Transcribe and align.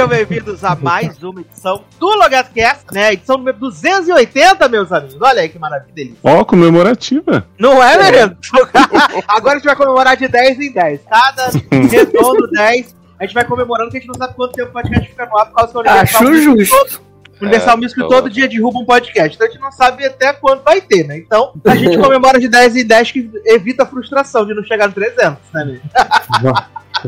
Sejam 0.00 0.08
bem-vindos 0.08 0.64
a 0.64 0.74
mais 0.74 1.22
uma 1.22 1.42
edição 1.42 1.84
do 1.98 2.06
Logatcast, 2.06 2.86
né? 2.90 3.12
Edição 3.12 3.36
número 3.36 3.58
280, 3.58 4.66
meus 4.66 4.90
amigos. 4.90 5.20
Olha 5.20 5.42
aí 5.42 5.48
que 5.50 5.58
maravilha. 5.58 6.14
Ó, 6.24 6.40
oh, 6.40 6.44
comemorativa. 6.46 7.46
Não 7.58 7.82
é, 7.82 8.10
menino? 8.10 8.34
Agora 9.28 9.56
a 9.56 9.58
gente 9.58 9.66
vai 9.66 9.76
comemorar 9.76 10.16
de 10.16 10.26
10 10.26 10.58
em 10.58 10.72
10. 10.72 11.00
Cada 11.06 11.50
redondo 11.90 12.50
10. 12.50 12.96
A 13.18 13.26
gente 13.26 13.34
vai 13.34 13.44
comemorando 13.44 13.90
que 13.90 13.98
a 13.98 14.00
gente 14.00 14.08
não 14.08 14.14
sabe 14.14 14.32
quanto 14.32 14.54
tempo 14.54 14.70
o 14.70 14.72
podcast 14.72 15.06
fica 15.06 15.26
no 15.26 15.36
ar 15.36 15.46
por 15.48 15.54
causa 15.56 15.70
que 15.70 15.78
o 15.78 15.90
Acho 15.90 16.34
justo. 16.34 17.02
O 17.38 17.44
Universal 17.44 17.74
é, 17.74 17.76
Music 17.76 18.00
todo 18.08 18.30
dia 18.30 18.48
derruba 18.48 18.78
um 18.78 18.86
podcast. 18.86 19.34
Então 19.34 19.46
a 19.46 19.50
gente 19.50 19.60
não 19.60 19.70
sabe 19.70 20.06
até 20.06 20.32
quando 20.32 20.62
vai 20.62 20.80
ter, 20.80 21.06
né? 21.06 21.18
Então 21.18 21.52
a 21.62 21.76
gente 21.76 21.98
comemora 22.00 22.40
de 22.40 22.48
10 22.48 22.76
em 22.76 22.86
10 22.86 23.12
que 23.12 23.30
evita 23.44 23.82
a 23.82 23.86
frustração 23.86 24.46
de 24.46 24.54
não 24.54 24.64
chegar 24.64 24.88
no 24.88 24.94
300, 24.94 25.36
né, 25.52 25.64
mesmo? 25.66 25.82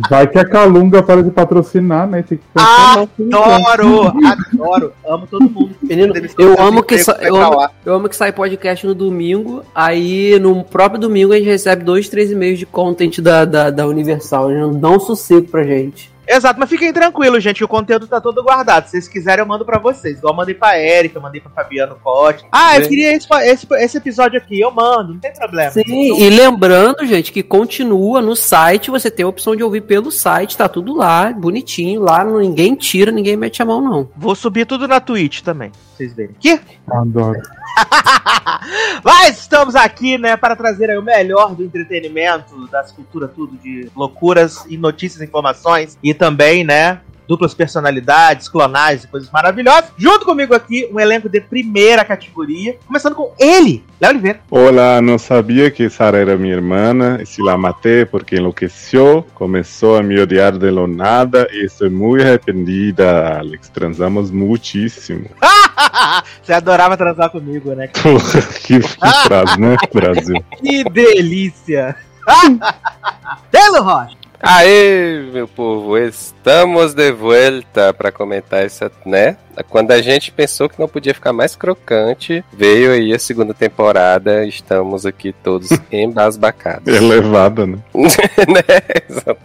Vai 0.08 0.26
que 0.26 0.38
a 0.38 0.44
Calunga 0.44 1.02
para 1.02 1.22
de 1.22 1.30
patrocinar, 1.30 2.06
né? 2.06 2.22
Tem 2.22 2.38
que 2.38 2.44
adoro, 2.54 4.12
adoro. 4.52 4.92
Amo 5.06 5.26
todo 5.26 5.48
mundo. 5.50 5.74
Menino, 5.82 6.14
eu 6.38 6.60
amo, 6.60 6.82
que 6.82 6.98
sa... 6.98 7.18
eu, 7.20 7.36
amo, 7.36 7.68
eu 7.84 7.94
amo 7.94 8.08
que 8.08 8.16
sai 8.16 8.32
podcast 8.32 8.86
no 8.86 8.94
domingo. 8.94 9.62
Aí 9.74 10.38
no 10.38 10.62
próprio 10.64 11.00
domingo 11.00 11.32
a 11.32 11.36
gente 11.36 11.46
recebe 11.46 11.84
dois, 11.84 12.08
três 12.08 12.30
e-mails 12.30 12.58
de 12.58 12.66
content 12.66 13.20
da, 13.20 13.44
da, 13.44 13.70
da 13.70 13.86
Universal. 13.86 14.50
Eles 14.50 14.62
não 14.62 14.74
dão 14.74 14.96
um 14.96 15.00
sossego 15.00 15.48
pra 15.48 15.64
gente. 15.64 16.11
Exato, 16.26 16.58
mas 16.58 16.68
fiquem 16.68 16.92
tranquilos, 16.92 17.42
gente, 17.42 17.58
que 17.58 17.64
o 17.64 17.68
conteúdo 17.68 18.06
tá 18.06 18.20
todo 18.20 18.42
guardado. 18.42 18.84
Se 18.84 18.92
vocês 18.92 19.08
quiserem, 19.08 19.42
eu 19.42 19.46
mando 19.46 19.64
pra 19.64 19.78
vocês. 19.78 20.18
Igual 20.18 20.32
eu 20.32 20.36
mandei 20.36 20.54
pra 20.54 20.78
Erika, 20.78 21.18
eu 21.18 21.22
mandei 21.22 21.40
pra 21.40 21.50
Fabiano 21.50 21.96
Cote. 22.02 22.44
Ah, 22.50 22.78
eu 22.78 22.88
queria 22.88 23.12
esse, 23.14 23.26
esse, 23.44 23.66
esse, 23.72 23.98
episódio 23.98 24.38
aqui, 24.38 24.60
eu 24.60 24.70
mando, 24.70 25.14
não 25.14 25.20
tem 25.20 25.32
problema. 25.32 25.70
Sim, 25.70 25.82
então... 25.86 26.18
e 26.18 26.30
lembrando, 26.30 27.06
gente, 27.06 27.32
que 27.32 27.42
continua 27.42 28.20
no 28.20 28.36
site, 28.36 28.90
você 28.90 29.10
tem 29.10 29.24
a 29.24 29.28
opção 29.28 29.56
de 29.56 29.62
ouvir 29.62 29.82
pelo 29.82 30.10
site, 30.10 30.56
tá 30.56 30.68
tudo 30.68 30.94
lá, 30.94 31.32
bonitinho, 31.32 32.02
lá 32.02 32.24
ninguém 32.24 32.74
tira, 32.74 33.10
ninguém 33.10 33.36
mete 33.36 33.62
a 33.62 33.64
mão, 33.64 33.80
não. 33.80 34.08
Vou 34.16 34.34
subir 34.34 34.66
tudo 34.66 34.86
na 34.86 35.00
Twitch 35.00 35.40
também, 35.40 35.72
vocês 35.94 36.14
verem. 36.14 36.34
Que? 36.38 36.60
Adoro. 36.88 37.40
Mas 39.02 39.40
estamos 39.40 39.74
aqui, 39.74 40.18
né, 40.18 40.36
para 40.36 40.54
trazer 40.54 40.90
aí 40.90 40.98
o 40.98 41.02
melhor 41.02 41.54
do 41.54 41.64
entretenimento, 41.64 42.68
das 42.68 42.92
culturas, 42.92 43.30
tudo 43.34 43.56
de 43.56 43.90
loucuras 43.96 44.64
e 44.68 44.76
notícias, 44.76 45.22
informações 45.22 45.98
e 46.02 46.11
também, 46.14 46.64
né, 46.64 47.00
duplas 47.26 47.54
personalidades, 47.54 48.48
clonais 48.48 49.04
e 49.04 49.08
coisas 49.08 49.30
maravilhosas. 49.30 49.90
Junto 49.96 50.24
comigo 50.24 50.54
aqui, 50.54 50.88
um 50.92 51.00
elenco 51.00 51.28
de 51.28 51.40
primeira 51.40 52.04
categoria, 52.04 52.76
começando 52.86 53.14
com 53.14 53.32
ele, 53.38 53.82
Léo 54.00 54.10
Oliveira. 54.10 54.40
Olá, 54.50 55.00
não 55.00 55.18
sabia 55.18 55.70
que 55.70 55.88
Sara 55.88 56.18
era 56.18 56.36
minha 56.36 56.54
irmã 56.54 56.92
e 57.20 57.26
se 57.26 57.40
la 57.42 57.56
maté 57.56 58.04
porque 58.04 58.36
enlouqueceu, 58.36 59.26
começou 59.34 59.96
a 59.96 60.02
me 60.02 60.20
odiar 60.20 60.58
de 60.58 60.70
lo 60.70 60.86
nada 60.86 61.48
e 61.50 61.64
estou 61.64 61.90
muito 61.90 62.22
arrependida, 62.22 63.38
Alex. 63.38 63.68
Transamos 63.70 64.30
muitíssimo. 64.30 65.30
Você 66.42 66.52
adorava 66.52 66.96
transar 66.96 67.30
comigo, 67.30 67.72
né? 67.72 67.88
Porra, 67.88 68.42
que, 68.62 68.80
que 68.80 69.12
frase, 69.24 69.58
né, 69.58 69.76
Brasil? 69.92 70.44
que 70.60 70.84
delícia! 70.84 71.96
Telo 73.50 73.82
Rocha! 73.82 74.21
Aê, 74.44 75.22
meu 75.32 75.46
povo, 75.46 75.96
estamos 75.96 76.94
de 76.94 77.12
volta 77.12 77.94
para 77.94 78.10
comentar 78.10 78.64
essa, 78.64 78.90
né? 79.06 79.36
Quando 79.68 79.92
a 79.92 80.02
gente 80.02 80.32
pensou 80.32 80.68
que 80.68 80.80
não 80.80 80.88
podia 80.88 81.14
ficar 81.14 81.32
mais 81.32 81.54
crocante, 81.54 82.44
veio 82.52 82.90
aí 82.90 83.14
a 83.14 83.20
segunda 83.20 83.54
temporada, 83.54 84.44
estamos 84.44 85.06
aqui 85.06 85.32
todos 85.32 85.68
embasbacados. 85.92 86.92
Elevada, 86.92 87.68
né? 87.68 87.78
né? 87.94 89.36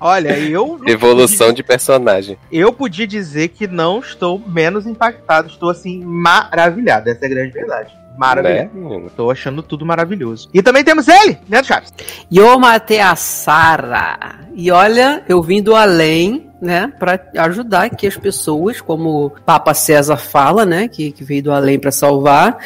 Olha, 0.00 0.36
eu. 0.36 0.80
Evolução 0.88 1.46
podia... 1.46 1.54
de 1.54 1.62
personagem. 1.62 2.36
Eu 2.50 2.72
podia 2.72 3.06
dizer 3.06 3.46
que 3.46 3.68
não 3.68 4.00
estou 4.00 4.42
menos 4.44 4.88
impactado, 4.88 5.46
estou 5.46 5.70
assim, 5.70 6.02
maravilhado. 6.04 7.08
Essa 7.08 7.26
é 7.26 7.26
a 7.26 7.30
grande 7.30 7.52
verdade 7.52 8.01
maravilhoso. 8.16 9.00
Né? 9.00 9.10
Tô 9.16 9.30
achando 9.30 9.62
tudo 9.62 9.84
maravilhoso. 9.84 10.48
E 10.52 10.62
também 10.62 10.84
temos 10.84 11.08
ele, 11.08 11.38
Neto 11.48 11.66
Chaves. 11.66 11.92
Eu 12.30 12.58
matei 12.58 13.00
a 13.00 13.16
Sara. 13.16 14.40
E 14.54 14.70
olha, 14.70 15.22
eu 15.28 15.42
vim 15.42 15.62
do 15.62 15.74
além, 15.74 16.50
né, 16.60 16.92
para 16.98 17.20
ajudar 17.38 17.84
aqui 17.84 18.06
as 18.06 18.16
pessoas, 18.16 18.80
como 18.80 19.26
o 19.26 19.30
Papa 19.30 19.74
César 19.74 20.16
fala, 20.16 20.64
né, 20.64 20.88
que, 20.88 21.10
que 21.10 21.24
veio 21.24 21.42
do 21.42 21.52
além 21.52 21.78
para 21.78 21.90
salvar. 21.90 22.58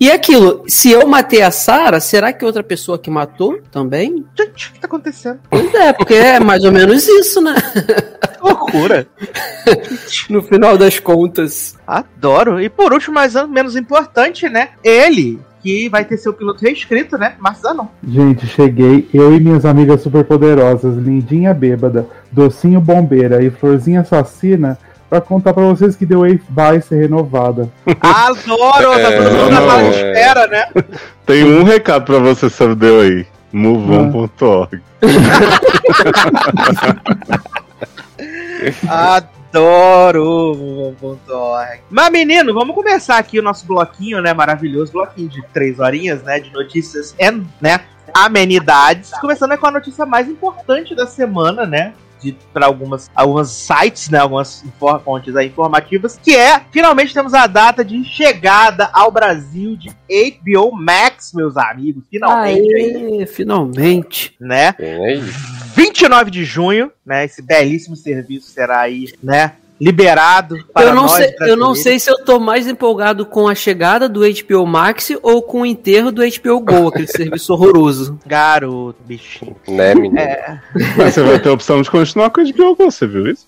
E 0.00 0.10
aquilo, 0.10 0.64
se 0.66 0.90
eu 0.90 1.06
matei 1.06 1.40
a 1.42 1.50
Sara, 1.50 2.00
será 2.00 2.32
que 2.32 2.44
outra 2.44 2.62
pessoa 2.62 2.98
que 2.98 3.08
matou 3.08 3.60
também? 3.70 4.24
Gente, 4.36 4.68
o 4.68 4.72
que 4.72 4.80
tá 4.80 4.86
acontecendo? 4.86 5.38
Pois 5.48 5.72
é, 5.72 5.92
porque 5.92 6.14
é 6.14 6.40
mais 6.40 6.64
ou 6.64 6.72
menos 6.72 7.06
isso, 7.06 7.40
né? 7.40 7.54
Loucura. 8.44 9.06
no 10.28 10.42
final 10.42 10.76
das 10.76 10.98
contas. 10.98 11.76
Adoro. 11.86 12.60
E 12.60 12.68
por 12.68 12.92
último, 12.92 13.14
mas 13.14 13.34
menos 13.48 13.74
importante, 13.76 14.48
né? 14.48 14.70
Ele, 14.82 15.40
que 15.62 15.88
vai 15.88 16.04
ter 16.04 16.18
seu 16.18 16.32
piloto 16.32 16.62
reescrito, 16.62 17.16
né? 17.16 17.34
Marçano. 17.38 17.90
Gente, 18.06 18.46
cheguei, 18.46 19.08
eu 19.14 19.34
e 19.34 19.40
minhas 19.40 19.64
amigas 19.64 20.02
super 20.02 20.22
poderosas, 20.24 20.96
Lindinha 20.96 21.54
Bêbada, 21.54 22.06
Docinho 22.30 22.80
Bombeira 22.80 23.42
e 23.42 23.50
Florzinha 23.50 24.02
Assassina, 24.02 24.78
pra 25.08 25.22
contar 25.22 25.54
pra 25.54 25.64
vocês 25.64 25.96
que 25.96 26.04
The 26.04 26.16
Wave 26.16 26.42
vai 26.50 26.82
ser 26.82 26.96
renovada. 27.00 27.70
Adoro! 28.00 29.00
Tá 29.00 29.12
todo 29.12 29.30
mundo 29.30 29.50
na 29.50 29.60
sala 29.60 29.82
de 29.84 29.96
espera, 29.96 30.46
né? 30.48 30.68
Tem 31.24 31.44
um 31.44 31.64
recado 31.64 32.04
pra 32.04 32.18
você 32.18 32.50
sobre 32.50 32.76
The 32.76 32.90
Wave. 32.90 33.26
moveon.org. 33.52 34.82
Adoro 38.88 40.94
Mas, 41.90 42.10
menino, 42.10 42.52
vamos 42.52 42.74
começar 42.74 43.18
aqui 43.18 43.38
o 43.38 43.42
nosso 43.42 43.66
bloquinho, 43.66 44.20
né? 44.20 44.32
Maravilhoso 44.32 44.92
bloquinho 44.92 45.28
de 45.28 45.42
três 45.52 45.78
horinhas, 45.78 46.22
né? 46.22 46.40
De 46.40 46.52
notícias 46.52 47.14
e, 47.18 47.30
né? 47.60 47.80
Amenidades. 48.12 49.10
Começando 49.18 49.56
com 49.58 49.66
a 49.66 49.70
notícia 49.70 50.06
mais 50.06 50.28
importante 50.28 50.94
da 50.94 51.06
semana, 51.06 51.66
né? 51.66 51.94
Para 52.32 52.66
algumas, 52.66 53.10
algumas 53.14 53.50
sites, 53.50 54.08
né, 54.10 54.18
algumas 54.18 54.64
fontes 55.04 55.36
aí 55.36 55.48
informativas, 55.48 56.18
que 56.22 56.34
é, 56.34 56.60
finalmente 56.70 57.14
temos 57.14 57.34
a 57.34 57.46
data 57.46 57.84
de 57.84 58.02
chegada 58.04 58.88
ao 58.92 59.10
Brasil 59.10 59.76
de 59.76 59.90
HBO 59.90 60.72
Max, 60.72 61.32
meus 61.34 61.56
amigos, 61.56 62.04
finalmente 62.08 62.74
Aê, 62.74 63.26
finalmente, 63.26 64.34
né? 64.40 64.74
29 65.74 66.30
de 66.30 66.44
junho, 66.44 66.90
né, 67.04 67.24
esse 67.24 67.42
belíssimo 67.42 67.96
serviço 67.96 68.50
será 68.50 68.80
aí, 68.80 69.12
né, 69.22 69.52
liberado 69.80 70.56
para 70.72 70.86
eu 70.86 70.94
não 70.94 71.02
nós. 71.02 71.12
Sei, 71.12 71.34
eu 71.40 71.56
não 71.56 71.74
sei 71.74 71.98
se 71.98 72.10
eu 72.10 72.24
tô 72.24 72.38
mais 72.38 72.66
empolgado 72.66 73.26
com 73.26 73.48
a 73.48 73.54
chegada 73.54 74.08
do 74.08 74.20
HBO 74.20 74.66
Max 74.66 75.12
ou 75.22 75.42
com 75.42 75.62
o 75.62 75.66
enterro 75.66 76.12
do 76.12 76.22
HBO 76.22 76.60
Go, 76.60 76.88
aquele 76.88 77.06
serviço 77.08 77.52
horroroso. 77.52 78.18
Garoto, 78.26 78.96
bichinho. 79.04 79.56
Né, 79.68 79.94
menino? 79.94 80.18
É. 80.18 80.60
Mas 80.96 81.14
você 81.14 81.22
vai 81.22 81.38
ter 81.38 81.48
a 81.48 81.52
opção 81.52 81.82
de 81.82 81.90
continuar 81.90 82.30
com 82.30 82.40
o 82.40 82.44
HBO 82.44 82.76
Go, 82.76 82.90
você 82.90 83.06
viu 83.06 83.26
isso? 83.26 83.44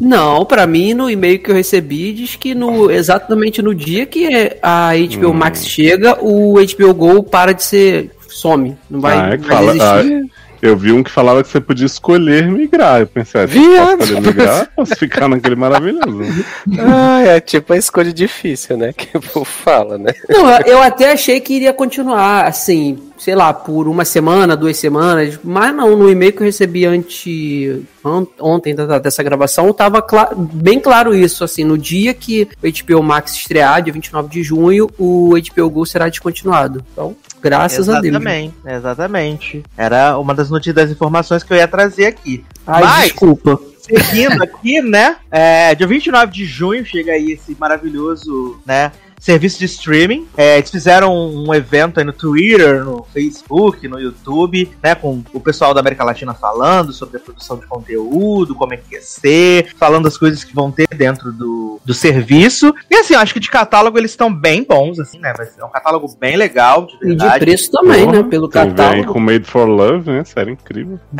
Não, 0.00 0.44
para 0.44 0.66
mim, 0.66 0.94
no 0.94 1.10
e-mail 1.10 1.38
que 1.38 1.50
eu 1.50 1.54
recebi, 1.54 2.12
diz 2.12 2.36
que 2.36 2.54
no, 2.54 2.90
exatamente 2.90 3.60
no 3.60 3.74
dia 3.74 4.06
que 4.06 4.56
a 4.62 4.92
HBO 4.94 5.30
hum. 5.30 5.34
Max 5.34 5.66
chega, 5.66 6.18
o 6.22 6.54
HBO 6.54 6.94
Go 6.94 7.22
para 7.22 7.52
de 7.52 7.62
ser 7.62 8.10
some. 8.28 8.76
Não 8.88 9.00
vai, 9.00 9.18
ah, 9.18 9.34
é 9.34 9.38
que 9.38 9.46
vai 9.46 9.56
fala, 9.56 9.76
existir. 9.76 10.24
Ah, 10.24 10.37
eu 10.60 10.76
vi 10.76 10.92
um 10.92 11.02
que 11.02 11.10
falava 11.10 11.42
que 11.42 11.48
você 11.48 11.60
podia 11.60 11.86
escolher 11.86 12.46
migrar. 12.46 13.00
Eu 13.00 13.06
pensei, 13.06 13.42
ah, 13.42 13.46
Viado. 13.46 13.98
posso 13.98 14.20
migrar, 14.20 14.70
posso 14.74 14.96
ficar 14.96 15.28
naquele 15.28 15.56
maravilhoso. 15.56 16.44
ah, 16.78 17.22
é 17.22 17.40
tipo 17.40 17.72
a 17.72 17.76
escolha 17.76 18.12
difícil, 18.12 18.76
né? 18.76 18.92
Que 18.92 19.16
o 19.16 19.20
povo 19.20 19.44
fala, 19.44 19.96
né? 19.96 20.12
Não, 20.28 20.48
eu 20.60 20.82
até 20.82 21.12
achei 21.12 21.40
que 21.40 21.54
iria 21.54 21.72
continuar, 21.72 22.46
assim, 22.46 22.98
sei 23.16 23.34
lá, 23.34 23.52
por 23.52 23.88
uma 23.88 24.04
semana, 24.04 24.56
duas 24.56 24.76
semanas, 24.76 25.38
mas 25.42 25.74
não, 25.74 25.96
no 25.96 26.10
e-mail 26.10 26.32
que 26.32 26.40
eu 26.40 26.46
recebi 26.46 26.84
ante, 26.84 27.84
ontem 28.40 28.74
dessa 28.74 29.22
gravação, 29.22 29.72
tava 29.72 30.04
cl 30.08 30.34
bem 30.36 30.80
claro 30.80 31.14
isso, 31.14 31.44
assim, 31.44 31.64
no 31.64 31.76
dia 31.76 32.14
que 32.14 32.48
o 32.62 32.96
HBO 32.96 33.02
Max 33.02 33.32
estrear, 33.32 33.82
dia 33.82 33.92
29 33.92 34.28
de 34.28 34.42
junho, 34.42 34.88
o 34.98 35.34
HBO 35.36 35.70
Go 35.70 35.86
será 35.86 36.08
descontinuado. 36.08 36.84
Então, 36.92 37.16
Graças 37.40 37.88
exatamente, 37.88 38.54
a 38.64 38.68
Deus. 38.68 38.78
Exatamente, 38.78 39.62
Era 39.76 40.18
uma 40.18 40.34
das 40.34 40.50
notícias 40.50 40.74
das 40.74 40.90
informações 40.90 41.42
que 41.42 41.52
eu 41.52 41.56
ia 41.56 41.68
trazer 41.68 42.06
aqui. 42.06 42.44
Ai, 42.66 42.82
Mas, 42.82 43.02
desculpa. 43.04 43.60
Seguindo 43.78 44.42
aqui, 44.42 44.82
né? 44.82 45.16
É, 45.30 45.74
dia 45.74 45.86
29 45.86 46.32
de 46.32 46.44
junho 46.44 46.84
chega 46.84 47.12
aí 47.12 47.32
esse 47.32 47.56
maravilhoso, 47.58 48.60
né? 48.66 48.92
Serviço 49.20 49.58
de 49.58 49.64
streaming. 49.66 50.26
É, 50.36 50.58
eles 50.58 50.70
fizeram 50.70 51.14
um 51.14 51.52
evento 51.54 51.98
aí 51.98 52.04
no 52.04 52.12
Twitter, 52.12 52.84
no 52.84 53.04
Facebook, 53.12 53.86
no 53.88 53.98
YouTube, 54.00 54.70
né? 54.82 54.94
Com 54.94 55.22
o 55.32 55.40
pessoal 55.40 55.74
da 55.74 55.80
América 55.80 56.04
Latina 56.04 56.34
falando 56.34 56.92
sobre 56.92 57.16
a 57.16 57.20
produção 57.20 57.56
de 57.58 57.66
conteúdo, 57.66 58.54
como 58.54 58.74
é 58.74 58.76
que 58.76 58.94
ia 58.94 59.02
ser, 59.02 59.74
falando 59.76 60.04
das 60.04 60.16
coisas 60.16 60.44
que 60.44 60.54
vão 60.54 60.70
ter 60.70 60.86
dentro 60.94 61.32
do, 61.32 61.80
do 61.84 61.94
serviço. 61.94 62.74
E 62.90 62.96
assim, 62.96 63.14
eu 63.14 63.20
acho 63.20 63.34
que 63.34 63.40
de 63.40 63.50
catálogo 63.50 63.98
eles 63.98 64.10
estão 64.12 64.32
bem 64.32 64.64
bons, 64.64 64.98
assim, 64.98 65.18
né? 65.18 65.32
É 65.58 65.64
um 65.64 65.70
catálogo 65.70 66.06
bem 66.18 66.36
legal, 66.36 66.86
de 66.86 66.94
E 67.02 67.08
verdade. 67.08 67.32
de 67.34 67.38
preço 67.40 67.70
também, 67.70 68.04
Porra, 68.04 68.22
né? 68.22 68.28
Pelo 68.28 68.48
catálogo. 68.48 69.12
com 69.12 69.20
Made 69.20 69.44
for 69.44 69.66
Love, 69.66 70.10
né? 70.10 70.24
Série 70.24 70.52
incrível. 70.52 70.98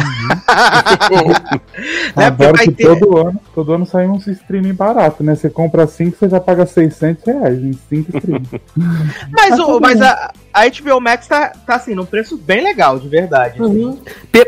Né, 2.16 2.30
porque 2.30 2.44
Agora 2.44 2.52
vai 2.56 2.64
que 2.66 2.72
ter- 2.72 2.84
todo 2.98 3.16
ano, 3.18 3.40
todo 3.54 3.72
ano 3.72 3.86
sai 3.86 4.06
um 4.06 4.16
streaming 4.16 4.74
barato, 4.74 5.22
né? 5.22 5.34
Você 5.34 5.48
compra 5.48 5.86
5, 5.86 6.16
você 6.18 6.28
já 6.28 6.40
paga 6.40 6.66
600 6.66 7.24
reais 7.24 7.58
em 7.58 7.72
5 7.88 8.16
streams. 8.18 8.48
Mas, 9.32 9.56
Tá 9.56 9.66
o, 9.66 9.80
mas 9.80 10.00
a, 10.02 10.32
a 10.52 10.68
HBO 10.68 11.00
Max 11.00 11.26
tá, 11.26 11.52
tá 11.66 11.74
assim, 11.76 11.94
num 11.94 12.04
preço 12.04 12.36
bem 12.36 12.62
legal, 12.62 12.98
de 12.98 13.08
verdade. 13.08 13.60
Uhum. 13.62 13.98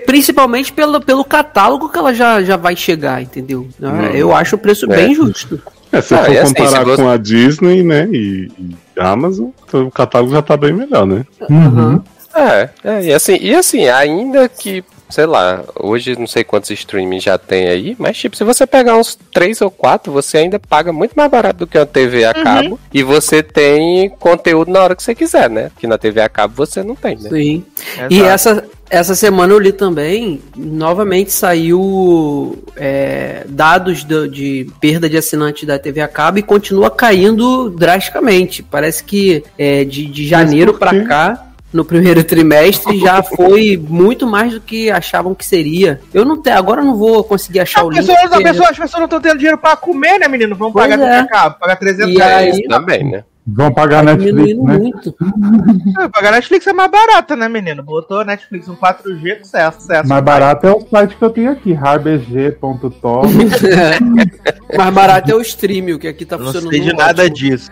Principalmente 0.07 0.73
pelo, 0.73 1.01
pelo 1.01 1.25
catálogo 1.25 1.89
que 1.89 1.99
ela 1.99 2.13
já, 2.15 2.43
já 2.43 2.57
vai 2.57 2.77
chegar, 2.77 3.23
entendeu? 3.23 3.69
Ah, 3.83 3.87
Uhum. 3.87 4.05
Eu 4.11 4.35
acho 4.35 4.57
o 4.57 4.59
preço 4.59 4.91
É. 4.93 4.97
bem 4.97 5.15
justo. 5.15 5.61
É, 5.93 6.01
se 6.01 6.15
Ah, 6.15 6.25
for 6.25 6.37
assim, 6.39 6.55
comparar 6.55 6.97
com 6.97 7.09
a 7.09 7.17
Disney, 7.17 7.83
né, 7.83 8.09
e, 8.13 8.49
e 8.59 8.77
Amazon, 9.01 9.49
então 9.67 9.87
o 9.87 9.91
catálogo 9.91 10.33
já 10.33 10.41
tá 10.43 10.57
bem 10.57 10.73
melhor, 10.73 11.07
né? 11.07 11.25
Uhum. 11.49 12.01
É, 12.35 12.69
é, 12.85 13.03
e 13.07 13.13
assim, 13.13 13.37
e 13.41 13.55
assim, 13.55 13.89
ainda 13.89 14.49
que, 14.49 14.85
sei 15.11 15.27
lá, 15.27 15.63
hoje 15.79 16.19
não 16.19 16.27
sei 16.27 16.45
quantos 16.45 16.71
streaming 16.71 17.21
já 17.21 17.37
tem 17.39 17.69
aí, 17.69 17.97
mas 17.99 18.17
tipo, 18.17 18.37
se 18.37 18.45
você 18.45 18.67
pegar 18.67 18.97
uns 18.97 19.19
três 19.33 19.61
ou 19.61 19.71
quatro, 19.71 20.13
você 20.13 20.39
ainda 20.39 20.59
paga 20.59 20.93
muito 20.93 21.13
mais 21.15 21.31
barato 21.31 21.61
do 21.61 21.67
que 21.67 21.79
uma 21.79 21.87
TV 21.87 22.25
a 22.25 22.33
cabo 22.35 22.79
e 22.93 23.03
você 23.03 23.43
tem 23.43 24.09
conteúdo 24.11 24.71
na 24.71 24.81
hora 24.83 24.95
que 24.97 25.03
você 25.03 25.15
quiser, 25.15 25.49
né? 25.51 25.71
Que 25.79 25.87
na 25.87 25.99
TV 25.99 26.21
a 26.21 26.29
cabo 26.29 26.55
você 26.55 26.83
não 26.83 26.95
tem, 26.95 27.17
né? 27.17 27.29
Sim. 27.31 27.65
E 28.09 28.17
Exato. 28.21 28.31
essa, 28.31 28.65
essa 28.89 29.15
semana 29.15 29.53
eu 29.53 29.59
li 29.59 29.73
também, 29.73 30.41
novamente 30.57 31.33
saiu 31.33 32.63
é, 32.77 33.45
dados 33.49 34.05
do- 34.05 34.29
de 34.29 34.67
perda 34.81 35.09
de 35.09 35.17
assinantes 35.17 35.65
da 35.67 35.79
TV 35.79 36.01
a 36.01 36.09
cabo 36.09 36.39
e 36.39 36.43
continua 36.43 36.91
caindo 36.91 37.71
drasticamente. 37.71 38.63
Parece 38.63 39.03
que 39.05 39.43
é, 39.59 39.85
de, 39.85 40.07
de 40.07 40.27
janeiro 40.27 40.75
para 40.75 41.05
cá, 41.05 41.47
no 41.73 41.85
primeiro 41.85 42.23
trimestre, 42.25 42.99
já 42.99 43.23
foi 43.23 43.77
muito 43.89 44.27
mais 44.27 44.53
do 44.53 44.61
que 44.61 44.91
achavam 44.91 45.35
que 45.35 45.45
seria. 45.47 46.01
Eu 46.13 46.25
não 46.25 46.37
tenho, 46.41 46.57
agora 46.59 46.81
eu 46.81 46.85
não 46.85 46.97
vou 46.97 47.23
conseguir 47.23 47.61
achar 47.61 47.81
As 47.81 47.87
o 47.87 47.91
link. 47.91 48.01
pessoas, 48.01 48.19
a 48.19 48.29
porque- 48.29 48.43
pessoa- 48.45 48.71
as 48.71 48.79
pessoas 48.79 48.99
não 48.99 49.05
estão 49.05 49.21
tendo 49.21 49.37
dinheiro 49.39 49.59
pra 49.59 49.77
comer, 49.77 50.19
né, 50.19 50.27
menino? 50.29 50.55
Vão 50.57 50.73
Pois 50.73 50.89
pagar 50.89 51.01
é. 51.07 51.19
A 51.21 51.27
cabo, 51.29 51.57
pagar 51.61 51.77
300 51.77 52.13
E 52.15 52.17
reais. 52.19 52.55
aí- 52.57 52.63
Também, 52.69 53.05
né? 53.11 53.25
Vão 53.55 53.73
pagar 53.73 54.05
Tá 54.05 54.15
Netflix, 54.15 54.59
né? 54.63 54.79
muito. 54.79 55.15
É, 56.01 56.09
pagar 56.09 56.33
Netflix 56.33 56.67
é 56.67 56.73
mais 56.73 56.91
barata, 56.91 57.35
né, 57.37 57.49
menino? 57.49 57.83
Botou 57.83 58.25
Netflix 58.25 58.67
no 58.69 58.77
4G, 58.77 59.39
sucesso, 59.43 59.81
sucesso. 59.81 60.09
Mais 60.09 60.23
barato 60.25 60.67
é 60.67 60.73
o 60.73 60.81
site 60.89 61.17
que 61.17 61.23
eu 61.25 61.31
tenho 61.31 61.51
aqui, 61.51 61.73
harbg.top. 61.73 63.29
Mais 64.77 64.95
barato 64.95 65.31
é 65.31 65.35
o 65.35 65.41
stream, 65.41 65.95
o 65.95 65.99
que 65.99 66.07
aqui 66.09 66.25
tá 66.25 66.39
Não 66.39 66.47
funcionando. 66.47 66.71
sei 66.71 66.81
de 66.81 66.87
ótimo. 66.89 67.01
nada 67.03 67.29
disso. 67.31 67.71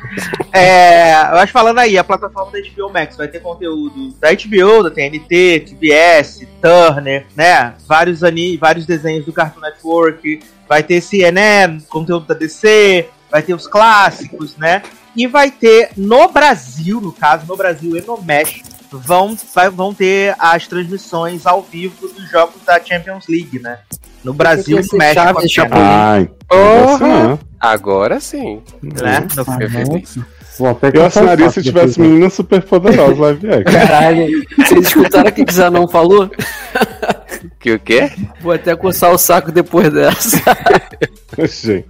É, 0.53 1.13
eu 1.13 1.37
acho 1.39 1.53
falando 1.53 1.79
aí, 1.79 1.97
a 1.97 2.03
plataforma 2.05 2.51
da 2.53 2.59
HBO 2.59 2.93
Max 2.93 3.17
vai 3.17 3.29
ter 3.29 3.41
conteúdo 3.41 4.15
da 4.21 4.29
HBO, 4.33 4.83
da 4.83 4.91
TNT, 4.91 5.61
TBS, 5.69 6.47
Turner, 6.61 7.27
né? 7.37 7.75
Vários, 7.87 8.25
ani 8.25 8.57
vários 8.57 8.85
desenhos 8.85 9.25
do 9.25 9.33
Cartoon 9.33 9.61
Network, 9.61 10.41
vai 10.69 10.83
ter 10.83 11.01
CNN, 11.01 11.81
conteúdo 11.89 12.27
da 12.27 12.35
DC, 12.35 13.07
vai 13.31 13.43
ter 13.43 13.55
os 13.55 13.67
clássicos, 13.67 14.57
né? 14.57 14.83
E 15.17 15.27
vai 15.27 15.51
ter 15.51 15.91
no 15.97 16.29
Brasil, 16.29 17.01
no 17.01 17.13
caso, 17.13 17.45
no 17.47 17.57
Brasil 17.57 17.97
e 17.97 18.01
no 18.03 18.21
México, 18.23 18.69
vão, 18.91 19.37
vai- 19.55 19.69
vão 19.71 19.93
ter 19.93 20.35
as 20.39 20.67
transmissões 20.67 21.47
ao 21.47 21.63
vivo 21.63 22.09
dos 22.09 22.31
jogos 22.31 22.63
da 22.65 22.79
Champions 22.83 23.27
League, 23.29 23.59
né? 23.59 23.79
No 24.25 24.33
Brasil 24.35 24.79
e 24.79 24.83
no 24.93 24.99
México. 24.99 25.21
Ah, 25.73 26.21
então 26.21 26.39
Porra! 26.49 26.99
não. 27.09 27.39
Agora 27.61 28.21
sim. 28.21 28.61
né? 28.83 29.27
No- 29.37 29.61
Eu 29.63 29.69
fiz 29.71 29.89
nossa. 29.89 29.99
isso. 29.99 30.27
Vou 30.59 30.69
até 30.71 30.89
Eu 30.89 30.93
caçar 30.93 31.07
assinaria 31.23 31.51
se 31.51 31.63
tivesse 31.63 31.87
depois. 31.91 31.97
meninas 31.99 32.33
super 32.33 32.63
poderosas 32.63 33.19
live 33.19 33.47
action. 33.49 33.73
Caralho, 33.73 34.45
vocês 34.57 34.87
escutaram 34.87 35.29
o 35.31 35.33
que 35.33 35.43
o 35.43 35.53
Zanon 35.53 35.87
falou? 35.87 36.29
Que 37.61 37.73
o 37.73 37.79
quê? 37.79 38.11
Vou 38.41 38.53
até 38.53 38.75
coçar 38.75 39.13
o 39.13 39.19
saco 39.19 39.53
depois 39.53 39.93
dessa. 39.93 40.39
Gente, 41.39 41.87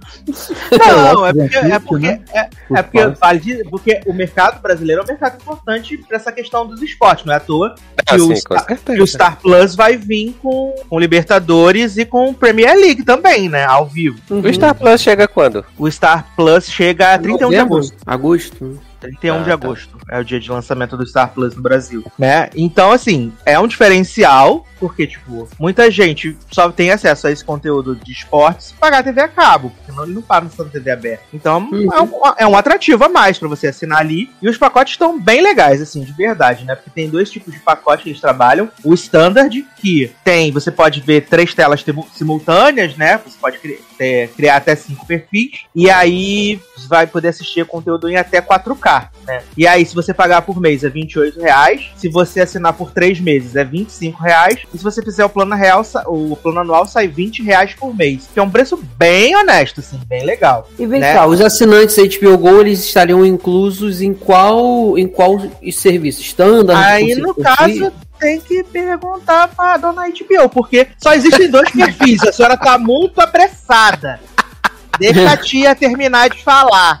Não, 0.71 1.25
é 1.25 1.33
porque, 1.33 1.57
é 1.57 1.79
porque, 1.79 2.07
né? 2.07 2.21
é, 2.33 2.39
é 2.39 2.83
porque, 2.83 2.99
fora. 2.99 3.17
vale 3.19 3.39
dizer- 3.39 3.67
porque 3.69 3.99
o 4.05 4.13
mercado 4.13 4.61
brasileiro 4.61 5.01
é 5.01 5.03
um 5.03 5.07
mercado 5.07 5.37
importante 5.41 5.97
pra 5.97 6.17
essa 6.17 6.31
questão 6.31 6.67
dos 6.67 6.81
esportes, 6.83 7.25
não 7.25 7.33
é 7.33 7.37
à 7.37 7.39
toa 7.39 7.73
Ah, 7.97 8.15
que, 8.15 8.21
o, 8.21 8.35
Star, 8.35 8.65
que 8.65 9.01
o 9.01 9.07
Star 9.07 9.37
Plus 9.39 9.75
vai 9.75 9.97
vir 9.97 10.35
com, 10.41 10.75
com 10.87 10.99
Libertadores 10.99 11.97
e 11.97 12.05
com 12.05 12.31
Premier 12.33 12.75
League 12.75 13.03
também, 13.03 13.49
né? 13.49 13.65
Ao 13.65 13.87
vivo. 13.87 14.19
O 14.29 14.53
Star 14.53 14.75
Plus 14.75 15.01
chega 15.01 15.27
quando? 15.27 15.65
O 15.77 15.89
Star 15.89 16.27
Plus 16.35 16.69
chega 16.69 17.15
a 17.15 17.17
31 17.17 17.49
de 17.49 17.57
agosto. 17.57 17.97
Agosto. 18.05 18.79
31 18.99 19.35
Ah, 19.35 19.39
de 19.39 19.45
tá. 19.45 19.53
agosto 19.53 19.97
é 20.09 20.19
o 20.19 20.23
dia 20.25 20.39
de 20.39 20.49
lançamento 20.51 20.95
do 20.97 21.05
Star 21.05 21.29
Plus 21.33 21.55
no 21.55 21.61
Brasil, 21.61 22.03
né? 22.17 22.49
Então, 22.55 22.91
assim, 22.91 23.31
é 23.45 23.59
um 23.59 23.67
diferencial, 23.67 24.65
porque, 24.79 25.05
tipo, 25.07 25.47
muita 25.59 25.89
gente 25.91 26.37
só 26.51 26.71
tem 26.71 26.91
acesso 26.91 27.27
a 27.27 27.31
esse 27.31 27.43
conteúdo 27.43 27.95
de 27.95 28.11
esportes 28.11 28.67
se 28.67 28.73
pagar 28.75 28.99
a 28.99 29.03
TV 29.03 29.21
a 29.21 29.27
cabo, 29.27 29.71
porque 29.71 29.91
não, 29.91 30.03
ele 30.03 30.13
não 30.13 30.21
para 30.21 30.45
na 30.45 30.65
TV 30.65 30.91
aberta. 30.91 31.23
Então, 31.33 31.67
Uhum. 31.71 31.93
é, 31.93 32.01
um, 32.01 32.09
é 32.39 32.47
um 32.47 32.57
atrativo 32.57 33.03
a 33.03 33.09
mais 33.09 33.37
pra 33.37 33.47
você 33.47 33.67
assinar 33.67 33.99
ali. 33.99 34.29
E 34.41 34.49
os 34.49 34.57
pacotes 34.57 34.93
estão 34.93 35.19
bem 35.19 35.41
legais, 35.41 35.81
assim, 35.81 36.03
de 36.03 36.11
verdade, 36.13 36.63
né? 36.65 36.75
Porque 36.75 36.89
tem 36.89 37.09
dois 37.09 37.29
tipos 37.29 37.53
de 37.53 37.59
pacote 37.59 38.03
que 38.03 38.09
eles 38.09 38.21
trabalham. 38.21 38.69
O 38.83 38.93
Standard, 38.93 39.65
que 39.77 40.11
tem, 40.23 40.51
você 40.51 40.71
pode 40.71 41.01
ver 41.01 41.21
três 41.21 41.53
telas 41.53 41.83
simultâneas, 42.13 42.95
né? 42.95 43.17
Você 43.25 43.37
pode 43.39 43.57
cri- 43.59 43.79
ter- 43.97 44.29
criar 44.35 44.57
até 44.57 44.75
cinco 44.75 45.05
perfis. 45.05 45.65
E 45.75 45.89
aí 45.89 46.59
você 46.75 46.87
vai 46.87 47.07
poder 47.07 47.29
assistir 47.29 47.65
conteúdo 47.65 48.07
em 48.09 48.15
até 48.15 48.41
4K, 48.41 48.88
né? 49.25 49.41
E 49.55 49.67
aí, 49.67 49.85
se 49.85 49.93
você 49.95 50.13
pagar 50.13 50.41
por 50.41 50.59
mês, 50.59 50.83
é 50.83 50.89
28 50.89 51.39
reais. 51.39 51.91
Se 51.95 52.09
você 52.09 52.41
assinar 52.41 52.73
por 52.73 52.91
três 52.91 53.19
meses, 53.19 53.55
é 53.55 53.63
25 53.63 54.21
reais. 54.21 54.59
E 54.73 54.77
se 54.77 54.83
você 54.83 55.01
fizer 55.03 55.23
o 55.25 55.29
plano 55.29 55.55
real, 55.55 55.83
o 56.07 56.35
plano 56.35 56.59
anual 56.59 56.85
sai 56.85 57.07
20 57.07 57.43
reais 57.43 57.73
por 57.73 57.95
mês. 57.95 58.27
Que 58.33 58.39
é 58.39 58.43
um 58.43 58.49
preço 58.49 58.77
bem 58.97 59.35
honesto, 59.35 59.79
assim, 59.79 59.99
bem 60.07 60.23
legal. 60.25 60.67
E 60.77 60.85
vem 60.85 60.99
Né? 60.99 61.13
cá, 61.13 61.25
os 61.25 61.41
assinantes 61.41 61.95
HBO 62.17 62.37
Go, 62.37 62.61
eles 62.61 62.83
estariam 62.83 63.25
inclusos 63.25 64.01
em 64.01 64.13
qual 64.13 64.97
em 64.97 65.07
qual 65.07 65.37
serviço? 65.71 66.21
Standard? 66.21 66.83
Aí, 66.83 67.15
no 67.15 67.33
caso, 67.35 67.91
tem 68.19 68.39
que 68.41 68.63
perguntar 68.63 69.47
pra 69.49 69.77
dona 69.77 70.03
HBO, 70.07 70.49
porque 70.49 70.87
só 70.97 71.13
existem 71.13 71.49
dois 71.49 71.69
perfis. 71.71 72.21
A 72.23 72.31
senhora 72.31 72.57
tá 72.57 72.77
muito 72.77 73.19
apressada. 73.21 74.19
Deixa 74.99 75.31
a 75.31 75.37
tia 75.37 75.73
terminar 75.75 76.29
de 76.29 76.43
falar. 76.43 76.99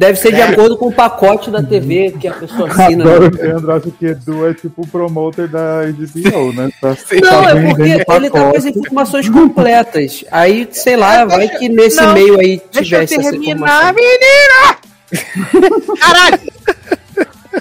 Deve 0.00 0.18
ser 0.18 0.32
de 0.32 0.40
É. 0.40 0.44
acordo 0.44 0.78
com 0.78 0.86
o 0.86 0.92
pacote 0.92 1.50
da 1.50 1.62
TV 1.62 2.14
que 2.18 2.26
a 2.26 2.32
pessoa 2.32 2.66
assina. 2.70 3.04
né? 3.04 3.10
Adoro 3.12 3.30
que 3.30 3.46
o 3.46 3.56
André 3.58 3.74
acha 3.74 3.90
que 3.90 4.06
Edu 4.06 4.46
é 4.48 4.54
tipo 4.54 4.80
o 4.80 4.86
promoter 4.86 5.46
da 5.46 5.82
HBO, 5.92 6.54
né? 6.54 6.70
Tá, 6.80 6.96
Não, 7.22 7.42
tá 7.42 7.50
é 7.50 7.66
porque 7.68 7.82
ele 7.82 8.04
tá 8.30 8.30
com 8.30 8.56
as 8.56 8.64
informações 8.64 9.28
completas. 9.28 10.24
Aí, 10.32 10.66
sei 10.72 10.96
lá, 10.96 11.26
vai 11.26 11.50
que 11.50 11.68
nesse 11.68 12.00
não, 12.00 12.14
meio 12.14 12.40
aí 12.40 12.62
Deixa 12.72 12.96
eu 12.96 13.06
tivesse 13.06 13.20
essa 13.20 13.30
terminar, 13.30 13.92
informação. 13.92 13.94
menina! 13.94 14.78
Caralho! 16.00 16.40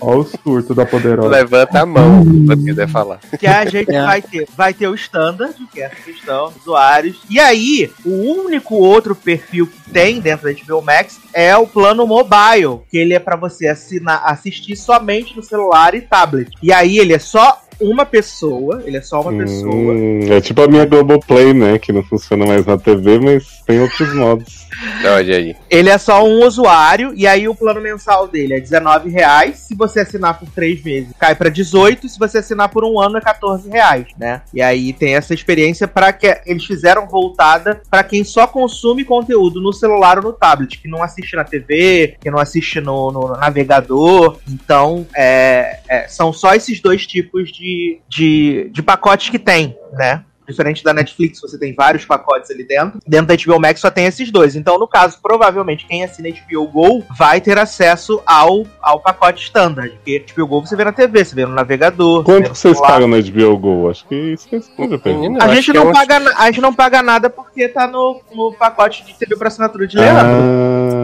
Ó 0.09 0.17
o 0.17 0.23
surto 0.23 0.73
da 0.73 0.85
poderosa. 0.85 1.29
Levanta 1.29 1.81
a 1.81 1.85
mão 1.85 2.23
quando 2.45 2.63
quiser 2.63 2.87
falar. 2.89 3.19
Que 3.39 3.45
a 3.45 3.65
gente 3.65 3.93
É. 3.93 4.03
vai 4.03 4.21
ter. 4.21 4.47
Vai 4.57 4.73
ter 4.73 4.87
o 4.87 4.95
standard, 4.95 5.53
que 5.71 5.81
é 5.81 5.85
essa 5.85 5.95
questão, 5.97 6.51
usuários. 6.59 7.17
E 7.29 7.39
aí, 7.39 7.91
o 8.05 8.09
único 8.43 8.75
outro 8.75 9.15
perfil 9.15 9.67
que 9.67 9.89
tem 9.91 10.19
dentro 10.19 10.45
da 10.47 10.53
HBO 10.53 10.81
Max 10.81 11.19
é 11.33 11.55
o 11.55 11.67
plano 11.67 12.07
mobile, 12.07 12.81
que 12.89 12.97
ele 12.97 13.13
é 13.13 13.19
pra 13.19 13.35
você 13.35 13.67
assinar, 13.67 14.21
assistir 14.25 14.75
somente 14.75 15.35
no 15.35 15.43
celular 15.43 15.93
e 15.93 16.01
tablet. 16.01 16.49
E 16.61 16.71
aí 16.73 16.97
ele 16.97 17.13
é 17.13 17.19
só 17.19 17.61
uma 17.79 18.05
pessoa, 18.05 18.83
ele 18.85 18.97
é 18.97 19.01
só 19.01 19.21
uma 19.21 19.33
pessoa. 19.33 19.73
Hum, 19.73 20.31
é 20.31 20.41
tipo 20.41 20.61
a 20.61 20.67
minha 20.67 20.85
Globoplay, 20.85 21.53
né? 21.53 21.79
Que 21.79 21.91
não 21.91 22.03
funciona 22.03 22.45
mais 22.45 22.65
na 22.65 22.77
TV, 22.77 23.19
mas 23.19 23.61
tem 23.65 23.79
outros 23.79 24.13
modos. 24.13 24.67
Olha 25.03 25.35
aí. 25.35 25.55
Ele 25.69 25.89
é 25.89 25.97
só 25.97 26.23
um 26.23 26.45
usuário, 26.45 27.13
e 27.15 27.27
aí 27.27 27.47
o 27.47 27.55
plano 27.55 27.81
mensal 27.81 28.27
dele 28.27 28.53
é 28.53 28.59
19,00 28.59 29.11
reais. 29.11 29.57
Se 29.59 29.75
você 29.75 30.01
assinar 30.01 30.39
por 30.39 30.49
três 30.49 30.83
meses, 30.83 31.13
cai 31.19 31.35
pra 31.35 31.49
18 31.49 32.07
Se 32.07 32.19
você 32.19 32.39
assinar 32.39 32.69
por 32.69 32.83
um 32.83 32.99
ano, 32.99 33.17
é 33.17 33.21
14,00 33.21 33.71
reais, 33.71 34.07
né? 34.17 34.41
E 34.53 34.61
aí 34.61 34.93
tem 34.93 35.15
essa 35.15 35.33
experiência 35.33 35.87
para 35.87 36.13
que 36.13 36.41
eles 36.45 36.65
fizeram 36.65 37.07
voltada 37.07 37.81
pra 37.89 38.03
quem 38.03 38.23
só 38.23 38.47
consome 38.47 39.03
conteúdo 39.03 39.61
no 39.61 39.73
celular 39.73 40.17
ou 40.17 40.23
no 40.23 40.33
tablet, 40.33 40.79
que 40.79 40.87
não 40.87 41.03
assiste 41.03 41.35
na 41.35 41.43
TV, 41.43 42.15
que 42.19 42.31
não 42.31 42.39
assiste 42.39 42.79
no, 42.79 43.11
no 43.11 43.37
navegador. 43.37 44.37
Então, 44.47 45.05
é, 45.15 45.79
é, 45.87 46.07
são 46.07 46.31
só 46.31 46.53
esses 46.53 46.79
dois 46.79 47.05
tipos 47.05 47.51
de, 47.51 47.68
de, 48.07 48.69
de 48.71 48.81
pacotes 48.83 49.29
que 49.29 49.39
tem, 49.39 49.77
né? 49.93 50.23
Diferente 50.47 50.83
da 50.83 50.95
Netflix, 50.95 51.39
você 51.39 51.59
tem 51.59 51.75
vários 51.75 52.05
pacotes 52.05 52.49
ali 52.49 52.63
dentro. 52.63 52.97
Dentro 53.07 53.27
da 53.27 53.35
HBO 53.35 53.59
Max 53.61 53.79
só 53.79 53.91
tem 53.91 54.07
esses 54.07 54.31
dois. 54.31 54.55
Então, 54.55 54.79
no 54.79 54.87
caso, 54.87 55.19
provavelmente 55.21 55.85
quem 55.85 56.03
assina 56.03 56.27
HBO 56.27 56.65
Go 56.67 57.03
vai 57.15 57.39
ter 57.39 57.55
acesso 57.59 58.19
ao, 58.25 58.65
ao 58.81 58.99
pacote 58.99 59.43
standard. 59.43 59.91
Porque 59.97 60.25
HBO 60.35 60.47
Go 60.47 60.61
você 60.65 60.75
vê 60.75 60.83
na 60.83 60.91
TV, 60.91 61.23
você 61.23 61.35
vê 61.35 61.45
no 61.45 61.53
navegador. 61.53 62.23
você 62.23 62.25
Quanto 62.25 62.49
no 62.49 62.55
vocês 62.55 62.75
celular. 62.75 62.93
pagam 62.93 63.07
na 63.07 63.17
HBO 63.21 63.57
Go? 63.59 63.89
Acho 63.91 64.07
que 64.07 64.15
isso 64.15 64.47
é 64.55 64.59
Pedro. 64.75 64.99
Menino, 65.05 65.37
A 65.39 65.53
gente, 65.53 65.71
que 65.71 65.77
não 65.77 65.83
é 65.83 65.89
um- 65.89 65.93
paga, 65.93 66.17
a 66.35 66.45
gente 66.47 66.61
não 66.61 66.73
paga 66.73 67.03
nada 67.03 67.29
porque 67.29 67.67
tá 67.69 67.85
no, 67.85 68.19
no 68.33 68.51
pacote 68.53 69.05
de 69.05 69.13
TV 69.13 69.35
pra 69.35 69.49
assinatura 69.49 69.85
de 69.85 69.97
Leandro. 69.97 70.25
Ah, 70.25 70.98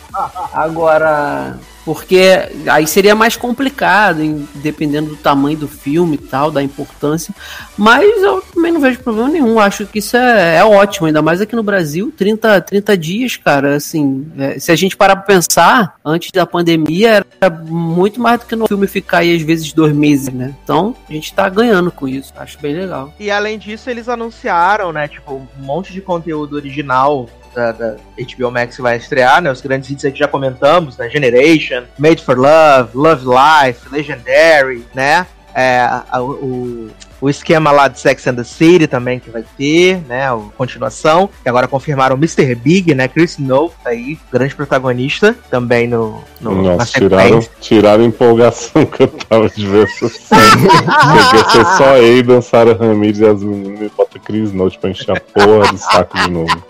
Agora, 0.52 1.56
porque 1.88 2.50
aí 2.66 2.86
seria 2.86 3.14
mais 3.14 3.34
complicado, 3.34 4.18
dependendo 4.56 5.08
do 5.08 5.16
tamanho 5.16 5.56
do 5.56 5.66
filme 5.66 6.16
e 6.16 6.18
tal, 6.18 6.50
da 6.50 6.62
importância. 6.62 7.34
Mas 7.78 8.22
eu 8.22 8.42
também 8.42 8.70
não 8.70 8.78
vejo 8.78 8.98
problema 8.98 9.30
nenhum. 9.30 9.58
Acho 9.58 9.86
que 9.86 10.00
isso 10.00 10.14
é, 10.14 10.56
é 10.56 10.64
ótimo, 10.66 11.06
ainda 11.06 11.22
mais 11.22 11.40
aqui 11.40 11.56
no 11.56 11.62
Brasil, 11.62 12.12
30, 12.14 12.60
30 12.60 12.98
dias, 12.98 13.36
cara. 13.36 13.76
Assim, 13.76 14.30
é, 14.36 14.58
se 14.58 14.70
a 14.70 14.76
gente 14.76 14.98
parar 14.98 15.16
pra 15.16 15.24
pensar, 15.24 15.94
antes 16.04 16.30
da 16.30 16.44
pandemia 16.44 17.24
era 17.40 17.48
muito 17.48 18.20
mais 18.20 18.40
do 18.40 18.44
que 18.44 18.54
no 18.54 18.68
filme 18.68 18.86
ficar 18.86 19.20
aí 19.20 19.34
às 19.34 19.40
vezes 19.40 19.72
dois 19.72 19.94
meses, 19.94 20.28
né? 20.28 20.54
Então 20.62 20.94
a 21.08 21.12
gente 21.14 21.32
tá 21.32 21.48
ganhando 21.48 21.90
com 21.90 22.06
isso. 22.06 22.34
Acho 22.36 22.60
bem 22.60 22.74
legal. 22.74 23.14
E 23.18 23.30
além 23.30 23.58
disso, 23.58 23.88
eles 23.88 24.10
anunciaram, 24.10 24.92
né, 24.92 25.08
tipo, 25.08 25.36
um 25.58 25.64
monte 25.64 25.90
de 25.90 26.02
conteúdo 26.02 26.54
original 26.54 27.30
da, 27.54 27.72
da 27.72 27.96
HBO 28.36 28.50
Max 28.50 28.76
que 28.76 28.82
vai 28.82 28.96
estrear, 28.96 29.40
né? 29.42 29.50
Os 29.50 29.60
grandes 29.60 29.90
hits 29.90 30.04
aí 30.04 30.12
que 30.12 30.18
já 30.18 30.28
comentamos, 30.28 30.96
né? 30.96 31.08
Generation, 31.08 31.84
Made 31.98 32.22
for 32.22 32.38
Love, 32.38 32.90
Love 32.94 33.24
Life, 33.26 33.88
Legendary, 33.90 34.84
né? 34.94 35.26
É, 35.54 35.80
a- 35.80 36.22
o, 36.22 36.90
o 37.20 37.28
esquema 37.28 37.70
lá 37.70 37.88
de 37.88 38.00
Sex 38.00 38.26
and 38.26 38.34
the 38.36 38.44
City 38.44 38.86
também 38.86 39.18
que 39.18 39.30
vai 39.30 39.44
ter, 39.56 40.00
né? 40.08 40.28
A 40.28 40.38
continuação. 40.56 41.28
Que 41.42 41.48
agora 41.48 41.66
confirmaram 41.66 42.16
o 42.16 42.18
Mr. 42.18 42.54
Big, 42.54 42.94
né? 42.94 43.08
Chris 43.08 43.38
Novo 43.38 43.74
tá 43.82 43.90
aí, 43.90 44.18
grande 44.32 44.54
protagonista, 44.54 45.36
também 45.50 45.86
no, 45.86 46.22
no 46.40 46.62
Nossa, 46.62 46.98
tiraram, 46.98 47.40
tiraram 47.60 48.04
a 48.04 48.06
empolgação 48.06 48.84
que 48.86 49.02
eu 49.02 49.08
tava 49.08 49.48
de 49.48 49.66
ver 49.66 49.84
essa 49.84 50.08
série. 50.08 50.68
Porque 50.68 51.50
ser 51.50 51.64
só 51.76 51.94
Aidan, 51.94 52.40
Sarah 52.40 52.76
Ramirez 52.78 53.18
e 53.18 53.26
as 53.26 53.42
meninas 53.42 53.80
e 53.80 53.92
bota 53.96 54.18
Chris 54.18 54.52
Note 54.52 54.78
pra 54.78 54.90
encher 54.90 55.10
a 55.10 55.20
porra 55.20 55.72
do 55.72 55.78
saco 55.78 56.18
de 56.18 56.30
novo. 56.30 56.64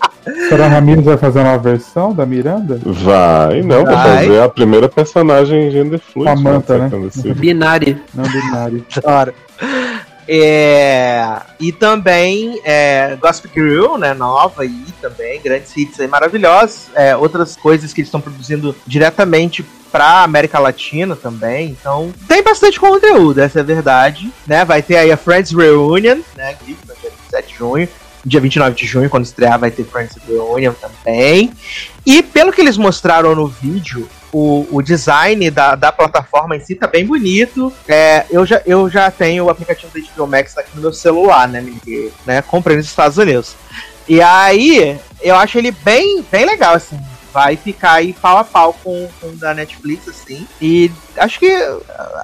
Sarah 0.48 0.68
Ramirez 0.68 1.04
vai 1.04 1.16
fazer 1.16 1.40
uma 1.40 1.58
versão 1.58 2.12
da 2.12 2.26
Miranda? 2.26 2.80
Vai, 2.84 3.62
não, 3.62 3.84
vai 3.84 3.94
Vai. 3.94 4.18
fazer 4.18 4.42
a 4.42 4.48
primeira 4.48 4.88
personagem 4.88 5.70
gender 5.70 5.98
fluid. 5.98 6.30
Samantha, 6.30 6.78
né? 6.78 6.90
City. 7.10 7.34
Binário. 7.34 8.00
Não 8.14 8.24
binário. 8.24 8.84
Claro. 9.08 9.32
É, 10.30 11.40
e 11.58 11.72
também 11.72 12.60
é, 12.62 13.16
Gossip 13.18 13.48
Girl, 13.54 13.96
né, 13.96 14.12
nova 14.12 14.60
aí 14.60 14.84
também, 15.00 15.40
grandes 15.40 15.74
hits 15.74 15.98
aí 15.98 16.06
maravilhosos, 16.06 16.88
é, 16.94 17.16
outras 17.16 17.56
coisas 17.56 17.94
que 17.94 18.02
eles 18.02 18.08
estão 18.08 18.20
produzindo 18.20 18.76
diretamente 18.86 19.64
pra 19.90 20.22
América 20.22 20.58
Latina 20.58 21.16
também, 21.16 21.70
então 21.70 22.12
tem 22.28 22.42
bastante 22.42 22.78
conteúdo, 22.78 23.40
essa 23.40 23.60
é 23.60 23.62
a 23.62 23.64
verdade, 23.64 24.30
né, 24.46 24.66
vai 24.66 24.82
ter 24.82 24.98
aí 24.98 25.10
a 25.10 25.16
Friends 25.16 25.50
Reunion, 25.50 26.18
né, 26.36 26.54
que 26.62 26.76
vai 26.86 26.96
ter 26.96 27.08
27 27.08 27.48
de 27.48 27.54
junho, 27.54 27.88
dia 28.22 28.40
29 28.40 28.76
de 28.76 28.86
junho, 28.86 29.08
quando 29.08 29.24
estrear, 29.24 29.58
vai 29.58 29.70
ter 29.70 29.84
Friends 29.84 30.18
Reunion 30.28 30.74
também, 30.74 31.54
e 32.04 32.22
pelo 32.22 32.52
que 32.52 32.60
eles 32.60 32.76
mostraram 32.76 33.34
no 33.34 33.46
vídeo, 33.46 34.06
o, 34.32 34.66
o 34.70 34.82
design 34.82 35.50
da, 35.50 35.74
da 35.74 35.92
plataforma 35.92 36.56
em 36.56 36.60
si 36.60 36.74
tá 36.74 36.86
bem 36.86 37.06
bonito. 37.06 37.72
É, 37.86 38.26
eu, 38.30 38.44
já, 38.44 38.62
eu 38.66 38.88
já 38.88 39.10
tenho 39.10 39.44
o 39.44 39.50
aplicativo 39.50 39.92
da 39.92 40.00
HBO 40.14 40.26
Max 40.26 40.56
aqui 40.56 40.70
no 40.74 40.82
meu 40.82 40.92
celular, 40.92 41.48
né? 41.48 41.62
Porque, 41.62 42.10
né 42.26 42.42
comprei 42.42 42.76
nos 42.76 42.86
Estados 42.86 43.18
Unidos. 43.18 43.54
E 44.08 44.22
aí, 44.22 44.98
eu 45.20 45.36
acho 45.36 45.58
ele 45.58 45.70
bem, 45.70 46.24
bem 46.30 46.44
legal, 46.46 46.74
assim. 46.74 46.98
Vai 47.38 47.56
ficar 47.56 47.92
aí 47.92 48.12
pau 48.12 48.36
a 48.36 48.42
pau 48.42 48.72
com, 48.82 49.08
com 49.20 49.28
o 49.28 49.36
da 49.36 49.54
Netflix, 49.54 50.08
assim. 50.08 50.44
E 50.60 50.90
acho 51.16 51.38
que 51.38 51.48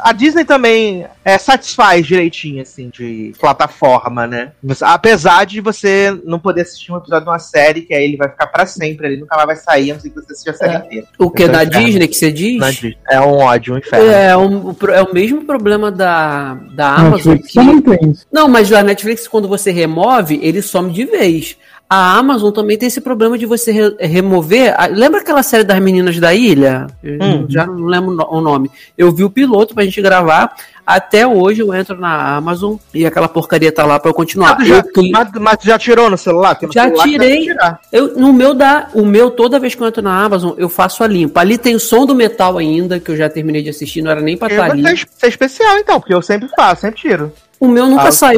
a 0.02 0.12
Disney 0.12 0.44
também 0.44 1.06
é, 1.25 1.38
satisfaz 1.38 2.04
direitinho, 2.04 2.61
assim, 2.61 2.88
de 2.88 3.33
plataforma, 3.38 4.26
né? 4.26 4.50
Apesar 4.83 5.44
de 5.47 5.61
você 5.61 6.16
não 6.25 6.38
poder 6.40 6.62
assistir 6.62 6.90
um 6.92 6.97
episódio 6.97 7.25
de 7.25 7.30
uma 7.30 7.38
série, 7.38 7.83
que 7.83 7.94
aí 7.94 8.02
ele 8.04 8.16
vai 8.16 8.28
ficar 8.28 8.49
pra 8.49 8.66
sempre, 8.66 9.06
ele 9.06 9.21
nunca 9.21 9.37
mais 9.37 9.47
vai 9.47 9.56
sair, 9.56 9.92
a 9.92 9.94
não 9.94 10.00
ser 10.00 10.11
que 10.11 10.16
você 10.16 10.33
assista 10.33 10.50
a 10.50 10.54
série 10.54 10.76
inteira. 10.85 11.06
O 11.16 11.30
que? 11.30 11.44
Então, 11.44 11.52
Da 11.54 11.64
inferno. 11.64 11.87
Disney 11.87 12.09
que 12.09 12.14
você 12.16 12.33
diz? 12.33 12.59
Na 12.59 12.71
Disney. 12.71 12.99
É 13.09 13.21
um 13.21 13.35
ódio, 13.37 13.75
um 13.75 13.78
inferno. 13.78 14.11
É, 14.11 14.37
um- 14.37 14.68
o 14.71 14.75
pro- 14.75 14.92
é 14.92 15.02
o 15.02 15.14
mesmo 15.14 15.44
problema 15.44 15.92
da, 15.92 16.54
da 16.73 16.94
Amazon. 16.97 17.35
Netflix 17.35 18.25
que-. 18.25 18.26
Não, 18.33 18.49
mas 18.49 18.73
a 18.73 18.83
Netflix, 18.83 19.28
quando 19.28 19.47
você 19.47 19.71
remove, 19.71 20.40
ele 20.42 20.61
some 20.61 20.92
de 20.92 21.04
vez. 21.04 21.56
A 21.88 22.17
Amazon 22.19 22.50
também 22.50 22.76
tem 22.79 22.87
esse 22.88 23.00
problema 23.00 23.37
de 23.38 23.47
você 23.47 23.71
re- 23.71 23.97
remover. 24.00 24.75
a- 24.76 24.87
Lembra 24.87 25.21
aquela 25.21 25.43
série 25.43 25.62
das 25.64 25.79
meninas 25.79 26.19
da 26.19 26.35
ilha? 26.35 26.87
Eu 27.03 27.19
Hum. 27.23 27.47
Já 27.49 27.67
não 27.67 27.85
lembro 27.87 28.11
o 28.11 28.14
no- 28.14 28.26
o 28.31 28.41
nome. 28.41 28.71
Eu 28.97 29.12
vi 29.12 29.23
o 29.23 29.31
piloto 29.31 29.75
pra 29.75 29.85
gente 29.85 30.00
gravar. 30.03 30.55
Até 30.87 31.26
hoje 31.26 31.61
eu 31.62 31.73
entro 31.73 31.99
na 31.99 32.37
Amazon 32.37 32.76
e 32.93 33.07
aquela 33.07 33.29
porcaria 33.29 33.71
tá 33.73 33.87
lá 33.87 33.99
pra 33.99 34.11
eu 34.11 34.14
continuar. 34.14 34.57
Ah, 34.61 34.64
já, 34.64 34.79
Eu 34.79 35.11
mas, 35.12 35.29
mas 35.41 35.57
já 35.62 35.79
tirou 35.79 36.11
no 36.11 36.19
celular? 36.19 36.59
No 36.61 36.73
Já 36.73 36.85
celular 36.85 37.05
tirei. 37.05 37.43
tirar. 37.43 37.81
Eu, 37.93 38.19
no 38.19 38.33
meu 38.35 38.53
dá, 38.55 38.88
o 38.93 39.05
meu 39.05 39.31
toda 39.31 39.59
vez 39.59 39.75
que 39.75 39.83
eu 39.83 39.87
entro 39.87 40.03
na 40.03 40.23
Amazon, 40.25 40.53
eu 40.59 40.69
faço 40.69 41.03
a 41.05 41.07
limpa. 41.07 41.41
Ali 41.41 41.57
tem 41.57 41.75
o 41.75 41.81
som 41.81 42.05
do 42.05 42.14
metal 42.14 42.59
ainda, 42.59 42.99
que 43.01 43.11
eu 43.11 43.16
já 43.16 43.29
terminei 43.31 43.62
de 43.62 43.70
assistir, 43.70 44.03
não 44.03 44.11
era 44.11 44.20
nem 44.20 44.37
pra 44.37 44.49
estar 44.49 44.70
ali. 44.73 44.83
ter 44.83 45.07
ser 45.16 45.29
especial, 45.29 45.79
então, 45.79 45.99
porque 46.01 46.12
eu 46.14 46.20
sempre 46.23 46.49
faço, 46.55 46.83
sempre 46.83 47.01
tiro. 47.01 47.33
O 47.61 47.69
meu 47.69 47.87
nunca 47.87 48.09
Ah, 48.09 48.12
sai. 48.12 48.37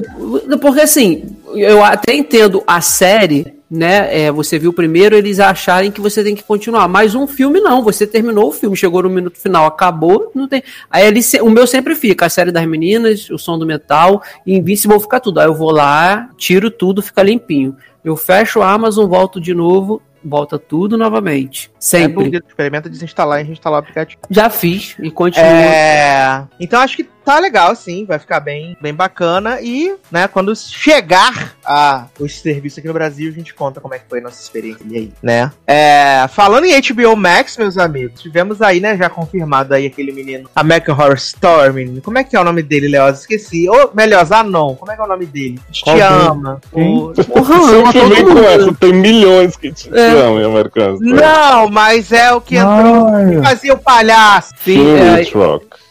Porque 0.60 0.80
assim, 0.80 1.36
eu 1.54 1.82
até 1.82 2.14
entendo 2.14 2.62
a 2.66 2.80
série, 2.80 3.54
né? 3.70 4.24
É, 4.26 4.30
você 4.30 4.58
viu 4.58 4.72
primeiro, 4.72 5.16
eles 5.16 5.40
acharem 5.40 5.90
que 5.90 6.00
você 6.00 6.22
tem 6.22 6.34
que 6.34 6.42
continuar. 6.44 6.86
Mas 6.86 7.14
um 7.14 7.26
filme 7.26 7.60
não, 7.60 7.82
você 7.82 8.06
terminou 8.06 8.48
o 8.48 8.52
filme, 8.52 8.76
chegou 8.76 9.02
no 9.02 9.10
minuto 9.10 9.38
final, 9.38 9.66
acabou, 9.66 10.30
não 10.34 10.46
tem. 10.46 10.62
Aí 10.90 11.06
ali, 11.06 11.22
se- 11.22 11.40
o 11.40 11.50
meu 11.50 11.66
sempre 11.66 11.94
fica, 11.94 12.26
a 12.26 12.28
série 12.28 12.52
das 12.52 12.66
meninas, 12.66 13.28
o 13.30 13.38
som 13.38 13.58
do 13.58 13.66
metal, 13.66 14.22
e 14.46 14.56
Invincible 14.56 15.00
fica 15.00 15.18
tudo. 15.18 15.40
Aí 15.40 15.46
eu 15.46 15.54
vou 15.54 15.70
lá, 15.72 16.28
tiro 16.36 16.70
tudo, 16.70 17.02
fica 17.02 17.22
limpinho. 17.22 17.76
Eu 18.04 18.16
fecho 18.16 18.60
a 18.62 18.70
Amazon, 18.70 19.08
volto 19.08 19.40
de 19.40 19.52
novo, 19.52 20.00
volta 20.24 20.58
tudo 20.60 20.96
novamente. 20.96 21.70
Sempre. 21.78 22.36
É, 22.36 22.38
experimenta 22.48 22.88
desinstalar 22.88 23.40
e 23.40 23.44
reinstalar 23.44 23.78
o 23.78 23.82
aplicativo. 23.82 24.20
Já 24.30 24.48
fiz 24.48 24.94
e 25.00 25.10
continuo. 25.10 25.44
É, 25.48 26.44
então 26.60 26.80
acho 26.80 26.96
que 26.96 27.08
tá 27.26 27.38
legal, 27.40 27.74
sim, 27.74 28.04
vai 28.06 28.18
ficar 28.20 28.38
bem, 28.40 28.76
bem 28.80 28.94
bacana. 28.94 29.58
E, 29.60 29.94
né, 30.10 30.28
quando 30.28 30.54
chegar 30.54 31.54
a 31.64 32.06
esse 32.20 32.40
serviço 32.40 32.78
aqui 32.78 32.86
no 32.86 32.94
Brasil, 32.94 33.28
a 33.30 33.34
gente 33.34 33.52
conta 33.52 33.80
como 33.80 33.94
é 33.94 33.98
que 33.98 34.04
foi 34.08 34.20
a 34.20 34.22
nossa 34.22 34.40
experiência 34.40 34.86
aí, 34.90 35.12
né? 35.22 35.50
É, 35.66 36.24
falando 36.28 36.64
em 36.64 36.80
HBO 36.80 37.16
Max, 37.16 37.56
meus 37.56 37.76
amigos, 37.76 38.20
tivemos 38.22 38.62
aí, 38.62 38.78
né, 38.80 38.96
já 38.96 39.10
confirmado 39.10 39.74
aí 39.74 39.86
aquele 39.86 40.12
menino, 40.12 40.48
American 40.54 40.94
Horror 40.94 41.14
Story, 41.16 41.72
menino. 41.72 42.00
Como 42.00 42.16
é 42.16 42.22
que 42.24 42.36
é 42.36 42.40
o 42.40 42.44
nome 42.44 42.62
dele, 42.62 42.86
Leoz? 42.88 43.20
Esqueci. 43.20 43.68
Ou, 43.68 43.90
melhor, 43.92 44.24
Zanon, 44.24 44.76
como 44.76 44.92
é 44.92 44.94
que 44.94 45.00
é 45.00 45.04
o 45.04 45.08
nome 45.08 45.26
dele? 45.26 45.58
Te 45.72 45.82
Qual 45.82 45.96
ama. 46.00 46.60
O- 46.72 47.12
essa, 48.46 48.72
tem 48.78 48.92
milhões 48.92 49.56
que 49.56 49.72
te 49.72 49.90
É. 49.92 50.10
amam, 50.20 50.44
americanos. 50.50 51.00
Não, 51.00 51.68
mas 51.68 52.12
é 52.12 52.32
o 52.32 52.40
que 52.40 52.56
entrou, 52.56 53.06
que 53.30 53.42
fazia 53.42 53.74
o 53.74 53.78
palhaço. 53.78 54.52
Sim, 54.62 54.86
é. 54.96 55.24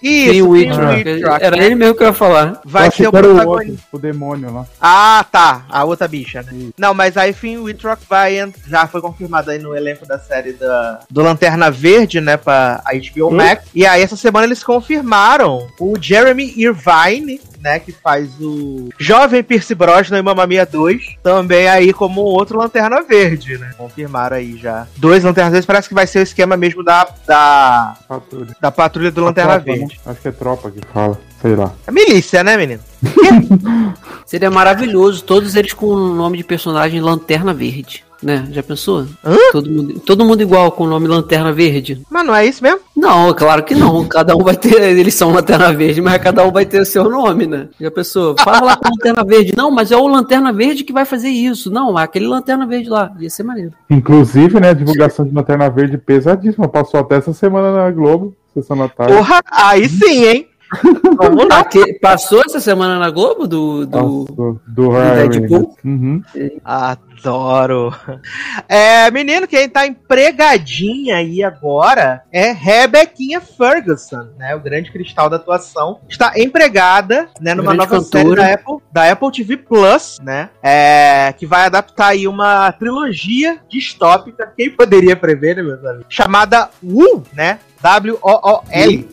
Isso, 0.05 0.33
Sim, 0.33 0.41
Witcher. 0.43 1.39
Era 1.41 1.57
ele 1.63 1.75
mesmo 1.75 1.95
que 1.95 2.03
eu 2.03 2.07
ia 2.07 2.13
falar. 2.13 2.61
Vai 2.63 2.91
ser 2.91 3.07
o 3.07 3.11
protagonista. 3.11 3.71
outro, 3.71 3.77
o 3.91 3.97
demônio 3.99 4.53
lá. 4.53 4.65
Ah, 4.79 5.25
tá. 5.31 5.65
A 5.69 5.83
outra 5.83 6.07
bicha, 6.07 6.43
né? 6.43 6.69
Não, 6.77 6.93
mas 6.93 7.17
aí 7.17 7.33
Finn 7.33 7.61
Wittrock 7.61 8.03
vai 8.09 8.35
já 8.67 8.85
foi 8.87 9.01
confirmado 9.01 9.49
aí 9.49 9.57
no 9.59 9.75
elenco 9.75 10.05
da 10.05 10.19
série 10.19 10.53
da, 10.53 10.99
do 11.09 11.21
Lanterna 11.21 11.71
Verde, 11.71 12.19
né, 12.21 12.37
pra 12.37 12.81
a 12.85 12.91
HBO 12.93 13.29
Hum? 13.29 13.37
Max. 13.37 13.65
E 13.73 13.85
aí 13.85 14.01
essa 14.01 14.15
semana 14.15 14.45
eles 14.45 14.63
confirmaram 14.63 15.67
o 15.79 15.93
Jeremy 15.99 16.53
Irvine, 16.57 17.39
né, 17.59 17.79
que 17.79 17.91
faz 17.91 18.29
o 18.39 18.89
jovem 18.99 19.41
Pierce 19.41 19.73
Brosnan 19.73 20.19
em 20.19 20.21
Mamma 20.21 20.45
Mia 20.45 20.65
2, 20.65 21.15
também 21.23 21.67
aí 21.67 21.91
como 21.93 22.21
um 22.21 22.25
outro 22.33 22.59
Lanterna 22.59 23.01
Verde, 23.01 23.57
né? 23.57 23.71
Confirmaram 23.77 24.37
aí 24.37 24.57
já. 24.57 24.85
Dois 24.97 25.23
Lanternas 25.23 25.51
Verdes, 25.51 25.65
parece 25.65 25.87
que 25.87 25.95
vai 25.95 26.05
ser 26.05 26.19
o 26.19 26.23
esquema 26.23 26.55
mesmo 26.55 26.83
da, 26.83 27.07
da, 27.25 27.95
Patrulha. 28.07 28.55
da 28.61 28.71
patrulha 28.71 29.11
do 29.11 29.23
Lanterna 29.23 29.59
Tropa, 29.59 29.79
Verde. 29.95 29.99
Acho 30.05 30.21
que 30.21 30.27
é 30.27 30.31
tropa 30.31 30.71
que 30.71 30.81
fala. 30.93 31.19
Sei 31.41 31.55
lá. 31.55 31.73
É 31.87 31.91
milícia, 31.91 32.43
né, 32.43 32.57
menino? 32.57 32.81
Seria 34.25 34.49
maravilhoso, 34.49 35.23
todos 35.23 35.55
eles 35.55 35.73
com 35.73 35.87
o 35.87 36.13
nome 36.13 36.37
de 36.37 36.43
personagem 36.43 37.01
Lanterna 37.01 37.53
Verde. 37.53 38.04
Né? 38.25 38.47
Já 38.49 38.63
pensou? 38.63 39.05
Hã? 39.23 39.37
Todo 39.51 39.69
mundo, 39.69 39.99
todo 39.99 40.25
mundo 40.25 40.41
igual 40.41 40.71
com 40.71 40.85
o 40.85 40.87
nome 40.87 41.07
Lanterna 41.07 41.53
Verde? 41.53 42.01
Mas 42.09 42.25
não 42.25 42.33
é 42.33 42.43
isso 42.43 42.63
mesmo? 42.63 42.79
Não, 42.97 43.31
claro 43.35 43.63
que 43.63 43.75
não. 43.75 44.03
Cada 44.07 44.35
um 44.35 44.43
vai 44.43 44.55
ter. 44.55 44.81
Eles 44.81 45.13
são 45.13 45.31
Lanterna 45.31 45.71
Verde, 45.71 46.01
mas 46.01 46.19
cada 46.19 46.43
um 46.43 46.51
vai 46.51 46.65
ter 46.65 46.81
o 46.81 46.85
seu 46.85 47.07
nome, 47.07 47.45
né? 47.45 47.69
Já 47.79 47.91
pensou? 47.91 48.35
Fala 48.39 48.61
lá 48.61 48.77
com 48.77 48.89
Lanterna 48.89 49.23
Verde. 49.23 49.53
Não, 49.55 49.69
mas 49.69 49.91
é 49.91 49.95
o 49.95 50.07
Lanterna 50.07 50.51
Verde 50.51 50.83
que 50.83 50.91
vai 50.91 51.05
fazer 51.05 51.29
isso. 51.29 51.69
Não, 51.69 51.99
é 51.99 52.03
aquele 52.03 52.25
Lanterna 52.25 52.65
Verde 52.65 52.89
lá. 52.89 53.11
Ia 53.19 53.29
ser 53.29 53.43
maneiro. 53.43 53.73
Inclusive, 53.91 54.59
né, 54.59 54.69
a 54.69 54.73
divulgação 54.73 55.23
de 55.23 55.31
Lanterna 55.31 55.69
Verde 55.69 55.99
pesadíssima. 55.99 56.67
Passou 56.67 57.01
até 57.01 57.17
essa 57.17 57.31
semana 57.31 57.71
na 57.71 57.91
Globo, 57.91 58.35
sessão 58.55 58.75
da 58.75 58.89
tarde. 58.89 59.13
Porra, 59.13 59.39
aí 59.51 59.87
sim, 59.87 60.25
hein? 60.25 60.47
Vamos 61.17 61.47
lá. 61.47 61.59
Aque- 61.59 61.99
passou 61.99 62.41
essa 62.45 62.59
semana 62.59 62.97
na 62.99 63.09
Globo 63.09 63.47
do. 63.47 63.85
do... 63.85 64.25
Nossa, 64.35 64.59
do 64.67 64.89
Ryan 64.89 65.27
Deadpool? 65.29 65.39
Reynolds. 65.49 65.77
Uhum. 65.83 66.21
Adoro. 66.63 67.95
É, 68.67 69.09
menino, 69.11 69.47
quem 69.47 69.69
tá 69.69 69.85
empregadinha 69.87 71.17
aí 71.17 71.43
agora 71.43 72.23
é 72.31 72.51
Rebequinha 72.51 73.39
Ferguson, 73.39 74.27
né? 74.37 74.55
O 74.55 74.59
grande 74.59 74.91
cristal 74.91 75.29
da 75.29 75.35
atuação. 75.37 75.99
Está 76.09 76.33
empregada, 76.37 77.29
né, 77.39 77.53
numa 77.53 77.73
Grande 77.73 77.77
nova 77.77 77.89
cantora. 78.03 78.23
série 78.23 78.35
da 78.35 78.53
Apple, 78.53 78.77
da 78.91 79.11
Apple 79.11 79.31
TV 79.31 79.57
Plus, 79.57 80.19
né? 80.21 80.49
É, 80.61 81.33
que 81.37 81.45
vai 81.45 81.65
adaptar 81.65 82.07
aí 82.07 82.27
uma 82.27 82.71
trilogia 82.73 83.59
distópica, 83.69 84.51
quem 84.55 84.69
poderia 84.69 85.15
prever, 85.15 85.55
né, 85.55 85.63
meus 85.63 85.83
amigos? 85.85 86.07
Chamada 86.09 86.69
Wu, 86.83 87.23
né? 87.33 87.59
W-O-O-L. 87.81 89.09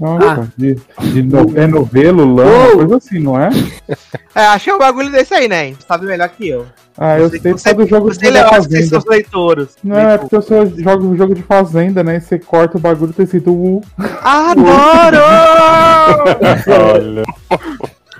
Nossa, 0.00 0.52
de, 0.56 0.76
de 1.00 1.22
no, 1.22 1.58
é 1.58 1.66
novelo, 1.66 2.34
lã, 2.34 2.44
uma 2.44 2.76
coisa 2.76 2.96
assim, 2.96 3.18
não 3.18 3.38
é? 3.40 3.50
É, 4.34 4.46
achei 4.46 4.72
um 4.72 4.78
bagulho 4.78 5.10
desse 5.10 5.34
aí, 5.34 5.46
né? 5.46 5.74
Sabe 5.86 6.06
melhor 6.06 6.26
que 6.30 6.48
eu. 6.48 6.64
Ah, 6.96 7.18
eu 7.18 7.28
sei 7.28 7.38
você- 7.38 7.74
todo 7.74 7.86
jogo 7.86 8.08
Você 8.14 8.30
de 8.30 8.38
as 8.38 8.48
fazenda. 8.48 8.86
seus 8.86 9.04
leitores. 9.04 9.68
Não, 9.84 9.98
é 9.98 10.16
porque 10.16 10.34
eu 10.36 10.40
só 10.40 10.64
jogo 10.64 11.14
jogo 11.16 11.34
de 11.34 11.42
fazenda, 11.42 12.02
né? 12.02 12.16
E 12.16 12.20
você 12.20 12.38
corta 12.38 12.78
o 12.78 12.80
bagulho 12.80 13.12
tem 13.12 13.26
sido 13.26 13.52
U. 13.52 13.82
Adoro! 14.22 15.18
Olha. 16.94 17.22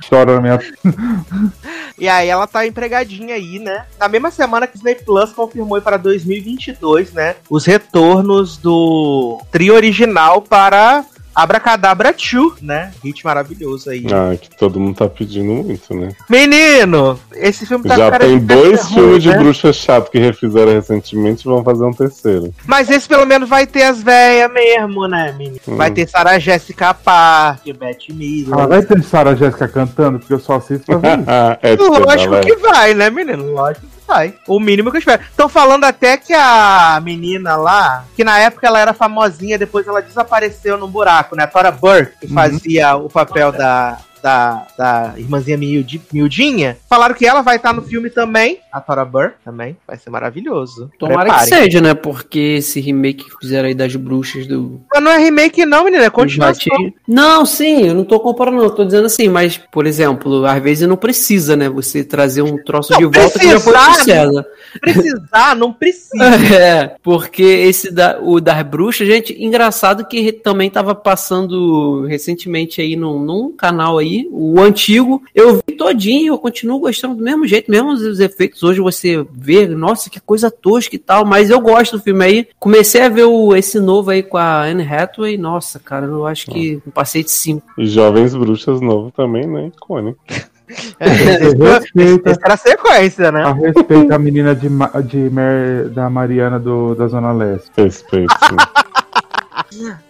Chora 0.08 0.34
na 0.34 0.40
minha. 0.40 0.58
E 1.98 2.08
aí 2.08 2.28
ela 2.28 2.48
tá 2.48 2.66
empregadinha 2.66 3.34
aí, 3.36 3.60
né? 3.60 3.84
Na 4.00 4.08
mesma 4.08 4.30
semana 4.30 4.66
que 4.66 4.72
Disney 4.74 4.96
Plus 4.96 5.30
confirmou 5.32 5.80
para 5.80 5.96
2022, 5.96 7.12
né? 7.12 7.36
Os 7.48 7.64
retornos 7.64 8.56
do 8.56 9.40
trio 9.52 9.74
original 9.74 10.42
para 10.42 11.04
Abracadabra 11.34 12.12
2, 12.12 12.60
né? 12.62 12.92
Hit 13.02 13.24
maravilhoso 13.24 13.90
aí. 13.90 14.04
Ah, 14.12 14.36
que 14.36 14.50
todo 14.56 14.78
mundo 14.78 14.96
tá 14.96 15.08
pedindo 15.08 15.52
muito, 15.52 15.94
né? 15.94 16.10
Menino, 16.28 17.18
esse 17.34 17.64
filme 17.66 17.84
tá 17.88 17.96
Já 17.96 18.10
cara 18.10 18.24
tem 18.26 18.38
dois 18.38 18.86
filmes 18.88 19.10
ruim, 19.10 19.18
de 19.18 19.28
né? 19.30 19.38
bruxa 19.38 19.72
chato 19.72 20.10
que 20.10 20.18
refizeram 20.18 20.72
recentemente 20.72 21.42
e 21.42 21.50
vão 21.50 21.64
fazer 21.64 21.84
um 21.84 21.92
terceiro. 21.92 22.52
Mas 22.66 22.90
esse 22.90 23.08
pelo 23.08 23.26
menos 23.26 23.48
vai 23.48 23.66
ter 23.66 23.82
as 23.84 24.02
véias 24.02 24.52
mesmo, 24.52 25.06
né, 25.08 25.34
menino? 25.36 25.58
Vai 25.66 25.90
Hum. 25.90 25.94
ter 25.94 26.08
Sarah 26.08 26.38
Jessica 26.38 26.92
Parker, 26.94 27.76
Beth 27.76 27.96
Miller. 28.10 28.58
Ah, 28.58 28.66
vai 28.66 28.82
ter 28.82 29.02
Sarah 29.02 29.34
Jéssica 29.34 29.68
cantando, 29.68 30.18
porque 30.18 30.34
eu 30.34 30.40
só 30.40 30.56
assisto 30.56 30.84
pra 30.86 30.96
ver 31.16 31.18
é 31.62 31.76
de 31.76 31.82
Lógico 31.82 32.40
que 32.40 32.56
vai, 32.56 32.94
né, 32.94 33.10
menino? 33.10 33.52
Lógico 33.52 33.86
que 33.86 34.01
vai. 34.12 34.34
O 34.46 34.60
mínimo 34.60 34.90
que 34.90 34.96
eu 34.96 35.00
espero. 35.00 35.22
Estão 35.22 35.48
falando 35.48 35.84
até 35.84 36.16
que 36.16 36.34
a 36.34 37.00
menina 37.02 37.56
lá, 37.56 38.04
que 38.14 38.22
na 38.22 38.38
época 38.38 38.66
ela 38.66 38.78
era 38.78 38.92
famosinha, 38.92 39.58
depois 39.58 39.86
ela 39.86 40.02
desapareceu 40.02 40.76
num 40.76 40.88
buraco, 40.88 41.34
né? 41.34 41.44
A 41.44 41.46
Tora 41.46 41.70
Burke, 41.70 42.12
que 42.20 42.28
fazia 42.28 42.94
o 42.96 43.08
papel 43.08 43.50
da. 43.52 43.98
Da, 44.22 44.66
da 44.78 45.14
irmãzinha 45.16 45.56
miudi- 45.56 46.00
miudinha, 46.12 46.76
falaram 46.88 47.14
que 47.14 47.26
ela 47.26 47.42
vai 47.42 47.56
estar 47.56 47.72
no 47.72 47.82
filme 47.82 48.08
também. 48.08 48.58
A 48.72 48.80
Tora 48.80 49.04
Burke 49.04 49.36
também. 49.44 49.76
Vai 49.86 49.98
ser 49.98 50.10
maravilhoso. 50.10 50.90
Tomara 50.98 51.22
Preparem. 51.30 51.44
que 51.48 51.54
seja, 51.56 51.80
né? 51.80 51.92
Porque 51.94 52.38
esse 52.38 52.80
remake 52.80 53.24
que 53.24 53.36
fizeram 53.40 53.68
aí 53.68 53.74
das 53.74 53.96
bruxas 53.96 54.46
do. 54.46 54.80
Mas 54.92 55.02
não 55.02 55.10
é 55.10 55.18
remake, 55.18 55.66
não, 55.66 55.84
menina. 55.84 56.04
É 56.04 56.10
continuação. 56.10 56.92
Não, 57.06 57.44
sim, 57.44 57.88
eu 57.88 57.94
não 57.94 58.04
tô 58.04 58.20
comparando, 58.20 58.58
não. 58.58 58.64
Eu 58.64 58.70
tô 58.70 58.84
dizendo 58.84 59.06
assim, 59.06 59.28
mas, 59.28 59.58
por 59.58 59.86
exemplo, 59.86 60.46
às 60.46 60.62
vezes 60.62 60.88
não 60.88 60.96
precisa, 60.96 61.56
né? 61.56 61.68
Você 61.68 62.04
trazer 62.04 62.42
um 62.42 62.62
troço 62.62 62.92
Não, 62.92 62.98
de 62.98 63.18
volta 63.18 63.38
que 63.38 63.50
já 63.50 63.58
foi 63.58 63.72
precisar, 63.72 63.94
sucesso. 63.98 64.44
Precisar, 64.80 65.56
não 65.56 65.72
precisa. 65.72 66.12
É, 66.62 66.96
porque 67.02 67.42
esse 67.42 67.90
da, 67.90 68.18
o 68.20 68.40
das 68.40 68.62
bruxas, 68.62 69.06
gente, 69.08 69.34
engraçado 69.42 70.04
que 70.06 70.32
também 70.32 70.68
tava 70.70 70.94
passando 70.94 72.04
recentemente 72.06 72.80
aí 72.80 72.94
num, 72.94 73.18
num 73.18 73.52
canal 73.52 73.98
aí, 73.98 74.11
o 74.30 74.60
antigo, 74.60 75.22
eu 75.34 75.56
vi 75.56 75.76
todinho, 75.76 76.32
eu 76.34 76.38
continuo 76.38 76.78
gostando 76.80 77.14
do 77.14 77.22
mesmo 77.22 77.46
jeito, 77.46 77.70
mesmo 77.70 77.90
os 77.92 78.20
efeitos 78.20 78.62
hoje 78.62 78.80
você 78.80 79.24
vê, 79.32 79.66
nossa, 79.66 80.10
que 80.10 80.20
coisa 80.20 80.50
tosca 80.50 80.94
e 80.96 80.98
tal, 80.98 81.24
mas 81.24 81.50
eu 81.50 81.60
gosto 81.60 81.96
do 81.96 82.02
filme 82.02 82.24
aí. 82.24 82.48
Comecei 82.58 83.02
a 83.02 83.08
ver 83.08 83.24
o, 83.24 83.54
esse 83.54 83.78
novo 83.80 84.10
aí 84.10 84.22
com 84.22 84.36
a 84.38 84.62
Anne 84.64 84.82
Hathaway, 84.86 85.36
nossa, 85.38 85.78
cara, 85.78 86.06
eu 86.06 86.26
acho 86.26 86.46
que 86.46 86.80
passei 86.94 87.22
de 87.24 87.30
5. 87.30 87.62
E 87.78 87.86
Jovens 87.86 88.34
Bruxas 88.34 88.80
novo 88.80 89.10
também, 89.10 89.46
né? 89.46 89.68
Icônico. 89.74 90.18
Respeita, 90.98 92.30
Essa 92.30 92.40
era 92.44 92.54
a 92.54 92.56
sequência, 92.56 93.32
né? 93.32 93.42
a 93.44 93.52
respeita 93.52 94.14
a 94.14 94.18
menina 94.18 94.54
de, 94.54 94.68
de 95.04 95.16
Mer- 95.30 95.88
da 95.90 96.08
Mariana 96.08 96.58
do, 96.58 96.94
da 96.94 97.08
Zona 97.08 97.32
Leste. 97.32 97.70
Respeito. 97.76 98.34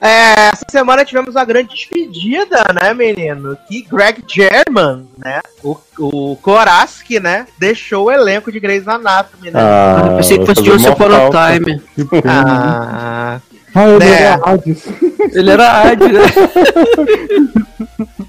É, 0.00 0.50
essa 0.52 0.64
semana 0.70 1.04
tivemos 1.04 1.34
uma 1.34 1.44
grande 1.44 1.74
despedida, 1.74 2.64
né, 2.74 2.92
menino? 2.94 3.56
Que 3.68 3.82
Greg 3.82 4.22
German, 4.26 5.06
né? 5.16 5.40
O, 5.62 5.76
o 5.98 6.36
Koraski, 6.36 7.20
né? 7.20 7.46
Deixou 7.58 8.06
o 8.06 8.10
elenco 8.10 8.50
de 8.50 8.58
Grey's 8.58 8.88
Anatomy, 8.88 9.50
né? 9.50 9.60
Ah, 9.60 10.04
eu 10.06 10.16
pensei 10.16 10.38
que 10.38 10.46
fosse 10.46 10.60
fazer 10.64 10.72
Once 10.72 10.88
Upon 10.88 11.12
a. 11.12 11.52
Time. 11.52 11.82
Ah, 12.26 13.40
Ah, 13.74 13.84
eu 13.84 13.98
né? 13.98 14.38
Ele 15.32 15.50
era 15.50 15.82
Hades, 15.82 16.12
né? 16.12 16.20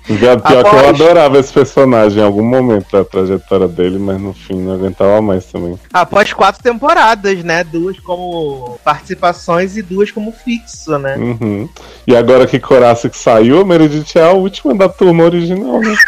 Pior 0.05 0.41
que 0.41 0.53
eu 0.53 0.89
adorava 0.89 1.39
esse 1.39 1.53
personagem 1.53 2.19
em 2.19 2.25
algum 2.25 2.43
momento 2.43 2.91
da 2.91 3.05
trajetória 3.05 3.67
dele, 3.67 3.97
mas 3.97 4.19
no 4.19 4.33
fim 4.33 4.55
não 4.55 4.73
aguentava 4.73 5.21
mais 5.21 5.45
também. 5.45 5.79
após 5.91 6.33
quatro 6.33 6.61
temporadas, 6.61 7.43
né? 7.43 7.63
Duas 7.63 7.99
como 7.99 8.77
participações 8.83 9.77
e 9.77 9.81
duas 9.81 10.11
como 10.11 10.31
fixo, 10.31 10.97
né? 10.97 11.15
Uhum. 11.15 11.69
E 12.05 12.15
agora 12.15 12.45
que 12.45 12.59
Coraça 12.59 13.09
que 13.09 13.17
saiu, 13.17 13.61
a 13.61 13.65
Meredith 13.65 14.15
é 14.15 14.23
a 14.23 14.31
última 14.31 14.75
da 14.75 14.89
turma 14.89 15.23
original, 15.23 15.79
né? 15.79 15.95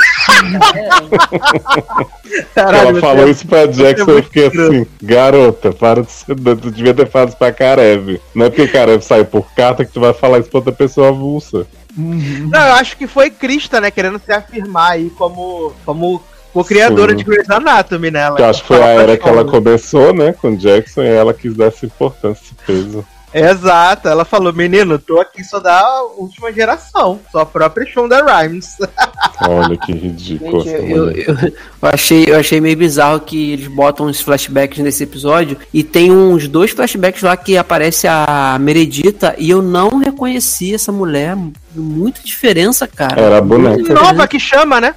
Ela 2.56 3.00
falou 3.00 3.30
isso 3.30 3.48
pra 3.48 3.66
Jackson 3.66 4.12
e 4.12 4.18
eu 4.18 4.24
fiquei 4.24 4.48
assim, 4.48 4.86
garota, 5.02 5.72
para 5.72 6.02
de 6.02 6.12
ser. 6.12 6.36
Tu 6.36 6.72
devia 6.72 6.94
ter 6.94 7.08
falado 7.08 7.30
isso 7.30 7.38
pra 7.38 7.52
Karev. 7.52 8.20
Não 8.34 8.48
é 8.48 8.50
porque 8.50 8.68
Karev 8.68 9.02
saiu 9.02 9.26
por 9.26 9.46
carta 9.56 9.86
que 9.86 9.92
tu 9.92 10.00
vai 10.00 10.14
falar 10.14 10.40
isso 10.40 10.50
pra 10.50 10.60
outra 10.60 10.74
pessoa 10.76 11.10
avulsa. 11.10 11.66
Não, 11.98 12.68
eu 12.68 12.74
acho 12.74 12.98
que 12.98 13.08
foi 13.08 13.30
Krista, 13.30 13.80
né? 13.82 13.90
Querendo 13.90 14.20
se 14.20 14.32
afirmar 14.32 14.92
aí 14.92 15.10
como, 15.12 15.74
como 15.86 16.22
co-criadora 16.54 17.16
de 17.16 17.24
Grey's 17.24 17.50
Anatomy, 17.50 18.12
né? 18.12 18.22
Ela 18.22 18.40
eu 18.40 18.46
acho 18.46 18.62
que 18.62 18.68
foi 18.68 18.82
a 18.82 18.88
era 18.88 19.18
que 19.18 19.28
ela 19.28 19.44
começou, 19.46 20.14
né, 20.14 20.34
com 20.34 20.56
Jackson, 20.56 21.04
e 21.04 21.08
ela 21.08 21.34
quis 21.34 21.56
dar 21.56 21.66
essa 21.66 21.86
importância, 21.86 22.44
esse 22.44 22.56
peso. 22.66 23.06
Exato, 23.38 24.08
ela 24.08 24.24
falou, 24.24 24.54
menino, 24.54 24.98
tô 24.98 25.20
aqui 25.20 25.44
só 25.44 25.60
da 25.60 26.02
última 26.18 26.52
geração, 26.54 27.20
só 27.32 27.40
a 27.40 27.46
própria 27.46 27.86
Shonda 27.86 28.24
Rhimes. 28.24 28.78
Olha 29.48 29.76
que 29.78 29.92
ridículo. 29.92 30.62
Gente, 30.64 30.90
eu, 30.92 31.12
eu- 31.12 31.36
eu 31.36 31.54
achei, 31.82 32.26
eu 32.28 32.38
achei 32.40 32.62
meio 32.62 32.78
bizarro 32.78 33.20
que 33.20 33.52
eles 33.52 33.68
botam 33.68 34.06
uns 34.06 34.22
flashbacks 34.22 34.80
nesse 34.80 35.04
episódio 35.04 35.58
e 35.74 35.84
tem 35.84 36.12
uns 36.12 36.48
dois 36.48 36.72
flashbacks 36.72 37.22
lá 37.22 37.36
que 37.36 37.58
aparece 37.58 38.08
a 38.08 38.58
Meredita 38.60 39.36
e 39.38 39.50
eu 39.50 39.62
não 39.62 39.98
reconheci 39.98 40.74
essa 40.74 40.92
mulher. 40.92 41.38
Muita 41.76 42.22
diferença, 42.24 42.88
cara. 42.88 43.20
Era 43.22 43.38
a 43.40 43.42
boneca. 43.42 43.94
Nova 43.94 44.28
que 44.28 44.40
chama, 44.40 44.80
né? 44.80 44.96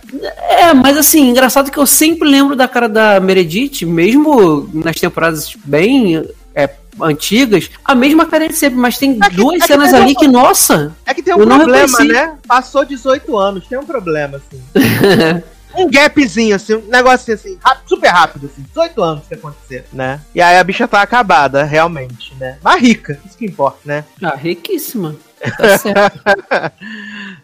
É, 0.49 0.73
mas 0.73 0.97
assim, 0.97 1.29
engraçado 1.31 1.71
que 1.73 1.79
eu 1.79 1.87
sempre 1.87 2.29
lembro 2.29 2.55
da 2.55 2.69
cara 2.69 2.89
da 2.89 3.19
Meredith, 3.19 3.85
mesmo 3.85 4.69
nas 4.73 4.95
temporadas 4.97 5.53
bem 5.65 6.25
é, 6.55 6.71
antigas, 7.01 7.71
a 7.85 7.95
mesma 7.95 8.27
cara 8.27 8.49
de 8.49 8.55
sempre, 8.55 8.79
mas 8.79 8.99
tem 8.99 9.19
É 9.23 9.29
que- 9.31 9.37
duas 9.37 9.57
é 9.57 9.61
que 9.61 9.67
cenas 9.67 9.91
tem 9.91 10.01
ali 10.03 10.13
uma- 10.13 10.21
que, 10.21 10.29
nossa. 10.29 10.97
É 11.07 11.15
que 11.15 11.23
tem 11.23 11.35
um 11.35 11.47
problema, 11.47 11.99
né? 12.05 12.35
Passou 12.47 12.85
18 12.85 13.37
anos, 13.37 13.67
tem 13.67 13.79
um 13.79 13.85
problema, 13.85 14.39
assim. 14.39 14.63
um 15.77 15.89
gapzinho, 15.91 16.57
assim, 16.57 16.75
um 16.75 16.89
negócio 16.89 17.33
assim, 17.33 17.59
super 17.87 18.09
rápido, 18.09 18.47
assim, 18.47 18.63
18 18.63 19.03
anos 19.03 19.25
que 19.29 19.35
aconteceu, 19.35 19.85
né? 19.93 20.21
E 20.35 20.41
aí 20.41 20.57
a 20.59 20.65
bicha 20.65 20.89
tá 20.89 21.03
acabada, 21.03 21.63
realmente, 21.65 22.35
né? 22.41 22.59
Mas 22.63 22.81
rica, 22.83 23.19
isso 23.27 23.37
que 23.39 23.45
importa, 23.47 23.79
né? 23.85 24.05
Ah, 24.23 24.35
riquíssima. 24.35 25.15
Tá 25.57 25.79
certo. 25.79 26.21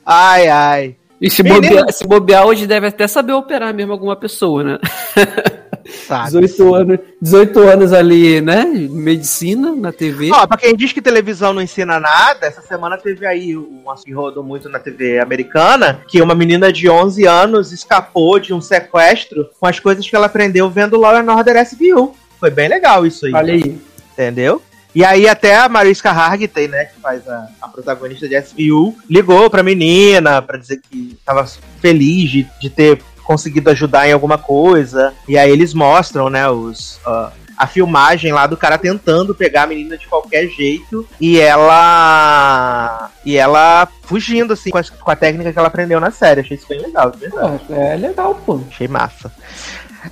Ai, 0.04 0.48
ai. 0.48 0.96
E 1.20 1.30
se 1.30 1.42
bobear, 1.42 1.92
se 1.92 2.04
bobear 2.06 2.44
hoje 2.44 2.66
deve 2.66 2.88
até 2.88 3.06
saber 3.06 3.32
operar 3.34 3.72
mesmo 3.72 3.92
alguma 3.92 4.16
pessoa, 4.16 4.64
né? 4.64 4.78
Sabe? 6.06 6.40
18 6.40 6.74
anos, 6.74 6.98
18 7.20 7.60
anos 7.60 7.92
ali, 7.92 8.40
né? 8.40 8.64
Medicina 8.64 9.74
na 9.74 9.92
TV. 9.92 10.30
Ó, 10.32 10.46
pra 10.46 10.56
quem 10.56 10.74
diz 10.74 10.92
que 10.92 11.02
televisão 11.02 11.52
não 11.52 11.62
ensina 11.62 12.00
nada, 12.00 12.46
essa 12.46 12.62
semana 12.62 12.96
teve 12.96 13.26
aí 13.26 13.56
um 13.56 13.90
assunto 13.90 14.06
que 14.06 14.12
rodou 14.12 14.42
muito 14.42 14.68
na 14.68 14.78
TV 14.78 15.18
americana, 15.18 16.00
que 16.08 16.20
uma 16.22 16.34
menina 16.34 16.72
de 16.72 16.88
11 16.88 17.26
anos 17.26 17.72
escapou 17.72 18.38
de 18.38 18.54
um 18.54 18.60
sequestro 18.60 19.48
com 19.60 19.66
as 19.66 19.78
coisas 19.78 20.08
que 20.08 20.16
ela 20.16 20.26
aprendeu 20.26 20.70
vendo 20.70 20.98
Law 20.98 21.16
and 21.16 21.32
Order 21.32 21.56
SVU. 21.66 22.14
Foi 22.40 22.50
bem 22.50 22.68
legal 22.68 23.06
isso 23.06 23.26
aí. 23.26 23.34
Olha 23.34 23.54
aí. 23.54 23.78
Entendeu? 24.12 24.62
E 24.94 25.04
aí 25.04 25.28
até 25.28 25.56
a 25.56 25.68
Mariska 25.68 26.10
Hargitay, 26.10 26.68
né, 26.68 26.84
que 26.84 27.00
faz 27.00 27.26
a, 27.28 27.48
a 27.60 27.68
protagonista 27.68 28.28
de 28.28 28.40
SVU, 28.40 28.94
ligou 29.10 29.50
pra 29.50 29.62
menina 29.62 30.40
pra 30.40 30.56
dizer 30.56 30.80
que 30.88 31.18
tava 31.24 31.44
feliz 31.80 32.30
de, 32.30 32.46
de 32.60 32.70
ter 32.70 33.02
conseguido 33.24 33.70
ajudar 33.70 34.08
em 34.08 34.12
alguma 34.12 34.38
coisa. 34.38 35.12
E 35.26 35.36
aí 35.38 35.50
eles 35.50 35.74
mostram, 35.74 36.28
né, 36.30 36.48
os... 36.48 37.00
ah, 37.06 37.30
a 37.56 37.68
filmagem 37.68 38.32
lá 38.32 38.48
do 38.48 38.56
cara 38.56 38.76
tentando 38.76 39.32
pegar 39.32 39.62
a 39.62 39.66
menina 39.68 39.96
de 39.96 40.08
qualquer 40.08 40.48
jeito 40.48 41.06
e 41.20 41.38
ela 41.38 43.10
e 43.24 43.36
ela 43.36 43.86
fugindo 44.02 44.52
assim 44.52 44.70
com 44.70 44.78
a, 44.78 44.82
com 44.82 45.10
a 45.10 45.14
técnica 45.14 45.52
que 45.52 45.58
ela 45.58 45.68
aprendeu 45.68 46.00
na 46.00 46.10
série. 46.10 46.40
Achei 46.40 46.56
isso 46.56 46.66
bem 46.68 46.80
legal, 46.80 47.12
de 47.12 47.18
verdade. 47.18 47.60
Pô, 47.66 47.74
é 47.74 47.96
legal, 47.96 48.34
pô. 48.44 48.60
Achei 48.68 48.88
massa. 48.88 49.32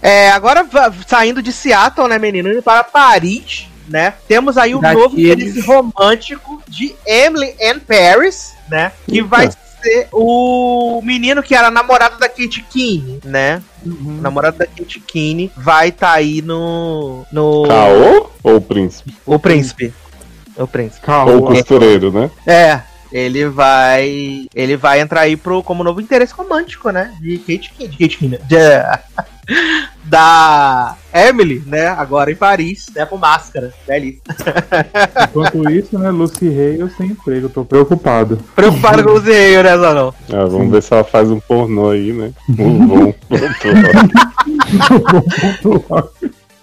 É, 0.01 0.31
agora 0.31 0.65
saindo 1.07 1.43
de 1.43 1.53
Seattle, 1.53 2.07
né, 2.09 2.17
menino, 2.19 2.49
indo 2.51 2.63
para 2.63 2.85
Paris, 2.85 3.67
né? 3.89 4.15
Temos 4.29 4.57
aí 4.57 4.75
o 4.75 4.81
Daqueles- 4.81 5.67
novo 5.67 5.67
romântico 5.67 6.63
de 6.69 6.95
Emily 7.05 7.55
and 7.61 7.81
Paris, 7.81 8.53
né? 8.71 8.93
Que 9.07 9.17
Eita. 9.17 9.29
vai 9.29 9.51
ser 9.83 10.09
o 10.13 11.01
menino 11.03 11.43
que 11.43 11.55
era 11.55 11.71
namorado 11.71 12.19
da 12.19 12.29
Kate 12.29 12.65
Keane, 12.71 13.21
né? 13.25 13.63
Uhum. 13.85 14.19
O 14.19 14.23
namorado 14.23 14.59
da 14.59 14.67
Kate 14.67 15.01
Keane 15.01 15.51
vai 15.57 15.89
estar 15.89 16.13
aí 16.13 16.41
no 16.41 17.25
no 17.33 17.65
Caô 17.67 18.31
ou 18.43 18.61
príncipe? 18.61 19.15
o 19.27 19.39
príncipe. 19.39 19.93
O 20.57 20.67
príncipe. 20.67 21.01
Calma. 21.05 21.33
Ou 21.33 21.43
costureiro, 21.47 22.13
né? 22.13 22.31
É, 22.47 22.81
ele 23.13 23.47
vai. 23.49 24.47
Ele 24.55 24.77
vai 24.77 25.01
entrar 25.01 25.23
aí 25.23 25.37
pro, 25.37 25.63
como 25.63 25.85
novo 25.85 26.01
interesse 26.01 26.33
romântico, 26.33 26.91
né? 26.91 27.15
De 27.21 27.39
Kate. 27.39 27.73
De 27.79 28.09
Kate. 28.09 28.29
De, 28.29 28.57
da 30.05 30.97
Emily, 31.13 31.63
né? 31.67 31.89
Agora 31.89 32.31
em 32.31 32.37
Paris, 32.37 32.87
né? 32.95 33.05
Com 33.07 33.17
máscara. 33.17 33.73
Belíssimo. 33.87 34.23
Enquanto 35.29 35.71
isso, 35.71 35.99
né, 35.99 36.11
Lucy 36.11 36.49
Hale 36.49 36.91
sem 36.97 37.09
emprego, 37.09 37.49
tô 37.49 37.65
preocupado. 37.65 38.39
Preocupado 38.55 39.05
com 39.05 39.13
o 39.13 39.21
Zerreio, 39.21 39.63
né, 39.63 39.77
Zanão? 39.77 40.15
Ah, 40.33 40.45
vamos 40.45 40.71
ver 40.71 40.83
se 40.83 40.93
ela 40.93 41.05
faz 41.05 41.31
um 41.31 41.41
pornô 41.41 41.91
aí, 41.91 42.13
né? 42.13 42.33
Um 42.59 42.87
bom. 42.87 43.15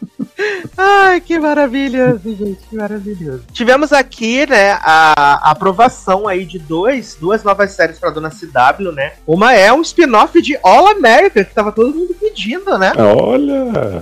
Ai, 0.77 1.21
que 1.21 1.38
maravilhoso, 1.39 2.21
gente, 2.23 2.59
que 2.69 2.75
maravilhoso. 2.75 3.43
Tivemos 3.51 3.91
aqui, 3.91 4.45
né, 4.47 4.71
a, 4.81 5.49
a 5.49 5.51
aprovação 5.51 6.27
aí 6.27 6.45
de 6.45 6.57
dois, 6.57 7.15
duas 7.19 7.43
novas 7.43 7.71
séries 7.71 7.99
pra 7.99 8.09
Dona 8.09 8.29
CW, 8.29 8.91
né? 8.91 9.13
Uma 9.27 9.53
é 9.53 9.71
um 9.71 9.81
spin-off 9.81 10.41
de 10.41 10.57
All 10.63 10.88
America, 10.88 11.43
que 11.43 11.53
tava 11.53 11.71
todo 11.71 11.93
mundo 11.93 12.15
pedindo, 12.19 12.77
né? 12.77 12.93
Olha! 12.97 14.01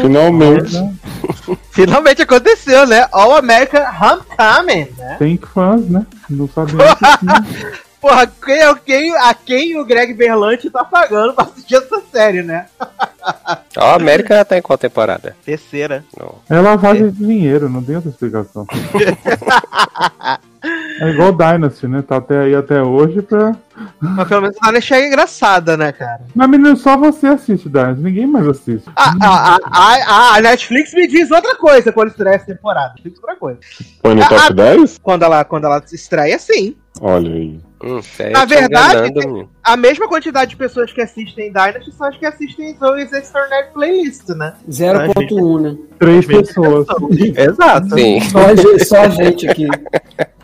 Finalmente. 0.00 0.76
Finalmente 1.70 2.22
aconteceu, 2.22 2.86
né? 2.86 3.06
All 3.12 3.36
America 3.36 3.88
Homecoming, 4.00 4.88
né? 4.96 5.16
Tem 5.18 5.36
fãs, 5.36 5.88
né? 5.88 6.04
Não 6.28 6.48
sabia 6.48 6.94
que 6.96 7.18
tinha. 7.18 7.78
Porra, 8.00 8.26
quem, 8.26 8.54
é- 8.62 8.74
quem, 8.76 9.16
a 9.16 9.34
quem 9.34 9.76
o 9.78 9.84
Greg 9.84 10.14
Berlanti 10.14 10.70
tá 10.70 10.84
pagando 10.84 11.34
pra 11.34 11.44
assistir 11.44 11.74
essa 11.76 12.00
série, 12.12 12.42
né? 12.42 12.66
Ó, 13.76 13.84
a 13.84 13.94
América 13.96 14.36
já 14.36 14.44
tá 14.44 14.56
em 14.56 14.62
qual 14.62 14.78
temporada? 14.78 15.36
Terceira. 15.44 16.04
Não. 16.16 16.36
É 16.48 16.60
lavagem 16.60 17.10
de 17.10 17.18
dinheiro, 17.26 17.68
não 17.68 17.82
tem 17.82 17.96
outra 17.96 18.10
explicação. 18.10 18.66
É 21.00 21.10
igual 21.10 21.32
Dynasty, 21.32 21.86
né? 21.86 22.02
Tá 22.02 22.16
até 22.16 22.38
aí 22.40 22.54
até 22.54 22.82
hoje 22.82 23.22
pra. 23.22 23.54
Mas 24.00 24.26
pelo 24.28 24.42
menos 24.42 24.56
a 24.60 24.66
Dynasty 24.66 24.94
é 24.94 25.06
engraçada, 25.06 25.76
né, 25.76 25.92
cara? 25.92 26.22
Mas 26.34 26.48
menino, 26.50 26.76
só 26.76 26.96
você 26.96 27.28
assiste 27.28 27.68
Dynasty, 27.68 28.02
ninguém 28.02 28.26
mais 28.26 28.46
assiste. 28.48 28.88
A, 28.96 29.14
a, 29.20 29.56
a, 29.56 29.58
a, 29.72 30.36
a 30.36 30.40
Netflix 30.40 30.92
me 30.94 31.06
diz 31.06 31.30
outra 31.30 31.54
coisa 31.56 31.92
quando 31.92 32.08
estreia 32.08 32.34
essa 32.34 32.46
temporada. 32.46 32.94
Netflix 32.96 33.18
outra 33.20 33.36
coisa. 33.36 33.58
Põe 34.02 34.14
no 34.16 34.22
Ah, 34.22 34.28
top 34.28 34.42
ah, 34.42 34.50
10? 34.50 34.98
Quando 35.00 35.22
ela, 35.22 35.44
quando 35.44 35.64
ela 35.66 35.82
estreia, 35.92 36.38
sim. 36.38 36.76
Olha 37.00 37.32
aí. 37.32 37.60
Hum, 37.80 38.00
Na 38.32 38.44
verdade. 38.44 39.12
A 39.62 39.76
mesma 39.76 40.08
quantidade 40.08 40.50
de 40.50 40.56
pessoas 40.56 40.92
que 40.92 41.00
assistem 41.00 41.52
Dynasty 41.52 41.92
são 41.92 42.08
as 42.08 42.16
que 42.16 42.26
assistem 42.26 42.76
Zoe's 42.76 43.12
Extraordinary 43.12 43.68
Playlist, 43.72 44.28
né? 44.30 44.54
0.1, 44.68 45.60
né? 45.60 45.76
Três 45.98 46.26
pessoas. 46.26 46.88
Exato. 47.36 47.94
Sim. 47.94 48.20
Só 48.22 48.38
a, 48.46 48.54
gente, 48.56 48.84
só 48.84 49.00
a 49.02 49.08
gente 49.08 49.48
aqui. 49.48 49.68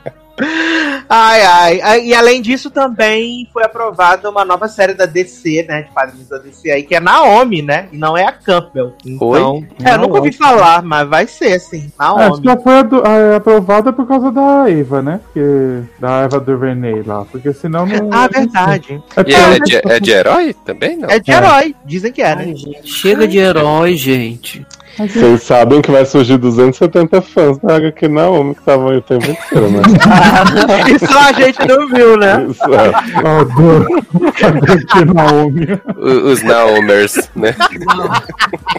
Ai, 1.09 1.43
ai, 1.43 1.81
ai. 1.83 2.07
E 2.07 2.15
além 2.15 2.43
disso, 2.43 2.71
também 2.71 3.49
foi 3.53 3.63
aprovada 3.63 4.29
uma 4.29 4.45
nova 4.45 4.67
série 4.69 4.95
da 4.95 5.07
DC, 5.07 5.65
né? 5.69 5.83
De 5.83 5.91
quadrinhos 5.91 6.29
da 6.29 6.39
DC 6.39 6.71
aí, 6.71 6.83
que 6.83 6.95
é 6.95 7.01
Naomi, 7.01 7.63
né? 7.63 7.89
E 7.93 7.97
não 7.99 8.17
é 8.17 8.25
a 8.25 8.33
Campbell. 8.33 8.95
Então. 9.05 9.65
É, 9.85 9.93
eu 9.95 9.99
nunca 9.99 10.17
ouvi 10.17 10.33
falar, 10.33 10.83
mas 10.83 11.09
vai 11.09 11.27
ser, 11.27 11.59
sim. 11.61 11.91
Acho 11.99 12.19
Naomi. 12.19 12.43
que 12.43 12.49
ela 12.49 12.61
foi 12.61 12.79
ado- 12.79 13.03
é, 13.07 13.37
aprovada 13.37 13.93
por 13.93 14.07
causa 14.09 14.33
da 14.33 14.69
Eva, 14.69 15.03
né? 15.03 15.21
Porque, 15.25 15.83
da 16.01 16.21
Eva 16.23 16.41
DuVernay 16.41 17.03
lá. 17.03 17.25
Porque 17.27 17.53
senão 17.53 17.87
não. 17.87 18.11
Ah, 18.13 18.27
verdade. 18.27 19.01
É 19.17 19.31
E 19.31 19.35
ela 19.35 19.55
é 19.55 19.59
de, 19.61 19.77
é 19.77 20.01
de 20.01 20.11
herói 20.11 20.55
também, 20.65 20.97
não? 20.97 21.09
É 21.11 21.19
de 21.19 21.31
É. 21.31 21.37
herói. 21.37 21.75
Dizem 21.85 22.13
que 22.13 22.23
é, 22.23 22.35
né? 22.35 22.45
Ai, 22.49 22.57
gente, 22.57 22.89
chega 22.89 23.29
de 23.29 23.39
herói, 23.39 23.97
gente. 23.97 24.67
Vocês 24.97 25.43
sabem 25.43 25.83
que 25.83 25.91
vai 25.91 26.05
surgir 26.07 26.37
270 26.39 27.21
fãs 27.23 27.59
da 27.59 27.77
HQ 27.77 28.09
Naomi 28.09 28.55
que 28.55 28.61
estavam 28.61 28.89
aí 28.89 28.99
o 28.99 29.03
tempo 29.03 29.25
inteiro, 29.25 29.71
né? 29.71 29.83
E 30.95 31.07
só 31.07 31.19
a 31.19 31.33
gente 31.33 31.59
não 31.67 31.89
viu, 31.89 32.17
né? 32.17 32.47
Isso, 32.49 32.63
é. 32.75 32.93
Adoro. 33.41 33.87
Aqui 34.25 35.05
Naomi. 35.05 35.81
Os 35.97 36.43
Naomers, 36.43 37.31
né? 37.35 37.55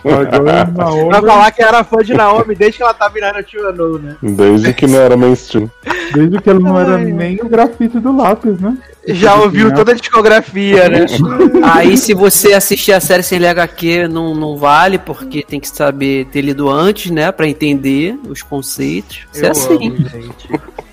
Agora 0.04 0.66
Naomi. 0.66 1.12
Vai 1.12 1.22
falar 1.22 1.52
que 1.52 1.64
era 1.64 1.84
fã 1.84 1.98
de 1.98 2.14
Naomi 2.14 2.56
desde 2.56 2.78
que 2.78 2.84
ela 2.84 2.94
tá 2.94 3.08
virando 3.10 3.38
a 3.40 3.44
Tia 3.44 3.72
Nu, 3.72 4.00
né? 4.00 4.16
Desde 4.22 4.74
que 4.74 4.88
não 4.88 5.00
era 5.00 5.18
mainstream. 5.18 5.70
Desde 6.14 6.42
que 6.42 6.50
ele 6.50 6.60
não 6.60 6.80
era 6.80 6.98
nem 6.98 7.40
o 7.42 7.50
grafite 7.50 8.00
do 8.00 8.16
lápis, 8.16 8.60
né? 8.60 8.78
Já 9.08 9.36
ouviu 9.36 9.74
toda 9.74 9.92
a 9.92 9.96
discografia, 9.96 10.90
né? 10.90 11.06
Aí, 11.64 11.98
se 11.98 12.14
você 12.14 12.54
assistir 12.54 12.92
a 12.92 13.00
série 13.00 13.24
sem 13.24 13.40
ler 13.40 13.50
HQ, 13.50 14.08
não, 14.08 14.34
não 14.34 14.58
vale, 14.58 14.98
porque 14.98 15.44
tem 15.44 15.60
que 15.60 15.68
saber 15.68 16.26
ter 16.26 16.42
lido 16.42 16.70
antes, 16.70 17.12
né? 17.12 17.32
Pra 17.32 17.48
entender 17.48 18.18
os 18.28 18.42
conceitos. 18.42 19.26
Isso 19.32 19.44
é 19.44 19.48
Eu 19.48 19.52
assim. 19.52 19.88
amo, 19.88 20.10
gente. 20.10 20.50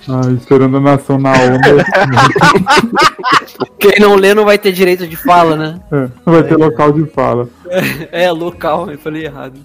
Ai, 0.08 0.32
esperando 0.34 0.78
a 0.78 0.80
nação 0.80 1.16
Naomi. 1.16 1.58
Quem 3.78 4.00
não 4.00 4.14
lê 4.14 4.34
não 4.34 4.44
vai 4.44 4.58
ter 4.58 4.72
direito 4.72 5.06
de 5.06 5.16
fala, 5.16 5.56
né? 5.56 5.80
É, 5.92 6.08
não 6.26 6.32
vai 6.32 6.42
ter 6.42 6.56
local 6.56 6.92
de 6.92 7.04
fala. 7.06 7.48
É, 8.12 8.30
local, 8.30 8.90
eu 8.90 8.98
falei 8.98 9.24
errado. 9.24 9.58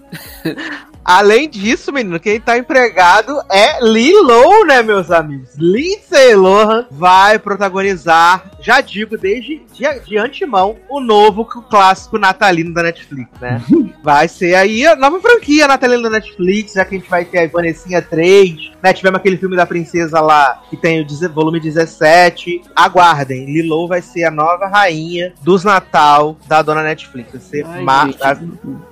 Além 1.07 1.47
disso, 1.47 1.93
menino, 1.93 2.19
quem 2.19 2.37
tá 2.37 2.57
empregado 2.57 3.41
é 3.49 3.79
Lilo, 3.81 4.65
né, 4.65 4.83
meus 4.83 5.09
amigos? 5.09 5.51
Lindsay 5.57 6.35
Lohan 6.35 6.85
vai 6.91 7.39
protagonizar, 7.39 8.43
já 8.67 8.82
digo 8.82 9.17
desde 9.17 9.62
de, 9.73 9.99
de 10.01 10.17
antemão, 10.17 10.75
o 10.89 10.99
novo 10.99 11.45
clássico 11.45 12.17
natalino 12.17 12.73
da 12.73 12.84
Netflix, 12.84 13.30
né? 13.39 13.62
Vai 14.03 14.27
ser 14.27 14.56
aí 14.56 14.86
a 14.86 14.93
nova 14.93 15.21
franquia 15.21 15.69
natalina 15.69 16.03
da 16.03 16.10
Netflix, 16.10 16.73
já 16.73 16.84
que 16.84 16.95
a 16.95 16.97
gente 16.97 17.10
vai 17.10 17.23
ter 17.23 17.39
a 17.39 17.47
Vanessinha 17.47 18.01
3, 18.01 18.71
né? 18.84 18.91
Tivemos 18.91 19.19
aquele 19.19 19.38
filme 19.38 19.56
da 19.56 19.65
princesa 19.65 20.19
lá, 20.19 20.62
que 20.69 20.75
tem 20.75 21.01
o 21.01 21.34
volume 21.34 21.60
17. 21.62 22.62
Aguardem, 22.75 23.45
Lilo 23.45 23.88
vai 23.88 24.01
ser 24.01 24.25
a 24.25 24.32
nova 24.32 24.67
rainha 24.67 25.34
dos 25.41 25.63
Natal 25.63 26.38
da 26.47 26.62
dona 26.62 26.84
Netflix. 26.84 27.32
Vai 27.32 27.41
ser 27.41 27.65
Ai. 27.65 28.38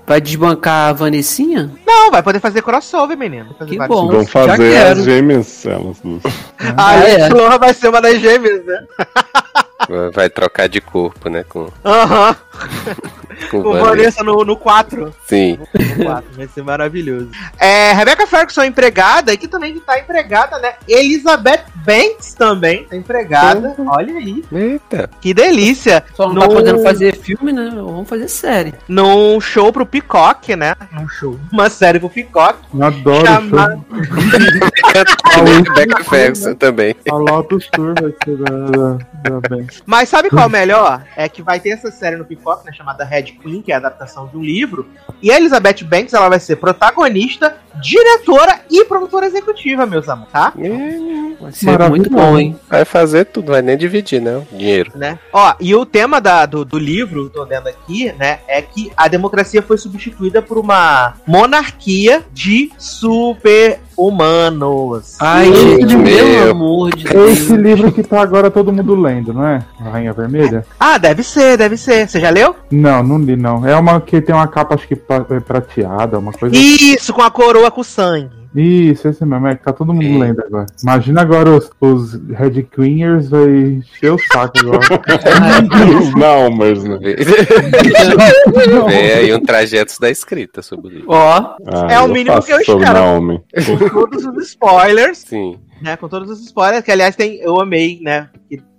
Vai 0.08 0.22
desbancar 0.22 0.90
a 0.90 0.94
Vanessinha? 0.94 1.72
Não, 1.86 2.12
vai 2.12 2.22
poder 2.22 2.40
fazer 2.40 2.62
crossover, 2.62 3.18
menino. 3.18 3.56
Fazer 3.58 3.72
Que 3.72 3.88
bom. 3.88 4.08
Vão 4.08 4.26
fazer 4.26 4.78
as 4.78 5.04
gêmeas, 5.04 5.66
elas 5.66 6.00
duas. 6.00 6.24
A 6.78 6.90
Ah, 6.90 6.96
é? 6.96 7.16
Lindsay 7.16 7.30
Lohan 7.34 7.58
vai 7.58 7.74
ser 7.74 7.90
uma 7.90 8.02
das 8.02 8.20
gêmeas, 8.20 8.66
né? 8.66 8.86
Vai 10.14 10.30
trocar 10.30 10.68
de 10.68 10.80
corpo, 10.82 11.30
né? 11.30 11.44
Com, 11.44 11.70
Aham. 11.84 12.36
com 12.36 13.25
Com 13.52 13.62
Vanessa. 13.64 13.86
Vanessa 13.90 14.24
no, 14.24 14.44
no 14.44 14.56
4. 14.58 15.14
Sim. 15.28 15.60
No 15.98 16.06
4. 16.06 16.24
Vai 16.36 16.48
ser 16.48 16.64
maravilhoso. 16.64 17.30
É, 17.60 17.94
Rebecca 17.94 18.26
Ferguson 18.28 18.64
empregada, 18.64 19.34
e 19.34 19.38
que 19.38 19.48
também 19.48 19.80
tá 19.80 20.00
empregada, 20.00 20.58
né? 20.60 20.74
Elizabeth 20.88 21.66
Banks 21.86 22.34
também 22.34 22.84
tá 22.86 22.96
empregada. 22.96 23.76
Olha 23.88 24.14
aí. 24.16 24.44
Eita. 24.52 25.10
Que 25.22 25.34
delícia. 25.34 26.04
Só 26.16 26.28
não 26.28 26.34
No- 26.36 26.42
tá 26.42 26.48
podendo 26.48 26.82
fazer 26.84 27.16
filme, 27.18 27.52
né? 27.54 27.70
Vamos 27.74 28.08
fazer 28.10 28.28
série. 28.28 28.74
Num 28.88 29.40
show 29.40 29.72
pro 29.72 29.86
Peacock, 29.86 30.56
né? 30.56 30.76
Um 31.00 31.08
show. 31.08 31.40
Uma 31.52 31.70
série 31.70 32.00
pro 32.00 32.10
Peacock. 32.10 32.60
Eu 32.74 32.84
adoro 32.84 33.26
Chama- 33.26 33.84
show. 34.06 35.46
Rebecca 35.46 36.04
Ferguson 36.04 36.56
também. 36.56 36.96
A 37.10 37.16
Lotus 37.16 37.68
Tour 37.72 37.94
vai 38.00 38.14
ser 38.24 38.38
da, 38.38 38.56
da, 38.68 38.98
da 39.30 39.50
Banks. 39.50 39.84
Mas 39.86 40.10
sabe 40.10 40.30
qual 40.30 40.44
é 40.44 40.48
o 40.48 40.50
melhor? 40.50 41.04
É 41.16 41.28
que 41.30 41.42
vai 41.42 41.60
ter 41.60 41.70
essa 41.70 41.92
série 41.92 42.16
no 42.16 42.26
Peacock, 42.26 42.66
né, 42.66 42.72
chamada 42.74 43.04
Red 43.04 43.25
Queen, 43.34 43.62
que 43.62 43.72
é 43.72 43.76
a 43.76 43.78
adaptação 43.78 44.28
de 44.28 44.38
um 44.38 44.42
livro. 44.42 44.88
E 45.22 45.32
a 45.32 45.38
Elizabeth 45.38 45.84
Banks, 45.84 46.14
ela 46.14 46.30
vai 46.30 46.40
ser 46.40 46.56
protagonista, 46.58 47.58
diretora 47.82 48.62
e 48.70 48.84
produtora 48.86 49.26
executiva, 49.26 49.86
meus 49.86 50.08
amores, 50.10 50.32
tá? 50.32 50.54
Vai 51.40 51.52
ser 51.52 51.90
muito 51.90 52.10
bom, 52.10 52.38
hein? 52.40 52.58
Vai 52.70 52.86
fazer 52.86 53.26
tudo, 53.26 53.52
vai 53.52 53.62
nem 53.62 53.78
dividir, 53.78 54.22
né? 54.22 54.38
O 54.38 54.58
dinheiro. 54.58 54.92
Né? 54.96 55.20
Ó, 55.34 55.54
e 55.60 55.76
o 55.76 55.86
tema 55.86 56.22
da- 56.22 56.46
do, 56.46 56.64
do 56.64 56.78
livro, 56.80 57.30
tô 57.30 57.46
vendo 57.46 57.68
aqui, 57.68 58.12
né, 58.14 58.40
é 58.48 58.62
que 58.62 58.92
a 58.96 59.08
democracia 59.08 59.62
foi 59.62 59.78
substituída 59.78 60.42
por 60.42 60.58
uma 60.58 61.16
monarquia 61.28 62.24
de 62.32 62.72
super 62.78 63.80
humanos. 63.98 65.16
Ai, 65.20 65.54
gente, 65.54 65.96
meu. 65.96 66.52
amor 66.52 66.96
de 66.96 67.06
Deus. 67.06 67.32
esse 67.32 67.56
livro 67.56 67.92
que 67.92 68.04
tá 68.04 68.22
agora 68.22 68.52
todo 68.52 68.72
mundo 68.72 68.96
lendo, 68.96 69.34
não 69.34 69.46
é? 69.46 69.64
A 69.80 69.90
Rainha 69.90 70.14
Vermelha? 70.14 70.66
Ah, 70.80 70.98
deve 70.98 71.24
ser, 71.24 71.58
deve 71.58 71.78
ser. 71.78 72.08
Você 72.08 72.20
já 72.20 72.30
leu? 72.30 72.56
Não, 72.72 73.04
não 73.04 73.18
li 73.18 73.36
não. 73.36 73.66
É 73.66 73.76
uma 73.76 74.00
que 74.02 74.22
tem 74.22 74.36
uma 74.36 74.48
capa, 74.48 74.76
acho 74.76 74.88
que 74.88 74.94
é 74.94 75.40
prateada, 75.40 76.20
uma 76.20 76.32
coisa 76.32 76.56
Isso, 76.56 77.14
com 77.14 77.22
a 77.22 77.32
coroa 77.32 77.72
com 77.72 77.84
sangue. 77.84 78.45
Isso, 78.56 79.08
esse 79.10 79.26
mesmo, 79.26 79.48
é 79.48 79.56
que 79.56 79.64
tá 79.64 79.74
todo 79.74 79.94
mundo 79.94 80.06
Sim. 80.06 80.18
lendo 80.20 80.42
agora. 80.42 80.66
Imagina 80.82 81.22
agora 81.22 81.50
os, 81.50 81.70
os 81.82 82.14
Red 82.30 82.64
Queeners 82.64 83.30
vai 83.30 83.50
encher 83.50 84.14
o 84.14 84.18
saco 84.32 84.60
agora. 84.60 86.00
Os 86.00 86.16
Naumers, 86.16 86.84
né? 86.86 86.98
Vem 88.88 89.12
aí 89.12 89.34
um 89.34 89.42
trajeto 89.42 90.00
da 90.00 90.10
escrita 90.10 90.62
sobre 90.62 90.88
o 90.88 90.90
livro. 90.92 91.06
Ó, 91.10 91.56
Ah, 91.68 91.88
É 91.90 92.00
o 92.00 92.08
mínimo 92.08 92.42
que 92.42 92.54
eu 92.54 92.64
sobre 92.64 92.86
espero. 92.86 93.44
Com 93.80 93.90
todos 93.90 94.26
os 94.26 94.48
spoilers. 94.48 95.18
Sim. 95.20 95.60
Né, 95.82 95.96
com 95.98 96.08
todos 96.08 96.30
os 96.30 96.42
spoilers, 96.42 96.84
que 96.84 96.92
aliás 96.92 97.16
tem, 97.16 97.36
eu 97.36 97.60
amei, 97.60 98.00
né, 98.02 98.30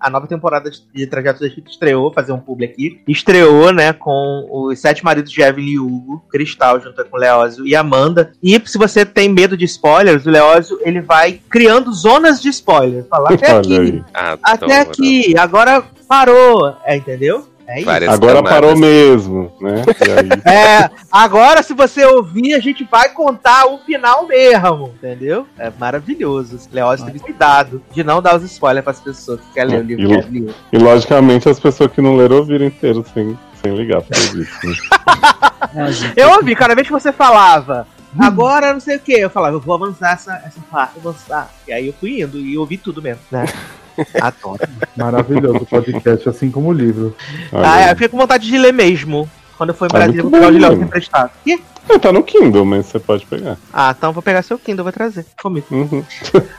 a 0.01 0.09
nova 0.09 0.27
temporada 0.27 0.71
de, 0.71 1.07
Trajetos 1.07 1.41
da 1.41 1.47
Egito 1.47 1.71
estreou, 1.71 2.13
fazer 2.13 2.33
um 2.33 2.39
publi 2.39 2.67
aqui, 2.67 3.03
estreou, 3.07 3.73
né, 3.73 3.93
com 3.93 4.47
os 4.51 4.79
sete 4.79 5.05
maridos 5.05 5.31
de 5.31 5.43
Evelyn 5.43 5.73
e 5.73 5.79
Hugo, 5.79 6.25
Cristal 6.31 6.81
junto 6.81 7.05
com 7.05 7.17
o 7.17 7.21
Leózio 7.21 7.67
e 7.67 7.75
Amanda, 7.75 8.33
e 8.43 8.61
se 8.65 8.79
você 8.79 9.05
tem 9.05 9.29
medo 9.29 9.57
de 9.57 9.65
spoilers, 9.65 10.27
o 10.27 10.31
Leózio, 10.31 10.79
ele 10.83 11.01
vai 11.01 11.41
criando 11.49 11.93
zonas 11.93 12.41
de 12.41 12.49
spoilers, 12.49 13.07
falar 13.09 13.33
até 13.33 13.53
aqui, 13.53 13.79
aí. 13.79 14.05
até 14.43 14.81
Adoro. 14.81 14.91
aqui, 14.91 15.39
agora 15.39 15.85
parou, 16.09 16.77
é, 16.85 16.97
entendeu? 16.97 17.56
É 17.69 17.77
isso. 17.79 17.87
Várias 17.87 18.13
Agora 18.15 18.37
camadas. 18.37 18.53
parou 18.61 18.77
mesmo, 18.77 19.53
né? 19.61 19.83
E 20.07 20.11
aí, 20.13 20.29
É, 20.55 20.91
agora 21.11 21.63
se 21.63 21.75
você 21.75 22.05
ouvir, 22.05 22.55
a 22.55 22.61
gente 22.61 22.85
vai 22.91 23.09
contar 23.09 23.67
o 23.67 23.79
final 23.79 24.27
mesmo, 24.27 24.93
entendeu? 24.97 25.47
É 25.59 25.71
maravilhoso. 25.79 26.59
Leózio 26.73 27.07
teve 27.07 27.19
cuidado 27.19 27.83
de 27.93 28.05
não 28.05 28.23
dar 28.23 28.37
os 28.37 28.43
spoilers 28.45 28.85
pras 28.85 29.01
pessoas 29.01 29.41
que 29.41 29.53
querem 29.55 29.71
ler 29.71 29.81
o 29.81 29.83
livro. 29.83 30.37
E- 30.37 30.41
ler. 30.41 30.55
e 30.73 30.79
logicamente 30.79 31.49
as 31.49 31.59
pessoas 31.59 31.91
que 31.91 32.01
não 32.01 32.17
leram 32.17 32.37
ouviram 32.37 32.67
inteiro 32.67 33.05
sem, 33.13 33.37
sem 33.63 33.75
ligar 33.75 34.01
pra 34.03 34.17
isso. 34.19 34.67
Né? 34.67 34.75
Eu 36.17 36.31
ouvi, 36.31 36.55
cada 36.55 36.75
vez 36.75 36.87
que 36.87 36.93
você 36.93 37.13
falava, 37.13 37.87
agora 38.19 38.73
não 38.73 38.81
sei 38.81 38.97
o 38.97 39.01
que, 39.01 39.13
eu 39.13 39.29
falava, 39.29 39.57
eu 39.57 39.61
vou 39.61 39.75
avançar 39.75 40.13
essa, 40.13 40.35
essa 40.47 40.61
parte, 40.71 40.99
avançar. 40.99 41.51
E 41.67 41.73
aí 41.73 41.87
eu 41.89 41.93
fui 41.93 42.23
indo 42.23 42.39
e 42.39 42.57
ouvi 42.57 42.79
tudo 42.79 43.03
mesmo, 43.03 43.21
né? 43.31 43.45
Adoro. 44.21 44.61
Maravilhoso 44.97 45.59
o 45.59 45.67
podcast, 45.67 46.29
assim 46.29 46.51
como 46.51 46.69
o 46.69 46.73
livro. 46.73 47.15
Ah, 47.53 47.81
é, 47.83 47.85
eu 47.87 47.89
fiquei 47.91 48.09
com 48.09 48.17
vontade 48.19 48.47
de 48.47 48.59
ler 48.59 48.73
mesmo. 48.73 49.29
Quando 49.57 49.71
eu 49.71 49.75
for 49.75 49.87
em 49.87 49.89
Ah, 49.93 49.99
Brasília, 49.99 50.23
vou 50.23 50.31
pegar 50.31 50.49
o 50.49 50.53
de 50.53 50.59
Léo 50.59 50.71
mano. 50.73 50.83
emprestado. 50.85 51.31
Ih, 51.47 51.63
É, 51.89 51.99
tá 51.99 52.11
no 52.13 52.23
Kindle, 52.23 52.65
mas 52.65 52.87
você 52.87 52.99
pode 52.99 53.25
pegar. 53.27 53.57
Ah, 53.73 53.95
então 53.97 54.11
eu 54.11 54.13
vou 54.15 54.23
pegar 54.23 54.43
seu 54.43 54.59
Kindle, 54.59 54.83
vou 54.85 54.93
trazer 54.93 55.25
comigo. 55.41 55.67
Uhum. 55.71 56.05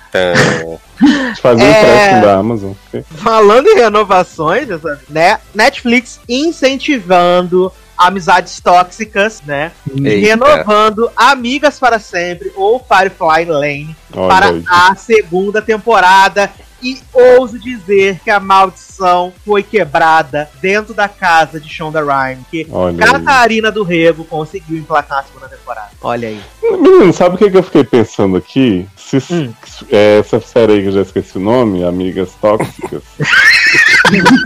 Então, 0.09 0.79
Fazer 1.41 1.63
um 1.63 1.65
É. 1.67 1.79
empréstimo 1.81 2.21
da 2.21 2.37
Amazon. 2.37 2.71
ok? 2.87 3.03
Falando 3.17 3.67
em 3.67 3.75
renovações, 3.75 4.67
né? 5.09 5.37
Netflix 5.53 6.19
incentivando 6.27 7.71
amizades 7.97 8.59
tóxicas, 8.61 9.41
né? 9.45 9.71
Eita. 10.03 10.27
Renovando 10.27 11.09
Amigas 11.15 11.79
para 11.79 11.99
Sempre 11.99 12.51
ou 12.55 12.79
Firefly 12.79 13.45
Lane 13.45 13.95
Olha 14.15 14.27
para 14.27 14.47
aí. 14.49 14.63
a 14.67 14.95
segunda 14.95 15.61
temporada. 15.61 16.49
E 16.81 16.99
ouso 17.11 17.57
dizer 17.57 18.19
que 18.23 18.29
a 18.29 18.39
maldição 18.39 19.33
foi 19.45 19.63
quebrada 19.63 20.49
dentro 20.61 20.93
da 20.93 21.07
casa 21.09 21.59
de 21.59 21.67
Shonda 21.67 22.01
Rhimes. 22.01 22.45
Que 22.51 22.67
Olha 22.71 23.03
aí. 23.03 23.11
Catarina 23.11 23.71
do 23.71 23.83
Rego 23.83 24.23
conseguiu 24.25 24.77
emplacar 24.77 25.19
a 25.19 25.23
segunda 25.23 25.49
temporada. 25.49 25.89
Olha 26.01 26.27
aí. 26.27 26.39
Menino, 26.61 27.11
sabe 27.13 27.35
o 27.35 27.37
que, 27.37 27.49
que 27.49 27.57
eu 27.57 27.63
fiquei 27.63 27.83
pensando 27.83 28.37
aqui? 28.37 28.87
Se, 28.95 29.17
Hum. 29.31 29.53
é, 29.91 30.19
essa 30.19 30.39
série 30.39 30.73
aí 30.73 30.81
que 30.81 30.87
eu 30.89 30.91
já 30.93 31.01
esqueci 31.01 31.37
o 31.37 31.41
nome, 31.41 31.83
Amigas 31.83 32.29
Tóxicas, 32.41 33.01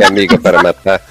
amiga 0.08 0.38
para 0.40 0.64
matar. 0.64 1.02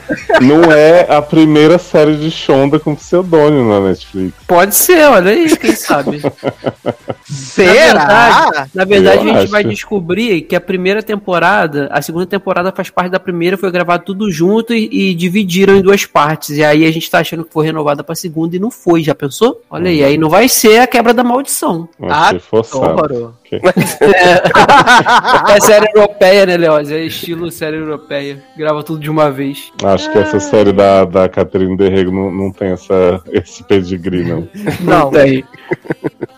não 0.40 0.64
é 0.72 1.06
a 1.08 1.22
primeira 1.22 1.78
série 1.78 2.16
de 2.16 2.30
Shonda 2.30 2.78
com 2.78 2.94
pseudônimo 2.94 3.68
na 3.68 3.88
Netflix. 3.88 4.34
Pode 4.46 4.74
ser, 4.74 5.04
olha 5.08 5.30
aí, 5.30 5.56
quem 5.56 5.74
sabe. 5.74 6.20
Será? 7.24 8.66
Na 8.74 8.84
verdade, 8.84 9.18
Eu 9.18 9.22
a 9.22 9.26
gente 9.26 9.38
acho. 9.44 9.52
vai 9.52 9.64
descobrir 9.64 10.42
que 10.42 10.56
a 10.56 10.60
primeira 10.60 11.02
temporada, 11.02 11.88
a 11.92 12.02
segunda 12.02 12.26
temporada 12.26 12.72
faz 12.72 12.90
parte 12.90 13.10
da 13.10 13.20
primeira, 13.20 13.56
foi 13.56 13.70
gravado 13.70 14.04
tudo 14.04 14.30
junto 14.30 14.74
e, 14.74 15.10
e 15.10 15.14
dividiram 15.14 15.76
em 15.76 15.82
duas 15.82 16.04
partes. 16.04 16.56
E 16.56 16.64
aí 16.64 16.84
a 16.84 16.92
gente 16.92 17.10
tá 17.10 17.20
achando 17.20 17.44
que 17.44 17.52
foi 17.52 17.66
renovada 17.66 18.02
pra 18.02 18.14
segunda 18.14 18.56
e 18.56 18.58
não 18.58 18.70
foi, 18.70 19.02
já 19.02 19.14
pensou? 19.14 19.60
Olha 19.70 19.88
aí, 19.90 20.02
aí 20.02 20.18
não 20.18 20.28
vai 20.28 20.48
ser 20.48 20.80
a 20.80 20.86
quebra 20.86 21.14
da 21.14 21.22
maldição. 21.22 21.88
Ah, 22.02 22.32
forçado. 22.40 22.84
Horror. 22.86 23.32
É 25.50 25.60
série 25.60 25.86
europeia, 25.94 26.46
né, 26.46 26.56
Leoz? 26.56 26.90
É 26.90 27.04
estilo 27.04 27.50
série 27.50 27.76
europeia. 27.76 28.29
Grava 28.56 28.82
tudo 28.82 29.00
de 29.00 29.10
uma 29.10 29.30
vez. 29.30 29.72
Acho 29.82 30.10
que 30.10 30.18
essa 30.18 30.40
série 30.40 30.72
da, 30.72 31.04
da 31.04 31.28
Catherine 31.28 31.76
Derrego 31.76 32.10
não, 32.10 32.30
não 32.30 32.52
tem 32.52 32.68
essa, 32.68 33.22
esse 33.32 33.62
pedigree, 33.64 34.24
não. 34.28 34.48
Não, 34.80 35.10
tem. 35.10 35.44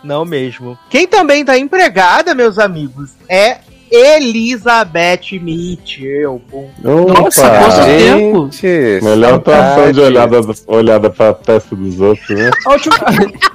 Não 0.03 0.25
mesmo. 0.25 0.77
Quem 0.89 1.07
também 1.07 1.43
tá 1.45 1.57
empregada, 1.57 2.33
meus 2.35 2.59
amigos, 2.59 3.11
é 3.29 3.57
Elizabeth 3.93 5.39
Mitchell. 5.39 6.41
Nossa, 6.81 7.47
quanto 7.47 7.85
tempo? 7.85 8.49
Melhor 9.03 9.33
atuação 9.35 9.91
de 9.91 10.01
olhada, 10.01 10.41
olhada 10.65 11.09
pra 11.11 11.31
testa 11.31 11.75
dos 11.75 12.01
outros, 12.01 12.27
né? 12.29 12.49
A 12.65 12.71
última, 12.71 12.95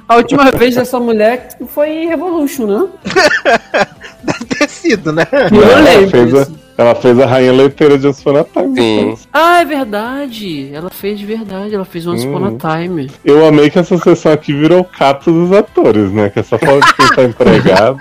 a 0.07 0.15
última 0.15 0.51
vez 0.51 0.75
dessa 0.75 0.97
mulher 0.97 1.49
foi 1.67 1.89
em 1.89 2.07
Revolution, 2.07 2.67
né? 2.67 2.87
Deve 4.23 4.45
ter 4.45 4.69
sido, 4.69 5.11
né? 5.11 5.27
Eu 5.51 5.61
ela, 5.61 5.81
lembro 5.81 6.09
fez 6.09 6.33
a. 6.33 6.47
ela 6.79 6.95
fez 6.95 7.19
a 7.19 7.25
rainha 7.25 7.51
leiteira 7.51 7.97
de 7.97 8.07
Once 8.07 8.21
Upon 8.21 8.37
a 8.39 8.43
Time. 8.45 8.75
Sim. 8.77 9.17
Ah, 9.33 9.59
é 9.61 9.65
verdade. 9.65 10.69
Ela 10.73 10.89
fez 10.89 11.19
de 11.19 11.25
verdade. 11.25 11.75
Ela 11.75 11.83
fez 11.83 12.07
Once 12.07 12.25
Upon 12.25 12.37
a 12.45 12.49
Uhum. 12.49 12.57
Time. 12.57 13.11
Eu 13.25 13.45
amei 13.45 13.69
que 13.69 13.77
essa 13.77 13.97
sessão 13.97 14.31
aqui 14.31 14.53
virou 14.53 14.79
o 14.79 14.85
cato 14.85 15.29
dos 15.29 15.51
atores, 15.51 16.09
né? 16.13 16.29
Que 16.29 16.39
é 16.39 16.43
só 16.43 16.57
falta 16.57 16.87
de 16.87 16.93
quem 16.93 17.07
tá 17.09 17.23
empregado. 17.27 17.97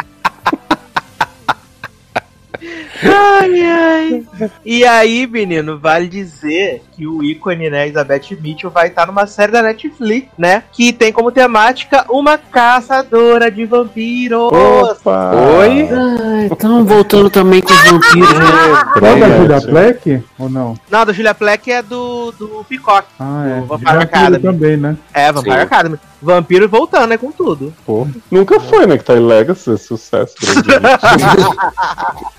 Ai, 3.03 3.63
ai. 3.63 4.27
E 4.65 4.85
aí, 4.85 5.27
menino, 5.27 5.79
vale 5.79 6.09
dizer 6.09 6.83
que 6.93 7.07
o 7.07 7.23
ícone, 7.23 7.71
né, 7.71 7.85
Elizabeth 7.85 8.37
Mitchell, 8.41 8.71
vai 8.71 8.89
estar 8.89 9.07
numa 9.07 9.27
série 9.27 9.53
da 9.53 9.63
Netflix, 9.63 10.29
né? 10.37 10.65
Que 10.73 10.93
tem 10.93 11.13
como 11.13 11.31
temática 11.31 12.05
uma 12.11 12.37
caçadora 12.37 13.51
de 13.51 13.65
vampiros. 13.65 14.51
Opa! 14.53 15.33
Oi? 15.59 15.89
Ai, 15.91 16.47
estão 16.47 16.85
voltando 16.85 17.31
também 17.31 17.61
com 17.61 17.73
os 17.73 17.91
vampiros, 17.91 18.35
né? 18.35 18.85
Qual 18.99 19.19
da 19.19 19.59
Julia. 19.59 19.73
Black? 19.73 20.23
Ou 20.39 20.49
não? 20.49 20.75
Não, 20.91 21.07
da 21.07 21.13
Julia 21.13 21.35
Pleck 21.35 21.71
é 21.71 21.83
do, 21.83 22.33
do 22.33 22.65
Peacock. 22.69 23.07
Ah, 23.19 23.47
é. 23.47 23.61
O 23.61 23.67
Vampire 23.67 23.93
Vampiro 23.93 24.03
Academy. 24.03 24.43
também, 24.43 24.77
né? 24.77 24.97
É, 25.13 25.33
Vampire 25.33 25.57
Sim. 25.57 25.63
Academy. 25.63 25.99
Vampiro 26.21 26.69
voltando, 26.69 27.07
né, 27.09 27.17
com 27.17 27.31
tudo. 27.31 27.73
Pô, 27.87 28.07
nunca 28.31 28.59
foi, 28.59 28.87
né? 28.87 28.99
Que 28.99 29.05
tá 29.05 29.15
em 29.15 29.25
Legacy, 29.25 29.79
sucesso. 29.79 30.35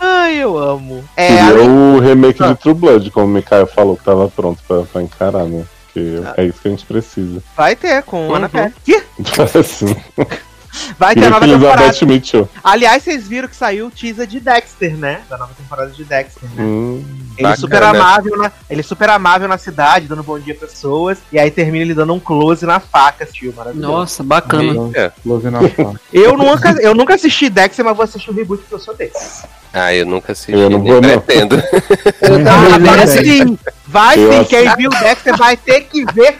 Ai, 0.00 0.36
eu 0.36 0.56
amo. 0.56 1.04
É, 1.16 1.26
Queria 1.28 1.44
além- 1.48 1.68
o 1.70 1.98
remake 2.00 2.42
Ah. 2.42 2.48
de 2.48 2.54
True 2.56 2.74
Blood, 2.74 3.10
como 3.10 3.26
o 3.26 3.28
Mikael 3.28 3.66
falou 3.66 3.96
que 3.96 4.04
tava 4.04 4.28
pronto 4.28 4.62
pra, 4.66 4.82
pra 4.82 5.02
encarar, 5.02 5.44
né? 5.44 5.64
Porque 5.86 6.20
Ah. 6.24 6.34
é 6.36 6.44
isso 6.44 6.60
que 6.60 6.68
a 6.68 6.70
gente 6.70 6.86
precisa. 6.86 7.42
vai 7.56 7.74
ter 7.74 8.02
com 8.04 8.28
Uhum. 8.28 8.34
Ana 8.34 8.48
Pérez. 8.48 8.72
Que? 8.84 9.02
assim, 9.58 9.96
Vai 10.98 11.14
ter 11.14 11.24
a 11.26 11.30
nova 11.30 11.46
temporada. 11.46 11.92
Aliás, 12.62 13.02
vocês 13.02 13.26
viram 13.28 13.48
que 13.48 13.56
saiu 13.56 13.86
o 13.86 13.90
teaser 13.90 14.26
de 14.26 14.40
Dexter, 14.40 14.96
né? 14.96 15.20
Da 15.28 15.36
nova 15.38 15.52
temporada 15.54 15.90
de 15.90 16.04
Dexter, 16.04 16.48
né? 16.54 16.62
Hum, 16.62 17.04
Ele 17.36 17.42
Bacana. 17.42 17.56
super 17.56 17.82
amável, 17.82 18.36
na, 18.36 18.52
ele 18.68 18.82
super 18.82 19.10
amável 19.10 19.48
na 19.48 19.58
cidade, 19.58 20.08
dando 20.08 20.22
bom 20.22 20.38
dia 20.38 20.54
pras 20.54 20.72
pessoas, 20.72 21.18
e 21.32 21.38
aí 21.38 21.50
termina 21.50 21.84
ele 21.84 21.94
dando 21.94 22.12
um 22.14 22.20
close 22.20 22.64
na 22.66 22.80
faca, 22.80 23.24
tio, 23.26 23.54
maravilhoso. 23.56 23.92
Nossa, 23.92 24.22
bacana. 24.22 24.90
É. 24.94 25.12
Close 25.22 25.48
na 25.50 25.60
faca. 25.60 26.00
Eu 26.12 26.36
nunca, 26.36 26.70
eu 26.80 26.94
nunca 26.94 27.14
assisti 27.14 27.48
Dexter, 27.48 27.84
mas 27.84 27.96
vou 27.96 28.04
assistir 28.04 28.30
o 28.30 28.34
reboot 28.34 28.60
porque 28.62 28.74
eu 28.74 28.78
sou 28.78 28.94
desse. 28.94 29.44
Ah, 29.72 29.92
eu 29.94 30.06
nunca 30.06 30.32
assisti, 30.32 30.52
Eu 30.52 30.70
não 30.70 30.78
nem 30.78 30.92
vou, 30.92 31.00
não. 31.00 31.20
pretendo. 31.20 31.62
Ah, 32.50 32.78
vai 32.78 33.06
Sim. 33.06 33.24
sim, 33.24 33.58
vai 33.88 34.18
Eu 34.18 34.30
sim, 34.32 34.38
assisti- 34.38 34.56
quem 34.56 34.76
viu 34.76 34.90
Dexter 34.90 35.36
vai 35.36 35.56
ter 35.56 35.80
que 35.82 36.04
ver. 36.12 36.36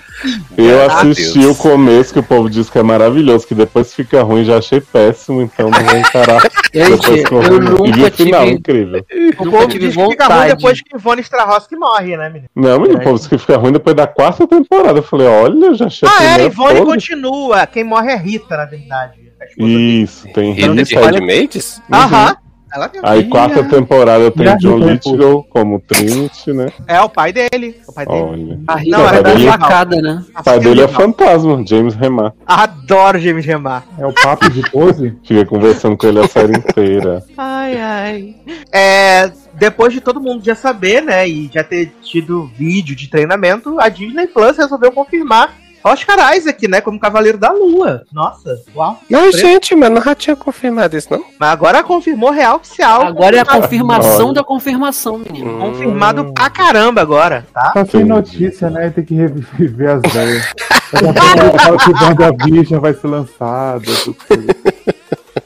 Eu 0.56 0.90
assisti 0.90 1.46
o 1.46 1.54
começo, 1.54 2.12
que 2.12 2.18
o 2.18 2.22
povo 2.24 2.50
diz 2.50 2.68
que 2.68 2.76
é 2.78 2.82
maravilhoso, 2.82 3.46
que 3.46 3.54
depois 3.54 3.94
fica 3.94 4.20
ruim, 4.22 4.44
já 4.44 4.58
achei 4.58 4.80
péssimo, 4.80 5.40
então 5.40 5.70
não 5.70 5.80
vou 5.84 5.96
encarar. 5.96 6.42
Gente, 6.74 6.90
depois 7.00 7.24
que 7.24 7.32
eu 7.32 7.40
vi. 7.40 7.48
E 7.48 7.60
nunca 7.60 8.08
o 8.08 8.10
final, 8.12 8.42
tive, 8.44 8.54
incrível. 8.58 9.06
O 9.38 9.44
nunca 9.44 9.56
povo 9.58 9.66
diz 9.68 9.94
que 9.96 10.08
fica 10.10 10.26
ruim 10.26 10.46
depois 10.48 10.80
que 10.82 10.96
Ivone 10.96 11.20
Strahovski 11.22 11.76
morre, 11.76 12.16
né, 12.16 12.28
menino? 12.28 12.48
Não, 12.54 12.80
menino, 12.80 12.98
o 12.98 13.02
povo 13.02 13.16
diz 13.18 13.28
que 13.28 13.38
fica 13.38 13.56
ruim 13.56 13.72
depois 13.72 13.94
da 13.94 14.06
quarta 14.08 14.46
temporada. 14.46 14.98
Eu 14.98 15.02
falei, 15.04 15.28
olha, 15.28 15.74
já 15.74 15.86
achei 15.86 16.08
Ah, 16.08 16.40
é, 16.40 16.46
Ivone 16.46 16.74
toda. 16.80 16.84
continua. 16.86 17.66
Quem 17.66 17.84
morre 17.84 18.10
é 18.12 18.16
Rita, 18.16 18.56
na 18.56 18.64
verdade. 18.64 19.12
Isso, 19.56 20.26
tem 20.34 20.52
Rita 20.52 20.74
de 20.74 20.82
Rita. 20.94 21.00
Handmaids? 21.06 21.80
Aham. 21.92 22.36
Ela 22.78 22.88
tem 22.88 23.00
Aí 23.02 23.24
quarta 23.24 23.64
temporada 23.64 24.30
tem 24.30 24.56
John 24.58 24.78
Lithgow 24.78 25.44
como 25.50 25.80
Trinity, 25.80 26.52
né? 26.52 26.68
É 26.86 27.00
o 27.00 27.08
pai 27.08 27.32
dele. 27.32 27.76
O 27.88 27.92
pai 27.92 28.06
dele. 28.06 28.20
Olha. 28.22 28.60
A 28.68 28.76
Rita 28.76 28.98
Não, 28.98 29.08
é 29.08 29.22
dele. 29.22 29.46
facada, 29.48 29.96
né? 30.00 30.24
O 30.38 30.42
pai 30.44 30.60
dele 30.60 30.82
é 30.82 30.88
fantasma, 30.88 31.64
James 31.66 31.96
Remar. 31.96 32.32
Adoro 32.46 33.18
James 33.18 33.44
Remar. 33.44 33.84
É 33.98 34.06
o 34.06 34.12
papo 34.12 34.48
de 34.48 34.62
pose? 34.70 35.16
Fica 35.26 35.44
conversando 35.44 35.96
com 35.96 36.06
ele 36.06 36.20
a 36.20 36.28
série 36.28 36.56
inteira. 36.56 37.24
Ai, 37.36 37.76
ai. 37.76 38.36
É, 38.72 39.32
depois 39.54 39.92
de 39.92 40.00
todo 40.00 40.20
mundo 40.20 40.44
já 40.44 40.54
saber, 40.54 41.02
né, 41.02 41.28
e 41.28 41.50
já 41.52 41.64
ter 41.64 41.92
tido 42.00 42.46
vídeo 42.56 42.94
de 42.94 43.08
treinamento, 43.08 43.80
a 43.80 43.88
Disney 43.88 44.28
Plus 44.28 44.56
resolveu 44.56 44.92
confirmar 44.92 45.52
Oscar 45.88 46.36
Isaac, 46.36 46.68
né, 46.68 46.80
como 46.80 46.98
Cavaleiro 46.98 47.38
da 47.38 47.50
Lua. 47.50 48.04
Nossa, 48.12 48.60
uau. 48.74 49.00
Não, 49.08 49.30
gente, 49.32 49.74
mas 49.74 49.90
não 49.90 50.02
já 50.02 50.14
tinha 50.14 50.36
confirmado 50.36 50.96
isso, 50.96 51.08
não? 51.10 51.24
Mas 51.38 51.50
agora 51.50 51.82
confirmou 51.82 52.30
real 52.30 52.56
oficial. 52.56 53.02
Agora 53.02 53.36
é 53.36 53.40
a 53.40 53.44
confirmação 53.44 54.32
da 54.32 54.42
confirmação, 54.42 55.18
menino. 55.18 55.56
Hum. 55.56 55.60
Confirmado 55.60 56.32
pra 56.32 56.50
caramba 56.50 57.00
agora, 57.00 57.46
tá? 57.52 57.70
Tá 57.72 57.84
sem 57.84 58.00
Entendi. 58.00 58.08
notícia, 58.08 58.70
né? 58.70 58.90
Tem 58.90 59.04
que 59.04 59.14
reviver 59.14 59.90
as 59.90 60.12
velhas. 60.12 60.52
Fala 60.88 61.78
que 61.78 62.04
WandaVision 62.04 62.80
vai 62.80 62.94
ser 62.94 63.08
lançado. 63.08 64.16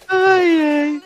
Ai, 0.09 0.61
ai. 0.61 1.03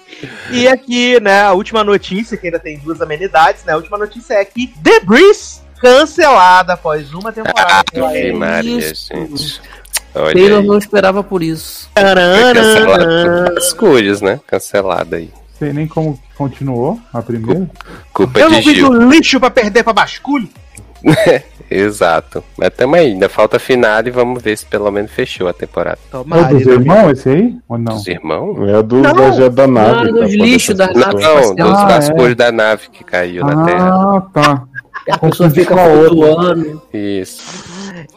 E 0.51 0.69
aqui, 0.69 1.21
né, 1.21 1.43
a 1.43 1.53
última 1.53 1.83
notícia, 1.83 2.37
que 2.37 2.47
ainda 2.47 2.59
tem 2.59 2.79
duas 2.79 3.01
amenidades, 3.01 3.65
né? 3.65 3.73
A 3.73 3.77
última 3.77 3.99
notícia 3.99 4.35
é 4.35 4.45
que 4.45 4.69
The 4.83 5.01
Breeze 5.01 5.66
cancelada 5.81 6.73
após 6.75 7.13
uma 7.13 7.33
temporada. 7.33 7.85
Ave 8.07 8.33
Maria, 8.33 8.79
isso. 8.79 9.13
gente. 9.15 9.61
Olha 10.15 10.33
Taylor 10.35 10.61
aí. 10.61 10.67
não 10.67 10.79
esperava 10.79 11.23
por 11.23 11.43
isso. 11.43 11.89
Taranana. 11.95 13.53
vasculhos, 13.55 14.21
né? 14.21 14.41
Cancelada 14.47 15.17
aí. 15.17 15.31
Sei 15.59 15.73
nem 15.73 15.87
como 15.87 16.19
continuou 16.37 16.99
a 17.13 17.23
primeira. 17.23 17.69
Culpa 18.13 18.39
Eu 18.41 18.49
de 18.49 18.55
não 18.57 18.63
fiz 18.63 18.75
Gil. 18.75 18.89
o 18.91 19.11
lixo 19.11 19.39
pra 19.41 19.51
perder 19.51 19.83
pra 19.85 19.93
basculho. 19.93 20.49
Exato. 21.71 22.45
Mas 22.57 22.71
tamo 22.77 22.95
aí, 22.95 23.07
ainda 23.07 23.29
falta 23.29 23.59
final 23.59 24.01
e 24.07 24.11
vamos 24.11 24.41
ver 24.43 24.57
se 24.57 24.65
pelo 24.65 24.91
menos 24.91 25.11
fechou 25.11 25.49
a 25.49 25.53
temporada. 25.53 25.99
É 26.13 26.17
o 26.17 26.19
Tomara, 26.21 26.55
dos 26.55 26.65
né? 26.65 26.73
irmãos 26.75 27.11
esse 27.11 27.29
aí? 27.29 27.57
Ou 27.69 27.79
não? 27.79 27.97
Os 27.97 28.07
irmãos? 28.07 28.69
É 28.69 28.83
do 28.83 28.97
Não. 28.99 29.15
Viajante 29.15 29.51
da 29.57 29.67
nave. 29.67 29.95
Não, 29.95 30.05
que 30.05 30.13
dos 30.13 30.37
tá 30.37 30.45
lixos 30.45 30.75
da 30.77 30.87
nave. 30.93 31.23
Não, 31.23 31.55
dos 31.55 31.79
Ah, 31.79 31.85
vasculhos 31.87 32.33
é. 32.33 32.35
da 32.35 32.53
nave 32.53 32.89
que 32.93 33.03
caiu 33.05 33.45
na 33.45 33.65
Terra. 33.65 33.91
Ah, 33.95 34.23
tá. 34.33 34.63
A 35.11 35.19
pessoa 35.19 35.51
fica 35.51 35.75
com 35.75 35.81
a 35.81 35.85
outra. 35.85 36.09
flutuando. 36.09 36.83
Isso. 36.93 37.43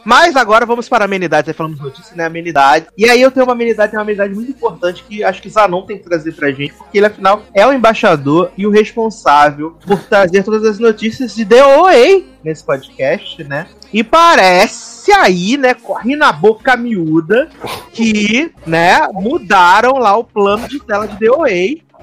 Mas 0.04 0.36
agora 0.36 0.66
vamos 0.66 0.88
para 0.88 1.04
amenidades. 1.04 1.48
Aí 1.48 1.54
falamos 1.54 1.80
notícia, 1.80 2.16
né? 2.16 2.24
Amenidade. 2.24 2.86
E 2.96 3.08
aí 3.08 3.20
eu 3.20 3.30
tenho 3.30 3.46
uma 3.46 3.52
amenidade, 3.52 3.94
uma 3.94 4.02
amenidade 4.02 4.34
muito 4.34 4.50
importante 4.50 5.04
que 5.08 5.22
acho 5.22 5.40
que 5.40 5.48
Zanon 5.48 5.82
tem 5.82 5.98
que 5.98 6.04
trazer 6.04 6.32
pra 6.32 6.50
gente, 6.50 6.74
porque 6.74 6.98
ele, 6.98 7.06
afinal, 7.06 7.42
é 7.54 7.66
o 7.66 7.72
embaixador 7.72 8.50
e 8.56 8.66
o 8.66 8.70
responsável 8.70 9.76
por 9.86 10.00
trazer 10.02 10.42
todas 10.42 10.64
as 10.64 10.78
notícias 10.78 11.34
de 11.34 11.44
DOA 11.44 12.22
nesse 12.42 12.64
podcast, 12.64 13.42
né? 13.44 13.66
E 13.92 14.04
parece 14.04 15.12
aí, 15.12 15.56
né, 15.56 15.74
corre 15.74 16.14
na 16.14 16.32
boca 16.32 16.76
miúda 16.76 17.48
que, 17.92 18.52
né, 18.66 19.06
mudaram 19.12 19.98
lá 19.98 20.16
o 20.16 20.24
plano 20.24 20.68
de 20.68 20.78
tela 20.80 21.06
de 21.06 21.26
DOA. 21.26 21.48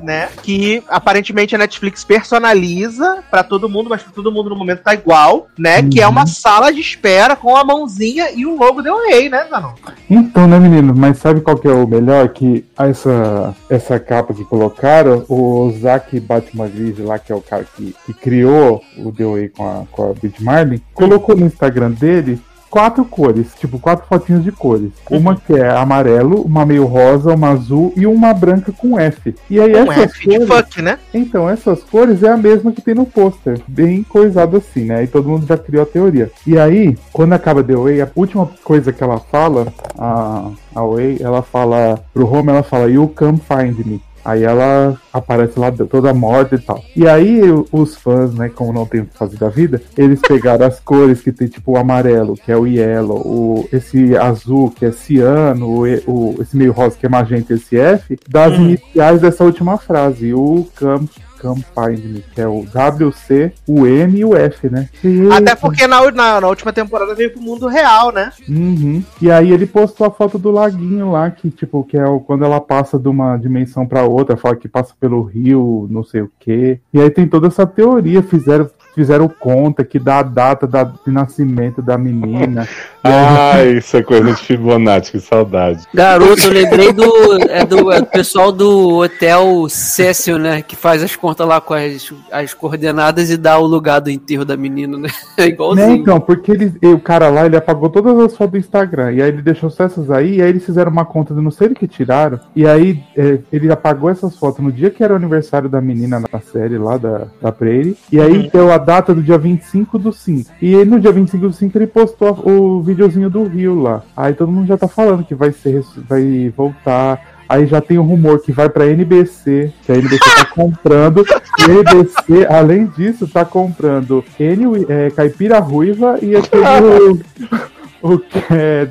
Né, 0.01 0.29
que 0.43 0.83
aparentemente 0.87 1.55
a 1.55 1.57
Netflix 1.57 2.03
personaliza 2.03 3.23
pra 3.31 3.43
todo 3.43 3.67
mundo, 3.67 3.89
mas 3.89 4.03
pra 4.03 4.11
todo 4.13 4.31
mundo 4.31 4.49
no 4.49 4.55
momento 4.55 4.83
tá 4.83 4.93
igual, 4.93 5.47
né? 5.57 5.81
Que 5.83 5.99
é 6.01 6.05
Uhum. 6.05 6.11
uma 6.11 6.27
sala 6.27 6.71
de 6.71 6.79
espera 6.79 7.35
com 7.35 7.55
a 7.55 7.63
mãozinha 7.63 8.31
e 8.35 8.45
o 8.45 8.55
logo 8.55 8.81
DOA, 8.81 9.29
né, 9.29 9.47
Zanon? 9.49 9.73
Então, 10.09 10.47
né, 10.47 10.59
menino? 10.59 10.93
Mas 10.95 11.17
sabe 11.17 11.41
qual 11.41 11.57
que 11.57 11.67
é 11.67 11.71
o 11.71 11.87
melhor? 11.87 12.29
Que 12.29 12.63
essa, 12.77 13.55
essa 13.69 13.99
capa 13.99 14.33
que 14.33 14.45
colocaram, 14.45 15.25
o 15.27 15.71
Zack 15.81 16.19
Batman 16.19 16.67
Grise 16.69 17.01
lá, 17.01 17.17
que 17.17 17.31
é 17.31 17.35
o 17.35 17.41
cara 17.41 17.65
que, 17.75 17.95
que 18.05 18.13
criou 18.13 18.81
o 18.97 19.11
DOA 19.11 19.49
com 19.55 19.67
a, 19.67 19.83
com 19.91 20.11
a 20.11 20.13
Beat 20.13 20.39
Marlin, 20.41 20.81
colocou 20.93 21.35
no 21.35 21.45
Instagram 21.45 21.91
dele 21.91 22.39
quatro 22.69 23.03
cores, 23.05 23.47
tipo, 23.59 23.79
quatro 23.79 24.05
fotinhos 24.07 24.43
de 24.43 24.51
cores. 24.51 24.91
Uma 25.09 25.35
que 25.35 25.53
é 25.53 25.69
amarelo, 25.69 26.41
uma 26.41 26.65
meio 26.65 26.85
rosa, 26.85 27.33
uma 27.33 27.49
azul 27.49 27.93
e 27.95 28.05
uma 28.05 28.33
branca 28.33 28.71
com 28.71 28.99
F. 28.99 29.35
E 29.49 29.59
aí 29.59 29.73
Um 29.75 29.91
essas 29.91 30.11
F 30.15 30.19
de 30.19 30.37
cores, 30.37 30.47
fuck, 30.47 30.81
né? 30.81 30.99
então, 31.13 31.49
essas 31.49 31.83
cores 31.83 32.23
é 32.23 32.29
a 32.29 32.37
mesma 32.37 32.71
que 32.71 32.81
tem 32.81 32.95
no 32.95 33.05
pôster. 33.05 33.59
Bem 33.67 34.03
coisado 34.03 34.57
assim, 34.57 34.85
né? 34.85 35.03
E 35.03 35.07
todo 35.07 35.29
mundo 35.29 35.45
já 35.45 35.57
criou 35.57 35.83
a 35.83 35.85
teoria. 35.85 36.31
E 36.45 36.57
aí, 36.57 36.97
quando 37.11 37.33
acaba 37.33 37.63
The 37.63 37.75
Way, 37.75 38.01
a 38.01 38.09
última 38.15 38.49
coisa 38.63 38.91
que 38.91 39.03
ela 39.03 39.19
fala, 39.19 39.67
a, 39.97 40.49
a 40.75 40.81
Way, 40.85 41.17
ela 41.21 41.41
fala 41.41 41.99
pro 42.13 42.31
Home, 42.31 42.49
ela 42.49 42.63
fala, 42.63 42.89
You 42.89 43.11
come 43.15 43.39
find 43.39 43.85
me. 43.85 44.01
Aí 44.27 44.43
ela 44.43 44.99
aparece 45.13 45.57
lá 45.57 45.71
toda 45.71 46.13
morta 46.13 46.55
e 46.55 46.59
tal. 46.59 46.83
E 46.93 47.07
aí 47.07 47.39
os 47.71 47.95
fãs, 47.95 48.33
né, 48.33 48.49
como 48.53 48.73
não 48.73 48.85
tem 48.85 48.99
o 48.99 49.05
que 49.05 49.17
fazer 49.17 49.37
da 49.37 49.47
vida, 49.47 49.81
eles 49.97 50.19
pegaram 50.19 50.65
as 50.65 50.81
cores 50.81 51.21
que 51.21 51.31
tem 51.31 51.47
tipo 51.47 51.71
o 51.71 51.77
amarelo, 51.77 52.33
que 52.35 52.51
é 52.51 52.57
o 52.57 52.67
yellow, 52.67 53.17
o, 53.25 53.69
esse 53.71 54.17
azul, 54.17 54.69
que 54.69 54.85
é 54.85 54.91
ciano, 54.91 55.69
o, 55.79 55.87
e- 55.87 56.03
o- 56.05 56.35
esse 56.41 56.57
meio 56.57 56.73
rosa, 56.73 56.97
que 56.99 57.05
é 57.05 57.09
magenta, 57.09 57.53
esse 57.53 57.77
F, 57.77 58.19
das 58.27 58.51
Hum. 58.51 58.65
iniciais 58.65 59.21
dessa 59.21 59.45
última 59.45 59.77
frase, 59.77 60.33
o 60.33 60.67
come, 60.77 61.07
me, 61.43 62.23
que 62.33 62.41
é 62.41 62.47
o 62.47 62.65
W, 62.73 63.11
C, 63.11 63.51
o 63.67 63.85
M 63.85 64.19
e 64.19 64.25
o 64.25 64.35
F, 64.35 64.69
né? 64.69 64.89
E- 65.03 65.29
Até 65.31 65.55
porque 65.55 65.85
na, 65.87 66.09
na, 66.11 66.41
na 66.41 66.47
última 66.47 66.73
temporada 66.73 67.13
veio 67.15 67.31
pro 67.31 67.41
mundo 67.41 67.67
real, 67.67 68.11
né? 68.11 68.31
Uhum. 68.47 69.03
E 69.21 69.31
aí 69.31 69.51
ele 69.51 69.65
postou 69.65 70.07
a 70.07 70.11
foto 70.11 70.37
do 70.37 70.51
laguinho 70.51 71.11
lá, 71.11 71.29
que 71.31 71.49
tipo, 71.49 71.83
que 71.83 71.97
é 71.97 72.05
o, 72.05 72.19
quando 72.19 72.45
ela 72.45 72.59
passa 72.61 72.97
de 72.97 73.07
uma 73.07 73.37
dimensão 73.37 73.85
pra 73.85 74.03
outra, 74.03 74.37
fala 74.37 74.55
que 74.55 74.67
passa 74.67 74.93
pelo 74.99 75.21
rio, 75.23 75.87
não 75.89 76.03
sei 76.03 76.21
o 76.21 76.31
quê. 76.39 76.79
E 76.93 76.99
aí 76.99 77.09
tem 77.09 77.27
toda 77.27 77.47
essa 77.47 77.65
teoria, 77.65 78.21
fizeram 78.23 78.69
fizeram 78.97 79.29
conta 79.29 79.83
que 79.83 79.99
dá 79.99 80.17
a 80.19 80.23
data 80.23 80.65
da, 80.65 80.83
de 80.83 81.11
nascimento 81.11 81.83
da 81.83 81.97
menina. 81.99 82.67
Ai, 83.03 83.77
isso 83.77 83.95
é 83.95 84.01
coisa 84.01 84.33
de 84.33 84.41
Fibonacci, 84.41 85.11
que 85.11 85.19
saudade. 85.19 85.85
Garoto, 85.93 86.41
eu 86.47 86.51
lembrei 86.51 86.91
do, 86.91 87.05
é 87.49 87.63
do, 87.63 87.91
é 87.91 87.99
do 88.01 88.05
pessoal 88.07 88.51
do 88.51 88.97
Hotel 88.97 89.67
Cecil, 89.69 90.37
né? 90.39 90.61
Que 90.61 90.75
faz 90.75 91.01
as 91.03 91.15
contas 91.15 91.47
lá 91.47 91.61
com 91.61 91.73
as, 91.75 92.11
as 92.31 92.53
coordenadas 92.53 93.29
e 93.29 93.37
dá 93.37 93.57
o 93.59 93.65
lugar 93.65 93.99
do 94.01 94.09
enterro 94.09 94.43
da 94.43 94.57
menina, 94.57 94.97
né? 94.97 95.09
É 95.37 95.41
Né, 95.43 95.47
igualzinho. 95.49 95.91
então, 95.91 96.19
porque 96.19 96.51
ele, 96.51 96.73
e 96.81 96.87
o 96.87 96.99
cara 96.99 97.29
lá, 97.29 97.45
ele 97.45 97.55
apagou 97.55 97.89
todas 97.89 98.17
as 98.19 98.35
fotos 98.35 98.53
do 98.53 98.57
Instagram. 98.57 99.11
E 99.13 99.21
aí 99.21 99.29
ele 99.29 99.41
deixou 99.43 99.69
só 99.69 99.83
essas 99.83 100.09
aí, 100.09 100.37
e 100.37 100.41
aí 100.41 100.49
eles 100.49 100.65
fizeram 100.65 100.91
uma 100.91 101.05
conta 101.05 101.33
de 101.33 101.39
não 101.41 101.51
sei 101.51 101.69
do 101.69 101.75
que 101.75 101.87
tiraram. 101.87 102.39
E 102.55 102.65
aí 102.65 103.01
é, 103.15 103.39
ele 103.53 103.71
apagou 103.71 104.09
essas 104.09 104.35
fotos 104.37 104.63
no 104.63 104.71
dia 104.71 104.89
que 104.89 105.03
era 105.03 105.13
o 105.13 105.15
aniversário 105.15 105.69
da 105.69 105.79
menina 105.79 106.19
na 106.19 106.39
série 106.41 106.77
lá 106.77 106.97
da, 106.97 107.27
da 107.41 107.51
Prairie. 107.51 107.95
E 108.11 108.19
aí 108.19 108.49
deu 108.51 108.71
a 108.71 108.77
data 108.87 109.13
do 109.13 109.21
dia 109.21 109.37
25 109.37 109.99
do 109.99 110.13
5. 110.13 110.49
E 110.61 110.85
no 110.85 110.97
dia 110.97 111.11
25 111.11 111.47
do 111.49 111.53
5 111.53 111.77
ele 111.77 111.87
postou 111.87 112.41
o 112.49 112.81
videozinho 112.81 113.29
do 113.29 113.43
Rio 113.43 113.77
lá. 113.81 114.01
Aí 114.15 114.33
todo 114.33 114.49
mundo 114.49 114.65
já 114.65 114.77
tá 114.77 114.87
falando 114.87 115.25
que 115.25 115.35
vai 115.35 115.51
ser 115.51 115.83
vai 116.07 116.49
voltar. 116.55 117.35
Aí 117.49 117.65
já 117.65 117.81
tem 117.81 117.97
o 117.97 118.01
rumor 118.01 118.39
que 118.39 118.53
vai 118.53 118.69
pra 118.69 118.87
NBC, 118.87 119.73
que 119.85 119.91
a 119.91 119.95
NBC 119.95 120.23
tá 120.23 120.45
comprando. 120.55 121.25
E 121.59 121.63
a 121.63 121.73
NBC, 121.73 122.47
além 122.49 122.85
disso, 122.85 123.27
tá 123.27 123.43
comprando 123.43 124.23
N, 124.39 124.85
é, 124.87 125.09
Caipira 125.09 125.59
Ruiva 125.59 126.17
e 126.21 126.37
aquele. 126.37 127.21
o, 128.13 128.19
que 128.19 128.37
é 128.53 128.87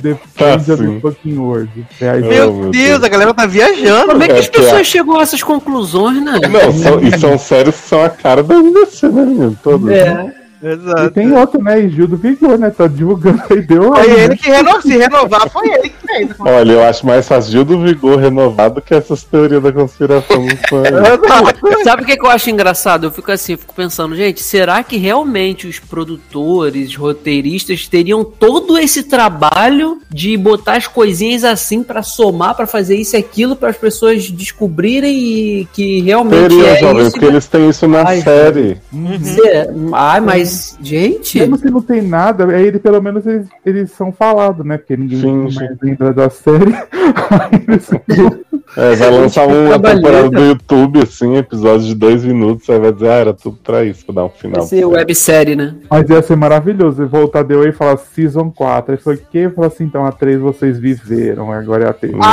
of 0.55 0.65
sim. 0.65 0.95
the 0.95 1.01
Fucking 1.01 1.39
World. 1.39 1.87
É, 2.01 2.11
aí- 2.11 2.21
Meu, 2.23 2.53
meu 2.53 2.71
Deus, 2.71 2.87
Deus. 2.89 3.03
a 3.05 3.09
galera 3.09 3.35
tá 3.35 3.47
viajando. 3.47 4.07
Como 4.07 4.23
é 4.23 4.27
que 4.29 4.33
É 4.35 4.39
as 4.39 4.49
que 4.49 4.59
pessoas 4.61 4.87
chegam 4.87 5.19
a 5.19 5.23
essas 5.23 5.43
conclusões, 5.43 6.23
né? 6.23 6.39
Não, 6.51 6.73
são, 6.73 7.01
e 7.01 7.19
são 7.19 7.39
séries 7.39 7.75
que 7.81 7.89
são 7.89 8.03
a 8.05 8.09
cara 8.11 8.43
da 8.43 8.55
NBC, 8.57 9.09
né, 9.09 9.23
menino? 9.25 9.59
Todos. 9.63 9.91
É. 9.91 10.33
E 10.63 10.67
Exato. 10.69 11.11
tem 11.11 11.33
outro, 11.33 11.63
né? 11.63 11.81
E 11.81 11.91
Gil 11.91 12.07
do 12.09 12.17
Vigor, 12.17 12.59
né? 12.59 12.71
Tá 12.71 12.87
divulgando 12.87 13.43
aí, 13.51 13.61
deu 13.63 13.95
Foi 13.95 14.11
ele 14.11 14.29
né? 14.29 14.37
que 14.37 14.49
renovou. 14.49 14.83
Se 14.83 14.97
renovar, 14.97 15.51
foi 15.51 15.69
ele 15.69 15.89
que 15.91 16.07
fez. 16.07 16.29
Olha, 16.41 16.73
eu 16.73 16.83
acho 16.85 17.07
mais 17.07 17.27
fácil 17.27 17.53
Gil 17.53 17.65
do 17.65 17.83
Vigor 17.83 18.19
renovado 18.19 18.81
que 18.81 18.95
essas 18.95 19.23
teorias 19.23 19.63
da 19.63 19.73
conspiração. 19.73 20.47
Sabe 21.85 22.03
o 22.03 22.07
que, 22.07 22.17
que 22.17 22.25
eu 22.25 22.31
acho 22.31 22.51
engraçado? 22.51 23.05
Eu 23.05 23.11
fico 23.11 23.31
assim, 23.31 23.53
eu 23.53 23.59
fico 23.59 23.75
pensando, 23.75 24.17
gente, 24.17 24.43
será 24.43 24.83
que 24.83 24.97
realmente 24.97 25.67
os 25.67 25.79
produtores, 25.79 26.95
roteiristas 26.95 27.87
teriam 27.87 28.25
todo 28.25 28.79
esse 28.79 29.03
trabalho 29.05 30.01
de 30.11 30.37
botar 30.37 30.77
as 30.77 30.87
coisinhas 30.87 31.45
assim 31.45 31.83
pra 31.83 32.03
somar, 32.03 32.55
pra 32.55 32.67
fazer 32.67 32.97
isso 32.97 33.17
e 33.17 33.19
aquilo, 33.19 33.57
para 33.57 33.71
as 33.71 33.77
pessoas 33.77 34.31
descobrirem 34.31 35.17
e 35.17 35.69
que 35.73 36.01
realmente 36.01 36.49
Teria, 36.49 36.69
é 36.69 36.77
jovem, 36.79 37.03
isso? 37.03 37.11
porque 37.13 37.27
eles 37.27 37.47
têm 37.47 37.69
isso 37.69 37.87
na 37.87 38.07
Ai, 38.07 38.21
série. 38.23 38.79
Será? 39.23 39.67
Ai, 39.93 40.21
mas, 40.21 40.46
gente, 40.81 41.39
Mesmo 41.39 41.59
se 41.59 41.71
não 41.71 41.83
tem 41.83 42.03
nada, 42.03 42.47
aí 42.47 42.67
ele, 42.67 42.79
pelo 42.79 43.01
menos 43.03 43.27
eles, 43.27 43.47
eles 43.65 43.91
são 43.93 44.13
falados, 44.13 44.65
né? 44.65 44.79
Porque 44.79 44.97
ninguém 44.97 45.21
Sim, 45.21 45.55
mais 45.55 45.77
lembra 45.81 46.13
da 46.13 46.31
série. 46.31 46.75
É, 48.77 48.95
vai 48.97 49.11
lançar 49.11 49.47
uma 49.47 49.69
trabalheta. 49.69 49.97
temporada 49.97 50.31
do 50.31 50.45
YouTube, 50.45 51.03
assim, 51.03 51.37
episódio 51.37 51.87
de 51.87 51.95
dois 51.95 52.25
minutos, 52.25 52.69
aí 52.69 52.79
vai 52.79 52.93
dizer, 52.93 53.09
ah, 53.09 53.15
era 53.15 53.33
tudo 53.33 53.59
pra 53.63 53.85
isso, 53.85 54.05
pra 54.05 54.17
dar 54.17 54.25
um 54.25 54.29
final. 54.29 54.61
vai 54.61 54.67
ser 54.67 54.85
websérie, 54.85 55.57
né? 55.57 55.77
Mas 55.89 56.11
ia 56.11 56.21
ser 56.21 56.37
maravilhoso 56.37 57.01
ele 57.03 57.09
voltar 57.09 57.43
deu 57.43 57.63
aí 57.63 57.69
e 57.69 57.73
falar 57.73 57.97
Season 57.97 58.51
4. 58.51 58.93
Aí 58.93 59.01
foi 59.01 59.15
o 59.15 59.21
quê? 59.31 59.39
Eu 59.39 59.53
falei 59.53 59.71
assim, 59.71 59.85
então 59.85 60.05
a 60.05 60.13
3 60.13 60.41
vocês 60.41 60.79
viveram, 60.79 61.51
agora 61.53 61.85
é 61.85 61.89
a 61.89 61.93
3. 61.93 62.15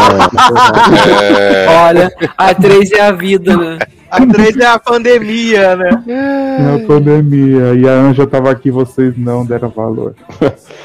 É, 1.33 1.67
Olha, 1.69 2.11
a 2.37 2.53
3 2.53 2.91
é 2.91 3.01
a 3.01 3.11
vida, 3.11 3.55
né? 3.55 3.79
A 4.13 4.25
3 4.27 4.57
é 4.57 4.65
a 4.67 4.77
pandemia, 4.77 5.75
né? 5.75 6.03
É 6.07 6.83
a 6.83 6.87
pandemia. 6.87 7.73
E 7.73 7.89
a 7.89 7.93
Anja 7.93 8.27
tava 8.27 8.51
aqui, 8.51 8.69
vocês 8.69 9.17
não 9.17 9.43
deram 9.43 9.69
valor. 9.69 10.13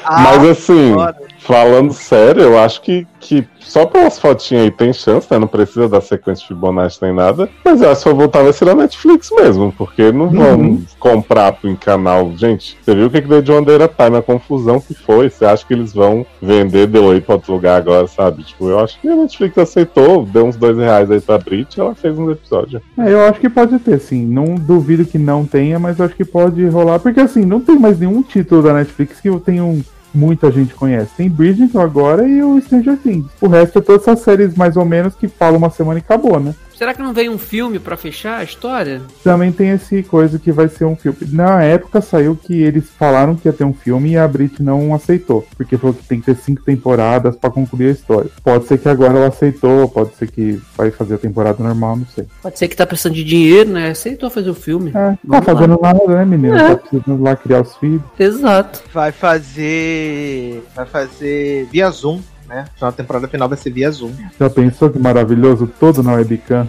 Ah, 0.03 0.21
Mas 0.21 0.49
assim, 0.49 0.93
foda. 0.93 1.17
Falando 1.49 1.91
sério, 1.93 2.43
eu 2.43 2.59
acho 2.59 2.79
que, 2.83 3.07
que 3.19 3.43
só 3.59 3.83
pelas 3.83 4.19
fotinhas 4.19 4.65
aí 4.65 4.71
tem 4.71 4.93
chance, 4.93 5.27
né? 5.31 5.39
Não 5.39 5.47
precisa 5.47 5.89
da 5.89 5.99
sequência 5.99 6.43
de 6.43 6.49
Fibonacci 6.49 6.99
nem 7.01 7.11
nada. 7.11 7.49
Mas 7.65 7.81
eu 7.81 7.87
acho 7.89 7.95
que 7.95 8.03
se 8.03 8.03
for 8.03 8.13
voltar 8.15 8.43
vai 8.43 8.53
ser 8.53 8.65
na 8.65 8.75
Netflix 8.75 9.31
mesmo, 9.31 9.73
porque 9.75 10.11
não 10.11 10.29
vão 10.29 10.59
Uhum. 10.59 10.85
comprar 10.99 11.57
em 11.63 11.75
canal. 11.75 12.31
Gente, 12.37 12.77
você 12.81 12.93
viu 12.93 13.07
o 13.07 13.09
que 13.09 13.19
que 13.23 13.27
deu 13.27 13.41
de 13.41 13.51
Wandeira 13.51 13.87
Time, 13.87 14.17
a 14.17 14.21
confusão 14.21 14.79
que 14.79 14.93
foi. 14.93 15.27
Você 15.31 15.43
acha 15.43 15.65
que 15.65 15.73
eles 15.73 15.91
vão 15.91 16.23
vender 16.39 16.85
deu 16.85 17.09
aí 17.09 17.19
pra 17.19 17.33
outro 17.35 17.53
lugar 17.53 17.77
agora, 17.77 18.05
sabe? 18.05 18.43
Tipo, 18.43 18.69
eu 18.69 18.79
acho 18.79 19.01
que 19.01 19.07
a 19.09 19.15
Netflix 19.15 19.57
aceitou, 19.57 20.25
deu 20.27 20.45
uns 20.45 20.55
dois 20.55 20.77
reais 20.77 21.09
aí 21.09 21.19
pra 21.19 21.39
Brit 21.39 21.75
e 21.77 21.81
ela 21.81 21.95
fez 21.95 22.15
uns 22.17 22.31
episódios. 22.31 22.79
É, 22.99 23.11
eu 23.11 23.21
acho 23.25 23.39
que 23.39 23.49
pode 23.49 23.79
ter, 23.79 23.99
sim. 23.99 24.23
Não 24.23 24.53
duvido 24.53 25.03
que 25.03 25.17
não 25.17 25.45
tenha, 25.45 25.79
mas 25.79 25.97
eu 25.97 26.05
acho 26.05 26.15
que 26.15 26.25
pode 26.25 26.63
rolar. 26.67 26.99
Porque 26.99 27.19
assim, 27.19 27.43
não 27.43 27.59
tem 27.59 27.77
mais 27.79 27.97
nenhum 27.99 28.21
título 28.21 28.61
da 28.61 28.73
Netflix 28.73 29.19
que 29.19 29.29
eu 29.29 29.39
tenho. 29.39 29.83
Muita 30.13 30.51
gente 30.51 30.73
conhece. 30.73 31.11
Tem 31.15 31.29
Bridgerton 31.29 31.79
agora 31.79 32.27
e 32.27 32.41
o 32.41 32.59
Stranger 32.61 32.97
Things. 32.97 33.27
O 33.39 33.47
resto 33.47 33.79
é 33.79 33.81
todas 33.81 34.01
essas 34.01 34.19
séries 34.21 34.55
mais 34.55 34.75
ou 34.75 34.85
menos 34.85 35.15
que 35.15 35.27
falam 35.27 35.57
uma 35.57 35.69
semana 35.69 35.99
e 35.99 36.01
acabou, 36.01 36.39
né? 36.39 36.55
Será 36.79 36.93
que 36.93 37.01
não 37.01 37.11
veio 37.11 37.33
um 37.33 37.37
filme 37.37 37.77
pra 37.77 37.97
fechar 37.97 38.37
a 38.37 38.43
história? 38.45 39.01
Também 39.21 39.51
tem 39.51 39.71
esse 39.71 40.01
coisa 40.01 40.39
que 40.39 40.49
vai 40.49 40.69
ser 40.69 40.85
um 40.85 40.95
filme. 40.95 41.17
Na 41.29 41.61
época 41.61 41.99
saiu 41.99 42.37
que 42.37 42.53
eles 42.53 42.89
falaram 42.97 43.35
que 43.35 43.49
ia 43.49 43.53
ter 43.53 43.65
um 43.65 43.73
filme 43.73 44.11
e 44.11 44.17
a 44.17 44.25
Brit 44.25 44.63
não 44.63 44.95
aceitou. 44.95 45.45
Porque 45.57 45.77
falou 45.77 45.93
que 45.93 46.07
tem 46.07 46.21
que 46.21 46.27
ter 46.27 46.37
cinco 46.37 46.63
temporadas 46.63 47.35
pra 47.35 47.49
concluir 47.49 47.89
a 47.89 47.91
história. 47.91 48.31
Pode 48.41 48.65
ser 48.65 48.77
que 48.77 48.87
agora 48.87 49.17
ela 49.17 49.27
aceitou, 49.27 49.89
pode 49.89 50.15
ser 50.15 50.31
que 50.31 50.57
vai 50.77 50.89
fazer 50.89 51.15
a 51.15 51.17
temporada 51.17 51.61
normal, 51.61 51.97
não 51.97 52.05
sei. 52.15 52.25
Pode 52.41 52.57
ser 52.57 52.69
que 52.69 52.77
tá 52.77 52.87
precisando 52.87 53.15
de 53.15 53.25
dinheiro, 53.25 53.71
né? 53.71 53.89
Aceitou 53.89 54.29
fazer 54.29 54.49
o 54.49 54.55
filme. 54.55 54.91
É, 54.91 54.93
tá 54.93 55.17
Vamos 55.25 55.47
lá. 55.47 55.53
fazendo 55.53 55.79
nada, 55.81 56.07
né, 56.07 56.23
menino? 56.23 56.55
É. 56.55 56.69
Tá 56.69 56.75
precisando 56.77 57.21
lá 57.21 57.35
criar 57.35 57.61
os 57.61 57.75
filhos. 57.75 58.01
Exato. 58.17 58.83
Vai 58.93 59.11
fazer. 59.11 60.63
Vai 60.73 60.85
fazer 60.85 61.67
via 61.73 61.89
Zoom, 61.89 62.21
né? 62.49 62.65
Na 62.81 62.91
temporada 62.91 63.27
final 63.27 63.47
vai 63.47 63.57
ser 63.57 63.69
via 63.71 63.91
Zoom. 63.91 64.11
Já 64.39 64.49
pensou 64.49 64.89
que 64.89 64.97
maravilhoso? 64.97 65.69
Todo 65.79 66.01
na 66.01 66.13
webcam. 66.13 66.67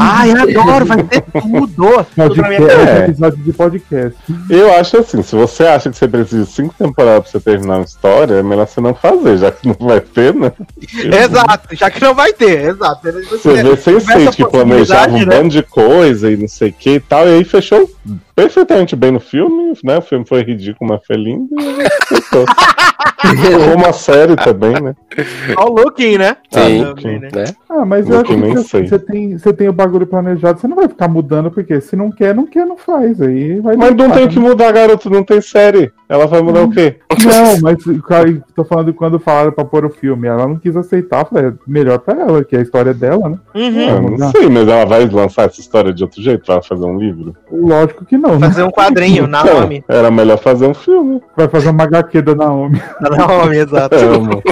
Ai, 0.00 0.30
adoro, 0.32 0.86
vai 0.86 1.02
ter 1.04 1.20
tudo! 1.20 2.06
tudo 2.16 2.36
na 2.36 2.48
minha 2.48 2.60
Podcast, 2.60 2.88
É. 2.90 3.04
episódio 3.04 3.38
de 3.44 3.52
podcast. 3.52 4.18
Eu 4.48 4.72
acho 4.74 4.96
assim, 4.98 5.22
se 5.22 5.36
você 5.36 5.64
acha 5.64 5.90
que 5.90 5.96
você 5.96 6.08
precisa 6.08 6.44
de 6.44 6.50
cinco 6.50 6.74
temporadas 6.76 7.22
pra 7.30 7.32
você 7.32 7.40
terminar 7.40 7.76
uma 7.76 7.84
história, 7.84 8.34
é 8.34 8.42
melhor 8.42 8.66
você 8.66 8.80
não 8.80 8.94
fazer, 8.94 9.36
já 9.36 9.52
que 9.52 9.68
não 9.68 9.76
vai 9.78 10.00
ter, 10.00 10.34
né? 10.34 10.50
Exato, 11.22 11.76
já 11.76 11.90
que 11.90 12.00
não 12.00 12.14
vai 12.14 12.32
ter, 12.32 12.70
exato. 12.70 13.00
Você 13.30 13.62
vê 13.62 14.00
sem 14.00 14.30
que 14.30 14.44
planejava 14.48 15.14
um 15.14 15.18
né? 15.18 15.26
bando 15.26 15.50
de 15.50 15.62
coisa 15.62 16.30
e 16.30 16.36
não 16.36 16.48
sei 16.48 16.70
o 16.70 16.72
que 16.72 16.90
e 16.94 17.00
tal, 17.00 17.28
e 17.28 17.34
aí 17.34 17.44
fechou 17.44 17.88
perfeitamente 18.38 18.94
bem 18.94 19.10
no 19.10 19.18
filme, 19.18 19.72
né? 19.82 19.98
O 19.98 20.02
filme 20.02 20.24
foi 20.24 20.42
ridículo, 20.44 20.88
mas 20.88 21.04
foi 21.04 21.16
lindo 21.16 21.48
e 21.58 22.06
fechou. 22.06 22.44
Como 23.72 23.86
a 23.86 23.92
série 23.92 24.36
também, 24.36 24.80
né? 24.80 24.94
Olha 25.56 25.70
o 25.70 25.74
looking, 25.74 26.18
né? 26.18 26.36
Sim. 26.50 26.84
Também, 26.84 27.18
né? 27.18 27.28
Né? 27.34 27.44
Ah, 27.68 27.84
mas 27.84 28.08
Eu 28.08 28.14
eu 28.14 28.20
acho 28.20 28.34
que 28.34 28.52
que 28.52 28.62
sei. 28.62 28.86
você 28.86 28.98
tem, 28.98 29.36
você 29.36 29.52
tem 29.52 29.68
o 29.68 29.72
bagulho 29.72 30.06
planejado, 30.06 30.60
você 30.60 30.68
não 30.68 30.76
vai 30.76 30.88
ficar 30.88 31.08
mudando, 31.08 31.50
porque 31.50 31.80
se 31.80 31.96
não 31.96 32.10
quer, 32.12 32.34
não 32.34 32.46
quer, 32.46 32.64
não 32.64 32.76
faz. 32.76 33.20
Aí 33.20 33.60
vai 33.60 33.76
Mas 33.76 33.94
não 33.94 34.10
tem 34.10 34.24
né? 34.26 34.28
que 34.28 34.38
mudar, 34.38 34.72
garoto, 34.72 35.10
não 35.10 35.24
tem 35.24 35.40
série. 35.40 35.92
Ela 36.08 36.26
vai 36.26 36.40
mudar 36.40 36.62
o 36.62 36.70
quê? 36.70 36.96
Não, 37.24 37.60
mas 37.60 37.76
cara, 38.06 38.42
tô 38.54 38.64
falando 38.64 38.94
quando 38.94 39.18
falaram 39.18 39.52
pra 39.52 39.64
pôr 39.64 39.84
o 39.84 39.90
filme. 39.90 40.26
Ela 40.26 40.46
não 40.48 40.56
quis 40.56 40.76
aceitar, 40.76 41.26
falei, 41.26 41.50
é 41.50 41.52
melhor 41.66 41.98
pra 41.98 42.18
ela, 42.18 42.44
que 42.44 42.56
é 42.56 42.60
a 42.60 42.62
história 42.62 42.94
dela, 42.94 43.28
né? 43.28 43.38
Uhum. 43.54 43.88
Eu 43.88 44.02
mudar. 44.02 44.18
não 44.18 44.30
sei, 44.30 44.48
mas 44.48 44.68
ela 44.68 44.86
vai 44.86 45.06
lançar 45.06 45.46
essa 45.46 45.60
história 45.60 45.92
de 45.92 46.02
outro 46.02 46.22
jeito? 46.22 46.46
Vai 46.46 46.62
fazer 46.62 46.86
um 46.86 46.98
livro? 46.98 47.34
Lógico 47.50 48.06
que 48.06 48.16
não, 48.16 48.27
né? 48.36 48.48
Fazer 48.48 48.62
um 48.62 48.70
quadrinho, 48.70 49.26
Naomi. 49.26 49.78
Então, 49.78 49.96
era 49.96 50.10
melhor 50.10 50.38
fazer 50.38 50.66
um 50.66 50.74
filme. 50.74 51.22
Vai 51.36 51.48
fazer 51.48 51.70
uma 51.70 51.84
HQ 51.84 52.22
da 52.22 52.34
Naomi. 52.34 52.82
Naomi, 53.00 53.56
exato. 53.56 53.94
Amo. 53.94 54.42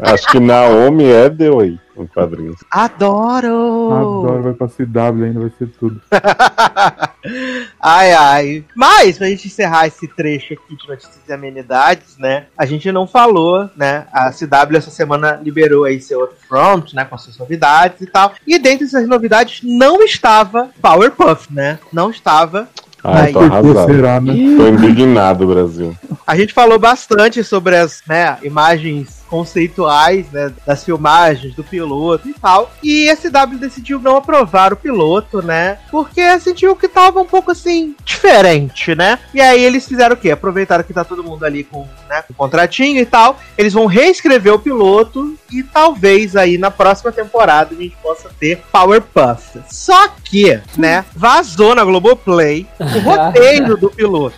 Acho 0.00 0.28
que 0.28 0.40
Naomi 0.40 1.04
é 1.04 1.30
The 1.30 1.50
Way 1.50 1.78
em 2.02 2.06
quadrinhos. 2.06 2.56
Adoro! 2.70 3.92
Adoro, 3.92 4.42
vai 4.42 4.52
pra 4.54 4.68
CW 4.68 5.24
ainda, 5.24 5.40
vai 5.40 5.52
ser 5.58 5.68
tudo. 5.78 6.00
ai, 7.80 8.12
ai. 8.12 8.64
Mas, 8.74 9.18
pra 9.18 9.28
gente 9.28 9.46
encerrar 9.46 9.86
esse 9.86 10.08
trecho 10.08 10.54
aqui 10.54 10.76
de 10.76 10.88
notícias 10.88 11.20
e 11.28 11.32
amenidades, 11.32 12.16
né? 12.18 12.46
A 12.56 12.66
gente 12.66 12.90
não 12.90 13.06
falou, 13.06 13.68
né? 13.76 14.06
A 14.12 14.30
CW 14.30 14.76
essa 14.76 14.90
semana 14.90 15.40
liberou 15.42 15.84
aí 15.84 16.00
seu 16.00 16.20
outro 16.20 16.36
front, 16.48 16.92
né? 16.92 17.04
Com 17.04 17.18
suas 17.18 17.38
novidades 17.38 18.00
e 18.00 18.06
tal. 18.06 18.32
E 18.46 18.58
dentre 18.58 18.86
essas 18.86 19.06
novidades 19.06 19.60
não 19.62 20.02
estava 20.02 20.70
Powerpuff, 20.80 21.52
né? 21.52 21.78
Não 21.92 22.10
estava. 22.10 22.68
Ai, 23.02 23.26
Aí. 23.26 23.32
tô 23.32 23.40
arrasado. 23.40 23.86
será, 23.86 24.20
né? 24.20 24.32
Tô 24.56 24.68
indignado, 24.68 25.46
Brasil. 25.46 25.96
A 26.26 26.36
gente 26.36 26.52
falou 26.52 26.78
bastante 26.78 27.42
sobre 27.42 27.76
as 27.76 28.02
né, 28.06 28.36
imagens 28.42 29.19
conceituais 29.30 30.26
né, 30.32 30.52
das 30.66 30.84
filmagens 30.84 31.54
do 31.54 31.62
piloto 31.62 32.28
e 32.28 32.34
tal. 32.34 32.70
E 32.82 33.08
a 33.08 33.16
CW 33.16 33.58
decidiu 33.58 34.00
não 34.00 34.16
aprovar 34.16 34.72
o 34.72 34.76
piloto, 34.76 35.40
né? 35.40 35.78
Porque 35.90 36.38
sentiu 36.40 36.74
que 36.74 36.88
tava 36.88 37.20
um 37.20 37.24
pouco 37.24 37.52
assim, 37.52 37.94
diferente, 38.04 38.94
né? 38.94 39.20
E 39.32 39.40
aí 39.40 39.62
eles 39.62 39.86
fizeram 39.86 40.14
o 40.14 40.18
quê? 40.18 40.32
Aproveitaram 40.32 40.82
que 40.82 40.92
tá 40.92 41.04
todo 41.04 41.22
mundo 41.22 41.44
ali 41.44 41.62
com, 41.62 41.86
né, 42.08 42.22
com 42.22 42.34
contratinho 42.34 43.00
e 43.00 43.06
tal. 43.06 43.38
Eles 43.56 43.72
vão 43.72 43.86
reescrever 43.86 44.52
o 44.52 44.58
piloto 44.58 45.38
e 45.52 45.62
talvez 45.62 46.34
aí 46.34 46.58
na 46.58 46.70
próxima 46.70 47.12
temporada 47.12 47.74
a 47.74 47.78
gente 47.78 47.96
possa 48.02 48.30
ter 48.38 48.60
Powerpuff. 48.72 49.60
Só 49.70 50.08
que, 50.24 50.60
né, 50.76 51.04
vazou 51.14 51.74
na 51.74 51.84
Globoplay 51.84 52.66
o 52.78 52.98
roteiro 52.98 53.76
do 53.76 53.90
piloto. 53.90 54.36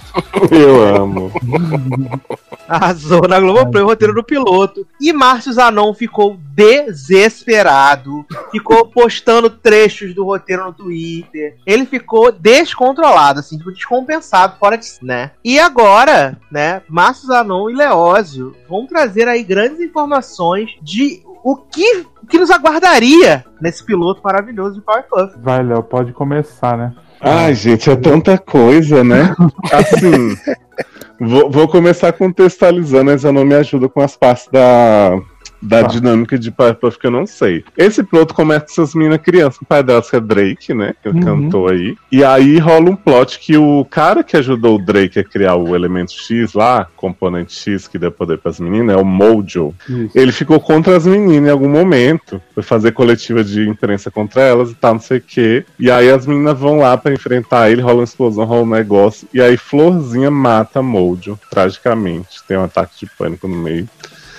Eu 0.51 0.83
amo. 0.83 1.33
Arrasou 2.69 3.29
na 3.29 3.39
Globoplay 3.39 3.83
o 3.83 3.87
roteiro 3.87 4.15
do 4.15 4.25
piloto. 4.25 4.87
E 5.01 5.13
Márcio 5.13 5.53
Zanon 5.53 5.93
ficou 5.95 6.39
desesperado. 6.55 8.25
Ficou 8.51 8.87
postando 8.87 9.51
trechos 9.51 10.15
do 10.15 10.25
roteiro 10.25 10.65
no 10.65 10.73
Twitter. 10.73 11.57
Ele 11.67 11.87
ficou 11.87 12.33
descontrolado, 12.33 13.41
assim, 13.41 13.59
ficou 13.59 13.73
descompensado, 13.73 14.57
fora 14.59 14.77
de 14.77 14.87
si, 14.87 15.05
né? 15.05 15.33
E 15.45 15.59
agora, 15.59 16.39
né, 16.51 16.83
Márcio 16.89 17.29
Zanon 17.29 17.71
e 17.71 17.75
Leózio 17.75 18.57
vão 18.69 18.87
trazer 18.87 19.29
aí 19.29 19.43
grandes 19.43 19.81
informações 19.81 20.71
de 20.83 21.23
o 21.43 21.57
que, 21.57 22.07
o 22.23 22.27
que 22.27 22.39
nos 22.39 22.51
aguardaria 22.51 23.45
nesse 23.61 23.85
piloto 23.85 24.21
maravilhoso 24.23 24.77
de 24.77 24.81
Powerpuff. 24.81 25.35
Vai, 25.41 25.63
Léo, 25.63 25.83
pode 25.83 26.13
começar, 26.13 26.77
né? 26.77 26.95
Ai, 27.21 27.55
gente, 27.55 27.91
é 27.91 27.97
tanta 27.97 28.37
coisa, 28.39 29.05
né? 29.05 29.35
Assim, 29.73 30.37
vou, 31.21 31.51
vou 31.51 31.69
começar 31.69 32.13
contextualizando, 32.13 33.07
mas 33.07 33.25
eu 33.25 33.33
não 33.33 33.45
me 33.45 33.55
ajuda 33.55 33.89
com 33.89 34.01
as 34.01 34.17
partes 34.17 34.49
da, 34.51 35.21
da 35.63 35.83
Tá. 35.83 35.87
dinâmica 35.89 36.37
de 36.39 36.51
Powerpuff 36.51 36.99
que 36.99 37.07
eu 37.07 37.11
não 37.11 37.27
sei. 37.27 37.65
Esse 37.77 38.03
piloto 38.03 38.35
começa 38.35 38.67
com 38.67 38.73
essas 38.73 38.95
meninas 38.95 39.21
crianças, 39.21 39.61
o 39.63 39.65
pai 39.65 39.83
delas 39.83 40.11
que 40.11 40.17
é 40.17 40.21
Drake, 40.21 40.75
né? 40.75 40.95
Que 41.03 41.09
Uhum. 41.09 41.21
cantou 41.21 41.69
aí. 41.69 41.97
E 42.11 42.25
aí 42.25 42.59
rola 42.59 42.91
um 42.91 42.97
plot 42.97 43.39
que 43.39 43.57
o 43.57 43.85
cara 43.89 44.23
que 44.25 44.37
ajudou 44.37 44.77
o 44.77 44.85
Drake 44.85 45.19
a 45.21 45.25
criar 45.25 45.55
o 45.57 45.75
elemento 45.75 46.13
X 46.13 46.53
lá, 46.53 46.87
componente 46.97 47.53
X 47.55 47.87
que 47.87 47.99
deu 47.99 48.11
poder 48.11 48.39
pras 48.39 48.59
meninas, 48.59 48.97
é 48.97 49.01
o 49.01 49.05
Mojo. 49.05 49.73
Isso. 49.89 50.11
Ele 50.19 50.33
ficou 50.33 50.59
contra 50.59 50.97
as 50.97 51.07
meninas 51.07 51.49
em 51.49 51.53
algum 51.53 51.69
momento. 51.69 52.43
Foi 52.55 52.63
fazer 52.63 52.93
coletiva 52.93 53.45
de 53.45 53.69
imprensa 53.69 54.11
contra 54.11 54.43
elas 54.43 54.71
e 54.71 54.75
tal, 54.75 54.95
não 54.95 55.01
sei 55.01 55.19
o 55.19 55.23
quê. 55.23 55.65
E 55.79 55.91
aí 55.91 56.11
as 56.11 56.27
meninas 56.27 56.59
vão 56.59 56.79
lá 56.79 56.97
pra 56.97 57.13
enfrentar 57.13 57.71
ele, 57.71 57.81
rola 57.83 57.99
uma 57.99 58.05
explosão, 58.05 58.45
rola 58.45 58.63
um 58.63 58.67
negócio. 58.67 59.29
E 59.33 59.41
aí 59.41 59.57
Florzinha 59.57 60.31
mata 60.31 60.83
Mojo, 60.83 61.39
tragicamente. 61.51 62.43
Tem 62.47 62.57
um 62.57 62.65
ataque 62.65 62.99
de 63.01 63.07
pânico 63.19 63.47
no 63.47 63.57
meio. 63.57 63.89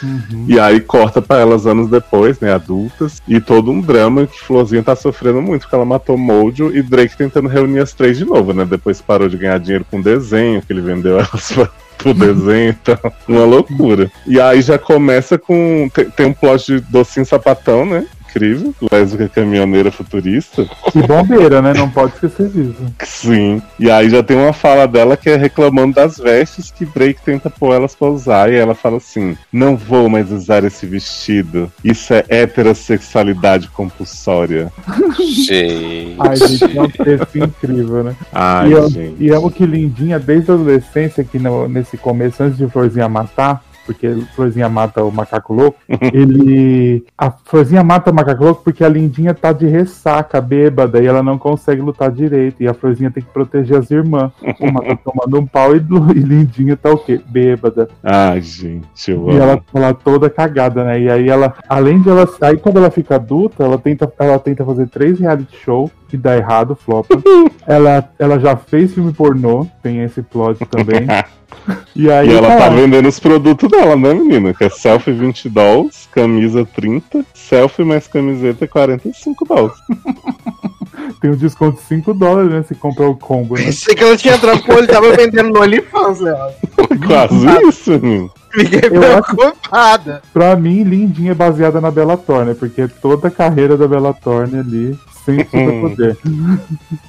Uhum. 0.03 0.45
E 0.47 0.59
aí 0.59 0.79
corta 0.79 1.21
pra 1.21 1.39
elas 1.39 1.65
anos 1.65 1.89
depois, 1.89 2.39
né, 2.39 2.53
adultas. 2.53 3.21
E 3.27 3.39
todo 3.39 3.71
um 3.71 3.81
drama 3.81 4.27
que 4.27 4.39
Florzinha 4.39 4.83
tá 4.83 4.95
sofrendo 4.95 5.41
muito, 5.41 5.61
porque 5.61 5.75
ela 5.75 5.85
matou 5.85 6.17
Mojo 6.17 6.75
e 6.75 6.81
Drake 6.81 7.17
tentando 7.17 7.47
reunir 7.47 7.79
as 7.79 7.93
três 7.93 8.17
de 8.17 8.25
novo, 8.25 8.53
né? 8.53 8.65
Depois 8.65 9.01
parou 9.01 9.29
de 9.29 9.37
ganhar 9.37 9.59
dinheiro 9.59 9.85
com 9.89 10.01
desenho, 10.01 10.61
que 10.61 10.71
ele 10.71 10.81
vendeu 10.81 11.19
elas 11.19 11.51
pra 11.51 11.69
pro 11.97 12.13
desenho, 12.13 12.69
então, 12.81 12.97
uma 13.27 13.45
loucura. 13.45 14.11
E 14.27 14.39
aí 14.39 14.61
já 14.61 14.77
começa 14.77 15.37
com. 15.37 15.89
Tem, 15.93 16.09
tem 16.09 16.25
um 16.25 16.33
plot 16.33 16.65
de 16.65 16.79
docinho 16.81 17.25
sapatão, 17.25 17.85
né? 17.85 18.05
Incrível. 18.35 18.73
Lésbica 18.91 19.29
caminhoneira 19.29 19.91
futurista. 19.91 20.67
E 20.95 20.99
bombeira, 21.05 21.61
né? 21.61 21.73
Não 21.73 21.89
pode 21.89 22.13
esquecer 22.13 22.49
disso. 22.49 22.75
Sim. 23.03 23.61
E 23.79 23.89
aí 23.91 24.09
já 24.09 24.23
tem 24.23 24.35
uma 24.37 24.53
fala 24.53 24.87
dela 24.87 25.15
que 25.15 25.29
é 25.29 25.35
reclamando 25.35 25.93
das 25.93 26.17
vestes 26.17 26.71
que 26.71 26.85
Drake 26.85 27.21
tenta 27.23 27.49
pôr 27.49 27.73
elas 27.73 27.93
pra 27.95 28.07
usar. 28.09 28.51
E 28.51 28.55
ela 28.55 28.73
fala 28.73 28.97
assim: 28.97 29.37
Não 29.51 29.77
vou 29.77 30.09
mais 30.09 30.31
usar 30.31 30.63
esse 30.63 30.85
vestido. 30.85 31.71
Isso 31.83 32.13
é 32.13 32.25
heterossexualidade 32.27 33.67
compulsória. 33.69 34.71
Gente. 35.19 36.15
Ai, 36.19 36.35
gente, 36.35 36.77
é 36.77 36.81
um 36.81 36.89
texto 36.89 37.37
incrível, 37.37 38.03
né? 38.03 38.15
Ai, 38.31 38.69
e, 38.69 38.71
eu, 38.71 38.89
gente. 38.89 39.15
e 39.23 39.29
amo 39.31 39.51
que 39.51 39.65
Lindinha, 39.65 40.19
desde 40.19 40.51
a 40.51 40.53
adolescência, 40.55 41.21
aqui 41.21 41.37
no- 41.39 41.67
nesse 41.67 41.97
começo, 41.97 42.41
antes 42.43 42.57
de 42.57 42.67
Florzinha 42.67 43.07
matar, 43.07 43.63
porque 43.85 44.15
Florzinha 44.35 44.69
mata 44.69 45.03
o 45.03 45.11
macaco 45.11 45.53
louco, 45.53 45.77
ele. 46.13 47.05
A 47.17 47.31
Florzinha 47.31 47.83
mata 47.83 48.11
o 48.11 48.13
macaco 48.13 48.43
louco 48.43 48.63
porque 48.63 48.83
a 48.83 48.89
Lindinha 48.89 49.33
tá 49.33 49.51
de 49.51 49.65
ressaca, 49.65 50.39
bêbada, 50.41 51.01
e 51.01 51.05
ela 51.05 51.23
não 51.23 51.37
consegue 51.37 51.81
lutar 51.81 52.11
direito. 52.11 52.61
E 52.61 52.67
a 52.67 52.73
Florzinha 52.73 53.11
tem 53.11 53.23
que 53.23 53.29
proteger 53.29 53.77
as 53.77 53.91
irmãs. 53.91 54.31
Uma 54.59 54.81
tá 54.81 54.97
tomando 54.97 55.39
um 55.39 55.45
pau 55.45 55.75
e, 55.75 55.79
e 55.79 56.19
Lindinha 56.19 56.75
tá 56.75 56.91
o 56.91 56.97
quê? 56.97 57.21
Bêbada. 57.27 57.89
Ai, 58.03 58.41
gente, 58.41 59.11
eu 59.11 59.31
E 59.31 59.37
ela 59.37 59.57
tá 59.57 59.79
lá 59.79 59.93
toda 59.93 60.29
cagada, 60.29 60.83
né? 60.83 60.99
E 60.99 61.09
aí 61.09 61.29
ela, 61.29 61.53
além 61.67 62.01
de 62.01 62.09
ela. 62.09 62.27
Aí 62.41 62.57
quando 62.57 62.77
ela 62.77 62.91
fica 62.91 63.15
adulta, 63.15 63.63
ela 63.63 63.77
tenta, 63.77 64.11
ela 64.19 64.39
tenta 64.39 64.65
fazer 64.65 64.87
três 64.87 65.19
reality 65.19 65.57
show 65.57 65.91
que 66.13 66.17
dá 66.17 66.37
errado, 66.37 66.75
flopa. 66.75 67.15
ela, 67.65 68.07
ela 68.19 68.39
já 68.39 68.55
fez 68.55 68.93
filme 68.93 69.11
pornô, 69.11 69.65
tem 69.81 70.03
esse 70.03 70.21
plot 70.21 70.63
também. 70.67 71.07
E 71.95 72.09
aí 72.09 72.27
E 72.29 72.33
ela 72.33 72.55
tá 72.57 72.69
vendendo 72.69 73.07
os 73.07 73.19
produtos 73.19 73.69
dela, 73.69 73.95
né, 73.95 74.13
menina? 74.13 74.53
Que 74.53 74.63
é 74.63 74.69
selfie 74.69 75.11
20 75.13 75.49
dólares, 75.49 76.09
camisa 76.11 76.65
30, 76.65 77.23
selfie 77.33 77.83
mais 77.83 78.07
camiseta 78.07 78.67
45 78.67 79.45
dólares. 79.45 79.77
tem 81.21 81.31
um 81.31 81.35
desconto 81.35 81.77
de 81.77 81.83
5 81.87 82.13
dólares, 82.13 82.51
né? 82.51 82.63
Se 82.67 82.75
comprar 82.75 83.07
o 83.07 83.15
combo, 83.15 83.55
né? 83.55 83.65
Pensei 83.65 83.95
que 83.95 84.03
ela 84.03 84.17
tinha 84.17 84.35
entrado 84.35 84.61
ele 84.69 84.87
tava 84.87 85.15
vendendo 85.15 85.49
no 85.49 85.61
OnlyFans, 85.61 86.19
né? 86.21 86.33
Quase 87.07 87.67
isso, 87.67 87.91
menino. 87.91 88.31
Fiquei 88.51 88.81
Eu 88.91 89.17
acho- 89.17 89.35
preocupada. 89.35 90.21
Pra 90.31 90.55
mim, 90.55 90.83
Lindinha 90.83 91.31
é 91.31 91.35
baseada 91.35 91.79
na 91.81 91.89
Bellator, 91.89 92.45
né? 92.45 92.53
Porque 92.53 92.87
toda 92.87 93.27
a 93.27 93.31
carreira 93.31 93.75
da 93.77 93.87
Bellator 93.87 94.43
ali 94.43 94.97
sem 95.25 95.39
superpoder. 95.45 96.17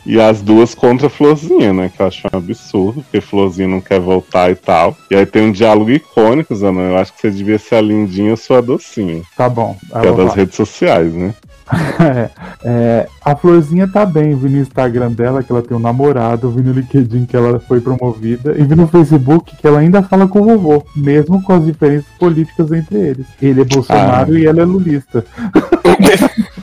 E 0.06 0.20
as 0.20 0.40
duas 0.42 0.74
contra 0.74 1.06
a 1.06 1.10
Florzinha, 1.10 1.72
né? 1.72 1.90
Que 1.94 2.00
eu 2.02 2.06
acho 2.06 2.26
um 2.32 2.36
absurdo, 2.36 3.02
porque 3.02 3.20
Florzinha 3.20 3.68
não 3.68 3.80
quer 3.80 4.00
voltar 4.00 4.50
e 4.50 4.54
tal. 4.54 4.96
E 5.10 5.16
aí 5.16 5.26
tem 5.26 5.42
um 5.48 5.52
diálogo 5.52 5.90
icônico, 5.90 6.54
Zana. 6.54 6.80
Eu 6.80 6.96
acho 6.98 7.12
que 7.12 7.20
você 7.20 7.30
devia 7.30 7.58
ser 7.58 7.76
a 7.76 7.80
lindinha 7.80 8.30
ou 8.32 8.36
sua 8.36 8.60
docinha. 8.60 9.22
Tá 9.36 9.48
bom. 9.48 9.76
Que 9.90 10.08
é 10.08 10.12
das 10.12 10.26
vai. 10.28 10.36
redes 10.36 10.54
sociais, 10.56 11.12
né? 11.12 11.34
É, 11.98 12.30
é, 12.64 13.06
a 13.24 13.34
Florzinha 13.34 13.88
tá 13.88 14.04
bem, 14.04 14.36
vi 14.36 14.50
no 14.50 14.58
Instagram 14.58 15.10
dela 15.12 15.42
que 15.42 15.50
ela 15.50 15.62
tem 15.62 15.74
um 15.74 15.80
namorado, 15.80 16.50
vi 16.50 16.62
no 16.62 16.72
LinkedIn 16.72 17.24
que 17.24 17.34
ela 17.36 17.58
foi 17.58 17.80
promovida, 17.80 18.54
e 18.58 18.64
vi 18.64 18.74
no 18.74 18.86
Facebook 18.86 19.56
que 19.56 19.66
ela 19.66 19.78
ainda 19.78 20.02
fala 20.02 20.28
com 20.28 20.40
o 20.40 20.44
vovô, 20.44 20.84
mesmo 20.94 21.42
com 21.42 21.54
as 21.54 21.64
diferenças 21.64 22.06
políticas 22.18 22.70
entre 22.70 22.98
eles. 22.98 23.26
Ele 23.40 23.62
é 23.62 23.64
Bolsonaro 23.64 24.34
Ah. 24.34 24.38
e 24.38 24.44
ela 24.46 24.60
é 24.60 24.64
lulista. 24.64 25.24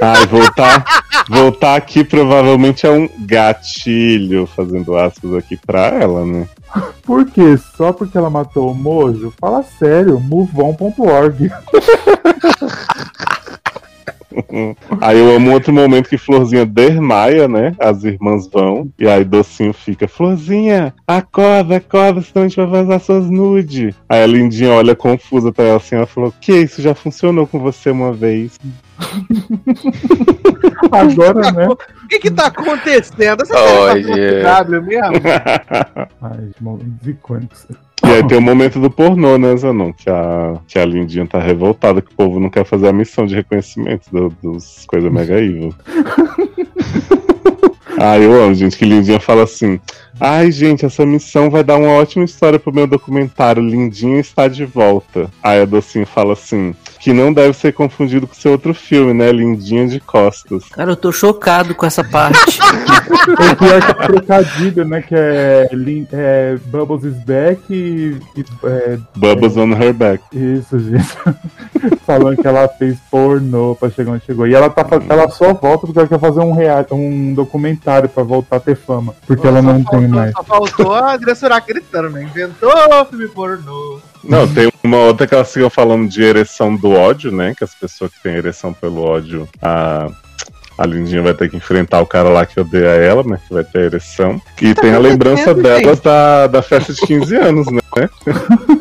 Ai, 0.00 0.26
voltar, 0.26 0.84
voltar 1.28 1.74
aqui 1.76 2.04
provavelmente 2.04 2.86
é 2.86 2.90
um 2.90 3.08
gatilho, 3.20 4.46
fazendo 4.46 4.96
aspas 4.96 5.34
aqui 5.34 5.56
pra 5.56 5.86
ela, 5.88 6.24
né? 6.24 6.48
Por 7.02 7.26
quê? 7.26 7.56
Só 7.76 7.92
porque 7.92 8.16
ela 8.16 8.30
matou 8.30 8.70
o 8.70 8.74
Mojo? 8.74 9.32
Fala 9.40 9.62
sério, 9.62 10.20
moveon.org. 10.20 11.50
Aí 15.00 15.18
eu 15.18 15.34
amo 15.34 15.52
outro 15.52 15.72
momento 15.72 16.08
que 16.08 16.16
Florzinha 16.16 16.64
desmaia, 16.64 17.48
né? 17.48 17.74
As 17.78 18.04
irmãs 18.04 18.48
vão. 18.48 18.88
E 18.98 19.08
aí 19.08 19.24
Docinho 19.24 19.72
fica, 19.72 20.06
Florzinha, 20.06 20.94
acorda, 21.06 21.76
acorda, 21.76 22.22
senão 22.22 22.44
a 22.44 22.48
gente 22.48 22.56
vai 22.56 22.66
vazar 22.66 23.00
suas 23.00 23.28
nude. 23.28 23.94
Aí 24.08 24.22
a 24.22 24.26
Lindinha 24.26 24.72
olha 24.72 24.94
confusa 24.94 25.50
pra 25.52 25.64
ela 25.64 25.76
assim, 25.78 25.96
ela 25.96 26.06
falou, 26.06 26.32
que 26.40 26.52
isso 26.52 26.80
já 26.80 26.94
funcionou 26.94 27.46
com 27.46 27.58
você 27.58 27.90
uma 27.90 28.12
vez. 28.12 28.58
Agora, 30.90 31.52
né? 31.52 31.68
O 31.68 32.08
que 32.08 32.18
que 32.18 32.30
tá 32.30 32.46
acontecendo? 32.46 33.42
Essa 33.42 33.54
série 33.54 34.42
tá 34.42 34.62
W 34.62 34.82
mesmo? 34.82 35.14
Ai, 36.22 36.48
momentos 36.60 37.06
icônicos. 37.06 37.66
E 38.04 38.06
aí 38.08 38.26
tem 38.26 38.38
o 38.38 38.42
momento 38.42 38.78
do 38.80 38.90
pornô, 38.90 39.36
né, 39.38 39.56
Zanon? 39.56 39.92
Que 39.92 40.08
a, 40.08 40.54
que 40.68 40.78
a 40.78 40.84
Lindinha 40.84 41.26
tá 41.26 41.38
revoltada 41.40 42.00
que 42.00 42.12
o 42.12 42.16
povo 42.16 42.38
não 42.38 42.48
quer 42.48 42.64
fazer 42.64 42.88
a 42.88 42.92
missão 42.92 43.26
de 43.26 43.34
reconhecimento 43.34 44.08
do- 44.12 44.32
dos 44.42 44.84
coisas 44.86 45.12
mega 45.12 45.38
evil. 45.40 45.74
Ah, 48.00 48.16
eu 48.16 48.32
amo, 48.40 48.54
gente, 48.54 48.78
que 48.78 48.84
Lindinha 48.84 49.18
fala 49.18 49.42
assim. 49.42 49.80
Ai, 50.20 50.52
gente, 50.52 50.86
essa 50.86 51.04
missão 51.04 51.50
vai 51.50 51.64
dar 51.64 51.76
uma 51.76 51.88
ótima 51.94 52.24
história 52.24 52.56
pro 52.56 52.72
meu 52.72 52.86
documentário. 52.86 53.60
Lindinha 53.60 54.20
está 54.20 54.46
de 54.46 54.64
volta. 54.64 55.28
Aí 55.42 55.60
a 55.60 55.64
Docinho 55.64 56.06
fala 56.06 56.34
assim: 56.34 56.76
que 57.00 57.12
não 57.12 57.32
deve 57.32 57.52
ser 57.54 57.72
confundido 57.72 58.26
com 58.26 58.34
seu 58.34 58.52
outro 58.52 58.74
filme, 58.74 59.12
né? 59.14 59.30
Lindinha 59.32 59.86
de 59.86 60.00
Costas. 60.00 60.64
Cara, 60.70 60.92
eu 60.92 60.96
tô 60.96 61.12
chocado 61.12 61.74
com 61.74 61.86
essa 61.86 62.02
parte. 62.04 62.58
O 63.08 63.56
pior 63.56 63.80
que 63.80 63.90
é 63.90 64.06
trocadilho, 64.06 64.84
né? 64.84 65.00
Que 65.02 65.14
é, 65.14 65.68
é 66.12 66.56
Bubbles 66.66 67.04
is 67.04 67.24
back 67.24 67.62
e. 67.70 68.16
e, 68.36 68.44
é, 68.64 68.98
Bubbles 69.16 69.56
on 69.56 69.70
her 69.72 69.92
back. 69.94 70.22
isso, 70.32 70.78
gente. 70.78 71.08
Falando 72.06 72.36
que 72.40 72.46
ela 72.46 72.68
fez 72.68 72.98
pornô 73.10 73.74
pra 73.78 73.90
chegar 73.90 74.12
onde 74.12 74.24
chegou. 74.24 74.46
E 74.46 74.54
ela, 74.54 74.68
tá, 74.70 74.84
faz- 74.84 75.02
ela 75.08 75.28
só 75.30 75.54
volta 75.54 75.86
porque 75.86 75.98
ela 75.98 76.08
quer 76.08 76.18
fazer 76.20 76.40
um, 76.40 76.52
rea- 76.52 76.86
um 76.90 77.32
documentário 77.34 78.08
pra 78.08 78.22
voltar 78.22 78.56
a 78.56 78.60
ter 78.60 78.76
fama. 78.76 79.14
Porque 79.26 79.46
ela 79.46 79.62
não 79.62 79.74
tem 79.76 79.84
faltou- 79.84 80.08
mais. 80.08 80.32
Só 80.32 80.44
faltou 80.44 80.94
a 80.94 81.14
André 81.14 81.34
Surak 81.34 81.66
gritando, 81.66 82.10
né? 82.10 82.22
Inventou 82.24 82.70
filme 83.06 83.28
pornô. 83.28 84.00
Não, 84.28 84.46
tem 84.46 84.70
uma 84.84 84.98
outra 84.98 85.26
que 85.26 85.34
elas 85.34 85.50
ficam 85.50 85.70
falando 85.70 86.06
de 86.06 86.22
ereção 86.22 86.76
do 86.76 86.90
ódio, 86.92 87.32
né? 87.32 87.54
Que 87.56 87.64
as 87.64 87.74
pessoas 87.74 88.12
que 88.12 88.22
têm 88.22 88.34
ereção 88.34 88.74
pelo 88.74 89.02
ódio, 89.02 89.48
a, 89.60 90.08
a 90.76 90.86
Lindinha 90.86 91.22
vai 91.22 91.32
ter 91.32 91.48
que 91.48 91.56
enfrentar 91.56 92.00
o 92.00 92.06
cara 92.06 92.28
lá 92.28 92.44
que 92.44 92.60
odeia 92.60 92.88
ela, 92.88 93.24
né? 93.24 93.40
Que 93.48 93.54
vai 93.54 93.64
ter 93.64 93.86
ereção. 93.86 94.40
E 94.60 94.74
tem 94.74 94.92
a 94.92 94.98
lembrança 94.98 95.54
delas 95.54 95.98
da, 96.00 96.46
da 96.46 96.60
festa 96.60 96.92
de 96.92 97.00
15 97.00 97.36
anos, 97.36 97.66
né? 97.72 97.80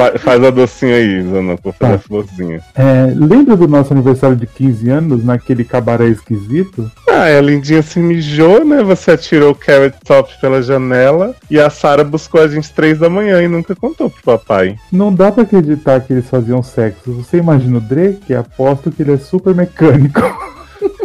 Fa- 0.00 0.18
faz 0.18 0.42
a 0.42 0.50
docinha 0.50 0.94
aí, 0.96 1.22
Zana, 1.22 1.58
pra 1.58 1.72
fazer 1.74 1.92
a 1.94 1.98
florzinha. 1.98 2.60
É, 2.74 3.12
lembra 3.14 3.54
do 3.54 3.68
nosso 3.68 3.92
aniversário 3.92 4.34
de 4.34 4.46
15 4.46 4.88
anos, 4.88 5.22
naquele 5.22 5.62
cabaré 5.62 6.06
esquisito? 6.08 6.90
Ah, 7.06 7.24
a 7.24 7.40
Lindinha 7.42 7.82
se 7.82 7.98
mijou, 7.98 8.64
né? 8.64 8.82
Você 8.82 9.10
atirou 9.10 9.50
o 9.50 9.54
carrot 9.54 9.94
top 10.06 10.32
pela 10.40 10.62
janela 10.62 11.34
e 11.50 11.60
a 11.60 11.68
Sara 11.68 12.02
buscou 12.02 12.40
a 12.40 12.48
gente 12.48 12.72
três 12.72 12.98
da 12.98 13.10
manhã 13.10 13.42
e 13.42 13.48
nunca 13.48 13.76
contou 13.76 14.08
pro 14.08 14.22
papai. 14.22 14.76
Não 14.90 15.12
dá 15.12 15.30
pra 15.30 15.42
acreditar 15.42 16.00
que 16.00 16.14
eles 16.14 16.30
faziam 16.30 16.62
sexo. 16.62 17.12
Você 17.12 17.36
imagina 17.36 17.76
o 17.76 17.80
Drake? 17.82 18.34
Aposto 18.34 18.90
que 18.90 19.02
ele 19.02 19.12
é 19.12 19.18
super 19.18 19.54
mecânico. 19.54 20.20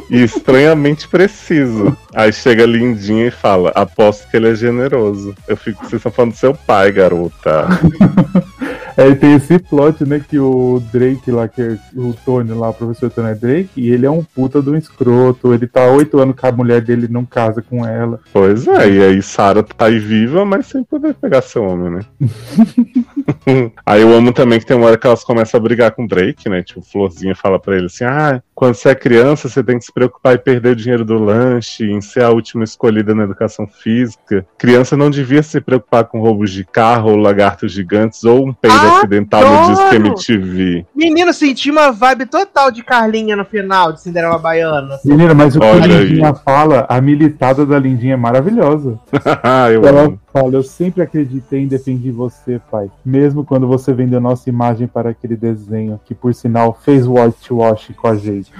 E 0.10 0.24
estranhamente 0.24 1.08
preciso. 1.08 1.98
Aí 2.14 2.32
chega 2.32 2.64
a 2.64 2.68
Lindinha 2.68 3.26
e 3.28 3.32
fala: 3.32 3.72
Aposto 3.74 4.30
que 4.30 4.38
ele 4.38 4.50
é 4.52 4.56
generoso. 4.56 5.34
Eu 5.48 5.58
fico, 5.58 5.80
vocês 5.82 5.94
estão 5.94 6.12
falando 6.12 6.32
do 6.32 6.38
seu 6.38 6.54
pai, 6.54 6.92
garota. 6.92 7.68
É, 8.98 9.14
tem 9.14 9.36
esse 9.36 9.60
plot, 9.60 10.06
né, 10.06 10.20
que 10.20 10.40
o 10.40 10.82
Drake 10.92 11.30
lá, 11.30 11.48
que 11.48 11.62
é 11.62 11.78
o 11.96 12.14
Tony 12.26 12.52
lá, 12.52 12.70
o 12.70 12.74
professor 12.74 13.10
Tony 13.10 13.30
é 13.30 13.36
Drake, 13.36 13.70
e 13.76 13.92
ele 13.92 14.06
é 14.06 14.10
um 14.10 14.24
puta 14.24 14.62
do 14.62 14.76
escroto, 14.76 15.54
ele 15.54 15.68
tá 15.68 15.86
oito 15.88 16.18
anos 16.20 16.36
com 16.36 16.48
a 16.48 16.52
mulher 16.52 16.82
dele 16.82 17.06
e 17.06 17.12
não 17.12 17.26
casa 17.26 17.62
com 17.62 17.86
ela. 17.86 18.20
Pois 18.32 18.68
é, 18.68 18.90
e 18.90 19.04
aí 19.04 19.22
Sara 19.22 19.64
tá 19.64 19.86
aí 19.86 20.00
viva, 20.00 20.46
mas 20.46 20.68
sem 20.68 20.84
poder 20.84 21.14
pegar 21.16 21.42
seu 21.42 21.64
homem, 21.64 21.92
né? 21.92 22.06
aí 23.86 24.02
eu 24.02 24.14
amo 24.14 24.32
também 24.32 24.60
que 24.60 24.66
tem 24.66 24.76
uma 24.78 24.88
hora 24.88 24.98
que 24.98 25.08
elas 25.08 25.24
começam 25.24 25.60
a 25.60 25.64
brigar 25.64 25.92
com 25.92 26.04
o 26.04 26.08
Drake, 26.08 26.48
né? 26.50 26.62
Tipo, 26.64 26.82
Florzinha 26.82 27.36
fala 27.36 27.60
pra 27.60 27.76
ele 27.76 27.88
assim: 27.88 28.04
Ah, 28.04 28.42
quando 28.54 28.76
você 28.76 28.90
é 28.90 28.96
criança, 28.96 29.50
você 29.50 29.64
tem 29.64 29.78
que 29.78 29.86
se 29.86 29.94
preocupar 29.94 30.36
em 30.36 30.40
perder 30.40 30.70
o 30.70 30.76
dinheiro 30.76 31.04
do 31.04 31.18
lanche, 31.18 31.84
em 31.90 32.02
ser 32.02 32.24
a 32.24 32.30
última 32.30 32.64
escolhida 32.64 33.14
na 33.16 33.24
educação 33.24 33.68
física. 33.68 34.46
Criança 34.58 34.96
não 34.96 35.10
devia 35.10 35.44
se 35.44 35.60
preocupar 35.60 36.06
com 36.06 36.20
roubos 36.20 36.52
de 36.52 36.64
carro, 36.64 37.12
ou 37.12 37.18
lagartos 37.18 37.72
gigantes, 37.72 38.24
ou 38.24 38.48
um 38.48 38.54
peido 38.54 38.78
acidental 38.78 39.42
no 39.42 39.68
disco 39.68 39.86
Adoro! 39.86 39.96
MTV. 40.08 40.86
Menino, 40.96 41.34
senti 41.34 41.72
uma 41.72 41.92
vibe 41.92 42.28
total 42.28 42.72
de 42.72 42.84
Carlinha 42.84 43.36
no 43.36 43.46
final, 43.46 43.92
de 43.92 44.02
Cinderela 44.02 44.38
Baiana. 44.38 45.00
Menina, 45.04 45.34
mas 45.34 45.56
o 45.56 45.60
que 45.60 45.66
a 45.66 45.72
Olha 45.72 45.98
aí. 45.98 46.06
Lindinha 46.06 46.34
fala, 46.34 46.86
a 46.88 47.02
militada 47.02 47.66
da 47.66 47.78
Lindinha 47.80 48.14
é 48.14 48.18
maravilhosa. 48.18 49.00
Ah, 49.44 49.70
eu 49.72 49.84
Ela 49.86 50.04
amo. 50.04 50.20
fala, 50.32 50.54
eu 50.54 50.64
sempre 50.64 51.02
acreditei 51.02 51.62
em 51.62 51.68
defender 51.68 52.12
você, 52.12 52.60
pai. 52.72 52.90
Mesmo 53.16 53.46
quando 53.46 53.66
você 53.66 53.94
vendeu 53.94 54.20
nossa 54.20 54.50
imagem 54.50 54.88
para 54.88 55.12
aquele 55.12 55.38
desenho, 55.38 55.98
que 56.04 56.14
por 56.14 56.34
sinal 56.36 56.78
fez 56.84 57.08
whitewash 57.08 57.94
com 57.96 58.10
a 58.10 58.16
gente. 58.18 58.52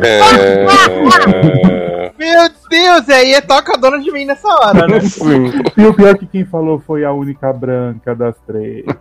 É... 0.00 0.66
Meu 2.16 2.48
Deus, 2.72 3.06
aí 3.10 3.34
é 3.34 3.40
toca 3.42 3.74
a 3.74 3.76
dona 3.76 4.00
de 4.00 4.10
mim 4.10 4.24
nessa 4.24 4.48
hora, 4.48 4.88
né? 4.88 5.00
Sim. 5.04 5.52
E 5.76 5.84
o 5.84 5.92
pior 5.92 6.14
é 6.14 6.14
que 6.14 6.26
quem 6.26 6.44
falou 6.44 6.78
foi 6.78 7.04
a 7.04 7.12
única 7.12 7.52
branca 7.52 8.14
das 8.14 8.34
três. 8.46 8.84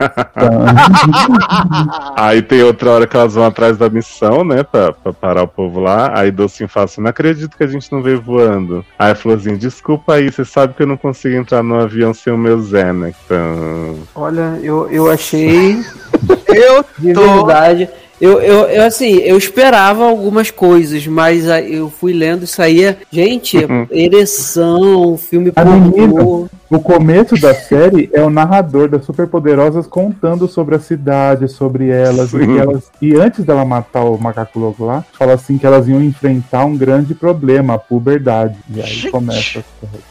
Aí 2.15 2.41
tem 2.41 2.63
outra 2.63 2.91
hora 2.91 3.07
que 3.07 3.15
elas 3.15 3.33
vão 3.33 3.45
atrás 3.45 3.77
da 3.77 3.89
missão, 3.89 4.43
né? 4.43 4.63
Pra, 4.63 4.91
pra 4.91 5.13
parar 5.13 5.43
o 5.43 5.47
povo 5.47 5.79
lá. 5.79 6.11
Aí 6.19 6.31
Docinho 6.31 6.69
fala 6.69 6.85
assim: 6.85 7.01
Não 7.01 7.09
acredito 7.09 7.55
que 7.55 7.63
a 7.63 7.67
gente 7.67 7.91
não 7.91 8.01
veio 8.01 8.21
voando. 8.21 8.85
Aí 8.99 9.11
a 9.11 9.15
Florzinha, 9.15 9.57
desculpa 9.57 10.15
aí, 10.15 10.31
você 10.31 10.43
sabe 10.43 10.73
que 10.73 10.83
eu 10.83 10.87
não 10.87 10.97
consigo 10.97 11.35
entrar 11.35 11.63
no 11.63 11.79
avião 11.79 12.13
sem 12.13 12.33
o 12.33 12.37
meu 12.37 12.61
Zé, 12.61 12.91
né? 12.91 13.13
Então. 13.25 13.99
Olha, 14.15 14.59
eu, 14.61 14.89
eu 14.89 15.09
achei 15.09 15.79
Eu 16.47 16.83
de 16.99 17.13
tô. 17.13 17.45
verdade. 17.45 17.89
Eu, 18.21 18.39
eu, 18.39 18.59
eu, 18.67 18.83
assim, 18.83 19.15
eu 19.17 19.35
esperava 19.35 20.03
algumas 20.05 20.51
coisas, 20.51 21.07
mas 21.07 21.49
aí 21.49 21.73
eu 21.75 21.89
fui 21.89 22.13
lendo 22.13 22.43
isso 22.43 22.61
aí. 22.61 22.83
é- 22.83 22.97
Gente, 23.11 23.57
ereção, 23.89 25.17
filme 25.17 25.51
A 25.55 25.65
menina. 25.65 26.13
pornô. 26.13 26.47
O 26.69 26.79
começo 26.79 27.35
da 27.35 27.53
série 27.53 28.09
é 28.13 28.21
o 28.21 28.29
narrador 28.29 28.87
das 28.87 29.03
Superpoderosas 29.03 29.85
contando 29.85 30.47
sobre 30.47 30.75
a 30.75 30.79
cidade, 30.79 31.49
sobre 31.49 31.89
elas, 31.89 32.31
e 32.31 32.57
elas. 32.57 32.83
E 33.01 33.13
antes 33.15 33.43
dela 33.43 33.65
matar 33.65 34.05
o 34.05 34.17
macaco 34.17 34.57
louco 34.57 34.85
lá, 34.85 35.03
fala 35.11 35.33
assim 35.33 35.57
que 35.57 35.65
elas 35.65 35.89
iam 35.89 36.01
enfrentar 36.01 36.63
um 36.63 36.77
grande 36.77 37.13
problema, 37.13 37.73
a 37.73 37.77
puberdade. 37.77 38.55
E 38.73 38.79
aí 38.81 38.87
Gente. 38.87 39.11
começa 39.11 39.59
a 39.59 39.63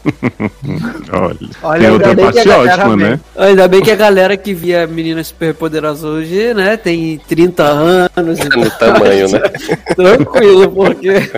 série. 0.13 1.09
Olha. 1.11 1.37
Olha, 1.63 1.79
tem 1.79 1.87
ainda 1.89 1.93
outra 1.93 2.13
bem 2.13 2.25
que 2.27 2.33
parte 2.33 2.39
a 2.39 2.43
galera 2.57 2.81
ótima, 2.83 2.95
né? 3.09 3.19
Ainda 3.35 3.67
bem 3.67 3.81
que 3.81 3.91
a 3.91 3.95
galera 3.95 4.37
que 4.37 4.53
via 4.53 4.85
Meninas 4.85 5.27
Superpoderosas 5.27 6.03
hoje, 6.03 6.53
né, 6.53 6.77
tem 6.77 7.19
30 7.27 7.63
anos. 7.63 8.00
E 8.05 8.57
No 8.57 8.69
tamanho, 8.77 9.29
né? 9.29 9.39
Tranquilo, 9.95 10.71
porque. 10.71 11.31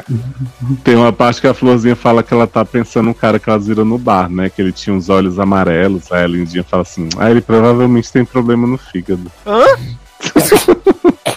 Tem 0.84 0.95
uma 0.95 1.11
parte 1.11 1.41
que 1.41 1.47
a 1.47 1.53
Florzinha 1.53 1.95
fala 1.95 2.24
que 2.24 2.34
ela 2.34 2.47
tá 2.47 2.64
pensando 2.64 3.05
no 3.07 3.14
cara 3.16 3.39
que 3.39 3.49
elas 3.49 3.68
viram 3.68 3.86
no 3.86 3.97
bar, 3.97 4.30
né? 4.30 4.49
Que 4.49 4.61
ele 4.61 4.72
tinha 4.72 4.95
uns 4.95 5.09
olhos 5.09 5.39
amarelos. 5.39 6.11
Aí 6.11 6.24
a 6.24 6.28
Lindinha 6.28 6.64
fala 6.64 6.84
assim: 6.84 7.09
Ah, 7.18 7.32
ele 7.32 7.41
provavelmente 7.41 8.11
tem 8.11 8.24
problema 8.24 8.68
no 8.68 8.78
fígado. 8.78 9.32
Hã? 9.45 9.64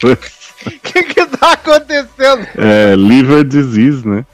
O 0.02 0.16
que 0.82 1.02
que 1.02 1.26
tá 1.26 1.52
acontecendo? 1.52 2.46
É, 2.56 2.94
liver 2.96 3.44
disease, 3.44 4.06
né? 4.06 4.24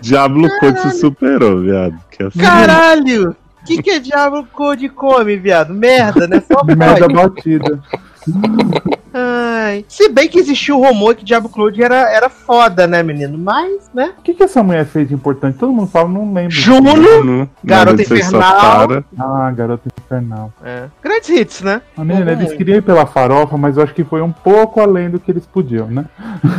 Diablo 0.00 0.48
Code 0.58 0.80
se 0.82 1.00
superou, 1.00 1.62
viado. 1.62 1.98
Que 2.10 2.22
assim, 2.24 2.38
Caralho! 2.38 3.36
O 3.64 3.66
que, 3.66 3.82
que 3.82 3.90
é 3.92 3.98
Diablo 3.98 4.46
Code 4.52 4.90
come, 4.90 5.38
viado? 5.38 5.72
Merda, 5.72 6.28
né? 6.28 6.42
Só 6.46 6.62
Merda 6.62 7.08
pode. 7.08 7.14
batida. 7.14 7.82
Ai. 9.14 9.84
Se 9.88 10.08
bem 10.08 10.28
que 10.28 10.40
existiu 10.40 10.78
o 10.78 10.84
rumor 10.84 11.14
que 11.14 11.24
Diablo 11.24 11.48
Cloud 11.48 11.80
era, 11.80 12.12
era 12.12 12.28
foda, 12.28 12.86
né, 12.86 13.00
menino? 13.02 13.38
Mas, 13.38 13.88
né? 13.94 14.12
O 14.18 14.22
que, 14.22 14.34
que 14.34 14.42
essa 14.42 14.62
mulher 14.62 14.84
fez 14.84 15.08
de 15.08 15.14
importante? 15.14 15.56
Todo 15.56 15.72
mundo 15.72 15.88
fala, 15.88 16.08
não 16.08 16.32
lembro. 16.32 16.50
Juno, 16.50 17.48
Garota 17.62 18.02
Infernal. 18.02 19.04
Ah, 19.18 19.50
Garota 19.52 19.88
Infernal. 20.04 20.52
é. 20.64 20.88
grandes 21.00 21.28
hits, 21.28 21.60
né? 21.62 21.80
A 21.96 22.04
menina, 22.04 22.32
eles 22.32 22.52
queriam 22.52 22.78
ir 22.78 22.82
pela 22.82 23.06
farofa, 23.06 23.56
mas 23.56 23.76
eu 23.76 23.84
acho 23.84 23.94
que 23.94 24.02
foi 24.02 24.20
um 24.20 24.32
pouco 24.32 24.80
além 24.80 25.08
do 25.08 25.20
que 25.20 25.30
eles 25.30 25.46
podiam, 25.46 25.86
né? 25.86 26.06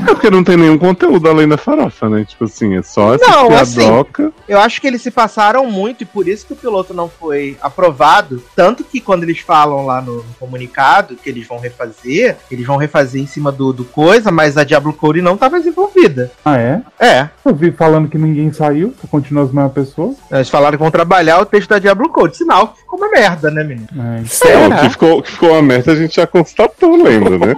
É 0.08 0.14
porque 0.14 0.30
não 0.30 0.44
tem 0.44 0.56
nenhum 0.56 0.78
conteúdo 0.78 1.28
além 1.28 1.48
da 1.48 1.58
farofa, 1.58 2.08
né? 2.08 2.24
Tipo 2.24 2.46
assim, 2.46 2.78
é 2.78 2.82
só 2.82 3.16
essa 3.16 3.26
Não, 3.26 3.54
assim, 3.54 3.82
piadoca. 3.82 4.32
Eu 4.48 4.60
acho 4.60 4.80
que 4.80 4.88
eles 4.88 5.02
se 5.02 5.12
passaram 5.12 5.70
muito 5.70 6.04
e 6.04 6.06
por 6.06 6.28
isso 6.28 6.46
que 6.46 6.54
o 6.54 6.56
piloto 6.56 6.94
não 6.94 7.10
foi 7.10 7.58
aprovado. 7.62 8.42
Tanto 8.56 8.84
que 8.84 9.02
quando 9.02 9.24
eles 9.24 9.40
falam 9.40 9.86
lá 9.86 10.02
no, 10.02 10.18
no 10.18 10.34
comunicado 10.40 11.16
que 11.16 11.30
eles 11.30 11.48
vão 11.48 11.60
refazer, 11.60 12.38
eles 12.50 12.66
vão 12.66 12.78
refazer 12.78 13.22
em 13.22 13.28
cima 13.28 13.52
do, 13.52 13.74
do 13.74 13.86
coisa, 13.86 14.32
mas 14.32 14.58
a 14.58 14.64
Diablo 14.64 14.94
Cody 14.94 15.22
não 15.22 15.34
estava 15.36 15.58
envolvida. 15.60 16.32
Ah, 16.44 16.58
é? 16.58 16.82
É. 17.00 17.30
Eu 17.44 17.56
vi 17.56 17.72
falando 17.72 18.10
que 18.10 18.18
ninguém 18.18 18.52
saiu, 18.52 18.94
só 19.02 19.08
continua 19.08 19.44
as 19.44 19.52
mesmas 19.52 19.74
pessoas. 19.74 20.16
Eles 20.32 20.50
falaram 20.50 20.78
que 20.78 20.84
vão 20.84 20.92
trabalhar 20.92 21.40
o 21.40 21.46
texto 21.46 21.70
da 21.70 21.80
Diablo 21.80 22.10
Code. 22.10 22.38
Sinal 22.38 22.70
que 22.70 22.80
ficou 22.80 23.00
uma 23.00 23.10
merda, 23.10 23.52
né, 23.52 23.64
menino? 23.64 23.88
É, 23.98 24.22
É, 24.22 24.26
Será? 24.26 24.80
que, 24.80 24.90
ficou, 24.90 25.22
que 25.22 25.32
ficou 25.32 25.52
uma 25.52 25.62
merda, 25.62 25.92
a 25.92 25.96
gente 25.96 26.16
já 26.16 26.28
constatou, 26.28 26.96
lembra, 26.96 27.38
né? 27.38 27.56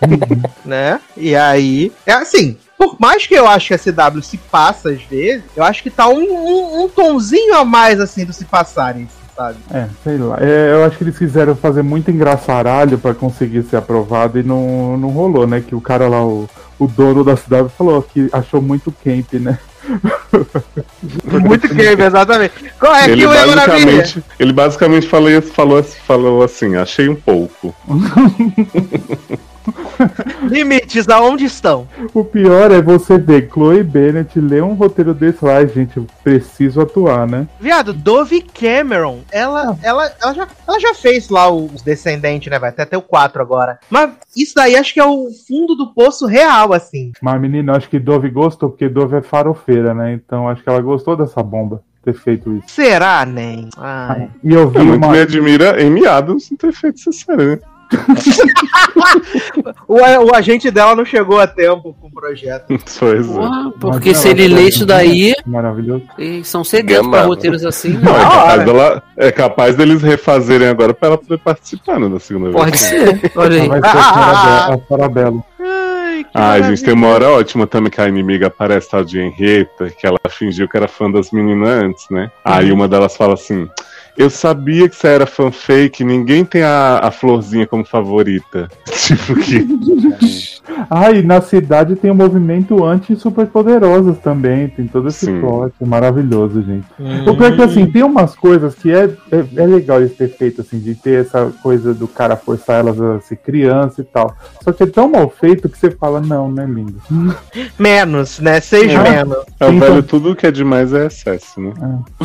né? 0.64 1.00
E 1.16 1.34
aí, 1.34 1.92
é 2.04 2.12
assim, 2.12 2.56
por 2.76 2.96
mais 2.98 3.26
que 3.26 3.34
eu 3.34 3.46
acho 3.46 3.68
que 3.68 3.74
a 3.74 3.78
CW 3.78 4.22
se 4.22 4.36
passa 4.36 4.90
às 4.90 5.02
vezes, 5.02 5.44
eu 5.56 5.64
acho 5.64 5.82
que 5.82 5.90
tá 5.90 6.08
um, 6.08 6.20
um, 6.20 6.84
um 6.84 6.88
tonzinho 6.88 7.54
a 7.54 7.64
mais 7.64 8.00
assim 8.00 8.24
do 8.24 8.32
se 8.32 8.44
passarem, 8.44 9.08
sabe? 9.36 9.58
é, 9.70 9.88
sei 10.02 10.18
lá. 10.18 10.38
É, 10.40 10.72
eu 10.72 10.84
acho 10.84 10.96
que 10.96 11.04
eles 11.04 11.18
quiseram 11.18 11.54
fazer 11.54 11.82
muito 11.82 12.10
engraçaralho 12.10 12.98
pra 12.98 13.14
conseguir 13.14 13.62
ser 13.64 13.76
aprovado 13.76 14.38
e 14.38 14.42
não, 14.42 14.96
não 14.96 15.10
rolou, 15.10 15.46
né? 15.46 15.62
Que 15.66 15.74
o 15.74 15.80
cara 15.80 16.08
lá, 16.08 16.24
o, 16.24 16.48
o 16.78 16.86
dono 16.86 17.22
da 17.22 17.36
cidade, 17.36 17.68
falou 17.76 18.02
que 18.02 18.28
achou 18.32 18.60
muito 18.62 18.92
camp, 19.04 19.34
né? 19.34 19.58
Muito 21.46 21.72
game, 21.72 22.02
exatamente. 22.02 22.52
Qual 22.78 22.92
é 22.92 23.04
ele, 23.04 23.22
que 23.22 23.26
o 23.26 23.32
é 23.32 24.14
ele 24.40 24.52
basicamente 24.52 25.06
falou, 25.06 25.40
falou, 25.40 25.82
falou 25.82 26.42
assim, 26.42 26.74
achei 26.74 27.08
um 27.08 27.14
pouco. 27.14 27.72
Limites, 30.48 31.08
aonde 31.08 31.44
estão? 31.44 31.86
O 32.14 32.24
pior 32.24 32.70
é 32.70 32.80
você 32.80 33.18
ver 33.18 33.48
Chloe 33.52 33.82
Bennett 33.82 34.38
ler 34.40 34.62
um 34.62 34.74
roteiro 34.74 35.12
desse 35.14 35.44
lá, 35.44 35.56
"Ai, 35.56 35.68
gente, 35.68 35.96
eu 35.96 36.06
preciso 36.22 36.80
atuar, 36.80 37.26
né? 37.26 37.46
Viado, 37.60 37.92
Dove 37.92 38.40
Cameron, 38.42 39.20
ela, 39.30 39.76
ela, 39.82 40.10
ela, 40.22 40.34
já, 40.34 40.48
ela 40.66 40.80
já 40.80 40.94
fez 40.94 41.28
lá 41.28 41.50
os 41.50 41.82
Descendentes, 41.82 42.50
né? 42.50 42.58
Vai 42.58 42.70
até 42.70 42.84
ter 42.84 42.96
o 42.96 43.02
4 43.02 43.40
agora. 43.40 43.78
Mas 43.90 44.10
isso 44.36 44.54
daí 44.54 44.76
acho 44.76 44.92
que 44.94 45.00
é 45.00 45.04
o 45.04 45.28
fundo 45.46 45.74
do 45.74 45.92
poço 45.92 46.26
real, 46.26 46.72
assim. 46.72 47.12
Mas 47.20 47.40
menina, 47.40 47.72
eu 47.72 47.76
acho 47.76 47.88
que 47.88 47.98
Dove 47.98 48.28
gostou, 48.30 48.70
porque 48.70 48.88
Dove 48.88 49.16
é 49.16 49.22
farofeira, 49.22 49.94
né? 49.94 50.12
Então 50.12 50.48
acho 50.48 50.62
que 50.62 50.68
ela 50.68 50.80
gostou 50.80 51.16
dessa 51.16 51.42
bomba, 51.42 51.82
ter 52.04 52.14
feito 52.14 52.52
isso. 52.52 52.68
Será, 52.68 53.24
nem? 53.24 53.68
Ai. 53.76 54.28
E 54.42 54.52
eu 54.52 54.68
vi 54.68 54.78
É, 54.78 54.82
muito 54.82 55.04
uma. 55.04 55.12
me 55.12 55.20
admira 55.20 55.76
Adams 56.10 56.48
não 56.50 56.56
ter 56.58 56.72
feito 56.72 56.98
essa 57.00 57.12
série, 57.12 57.44
né? 57.44 57.58
O, 59.88 59.94
o 59.96 60.34
agente 60.34 60.70
dela 60.70 60.94
não 60.96 61.04
chegou 61.04 61.38
a 61.40 61.46
tempo 61.46 61.94
com 62.00 62.08
o 62.08 62.10
projeto. 62.10 62.66
Pois 62.98 63.28
é. 63.28 63.32
Porra, 63.32 63.70
porque 63.80 64.14
se 64.14 64.28
ela 64.30 64.38
ele 64.40 64.54
lê 64.54 64.68
isso 64.68 64.84
daí, 64.86 65.34
Maravilhoso. 65.46 66.02
são 66.44 66.64
sedentos 66.64 67.06
pra 67.08 67.18
Gama. 67.20 67.28
roteiros 67.28 67.64
assim. 67.64 67.90
Não, 67.98 68.12
é 68.14 68.18
Da 68.18 68.24
capaz, 68.30 68.64
dela, 68.64 69.02
é 69.16 69.32
capaz 69.32 69.76
deles 69.76 70.02
refazerem 70.02 70.68
agora 70.68 70.92
pra 70.94 71.08
ela 71.08 71.18
poder 71.18 71.38
participar 71.38 71.98
né, 72.00 72.08
da 72.08 72.18
segunda 72.18 72.50
Pode 72.50 72.70
vez. 72.72 72.80
ser, 72.82 73.32
olha 73.36 73.62
aí. 73.62 73.68
Vai 73.68 73.80
ser 73.80 73.86
a 73.86 74.02
Farabella- 74.02 74.74
a 74.74 74.78
Farabella. 74.88 75.44
Ai, 75.60 76.24
que 76.24 76.30
Ah, 76.34 76.60
gente, 76.62 76.82
tem 76.84 76.94
uma 76.94 77.08
hora 77.08 77.28
ótima 77.30 77.66
também 77.66 77.90
que 77.90 78.00
a 78.00 78.08
inimiga 78.08 78.46
aparece 78.48 78.90
tal 78.90 79.04
de 79.04 79.18
Henrietta, 79.20 79.90
que 79.90 80.06
ela 80.06 80.18
fingiu 80.30 80.68
que 80.68 80.76
era 80.76 80.88
fã 80.88 81.10
das 81.10 81.30
meninas 81.30 81.68
antes, 81.68 82.06
né? 82.10 82.30
Aí 82.44 82.72
uma 82.72 82.88
delas 82.88 83.16
fala 83.16 83.34
assim: 83.34 83.68
Eu 84.16 84.30
sabia 84.30 84.88
que 84.88 84.96
você 84.96 85.08
era 85.08 85.26
fã 85.26 85.50
fake, 85.50 86.02
ninguém 86.04 86.44
tem 86.44 86.62
a, 86.62 87.00
a 87.02 87.10
florzinha 87.10 87.66
como 87.66 87.84
favorita. 87.84 88.68
tipo 88.90 89.34
que. 89.36 90.56
Ah, 90.90 91.10
e 91.10 91.22
na 91.22 91.40
cidade 91.40 91.96
tem 91.96 92.10
o 92.10 92.14
movimento 92.14 92.84
anti-superpoderosas 92.84 94.18
também. 94.18 94.68
Tem 94.68 94.86
todo 94.86 95.08
esse 95.08 95.26
Sim. 95.26 95.40
plot. 95.40 95.72
É 95.80 95.86
maravilhoso, 95.86 96.62
gente. 96.62 96.84
Hum. 97.00 97.22
O 97.30 97.36
pior 97.36 97.52
é 97.52 97.56
que 97.56 97.62
assim, 97.62 97.86
tem 97.86 98.02
umas 98.02 98.34
coisas 98.34 98.74
que 98.74 98.92
é, 98.92 99.04
é, 99.32 99.44
é 99.56 99.66
legal 99.66 100.00
eles 100.00 100.14
ter 100.16 100.28
feito, 100.28 100.60
assim, 100.60 100.78
de 100.78 100.94
ter 100.94 101.24
essa 101.24 101.52
coisa 101.62 101.94
do 101.94 102.06
cara 102.06 102.36
forçar 102.36 102.80
elas 102.80 103.00
a 103.00 103.20
ser 103.20 103.36
criança 103.36 104.00
e 104.00 104.04
tal. 104.04 104.36
Só 104.62 104.72
que 104.72 104.82
é 104.82 104.86
tão 104.86 105.08
mal 105.08 105.30
feito 105.30 105.68
que 105.68 105.78
você 105.78 105.90
fala, 105.90 106.20
não, 106.20 106.50
né, 106.50 106.66
lindo? 106.66 107.00
Menos, 107.78 108.38
né? 108.38 108.60
Seis 108.60 108.92
É. 108.92 108.98
menos. 109.02 109.38
É 109.58 109.66
o 109.66 109.72
Então- 109.72 109.88
velho, 109.88 110.02
tudo 110.02 110.36
que 110.36 110.46
é 110.46 110.50
demais 110.50 110.92
é 110.92 111.06
excesso, 111.06 111.60
né? 111.60 111.72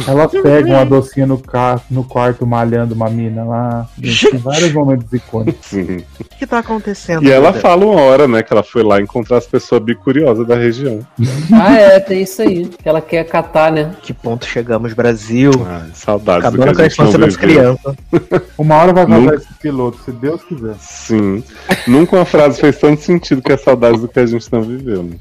Elas 0.07 0.31
pegam 0.31 0.77
a 0.77 0.83
docinha 0.83 1.25
no, 1.25 1.37
ca... 1.37 1.80
no 1.89 2.03
quarto 2.03 2.45
malhando 2.45 2.93
uma 2.95 3.09
mina 3.09 3.43
lá. 3.43 3.87
Gente, 4.01 4.31
tem 4.31 4.39
vários 4.39 4.71
momentos 4.73 5.11
icônicos. 5.11 5.71
O 6.31 6.43
que 6.43 6.47
tá 6.47 6.57
acontecendo? 6.57 7.23
E 7.23 7.31
ela 7.31 7.53
fala 7.53 7.85
uma 7.85 8.01
hora, 8.01 8.27
né, 8.27 8.41
que 8.41 8.51
ela 8.51 8.63
foi 8.63 8.81
lá 8.81 8.99
encontrar 8.99 9.37
as 9.37 9.45
pessoas 9.45 9.79
bicuriosas 9.83 10.47
da 10.47 10.55
região. 10.55 10.99
Ah, 11.53 11.75
é, 11.75 11.99
tem 11.99 12.23
isso 12.23 12.41
aí. 12.41 12.65
Que 12.65 12.89
ela 12.89 13.01
quer 13.01 13.23
catar, 13.25 13.71
né? 13.71 13.91
Que 14.01 14.13
ponto 14.13 14.45
chegamos, 14.45 14.93
Brasil? 14.93 15.51
Ai, 15.67 15.89
saudades 15.93 16.49
do 16.49 16.57
que 16.57 16.63
Acabando 16.63 16.71
a 16.71 16.75
com 16.75 16.81
a 16.81 16.87
gente 16.87 16.97
não 16.97 17.05
infância 17.05 17.19
das 17.19 17.35
crianças. 17.37 17.95
Uma 18.57 18.75
hora 18.77 18.93
vai 18.93 19.05
vazar 19.05 19.21
Nunca- 19.21 19.35
esse 19.35 19.53
piloto, 19.61 19.99
se 20.03 20.11
Deus 20.11 20.41
quiser. 20.43 20.73
Sim. 20.79 21.43
Nunca 21.87 22.15
uma 22.15 22.25
frase 22.25 22.59
fez 22.59 22.77
tanto 22.79 23.01
sentido 23.01 23.41
que 23.41 23.51
é 23.51 23.57
saudades 23.57 24.01
do 24.01 24.07
que 24.07 24.19
a 24.19 24.25
gente 24.25 24.51
não 24.51 24.61
viveu, 24.63 25.03
né? 25.03 25.15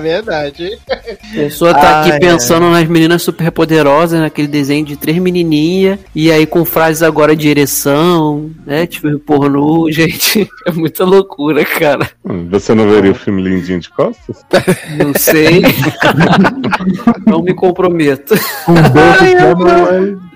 Verdade. 0.00 0.78
A 0.90 1.34
pessoa 1.34 1.74
tá 1.74 2.02
Ai, 2.02 2.10
aqui 2.10 2.20
pensando 2.20 2.70
nas 2.70 2.86
meninas 2.86 3.22
super 3.22 3.50
poderosas, 3.50 4.20
naquele 4.20 4.48
desenho 4.48 4.84
de 4.84 4.96
três 4.96 5.18
menininhas, 5.18 5.51
e 6.14 6.30
aí 6.32 6.46
com 6.46 6.64
frases 6.64 7.02
agora 7.02 7.34
de 7.36 7.48
ereção, 7.48 8.50
né? 8.66 8.86
Tipo, 8.86 9.18
pornô, 9.18 9.90
gente. 9.92 10.48
É 10.66 10.72
muita 10.72 11.04
loucura, 11.04 11.64
cara. 11.64 12.08
Hum, 12.24 12.48
Você 12.50 12.74
não 12.74 12.88
veria 12.88 13.10
o 13.12 13.14
filme 13.14 13.42
Lindinho 13.42 13.80
de 13.80 13.90
Costas? 13.90 14.44
Não 14.98 15.12
sei. 15.16 15.62
Não 17.26 17.42
me 17.42 17.54
comprometo. 17.54 18.34
Um 18.68 18.74
é- 18.76 20.32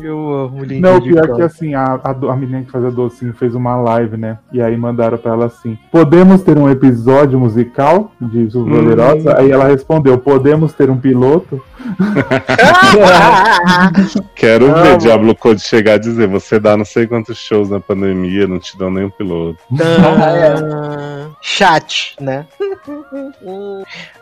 Eu 0.00 0.32
amo 0.34 0.60
Lindinho 0.60 0.80
Não, 0.80 0.96
o 0.96 1.02
pior 1.02 1.30
é 1.30 1.34
que 1.34 1.42
assim, 1.42 1.74
a, 1.74 2.00
a, 2.02 2.10
a 2.10 2.36
menina 2.36 2.62
que 2.62 2.70
fazia 2.70 2.90
docinho 2.90 3.34
fez 3.34 3.54
uma 3.54 3.76
live, 3.76 4.16
né? 4.16 4.38
E 4.52 4.60
aí 4.62 4.76
mandaram 4.76 5.18
pra 5.18 5.32
ela 5.32 5.46
assim: 5.46 5.76
Podemos 5.90 6.42
ter 6.42 6.56
um 6.56 6.68
episódio 6.70 7.38
musical 7.38 8.12
de 8.20 8.50
Superpoderosa? 8.50 9.36
Aí 9.38 9.50
ela 9.50 9.66
respondeu: 9.68 10.16
Podemos 10.18 10.72
ter 10.72 10.90
um 10.90 10.96
piloto? 10.96 11.60
Quero 14.34 14.66
Amo. 14.66 14.82
ver 14.82 14.96
Diablo 14.98 15.34
Code 15.34 15.60
chegar 15.60 15.94
a 15.94 15.98
dizer: 15.98 16.28
você 16.28 16.58
dá 16.60 16.76
não 16.76 16.84
sei 16.84 17.06
quantos 17.06 17.38
shows 17.38 17.70
na 17.70 17.80
pandemia, 17.80 18.46
não 18.46 18.58
te 18.58 18.76
dão 18.78 18.90
nem 18.90 19.04
um 19.04 19.10
piloto. 19.10 19.58
Tã- 19.76 21.30
Chat, 21.40 22.14
né? 22.20 22.46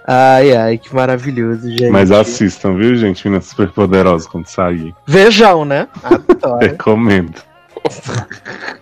ai, 0.06 0.56
ai, 0.56 0.78
que 0.78 0.94
maravilhoso, 0.94 1.68
gente. 1.70 1.90
Mas 1.90 2.10
assistam, 2.10 2.74
viu, 2.76 2.96
gente? 2.96 3.24
Meninas 3.26 3.46
super 3.46 3.68
poderosas 3.70 4.26
quando 4.26 4.46
sair. 4.46 4.94
Vejam, 5.06 5.64
né? 5.64 5.88
Adoro. 6.02 6.58
Recomendo. 6.60 7.40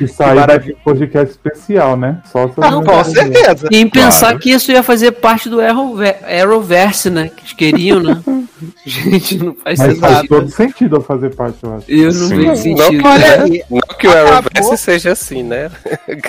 E 0.00 0.06
sair 0.06 0.36
maravilha. 0.36 0.76
podcast 0.84 1.32
especial, 1.32 1.96
né? 1.96 2.20
Só 2.30 2.46
se 2.48 2.54
Ah, 2.60 2.72
com 2.72 3.04
certeza. 3.04 3.68
E 3.70 3.76
em 3.78 3.88
pensar 3.88 4.20
Claro. 4.28 4.38
que 4.38 4.50
isso 4.50 4.70
ia 4.70 4.82
fazer 4.82 5.12
parte 5.12 5.48
do 5.48 5.60
Arrowve- 5.60 6.14
Arrowverse, 6.24 7.10
né? 7.10 7.28
Que 7.34 7.40
eles 7.42 7.52
queriam, 7.52 8.00
né? 8.00 8.22
Gente, 8.86 9.36
não 9.38 9.54
faz 9.54 9.78
Mas 9.78 9.98
faz 9.98 10.16
sentido. 10.16 10.28
todo 10.28 10.50
sentido 10.50 10.96
eu 10.96 11.00
fazer 11.02 11.34
parte, 11.34 11.58
eu 11.62 11.74
acho. 11.76 11.90
Eu 11.90 12.04
não 12.12 12.28
Sim. 12.28 12.36
vejo 12.36 12.46
Não, 12.46 12.56
sentido. 12.56 12.88
que, 13.02 13.06
Olha 13.06 13.36
né? 13.46 13.60
não 13.70 13.80
que 13.98 14.06
o. 14.06 14.10
Arrowverse 14.12 14.76
seja 14.78 15.12
assim, 15.12 15.42
né? 15.42 15.70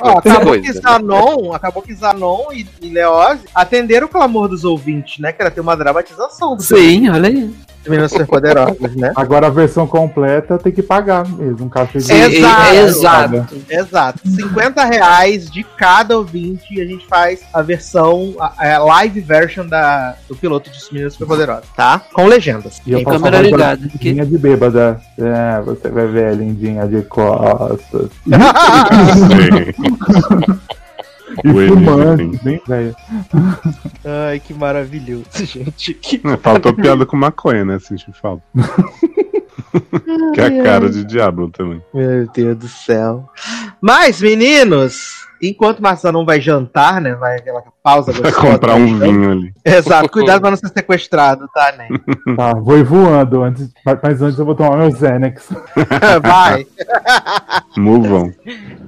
ó, 0.01 0.17
acabou 0.17 0.45
coisa, 0.47 0.61
que 0.63 0.73
né? 0.73 0.81
Zanon, 0.81 1.53
acabou 1.53 1.83
que 1.83 1.93
Zanon 1.93 2.45
e, 2.51 2.67
e 2.81 2.89
Leose 2.89 3.41
atenderam 3.53 4.07
o 4.07 4.09
clamor 4.09 4.47
dos 4.47 4.63
ouvintes, 4.63 5.19
né? 5.19 5.31
Que 5.31 5.41
era 5.41 5.51
ter 5.51 5.61
uma 5.61 5.75
dramatização 5.77 6.59
Sim, 6.59 7.09
olha 7.09 7.29
aí. 7.29 7.53
Meninos 7.89 8.11
superpoderosos, 8.11 8.95
né? 8.95 9.11
Agora 9.15 9.47
a 9.47 9.49
versão 9.49 9.87
completa 9.87 10.57
tem 10.57 10.71
que 10.71 10.81
pagar 10.81 11.27
mesmo, 11.27 11.65
um 11.65 11.69
cachê 11.69 11.99
de 11.99 12.11
Exato. 12.11 12.75
Exato. 12.75 13.47
Exato. 13.69 14.27
50 14.27 14.85
reais 14.85 15.49
de 15.49 15.63
cada 15.63 16.17
ouvinte 16.17 16.73
e 16.73 16.81
a 16.81 16.85
gente 16.85 17.05
faz 17.07 17.41
a 17.53 17.61
versão, 17.61 18.35
a, 18.39 18.75
a 18.75 18.79
live 18.79 19.21
version 19.21 19.65
da, 19.65 20.15
do 20.27 20.35
piloto 20.35 20.69
de 20.69 20.79
Meninos 20.91 21.13
Superpoderosos, 21.13 21.69
tá? 21.75 22.01
Com 22.13 22.27
legendas. 22.27 22.81
E 22.85 22.91
eu 22.91 22.97
Tem 22.97 23.05
câmera 23.05 23.41
ligada, 23.41 23.77
de 23.77 24.37
bêbada. 24.37 24.99
É, 25.17 25.61
você 25.61 25.89
vai 25.89 26.07
ver 26.07 26.27
a 26.27 26.31
lindinha 26.31 26.87
de 26.87 27.01
costas. 27.03 28.09
E 31.43 32.43
bem 32.43 32.61
velho. 32.67 32.95
Ai, 34.27 34.39
que 34.39 34.53
maravilhoso, 34.53 35.25
gente. 35.45 35.93
Que... 35.95 36.21
É, 36.23 36.37
Faltou 36.37 36.73
piada 36.73 37.05
com 37.05 37.17
maconha, 37.17 37.65
né? 37.65 37.79
Senti 37.79 38.11
falta. 38.13 38.43
Que 40.33 40.39
é 40.39 40.45
a 40.45 40.63
cara 40.63 40.89
de 40.89 41.03
Diablo 41.03 41.49
também. 41.49 41.81
Meu 41.93 42.27
Deus 42.33 42.57
do 42.57 42.67
céu. 42.67 43.29
Mas, 43.81 44.21
meninos, 44.21 45.24
enquanto 45.49 45.81
Marcelo 45.81 46.19
não 46.19 46.25
vai 46.25 46.39
jantar, 46.39 47.01
né? 47.01 47.15
Vai 47.15 47.37
aquela 47.37 47.63
pausa 47.83 48.11
Vai 48.11 48.31
comprar 48.31 48.75
um 48.75 48.97
né? 48.97 49.07
vinho 49.07 49.31
ali. 49.31 49.53
Exato, 49.63 50.09
cuidado 50.09 50.41
pra 50.41 50.49
não 50.51 50.57
ser 50.57 50.69
sequestrado, 50.69 51.47
tá, 51.53 51.73
né? 51.77 51.87
Tá, 52.35 52.53
vou 52.53 52.77
ir 52.77 52.83
voando 52.83 53.43
antes, 53.43 53.71
mas 53.85 54.21
antes 54.21 54.37
eu 54.37 54.45
vou 54.45 54.55
tomar 54.55 54.77
meu 54.77 54.91
Xanax. 54.91 55.49
vai. 56.21 56.65
Move 57.77 58.11
on. 58.11 58.31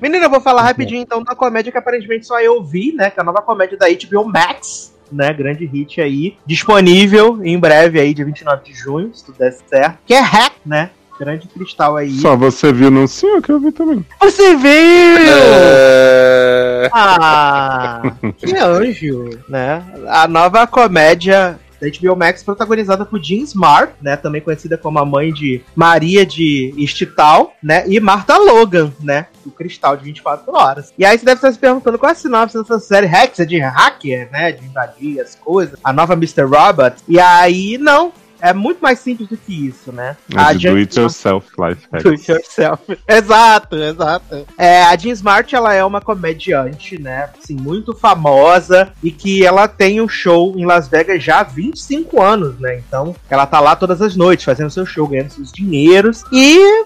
Menino, 0.01 0.25
eu 0.25 0.29
vou 0.29 0.41
falar 0.41 0.63
rapidinho 0.63 1.01
então 1.01 1.23
da 1.23 1.35
comédia 1.35 1.71
que 1.71 1.77
aparentemente 1.77 2.25
só 2.25 2.41
eu 2.41 2.63
vi, 2.63 2.93
né? 2.93 3.09
Que 3.09 3.19
é 3.19 3.21
a 3.21 3.25
nova 3.25 3.41
comédia 3.41 3.77
da 3.77 3.87
HBO 3.87 4.25
Max, 4.25 4.93
né? 5.11 5.31
Grande 5.33 5.65
hit 5.65 6.01
aí. 6.01 6.37
Disponível 6.45 7.39
em 7.43 7.57
breve 7.57 7.99
aí, 7.99 8.13
dia 8.13 8.25
29 8.25 8.63
de 8.63 8.73
junho, 8.73 9.13
se 9.13 9.25
tudo 9.25 9.37
der 9.37 9.53
certo. 9.53 9.99
Que 10.05 10.13
é 10.13 10.19
Hack, 10.19 10.53
né? 10.65 10.89
Grande 11.19 11.47
cristal 11.47 11.97
aí. 11.97 12.11
Só 12.19 12.35
você 12.35 12.71
viu 12.71 12.91
no 12.91 13.07
sim 13.07 13.41
que 13.41 13.51
eu 13.51 13.59
vi 13.59 13.71
também. 13.71 14.05
Você 14.21 14.55
viu! 14.55 15.17
É... 15.19 16.89
Ah, 16.93 18.01
que 18.37 18.55
anjo, 18.55 19.29
né? 19.49 19.83
A 20.07 20.27
nova 20.27 20.67
comédia 20.67 21.59
da 21.79 21.87
HBO 21.87 22.15
Max 22.15 22.43
protagonizada 22.43 23.05
por 23.05 23.21
Jean 23.21 23.43
Smart, 23.43 23.93
né? 24.01 24.15
Também 24.15 24.41
conhecida 24.41 24.77
como 24.77 24.99
a 24.99 25.05
mãe 25.05 25.31
de 25.31 25.61
Maria 25.75 26.25
de 26.25 26.73
Estital, 26.77 27.53
né? 27.61 27.83
E 27.87 27.99
Martha 27.99 28.37
Logan, 28.37 28.91
né? 28.99 29.27
Do 29.43 29.51
Cristal 29.51 29.95
de 29.95 30.03
24 30.05 30.53
horas. 30.53 30.93
E 30.97 31.05
aí 31.05 31.17
você 31.17 31.25
deve 31.25 31.37
estar 31.37 31.51
se 31.51 31.59
perguntando 31.59 31.97
qual 31.97 32.09
é 32.09 32.13
a 32.13 32.15
sinopse 32.15 32.57
dessa 32.57 32.79
série 32.79 33.07
Rex, 33.07 33.39
é 33.39 33.45
de 33.45 33.59
hacker, 33.59 34.29
né? 34.31 34.51
De 34.51 34.65
invadir 34.65 35.19
as 35.19 35.35
coisas. 35.35 35.79
A 35.83 35.93
nova 35.93 36.13
Mr. 36.13 36.43
Robot. 36.43 36.97
E 37.07 37.19
aí, 37.19 37.77
não. 37.77 38.11
É 38.41 38.53
muito 38.53 38.79
mais 38.79 38.99
simples 38.99 39.27
do 39.29 39.35
que 39.37 39.67
isso, 39.67 39.91
né? 39.91 40.15
É 40.35 40.53
de 40.53 40.63
Jean- 40.63 40.71
do 40.73 40.77
it 40.77 40.99
yourself 40.99 41.47
life 41.59 41.81
Do 41.91 42.09
it 42.09 42.09
hacks. 42.09 42.27
yourself. 42.27 42.83
Exato, 43.07 43.75
exato. 43.75 44.45
É, 44.57 44.83
a 44.83 44.95
Jean 44.95 45.13
Smart, 45.13 45.55
ela 45.55 45.73
é 45.73 45.83
uma 45.83 46.01
comediante, 46.01 47.01
né? 47.01 47.29
Assim, 47.37 47.55
muito 47.55 47.93
famosa 47.95 48.91
e 49.03 49.11
que 49.11 49.45
ela 49.45 49.67
tem 49.67 49.99
um 50.01 50.07
show 50.07 50.53
em 50.57 50.65
Las 50.65 50.87
Vegas 50.87 51.23
já 51.23 51.39
há 51.39 51.43
25 51.43 52.21
anos, 52.21 52.59
né? 52.59 52.77
Então, 52.77 53.15
ela 53.29 53.45
tá 53.45 53.59
lá 53.59 53.75
todas 53.75 54.01
as 54.01 54.15
noites 54.15 54.45
fazendo 54.45 54.69
seu 54.69 54.85
show, 54.85 55.07
ganhando 55.07 55.31
seus 55.31 55.51
dinheiros 55.51 56.23
e 56.31 56.85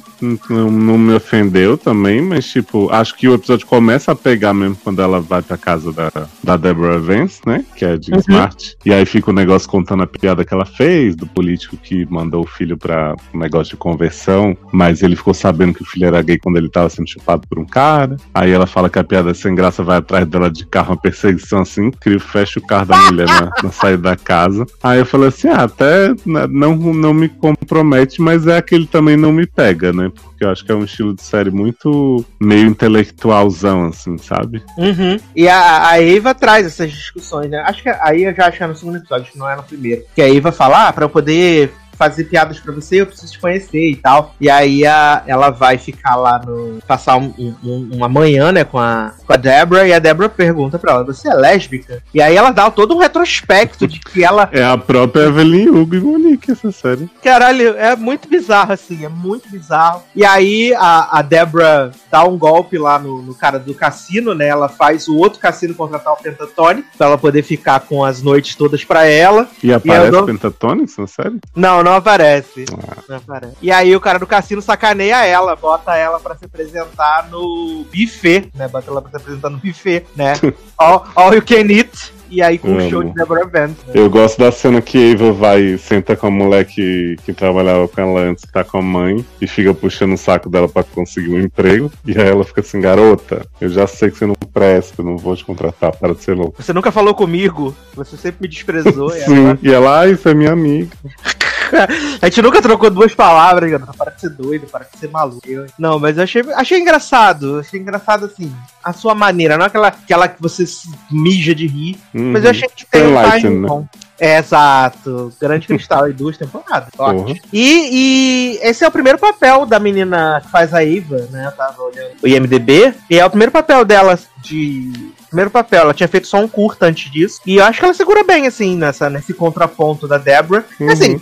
não, 0.50 0.70
não 0.70 0.98
me 0.98 1.14
ofendeu 1.14 1.78
também, 1.78 2.20
mas 2.20 2.46
tipo, 2.46 2.90
acho 2.92 3.14
que 3.16 3.28
o 3.28 3.34
episódio 3.34 3.66
começa 3.66 4.12
a 4.12 4.16
pegar 4.16 4.52
mesmo 4.52 4.76
quando 4.82 5.00
ela 5.00 5.20
vai 5.20 5.40
pra 5.42 5.56
casa 5.56 5.92
da, 5.92 6.10
da 6.42 6.56
Deborah 6.56 6.98
Vance, 6.98 7.40
né, 7.46 7.64
que 7.74 7.84
é 7.84 7.96
de 7.96 8.14
Smart, 8.18 8.76
e 8.84 8.92
aí 8.92 9.06
fica 9.06 9.30
o 9.30 9.34
negócio 9.34 9.68
contando 9.68 10.02
a 10.02 10.06
piada 10.06 10.44
que 10.44 10.54
ela 10.56 10.64
fez, 10.64 11.14
do 11.14 11.26
político 11.26 11.76
que 11.76 12.06
mandou 12.10 12.42
o 12.42 12.46
filho 12.46 12.76
pra 12.76 13.14
um 13.32 13.38
negócio 13.38 13.72
de 13.72 13.76
conversão, 13.76 14.56
mas 14.72 15.02
ele 15.02 15.16
ficou 15.16 15.34
sabendo 15.34 15.74
que 15.74 15.82
o 15.82 15.86
filho 15.86 16.06
era 16.06 16.22
gay 16.22 16.38
quando 16.38 16.56
ele 16.56 16.68
tava 16.68 16.88
sendo 16.88 17.08
chupado 17.08 17.46
por 17.48 17.58
um 17.58 17.64
cara, 17.64 18.16
aí 18.34 18.50
ela 18.50 18.66
fala 18.66 18.90
que 18.90 18.98
a 18.98 19.04
piada 19.04 19.32
sem 19.34 19.54
graça 19.54 19.82
vai 19.82 19.98
atrás 19.98 20.26
dela 20.26 20.50
de 20.50 20.66
carro, 20.66 20.90
uma 20.90 21.00
perseguição 21.00 21.60
assim, 21.60 21.86
incrível, 21.86 22.20
fecha 22.20 22.58
o 22.58 22.66
carro 22.66 22.86
da 22.86 22.96
mulher 22.96 23.26
na, 23.26 23.50
na 23.62 23.70
saída 23.70 24.02
da 24.02 24.16
casa, 24.16 24.66
aí 24.82 24.98
eu 24.98 25.06
falei 25.06 25.28
assim, 25.28 25.48
ah, 25.48 25.64
até 25.64 26.14
não, 26.24 26.76
não 26.76 27.14
me 27.14 27.28
compromete, 27.28 28.20
mas 28.20 28.46
é 28.46 28.56
aquele 28.56 28.86
também 28.86 29.16
não 29.16 29.32
me 29.32 29.46
pega, 29.46 29.92
né? 29.92 30.10
Porque 30.36 30.44
eu 30.44 30.50
acho 30.50 30.66
que 30.66 30.70
é 30.70 30.74
um 30.74 30.84
estilo 30.84 31.14
de 31.14 31.22
série 31.22 31.50
muito 31.50 32.22
meio 32.38 32.66
intelectualzão, 32.66 33.86
assim, 33.86 34.18
sabe? 34.18 34.62
Uhum. 34.76 35.18
E 35.34 35.48
a, 35.48 35.88
a 35.88 36.02
Eva 36.02 36.34
traz 36.34 36.66
essas 36.66 36.92
discussões, 36.92 37.48
né? 37.48 37.64
Acho 37.66 37.82
que 37.82 37.88
aí 37.88 38.24
eu 38.24 38.34
já 38.34 38.46
acho 38.46 38.58
que 38.58 38.62
é 38.62 38.66
no 38.66 38.76
segundo 38.76 38.98
episódio, 38.98 39.22
acho 39.22 39.32
que 39.32 39.38
não 39.38 39.48
é 39.48 39.56
no 39.56 39.62
primeiro. 39.62 40.02
Que 40.14 40.20
a 40.20 40.28
Eva 40.28 40.52
fala, 40.52 40.88
ah, 40.88 40.92
pra 40.92 41.06
eu 41.06 41.08
poder 41.08 41.72
fazer 41.96 42.24
piadas 42.24 42.58
pra 42.60 42.72
você, 42.72 43.00
eu 43.00 43.06
preciso 43.06 43.32
te 43.32 43.38
conhecer 43.38 43.90
e 43.90 43.96
tal. 43.96 44.34
E 44.40 44.48
aí 44.50 44.86
a, 44.86 45.22
ela 45.26 45.50
vai 45.50 45.78
ficar 45.78 46.16
lá 46.16 46.38
no. 46.44 46.78
passar 46.86 47.16
um- 47.16 47.32
um- 47.64 47.90
uma 47.94 48.08
manhã, 48.08 48.52
né, 48.52 48.64
com 48.64 48.78
a, 48.78 49.12
com 49.26 49.32
a 49.32 49.36
Deborah, 49.36 49.86
e 49.86 49.92
a 49.92 49.98
Deborah 49.98 50.28
pergunta 50.28 50.78
pra 50.78 50.92
ela, 50.92 51.04
você 51.04 51.28
é 51.28 51.34
lésbica? 51.34 52.02
E 52.14 52.20
aí 52.20 52.36
ela 52.36 52.50
dá 52.50 52.70
todo 52.70 52.94
um 52.94 52.98
retrospecto 52.98 53.86
de 53.86 53.98
que 54.00 54.22
ela. 54.24 54.48
É 54.52 54.64
a 54.64 54.76
própria 54.78 55.24
Evelyn 55.24 55.68
Hugo 55.68 55.94
e 55.94 56.00
Monique, 56.00 56.52
essa 56.52 56.70
série. 56.72 57.08
Caralho, 57.22 57.76
é 57.76 57.96
muito 57.96 58.28
bizarro, 58.28 58.72
assim, 58.72 59.04
é 59.04 59.08
muito 59.08 59.48
bizarro. 59.50 60.02
E 60.14 60.24
aí 60.24 60.72
a, 60.74 61.18
a 61.18 61.22
Deborah 61.22 61.90
dá 62.10 62.24
um 62.24 62.36
golpe 62.38 62.78
lá 62.78 62.98
no, 62.98 63.22
no 63.22 63.34
cara 63.34 63.58
do 63.58 63.74
cassino, 63.74 64.34
né? 64.34 64.46
Ela 64.48 64.68
faz 64.68 65.08
o 65.08 65.16
outro 65.16 65.38
cassino 65.40 65.74
contratar 65.74 66.12
o 66.12 66.16
Pentatone 66.16 66.84
pra 66.96 67.06
ela 67.08 67.18
poder 67.18 67.42
ficar 67.42 67.80
com 67.80 68.04
as 68.04 68.22
noites 68.22 68.54
todas 68.54 68.84
pra 68.84 69.04
ela. 69.04 69.48
E 69.62 69.72
aparece 69.72 70.10
dou- 70.10 70.24
Pentatonix 70.26 70.96
na 70.96 71.06
série? 71.06 71.38
Não, 71.54 71.82
não 71.86 71.94
aparece. 71.94 72.64
Não 73.08 73.16
aparece. 73.16 73.54
E 73.62 73.70
aí 73.70 73.94
o 73.94 74.00
cara 74.00 74.18
do 74.18 74.26
cassino 74.26 74.60
sacaneia 74.60 75.24
ela, 75.24 75.54
bota 75.54 75.94
ela 75.94 76.18
pra 76.18 76.34
se 76.34 76.44
apresentar 76.44 77.28
no 77.30 77.86
buffet, 77.94 78.50
né? 78.54 78.66
Bota 78.66 78.90
ela 78.90 79.00
pra 79.00 79.10
se 79.12 79.16
apresentar 79.18 79.50
no 79.50 79.58
buffet, 79.58 80.04
né? 80.16 80.34
all, 80.76 81.06
all 81.14 81.32
you 81.32 81.42
can 81.42 81.70
eat. 81.70 82.12
e 82.28 82.42
aí 82.42 82.58
com 82.58 82.72
o 82.72 82.80
Amo. 82.80 82.90
show 82.90 83.04
de 83.04 83.14
Deborah 83.14 83.46
Vance. 83.46 83.76
né? 83.86 83.92
Eu 83.94 84.10
gosto 84.10 84.36
da 84.38 84.50
cena 84.50 84.82
que 84.82 85.12
Ava 85.14 85.30
vai, 85.32 85.78
senta 85.78 86.16
com 86.16 86.26
a 86.26 86.30
moleque 86.30 87.14
que 87.24 87.32
trabalhava 87.32 87.86
com 87.86 88.00
ela 88.00 88.20
antes, 88.20 88.44
que 88.44 88.52
tá 88.52 88.64
com 88.64 88.78
a 88.78 88.82
mãe, 88.82 89.24
e 89.40 89.46
fica 89.46 89.72
puxando 89.72 90.14
o 90.14 90.18
saco 90.18 90.50
dela 90.50 90.68
pra 90.68 90.82
conseguir 90.82 91.32
um 91.32 91.40
emprego. 91.40 91.90
E 92.04 92.18
aí 92.18 92.28
ela 92.28 92.42
fica 92.42 92.62
assim, 92.62 92.80
garota, 92.80 93.46
eu 93.60 93.68
já 93.68 93.86
sei 93.86 94.10
que 94.10 94.18
você 94.18 94.26
não 94.26 94.34
presta, 94.52 95.02
eu 95.02 95.04
não 95.04 95.16
vou 95.16 95.36
te 95.36 95.44
contratar, 95.44 95.94
para 95.96 96.14
de 96.14 96.22
ser 96.24 96.34
louco. 96.34 96.60
Você 96.60 96.72
nunca 96.72 96.90
falou 96.90 97.14
comigo, 97.14 97.72
você 97.94 98.16
sempre 98.16 98.38
me 98.42 98.48
desprezou. 98.48 99.14
e 99.14 99.20
Sim, 99.20 99.58
e 99.62 99.72
ela, 99.72 100.00
ah, 100.00 100.08
isso 100.08 100.28
é 100.28 100.34
minha 100.34 100.50
amiga. 100.50 100.90
A 102.22 102.26
gente 102.26 102.42
nunca 102.42 102.62
trocou 102.62 102.90
duas 102.90 103.14
palavras, 103.14 103.70
cara. 103.70 103.86
Para 103.96 104.10
de 104.12 104.20
ser 104.20 104.30
doido, 104.30 104.66
para 104.66 104.84
de 104.90 104.98
ser 104.98 105.10
maluco. 105.10 105.40
Eu- 105.46 105.66
Não, 105.78 105.98
mas 105.98 106.16
eu 106.16 106.24
achei, 106.24 106.42
achei 106.54 106.78
engraçado. 106.80 107.58
Achei 107.60 107.80
engraçado 107.80 108.26
assim, 108.26 108.52
a 108.82 108.92
sua 108.92 109.14
maneira, 109.14 109.56
não 109.58 109.66
aquela, 109.66 109.88
aquela 109.88 110.28
que 110.28 110.40
você 110.40 110.66
se 110.66 110.88
mija 111.10 111.54
de 111.54 111.66
rir. 111.66 111.98
Mas 112.12 112.42
eu 112.44 112.50
Uhum. 112.50 112.50
achei 112.50 112.68
que 112.74 112.86
tem 112.86 113.02
um 113.06 113.22
timing 113.30 113.60
né? 113.60 113.68
bom. 113.68 113.86
É, 114.18 114.38
exato. 114.38 115.30
Grande 115.38 115.66
Cristal 115.66 116.08
e 116.08 116.12
duas 116.14 116.38
temporadas. 116.38 116.88
Ótimo. 116.96 117.24
Porra. 117.26 117.38
E, 117.52 117.90
e 117.92 118.58
esse 118.62 118.82
é 118.82 118.88
o 118.88 118.90
primeiro 118.90 119.18
papel 119.18 119.66
da 119.66 119.78
menina 119.78 120.40
que 120.42 120.50
faz 120.50 120.72
a 120.72 120.82
Eva, 120.82 121.28
né? 121.30 121.46
Eu 121.46 121.52
tava 121.52 121.82
olhando 121.82 122.12
o 122.22 122.26
IMDB. 122.26 122.94
E 123.10 123.18
é 123.18 123.24
o 123.26 123.28
primeiro 123.30 123.52
papel 123.52 123.84
dela 123.84 124.18
de. 124.38 125.12
Primeiro 125.28 125.50
papel, 125.50 125.82
ela 125.82 125.92
tinha 125.92 126.08
feito 126.08 126.26
só 126.28 126.38
um 126.38 126.48
curta 126.48 126.86
antes 126.86 127.10
disso. 127.12 127.40
E 127.44 127.56
eu 127.56 127.64
acho 127.64 127.78
que 127.78 127.84
ela 127.84 127.92
segura 127.92 128.24
bem, 128.24 128.46
assim, 128.46 128.74
nessa, 128.76 129.10
nesse 129.10 129.34
contraponto 129.34 130.08
da 130.08 130.16
Deborah. 130.16 130.64
Uhum. 130.80 130.88
Assim, 130.90 131.20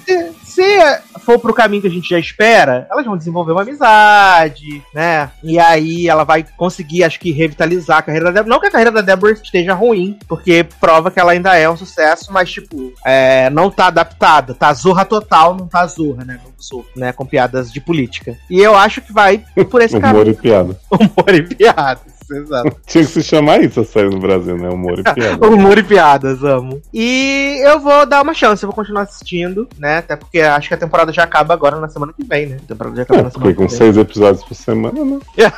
se, 0.55 1.01
for 1.19 1.39
pro 1.41 1.53
caminho 1.53 1.83
que 1.83 1.89
a 1.89 1.91
gente 1.91 2.09
já 2.09 2.19
espera, 2.19 2.87
elas 2.89 3.05
vão 3.05 3.17
desenvolver 3.17 3.51
uma 3.51 3.63
amizade, 3.63 4.83
né? 4.95 5.29
E 5.43 5.59
aí 5.59 6.09
ela 6.09 6.23
vai 6.23 6.47
conseguir, 6.57 7.03
acho 7.03 7.19
que, 7.19 7.33
revitalizar 7.33 7.99
a 7.99 8.03
carreira 8.03 8.27
da 8.27 8.31
Deborah. 8.31 8.55
Não 8.55 8.61
que 8.61 8.69
a 8.69 8.71
carreira 8.71 8.93
da 8.93 9.01
Deborah 9.01 9.33
esteja 9.33 9.75
ruim, 9.75 10.17
porque 10.29 10.65
prova 10.81 11.11
que 11.11 11.19
ela 11.19 11.33
ainda 11.33 11.57
é 11.57 11.69
um 11.69 11.77
sucesso, 11.77 12.33
mas, 12.33 12.53
tipo, 12.53 12.93
é, 13.05 13.51
não 13.51 13.69
tá 13.69 13.89
adaptada. 13.89 14.55
Tá 14.55 14.73
zorra 14.73 15.05
total, 15.05 15.57
não 15.57 15.67
tá 15.67 15.85
zorra, 15.89 16.25
né? 16.25 16.39
Não 16.45 16.53
zorra, 16.63 16.89
né? 16.95 17.13
Com 17.13 17.27
piadas 17.27 17.73
de 17.73 17.81
política. 17.81 18.37
E 18.49 18.61
eu 18.61 18.77
acho 18.77 19.01
que 19.01 19.13
vai 19.13 19.45
por 19.69 19.83
esse 19.83 19.97
Humor 19.97 20.09
caminho. 20.09 20.31
e 20.31 20.35
piada. 20.35 20.81
Humor 20.89 21.35
e 21.35 21.43
piadas. 21.43 22.14
Exato. 22.33 22.77
Tinha 22.87 23.05
que 23.05 23.11
se 23.11 23.23
chamar 23.23 23.63
isso 23.63 23.81
a 23.81 23.85
série 23.85 24.09
no 24.11 24.19
Brasil, 24.21 24.57
né? 24.57 24.69
Humor 24.69 24.99
e 24.99 25.03
piada. 25.15 25.47
Humor 25.47 25.79
e 25.79 25.83
piadas, 25.83 26.43
amo. 26.45 26.81
E 26.93 27.61
eu 27.65 27.81
vou 27.81 28.07
dar 28.07 28.23
uma 28.23 28.35
chance, 28.35 28.63
eu 28.63 28.69
vou 28.69 28.75
continuar 28.77 29.03
assistindo, 29.03 29.69
né? 29.79 29.99
Até 29.99 30.17
porque 30.17 30.41
acho 30.41 30.69
que 30.69 30.75
a 30.75 30.79
temporada 30.79 31.13
já 31.13 31.23
acaba 31.25 31.55
agora 31.55 31.79
na 31.81 31.89
semana 31.89 32.13
que 32.13 32.25
vem, 32.25 32.47
né? 32.47 32.59
A 32.65 32.69
temporada 32.69 32.97
já 32.97 33.03
acaba 33.03 33.21
É, 33.21 33.23
na 33.25 33.31
semana 33.31 33.55
com 33.55 33.63
que 33.63 33.69
vem. 33.69 33.79
seis 33.79 33.97
episódios 33.97 34.45
por 34.45 34.55
semana, 34.55 35.05
né? 35.05 35.19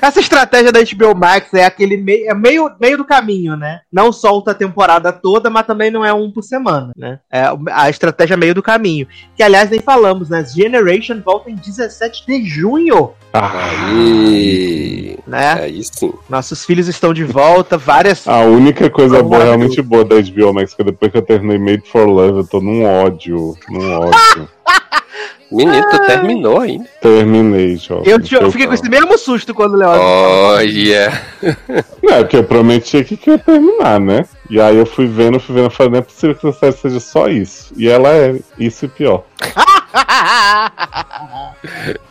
Essa 0.00 0.20
estratégia 0.20 0.70
da 0.72 0.80
HBO 0.80 1.14
Max 1.16 1.52
é 1.54 1.64
aquele 1.64 1.96
meio, 1.96 2.28
é 2.30 2.34
meio, 2.34 2.70
meio 2.80 2.96
do 2.96 3.04
caminho, 3.04 3.56
né? 3.56 3.80
Não 3.92 4.12
solta 4.12 4.50
a 4.50 4.54
temporada 4.54 5.12
toda, 5.12 5.48
mas 5.50 5.66
também 5.66 5.90
não 5.90 6.04
é 6.04 6.12
um 6.12 6.30
por 6.30 6.42
semana, 6.42 6.92
né? 6.96 7.18
É 7.32 7.44
a 7.72 7.88
estratégia 7.90 8.36
meio 8.36 8.54
do 8.54 8.62
caminho. 8.62 9.06
Que 9.36 9.42
aliás 9.42 9.70
nem 9.70 9.80
falamos, 9.80 10.28
né? 10.30 10.44
Generation 10.44 11.20
volta 11.24 11.50
em 11.50 11.54
17 11.56 12.26
de 12.26 12.44
junho, 12.44 13.12
Ah, 13.32 13.50
Aí. 13.88 15.18
né? 15.26 15.52
Aí 15.62 15.80
sim. 16.12 16.18
Nossos 16.28 16.64
filhos 16.64 16.88
estão 16.88 17.12
de 17.14 17.24
volta, 17.24 17.76
várias. 17.78 18.26
a 18.26 18.40
única 18.40 18.88
coisa 18.90 19.16
Então, 19.16 19.28
boa, 19.28 19.42
realmente 19.44 19.80
boa 19.82 20.04
da 20.04 20.16
HBO 20.16 20.52
Max, 20.54 20.74
que 20.74 20.82
depois 20.84 21.10
que 21.12 21.18
eu 21.18 21.22
terminei 21.22 21.58
Made 21.58 21.88
for 21.90 22.06
Love, 22.06 22.38
eu 22.38 22.46
tô 22.46 22.60
num 22.60 22.84
ódio, 22.84 23.56
num 23.68 23.90
ódio. 23.98 24.48
Menino, 25.52 25.88
tu 25.88 25.98
terminou 26.06 26.58
ainda. 26.60 26.84
Terminei, 27.00 27.76
jovem. 27.76 28.10
Eu, 28.10 28.18
te- 28.20 28.34
eu 28.34 28.50
fiquei 28.50 28.66
com 28.66 28.72
esse 28.74 28.88
mesmo 28.88 29.16
susto 29.16 29.54
quando 29.54 29.74
o 29.74 29.76
Leandro. 29.76 30.00
Olha. 30.00 31.22
Não, 32.02 32.14
é 32.14 32.18
porque 32.22 32.38
eu 32.38 32.44
prometi 32.44 32.96
aqui 32.96 33.16
que 33.16 33.30
ia 33.30 33.38
terminar, 33.38 34.00
né? 34.00 34.24
E 34.50 34.60
aí 34.60 34.76
eu 34.76 34.84
fui 34.86 35.06
vendo, 35.06 35.38
fui 35.38 35.54
vendo, 35.54 35.70
falei, 35.70 35.92
não 35.92 35.98
é 35.98 36.02
possível 36.02 36.34
que 36.34 36.48
essa 36.48 36.58
série 36.58 36.72
seja 36.72 36.98
só 36.98 37.28
isso. 37.28 37.72
E 37.76 37.88
ela 37.88 38.08
é 38.08 38.36
isso 38.58 38.86
e 38.86 38.88
pior. 38.88 39.22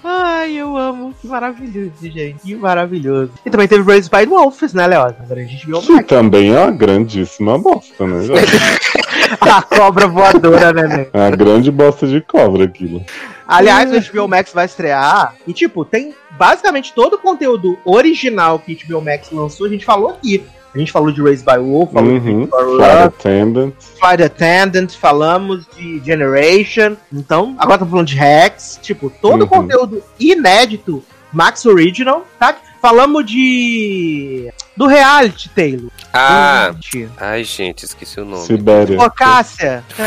Ai, 0.03 0.53
eu 0.53 0.77
amo. 0.77 1.13
Que 1.19 1.27
maravilhoso, 1.27 1.91
gente. 2.01 2.39
Que 2.41 2.55
maravilhoso. 2.55 3.31
E 3.45 3.49
também 3.49 3.67
teve 3.67 3.83
Raised 3.83 4.09
by 4.09 4.25
Wolves, 4.25 4.73
né, 4.73 4.87
Léo? 4.87 5.01
Agora 5.01 5.41
a 5.41 5.43
gente 5.43 5.65
viu 5.65 5.81
Que 5.81 6.01
também 6.03 6.53
é 6.53 6.59
uma 6.59 6.71
grandíssima 6.71 7.57
bosta, 7.59 8.07
né? 8.07 8.23
a 9.41 9.61
cobra 9.61 10.07
voadora, 10.07 10.71
né, 10.71 10.87
né? 10.87 11.07
É 11.11 11.17
uma 11.17 11.31
grande 11.31 11.69
bosta 11.71 12.07
de 12.07 12.21
cobra 12.21 12.63
aquilo. 12.65 13.03
Aliás, 13.47 13.91
o 13.91 14.13
HBO 14.13 14.27
Max 14.27 14.53
vai 14.53 14.65
estrear. 14.65 15.35
E, 15.45 15.53
tipo, 15.53 15.83
tem 15.83 16.13
basicamente 16.31 16.93
todo 16.93 17.15
o 17.15 17.19
conteúdo 17.19 17.77
original 17.83 18.57
que 18.59 18.73
o 18.73 18.77
HBO 18.87 19.01
Max 19.01 19.29
lançou. 19.31 19.67
A 19.67 19.69
gente 19.69 19.85
falou 19.85 20.09
aqui. 20.11 20.43
A 20.73 20.77
gente 20.79 20.91
falou 20.91 21.11
de 21.11 21.21
Raised 21.21 21.45
by 21.45 21.57
Wolf, 21.59 21.91
falou 21.93 22.19
de 22.19 22.29
Uhum. 22.29 22.47
For 22.47 22.59
Flight 22.65 22.77
Love, 22.93 23.03
Attendant. 23.03 23.73
Flight 23.99 24.23
Attendant, 24.23 24.89
falamos 24.95 25.65
de 25.77 26.01
Generation. 26.03 26.95
Então, 27.11 27.55
agora 27.59 27.75
estamos 27.75 27.91
falando 27.91 28.07
de 28.07 28.15
Rex. 28.15 28.79
Tipo, 28.81 29.11
todo 29.21 29.41
o 29.41 29.43
Uhum. 29.43 29.47
conteúdo 29.47 30.03
inédito, 30.19 31.03
Max 31.31 31.65
Original, 31.65 32.25
tá? 32.39 32.55
Falamos 32.81 33.25
de. 33.25 34.51
do 34.75 34.87
reality, 34.87 35.47
Taylor. 35.49 35.89
Ah. 36.11 36.73
Gente. 36.81 37.09
Ai, 37.17 37.43
gente, 37.43 37.85
esqueci 37.85 38.19
o 38.19 38.25
nome. 38.25 38.45
Sibéria. 38.45 38.99
Ô, 38.99 39.09
Cássia. 39.11 39.83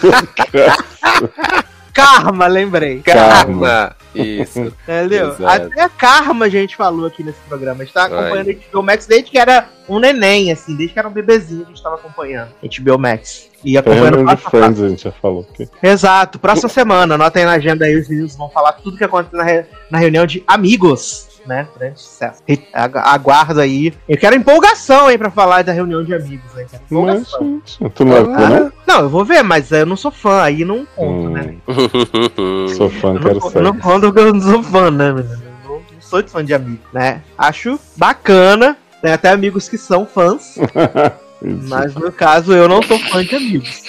Karma, 2.04 2.46
lembrei. 2.46 3.00
Karma. 3.00 3.96
Isso. 4.14 4.58
Entendeu? 4.82 5.28
Exato. 5.32 5.66
Até 5.66 5.82
a 5.82 5.88
Karma 5.88 6.46
a 6.46 6.48
gente 6.48 6.74
falou 6.76 7.06
aqui 7.06 7.22
nesse 7.22 7.38
programa. 7.48 7.82
A 7.82 7.84
gente 7.84 7.94
tá 7.94 8.04
acompanhando 8.04 8.50
a 8.50 8.52
HBO 8.72 8.82
Max 8.82 9.06
desde 9.06 9.30
que 9.30 9.38
era 9.38 9.68
um 9.88 9.98
neném, 9.98 10.50
assim, 10.52 10.74
desde 10.76 10.92
que 10.94 10.98
era 10.98 11.08
um 11.08 11.12
bebezinho 11.12 11.64
a 11.64 11.68
gente 11.68 11.82
tava 11.82 11.96
acompanhando 11.96 12.50
HBO 12.62 12.98
Max. 12.98 13.48
E 13.62 13.76
acompanhando 13.76 14.24
passo. 14.24 14.50
Friends, 14.50 14.80
a 14.80 14.88
gente 14.88 15.02
já 15.04 15.12
falou 15.12 15.46
aqui. 15.52 15.68
Exato, 15.82 16.38
próxima 16.38 16.68
semana, 16.70 17.14
anotem 17.14 17.44
na 17.44 17.52
agenda 17.52 17.84
aí, 17.84 17.94
os 17.94 18.08
meninos 18.08 18.34
vão 18.34 18.48
falar 18.48 18.72
tudo 18.72 18.96
que 18.96 19.04
aconteceu 19.04 19.38
na, 19.38 19.44
re- 19.44 19.66
na 19.90 19.98
reunião 19.98 20.24
de 20.24 20.42
amigos, 20.46 21.28
né? 21.46 21.66
Grande 21.76 22.00
sucesso. 22.00 22.42
E 22.48 22.58
agu- 22.72 22.98
Aguardo 22.98 23.60
aí. 23.60 23.92
Eu 24.08 24.16
quero 24.18 24.36
empolgação 24.36 25.06
aí 25.06 25.16
pra 25.18 25.30
falar 25.30 25.62
da 25.64 25.72
reunião 25.72 26.04
de 26.04 26.14
amigos, 26.14 26.52
né? 26.54 26.66
Mas, 26.70 26.80
empolgação. 26.82 27.40
gente, 27.40 27.90
tu 27.94 28.04
não 28.04 28.24
ver, 28.36 28.48
né? 28.50 28.72
Não, 28.86 29.00
eu 29.00 29.08
vou 29.08 29.24
ver, 29.24 29.42
mas 29.42 29.70
eu 29.72 29.86
não 29.86 29.96
sou 29.96 30.10
fã, 30.10 30.42
aí 30.42 30.64
não 30.64 30.84
conto, 30.96 31.28
né? 31.30 31.54
Hum, 31.68 32.68
sou 32.76 32.90
fã, 32.90 33.14
Eu 33.14 33.20
quero 33.20 33.38
eu 33.54 33.62
não 33.62 33.72
ser. 33.74 33.80
conto 33.80 34.00
porque 34.12 34.20
eu 34.20 34.34
não 34.34 34.40
sou 34.40 34.62
fã, 34.62 34.90
né, 34.90 35.12
menino? 35.12 35.38
Não, 35.64 35.72
não 35.76 35.82
sou 36.00 36.22
de 36.22 36.30
fã 36.30 36.44
de 36.44 36.54
amigo, 36.54 36.82
né? 36.92 37.22
Acho 37.38 37.78
bacana. 37.96 38.76
Tem 39.02 39.12
até 39.12 39.30
amigos 39.30 39.66
que 39.68 39.78
são 39.78 40.04
fãs, 40.04 40.56
mas 41.42 41.94
no 41.94 42.10
caso 42.12 42.52
eu 42.52 42.68
não 42.68 42.82
sou 42.82 42.98
fã 42.98 43.24
de 43.24 43.34
amigos. 43.36 43.82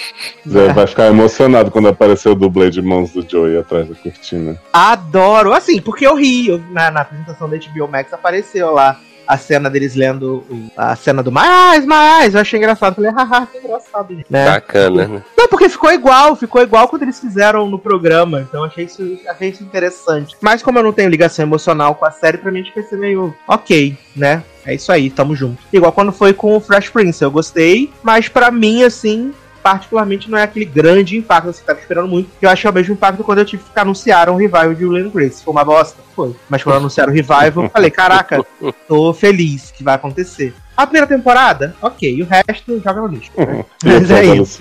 Zé 0.48 0.72
vai 0.72 0.86
ficar 0.86 1.06
emocionado 1.08 1.70
quando 1.70 1.88
aparecer 1.88 2.28
o 2.30 2.34
dublê 2.34 2.70
de 2.70 2.80
mãos 2.82 3.10
do 3.12 3.26
Joey 3.28 3.58
atrás 3.58 3.88
da 3.88 3.94
cortina. 3.94 4.56
Adoro, 4.72 5.52
assim, 5.52 5.80
porque 5.80 6.06
eu 6.06 6.16
ri. 6.16 6.48
eu- 6.48 6.62
na, 6.70 6.90
na 6.90 7.00
apresentação 7.02 7.48
da 7.48 7.56
HBO 7.56 7.88
Max 7.88 8.12
apareceu 8.12 8.72
lá 8.72 8.98
a 9.32 9.38
cena 9.38 9.70
deles 9.70 9.94
lendo 9.94 10.44
o- 10.50 10.70
a 10.76 10.94
cena 10.96 11.22
do 11.22 11.32
mais, 11.32 11.84
mais. 11.86 12.34
Eu 12.34 12.40
achei 12.40 12.58
engraçado. 12.58 12.94
Falei, 12.94 13.10
haha, 13.10 13.46
que 13.46 13.58
engraçado. 13.58 14.14
Né? 14.28 14.44
Bacana, 14.50 15.08
né? 15.08 15.22
Não, 15.36 15.48
porque 15.48 15.68
ficou 15.68 15.92
igual, 15.92 16.36
ficou 16.36 16.60
igual 16.62 16.88
quando 16.88 17.02
eles 17.02 17.18
fizeram 17.20 17.68
no 17.68 17.78
programa. 17.78 18.40
Então 18.42 18.64
achei 18.64 18.84
isso, 18.84 19.18
achei 19.28 19.48
isso 19.50 19.62
interessante. 19.62 20.36
Mas 20.40 20.62
como 20.62 20.78
eu 20.78 20.82
não 20.82 20.92
tenho 20.92 21.08
ligação 21.10 21.44
emocional 21.44 21.94
com 21.94 22.04
a 22.04 22.10
série, 22.10 22.38
pra 22.38 22.50
mim 22.50 22.60
a 22.60 22.62
gente 22.62 22.74
vai 22.74 22.84
ser 22.84 22.96
meio 22.98 23.34
ok, 23.48 23.96
né? 24.16 24.42
É 24.64 24.74
isso 24.74 24.92
aí, 24.92 25.10
tamo 25.10 25.34
junto. 25.34 25.58
Igual 25.72 25.90
quando 25.92 26.12
foi 26.12 26.32
com 26.32 26.56
o 26.56 26.60
Fresh 26.60 26.88
Prince, 26.90 27.22
eu 27.22 27.30
gostei, 27.30 27.92
mas 28.02 28.28
pra 28.28 28.50
mim, 28.50 28.84
assim, 28.84 29.32
particularmente 29.62 30.30
não 30.30 30.36
é 30.36 30.42
aquele 30.42 30.64
grande 30.64 31.16
impacto, 31.16 31.50
assim, 31.50 31.62
tava 31.64 31.78
esperando 31.78 32.08
muito. 32.08 32.28
Eu 32.40 32.50
acho 32.50 32.62
que 32.62 32.66
é 32.66 32.70
o 32.70 32.74
mesmo 32.74 32.94
impacto 32.94 33.22
quando 33.22 33.38
eu 33.38 33.44
tive 33.44 33.62
que 33.62 33.80
anunciar 33.80 34.28
um 34.28 34.36
revival 34.36 34.74
de 34.74 34.84
Will 34.84 35.06
and 35.06 35.10
Grace. 35.10 35.44
Foi 35.44 35.52
uma 35.52 35.64
bosta? 35.64 36.02
Foi. 36.14 36.34
Mas 36.48 36.62
quando 36.62 36.76
anunciaram 36.76 37.12
o 37.12 37.14
revival, 37.14 37.64
eu 37.64 37.70
falei, 37.70 37.90
caraca, 37.90 38.44
tô 38.88 39.12
feliz 39.14 39.70
que 39.70 39.84
vai 39.84 39.94
acontecer. 39.94 40.54
A 40.76 40.86
primeira 40.86 41.06
temporada, 41.06 41.74
ok, 41.82 42.14
e 42.16 42.22
o 42.22 42.26
resto 42.26 42.80
joga 42.82 43.00
no 43.00 43.06
lixo. 43.08 43.30
né? 43.36 43.64
Mas 43.84 44.10
é 44.10 44.24
isso. 44.24 44.58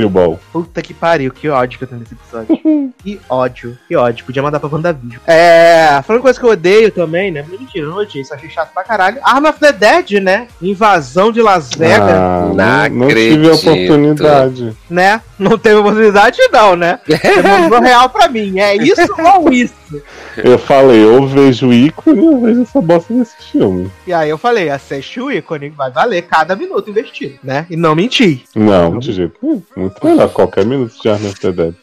Puta 0.52 0.82
que 0.82 0.94
pariu, 0.94 1.32
que 1.32 1.48
ódio 1.50 1.78
que 1.78 1.84
eu 1.86 1.88
tenho 1.88 2.02
nesse 2.02 2.14
episódio. 2.14 2.60
que 3.02 3.20
ódio, 3.30 3.78
que 3.88 3.96
ódio. 3.96 4.26
Podia 4.26 4.44
mandar 4.44 4.60
pra 4.60 4.70
WandaVision. 4.70 5.22
É. 5.26 6.02
Falando 6.06 6.22
coisa 6.22 6.40
que 6.40 6.46
eu 6.46 6.50
odeio 6.52 6.92
também, 6.92 7.32
né? 7.32 7.46
Mentira, 7.48 7.88
não 7.88 7.98
odiei, 7.98 8.24
só 8.26 8.36
achei 8.36 8.50
chato 8.50 8.74
pra 8.74 8.84
caralho. 8.84 9.20
Arm 9.24 9.46
of 9.46 9.60
the 9.60 9.72
Dead, 9.72 10.22
né? 10.22 10.48
Invasão 10.62 11.32
de 11.32 11.42
Las 11.42 11.70
Vegas, 11.72 12.02
Ah, 12.02 12.46
Não 12.48 12.56
não, 12.56 12.90
não 12.90 13.08
tive 13.08 13.50
a 13.50 13.54
oportunidade. 13.54 14.78
né? 14.90 15.22
Não 15.40 15.58
teve 15.58 15.76
oportunidade, 15.76 16.38
não, 16.52 16.76
né? 16.76 17.00
Mostrou 17.08 17.82
real 17.82 18.10
pra 18.10 18.28
mim. 18.28 18.60
É 18.60 18.76
isso 18.76 19.02
ou 19.36 19.52
isso? 19.52 19.74
Eu 20.38 20.58
falei, 20.58 21.04
eu 21.04 21.28
vejo 21.28 21.74
ícone, 21.74 22.26
eu 22.26 22.40
vejo 22.40 22.62
essa 22.62 22.82
bosta 22.82 23.14
nesse 23.14 23.36
filme. 23.52 23.92
E 24.08 24.14
aí 24.14 24.30
eu 24.30 24.38
falei, 24.38 24.70
assiste 24.70 25.20
o 25.20 25.32
ícone, 25.32 25.70
vai 25.70 25.92
valer 25.92 26.22
cada 26.24 26.56
minuto 26.56 26.90
investido, 26.90 27.38
né? 27.44 27.66
E 27.70 27.76
não 27.76 27.96
mentir. 27.96 28.44
Não, 28.56 28.98
de 28.98 29.12
jeito 29.12 29.36
nenhum. 29.42 29.62
Muito 29.76 30.06
melhor 30.06 30.30
qualquer 30.30 30.66
minuto 30.66 30.94
de 31.02 31.10
Arnold 31.10 31.40
the 31.40 31.52
Dead. 31.52 31.76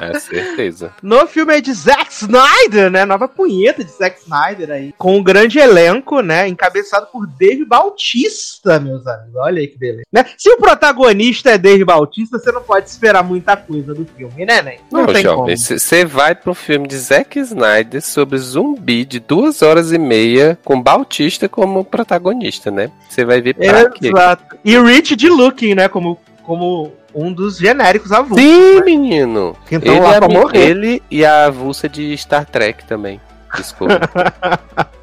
É 0.00 0.18
certeza. 0.18 0.92
No 1.02 1.26
filme 1.26 1.60
de 1.60 1.72
Zack 1.72 2.12
Snyder, 2.12 2.90
né? 2.90 3.04
Nova 3.04 3.26
punheta 3.26 3.82
de 3.82 3.90
Zack 3.90 4.20
Snyder 4.20 4.70
aí. 4.70 4.94
Com 4.96 5.16
um 5.16 5.22
grande 5.22 5.58
elenco, 5.58 6.20
né? 6.20 6.46
Encabeçado 6.48 7.06
por 7.06 7.26
Dave 7.26 7.64
Bautista, 7.64 8.78
meus 8.78 9.06
amigos. 9.06 9.36
Olha 9.36 9.60
aí 9.60 9.66
que 9.66 9.78
beleza. 9.78 10.04
Né? 10.12 10.24
Se 10.36 10.50
o 10.50 10.56
protagonista 10.56 11.50
é 11.50 11.58
Dave 11.58 11.84
Bautista, 11.84 12.38
você 12.38 12.52
não 12.52 12.62
pode 12.62 12.88
esperar 12.88 13.22
muita 13.22 13.56
coisa 13.56 13.94
do 13.94 14.06
filme, 14.16 14.44
né, 14.44 14.62
né? 14.62 14.76
Não, 14.90 15.02
Não, 15.02 15.12
tem 15.12 15.22
jovem, 15.22 15.56
você 15.56 16.04
vai 16.04 16.34
pro 16.34 16.54
filme 16.54 16.86
de 16.86 16.96
Zack 16.96 17.19
Snyder 17.40 18.02
sobre 18.02 18.38
zumbi 18.38 19.04
de 19.04 19.20
duas 19.20 19.62
horas 19.62 19.92
e 19.92 19.98
meia 19.98 20.58
com 20.64 20.80
Bautista 20.80 21.48
como 21.48 21.84
protagonista, 21.84 22.70
né? 22.70 22.90
Você 23.08 23.24
vai 23.24 23.40
ver 23.40 23.54
pra 23.54 23.84
como. 23.84 23.94
quê? 23.94 24.08
Exato. 24.08 24.58
E 24.64 24.78
Rich 24.78 25.16
de 25.16 25.28
Looking, 25.28 25.74
né? 25.74 25.88
Como, 25.88 26.18
como 26.42 26.92
um 27.14 27.32
dos 27.32 27.58
genéricos 27.58 28.12
avulsos. 28.12 28.44
Sim, 28.44 28.76
né? 28.76 28.82
menino. 28.84 29.56
Que 29.66 29.76
estão 29.76 29.94
Ele, 29.94 30.02
lá 30.04 30.14
é 30.14 30.18
pra 30.18 30.28
morrer. 30.28 30.58
ele 30.70 31.02
e 31.10 31.24
a 31.24 31.46
avulsa 31.46 31.88
de 31.88 32.16
Star 32.16 32.44
Trek 32.46 32.84
também. 32.84 33.20
Desculpa. 33.56 34.00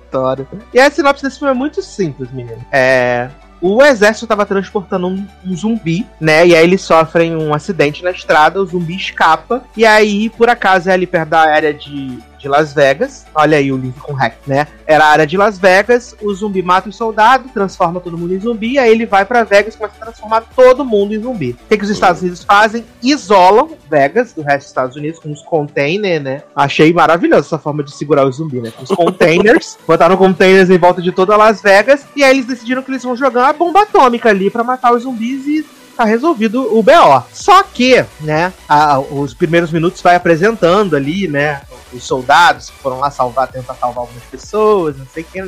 E 0.73 0.79
a 0.79 0.89
sinopse 0.89 1.21
desse 1.21 1.37
filme 1.37 1.53
é 1.53 1.55
muito 1.55 1.81
simples, 1.81 2.31
menino. 2.31 2.65
É. 2.71 3.29
O 3.61 3.83
exército 3.83 4.25
estava 4.25 4.45
transportando 4.45 5.07
um, 5.07 5.25
um 5.45 5.55
zumbi, 5.55 6.05
né? 6.19 6.47
E 6.47 6.55
aí 6.55 6.63
eles 6.63 6.81
sofrem 6.81 7.35
um 7.35 7.53
acidente 7.53 8.03
na 8.03 8.11
estrada, 8.11 8.61
o 8.61 8.65
zumbi 8.65 8.95
escapa. 8.95 9.63
E 9.75 9.85
aí, 9.85 10.29
por 10.29 10.49
acaso, 10.49 10.89
é 10.89 10.93
ali 10.93 11.07
perto 11.07 11.29
da 11.29 11.39
área 11.39 11.73
de, 11.73 12.19
de 12.37 12.47
Las 12.47 12.73
Vegas. 12.73 13.25
Olha 13.33 13.57
aí 13.57 13.71
o 13.71 13.77
link 13.77 13.99
com 13.99 14.13
o 14.13 14.15
hack, 14.15 14.35
né? 14.45 14.67
Era 14.85 15.05
a 15.05 15.09
área 15.09 15.27
de 15.27 15.37
Las 15.37 15.57
Vegas, 15.57 16.15
o 16.21 16.33
zumbi 16.33 16.61
mata 16.61 16.89
o 16.89 16.93
soldado, 16.93 17.49
transforma 17.49 17.99
todo 17.99 18.17
mundo 18.17 18.33
em 18.33 18.39
zumbi, 18.39 18.79
aí 18.79 18.91
ele 18.91 19.05
vai 19.05 19.25
pra 19.25 19.43
Vegas 19.43 19.75
e 19.75 19.77
começa 19.77 19.95
a 19.99 20.05
transformar 20.05 20.41
todo 20.55 20.85
mundo 20.85 21.13
em 21.13 21.21
zumbi. 21.21 21.51
O 21.51 21.67
que, 21.67 21.77
que 21.77 21.83
os 21.83 21.89
Estados 21.89 22.21
Unidos 22.21 22.43
fazem? 22.43 22.85
Isolam 23.01 23.71
Vegas 23.89 24.33
do 24.33 24.41
resto 24.41 24.59
dos 24.59 24.67
Estados 24.67 24.95
Unidos 24.95 25.19
com 25.19 25.31
os 25.31 25.41
containers, 25.41 26.23
né? 26.23 26.43
Achei 26.55 26.93
maravilhosa 26.93 27.47
essa 27.47 27.57
forma 27.57 27.83
de 27.83 27.91
segurar 27.91 28.25
o 28.25 28.31
zumbi, 28.31 28.61
né? 28.61 28.71
Com 28.71 28.83
os 28.83 28.89
containers, 28.89 29.77
botaram 29.87 30.17
containers 30.17 30.69
em 30.69 30.77
volta 30.77 31.01
de 31.01 31.11
toda 31.11 31.35
Las 31.35 31.61
Vegas, 31.61 32.05
e 32.15 32.23
aí 32.23 32.31
eles 32.31 32.45
decidiram 32.45 32.81
que 32.81 32.91
eles 32.91 33.03
vão 33.03 33.15
jogar 33.15 33.43
uma 33.43 33.53
bomba 33.53 33.81
atômica 33.81 34.29
ali 34.29 34.49
pra 34.49 34.63
matar 34.63 34.93
os 34.93 35.03
zumbis 35.03 35.45
e 35.47 35.76
tá 35.97 36.05
resolvido 36.05 36.77
o 36.77 36.81
BO. 36.83 37.23
Só 37.33 37.63
que, 37.63 38.05
né, 38.21 38.53
a- 38.69 38.99
os 38.99 39.33
primeiros 39.33 39.71
minutos 39.71 40.01
vai 40.01 40.15
apresentando 40.15 40.95
ali, 40.95 41.27
né, 41.27 41.61
os 41.91 42.03
soldados 42.03 42.69
que 42.69 42.77
foram 42.79 42.99
lá 42.99 43.09
salvar, 43.09 43.47
tentar 43.47 43.73
salvar 43.75 44.01
algumas 44.01 44.23
pessoas, 44.23 44.97
não 44.97 45.07
sei 45.13 45.23
o 45.23 45.25
que. 45.25 45.39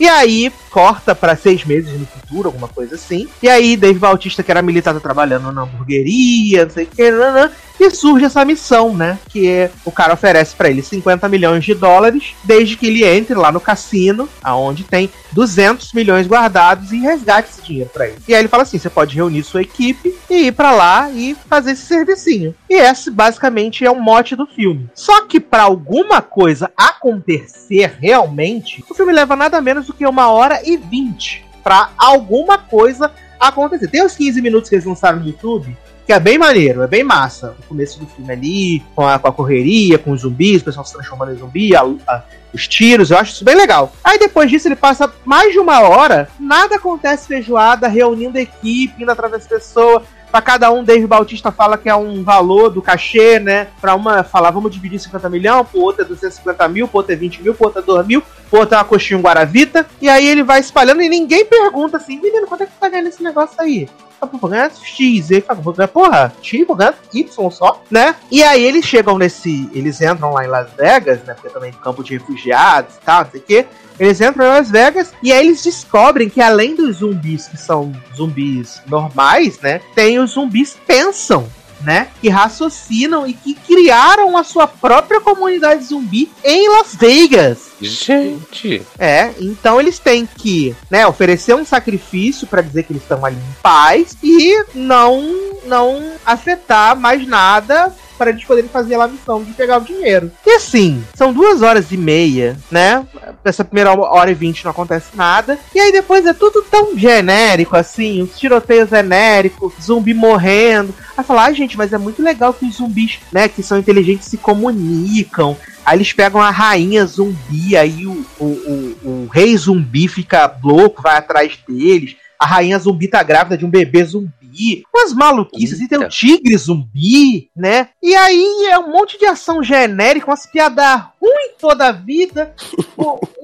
E 0.00 0.08
aí 0.08 0.52
corta 0.70 1.14
pra 1.14 1.36
seis 1.36 1.64
meses 1.64 1.98
no 1.98 2.06
futuro, 2.06 2.48
alguma 2.48 2.68
coisa 2.68 2.94
assim. 2.96 3.28
E 3.42 3.48
aí 3.48 3.76
Dave 3.76 3.98
Bautista, 3.98 4.42
que 4.42 4.50
era 4.50 4.62
militar, 4.62 4.94
tá 4.94 5.00
trabalhando 5.00 5.52
na 5.52 5.62
hamburgueria, 5.62 6.64
não 6.64 6.72
sei 6.72 6.84
o 6.84 6.88
que, 6.88 7.10
nanã. 7.10 7.50
E 7.82 7.90
surge 7.90 8.24
essa 8.24 8.44
missão, 8.44 8.94
né? 8.94 9.18
Que 9.28 9.50
é, 9.50 9.70
o 9.84 9.90
cara 9.90 10.14
oferece 10.14 10.54
pra 10.54 10.70
ele 10.70 10.82
50 10.82 11.28
milhões 11.28 11.64
de 11.64 11.74
dólares, 11.74 12.32
desde 12.44 12.76
que 12.76 12.86
ele 12.86 13.04
entre 13.04 13.34
lá 13.34 13.50
no 13.50 13.60
cassino, 13.60 14.28
aonde 14.40 14.84
tem 14.84 15.10
200 15.32 15.92
milhões 15.92 16.28
guardados 16.28 16.92
e 16.92 17.00
resgate 17.00 17.50
esse 17.50 17.60
dinheiro 17.60 17.90
pra 17.92 18.06
ele. 18.06 18.18
E 18.28 18.32
aí 18.32 18.40
ele 18.40 18.46
fala 18.46 18.62
assim: 18.62 18.78
você 18.78 18.88
pode 18.88 19.16
reunir 19.16 19.42
sua 19.42 19.62
equipe 19.62 20.16
e 20.30 20.46
ir 20.46 20.52
pra 20.52 20.70
lá 20.70 21.10
e 21.10 21.36
fazer 21.48 21.72
esse 21.72 21.84
servicinho. 21.86 22.54
E 22.70 22.74
esse 22.74 23.10
basicamente 23.10 23.84
é 23.84 23.90
o 23.90 24.00
mote 24.00 24.36
do 24.36 24.46
filme. 24.46 24.88
Só 24.94 25.26
que 25.26 25.40
pra 25.40 25.64
alguma 25.64 26.22
coisa 26.22 26.70
acontecer 26.76 27.96
realmente, 27.98 28.84
o 28.88 28.94
filme 28.94 29.12
leva 29.12 29.34
nada 29.34 29.60
menos 29.60 29.88
do 29.88 29.92
que 29.92 30.06
uma 30.06 30.28
hora 30.28 30.62
e 30.64 30.76
vinte 30.76 31.44
pra 31.64 31.90
alguma 31.98 32.58
coisa 32.58 33.10
acontecer. 33.40 33.88
Tem 33.88 34.04
uns 34.04 34.14
15 34.14 34.40
minutos 34.40 34.68
que 34.68 34.76
eles 34.76 34.86
lançaram 34.86 35.18
no 35.18 35.26
YouTube 35.26 35.76
que 36.06 36.12
é 36.12 36.18
bem 36.20 36.36
maneiro, 36.38 36.82
é 36.82 36.86
bem 36.86 37.04
massa. 37.04 37.54
O 37.60 37.66
começo 37.68 37.98
do 38.00 38.06
filme 38.06 38.32
ali, 38.32 38.82
com 38.94 39.06
a, 39.06 39.18
com 39.18 39.28
a 39.28 39.32
correria, 39.32 39.98
com 39.98 40.10
os 40.10 40.22
zumbis, 40.22 40.60
o 40.62 40.64
pessoal 40.64 40.84
se 40.84 40.92
transformando 40.92 41.32
em 41.32 41.36
zumbi, 41.36 41.74
a- 41.76 41.82
a- 42.08 42.22
os 42.52 42.66
tiros, 42.68 43.10
eu 43.10 43.16
acho 43.18 43.32
isso 43.32 43.44
bem 43.44 43.54
legal. 43.54 43.92
Aí 44.04 44.18
depois 44.18 44.50
disso 44.50 44.68
ele 44.68 44.76
passa 44.76 45.10
mais 45.24 45.52
de 45.52 45.58
uma 45.58 45.80
hora, 45.80 46.28
nada 46.38 46.76
acontece 46.76 47.26
feijoada, 47.28 47.88
reunindo 47.88 48.36
a 48.36 48.42
equipe, 48.42 49.02
indo 49.02 49.10
atrás 49.10 49.32
das 49.32 49.46
pessoas. 49.46 50.02
Pra 50.30 50.40
cada 50.40 50.70
um, 50.72 50.82
Dave 50.82 51.06
Bautista 51.06 51.52
fala 51.52 51.76
que 51.76 51.90
é 51.90 51.94
um 51.94 52.24
valor 52.24 52.70
do 52.70 52.80
cachê, 52.80 53.38
né? 53.38 53.68
Pra 53.82 53.94
uma 53.94 54.24
falar, 54.24 54.50
vamos 54.50 54.70
dividir 54.72 54.98
50 54.98 55.28
milhões, 55.28 55.66
pro 55.68 55.80
outro 55.80 56.02
é 56.02 56.04
250 56.06 56.66
mil, 56.68 56.88
pro 56.88 56.98
outro 56.98 57.12
é 57.12 57.16
20 57.16 57.42
mil, 57.42 57.54
pro 57.54 57.66
outro 57.66 57.80
é 57.80 57.84
2 57.84 58.06
mil, 58.06 58.22
pro 58.48 58.60
outro 58.60 58.74
é 58.74 58.78
uma 58.78 58.84
coxinha 58.84 59.18
um 59.18 59.22
Guaravita. 59.22 59.86
E 60.00 60.08
aí 60.08 60.26
ele 60.26 60.42
vai 60.42 60.58
espalhando 60.60 61.02
e 61.02 61.08
ninguém 61.08 61.44
pergunta 61.44 61.98
assim, 61.98 62.18
menino, 62.18 62.46
quanto 62.46 62.62
é 62.62 62.66
que 62.66 62.72
tu 62.72 62.78
tá 62.80 62.88
ganhando 62.88 63.08
esse 63.08 63.22
negócio 63.22 63.56
aí? 63.60 63.86
Ah, 64.22 64.26
vou 64.26 64.48
ganhar 64.48 64.70
X, 64.70 65.30
e 65.30 65.34
ele 65.34 65.40
fala, 65.40 65.60
vou 65.60 65.74
ganhar, 65.74 65.88
porra, 65.88 66.32
X, 66.40 66.64
vou 66.64 66.76
ganhar 66.76 66.94
Y 67.12 67.50
só, 67.50 67.82
né? 67.90 68.14
E 68.30 68.40
aí 68.44 68.62
eles 68.64 68.84
chegam 68.84 69.18
nesse. 69.18 69.68
Eles 69.74 70.00
entram 70.00 70.32
lá 70.32 70.44
em 70.44 70.48
Las 70.48 70.70
Vegas, 70.78 71.24
né? 71.24 71.34
Porque 71.34 71.48
também 71.48 71.72
campo 71.72 72.04
de 72.04 72.16
refugiados 72.16 72.94
e 72.94 73.00
tal, 73.00 73.24
não 73.24 73.30
sei 73.32 73.40
o 73.40 73.42
quê. 73.42 73.66
Eles 73.98 74.20
entram 74.20 74.46
em 74.46 74.48
Las 74.48 74.70
Vegas 74.70 75.12
e 75.20 75.32
aí 75.32 75.44
eles 75.44 75.62
descobrem 75.64 76.28
que 76.28 76.40
além 76.40 76.76
dos 76.76 76.98
zumbis 76.98 77.48
que 77.48 77.56
são 77.56 77.92
zumbis 78.16 78.80
normais, 78.86 79.58
né? 79.58 79.80
Tem 79.92 80.20
os 80.20 80.30
zumbis 80.30 80.76
pensam. 80.86 81.48
Né, 81.84 82.06
que 82.20 82.28
raciocinam 82.28 83.26
e 83.26 83.32
que 83.32 83.54
criaram 83.54 84.36
a 84.36 84.44
sua 84.44 84.68
própria 84.68 85.20
comunidade 85.20 85.82
zumbi 85.82 86.30
em 86.44 86.68
Las 86.68 86.94
Vegas. 86.94 87.71
Gente, 87.86 88.82
É, 88.98 89.32
então 89.40 89.80
eles 89.80 89.98
têm 89.98 90.26
que, 90.26 90.74
né, 90.90 91.06
oferecer 91.06 91.54
um 91.54 91.64
sacrifício 91.64 92.46
pra 92.46 92.62
dizer 92.62 92.84
que 92.84 92.92
eles 92.92 93.02
estão 93.02 93.24
ali 93.24 93.36
em 93.36 93.62
paz 93.62 94.16
e 94.22 94.64
não 94.74 95.52
não 95.64 96.12
afetar 96.26 96.96
mais 96.96 97.24
nada 97.26 97.94
para 98.18 98.30
eles 98.30 98.44
poderem 98.44 98.70
fazer 98.70 98.94
a 98.94 99.08
missão 99.08 99.42
de 99.42 99.52
pegar 99.52 99.78
o 99.78 99.84
dinheiro. 99.84 100.30
E 100.46 100.50
assim, 100.52 101.02
são 101.12 101.32
duas 101.32 101.60
horas 101.60 101.90
e 101.90 101.96
meia, 101.96 102.56
né? 102.70 103.04
Essa 103.44 103.64
primeira 103.64 103.92
hora 103.92 104.30
e 104.30 104.34
vinte 104.34 104.64
não 104.64 104.70
acontece 104.70 105.08
nada. 105.14 105.58
E 105.74 105.80
aí 105.80 105.90
depois 105.90 106.24
é 106.24 106.32
tudo 106.32 106.62
tão 106.62 106.96
genérico, 106.96 107.76
assim, 107.76 108.22
os 108.22 108.38
tiroteios 108.38 108.90
genéricos, 108.90 109.72
zumbi 109.82 110.14
morrendo. 110.14 110.94
Aí 111.16 111.24
falar, 111.24 111.46
ah, 111.46 111.52
gente, 111.52 111.76
mas 111.76 111.92
é 111.92 111.98
muito 111.98 112.22
legal 112.22 112.54
que 112.54 112.64
os 112.64 112.76
zumbis, 112.76 113.18
né, 113.32 113.48
que 113.48 113.62
são 113.62 113.78
inteligentes 113.78 114.28
se 114.28 114.36
comunicam. 114.36 115.56
Aí 115.84 115.96
eles 115.96 116.12
pegam 116.12 116.40
a 116.40 116.50
rainha 116.50 117.04
zumbi, 117.04 117.76
aí 117.76 118.06
o, 118.06 118.24
o, 118.38 118.44
o, 118.44 119.08
o 119.24 119.28
rei 119.32 119.56
zumbi 119.56 120.06
fica 120.08 120.56
louco, 120.62 121.02
vai 121.02 121.16
atrás 121.16 121.58
deles. 121.68 122.16
A 122.38 122.46
rainha 122.46 122.78
zumbi 122.78 123.08
tá 123.08 123.22
grávida 123.22 123.56
de 123.56 123.64
um 123.64 123.70
bebê 123.70 124.04
zumbi. 124.04 124.84
Umas 124.94 125.12
maluquices, 125.12 125.80
e 125.80 125.88
tem 125.88 125.98
o 125.98 126.02
Eita. 126.02 126.10
tigre 126.10 126.56
zumbi, 126.56 127.48
né? 127.56 127.88
E 128.02 128.14
aí 128.14 128.68
é 128.70 128.78
um 128.78 128.90
monte 128.90 129.18
de 129.18 129.24
ação 129.26 129.62
genérica, 129.62 130.26
umas 130.26 130.46
piadas 130.46 131.02
ruins 131.20 131.52
toda 131.58 131.88
a 131.88 131.92
vida. 131.92 132.54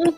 Um 0.01 0.13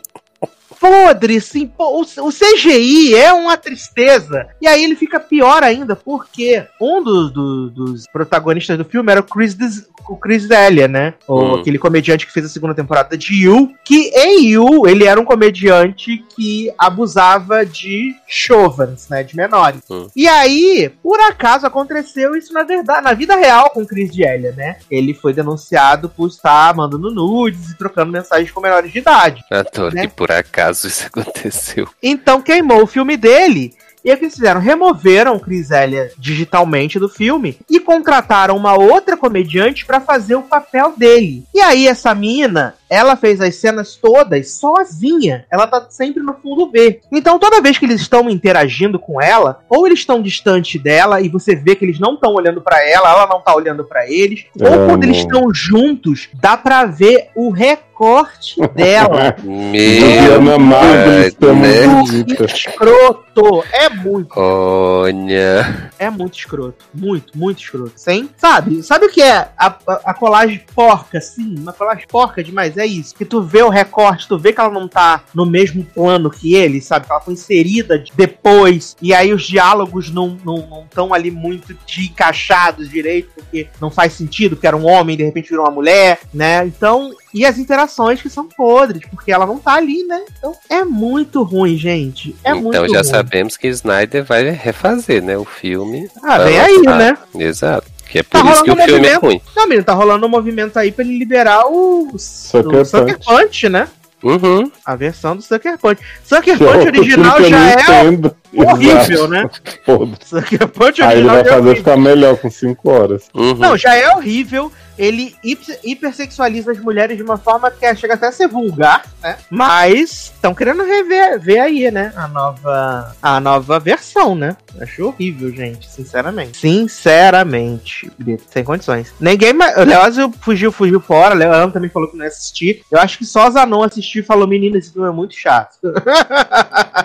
podre, 0.81 1.37
assim, 1.37 1.67
pô, 1.67 2.01
o, 2.01 2.25
o 2.27 2.31
CGI 2.33 3.13
é 3.15 3.31
uma 3.31 3.55
tristeza. 3.55 4.47
E 4.59 4.67
aí 4.67 4.83
ele 4.83 4.95
fica 4.95 5.19
pior 5.19 5.63
ainda, 5.63 5.95
porque 5.95 6.65
um 6.81 7.03
dos, 7.03 7.31
do- 7.31 7.69
dos 7.69 8.07
protagonistas 8.07 8.77
do 8.79 8.83
filme 8.83 9.11
era 9.11 9.21
o 9.21 9.23
Chris, 9.23 9.53
Des- 9.53 9.87
o 10.09 10.17
Chris 10.17 10.47
D'Elia, 10.47 10.87
né? 10.87 11.13
O, 11.27 11.41
Hum. 11.41 11.55
Aquele 11.61 11.77
comediante 11.77 12.25
que 12.25 12.31
fez 12.33 12.45
a 12.45 12.49
segunda 12.49 12.73
temporada 12.73 13.15
de 13.17 13.43
You, 13.45 13.71
que 13.85 14.11
em 14.15 14.47
You 14.49 14.87
ele 14.87 15.05
era 15.05 15.19
um 15.21 15.25
comediante 15.25 16.23
que 16.35 16.71
abusava 16.77 17.63
de 17.65 18.15
chovens, 18.27 19.07
né? 19.09 19.21
De 19.23 19.35
menores. 19.35 19.81
Hum. 19.89 20.07
E 20.15 20.27
aí, 20.27 20.91
por 21.03 21.19
acaso, 21.19 21.65
aconteceu 21.67 22.35
isso 22.35 22.51
na 22.53 22.63
verdade, 22.63 23.03
na 23.03 23.13
vida 23.13 23.35
real 23.35 23.69
com 23.69 23.81
o 23.83 23.85
Chris 23.87 24.09
D'Elia, 24.11 24.51
né? 24.57 24.77
Ele 24.89 25.13
foi 25.13 25.33
denunciado 25.33 26.09
por 26.09 26.27
estar 26.27 26.73
mandando 26.75 27.11
nudes 27.13 27.69
e 27.69 27.77
trocando 27.77 28.11
mensagens 28.11 28.49
com 28.51 28.59
menores 28.61 28.91
de 28.91 28.99
idade. 28.99 29.43
adoro 29.51 29.93
Né? 29.95 30.01
que 30.07 30.13
por 30.13 30.31
acaso 30.31 30.70
isso 30.71 31.07
aconteceu. 31.11 31.87
Então 32.01 32.41
queimou 32.41 32.83
o 32.83 32.87
filme 32.87 33.17
dele. 33.17 33.73
E 34.03 34.11
o 34.11 34.17
que 34.17 34.23
eles 34.25 34.33
fizeram? 34.33 34.59
Removeram 34.59 35.37
Chris 35.37 35.69
Elliott 35.69 36.15
digitalmente 36.17 36.97
do 36.97 37.07
filme 37.07 37.59
e 37.69 37.79
contrataram 37.79 38.57
uma 38.57 38.73
outra 38.73 39.15
comediante 39.15 39.85
pra 39.85 40.01
fazer 40.01 40.35
o 40.35 40.41
papel 40.41 40.93
dele. 40.97 41.43
E 41.53 41.61
aí 41.61 41.87
essa 41.87 42.13
mina 42.15 42.73
ela 42.91 43.15
fez 43.15 43.39
as 43.39 43.55
cenas 43.55 43.95
todas 43.95 44.51
sozinha. 44.51 45.45
Ela 45.49 45.65
tá 45.65 45.87
sempre 45.89 46.21
no 46.21 46.33
fundo 46.33 46.67
B. 46.69 46.99
Então 47.11 47.39
toda 47.39 47.61
vez 47.61 47.77
que 47.77 47.85
eles 47.85 48.01
estão 48.01 48.29
interagindo 48.29 48.99
com 48.99 49.21
ela, 49.21 49.61
ou 49.69 49.87
eles 49.87 49.99
estão 49.99 50.21
distante 50.21 50.77
dela 50.77 51.21
e 51.21 51.29
você 51.29 51.55
vê 51.55 51.73
que 51.75 51.85
eles 51.85 51.99
não 51.99 52.15
estão 52.15 52.33
olhando 52.33 52.61
pra 52.61 52.85
ela, 52.85 53.09
ela 53.09 53.27
não 53.27 53.39
tá 53.39 53.55
olhando 53.55 53.85
pra 53.85 54.05
eles, 54.11 54.45
ou 54.59 54.67
É, 54.67 54.85
quando 54.87 55.03
eles 55.05 55.19
amor. 55.23 55.27
estão 55.33 55.53
juntos, 55.53 56.27
dá 56.33 56.57
pra 56.57 56.83
ver 56.85 57.29
o 57.33 57.49
recorte 57.49 58.59
dela. 58.75 59.35
Meu 59.41 60.59
pai, 60.69 61.31
né? 61.55 61.87
bonita. 61.87 62.45
escroto. 62.45 63.63
É 63.71 63.89
muito, 63.89 64.33
Olha. 64.37 65.91
é 65.97 66.09
muito 66.09 66.37
escroto. 66.37 66.85
Muito, 66.93 67.37
muito 67.37 67.61
escroto. 67.61 67.93
Sem, 67.95 68.29
sabe? 68.37 68.83
Sabe 68.83 69.05
o 69.05 69.09
que 69.09 69.21
é 69.21 69.49
a, 69.57 69.75
a, 69.87 70.01
a 70.05 70.13
colagem 70.13 70.61
porca, 70.75 71.17
assim? 71.19 71.55
Uma 71.57 71.71
colagem 71.73 72.05
porca 72.07 72.43
demais, 72.43 72.75
é 72.77 72.80
isso. 72.85 73.15
Que 73.15 73.25
tu 73.25 73.41
vê 73.41 73.61
o 73.63 73.69
recorte, 73.69 74.27
tu 74.27 74.37
vê 74.37 74.51
que 74.53 74.59
ela 74.59 74.69
não 74.69 74.87
tá 74.87 75.23
no 75.33 75.45
mesmo 75.45 75.83
plano 75.83 76.29
que 76.29 76.53
ele, 76.55 76.81
sabe? 76.81 77.05
Que 77.05 77.11
ela 77.11 77.21
foi 77.21 77.33
inserida 77.33 77.97
de- 77.99 78.11
depois, 78.15 78.95
e 79.01 79.13
aí 79.13 79.33
os 79.33 79.43
diálogos 79.43 80.09
não 80.09 80.35
estão 80.35 80.55
não, 80.69 80.85
tão 80.89 81.13
ali 81.13 81.31
muito 81.31 81.75
de 81.85 82.05
encaixados 82.05 82.89
direito, 82.89 83.29
porque 83.35 83.67
não 83.79 83.89
faz 83.91 84.13
sentido, 84.13 84.55
porque 84.55 84.67
era 84.67 84.77
um 84.77 84.87
homem 84.87 85.13
e 85.13 85.17
de 85.17 85.23
repente 85.23 85.49
virou 85.49 85.65
uma 85.65 85.71
mulher, 85.71 86.19
né? 86.33 86.65
Então, 86.65 87.11
e 87.33 87.45
as 87.45 87.57
interações 87.57 88.21
que 88.21 88.29
são 88.29 88.47
podres, 88.47 89.03
porque 89.09 89.31
ela 89.31 89.45
não 89.45 89.57
tá 89.57 89.75
ali, 89.75 90.03
né? 90.03 90.21
Então, 90.37 90.53
é 90.69 90.83
muito 90.83 91.43
ruim, 91.43 91.77
gente. 91.77 92.35
É 92.43 92.53
muito 92.53 92.69
então 92.75 92.87
já 92.89 92.99
ruim. 93.01 93.03
sabemos 93.09 93.57
que 93.57 93.67
Snyder 93.67 94.23
vai 94.23 94.49
refazer, 94.49 95.23
né, 95.23 95.37
o 95.37 95.45
filme. 95.45 96.09
Ah, 96.23 96.39
vem 96.39 96.59
aí, 96.59 96.81
né? 96.81 97.17
Exato. 97.35 97.87
Que 98.11 98.19
é 98.19 98.23
Tá 98.23 98.41
por 98.41 98.51
isso 98.51 98.63
que 98.63 98.69
o 98.69 98.73
um 98.73 98.77
filme 98.77 98.91
é 98.91 99.13
movimento. 99.13 99.21
ruim. 99.21 99.41
Não, 99.55 99.63
menino, 99.67 99.83
tá 99.85 99.93
rolando 99.93 100.25
um 100.25 100.29
movimento 100.29 100.77
aí 100.77 100.91
pra 100.91 101.03
ele 101.05 101.17
liberar 101.17 101.65
o, 101.67 102.13
Sucker 102.17 102.81
o 102.81 102.85
Sucker 102.85 103.17
Punch. 103.17 103.25
Punch, 103.25 103.69
né? 103.69 103.87
Uhum. 104.21 104.69
A 104.85 104.95
versão 104.95 105.35
do 105.35 105.41
Sucker 105.41 105.77
Punch. 105.77 106.01
Sucker 106.23 106.55
é 106.55 106.57
Punch 106.57 106.87
original 106.87 107.41
já 107.41 107.69
é 107.69 107.73
entendo. 107.73 108.35
Horrível, 108.53 109.25
Exato. 109.25 109.27
né? 109.27 109.49
Foda-se. 109.85 110.57
Punch 110.67 111.01
Aí 111.01 111.19
ele 111.19 111.27
vai 111.27 111.41
é 111.41 111.43
fazer 111.43 111.55
horrível. 111.55 111.75
ficar 111.75 111.97
melhor 111.97 112.37
com 112.37 112.49
5 112.49 112.89
horas. 112.89 113.23
Uhum. 113.33 113.55
Não, 113.55 113.77
já 113.77 113.95
é 113.95 114.09
horrível. 114.15 114.71
Ele 114.97 115.33
hiper- 115.43 115.79
hipersexualiza 115.83 116.73
as 116.73 116.79
mulheres 116.79 117.17
de 117.17 117.23
uma 117.23 117.37
forma 117.37 117.71
que 117.71 117.95
chega 117.95 118.13
até 118.13 118.27
a 118.27 118.31
ser 118.31 118.47
vulgar, 118.47 119.03
né? 119.23 119.37
Mas 119.49 120.31
estão 120.35 120.53
querendo 120.53 120.83
rever 120.83 121.39
ver 121.39 121.59
aí, 121.59 121.89
né? 121.89 122.13
A 122.15 122.27
nova, 122.27 123.15
a 123.21 123.39
nova 123.39 123.79
versão, 123.79 124.35
né? 124.35 124.55
Acho 124.79 125.07
horrível, 125.07 125.49
gente, 125.55 125.89
sinceramente. 125.89 126.59
Sinceramente, 126.59 128.11
Brito, 128.19 128.43
sem 128.51 128.63
condições. 128.63 129.11
Ninguém 129.19 129.53
mais. 129.53 129.75
O 129.77 129.83
Leózio 129.83 130.31
fugiu, 130.41 130.71
fugiu 130.71 130.99
fora. 130.99 131.33
Leandro 131.33 131.71
também 131.71 131.89
falou 131.89 132.09
que 132.09 132.17
não 132.17 132.23
ia 132.25 132.29
assistir. 132.29 132.83
Eu 132.91 132.99
acho 132.99 133.17
que 133.17 133.25
só 133.25 133.49
Zanon 133.49 133.83
assistiu 133.83 134.21
e 134.21 134.25
falou: 134.25 134.45
menino, 134.47 134.77
esse 134.77 134.91
filme 134.93 135.07
é 135.07 135.11
muito 135.11 135.33
chato. 135.35 135.77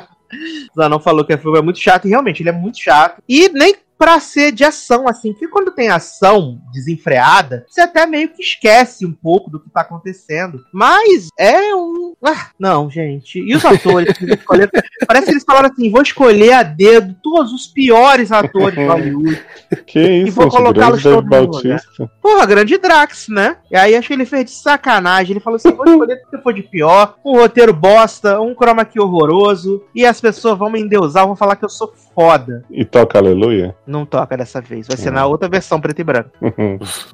Zanon 0.76 1.00
falou 1.00 1.24
que 1.24 1.34
o 1.34 1.38
filme 1.38 1.58
é 1.58 1.62
muito 1.62 1.78
chato, 1.78 2.06
e 2.06 2.10
realmente 2.10 2.42
ele 2.42 2.50
é 2.50 2.52
muito 2.52 2.78
chato. 2.78 3.22
E 3.28 3.48
nem 3.48 3.76
pra 3.98 4.20
ser 4.20 4.52
de 4.52 4.64
ação, 4.64 5.08
assim, 5.08 5.32
porque 5.32 5.48
quando 5.48 5.70
tem 5.70 5.88
ação 5.88 6.60
desenfreada, 6.72 7.64
você 7.68 7.80
até 7.80 8.06
meio 8.06 8.28
que 8.28 8.42
esquece 8.42 9.06
um 9.06 9.12
pouco 9.12 9.50
do 9.50 9.60
que 9.60 9.70
tá 9.70 9.80
acontecendo. 9.80 10.64
Mas 10.72 11.28
é 11.38 11.74
um. 11.74 12.05
Ah, 12.28 12.48
não, 12.58 12.90
gente. 12.90 13.38
E 13.38 13.54
os 13.54 13.64
atores? 13.64 14.12
Parece 15.06 15.26
que 15.26 15.30
eles 15.32 15.44
falaram 15.44 15.70
assim: 15.72 15.90
vou 15.90 16.02
escolher 16.02 16.52
a 16.54 16.62
dedo 16.64 17.14
todos 17.22 17.52
os 17.52 17.68
piores 17.68 18.32
atores 18.32 18.74
de 18.74 18.84
Hollywood. 18.84 19.40
Que 19.86 20.00
isso, 20.00 20.32
vou 20.32 20.44
gente, 20.44 20.56
colocá-los 20.56 21.02
todos 21.02 21.28
no 21.28 21.40
lugar. 21.40 21.80
Porra, 22.22 22.46
grande 22.46 22.78
Drax, 22.78 23.26
né? 23.28 23.56
E 23.70 23.76
aí 23.76 23.96
acho 23.96 24.06
que 24.08 24.14
ele 24.14 24.24
fez 24.24 24.44
de 24.44 24.50
sacanagem. 24.52 25.32
Ele 25.32 25.40
falou 25.40 25.56
assim: 25.56 25.72
vou 25.72 25.84
escolher 25.86 26.14
o 26.26 26.30
que 26.30 26.38
for 26.42 26.52
de 26.52 26.62
pior, 26.62 27.14
um 27.24 27.32
roteiro 27.36 27.72
bosta, 27.72 28.40
um 28.40 28.54
chroma 28.54 28.84
key 28.84 29.00
horroroso, 29.00 29.82
e 29.94 30.04
as 30.04 30.20
pessoas 30.20 30.56
vão 30.58 30.70
me 30.70 30.80
endeusar, 30.80 31.26
vão 31.26 31.34
falar 31.36 31.56
que 31.56 31.64
eu 31.64 31.68
sou 31.68 31.92
foda. 32.14 32.64
E 32.70 32.84
toca 32.84 33.18
Aleluia? 33.18 33.74
Não 33.86 34.06
toca 34.06 34.36
dessa 34.36 34.60
vez, 34.60 34.86
vai 34.86 34.96
ser 34.96 35.10
Hum. 35.10 35.14
na 35.14 35.26
outra 35.26 35.48
versão 35.48 35.80
preto 35.80 36.00
e 36.00 36.04
branco. 36.04 36.30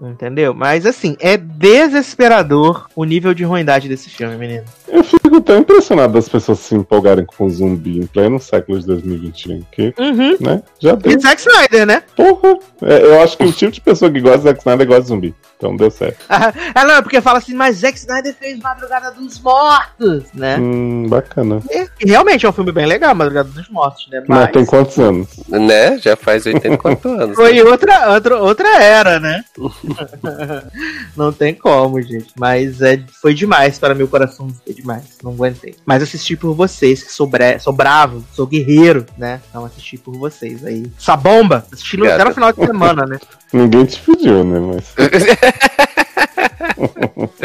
Entendeu? 0.00 0.52
Mas 0.54 0.84
assim, 0.86 1.16
é 1.20 1.36
desesperador 1.36 2.86
o 2.94 3.04
nível 3.04 3.32
de 3.34 3.44
ruindade 3.44 3.88
desse 3.88 4.10
filme, 4.10 4.36
menino. 4.36 4.64
Eu 5.02 5.18
fico 5.20 5.40
tão 5.40 5.58
impressionado 5.58 6.12
das 6.12 6.28
pessoas 6.28 6.60
se 6.60 6.74
empolgarem 6.76 7.24
com 7.26 7.48
zumbi 7.50 7.98
em 7.98 8.06
pleno 8.06 8.38
século 8.38 8.78
de 8.78 8.86
2021. 8.86 9.62
Que, 9.72 9.92
Uhum. 9.98 10.36
né? 10.40 10.62
Já 10.78 10.94
deu. 10.94 11.12
E 11.12 11.20
Zack 11.20 11.40
Snyder, 11.40 11.86
né? 11.86 12.02
Porra! 12.14 12.56
É, 12.82 13.02
eu 13.04 13.20
acho 13.20 13.36
que 13.36 13.44
o 13.44 13.52
tipo 13.52 13.72
de 13.72 13.80
pessoa 13.80 14.10
que 14.10 14.20
gosta 14.20 14.38
de 14.38 14.44
Zack 14.44 14.60
Snyder 14.60 14.86
gosta 14.86 15.02
de 15.02 15.08
zumbi. 15.08 15.34
Então 15.56 15.76
deu 15.76 15.90
certo. 15.90 16.24
Ah, 16.28 16.84
não, 16.84 16.94
é 16.94 17.02
porque 17.02 17.20
fala 17.20 17.38
assim, 17.38 17.54
mas 17.54 17.76
Zack 17.78 17.96
Snyder 17.98 18.34
fez 18.34 18.58
Madrugada 18.58 19.10
dos 19.12 19.38
Mortos, 19.40 20.24
né? 20.34 20.56
Hum, 20.58 21.06
bacana. 21.08 21.60
E, 21.70 21.88
e 22.04 22.10
realmente 22.10 22.44
é 22.46 22.48
um 22.48 22.52
filme 22.52 22.72
bem 22.72 22.86
legal, 22.86 23.14
Madrugada 23.14 23.48
dos 23.48 23.68
Mortos, 23.68 24.08
né? 24.10 24.22
Mas 24.28 24.38
Mas 24.40 24.50
tem 24.52 24.64
quantos 24.66 24.98
anos? 24.98 25.28
Né? 25.48 25.98
Já 25.98 26.16
faz 26.16 26.46
84 26.46 27.10
anos. 27.10 27.36
foi 27.36 27.60
outra, 27.62 28.12
outra, 28.14 28.38
outra 28.42 28.82
era, 28.82 29.18
né? 29.20 29.42
não 31.16 31.32
tem 31.32 31.54
como, 31.54 32.00
gente. 32.02 32.32
Mas 32.38 32.80
é, 32.80 33.00
foi 33.20 33.34
demais 33.34 33.78
para 33.78 33.94
meu 33.94 34.08
coração. 34.08 34.48
Foi 34.64 34.74
demais. 34.74 34.91
Não 35.22 35.32
aguentei. 35.32 35.74
Mas 35.86 36.02
assisti 36.02 36.36
por 36.36 36.54
vocês, 36.54 37.02
que 37.02 37.12
sou, 37.12 37.26
bre- 37.26 37.58
sou 37.58 37.72
bravo, 37.72 38.24
sou 38.34 38.46
guerreiro, 38.46 39.06
né? 39.16 39.40
Então 39.48 39.64
assisti 39.64 39.96
por 39.96 40.14
vocês 40.16 40.64
aí. 40.64 40.90
Essa 40.98 41.16
bomba, 41.16 41.64
assisti 41.72 41.96
no, 41.96 42.06
até 42.10 42.24
no 42.24 42.34
final 42.34 42.52
de 42.52 42.66
semana, 42.66 43.06
né? 43.06 43.18
Ninguém 43.52 43.84
te 43.84 44.00
pediu, 44.00 44.44
né? 44.44 44.58
Mas. 44.60 44.94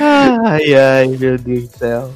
Ai, 0.00 0.74
ai, 0.74 1.06
meu 1.08 1.38
Deus 1.38 1.68
do 1.68 1.78
céu. 1.78 2.12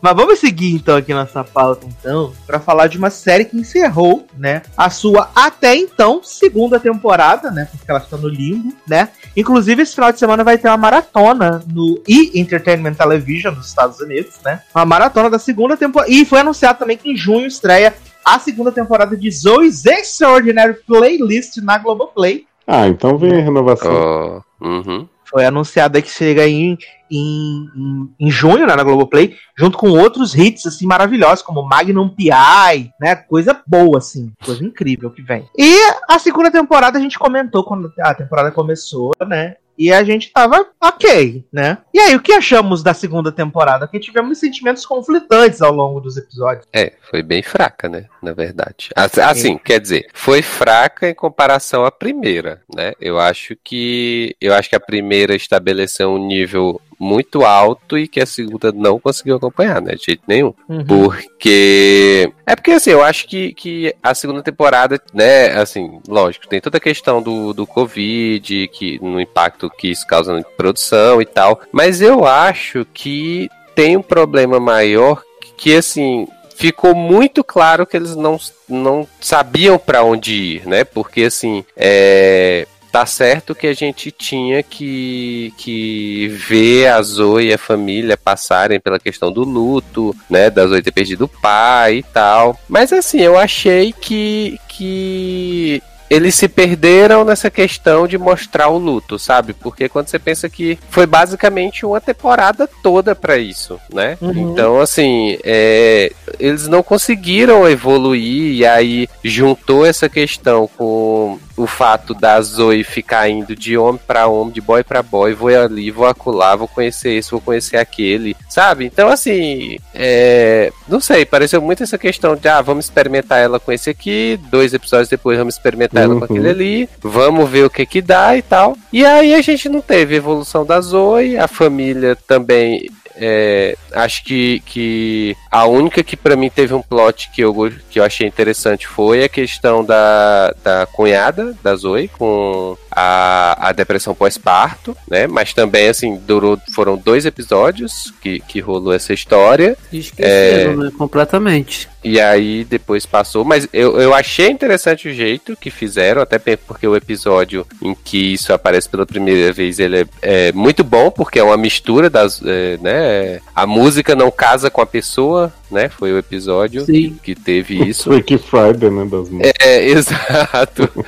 Mas 0.00 0.16
vamos 0.16 0.38
seguir 0.38 0.74
então 0.74 0.96
aqui 0.96 1.12
nossa 1.14 1.42
pauta 1.42 1.86
então, 1.86 2.32
para 2.46 2.60
falar 2.60 2.86
de 2.86 2.98
uma 2.98 3.10
série 3.10 3.44
que 3.44 3.56
encerrou, 3.56 4.26
né, 4.36 4.62
a 4.76 4.90
sua 4.90 5.30
até 5.34 5.76
então 5.76 6.20
segunda 6.22 6.78
temporada, 6.78 7.50
né, 7.50 7.68
porque 7.70 7.90
ela 7.90 8.00
está 8.00 8.16
no 8.16 8.28
limbo, 8.28 8.74
né? 8.86 9.08
Inclusive 9.36 9.82
esse 9.82 9.94
final 9.94 10.12
de 10.12 10.18
semana 10.18 10.44
vai 10.44 10.58
ter 10.58 10.68
uma 10.68 10.76
maratona 10.76 11.62
no 11.66 12.02
E 12.06 12.38
Entertainment 12.38 12.94
Television 12.94 13.52
dos 13.52 13.66
Estados 13.66 14.00
Unidos, 14.00 14.34
né? 14.44 14.62
Uma 14.74 14.84
maratona 14.84 15.28
da 15.28 15.38
segunda 15.38 15.76
temporada 15.76 16.10
e 16.10 16.24
foi 16.24 16.40
anunciado 16.40 16.78
também 16.78 16.96
que 16.96 17.10
em 17.10 17.16
junho 17.16 17.46
estreia 17.46 17.94
a 18.24 18.38
segunda 18.38 18.72
temporada 18.72 19.16
de 19.16 19.30
Zoe's 19.30 19.84
Extraordinary 19.84 20.74
Playlist 20.86 21.58
na 21.58 21.78
Globoplay. 21.78 22.46
Ah, 22.66 22.88
então 22.88 23.18
vem 23.18 23.32
a 23.32 23.42
renovação. 23.42 24.42
Oh, 24.60 24.66
uhum. 24.66 25.08
Foi 25.34 25.44
anunciada 25.44 26.00
que 26.00 26.08
chega 26.08 26.46
em, 26.46 26.78
em, 27.10 28.08
em, 28.20 28.30
junho, 28.30 28.68
né, 28.68 28.76
na 28.76 28.84
Globoplay, 28.84 29.34
junto 29.58 29.76
com 29.76 29.88
outros 29.88 30.32
hits, 30.32 30.64
assim, 30.64 30.86
maravilhosos, 30.86 31.42
como 31.42 31.68
Magnum 31.68 32.08
P.I., 32.08 32.92
né, 33.00 33.16
coisa 33.16 33.60
boa, 33.66 33.98
assim, 33.98 34.32
coisa 34.44 34.64
incrível 34.64 35.10
que 35.10 35.22
vem. 35.22 35.44
E 35.58 35.76
a 36.08 36.20
segunda 36.20 36.52
temporada 36.52 36.98
a 36.98 37.00
gente 37.00 37.18
comentou 37.18 37.64
quando 37.64 37.92
a 37.98 38.14
temporada 38.14 38.52
começou, 38.52 39.10
né, 39.26 39.56
e 39.76 39.92
a 39.92 40.02
gente 40.04 40.32
tava 40.32 40.66
ok, 40.80 41.44
né? 41.52 41.78
E 41.92 41.98
aí, 41.98 42.14
o 42.14 42.20
que 42.20 42.32
achamos 42.32 42.82
da 42.82 42.94
segunda 42.94 43.32
temporada? 43.32 43.86
Porque 43.86 44.00
tivemos 44.00 44.38
sentimentos 44.38 44.86
conflitantes 44.86 45.60
ao 45.60 45.72
longo 45.72 46.00
dos 46.00 46.16
episódios. 46.16 46.66
É, 46.72 46.92
foi 47.10 47.22
bem 47.22 47.42
fraca, 47.42 47.88
né? 47.88 48.06
Na 48.22 48.32
verdade. 48.32 48.90
Assim, 48.94 49.20
assim, 49.20 49.58
quer 49.58 49.80
dizer, 49.80 50.08
foi 50.12 50.42
fraca 50.42 51.08
em 51.08 51.14
comparação 51.14 51.84
à 51.84 51.90
primeira, 51.90 52.62
né? 52.74 52.92
Eu 53.00 53.18
acho 53.18 53.56
que 53.62 54.36
eu 54.40 54.54
acho 54.54 54.68
que 54.68 54.76
a 54.76 54.80
primeira 54.80 55.34
estabeleceu 55.34 56.10
um 56.10 56.26
nível 56.26 56.80
muito 56.98 57.44
alto 57.44 57.98
e 57.98 58.08
que 58.08 58.20
a 58.20 58.26
segunda 58.26 58.72
não 58.72 58.98
conseguiu 58.98 59.36
acompanhar, 59.36 59.80
né? 59.80 59.94
De 59.94 60.04
jeito 60.04 60.22
nenhum. 60.26 60.52
Uhum. 60.68 60.84
Porque. 60.84 62.32
É 62.46 62.54
porque 62.54 62.72
assim, 62.72 62.90
eu 62.90 63.02
acho 63.02 63.26
que, 63.26 63.52
que 63.54 63.94
a 64.02 64.14
segunda 64.14 64.42
temporada, 64.42 65.00
né, 65.12 65.48
assim, 65.52 66.00
lógico, 66.06 66.46
tem 66.46 66.60
toda 66.60 66.78
a 66.78 66.80
questão 66.80 67.22
do, 67.22 67.52
do 67.52 67.66
Covid, 67.66 68.68
que, 68.68 68.98
no 69.02 69.20
impacto 69.20 69.70
que 69.70 69.88
isso 69.88 70.06
causa 70.06 70.32
na 70.32 70.42
produção 70.42 71.20
e 71.20 71.26
tal. 71.26 71.60
Mas 71.72 72.00
eu 72.00 72.26
acho 72.26 72.86
que 72.92 73.48
tem 73.74 73.96
um 73.96 74.02
problema 74.02 74.60
maior 74.60 75.22
que, 75.56 75.74
assim, 75.74 76.26
ficou 76.54 76.94
muito 76.94 77.42
claro 77.42 77.86
que 77.86 77.96
eles 77.96 78.14
não, 78.14 78.38
não 78.68 79.06
sabiam 79.20 79.78
para 79.78 80.02
onde 80.02 80.32
ir, 80.32 80.66
né? 80.66 80.84
Porque 80.84 81.24
assim, 81.24 81.64
é, 81.76 82.66
tá 82.94 83.04
certo 83.06 83.56
que 83.56 83.66
a 83.66 83.74
gente 83.74 84.12
tinha 84.12 84.62
que, 84.62 85.52
que 85.58 86.28
ver 86.28 86.86
a 86.86 87.02
Zoe 87.02 87.48
e 87.48 87.52
a 87.52 87.58
família 87.58 88.16
passarem 88.16 88.78
pela 88.78 89.00
questão 89.00 89.32
do 89.32 89.42
luto, 89.42 90.14
né? 90.30 90.48
Da 90.48 90.64
Zoe 90.64 90.80
ter 90.80 90.92
perdido 90.92 91.24
o 91.24 91.28
pai 91.28 91.96
e 91.96 92.02
tal. 92.04 92.56
Mas 92.68 92.92
assim, 92.92 93.20
eu 93.20 93.36
achei 93.36 93.92
que. 93.92 94.60
que 94.68 95.82
eles 96.08 96.36
se 96.36 96.46
perderam 96.46 97.24
nessa 97.24 97.50
questão 97.50 98.06
de 98.06 98.16
mostrar 98.16 98.68
o 98.68 98.78
luto, 98.78 99.18
sabe? 99.18 99.52
Porque 99.54 99.88
quando 99.88 100.06
você 100.06 100.18
pensa 100.18 100.48
que 100.48 100.78
foi 100.88 101.06
basicamente 101.06 101.84
uma 101.84 102.00
temporada 102.00 102.68
toda 102.80 103.16
para 103.16 103.36
isso, 103.36 103.80
né? 103.92 104.16
Uhum. 104.20 104.52
Então, 104.52 104.80
assim, 104.80 105.36
é, 105.42 106.12
eles 106.38 106.68
não 106.68 106.82
conseguiram 106.82 107.68
evoluir 107.68 108.52
e 108.52 108.64
aí 108.64 109.08
juntou 109.24 109.84
essa 109.84 110.08
questão 110.08 110.68
com 110.76 111.40
o 111.56 111.66
fato 111.66 112.14
da 112.14 112.40
Zoe 112.40 112.84
ficar 112.84 113.28
indo 113.28 113.54
de 113.54 113.76
homem 113.76 114.00
para 114.06 114.26
homem, 114.26 114.52
de 114.52 114.60
boy 114.60 114.82
para 114.82 115.02
boy, 115.02 115.34
vou 115.34 115.48
ali, 115.48 115.90
vou 115.90 116.06
acular, 116.06 116.56
vou 116.56 116.68
conhecer 116.68 117.12
esse, 117.12 117.30
vou 117.30 117.40
conhecer 117.40 117.76
aquele, 117.76 118.36
sabe? 118.48 118.84
Então, 118.84 119.08
assim, 119.08 119.78
é... 119.94 120.72
não 120.88 121.00
sei, 121.00 121.24
pareceu 121.24 121.60
muito 121.60 121.82
essa 121.82 121.98
questão 121.98 122.34
de, 122.34 122.48
ah, 122.48 122.60
vamos 122.60 122.86
experimentar 122.86 123.38
ela 123.38 123.60
com 123.60 123.72
esse 123.72 123.90
aqui, 123.90 124.38
dois 124.50 124.74
episódios 124.74 125.08
depois 125.08 125.38
vamos 125.38 125.54
experimentar 125.54 126.06
uhum. 126.06 126.18
ela 126.18 126.26
com 126.26 126.32
aquele 126.32 126.48
ali, 126.48 126.88
vamos 127.00 127.48
ver 127.48 127.64
o 127.64 127.70
que 127.70 127.86
que 127.86 128.02
dá 128.02 128.36
e 128.36 128.42
tal. 128.42 128.76
E 128.92 129.04
aí 129.04 129.34
a 129.34 129.42
gente 129.42 129.68
não 129.68 129.80
teve 129.80 130.16
evolução 130.16 130.64
da 130.64 130.80
Zoe, 130.80 131.36
a 131.36 131.46
família 131.46 132.16
também 132.26 132.88
é, 133.16 133.76
acho 133.92 134.24
que, 134.24 134.60
que 134.60 135.36
a 135.50 135.66
única 135.66 136.02
que 136.02 136.16
para 136.16 136.36
mim 136.36 136.50
teve 136.50 136.74
um 136.74 136.82
plot 136.82 137.30
que 137.30 137.42
eu, 137.42 137.54
que 137.88 138.00
eu 138.00 138.04
achei 138.04 138.26
interessante 138.26 138.86
foi 138.86 139.24
a 139.24 139.28
questão 139.28 139.84
da, 139.84 140.52
da 140.62 140.86
cunhada 140.86 141.54
da 141.62 141.74
Zoe 141.76 142.08
com 142.08 142.76
a, 142.94 143.68
a 143.68 143.72
depressão 143.72 144.14
pós-parto, 144.14 144.96
né? 145.08 145.26
Mas 145.26 145.52
também, 145.52 145.88
assim, 145.88 146.16
durou, 146.16 146.58
foram 146.72 146.96
dois 146.96 147.26
episódios 147.26 148.12
que, 148.20 148.40
que 148.40 148.60
rolou 148.60 148.92
essa 148.92 149.12
história. 149.12 149.76
Esqueceram, 149.92 150.72
é... 150.72 150.76
né? 150.76 150.92
Completamente. 150.96 151.88
E 152.04 152.20
aí 152.20 152.64
depois 152.64 153.06
passou, 153.06 153.46
mas 153.46 153.66
eu, 153.72 153.98
eu 153.98 154.12
achei 154.12 154.50
interessante 154.50 155.08
o 155.08 155.14
jeito 155.14 155.56
que 155.56 155.70
fizeram, 155.70 156.20
até 156.20 156.38
porque 156.54 156.86
o 156.86 156.94
episódio 156.94 157.66
em 157.80 157.94
que 157.94 158.34
isso 158.34 158.52
aparece 158.52 158.86
pela 158.90 159.06
primeira 159.06 159.50
vez 159.54 159.78
ele 159.78 160.02
é, 160.02 160.06
é 160.20 160.52
muito 160.52 160.84
bom, 160.84 161.10
porque 161.10 161.38
é 161.38 161.42
uma 161.42 161.56
mistura 161.56 162.10
das, 162.10 162.42
é, 162.44 162.76
né, 162.82 163.40
a 163.56 163.66
música 163.66 164.14
não 164.14 164.30
casa 164.30 164.70
com 164.70 164.82
a 164.82 164.86
pessoa, 164.86 165.50
né, 165.70 165.88
foi 165.88 166.12
o 166.12 166.18
episódio 166.18 166.84
Sim. 166.84 167.18
que 167.22 167.34
teve 167.34 167.82
isso. 167.88 168.04
Freaky 168.12 168.38
Friday, 168.38 168.90
né, 168.90 169.04
das 169.04 169.28
músicas. 169.28 169.52
É, 169.60 169.84
exato. 169.88 171.06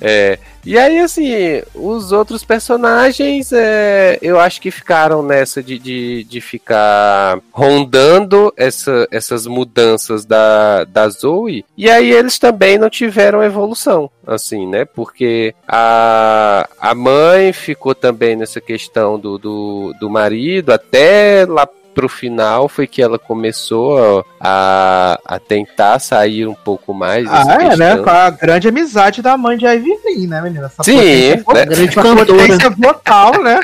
é, 0.00 0.38
e 0.68 0.76
aí, 0.76 0.98
assim, 0.98 1.32
os 1.74 2.12
outros 2.12 2.44
personagens, 2.44 3.52
é, 3.54 4.18
eu 4.20 4.38
acho 4.38 4.60
que 4.60 4.70
ficaram 4.70 5.22
nessa 5.22 5.62
de, 5.62 5.78
de, 5.78 6.24
de 6.24 6.40
ficar 6.42 7.40
rondando 7.50 8.52
essa, 8.54 9.08
essas 9.10 9.46
mudanças 9.46 10.26
da, 10.26 10.84
da 10.84 11.08
Zoe. 11.08 11.64
E 11.74 11.88
aí 11.88 12.10
eles 12.10 12.38
também 12.38 12.76
não 12.76 12.90
tiveram 12.90 13.42
evolução, 13.42 14.10
assim, 14.26 14.66
né? 14.66 14.84
Porque 14.84 15.54
a, 15.66 16.68
a 16.78 16.94
mãe 16.94 17.50
ficou 17.54 17.94
também 17.94 18.36
nessa 18.36 18.60
questão 18.60 19.18
do, 19.18 19.38
do, 19.38 19.94
do 19.98 20.10
marido 20.10 20.70
até 20.70 21.46
lá 21.48 21.66
pro 21.98 22.08
final 22.08 22.68
foi 22.68 22.86
que 22.86 23.02
ela 23.02 23.18
começou 23.18 24.24
a, 24.40 25.18
a 25.24 25.38
tentar 25.40 25.98
sair 25.98 26.46
um 26.46 26.54
pouco 26.54 26.94
mais. 26.94 27.26
Ah, 27.28 27.58
é, 27.60 27.76
né? 27.76 27.96
Com 27.96 28.08
a 28.08 28.30
grande 28.30 28.68
amizade 28.68 29.20
da 29.20 29.36
mãe 29.36 29.58
de 29.58 29.66
Ivy 29.66 30.28
né, 30.28 30.40
menina? 30.40 30.66
Essa 30.66 30.84
Sim, 30.84 30.96
né? 30.96 31.64
grande 31.66 31.92
potência 31.92 32.70
vocal, 32.70 33.42
né? 33.42 33.60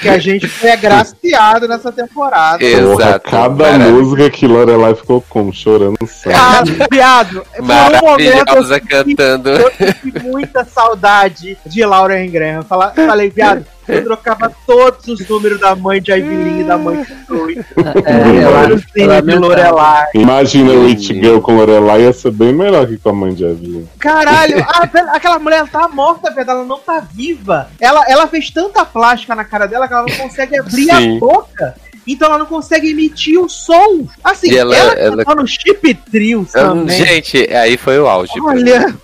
que 0.00 0.08
a 0.08 0.18
gente 0.18 0.48
foi 0.48 0.70
agraciado 0.70 1.68
nessa 1.68 1.92
temporada. 1.92 2.58
Porra, 2.58 3.18
cada 3.18 3.78
música 3.78 4.30
que 4.30 4.46
Lorelai 4.46 4.94
ficou 4.94 5.22
como? 5.28 5.52
Chorando 5.52 5.96
Ah, 6.34 6.62
piado. 6.88 7.44
Maravilhosa 7.60 8.76
um 8.76 8.86
cantando. 8.86 9.50
Eu 9.50 9.70
tive 9.70 10.20
muita 10.20 10.64
saudade 10.64 11.58
de 11.66 11.84
Laura 11.84 12.24
Graham. 12.26 12.62
Falei, 12.62 13.30
piado, 13.30 13.64
eu 13.88 14.04
trocava 14.04 14.52
todos 14.66 15.06
os 15.06 15.28
números 15.28 15.60
da 15.60 15.74
mãe 15.74 16.00
de 16.00 16.12
Evelyn 16.12 16.60
e 16.60 16.64
da 16.64 16.76
mãe 16.76 17.02
de 17.02 17.26
Chloe. 17.26 17.58
É, 18.04 19.02
ela, 19.04 19.22
de 19.22 19.34
Lorelai. 19.34 20.06
Imagina 20.14 20.72
o 20.72 20.86
It 20.86 21.06
Girl 21.14 21.38
com 21.40 21.56
Lorelai 21.56 22.02
ia 22.02 22.12
ser 22.12 22.32
bem 22.32 22.52
melhor 22.52 22.86
que 22.86 22.98
com 22.98 23.10
a 23.10 23.12
mãe 23.12 23.34
de 23.34 23.44
Evelyn. 23.44 23.86
Caralho, 23.98 24.60
a, 24.68 25.16
aquela 25.16 25.38
mulher 25.38 25.66
tá 25.68 25.88
morta, 25.88 26.30
velho. 26.32 26.50
Ela 26.50 26.64
não 26.64 26.78
tá 26.78 27.00
viva. 27.00 27.68
Ela, 27.80 28.04
ela 28.08 28.26
fez 28.26 28.50
tanta 28.50 28.84
plástica 28.84 29.34
na 29.34 29.44
cara 29.44 29.66
dela 29.66 29.86
que 29.86 29.94
ela 29.94 30.06
não 30.08 30.16
consegue 30.16 30.58
abrir 30.58 30.84
Sim. 30.84 31.16
a 31.16 31.20
boca. 31.20 31.74
Então 32.06 32.28
ela 32.28 32.38
não 32.38 32.46
consegue 32.46 32.90
emitir 32.90 33.38
o 33.38 33.48
som. 33.48 34.06
Assim, 34.22 34.52
e 34.52 34.56
ela, 34.56 34.76
ela, 34.76 34.94
ela... 34.94 35.24
tá 35.24 35.34
no 35.34 35.46
chip 35.46 35.92
trio 36.10 36.46
também. 36.50 37.04
Gente, 37.04 37.52
aí 37.52 37.76
foi 37.76 37.98
o 37.98 38.06
auge. 38.06 38.32
Olha, 38.40 38.94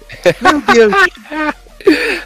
meu 0.40 0.60
Deus. 0.72 0.94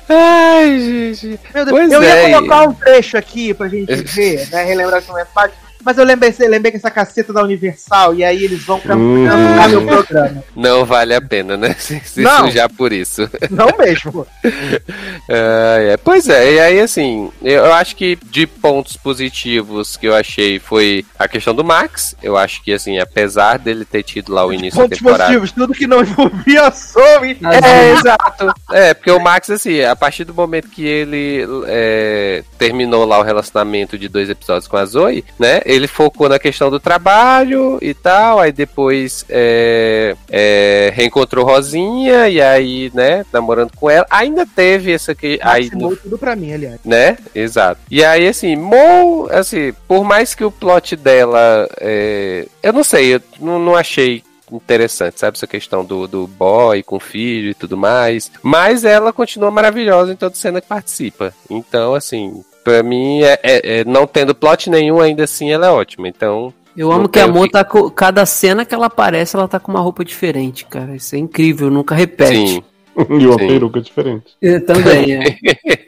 Ai, 0.08 0.78
gente. 0.78 1.40
Meu 1.54 1.64
Deus, 1.64 1.78
pois 1.78 1.92
eu 1.92 2.02
é. 2.02 2.30
ia 2.30 2.38
colocar 2.38 2.62
um 2.68 2.74
trecho 2.74 3.16
aqui 3.16 3.52
pra 3.54 3.68
gente 3.68 3.94
ver, 4.02 4.48
né? 4.50 4.64
Relembrar 4.64 5.00
esse 5.00 5.08
momento 5.08 5.28
mas 5.34 5.52
eu 5.96 6.04
lembrei, 6.04 6.34
lembrei 6.40 6.70
que 6.70 6.78
essa 6.78 6.90
caceta 6.90 7.32
da 7.32 7.42
Universal, 7.42 8.14
e 8.14 8.24
aí 8.24 8.44
eles 8.44 8.62
vão 8.64 8.80
pra 8.80 8.96
hum. 8.96 9.26
meu 9.68 9.82
programa. 9.86 10.44
Não 10.54 10.84
vale 10.84 11.14
a 11.14 11.20
pena, 11.20 11.56
né? 11.56 11.74
Se, 11.86 12.00
se 12.00 12.22
não, 12.22 12.46
sujar 12.46 12.68
por 12.70 12.92
isso. 12.92 13.28
Não 13.50 13.68
mesmo. 13.78 14.26
é, 15.28 15.96
pois 16.02 16.28
é, 16.28 16.54
e 16.54 16.60
aí 16.60 16.80
assim, 16.80 17.30
eu 17.42 17.72
acho 17.72 17.94
que 17.94 18.18
de 18.24 18.46
pontos 18.46 18.96
positivos 18.96 19.96
que 19.96 20.06
eu 20.06 20.14
achei 20.14 20.58
foi 20.58 21.04
a 21.18 21.28
questão 21.28 21.54
do 21.54 21.64
Max. 21.64 22.14
Eu 22.22 22.36
acho 22.36 22.62
que, 22.62 22.72
assim, 22.72 22.98
apesar 22.98 23.58
dele 23.58 23.84
ter 23.84 24.02
tido 24.02 24.32
lá 24.32 24.44
o 24.44 24.52
início 24.52 24.80
pontos 24.80 24.90
da 24.90 24.96
temporada. 24.96 25.32
Pontos 25.32 25.50
positivos, 25.50 25.52
tudo 25.52 25.78
que 25.78 25.86
não 25.86 26.00
envolvia 26.00 26.70
Soul. 26.70 27.24
É, 27.24 27.92
exato. 27.92 28.54
É, 28.72 28.94
porque 28.94 29.10
o 29.10 29.20
Max, 29.20 29.50
assim, 29.50 29.82
a 29.82 29.96
partir 29.96 30.24
do 30.24 30.34
momento 30.34 30.68
que 30.68 30.84
ele 30.84 31.46
é, 31.66 32.42
terminou 32.58 33.04
lá 33.04 33.18
o 33.18 33.22
relacionamento 33.22 33.98
de 33.98 34.08
dois 34.08 34.28
episódios 34.28 34.68
com 34.68 34.76
a 34.76 34.84
Zoe, 34.84 35.24
né? 35.38 35.60
Ele 35.66 35.88
focou 35.88 36.28
na 36.28 36.38
questão 36.38 36.70
do 36.70 36.78
trabalho 36.78 37.78
e 37.82 37.92
tal, 37.92 38.38
aí 38.38 38.52
depois 38.52 39.26
é, 39.28 40.14
é, 40.30 40.92
reencontrou 40.94 41.44
Rosinha 41.44 42.28
e 42.28 42.40
aí, 42.40 42.90
né, 42.94 43.26
namorando 43.32 43.72
com 43.76 43.90
ela. 43.90 44.06
Ainda 44.08 44.46
teve 44.46 44.92
essa 44.92 45.14
que 45.14 45.38
aí 45.42 45.68
no, 45.74 45.96
tudo 45.96 46.16
pra 46.16 46.36
mim, 46.36 46.52
aliás. 46.52 46.78
Né? 46.84 47.18
Exato. 47.34 47.80
E 47.90 48.04
aí 48.04 48.28
assim, 48.28 48.54
Mo, 48.54 49.28
assim, 49.30 49.74
por 49.88 50.04
mais 50.04 50.34
que 50.34 50.44
o 50.44 50.50
plot 50.50 50.94
dela, 50.94 51.68
é, 51.80 52.46
eu 52.62 52.72
não 52.72 52.84
sei, 52.84 53.16
eu 53.16 53.20
não, 53.40 53.58
não 53.58 53.74
achei 53.74 54.22
interessante, 54.50 55.18
sabe? 55.18 55.36
Essa 55.36 55.46
questão 55.46 55.84
do, 55.84 56.06
do 56.06 56.26
boy 56.26 56.82
com 56.82 57.00
filho 57.00 57.50
e 57.50 57.54
tudo 57.54 57.76
mais. 57.76 58.30
Mas 58.42 58.84
ela 58.84 59.12
continua 59.12 59.50
maravilhosa 59.50 60.12
em 60.12 60.16
toda 60.16 60.34
cena 60.34 60.60
que 60.60 60.68
participa. 60.68 61.34
Então, 61.50 61.94
assim, 61.94 62.42
Pra 62.66 62.82
mim, 62.82 63.22
é, 63.22 63.38
é, 63.44 63.78
é, 63.78 63.84
não 63.84 64.08
tendo 64.08 64.34
plot 64.34 64.68
nenhum, 64.68 65.00
ainda 65.00 65.22
assim 65.22 65.52
ela 65.52 65.68
é 65.68 65.70
ótima. 65.70 66.08
Então. 66.08 66.52
Eu 66.76 66.90
amo 66.90 67.08
que 67.08 67.20
a 67.20 67.28
Mon 67.28 67.46
tá 67.46 67.64
com. 67.64 67.88
Cada 67.88 68.26
cena 68.26 68.64
que 68.64 68.74
ela 68.74 68.86
aparece, 68.86 69.36
ela 69.36 69.46
tá 69.46 69.60
com 69.60 69.70
uma 69.70 69.78
roupa 69.78 70.04
diferente, 70.04 70.66
cara. 70.66 70.96
Isso 70.96 71.14
é 71.14 71.18
incrível, 71.18 71.70
nunca 71.70 71.94
repete. 71.94 72.48
Sim. 72.48 72.64
e 73.10 73.26
uma 73.26 73.38
Sim. 73.38 73.46
peruca 73.46 73.80
diferente. 73.80 74.24
Eu 74.40 74.64
também, 74.64 75.14
é. 75.14 75.36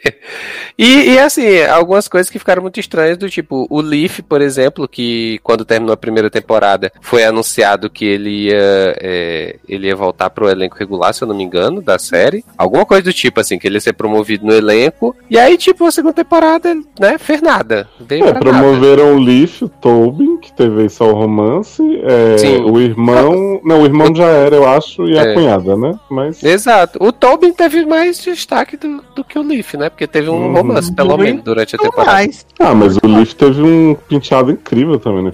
e, 0.79 1.13
e, 1.13 1.19
assim, 1.19 1.63
algumas 1.63 2.07
coisas 2.07 2.29
que 2.29 2.39
ficaram 2.39 2.61
muito 2.61 2.79
estranhas, 2.79 3.17
do 3.17 3.31
tipo, 3.31 3.67
o 3.71 3.81
Leaf, 3.81 4.21
por 4.21 4.43
exemplo, 4.43 4.87
que 4.87 5.41
quando 5.43 5.65
terminou 5.65 5.95
a 5.95 5.97
primeira 5.97 6.29
temporada, 6.31 6.93
foi 7.01 7.25
anunciado 7.25 7.89
que 7.89 8.05
ele 8.05 8.47
ia, 8.47 8.95
é, 9.01 9.57
ele 9.67 9.87
ia 9.87 9.97
voltar 9.97 10.29
pro 10.29 10.51
elenco 10.51 10.77
regular, 10.77 11.15
se 11.15 11.23
eu 11.23 11.29
não 11.29 11.35
me 11.35 11.43
engano, 11.43 11.81
da 11.81 11.99
série. 11.99 12.45
Alguma 12.57 12.85
coisa 12.85 13.05
do 13.05 13.13
tipo, 13.13 13.41
assim, 13.41 13.59
que 13.59 13.67
ele 13.67 13.77
ia 13.77 13.81
ser 13.81 13.95
promovido 13.95 14.47
no 14.47 14.53
elenco. 14.53 15.17
E 15.31 15.39
aí, 15.39 15.57
tipo, 15.57 15.87
a 15.87 15.91
segunda 15.91 16.15
temporada, 16.15 16.75
né, 17.01 17.17
fez 17.17 17.41
nada. 17.41 17.89
É, 18.11 18.33
promoveram 18.35 19.07
nada. 19.07 19.17
o 19.17 19.19
Leaf, 19.19 19.63
o 19.63 19.69
Tobin, 19.69 20.37
que 20.39 20.53
teve 20.53 20.89
só 20.91 21.11
o 21.11 21.15
romance, 21.15 21.83
é, 22.03 22.59
o 22.61 22.79
irmão... 22.79 23.61
Não, 23.65 23.83
o 23.83 23.85
irmão 23.85 24.15
já 24.15 24.27
era, 24.27 24.57
eu 24.57 24.67
acho, 24.67 25.07
e 25.07 25.19
a 25.19 25.23
é. 25.23 25.35
cunhada, 25.35 25.77
né? 25.77 25.99
Mas... 26.11 26.43
Exato. 26.43 26.98
O 27.01 27.13
Tobin 27.13 27.53
teve 27.53 27.87
mais 27.87 28.23
destaque 28.23 28.77
do, 28.77 29.03
do 29.15 29.25
que 29.25 29.39
o 29.39 29.43
Leaf, 29.43 29.75
né? 29.75 29.89
Porque 29.89 30.07
teve 30.07 30.29
um 30.29 30.35
uhum. 30.35 30.53
romance, 30.53 30.93
pelo 30.93 31.17
menos, 31.17 31.43
durante 31.43 31.77
a 31.77 31.79
temporada. 31.79 32.13
Mais. 32.13 32.47
Ah, 32.59 32.75
mas 32.75 32.97
o 32.97 33.07
Leaf 33.07 33.35
teve 33.35 33.63
um 33.63 33.95
penteado 34.09 34.51
incrível 34.51 34.99
também, 34.99 35.25
né? 35.25 35.31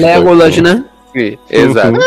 Legolas, 0.00 0.56
né? 0.62 0.84
Sim, 1.12 1.36
exato. 1.50 1.98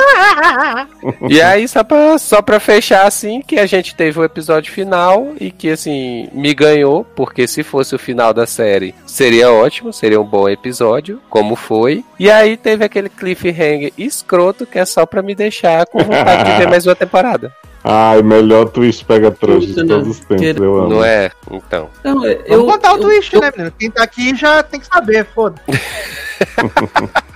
Uhum. 1.04 1.28
e 1.30 1.42
aí, 1.42 1.68
só 1.68 1.84
pra, 1.84 2.18
só 2.18 2.42
pra 2.42 2.60
fechar, 2.60 3.06
assim, 3.06 3.42
que 3.42 3.60
a 3.60 3.66
gente 3.66 3.96
teve 3.96 4.18
o 4.18 4.24
episódio 4.24 4.72
final 4.72 5.34
e 5.40 5.52
que, 5.52 5.70
assim, 5.70 6.30
me 6.32 6.54
ganhou, 6.54 7.06
porque 7.16 7.46
se 7.46 7.64
fosse 7.64 7.94
o 7.94 8.00
final 8.00 8.34
da 8.34 8.46
série, 8.46 8.96
seria 9.06 9.52
ótimo, 9.52 9.92
seria 9.92 10.22
um 10.22 10.26
bom 10.26 10.48
episódio, 10.48 11.20
como 11.30 11.56
foi. 11.56 12.04
E 12.18 12.32
aí 12.32 12.56
teve 12.56 12.86
aquele 12.86 13.10
cliffhanger 13.10 13.92
escroto 13.98 14.66
que 14.66 14.80
é 14.80 14.86
só 14.86 15.06
pra 15.06 15.22
me 15.22 15.36
deixar 15.36 15.86
com 15.86 16.00
vontade 16.00 16.50
de 16.50 16.58
ver 16.58 16.68
mais 16.72 16.86
uma 16.86 16.96
temporada. 16.96 17.54
Ai, 17.84 18.22
melhor 18.22 18.70
twist 18.70 19.04
pega 19.04 19.30
trouxa 19.30 19.68
de 19.68 19.86
todos 19.86 20.08
os 20.08 20.20
tempos, 20.20 20.58
eu 20.58 20.78
amo. 20.78 20.90
Não 20.90 21.04
é? 21.04 21.32
Então. 21.52 21.90
Não, 22.04 22.26
eu, 22.26 22.42
Vamos 22.48 22.74
contar 22.74 22.94
o 22.94 22.98
eu, 22.98 23.02
twist, 23.02 23.34
eu, 23.34 23.42
né, 23.42 23.52
menino? 23.52 23.74
Quem 23.78 23.92
tá 23.92 24.04
aqui 24.04 24.34
já 24.36 24.64
tem 24.64 24.80
que 24.80 24.88
saber, 24.88 25.26
foda. 25.34 25.62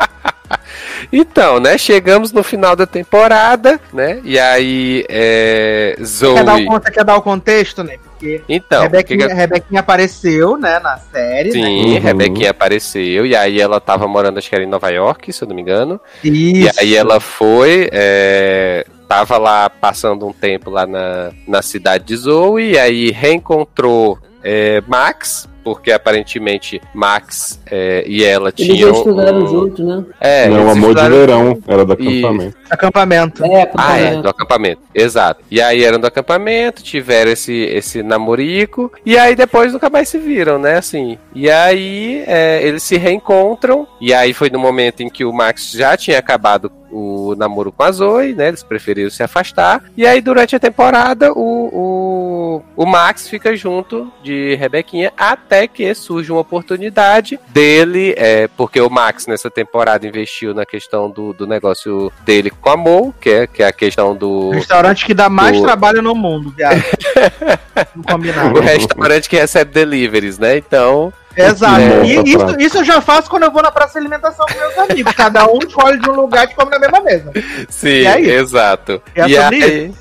Então, 1.11 1.59
né? 1.59 1.77
Chegamos 1.77 2.31
no 2.31 2.43
final 2.43 2.75
da 2.75 2.85
temporada, 2.85 3.79
né? 3.93 4.19
E 4.23 4.37
aí, 4.39 5.05
é, 5.07 5.95
Zoe. 6.03 6.35
Quer 6.35 6.43
dar 6.43 6.55
o, 6.57 6.81
quer 6.81 7.03
dar 7.03 7.15
o 7.17 7.21
contexto, 7.21 7.83
né? 7.83 7.97
Porque 8.03 8.41
Então, 8.49 8.79
o 8.79 8.83
Rebequinha, 8.83 9.27
que- 9.27 9.33
Rebequinha 9.33 9.79
apareceu, 9.79 10.57
né, 10.57 10.79
na 10.79 10.97
série. 10.97 11.51
Sim, 11.51 11.61
né? 11.93 11.97
Uhum. 11.97 11.99
Rebequinha 12.01 12.49
apareceu 12.51 13.25
e 13.25 13.35
aí 13.35 13.61
ela 13.61 13.79
tava 13.79 14.07
morando, 14.07 14.37
acho 14.39 14.49
que 14.49 14.55
era 14.55 14.63
em 14.63 14.67
Nova 14.67 14.89
York, 14.89 15.31
se 15.31 15.43
eu 15.43 15.47
não 15.47 15.55
me 15.55 15.61
engano. 15.61 16.01
E 16.23 16.65
Isso. 16.65 16.79
aí 16.79 16.95
ela 16.95 17.19
foi, 17.19 17.87
é, 17.91 18.85
tava 19.07 19.38
lá 19.38 19.69
passando 19.69 20.27
um 20.27 20.34
tempo 20.34 20.69
lá 20.69 20.85
na, 20.85 21.31
na 21.47 21.61
cidade 21.61 22.03
de 22.05 22.15
Zoe, 22.15 22.71
e 22.71 22.79
aí 22.79 23.11
reencontrou 23.11 24.19
é, 24.43 24.81
Max, 24.88 25.47
porque 25.68 25.91
aparentemente 25.91 26.81
Max 26.94 27.60
é, 27.69 28.03
e 28.07 28.23
ela 28.23 28.53
Eles 28.57 28.73
tinham. 28.73 28.89
já 28.94 28.98
estudaram 28.98 29.39
um- 29.44 29.48
juntos, 29.48 29.85
né? 29.85 30.03
É, 30.22 30.48
Não, 30.48 30.56
eles 30.61 30.72
amor 30.72 30.95
de 30.95 31.02
estudaram- 31.02 31.15
verão. 31.15 31.60
Era 31.68 31.85
do 31.85 31.94
acampamento. 31.94 32.57
Acampamento. 32.69 33.45
É, 33.45 33.72
Ah, 33.76 33.98
é, 33.98 34.03
acampamento. 34.03 34.22
do 34.23 34.30
acampamento. 34.30 34.81
Exato. 34.95 35.41
E 35.52 35.61
aí 35.61 35.84
eram 35.84 35.99
do 35.99 36.07
acampamento, 36.07 36.81
tiveram 36.81 37.31
esse, 37.31 37.53
esse 37.53 38.02
namorico, 38.02 38.91
e 39.06 39.18
aí 39.18 39.35
depois 39.35 39.73
nunca 39.73 39.89
mais 39.89 40.07
se 40.10 40.18
viram, 40.18 40.57
né? 40.57 40.77
Assim. 40.77 41.18
E 41.35 41.49
aí 41.49 42.23
é, 42.26 42.61
eles 42.64 42.84
se 42.84 42.98
reencontram, 42.98 43.85
e 43.99 44.14
aí 44.14 44.34
foi 44.34 44.49
no 44.49 44.60
momento 44.60 45.02
em 45.02 45.10
que 45.10 45.26
o 45.26 45.34
Max 45.34 45.72
já 45.72 45.98
tinha 45.98 46.18
acabado 46.19 46.72
o 46.89 47.35
namoro 47.38 47.69
com 47.72 47.84
a 47.84 47.91
Zoe, 47.91 48.34
né? 48.34 48.48
Eles 48.48 48.64
preferiram 48.64 49.10
se 49.10 49.22
afastar. 49.22 49.84
E 49.98 50.07
aí, 50.07 50.22
durante 50.22 50.56
a 50.56 50.60
temporada, 50.60 51.34
o, 51.34 52.61
o, 52.77 52.84
o 52.84 52.85
Max 52.85 53.27
fica 53.27 53.53
junto 53.57 54.10
de 54.23 54.56
Rebequinha 54.56 55.11
até 55.18 55.56
que 55.65 55.93
surge 55.95 56.29
uma 56.29 56.41
oportunidade 56.41 57.39
dele, 57.47 58.13
é, 58.17 58.49
porque 58.49 58.81
o 58.81 58.89
Max 58.89 59.25
nessa 59.25 59.49
temporada 59.49 60.05
investiu 60.05 60.53
na 60.53 60.65
questão 60.65 61.09
do, 61.09 61.31
do 61.31 61.47
negócio 61.47 62.11
dele 62.25 62.49
com 62.49 62.69
a 62.69 62.75
Mo, 62.75 63.15
que 63.21 63.29
é, 63.29 63.47
que 63.47 63.63
é 63.63 63.67
a 63.67 63.71
questão 63.71 64.13
do. 64.13 64.49
Restaurante 64.51 65.05
que 65.05 65.13
dá 65.13 65.29
mais 65.29 65.57
O- 65.57 65.63
trabalho 65.63 66.01
no 66.01 66.13
mundo, 66.13 66.53
viado. 66.55 66.84
O 68.55 68.59
restaurante 68.59 69.29
que 69.29 69.35
recebe 69.38 69.71
deliveries, 69.71 70.38
né? 70.38 70.57
Então, 70.57 71.13
Exato. 71.38 71.80
É. 71.81 72.05
E 72.05 72.30
isso, 72.30 72.38
prato. 72.39 72.61
isso 72.61 72.77
eu 72.80 72.84
já 72.84 72.99
faço 73.01 73.30
quando 73.30 73.43
eu 73.43 73.51
vou 73.51 73.61
na 73.61 73.72
praça 73.72 73.93
de 73.93 73.99
alimentação 73.99 74.45
com 74.45 74.57
meus 74.59 74.77
amigos. 74.77 75.14
Cada 75.14 75.45
um 75.47 75.59
escolhe 75.59 75.99
de 75.99 76.09
um 76.09 76.14
lugar 76.15 76.45
e 76.49 76.53
come 76.55 76.72
na 76.72 76.80
mesma 76.80 76.99
mesa. 77.01 77.31
sim, 77.69 77.88
E 78.01 78.07
aí? 78.07 78.30
exato. 78.30 79.01
É 79.15 79.27
e, 79.27 79.35
sobre 79.41 79.64
aí... 79.64 79.93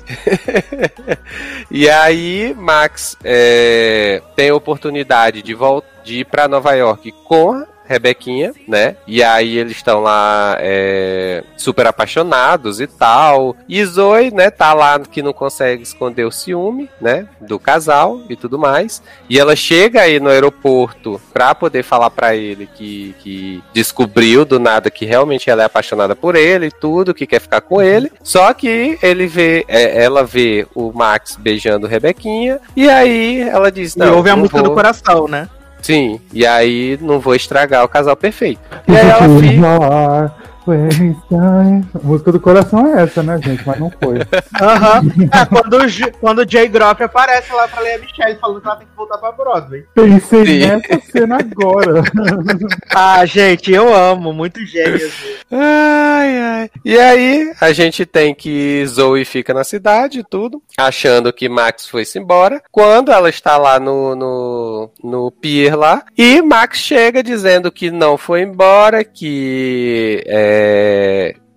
e 1.69 1.89
aí, 1.89 2.55
Max 2.57 3.17
é, 3.23 4.21
tem 4.35 4.49
a 4.49 4.55
oportunidade 4.55 5.41
de, 5.41 5.53
vol- 5.53 5.83
de 6.03 6.19
ir 6.21 6.25
pra 6.25 6.47
Nova 6.47 6.73
York 6.73 7.13
com 7.25 7.65
Rebequinha, 7.87 8.53
né? 8.67 8.95
E 9.07 9.23
aí 9.23 9.57
eles 9.57 9.77
estão 9.77 10.01
lá 10.01 10.57
é, 10.59 11.43
super 11.55 11.87
apaixonados 11.87 12.79
e 12.81 12.87
tal. 12.87 13.55
E 13.67 13.83
Zoe, 13.85 14.31
né, 14.31 14.49
tá 14.49 14.73
lá 14.73 14.99
que 14.99 15.21
não 15.21 15.33
consegue 15.33 15.83
esconder 15.83 16.25
o 16.25 16.31
ciúme, 16.31 16.89
né? 16.99 17.27
Do 17.41 17.57
casal 17.57 18.21
e 18.29 18.35
tudo 18.35 18.59
mais. 18.59 19.01
E 19.29 19.39
ela 19.39 19.55
chega 19.55 20.01
aí 20.01 20.19
no 20.19 20.29
aeroporto 20.29 21.21
pra 21.31 21.55
poder 21.55 21.83
falar 21.83 22.09
pra 22.09 22.35
ele 22.35 22.67
que, 22.75 23.15
que 23.19 23.63
descobriu 23.73 24.43
do 24.43 24.59
nada 24.59 24.91
que 24.91 25.05
realmente 25.05 25.49
ela 25.49 25.63
é 25.63 25.65
apaixonada 25.65 26.15
por 26.15 26.35
ele 26.35 26.67
e 26.67 26.71
tudo, 26.71 27.13
que 27.13 27.25
quer 27.27 27.39
ficar 27.39 27.61
com 27.61 27.81
ele. 27.81 28.11
Só 28.21 28.53
que 28.53 28.97
ele 29.01 29.27
vê, 29.27 29.65
é, 29.67 30.03
ela 30.03 30.23
vê 30.23 30.67
o 30.75 30.91
Max 30.91 31.37
beijando 31.37 31.87
Rebequinha 31.87 32.59
e 32.75 32.89
aí 32.89 33.41
ela 33.41 33.71
diz, 33.71 33.95
e 33.95 33.99
não, 33.99 34.17
ouve 34.17 34.29
a 34.29 34.35
música 34.35 34.59
vou. 34.59 34.69
do 34.69 34.75
coração, 34.75 35.27
né? 35.27 35.47
Sim, 35.81 36.19
e 36.33 36.45
aí 36.45 36.97
não 37.01 37.19
vou 37.19 37.35
estragar 37.35 37.83
o 37.83 37.87
casal 37.87 38.15
perfeito. 38.15 38.61
E 38.87 38.95
aí 38.95 39.09
ela 39.09 39.27
fica. 39.39 40.46
A 40.73 41.99
música 42.03 42.31
do 42.31 42.39
coração 42.39 42.85
é 42.95 43.03
essa, 43.03 43.23
né, 43.23 43.39
gente? 43.41 43.65
Mas 43.65 43.79
não 43.79 43.91
foi. 44.01 44.17
Aham. 44.61 45.01
É, 45.33 45.45
quando, 45.45 45.73
o 45.77 45.87
J- 45.87 46.11
quando 46.19 46.39
o 46.39 46.49
Jay 46.49 46.67
Groff 46.67 47.01
aparece 47.03 47.51
lá 47.53 47.67
pra 47.67 47.81
Leia 47.81 47.99
Michelle 47.99 48.37
falando 48.39 48.61
que 48.61 48.67
ela 48.67 48.75
tem 48.77 48.87
que 48.87 48.95
voltar 48.95 49.17
pra 49.17 49.31
Broadway. 49.31 49.85
Pensei 49.93 50.45
Sim. 50.45 50.59
nessa 50.67 51.01
cena 51.11 51.37
agora. 51.39 52.03
Ah, 52.99 53.25
gente, 53.25 53.71
eu 53.71 53.93
amo. 53.93 54.33
Muito 54.33 54.65
gêmeos. 54.65 55.13
Ai, 55.51 56.39
ai. 56.39 56.69
E 56.83 56.97
aí, 56.97 57.51
a 57.61 57.71
gente 57.71 58.05
tem 58.05 58.33
que 58.33 58.83
Zoe 58.87 59.23
fica 59.25 59.53
na 59.53 59.63
cidade 59.63 60.19
e 60.19 60.23
tudo, 60.23 60.61
achando 60.77 61.31
que 61.31 61.47
Max 61.47 61.87
foi-se 61.87 62.17
embora. 62.17 62.61
Quando 62.71 63.11
ela 63.11 63.29
está 63.29 63.57
lá 63.57 63.79
no, 63.79 64.15
no, 64.15 64.91
no 65.03 65.31
pier 65.31 65.75
lá, 65.77 66.03
e 66.17 66.41
Max 66.41 66.79
chega 66.79 67.21
dizendo 67.21 67.71
que 67.71 67.91
não 67.91 68.17
foi 68.17 68.41
embora, 68.41 69.03
que 69.03 70.23
é, 70.25 70.56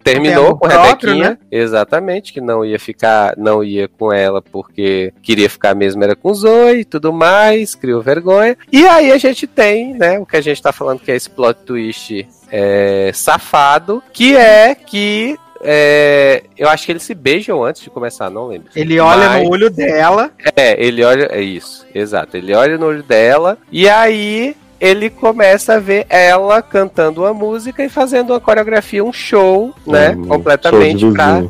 Tem 0.03 0.15
terminou 0.15 0.57
com 0.57 0.67
próprio, 0.67 1.13
Rebequinha. 1.13 1.31
né? 1.31 1.39
Exatamente, 1.51 2.33
que 2.33 2.41
não 2.41 2.65
ia 2.65 2.79
ficar, 2.79 3.35
não 3.37 3.63
ia 3.63 3.87
com 3.87 4.11
ela 4.11 4.41
porque 4.41 5.13
queria 5.23 5.49
ficar 5.51 5.75
mesmo 5.75 6.03
era 6.03 6.17
com 6.17 6.33
Zoe 6.33 6.81
e 6.81 6.85
tudo 6.87 7.13
mais, 7.13 7.75
criou 7.75 8.01
vergonha. 8.01 8.57
E 8.73 8.87
aí 8.87 9.13
a 9.13 9.19
gente 9.19 9.47
tem, 9.47 9.93
né, 9.93 10.19
o 10.19 10.25
que 10.25 10.37
a 10.39 10.41
gente 10.41 10.61
tá 10.63 10.73
falando 10.73 11.01
que 11.01 11.13
é 11.13 11.17
esse 11.17 11.29
plot 11.29 11.61
twist 11.67 12.27
é, 12.51 13.11
safado, 13.13 14.03
que 14.13 14.35
é 14.35 14.75
que 14.75 15.37
é, 15.63 16.45
eu 16.57 16.71
acho 16.71 16.87
que 16.87 16.93
eles 16.93 17.03
se 17.03 17.15
beijam 17.15 17.63
antes 17.63 17.83
de 17.83 17.91
começar, 17.91 18.31
não 18.31 18.47
lembro. 18.47 18.71
Ele 18.75 18.99
olha 18.99 19.29
Mas- 19.29 19.45
no 19.45 19.51
olho 19.51 19.69
dela. 19.69 20.31
É, 20.57 20.83
ele 20.83 21.05
olha. 21.05 21.29
É 21.31 21.43
isso, 21.43 21.87
exato. 21.95 22.39
Ele 22.39 22.55
olha 22.55 22.79
no 22.79 22.87
olho 22.87 23.03
dela 23.03 23.59
e 23.71 23.87
aí 23.87 24.57
ele 24.81 25.11
começa 25.11 25.75
a 25.75 25.79
ver 25.79 26.07
ela 26.09 26.63
cantando 26.63 27.21
uma 27.23 27.35
música 27.35 27.85
e 27.85 27.89
fazendo 27.89 28.31
uma 28.31 28.41
coreografia, 28.41 29.05
um 29.05 29.13
show, 29.13 29.75
né? 29.87 30.13
Hum, 30.17 30.25
completamente 30.27 31.01
show 31.01 31.13
pra, 31.13 31.43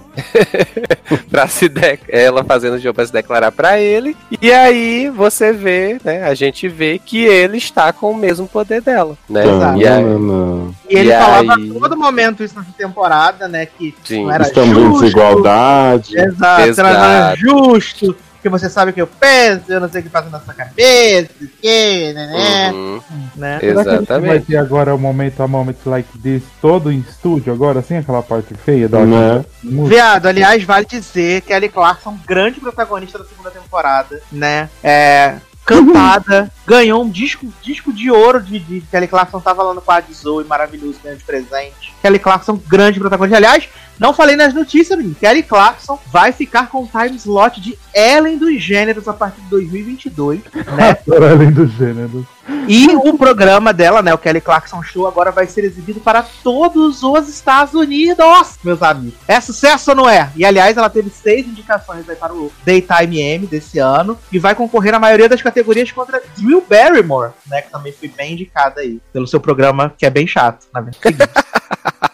pra 1.30 1.48
se 1.48 1.68
de... 1.68 1.98
ela 2.08 2.42
fazendo 2.44 2.74
o 2.74 2.80
show 2.80 2.92
pra 2.92 3.06
se 3.06 3.12
declarar 3.12 3.52
pra 3.52 3.78
ele. 3.80 4.16
E 4.42 4.52
aí 4.52 5.08
você 5.10 5.52
vê, 5.52 5.98
né? 6.04 6.24
A 6.24 6.34
gente 6.34 6.68
vê 6.68 6.98
que 6.98 7.24
ele 7.24 7.58
está 7.58 7.92
com 7.92 8.10
o 8.10 8.16
mesmo 8.16 8.48
poder 8.48 8.80
dela, 8.82 9.16
né? 9.28 9.44
Exato. 9.46 9.78
E 9.78 9.86
aí, 9.86 10.02
Tanana. 10.02 10.70
E 10.88 10.96
ele 10.96 11.12
E 11.12 11.16
falava 11.18 11.54
aí? 11.54 11.70
a 11.70 11.78
todo 11.80 11.96
momento 11.96 12.42
isso 12.42 12.58
nessa 12.58 12.72
temporada, 12.76 13.46
né? 13.46 13.66
Que 13.66 13.94
sim. 14.04 14.24
não 14.24 14.32
era 14.32 14.42
Estamos 14.42 14.76
em 14.76 14.80
justo. 14.86 15.00
desigualdade. 15.02 16.18
Exato, 16.18 16.62
Exato. 16.62 16.88
não 16.88 17.04
era 17.04 17.34
justo. 17.36 18.16
Que 18.42 18.48
você 18.48 18.70
sabe 18.70 18.90
o 18.90 18.94
que 18.94 19.02
eu 19.02 19.06
penso, 19.06 19.64
eu 19.68 19.80
não 19.80 19.88
sei 19.90 20.00
o 20.00 20.04
que 20.04 20.08
passa 20.10 20.30
na 20.30 20.40
sua 20.40 20.54
cabeça, 20.54 21.30
o 21.42 21.46
que, 21.60 22.12
né, 22.14 22.26
né, 22.26 22.72
Uhum, 22.72 23.00
né? 23.36 23.58
Gente 23.60 23.74
vai 23.74 23.82
exatamente. 23.94 24.46
ter 24.46 24.56
agora 24.56 24.94
o 24.94 24.98
momento 24.98 25.42
a 25.42 25.48
moment 25.48 25.76
like 25.84 26.18
this 26.18 26.42
todo 26.60 26.90
em 26.90 27.00
estúdio 27.00 27.52
agora, 27.52 27.82
sem 27.82 27.98
aquela 27.98 28.22
parte 28.22 28.54
feia 28.54 28.88
da 28.88 29.00
Né? 29.04 29.44
música? 29.62 29.94
Viado, 29.94 30.26
aliás, 30.26 30.64
vale 30.64 30.86
dizer 30.86 31.42
que 31.42 31.52
Ellie 31.52 31.68
Clarkson, 31.68 32.18
grande 32.26 32.60
protagonista 32.60 33.18
da 33.18 33.24
segunda 33.26 33.50
temporada, 33.50 34.20
né? 34.32 34.68
É. 34.82 35.34
Cantada, 35.62 36.50
ganhou 36.66 37.02
um 37.04 37.08
disco, 37.08 37.46
disco 37.62 37.92
de 37.92 38.10
ouro 38.10 38.42
de, 38.42 38.58
de 38.58 38.80
Kelly 38.90 39.06
Clarkson 39.06 39.38
tava 39.40 39.62
lá 39.62 39.72
no 39.74 39.80
quadro 39.80 40.10
de 40.10 40.16
Zoe, 40.18 40.44
maravilhoso, 40.44 40.98
ganhou 41.02 41.16
de 41.18 41.24
presente. 41.24 41.94
Kelly 42.02 42.18
Clarkson, 42.18 42.60
grande 42.66 42.98
protagonista. 42.98 43.36
Aliás, 43.36 43.68
não 44.00 44.14
falei 44.14 44.34
nas 44.34 44.54
notícias, 44.54 44.96
menino. 44.96 45.14
Kelly 45.14 45.42
Clarkson 45.42 46.00
vai 46.10 46.32
ficar 46.32 46.70
com 46.70 46.84
o 46.84 46.88
time 46.88 47.16
slot 47.16 47.60
de 47.60 47.78
Ellen 47.94 48.38
dos 48.38 48.62
Gêneros 48.62 49.06
a 49.06 49.12
partir 49.12 49.42
de 49.42 49.50
2022, 49.50 50.40
né? 50.74 50.94
Para 51.06 51.32
além 51.32 51.52
do 51.52 51.66
gênero. 51.66 52.26
E 52.66 52.88
o 52.88 53.18
programa 53.18 53.74
dela, 53.74 54.00
né, 54.00 54.12
o 54.14 54.18
Kelly 54.18 54.40
Clarkson 54.40 54.82
Show, 54.82 55.06
agora 55.06 55.30
vai 55.30 55.46
ser 55.46 55.64
exibido 55.64 56.00
para 56.00 56.22
todos 56.22 57.02
os 57.02 57.28
Estados 57.28 57.74
Unidos, 57.74 58.58
meus 58.64 58.82
amigos. 58.82 59.18
É 59.28 59.38
sucesso 59.38 59.90
ou 59.90 59.96
não 59.96 60.08
é? 60.08 60.30
E 60.34 60.46
aliás, 60.46 60.76
ela 60.76 60.88
teve 60.88 61.10
seis 61.10 61.46
indicações 61.46 62.08
aí 62.08 62.16
para 62.16 62.32
o 62.32 62.50
Daytime 62.64 63.20
M 63.20 63.46
desse 63.46 63.78
ano 63.78 64.18
e 64.32 64.38
vai 64.38 64.54
concorrer 64.54 64.92
na 64.92 64.98
maioria 64.98 65.28
das 65.28 65.42
categorias 65.42 65.92
contra 65.92 66.22
Drew 66.38 66.64
Barrymore, 66.66 67.32
né, 67.46 67.60
que 67.60 67.70
também 67.70 67.92
foi 67.92 68.08
bem 68.08 68.32
indicada 68.32 68.80
aí 68.80 68.98
pelo 69.12 69.26
seu 69.26 69.40
programa, 69.40 69.92
que 69.96 70.06
é 70.06 70.10
bem 70.10 70.26
chato, 70.26 70.66
na 70.72 70.80
verdade. 70.80 71.18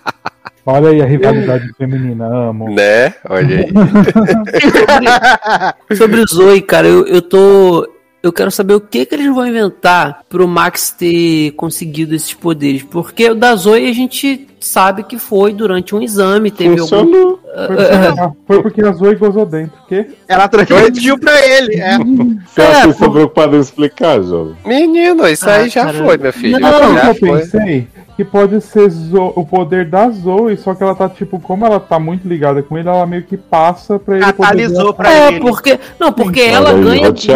Olha 0.66 0.88
aí 0.90 1.00
a 1.00 1.06
rivalidade 1.06 1.72
feminina, 1.78 2.26
amo. 2.26 2.74
Né? 2.74 3.14
Olha 3.28 3.58
aí. 3.58 3.68
Sobre 5.96 6.20
o 6.20 6.26
Zoe, 6.26 6.60
cara, 6.60 6.86
eu, 6.88 7.06
eu 7.06 7.22
tô. 7.22 7.88
Eu 8.22 8.32
quero 8.32 8.50
saber 8.50 8.74
o 8.74 8.80
que, 8.80 9.06
que 9.06 9.14
eles 9.14 9.32
vão 9.32 9.46
inventar 9.46 10.22
pro 10.28 10.48
Max 10.48 10.90
ter 10.90 11.52
conseguido 11.52 12.12
esses 12.12 12.34
poderes. 12.34 12.82
Porque 12.82 13.30
o 13.30 13.36
da 13.36 13.54
Zoe 13.54 13.88
a 13.88 13.92
gente 13.94 14.48
sabe 14.58 15.04
que 15.04 15.16
foi 15.16 15.52
durante 15.52 15.94
um 15.94 16.02
exame, 16.02 16.50
teve 16.50 16.70
algum. 16.70 16.80
Funcionou. 16.80 17.38
Foi 17.44 17.76
porque, 17.76 18.34
foi 18.48 18.62
porque 18.62 18.82
a 18.82 18.92
Zoe 18.92 19.14
gozou 19.14 19.46
dentro. 19.46 19.78
Quê? 19.88 20.08
Ela 20.26 20.48
transmitiu 20.48 21.16
pra 21.20 21.46
ele, 21.46 21.76
é. 21.76 21.96
Você 21.98 22.62
É, 22.62 22.66
acha 22.66 22.80
que 22.80 22.84
pô. 22.86 22.90
estão 22.90 23.12
preocupados 23.12 23.56
em 23.56 23.60
explicar, 23.60 24.20
jovem? 24.20 24.56
Menino, 24.66 25.28
isso 25.28 25.48
aí 25.48 25.66
Ah, 25.66 25.68
já 25.68 25.84
cara. 25.84 26.04
foi, 26.04 26.18
meu 26.18 26.32
filho. 26.32 26.58
Não, 26.58 26.70
que 26.96 27.00
já 27.00 27.08
eu 27.08 27.14
foi. 27.14 27.38
pensei? 27.40 27.86
Que 28.16 28.24
pode 28.24 28.58
ser 28.62 28.88
Zo- 28.88 29.34
o 29.36 29.44
poder 29.44 29.84
da 29.90 30.08
Zoe, 30.08 30.56
só 30.56 30.74
que 30.74 30.82
ela 30.82 30.94
tá, 30.94 31.06
tipo, 31.06 31.38
como 31.38 31.66
ela 31.66 31.78
tá 31.78 31.98
muito 31.98 32.26
ligada 32.26 32.62
com 32.62 32.78
ele, 32.78 32.88
ela 32.88 33.04
meio 33.06 33.22
que 33.24 33.36
passa 33.36 33.98
pra 33.98 34.14
ele 34.16 34.24
Catalisou 34.24 34.94
pra 34.94 35.12
É, 35.12 35.28
ele. 35.28 35.40
porque. 35.40 35.78
Não, 36.00 36.10
porque 36.10 36.40
Olha 36.40 36.50
ela 36.50 36.70
aí, 36.70 36.82
ganha 36.82 37.06
por 37.08 37.12
de 37.12 37.26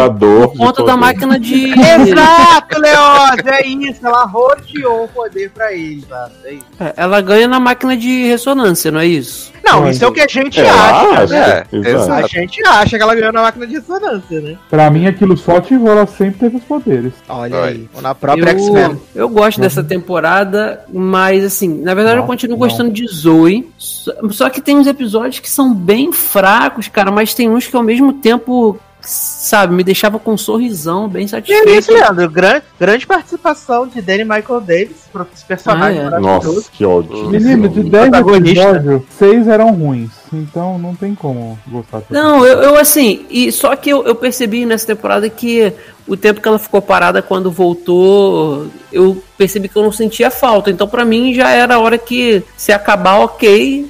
conta 0.57 0.83
da 0.83 0.93
poder. 0.93 0.97
máquina 0.97 1.39
de. 1.39 1.65
Exato, 1.77 2.79
Leoz, 2.79 3.45
é 3.45 3.67
isso. 3.67 4.05
Ela 4.07 4.25
roteou 4.25 5.03
o 5.03 5.07
poder 5.09 5.51
pra 5.51 5.71
ele? 5.71 6.03
É 6.45 6.53
isso. 6.53 6.65
É, 6.79 6.93
Ela 6.97 7.21
ganha 7.21 7.47
na 7.47 7.59
máquina 7.59 7.95
de 7.95 8.25
ressonância, 8.25 8.89
não 8.91 9.01
é 9.01 9.05
isso? 9.05 9.51
Não, 9.63 9.89
isso 9.89 10.03
é 10.03 10.07
o 10.07 10.11
que 10.11 10.21
a 10.21 10.27
gente 10.27 10.59
Ela 10.59 10.71
acha. 10.71 11.21
acha, 11.23 11.27
né? 11.33 11.63
É, 11.71 11.77
exato. 11.89 12.25
A 12.25 12.27
gente 12.27 12.67
acha 12.67 12.97
que 12.97 13.03
ela 13.03 13.15
ganhou 13.15 13.31
na 13.33 13.41
máquina 13.41 13.67
de 13.67 13.75
ressonância, 13.75 14.41
né? 14.41 14.57
Pra 14.69 14.89
mim, 14.89 15.07
aquilo 15.07 15.37
só 15.37 15.57
ativou, 15.57 15.91
ela 15.91 16.05
sempre 16.07 16.39
teve 16.39 16.57
os 16.57 16.63
poderes. 16.63 17.13
Olha 17.29 17.63
aí. 17.63 17.89
Ou 17.93 18.01
na 18.01 18.13
própria 18.15 18.49
X-Men. 18.51 18.83
Eu, 19.15 19.21
eu 19.21 19.29
gosto 19.29 19.61
dessa 19.61 19.83
temporada, 19.83 20.83
mas 20.91 21.43
assim, 21.43 21.81
na 21.81 21.93
verdade 21.93 22.17
eu 22.17 22.21
Não, 22.21 22.27
continuo 22.27 22.57
não. 22.57 22.65
gostando 22.67 22.91
de 22.91 23.07
Zoe. 23.07 23.69
Só, 23.77 24.11
só 24.29 24.49
que 24.49 24.61
tem 24.61 24.77
uns 24.77 24.87
episódios 24.87 25.39
que 25.39 25.49
são 25.49 25.73
bem 25.73 26.11
fracos, 26.11 26.87
cara, 26.87 27.11
mas 27.11 27.33
tem 27.33 27.49
uns 27.49 27.67
que 27.67 27.75
ao 27.75 27.83
mesmo 27.83 28.13
tempo, 28.13 28.77
sabe, 29.01 29.73
me 29.73 29.83
deixava 29.83 30.19
com 30.19 30.33
um 30.33 30.37
sorrisão, 30.37 31.07
bem 31.07 31.21
E 31.21 31.23
é 31.23 31.25
isso, 31.25 31.35
satisfeito. 31.35 31.91
Leandro. 31.93 32.29
Grande, 32.29 32.63
grande 32.79 33.07
participação 33.07 33.87
de 33.87 34.01
Danny 34.01 34.23
Michael 34.23 34.61
Davis, 34.61 34.97
esse 35.33 35.45
personagem 35.45 35.99
Ah, 35.99 36.01
é. 36.01 36.03
maravilhoso. 36.05 36.53
Nossa, 36.55 36.69
que 36.71 36.85
ódio. 36.85 37.29
Menino, 37.29 37.67
de 37.69 37.83
10 37.83 38.09
Protagonista. 38.09 38.61
episódios, 38.61 39.01
6 39.17 39.47
eram 39.47 39.71
ruins. 39.71 40.11
Então 40.33 40.77
não 40.79 40.95
tem 40.95 41.13
como 41.13 41.59
gostar 41.67 42.01
Não, 42.09 42.45
eu, 42.45 42.61
eu, 42.61 42.77
assim, 42.77 43.25
e 43.29 43.51
só 43.51 43.75
que 43.75 43.89
eu, 43.89 44.05
eu 44.05 44.15
percebi 44.15 44.65
nessa 44.65 44.87
temporada 44.87 45.29
que 45.29 45.73
o 46.07 46.15
tempo 46.15 46.39
que 46.39 46.47
ela 46.47 46.57
ficou 46.57 46.81
parada 46.81 47.21
quando 47.21 47.51
voltou, 47.51 48.67
eu 48.93 49.21
percebi 49.37 49.67
que 49.67 49.75
eu 49.75 49.83
não 49.83 49.91
sentia 49.91 50.31
falta. 50.31 50.69
Então, 50.71 50.87
pra 50.87 51.03
mim, 51.03 51.33
já 51.33 51.49
era 51.49 51.75
a 51.75 51.79
hora 51.79 51.97
que 51.97 52.41
se 52.55 52.71
acabar, 52.71 53.19
ok. 53.19 53.89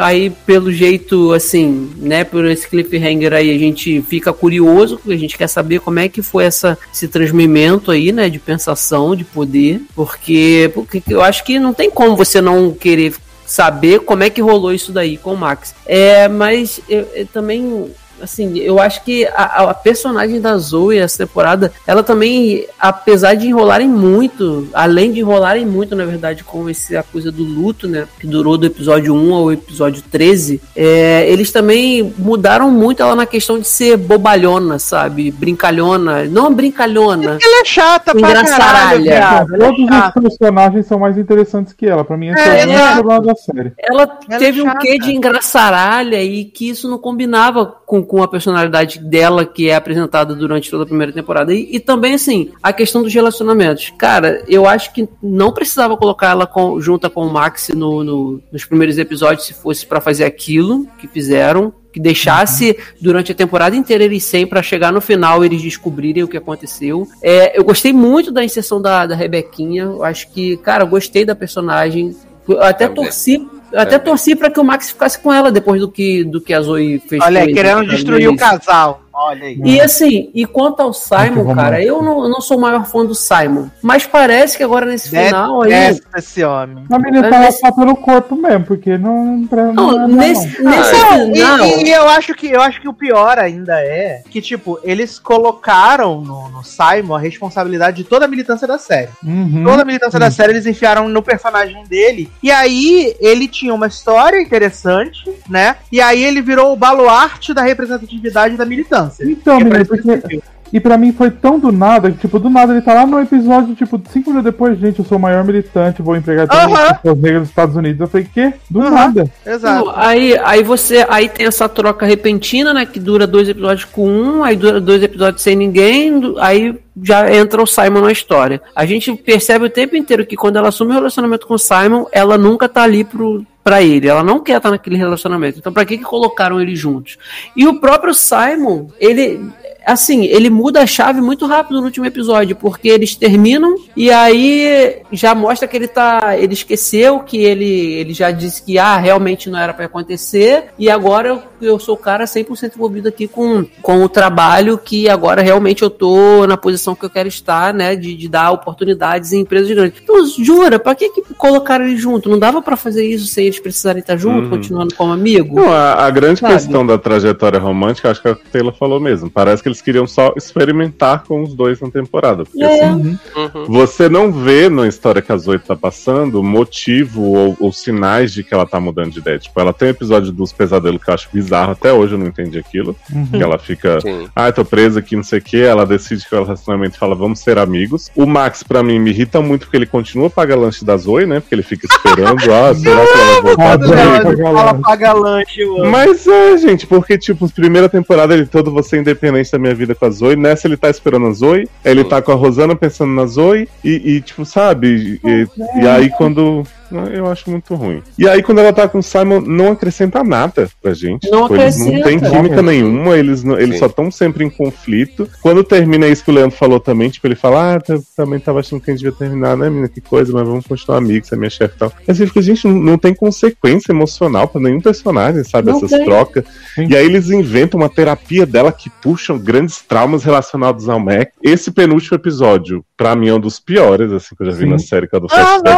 Aí, 0.00 0.30
pelo 0.30 0.72
jeito, 0.72 1.32
assim, 1.32 1.90
né, 1.96 2.24
por 2.24 2.44
esse 2.44 2.68
cliffhanger 2.68 3.32
aí, 3.32 3.54
a 3.54 3.58
gente 3.58 4.02
fica 4.02 4.32
curioso, 4.32 4.96
porque 4.96 5.12
a 5.12 5.18
gente 5.18 5.36
quer 5.36 5.48
saber 5.48 5.80
como 5.80 5.98
é 5.98 6.08
que 6.08 6.22
foi 6.22 6.44
essa, 6.44 6.78
esse 6.92 7.08
transmimento 7.08 7.90
aí, 7.90 8.12
né, 8.12 8.28
de 8.28 8.38
pensação, 8.38 9.16
de 9.16 9.24
poder, 9.24 9.80
porque, 9.94 10.70
porque 10.74 11.02
eu 11.08 11.22
acho 11.22 11.44
que 11.44 11.58
não 11.58 11.74
tem 11.74 11.90
como 11.90 12.16
você 12.16 12.40
não 12.40 12.72
querer 12.72 13.14
saber 13.44 14.00
como 14.00 14.22
é 14.22 14.30
que 14.30 14.40
rolou 14.40 14.72
isso 14.72 14.92
daí 14.92 15.16
com 15.16 15.34
o 15.34 15.36
Max. 15.36 15.74
É, 15.84 16.28
mas 16.28 16.80
eu, 16.88 17.06
eu 17.14 17.26
também 17.26 17.90
assim, 18.22 18.58
eu 18.58 18.78
acho 18.78 19.02
que 19.04 19.26
a, 19.26 19.70
a 19.70 19.74
personagem 19.74 20.40
da 20.40 20.56
Zoe 20.56 20.98
essa 20.98 21.18
temporada, 21.18 21.72
ela 21.86 22.02
também, 22.02 22.66
apesar 22.78 23.34
de 23.34 23.48
enrolarem 23.48 23.88
muito, 23.88 24.68
além 24.72 25.12
de 25.12 25.20
enrolarem 25.20 25.66
muito, 25.66 25.94
na 25.96 26.04
verdade, 26.04 26.44
com 26.44 26.68
esse, 26.68 26.96
a 26.96 27.02
coisa 27.02 27.30
do 27.30 27.42
luto, 27.42 27.88
né, 27.88 28.06
que 28.18 28.26
durou 28.26 28.56
do 28.56 28.66
episódio 28.66 29.14
1 29.14 29.34
ao 29.34 29.52
episódio 29.52 30.02
13, 30.10 30.60
é, 30.74 31.28
eles 31.28 31.50
também 31.50 32.12
mudaram 32.18 32.70
muito 32.70 33.02
ela 33.02 33.14
na 33.14 33.26
questão 33.26 33.58
de 33.58 33.66
ser 33.66 33.96
bobalhona, 33.96 34.78
sabe, 34.78 35.30
brincalhona, 35.30 36.24
não 36.24 36.52
brincalhona, 36.52 37.38
Ela 37.42 37.60
é 37.60 37.64
chata 37.64 38.14
pra 38.14 38.20
caralho, 38.44 39.00
Engraçaralha. 39.00 39.10
Ela 39.54 39.66
é 39.66 40.12
Todos 40.12 40.32
os 40.32 40.38
personagens 40.38 40.86
são 40.86 40.98
mais 40.98 41.18
interessantes 41.18 41.72
que 41.72 41.86
ela. 41.86 42.04
Pra 42.04 42.16
mim, 42.16 42.28
esse 42.28 42.40
É, 42.40 42.60
é, 42.60 42.64
exato. 42.64 42.94
problema 42.94 43.20
da 43.22 43.34
série. 43.34 43.72
ela, 43.78 44.02
Ela 44.02 44.38
teve 44.38 44.60
é 44.60 44.62
um 44.62 44.78
quê 44.78 44.98
de 44.98 45.14
engraçaralha 45.14 46.22
e 46.22 46.44
que 46.44 46.68
isso 46.68 46.88
não 46.88 46.98
combinava 46.98 47.66
com, 47.86 48.02
com 48.12 48.22
a 48.22 48.28
personalidade 48.28 48.98
dela 48.98 49.46
que 49.46 49.70
é 49.70 49.74
apresentada 49.74 50.34
durante 50.34 50.70
toda 50.70 50.82
a 50.82 50.86
primeira 50.86 51.10
temporada. 51.10 51.54
E, 51.54 51.76
e 51.76 51.80
também, 51.80 52.12
assim, 52.12 52.50
a 52.62 52.70
questão 52.70 53.02
dos 53.02 53.14
relacionamentos. 53.14 53.90
Cara, 53.96 54.44
eu 54.46 54.66
acho 54.66 54.92
que 54.92 55.08
não 55.22 55.50
precisava 55.50 55.96
colocar 55.96 56.28
ela 56.28 56.46
com, 56.46 56.78
junta 56.78 57.08
com 57.08 57.26
o 57.26 57.32
Max 57.32 57.70
no, 57.74 58.04
no- 58.04 58.42
nos 58.52 58.66
primeiros 58.66 58.98
episódios 58.98 59.46
se 59.46 59.54
fosse 59.54 59.86
pra 59.86 59.98
fazer 59.98 60.24
aquilo 60.24 60.86
que 60.98 61.08
fizeram. 61.08 61.72
Que 61.90 61.98
deixasse 62.00 62.76
durante 63.00 63.32
a 63.32 63.34
temporada 63.34 63.74
inteira 63.76 64.04
eles 64.04 64.24
sem 64.24 64.46
pra 64.46 64.62
chegar 64.62 64.92
no 64.92 65.00
final 65.00 65.42
eles 65.42 65.62
descobrirem 65.62 66.22
o 66.22 66.28
que 66.28 66.36
aconteceu. 66.36 67.08
É, 67.22 67.58
eu 67.58 67.64
gostei 67.64 67.94
muito 67.94 68.30
da 68.30 68.44
inserção 68.44 68.80
da, 68.80 69.06
da 69.06 69.14
Rebequinha. 69.14 69.84
Eu 69.84 70.04
acho 70.04 70.30
que, 70.32 70.58
cara, 70.58 70.84
eu 70.84 70.86
gostei 70.88 71.24
da 71.24 71.34
personagem. 71.34 72.14
Eu 72.46 72.62
até 72.62 72.88
torci 72.88 73.46
eu 73.72 73.80
até 73.80 73.92
Também. 73.98 74.04
torci 74.04 74.36
pra 74.36 74.50
que 74.50 74.60
o 74.60 74.64
Max 74.64 74.90
ficasse 74.90 75.18
com 75.18 75.32
ela 75.32 75.50
depois 75.50 75.80
do 75.80 75.90
que, 75.90 76.24
do 76.24 76.40
que 76.40 76.52
a 76.52 76.60
Zoe 76.60 77.00
fez 77.00 77.22
Olha 77.22 77.32
com 77.32 77.38
aí, 77.38 77.44
ele, 77.48 77.54
querendo 77.54 77.76
sabe? 77.78 77.88
destruir 77.90 78.28
o 78.28 78.36
casal. 78.36 79.01
Olha 79.12 79.44
aí. 79.44 79.60
E 79.64 79.80
assim, 79.80 80.30
e 80.34 80.46
quanto 80.46 80.80
ao 80.80 80.92
Simon, 80.92 81.54
cara, 81.54 81.82
eu 81.82 82.02
não, 82.02 82.24
eu 82.24 82.28
não 82.30 82.40
sou 82.40 82.56
o 82.56 82.60
maior 82.60 82.84
fã 82.86 83.04
do 83.04 83.14
Simon. 83.14 83.68
Mas 83.82 84.06
parece 84.06 84.56
que 84.56 84.62
agora 84.62 84.86
nesse 84.86 85.10
final 85.10 85.62
aí. 85.62 85.72
Esse 86.16 86.42
homem. 86.44 86.84
A 86.90 86.98
menina 86.98 87.22
Mas 87.22 87.30
tá 87.30 87.38
nesse- 87.40 87.58
só 87.60 87.72
pelo 87.72 87.96
corpo 87.96 88.34
mesmo, 88.36 88.64
porque 88.64 88.96
não. 88.96 89.46
Pra, 89.48 89.72
Não, 89.72 90.04
é 90.04 90.08
nesse, 90.08 90.62
não. 90.62 90.70
nesse 90.70 90.92
Não, 90.92 91.30
e- 91.30 91.34
final. 91.34 91.66
e, 91.66 91.84
e 91.84 91.90
eu 91.92 92.08
acho 92.08 92.34
que 92.34 92.46
eu 92.50 92.60
acho 92.62 92.80
que 92.80 92.88
o 92.88 92.92
pior 92.92 93.38
ainda 93.38 93.80
é 93.80 94.22
que, 94.30 94.40
tipo, 94.40 94.78
eles 94.82 95.18
colocaram 95.18 96.20
no, 96.20 96.48
no 96.48 96.64
Simon 96.64 97.14
a 97.16 97.18
responsabilidade 97.18 97.98
de 97.98 98.04
toda 98.04 98.24
a 98.24 98.28
militância 98.28 98.66
da 98.66 98.78
série. 98.78 99.10
Uhum. 99.24 99.62
Toda 99.64 99.82
a 99.82 99.84
militância 99.84 100.18
da 100.18 100.30
série 100.30 100.52
eles 100.52 100.66
enfiaram 100.66 101.08
no 101.08 101.22
personagem 101.22 101.84
dele. 101.84 102.30
E 102.42 102.50
aí 102.50 103.14
ele 103.20 103.46
tinha 103.48 103.74
uma 103.74 103.86
história 103.86 104.40
interessante, 104.40 105.30
né? 105.48 105.76
E 105.90 106.00
aí 106.00 106.22
ele 106.22 106.40
virou 106.40 106.72
o 106.72 106.76
baluarte 106.76 107.52
da 107.52 107.62
representatividade 107.62 108.56
da 108.56 108.64
militância. 108.64 109.01
Então, 109.20 109.58
menino, 109.58 109.86
porque. 109.86 110.42
E 110.72 110.80
pra 110.80 110.96
mim 110.96 111.12
foi 111.12 111.30
tão 111.30 111.58
do 111.58 111.70
nada, 111.70 112.10
que, 112.10 112.18
tipo, 112.18 112.38
do 112.38 112.48
nada 112.48 112.72
ele 112.72 112.80
tá 112.80 112.94
lá 112.94 113.06
no 113.06 113.20
episódio, 113.20 113.74
tipo, 113.74 114.00
cinco 114.10 114.30
minutos 114.30 114.50
depois, 114.50 114.78
gente, 114.78 114.98
eu 114.98 115.04
sou 115.04 115.18
o 115.18 115.20
maior 115.20 115.44
militante, 115.44 116.00
vou 116.00 116.16
empregar 116.16 116.48
todas 116.48 116.64
Aham. 116.64 116.74
as 116.74 116.96
pessoas 116.98 117.18
negras 117.18 117.40
dos 117.42 117.48
Estados 117.50 117.76
Unidos. 117.76 118.00
Eu 118.00 118.08
falei, 118.08 118.26
quê? 118.32 118.54
Do 118.70 118.80
nada. 118.80 119.30
Exato. 119.44 119.84
Não, 119.84 119.92
aí, 119.94 120.38
aí 120.42 120.62
você. 120.62 121.06
Aí 121.08 121.28
tem 121.28 121.46
essa 121.46 121.68
troca 121.68 122.06
repentina, 122.06 122.72
né? 122.72 122.86
Que 122.86 122.98
dura 122.98 123.26
dois 123.26 123.48
episódios 123.48 123.84
com 123.84 124.08
um, 124.08 124.42
aí 124.42 124.56
dura 124.56 124.80
dois 124.80 125.02
episódios 125.02 125.42
sem 125.42 125.54
ninguém, 125.54 126.34
aí 126.38 126.78
já 127.02 127.34
entra 127.34 127.62
o 127.62 127.66
Simon 127.66 128.00
na 128.02 128.12
história. 128.12 128.60
A 128.74 128.84
gente 128.84 129.14
percebe 129.14 129.66
o 129.66 129.70
tempo 129.70 129.96
inteiro 129.96 130.26
que 130.26 130.36
quando 130.36 130.56
ela 130.56 130.68
assume 130.68 130.90
o 130.92 130.94
relacionamento 130.94 131.46
com 131.46 131.54
o 131.54 131.58
Simon, 131.58 132.06
ela 132.12 132.36
nunca 132.36 132.68
tá 132.68 132.82
ali 132.82 133.04
pro. 133.04 133.44
Pra 133.64 133.80
ele, 133.80 134.08
ela 134.08 134.24
não 134.24 134.40
quer 134.40 134.56
estar 134.56 134.72
naquele 134.72 134.96
relacionamento. 134.96 135.60
Então, 135.60 135.72
pra 135.72 135.84
que 135.84 135.96
que 135.96 136.02
colocaram 136.02 136.60
eles 136.60 136.76
juntos? 136.76 137.16
E 137.54 137.64
o 137.64 137.78
próprio 137.78 138.12
Simon, 138.12 138.88
ele, 138.98 139.40
assim, 139.86 140.24
ele 140.24 140.48
muda 140.50 140.80
a 140.80 140.86
chave 140.86 141.20
muito 141.20 141.46
rápido 141.46 141.78
no 141.80 141.86
último 141.86 142.06
episódio, 142.06 142.56
porque 142.56 142.88
eles 142.88 143.14
terminam 143.16 143.74
e 143.96 144.10
aí 144.10 144.96
já 145.12 145.34
mostra 145.34 145.66
que 145.68 145.76
ele 145.76 145.88
tá, 145.88 146.36
ele 146.38 146.54
esqueceu 146.54 147.20
que 147.20 147.38
ele, 147.38 147.64
ele 147.94 148.12
já 148.14 148.30
disse 148.30 148.62
que 148.62 148.78
ah, 148.78 148.96
realmente 148.98 149.50
não 149.50 149.58
era 149.58 149.72
pra 149.74 149.86
acontecer 149.86 150.64
e 150.78 150.88
agora 150.90 151.28
eu, 151.28 151.42
eu 151.60 151.78
sou 151.78 151.94
o 151.94 151.98
cara 151.98 152.24
100% 152.24 152.72
envolvido 152.74 153.08
aqui 153.08 153.26
com, 153.28 153.64
com 153.80 154.02
o 154.02 154.08
trabalho 154.08 154.78
que 154.78 155.08
agora 155.08 155.42
realmente 155.42 155.82
eu 155.82 155.90
tô 155.90 156.46
na 156.46 156.56
posição 156.56 156.94
que 156.94 157.04
eu 157.04 157.10
quero 157.10 157.28
estar, 157.28 157.72
né, 157.74 157.94
de, 157.96 158.14
de 158.14 158.28
dar 158.28 158.50
oportunidades 158.50 159.32
em 159.32 159.40
empresas 159.40 159.68
grandes. 159.70 160.00
Então, 160.02 160.24
jura, 160.26 160.78
pra 160.78 160.94
que 160.94 161.10
que 161.10 161.22
colocaram 161.34 161.86
eles 161.86 162.00
junto? 162.00 162.28
Não 162.28 162.38
dava 162.38 162.60
pra 162.62 162.76
fazer 162.76 163.04
isso 163.06 163.26
sem 163.26 163.46
eles 163.46 163.58
precisarem 163.58 164.00
estar 164.00 164.16
junto, 164.16 164.32
Uhum. 164.44 164.50
continuando 164.50 164.94
como 164.94 165.12
amigo? 165.12 165.56
Não, 165.56 165.70
a, 165.72 166.06
a 166.06 166.10
grande 166.10 166.40
Sabe? 166.40 166.54
questão 166.54 166.86
da 166.86 166.96
trajetória 166.98 167.58
romântica, 167.58 168.10
acho 168.10 168.22
que 168.22 168.28
a 168.28 168.34
Taylor 168.34 168.72
falou 168.74 168.98
mesmo. 168.98 169.30
Parece 169.30 169.62
que 169.62 169.71
eles 169.72 169.82
queriam 169.82 170.06
só 170.06 170.32
experimentar 170.36 171.24
com 171.24 171.42
os 171.42 171.54
dois 171.54 171.80
na 171.80 171.90
temporada. 171.90 172.44
Porque, 172.44 172.62
É. 172.62 172.84
assim, 172.88 173.18
Uhum. 173.36 173.64
você 173.66 174.08
não 174.08 174.30
vê 174.30 174.68
na 174.68 174.86
história 174.86 175.20
que 175.22 175.32
a 175.32 175.36
Zoe 175.36 175.58
tá 175.58 175.74
passando 175.74 176.42
motivo 176.42 177.22
ou, 177.22 177.56
ou 177.58 177.72
sinais 177.72 178.32
de 178.32 178.42
que 178.44 178.52
ela 178.54 178.66
tá 178.66 178.78
mudando 178.78 179.10
de 179.10 179.18
ideia. 179.18 179.38
Tipo, 179.38 179.60
ela 179.60 179.72
tem 179.72 179.88
o 179.88 179.90
episódio 179.90 180.32
dos 180.32 180.52
pesadelos 180.52 181.02
que 181.02 181.10
eu 181.10 181.14
acho 181.14 181.28
bizarro, 181.32 181.72
até 181.72 181.92
hoje 181.92 182.14
eu 182.14 182.18
não 182.18 182.26
entendi 182.26 182.58
aquilo. 182.58 182.94
Uhum. 183.12 183.26
Que 183.26 183.42
ela 183.42 183.58
fica, 183.58 184.00
Sim. 184.00 184.28
ah, 184.34 184.48
eu 184.48 184.52
tô 184.52 184.64
presa 184.64 185.00
aqui, 185.00 185.16
não 185.16 185.22
sei 185.22 185.38
o 185.38 185.42
que. 185.42 185.60
Ela 185.62 185.84
decide 185.86 186.28
que 186.28 186.34
é 186.34 186.38
o 186.38 186.44
relacionamento 186.44 186.96
e 186.96 186.98
fala, 186.98 187.14
vamos 187.14 187.40
ser 187.40 187.58
amigos. 187.58 188.10
O 188.14 188.26
Max, 188.26 188.62
pra 188.62 188.82
mim, 188.82 188.98
me 188.98 189.10
irrita 189.10 189.40
muito 189.40 189.62
porque 189.62 189.76
ele 189.76 189.86
continua 189.86 190.26
a 190.26 190.30
pagar 190.30 190.56
lanche 190.56 190.84
da 190.84 190.96
Zoe, 190.96 191.26
né? 191.26 191.40
Porque 191.40 191.54
ele 191.54 191.62
fica 191.62 191.86
esperando, 191.86 192.40
ah, 192.52 192.74
será 192.76 193.06
que 193.06 193.12
ela 193.18 193.40
vai 193.42 193.42
voltar? 193.42 194.62
Ela 194.62 194.74
paga 194.74 195.12
lanche, 195.12 195.62
amo. 195.62 195.86
Mas 195.90 196.26
é, 196.26 196.56
gente, 196.58 196.86
porque, 196.86 197.16
tipo, 197.18 197.48
primeira 197.50 197.88
temporada 197.88 198.34
ele 198.34 198.46
todo 198.46 198.70
você 198.70 198.98
independente 198.98 199.50
da 199.50 199.58
minha 199.62 199.74
vida 199.74 199.94
com 199.94 200.04
a 200.04 200.10
Zoe. 200.10 200.36
Nessa 200.36 200.66
ele 200.66 200.76
tá 200.76 200.90
esperando 200.90 201.26
a 201.26 201.32
Zoe, 201.32 201.68
ele 201.84 202.04
tá 202.04 202.20
com 202.20 202.32
a 202.32 202.34
Rosana 202.34 202.76
pensando 202.76 203.12
na 203.12 203.26
Zoe, 203.26 203.68
e, 203.82 204.16
e, 204.16 204.20
tipo, 204.20 204.44
sabe? 204.44 205.20
E, 205.24 205.48
e 205.82 205.86
aí 205.86 206.10
quando. 206.10 206.64
Eu 207.12 207.26
acho 207.30 207.50
muito 207.50 207.74
ruim. 207.74 208.02
E 208.18 208.28
aí, 208.28 208.42
quando 208.42 208.58
ela 208.58 208.72
tá 208.72 208.88
com 208.88 208.98
o 208.98 209.02
Simon, 209.02 209.40
não 209.40 209.72
acrescenta 209.72 210.22
nada 210.22 210.68
pra 210.80 210.92
gente. 210.94 211.30
Não 211.30 211.42
Tipo, 211.48 211.56
eles 211.60 211.78
não 211.78 211.86
acrescenta. 211.88 212.08
têm 212.08 212.20
química 212.30 212.62
nenhuma, 212.62 213.16
eles, 213.16 213.42
não- 213.44 213.58
eles 213.58 213.74
Sim. 213.74 213.78
só 213.80 213.86
estão 213.86 214.10
sempre 214.10 214.44
em 214.44 214.50
conflito. 214.50 215.28
Quando 215.40 215.64
termina 215.64 216.06
isso 216.06 216.24
que 216.24 216.30
o 216.30 216.34
Leandro 216.34 216.56
falou 216.56 216.78
também, 216.80 217.08
tipo, 217.10 217.26
ele 217.26 217.34
fala, 217.34 217.74
ah, 217.76 217.78
eu 217.88 218.02
também 218.16 218.38
tava 218.38 218.60
achando 218.60 218.80
que 218.80 218.90
a 218.90 218.94
gente 218.94 219.02
devia 219.04 219.16
terminar, 219.18 219.56
né, 219.56 219.68
menina? 219.68 219.88
Que 219.88 220.00
coisa, 220.00 220.32
mas 220.32 220.46
vamos 220.46 220.66
continuar 220.66 220.98
amigos, 220.98 221.28
você 221.28 221.34
é 221.34 221.38
minha 221.38 221.50
chefe 221.50 221.74
e 221.74 221.78
tal. 221.78 221.92
Mas 222.06 222.16
você 222.16 222.26
fica, 222.26 222.42
gente, 222.42 222.66
não, 222.66 222.74
não 222.74 222.98
tem 222.98 223.14
consequência 223.14 223.92
emocional 223.92 224.48
pra 224.48 224.60
nenhum 224.60 224.80
personagem, 224.80 225.42
sabe? 225.44 225.70
Não 225.70 225.76
Essas 225.78 225.90
tem. 225.90 226.04
trocas. 226.04 226.44
Sim. 226.74 226.86
E 226.90 226.96
aí 226.96 227.04
eles 227.04 227.30
inventam 227.30 227.80
uma 227.80 227.88
terapia 227.88 228.44
dela 228.46 228.72
que 228.72 228.90
puxam 228.90 229.38
grandes 229.38 229.80
traumas 229.80 230.24
relacionados 230.24 230.88
ao 230.88 230.98
Mac. 231.00 231.28
Esse 231.42 231.70
penúltimo 231.70 232.16
episódio, 232.16 232.84
pra 232.96 233.14
mim, 233.14 233.28
é 233.28 233.34
um 233.34 233.40
dos 233.40 233.58
piores, 233.60 234.10
assim, 234.12 234.34
que 234.34 234.42
eu 234.42 234.46
já 234.46 234.52
vi 234.52 234.64
Sim. 234.64 234.70
na 234.70 234.78
série, 234.78 235.06
que 235.08 235.16
é 235.16 235.20
do 235.20 235.26
Ah, 235.30 235.34
flashback. 235.34 235.76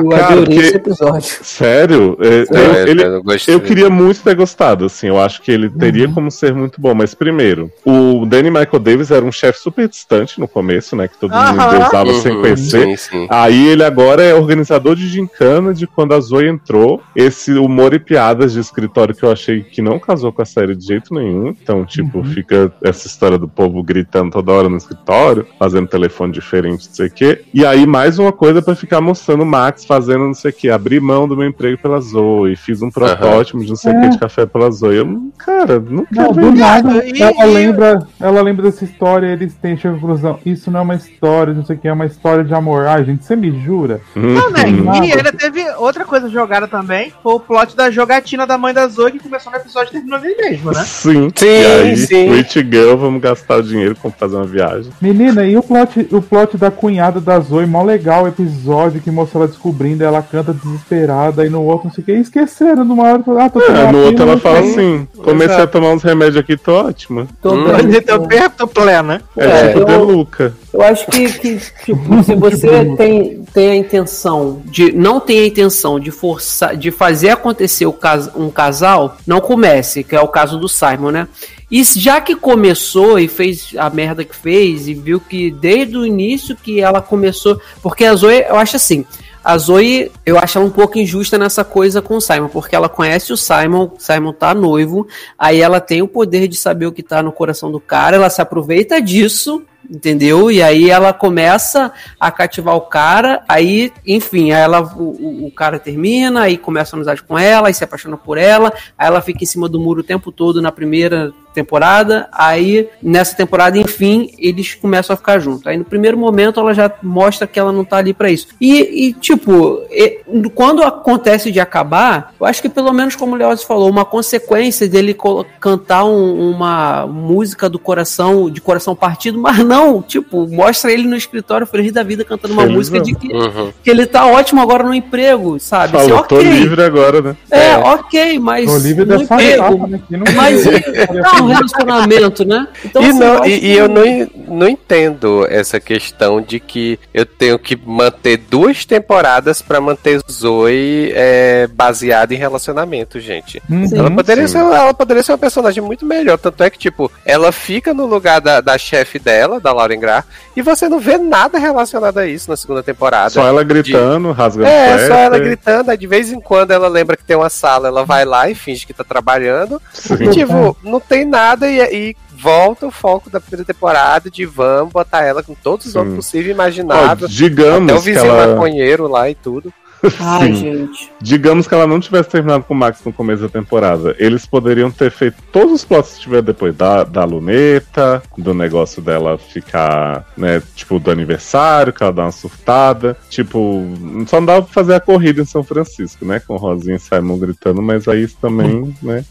Eu 0.00 0.08
Cara, 0.10 0.24
adorei 0.26 0.44
porque- 0.44 0.60
esse 0.60 0.76
episódio. 0.76 1.38
Sério? 1.42 2.16
É, 2.20 2.28
É, 2.28 2.82
eu, 2.82 2.86
ele- 2.88 3.02
eu 3.04 3.22
eu 3.48 3.60
queria 3.60 3.90
muito 3.90 4.20
ter 4.22 4.34
gostado, 4.34 4.84
assim. 4.84 5.08
Eu 5.08 5.20
acho 5.20 5.42
que 5.42 5.50
ele 5.50 5.68
teria 5.70 6.06
Uhum. 6.08 6.14
como 6.14 6.30
ser 6.30 6.54
muito 6.54 6.80
bom. 6.80 6.94
Mas 6.94 7.14
primeiro, 7.14 7.70
o 7.84 8.24
Danny 8.26 8.50
Michael 8.50 8.78
Davis 8.80 9.10
era 9.10 9.24
um 9.24 9.32
chefe 9.32 9.58
super 9.60 9.88
distante 9.88 10.38
no 10.40 10.46
começo, 10.48 10.94
né? 10.96 11.08
Que 11.08 11.18
todo 11.18 11.32
mundo 11.32 11.86
usava 11.86 12.12
sem 12.14 12.32
Uhum, 12.32 12.40
conhecer. 12.42 12.84
Sim, 12.86 12.96
sim. 12.96 13.26
Aí 13.30 13.68
ele 13.68 13.84
agora 13.84 14.22
é 14.22 14.34
organizador 14.34 14.94
de 14.96 15.06
gincana 15.08 15.72
de 15.74 15.86
quando 15.86 16.14
a 16.14 16.20
Zoe 16.20 16.46
entrou. 16.48 17.02
Esse 17.14 17.52
humor 17.52 17.94
e 17.94 17.98
piadas 17.98 18.52
de 18.52 18.60
escritório 18.60 19.14
que 19.14 19.22
eu 19.24 19.30
achei 19.32 19.62
que 19.62 19.80
não 19.82 19.98
casou 19.98 20.32
com 20.32 20.42
a 20.42 20.44
série 20.44 20.74
de 20.74 20.84
jeito 20.86 21.12
nenhum. 21.14 21.48
Então, 21.48 21.84
tipo, 21.84 22.22
fica 22.24 22.72
essa 22.82 23.06
história 23.06 23.38
do 23.38 23.48
povo 23.48 23.82
gritando 23.82 24.30
toda 24.32 24.52
hora 24.52 24.68
no 24.68 24.76
escritório, 24.76 25.46
fazendo 25.58 25.86
telefone 25.88 26.32
diferente, 26.32 26.86
não 26.88 26.94
sei 26.94 27.06
o 27.06 27.10
quê. 27.10 27.42
E 27.52 27.64
aí, 27.64 27.86
mais 27.86 28.18
uma 28.18 28.32
coisa 28.32 28.60
pra 28.62 28.74
ficar 28.74 29.00
mostrando 29.00 29.42
o 29.42 29.46
Max 29.46 29.77
fazendo 29.86 30.24
não 30.26 30.34
sei 30.34 30.50
o 30.50 30.54
quê. 30.54 30.70
Abrir 30.70 31.00
mão 31.00 31.26
do 31.28 31.36
meu 31.36 31.48
emprego 31.48 31.78
pela 31.78 32.00
Zoe. 32.00 32.56
Fiz 32.56 32.82
um 32.82 32.90
protótipo 32.90 33.60
de 33.60 33.68
não 33.68 33.76
sei 33.76 33.92
o 33.92 34.00
quê 34.00 34.08
de 34.08 34.18
café 34.18 34.46
pela 34.46 34.70
Zoe. 34.70 34.96
Eu, 34.96 35.30
cara, 35.38 35.78
não 35.80 36.06
Não, 36.10 36.32
quero 36.32 36.34
do 36.34 36.40
ver 36.40 36.52
nada, 36.58 37.04
e- 37.06 37.22
ela 37.22 37.44
lembra, 37.44 38.06
ela 38.20 38.42
lembra 38.42 38.64
dessa 38.64 38.84
história, 38.84 39.26
eles 39.28 39.54
têm 39.54 39.76
chegam 39.76 39.96
à 39.96 40.00
conclusão, 40.00 40.38
isso 40.44 40.70
não 40.70 40.80
é 40.80 40.82
uma 40.82 40.94
história, 40.94 41.52
não 41.54 41.64
sei 41.64 41.76
o 41.76 41.78
que, 41.78 41.88
é 41.88 41.92
uma 41.92 42.06
história 42.06 42.44
de 42.44 42.54
amor. 42.54 42.86
Ai, 42.86 43.04
gente, 43.04 43.24
você 43.24 43.36
me 43.36 43.50
jura? 43.64 44.00
Não, 44.14 44.50
né? 44.50 44.64
Uhum. 44.66 45.04
E 45.04 45.12
ainda 45.12 45.32
teve 45.32 45.62
outra 45.76 46.04
coisa 46.04 46.28
jogada 46.28 46.66
também, 46.66 47.12
foi 47.22 47.34
o 47.34 47.40
plot 47.40 47.76
da 47.76 47.90
jogatina 47.90 48.46
da 48.46 48.56
mãe 48.58 48.72
da 48.74 48.86
Zoe, 48.88 49.12
que 49.12 49.18
começou 49.20 49.52
no 49.52 49.58
episódio 49.58 49.88
e 49.90 49.92
terminou 49.92 50.18
ali 50.18 50.34
mesmo, 50.36 50.70
né? 50.72 50.82
Sim. 50.84 51.28
Sim, 51.34 51.46
e 51.46 51.66
aí, 51.66 51.96
sim. 51.96 52.30
Rich 52.30 52.60
Girl, 52.70 52.96
vamos 52.96 53.20
gastar 53.20 53.56
o 53.58 53.62
dinheiro 53.62 53.94
pra 53.94 54.10
fazer 54.10 54.36
uma 54.36 54.44
viagem. 54.44 54.90
Menina, 55.00 55.44
e 55.44 55.56
o 55.56 55.62
plot, 55.62 56.08
o 56.12 56.20
plot 56.22 56.56
da 56.56 56.70
cunhada 56.70 57.20
da 57.20 57.38
Zoe, 57.40 57.66
mó 57.66 57.82
legal 57.82 58.24
o 58.24 58.28
episódio 58.28 59.00
que 59.00 59.10
mostra 59.10 59.40
ela 59.40 59.48
descobrindo, 59.68 60.02
ela 60.04 60.22
canta 60.22 60.52
desesperada, 60.52 61.44
e 61.46 61.50
no 61.50 61.62
outro 61.62 61.86
não 61.88 61.94
sei 61.94 62.02
o 62.02 62.04
que, 62.04 62.12
e 62.12 62.20
esqueceram 62.20 62.84
numa 62.84 63.02
hora, 63.04 63.22
ah, 63.38 63.50
tô 63.50 63.60
É, 63.60 63.92
no 63.92 64.04
outro 64.06 64.22
ela 64.22 64.38
fala 64.38 64.62
sei. 64.62 64.70
assim: 64.70 65.08
comecei 65.22 65.56
a 65.62 65.66
tomar 65.66 65.90
uns 65.92 66.02
remédios 66.02 66.36
aqui, 66.38 66.56
tô 66.56 66.72
ótima. 66.72 67.26
Tô 67.42 67.52
Hum. 67.54 67.64
bem. 67.64 67.96
Então, 67.98 68.26
perto 68.26 68.66
plena. 68.66 69.22
É, 69.36 69.44
É, 69.44 69.68
tipo 69.74 69.90
eu- 69.90 70.06
de 70.06 70.12
Luca. 70.12 70.54
Eu 70.72 70.82
acho 70.82 71.06
que, 71.06 71.32
que, 71.32 71.58
tipo, 71.84 72.22
se 72.22 72.34
você 72.34 72.84
tem, 72.96 73.42
tem 73.52 73.70
a 73.70 73.76
intenção 73.76 74.62
de. 74.66 74.92
Não 74.92 75.18
tem 75.20 75.40
a 75.40 75.46
intenção 75.46 75.98
de 75.98 76.10
forçar, 76.10 76.76
de 76.76 76.90
fazer 76.90 77.30
acontecer 77.30 77.86
o 77.86 77.92
cas, 77.92 78.30
um 78.36 78.50
casal, 78.50 79.16
não 79.26 79.40
comece, 79.40 80.02
que 80.04 80.14
é 80.14 80.20
o 80.20 80.28
caso 80.28 80.58
do 80.58 80.68
Simon, 80.68 81.10
né? 81.10 81.28
E 81.70 81.82
já 81.84 82.18
que 82.20 82.34
começou 82.34 83.18
e 83.18 83.28
fez 83.28 83.74
a 83.76 83.90
merda 83.90 84.24
que 84.24 84.34
fez, 84.34 84.88
e 84.88 84.94
viu 84.94 85.20
que 85.20 85.50
desde 85.50 85.96
o 85.98 86.06
início 86.06 86.56
que 86.56 86.80
ela 86.80 87.02
começou. 87.02 87.60
Porque 87.82 88.04
a 88.06 88.14
Zoe, 88.14 88.44
eu 88.48 88.56
acho 88.56 88.76
assim. 88.76 89.04
A 89.48 89.56
Zoe, 89.56 90.12
eu 90.26 90.38
acho 90.38 90.58
ela 90.58 90.66
um 90.66 90.70
pouco 90.70 90.98
injusta 90.98 91.38
nessa 91.38 91.64
coisa 91.64 92.02
com 92.02 92.16
o 92.16 92.20
Simon, 92.20 92.48
porque 92.48 92.76
ela 92.76 92.86
conhece 92.86 93.32
o 93.32 93.36
Simon, 93.36 93.92
Simon 93.96 94.30
tá 94.30 94.52
noivo, 94.52 95.08
aí 95.38 95.62
ela 95.62 95.80
tem 95.80 96.02
o 96.02 96.06
poder 96.06 96.48
de 96.48 96.54
saber 96.54 96.84
o 96.84 96.92
que 96.92 97.02
tá 97.02 97.22
no 97.22 97.32
coração 97.32 97.72
do 97.72 97.80
cara, 97.80 98.16
ela 98.16 98.28
se 98.28 98.42
aproveita 98.42 99.00
disso, 99.00 99.64
entendeu? 99.88 100.50
E 100.50 100.62
aí 100.62 100.90
ela 100.90 101.12
começa 101.12 101.92
a 102.18 102.30
cativar 102.30 102.74
o 102.76 102.82
cara, 102.82 103.42
aí, 103.48 103.92
enfim, 104.06 104.52
aí 104.52 104.60
ela, 104.62 104.80
o, 104.82 105.46
o- 105.46 105.52
cara 105.58 105.78
termina, 105.78 106.42
aí 106.42 106.56
começa 106.56 106.94
a 106.94 106.96
amizade 106.96 107.22
com 107.22 107.38
ela, 107.38 107.68
aí 107.68 107.74
se 107.74 107.82
apaixona 107.84 108.16
por 108.16 108.38
ela, 108.38 108.72
aí 108.96 109.06
ela 109.06 109.20
fica 109.20 109.42
em 109.42 109.46
cima 109.46 109.68
do 109.68 109.80
muro 109.80 110.00
o 110.00 110.04
tempo 110.04 110.30
todo 110.30 110.60
na 110.62 110.70
primeira 110.70 111.32
temporada, 111.54 112.28
aí 112.30 112.88
nessa 113.02 113.34
temporada, 113.34 113.76
enfim, 113.78 114.30
eles 114.38 114.74
começam 114.74 115.14
a 115.14 115.16
ficar 115.16 115.40
juntos. 115.40 115.66
Aí 115.66 115.76
no 115.76 115.84
primeiro 115.84 116.16
momento 116.16 116.60
ela 116.60 116.72
já 116.72 116.92
mostra 117.02 117.46
que 117.48 117.58
ela 117.58 117.72
não 117.72 117.84
tá 117.84 117.96
ali 117.96 118.14
pra 118.14 118.30
isso. 118.30 118.48
E, 118.60 119.08
e, 119.08 119.12
tipo, 119.14 119.80
e- 119.90 120.20
quando 120.54 120.82
acontece 120.84 121.50
de 121.50 121.58
acabar, 121.58 122.32
eu 122.38 122.46
acho 122.46 122.62
que 122.62 122.68
pelo 122.68 122.92
menos 122.92 123.16
como 123.16 123.34
o 123.34 123.36
Leoz 123.36 123.64
falou, 123.64 123.90
uma 123.90 124.04
consequência 124.04 124.86
dele 124.88 125.16
cantar 125.58 126.04
um- 126.04 126.50
uma 126.50 127.06
música 127.06 127.68
do 127.68 127.78
coração, 127.78 128.48
de 128.48 128.60
coração 128.60 128.94
partido, 128.94 129.38
mas 129.42 129.58
não, 129.68 130.02
tipo, 130.02 130.48
mostra 130.48 130.90
ele 130.92 131.06
no 131.06 131.14
escritório 131.16 131.66
feliz 131.66 131.92
da 131.92 132.02
vida 132.02 132.24
cantando 132.24 132.54
uma 132.54 132.62
Felizão. 132.62 132.78
música 132.78 133.00
de 133.00 133.14
que, 133.14 133.28
Uhum. 133.32 133.72
que 133.84 133.90
ele 133.90 134.06
tá 134.06 134.26
ótimo 134.26 134.60
agora 134.60 134.82
no 134.84 134.94
emprego, 134.94 135.58
sabe? 135.60 135.96
Assim, 135.96 136.08
Falou, 136.08 136.24
tô 136.24 136.36
ok. 136.36 136.50
livre 136.50 136.82
agora, 136.82 137.20
né? 137.22 137.36
É, 137.50 137.68
É. 137.72 137.76
ok, 137.76 138.38
mas 138.38 138.66
Tô 138.70 138.78
livre 138.78 139.04
no 139.04 139.18
dessa 139.18 139.34
emprego, 139.34 139.64
etapa, 139.64 139.86
né? 139.86 140.00
que 140.08 140.16
não- 140.16 140.32
mas 140.34 140.64
e, 140.66 140.70
não, 140.70 141.46
relacionamento, 141.46 142.44
né? 142.44 142.66
Então, 142.84 143.02
e, 143.02 143.06
assim, 143.10 143.18
não, 143.18 143.44
e, 143.46 143.60
que- 143.60 143.66
e 143.66 143.76
eu 143.76 143.88
não, 143.88 144.30
não 144.48 144.68
entendo 144.68 145.46
essa 145.48 145.78
questão 145.78 146.40
de 146.40 146.58
que 146.58 146.98
eu 147.12 147.26
tenho 147.26 147.58
que 147.58 147.76
manter 147.76 148.36
duas 148.38 148.84
temporadas 148.84 149.60
pra 149.62 149.80
manter 149.80 150.20
Zoe 150.30 151.12
é, 151.14 151.66
baseada 151.68 152.32
em 152.34 152.36
relacionamento, 152.36 153.20
gente. 153.20 153.62
Uhum. 153.68 153.86
Ela 153.92 154.10
poderia, 154.10 154.46
sim. 154.46 154.52
ser, 154.54 154.58
ela 154.58 154.94
poderia 154.94 155.22
ser 155.22 155.32
uma 155.32 155.38
personagem 155.38 155.82
muito 155.82 156.06
melhor. 156.06 156.38
Tanto 156.38 156.62
é 156.62 156.70
que, 156.70 156.78
tipo, 156.78 157.10
ela 157.24 157.52
fica 157.52 157.92
no 157.92 158.06
lugar 158.06 158.40
da, 158.40 158.60
da 158.60 158.78
chefe 158.78 159.18
dela, 159.18 159.57
da 159.60 159.72
Lauren 159.72 159.98
Graf, 159.98 160.26
e 160.56 160.62
você 160.62 160.88
não 160.88 160.98
vê 160.98 161.18
nada 161.18 161.58
relacionado 161.58 162.18
a 162.18 162.26
isso 162.26 162.50
na 162.50 162.56
segunda 162.56 162.82
temporada. 162.82 163.30
Só 163.30 163.46
ela 163.46 163.62
gritando, 163.62 164.32
rasgando 164.32 164.68
É, 164.68 165.06
só 165.06 165.14
ela 165.14 165.38
gritando, 165.38 165.90
aí 165.90 165.96
de 165.96 166.06
vez 166.06 166.32
em 166.32 166.40
quando 166.40 166.70
ela 166.70 166.88
lembra 166.88 167.16
que 167.16 167.24
tem 167.24 167.36
uma 167.36 167.50
sala, 167.50 167.88
ela 167.88 168.04
vai 168.04 168.24
lá 168.24 168.48
e 168.48 168.54
finge 168.54 168.86
que 168.86 168.92
tá 168.94 169.04
trabalhando. 169.04 169.80
Sim. 169.92 170.14
E 170.24 170.30
tipo, 170.30 170.76
não 170.82 171.00
tem 171.00 171.24
nada 171.24 171.68
e, 171.68 171.80
e 171.80 172.16
volta 172.38 172.86
o 172.86 172.90
foco 172.90 173.28
da 173.28 173.40
primeira 173.40 173.64
temporada 173.64 174.30
de 174.30 174.46
vamos 174.46 174.92
botar 174.92 175.24
ela 175.24 175.42
com 175.42 175.54
todos 175.54 175.86
os 175.86 175.96
outros 175.96 176.14
possíveis 176.14 176.48
e 176.48 176.50
Ó, 176.50 176.54
imagináveis. 176.54 177.30
digamos 177.30 177.90
Até 177.90 177.98
o 177.98 178.02
vizinho 178.02 178.26
ela... 178.26 178.54
maconheiro 178.54 179.08
lá 179.08 179.28
e 179.28 179.34
tudo. 179.34 179.72
Ai, 180.20 180.52
gente. 180.52 181.10
Digamos 181.20 181.66
que 181.66 181.74
ela 181.74 181.86
não 181.86 182.00
tivesse 182.00 182.28
terminado 182.28 182.64
com 182.64 182.74
o 182.74 182.76
Max 182.76 183.00
no 183.04 183.12
começo 183.12 183.42
da 183.42 183.48
temporada. 183.48 184.14
Eles 184.18 184.46
poderiam 184.46 184.90
ter 184.90 185.10
feito 185.10 185.36
todos 185.52 185.72
os 185.74 185.84
plots 185.84 186.14
que 186.14 186.20
tiver 186.20 186.42
depois 186.42 186.74
da, 186.74 187.04
da 187.04 187.24
luneta, 187.24 188.22
do 188.36 188.54
negócio 188.54 189.02
dela 189.02 189.38
ficar, 189.38 190.26
né, 190.36 190.62
tipo, 190.74 190.98
do 190.98 191.10
aniversário, 191.10 191.92
que 191.92 192.02
ela 192.02 192.12
dá 192.12 192.22
uma 192.22 192.32
surtada. 192.32 193.16
Tipo, 193.28 193.84
só 194.26 194.40
não 194.40 194.46
dava 194.46 194.62
pra 194.62 194.72
fazer 194.72 194.94
a 194.94 195.00
corrida 195.00 195.42
em 195.42 195.46
São 195.46 195.62
Francisco, 195.62 196.24
né? 196.24 196.40
Com 196.40 196.56
Rosinha 196.56 196.96
e 196.96 197.00
Simon 197.00 197.38
gritando, 197.38 197.82
mas 197.82 198.06
aí 198.08 198.22
isso 198.22 198.36
também, 198.40 198.94
né? 199.02 199.24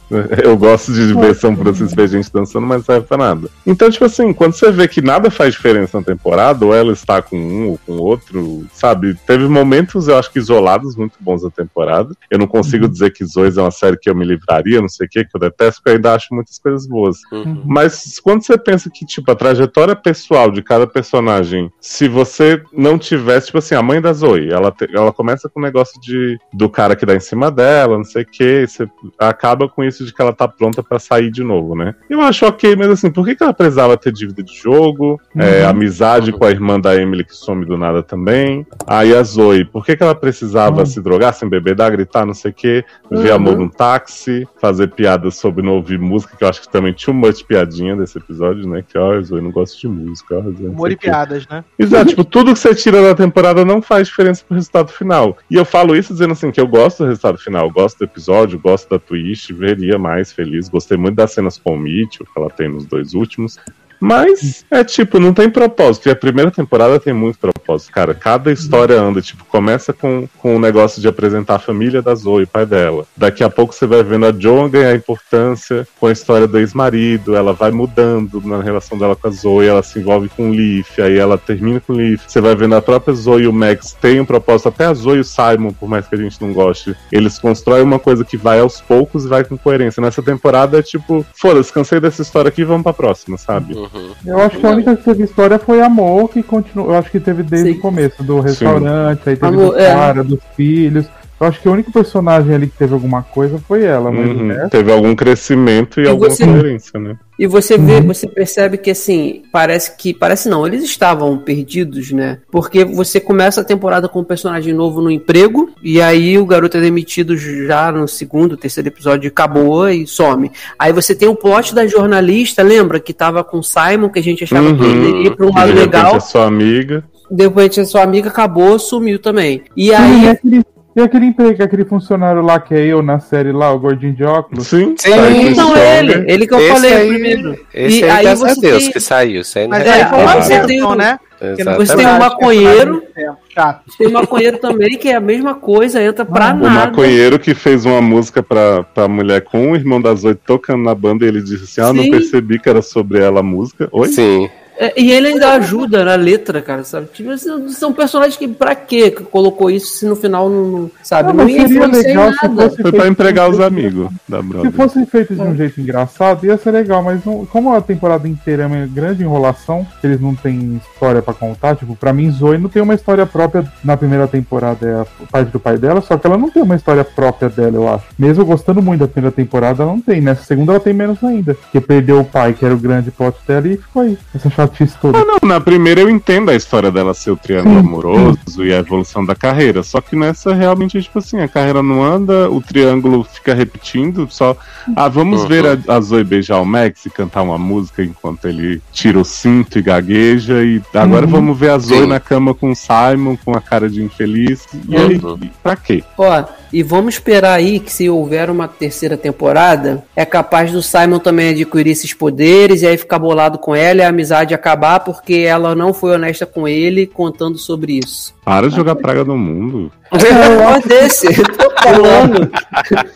Eu 0.44 0.57
gosto 0.57 0.91
de 0.91 1.14
ver 1.14 1.35
São 1.35 1.56
Francisco 1.56 1.95
ver 1.95 2.07
gente 2.07 2.31
dançando, 2.31 2.65
mas 2.65 2.80
não 2.80 2.85
serve 2.85 3.07
pra 3.07 3.18
nada. 3.18 3.49
Então, 3.65 3.89
tipo 3.89 4.06
assim, 4.06 4.34
quando 4.34 4.53
você 4.53 4.72
vê 4.72 4.88
que 4.88 5.02
nada 5.02 5.30
faz 5.30 5.53
diferença 5.53 5.98
na 5.99 6.03
temporada, 6.03 6.65
ou 6.65 6.73
ela 6.73 6.94
está 6.94 7.22
com 7.22 7.38
um 7.38 7.69
ou 7.69 7.80
com 7.85 7.94
outro, 7.94 8.65
sabe? 8.73 9.15
Teve 9.26 9.48
momentos, 9.48 10.07
eu 10.07 10.18
acho 10.18 10.31
que 10.31 10.39
isolados 10.58 10.96
muito 10.96 11.18
bons 11.20 11.44
da 11.44 11.50
temporada. 11.50 12.14
Eu 12.30 12.40
não 12.40 12.48
consigo 12.48 12.88
dizer 12.88 13.12
que 13.12 13.24
Zois 13.26 13.58
é 13.58 13.62
uma 13.62 13.72
série 13.72 13.98
que 13.98 14.10
eu 14.10 14.16
me 14.16 14.26
livraria, 14.26 14.82
não 14.82 14.90
sei 14.90 15.06
o 15.08 15.10
que, 15.10 15.24
que 15.24 15.36
eu 15.36 15.40
detesto, 15.40 15.82
porque 15.82 15.92
eu 15.92 15.96
ainda 15.96 16.14
acho 16.14 16.34
muitas 16.34 16.58
coisas 16.60 16.88
boas. 16.88 17.18
Uhum. 17.32 17.62
Mas 17.66 18.20
quando 18.20 18.44
você 18.44 18.58
pensa 18.58 18.90
que, 18.90 19.06
tipo, 19.06 19.32
a 19.32 19.36
trajetória 19.36 19.96
pessoal 19.96 20.52
de 20.52 20.62
cada 20.62 20.88
personagem, 20.88 21.72
se 21.80 22.08
você 22.08 22.62
não 22.74 22.98
tivesse, 22.98 23.48
tipo 23.48 23.60
assim, 23.60 23.76
a 23.76 23.84
mãe 23.84 24.02
da 24.02 24.14
Zoe, 24.14 24.50
ela, 24.52 24.72
te- 24.72 24.90
ela 24.94 25.12
começa 25.14 25.48
com 25.48 25.60
o 25.60 25.64
negócio 25.64 26.00
de 26.02 26.40
do 26.54 26.70
cara 26.70 26.96
que 26.96 27.06
dá 27.06 27.16
em 27.16 27.20
cima 27.20 27.52
dela, 27.52 27.98
não 27.98 28.04
sei 28.04 28.24
o 28.24 28.26
que, 28.26 28.66
você 28.68 28.88
acaba 29.18 29.70
com 29.70 29.84
isso 29.84 30.06
de 30.06 30.14
que 30.14 30.22
ela 30.22 30.34
tá 30.34 30.48
pronta 30.48 30.82
pra 30.82 31.00
sair 31.00 31.30
de 31.32 31.44
novo, 31.44 31.76
né? 31.76 31.96
Eu 32.10 32.22
acho 32.22 32.46
ok, 32.46 32.76
mas 32.76 32.90
assim, 32.90 33.12
por 33.12 33.26
que, 33.26 33.36
que 33.36 33.44
ela 33.44 33.54
precisava 33.54 33.98
ter 33.98 34.12
dívida 34.12 34.42
de 34.44 34.56
jogo? 34.56 35.20
É, 35.36 35.66
amizade 35.66 36.32
com 36.32 36.46
a 36.46 36.52
irmã 36.52 36.80
da 36.80 36.96
Emily 36.96 37.24
que 37.24 37.36
some 37.36 37.66
do 37.66 37.78
nada 37.78 38.02
também. 38.02 38.66
Aí 38.88 39.16
a 39.16 39.22
Zoe, 39.24 39.66
por 39.66 39.86
que, 39.86 39.96
que 39.96 40.04
ela 40.04 40.16
precisava 40.48 40.80
Uhum. 40.80 40.86
se 40.86 41.02
drogar, 41.02 41.34
se 41.34 41.45
embebedar, 41.45 41.91
gritar, 41.91 42.26
não 42.26 42.34
sei 42.34 42.52
o 42.52 42.53
que, 42.53 42.84
ver 43.11 43.30
Uhum. 43.30 43.36
amor 43.36 43.57
num 43.57 43.69
táxi, 43.69 44.48
fazer 44.60 44.88
piadas 44.90 45.36
sobre 45.36 45.64
não 45.64 45.74
ouvir 45.74 45.99
música, 45.99 46.36
que 46.38 46.44
eu 46.44 46.48
acho 46.48 46.61
que 46.61 46.69
também 46.69 46.94
tinha 46.94 47.14
uma 47.14 47.28
piadinha 47.48 47.95
desse 47.95 48.18
episódio, 48.18 48.68
né? 48.68 48.84
Que, 48.88 48.98
ó, 48.98 49.22
Zoe 49.22 49.41
não 49.41 49.52
gosta 49.52 49.78
de 49.78 49.88
música, 49.88 50.36
ó, 50.36 50.40
Humor 50.40 50.91
e 50.91 50.95
quê. 50.95 51.07
piadas, 51.07 51.48
né? 51.48 51.64
Exato, 51.78 52.10
tipo, 52.10 52.24
tudo 52.24 52.53
que 52.53 52.60
você 52.60 52.74
tira 52.74 53.02
da 53.02 53.14
temporada 53.14 53.64
não 53.65 53.82
faz 53.82 54.07
diferença 54.07 54.44
pro 54.48 54.56
resultado 54.56 54.91
final. 54.91 55.38
E 55.52 55.56
eu 55.56 55.65
falo 55.65 55.95
isso 55.95 56.14
dizendo 56.14 56.32
assim, 56.32 56.49
que 56.52 56.60
eu 56.61 56.68
gosto 56.68 56.99
do 57.03 57.07
resultado 57.07 57.38
final, 57.38 57.69
gosto 57.69 57.99
do 57.99 58.06
episódio, 58.06 58.60
gosto 58.60 58.90
da 58.90 58.98
twist, 58.99 59.52
veria 59.53 59.98
mais 59.99 60.32
feliz. 60.32 60.69
Gostei 60.69 60.98
muito 60.98 61.15
das 61.15 61.32
cenas 61.34 61.57
com 61.57 61.76
o 61.76 61.80
Mitchell, 61.80 62.26
que 62.26 62.40
ela 62.40 62.49
tem 62.49 62.69
nos 62.69 62.86
dois 62.86 63.14
últimos. 63.14 63.57
Mas 63.99 64.65
é 64.69 64.84
tipo, 64.84 65.19
não 65.19 65.34
tem 65.34 65.49
propósito. 65.49 66.07
E 66.07 66.11
a 66.11 66.15
primeira 66.15 66.52
temporada 66.52 66.99
tem 66.99 67.14
muito 67.14 67.40
propósito, 67.40 67.91
cara. 67.91 68.14
Cada 68.14 68.52
história 68.52 68.99
anda, 68.99 69.22
tipo, 69.22 69.44
começa 69.45 69.94
com, 69.94 70.28
com 70.38 70.56
o 70.56 70.60
negócio 70.60 71.02
de 71.02 71.07
apresentar 71.07 71.56
a 71.56 71.60
família 71.60 72.02
da 72.02 72.14
Zoe, 72.14 72.45
pai 72.45 72.65
dela. 72.65 73.06
Daqui 73.15 73.44
a 73.44 73.49
pouco 73.49 73.74
você 73.74 73.86
vai 73.86 74.03
vendo 74.03 74.26
a 74.26 74.32
Joan 74.32 74.69
ganhar 74.69 74.95
importância 74.95 75.88
com 75.99 76.07
a 76.07 76.11
história 76.11 76.48
do 76.48 76.57
ex-marido. 76.57 77.36
Ela 77.36 77.53
vai 77.53 77.72
mudando 77.72 78.41
na 78.45 78.61
relação 78.61 78.98
dela 78.98 79.15
com 79.15 79.28
a 79.28 79.32
Zoe, 79.32 79.68
ela 79.68 79.84
se 79.84 79.99
envolve 79.99 80.30
com 80.30 80.49
o 80.49 80.53
Leaf, 80.53 80.99
aí 80.99 81.18
ela 81.18 81.38
termina 81.38 81.80
com 81.80 81.94
o 81.94 81.95
Leaf. 81.95 82.24
Você 82.28 82.41
vai 82.41 82.56
vendo 82.56 82.76
a 82.76 82.82
própria 82.82 83.14
Zoe 83.14 83.44
e 83.44 83.48
o 83.48 83.53
Max 83.53 83.95
tem 83.99 84.19
um 84.19 84.26
propósito, 84.26 84.69
até 84.69 84.86
a 84.86 84.94
Zoe 84.94 85.18
e 85.18 85.22
o 85.22 85.24
Simon, 85.24 85.72
por 85.72 85.90
mais 85.90 86.07
que 86.07 86.15
a 86.15 86.18
gente 86.18 86.41
não 86.41 86.53
goste. 86.53 86.95
Eles 87.11 87.40
constroem 87.40 87.84
uma 87.84 87.99
coisa 87.99 88.24
que 88.24 88.38
vai 88.38 88.60
aos 88.60 88.82
poucos 88.82 89.26
e 89.26 89.28
vai 89.28 89.44
com 89.44 89.57
coerência. 89.57 90.02
Nessa 90.02 90.22
temporada 90.22 90.80
é 90.80 90.82
tipo, 90.82 91.26
foda-se, 91.34 91.72
cansei 91.72 91.99
dessa 91.99 92.22
história 92.22 92.49
aqui, 92.49 92.64
vamos 92.64 92.84
pra 92.84 92.94
próxima, 92.94 93.38
sabe? 93.38 93.74
Uhum. 93.74 93.87
Eu 94.26 94.42
acho 94.42 94.58
que 94.58 94.66
a 94.66 94.70
única 94.72 94.96
que 94.96 95.04
teve 95.04 95.24
história 95.24 95.58
foi 95.60 95.82
amor, 95.82 96.30
que 96.30 96.44
continuou. 96.44 96.92
Eu 96.92 96.98
acho 96.98 97.12
que 97.12 97.20
teve 97.20 97.44
desde 97.44 97.74
Sim. 97.74 97.78
o 97.78 97.82
começo, 97.82 98.24
do 98.24 98.40
restaurante, 98.40 99.22
aí 99.30 99.36
teve 99.36 99.46
Amor, 99.46 99.72
do 99.72 99.80
é. 99.80 99.94
cara, 99.94 100.24
dos 100.24 100.40
filhos. 100.56 101.06
Eu 101.40 101.46
acho 101.48 101.62
que 101.62 101.70
o 101.70 101.72
único 101.72 101.92
personagem 101.92 102.56
ali 102.56 102.66
que 102.68 102.78
teve 102.78 102.94
alguma 102.94 103.22
coisa 103.22 103.60
foi 103.68 103.84
ela, 103.84 104.12
mas 104.12 104.28
Uhum. 104.30 104.70
Teve 104.70 104.92
algum 104.92 105.16
crescimento 105.16 106.02
e, 106.02 106.06
E 106.06 106.10
alguma 106.10 106.30
você- 106.30 106.46
coerência, 106.46 107.00
né? 107.00 107.16
E 107.40 107.46
você 107.46 107.78
vê, 107.78 108.02
você 108.02 108.26
percebe 108.28 108.80
que 108.80 108.90
assim, 108.90 109.44
parece 109.52 109.96
que. 109.96 110.12
Parece 110.12 110.50
não, 110.50 110.66
eles 110.66 110.84
estavam 110.84 111.38
perdidos, 111.38 112.12
né? 112.12 112.40
Porque 112.52 112.84
você 112.84 113.20
começa 113.20 113.62
a 113.62 113.64
temporada 113.64 114.10
com 114.10 114.22
um 114.22 114.24
personagem 114.24 114.74
novo 114.74 115.00
no 115.02 115.12
emprego, 115.12 115.70
e 115.84 116.02
aí 116.02 116.40
o 116.40 116.46
garoto 116.48 116.78
é 116.78 116.82
demitido 116.82 117.38
já 117.38 117.92
no 117.92 118.08
segundo, 118.08 118.58
terceiro 118.58 118.90
episódio, 118.90 119.28
acabou 119.30 119.88
e 119.88 120.08
some. 120.08 120.52
Aí 120.80 120.92
você 120.92 121.14
tem 121.14 121.28
o 121.28 121.36
plot 121.36 121.76
da 121.76 121.86
jornalista, 121.86 122.64
lembra? 122.64 123.00
Que 123.00 123.14
tava 123.14 123.44
com 123.44 123.60
o 123.60 123.64
Simon, 123.64 124.10
que 124.10 124.18
a 124.18 124.24
gente 124.24 124.44
achava 124.44 124.74
que 124.74 124.84
ele 124.84 125.12
Uhum. 125.12 125.22
ia 125.22 125.36
pra 125.36 125.46
um 125.46 125.54
lado 125.54 125.74
legal, 125.74 126.16
a 126.16 126.20
sua 126.20 126.46
amiga. 126.48 127.04
depois 127.30 127.78
a 127.78 127.86
sua 127.86 128.02
amiga 128.02 128.30
acabou, 128.30 128.80
sumiu 128.80 129.20
também. 129.20 129.62
E 129.76 129.90
E 129.90 129.94
aí. 129.94 130.30
aquele, 130.30 130.64
e 130.98 131.02
aquele 131.02 131.26
emprego, 131.28 131.64
aquele 131.64 131.86
funcionário 131.86 132.41
lá 132.41 132.60
que 132.60 132.74
é 132.74 132.86
eu 132.86 133.02
na 133.02 133.19
série 133.19 133.52
lá, 133.52 133.72
o 133.72 133.80
gordinho 133.80 134.14
de 134.14 134.24
óculos. 134.24 134.68
Sim, 134.68 134.95
Sim, 134.98 135.11
tá 135.11 135.30
Então 135.32 135.72
com 135.72 135.78
é 135.78 135.99
Stronger. 136.02 136.18
ele, 136.18 136.32
ele 136.32 136.48
que 136.48 136.53
eu 136.53 136.60
Esse 136.60 136.69
falei 136.74 136.94
aí- 136.94 137.07
primeiro. 137.10 137.60
Esse 137.74 137.99
E 137.99 138.03
aí, 138.03 138.24
graças 138.24 138.57
a 138.57 138.60
Deus 138.61 138.84
tem- 138.84 138.91
que 138.91 138.99
saiu. 138.99 139.41
Isso 139.41 139.60
aí 139.60 139.65
não 139.68 139.78
Mas 139.78 139.88
É, 139.88 139.91
aí 139.91 140.02
aí 140.02 140.10
foi 140.10 140.82
o- 140.82 140.95
né? 140.95 141.19
Porque 141.40 141.64
não 141.64 141.76
Você 141.76 141.95
tem 141.95 142.07
um 142.07 142.18
maconheiro. 142.18 143.03
é. 143.15 143.76
Tem 143.98 144.11
maconheiro 144.11 144.57
também, 144.57 144.98
que 144.98 145.07
é 145.10 145.15
a 145.15 145.19
mesma 145.19 145.53
coisa, 145.53 146.02
entra 146.02 146.26
pra 146.26 146.52
O 146.53 146.57
nada. 146.57 146.69
maconheiro 146.88 147.38
que 147.38 147.53
fez 147.53 147.86
uma 147.86 148.02
música 148.02 148.41
pra, 148.41 148.82
pra 148.84 149.07
mulher 149.07 149.41
com 149.41 149.72
o 149.72 149.76
irmão 149.76 150.02
das 150.02 150.24
oito 150.24 150.41
tocando 150.48 150.84
na 150.84 150.95
banda 150.95 151.26
e 151.26 151.28
ele 151.28 151.41
disse 151.44 151.64
assim: 151.65 151.82
Ah, 151.82 151.94
não 151.94 152.03
Sim. 152.06 152.10
percebi 152.11 152.57
que 152.60 152.68
era 152.68 152.82
sobre 152.82 153.19
ela 153.19 153.41
a 153.41 153.44
música. 153.44 153.88
Oi? 153.91 154.07
Sim. 154.07 154.49
É, 154.80 154.94
e 154.95 155.12
ele 155.12 155.30
ainda 155.30 155.54
ajuda 155.54 156.06
na 156.06 156.16
letra, 156.16 156.62
cara, 156.62 156.84
sabe? 156.84 157.08
Tipo, 157.12 157.36
são 157.70 157.91
personagens 157.91 158.38
que, 158.38 158.48
pra 158.48 158.76
quê 158.76 159.10
que 159.10 159.24
colocou 159.24 159.72
isso 159.72 159.88
se 159.98 160.06
no 160.06 160.16
final 160.16 160.49
não, 160.49 160.64
não- 160.68 160.91
sabe? 161.02 161.30
Não, 161.30 161.36
Não, 161.38 161.44
mas 161.45 161.72
ia 161.72 161.88
legal 161.88 162.32
se 162.34 162.48
nada. 162.48 162.70
fosse 162.70 162.82
Foi 162.84 162.91
pra 162.91 163.08
empregar 163.08 163.45
de 163.49 163.54
os 163.56 163.60
um 163.60 163.64
amigos 163.64 164.10
da 164.30 164.41
Se 164.41 164.72
fosse 164.72 165.06
feito 165.08 165.34
de 165.34 165.41
um 165.41 165.56
jeito 165.56 165.82
engraçado, 165.82 166.45
ia 166.45 166.58
ser 166.58 166.72
legal, 166.72 167.02
mas 167.02 167.24
não- 167.26 167.45
como 167.45 167.74
a 167.74 167.82
temporada 167.82 168.28
inteira 168.28 168.64
é 168.64 168.68
uma 168.68 168.86
grande 168.86 169.24
enrolação, 169.24 169.86
eles 170.04 170.22
não 170.22 170.36
têm 170.36 170.80
história 170.94 171.22
pra 171.22 171.34
contar, 171.34 171.76
tipo, 171.76 171.95
pra 171.95 172.14
mim 172.14 172.30
Zoe 172.30 172.58
não 172.60 172.70
tem 172.70 172.82
uma 172.82 172.94
história 172.94 173.26
própria 173.26 173.66
na 173.84 173.98
primeira 173.98 174.28
temporada, 174.28 174.88
é 174.88 175.02
a 175.02 175.06
parte 175.32 175.52
do 175.52 175.60
pai 175.60 175.78
dela, 175.78 176.02
só 176.02 176.18
que 176.18 176.28
ela 176.28 176.38
não 176.38 176.49
tem 176.52 176.62
uma 176.62 176.76
história 176.76 177.04
própria 177.04 177.49
dela, 177.49 177.76
eu 177.76 177.88
acho. 177.88 178.06
Mesmo 178.18 178.45
gostando 178.45 178.82
muito 178.82 178.99
da 179.02 179.08
primeira 179.08 179.36
temporada, 179.36 179.82
ela 179.84 179.91
não 179.91 180.02
tem. 180.02 180.22
Nessa 180.22 180.44
segunda 180.44 180.74
ela 180.74 180.80
tem 180.80 180.94
menos 180.94 181.24
ainda, 181.24 181.56
porque 181.56 181.82
perdeu 181.82 182.20
o 182.20 182.26
pai, 182.26 182.54
que 182.54 182.64
era 182.64 182.76
o 182.76 182.78
grande 182.80 183.10
plot 183.10 183.38
dela, 183.48 183.68
e 183.68 183.78
ficou 183.78 184.04
aí, 184.04 184.18
essa 184.36 184.49
chatice 184.68 184.98
toda. 185.02 185.18
Ah, 185.19 185.26
não, 185.26 185.38
na 185.49 185.60
primeira 185.60 186.02
eu 186.02 186.10
entendo 186.10 186.49
a 186.49 186.56
história 186.56 186.91
dela 186.91 187.14
ser 187.14 187.31
o 187.31 187.38
triângulo 187.38 187.80
amoroso 187.80 188.64
e 188.65 188.73
a 188.73 188.77
evolução 188.77 189.26
da 189.26 189.35
carreira. 189.35 189.84
Só 189.84 190.02
que 190.02 190.15
nessa 190.15 190.53
realmente 190.53 190.98
é 190.98 191.02
tipo 191.02 191.19
assim, 191.19 191.39
a 191.41 191.48
carreira 191.48 191.81
não 191.84 192.03
anda, 192.03 192.49
o 192.49 192.61
triângulo 192.61 193.23
fica 193.23 193.53
repetindo, 193.53 194.27
só. 194.30 194.56
Ah, 194.95 195.07
vamos 195.07 195.41
Uhum. 195.41 195.48
ver 195.48 195.65
a, 195.65 195.95
a 195.95 195.99
Zoe 196.02 196.23
beijar 196.23 196.61
o 196.61 196.65
Max 196.65 197.06
e 197.06 197.10
cantar 197.10 197.41
uma 197.44 197.57
música 197.57 198.03
enquanto 198.03 198.45
ele 198.48 198.81
tira 198.91 199.19
o 199.19 199.26
cinto 199.26 199.80
e 199.80 199.81
gagueja. 199.81 200.64
E 200.64 200.81
agora 200.94 201.26
Uhum. 201.26 201.31
vamos 201.31 201.57
ver 201.57 201.72
a 201.72 201.77
Zoe 201.77 202.02
Sim. 202.02 202.07
na 202.07 202.19
cama 202.19 202.53
com 202.53 202.72
o 202.72 202.76
Simon, 202.76 203.38
com 203.44 203.52
a 203.56 203.61
cara 203.61 203.89
de 203.89 204.02
infeliz. 204.03 204.65
E 204.88 204.95
aí, 204.95 205.18
Uhum. 205.23 205.39
pra 205.64 205.76
quê? 205.76 206.03
Ó, 206.18 206.44
e 206.72 206.84
vamos 206.84 207.15
esperar 207.15 207.53
aí 207.53 207.80
que 207.80 207.91
se 207.91 208.10
houver 208.10 208.49
uma 208.49 208.68
terceira 208.68 209.18
temporada, 209.18 210.03
é 210.15 210.26
capaz 210.26 210.72
do 210.72 210.81
Simon 210.81 211.19
também 211.19 211.49
adquirir 211.49 211.91
esses 211.91 212.14
poderes 212.14 212.81
e 212.81 212.88
aí 212.88 212.98
ficar 212.98 213.19
bolado 213.19 213.57
com 213.57 213.76
ela 213.76 214.02
e 214.02 214.03
a 214.03 214.10
amizade 214.10 214.53
acabar 214.53 214.99
porque 214.99 215.35
ela 215.35 215.76
não 215.76 215.94
foi 215.94 216.14
honesta 216.14 216.45
com 216.45 216.68
ele 216.68 217.07
contando 217.07 217.57
sobre 217.57 217.99
isso. 218.03 218.35
Para 218.44 218.69
de 218.69 218.76
jogar 218.76 218.95
praga 218.95 219.23
no 219.23 219.38
mundo. 219.38 219.91
É 220.10 220.77
um 220.77 220.88
desse, 220.88 221.27
tô 221.34 221.69
falando. 221.84 222.49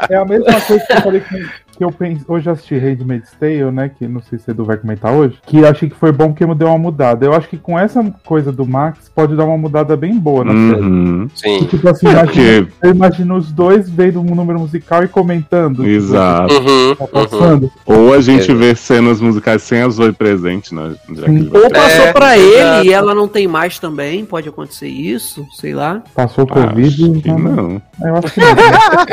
É 0.10 0.16
a 0.16 0.26
mesma 0.26 0.60
coisa 0.60 0.86
que 0.86 0.94
eu 0.94 1.02
falei 1.02 1.22
que, 1.22 1.50
que 1.82 1.86
eu 1.86 1.92
penso. 1.92 2.24
Hoje 2.28 2.48
eu 2.48 2.54
assisti 2.54 2.78
Handmaid's 2.78 3.32
Tale, 3.40 3.72
né? 3.72 3.90
Que 3.90 4.08
não 4.08 4.22
sei 4.22 4.38
se 4.38 4.48
o 4.48 4.52
Edu 4.52 4.64
vai 4.64 4.78
comentar 4.78 5.12
hoje. 5.12 5.40
Que 5.48 5.58
eu 5.58 5.68
achei 5.68 5.90
que 5.90 5.96
foi 5.96 6.12
bom 6.12 6.28
porque 6.32 6.46
deu 6.54 6.68
uma 6.68 6.78
mudada. 6.78 7.26
Eu 7.26 7.34
acho 7.34 7.48
que 7.50 7.58
com 7.58 7.78
essa 7.78 8.04
coisa 8.24 8.52
do 8.52 8.68
Max 8.68 9.10
pode 9.16 9.36
dar 9.36 9.46
uma 9.46 9.58
mudada 9.58 9.98
bem 9.98 10.16
boa 10.20 10.44
na 10.46 10.52
série. 10.52 10.82
Uhum. 10.86 11.28
Sim. 11.34 11.64
Tipo 11.66 11.90
assim, 11.90 12.06
É, 12.08 12.12
imagina, 12.12 12.26
porque- 12.68 12.68
eu 12.84 12.92
imagino 12.92 13.36
os 13.36 13.52
dois 13.52 13.90
vendo 13.90 14.20
um 14.22 14.36
número 14.36 14.60
musical 14.60 15.04
e 15.04 15.08
comentando. 15.08 15.78
tipo, 15.78 15.88
Exato. 15.88 16.54
Uhum, 16.54 16.96
Tá 16.96 17.04
uhum. 17.04 17.10
passando. 17.12 17.72
Ou 17.86 18.14
a 18.14 18.22
gente 18.22 18.52
É. 18.52 18.54
vê 18.54 18.76
cenas 18.76 19.20
musicais 19.20 19.64
sem 19.64 19.82
a 19.82 19.90
Zoe 19.90 20.12
presente, 20.12 20.76
né? 20.76 20.94
Que 21.08 21.50
Ou 21.58 21.70
passou 21.72 22.06
É, 22.06 22.14
pra 22.14 22.38
exato. 22.38 22.80
ele 22.82 22.90
e 22.90 22.94
ela 22.94 23.16
não 23.16 23.28
tem 23.28 23.48
mais 23.48 23.80
também, 23.80 24.24
pode 24.24 24.48
acontecer 24.48 24.88
isso, 24.88 25.44
sei 25.60 25.74
lá. 25.74 26.04
Passou 26.14 26.46
o 26.48 26.54
Acho 26.54 26.68
Covid. 26.68 26.96
que 27.22 27.30
então- 27.30 27.40
não. 27.40 27.82
Eu 28.04 28.16
acho 28.18 28.34
que 28.34 28.40
não. 28.46 28.48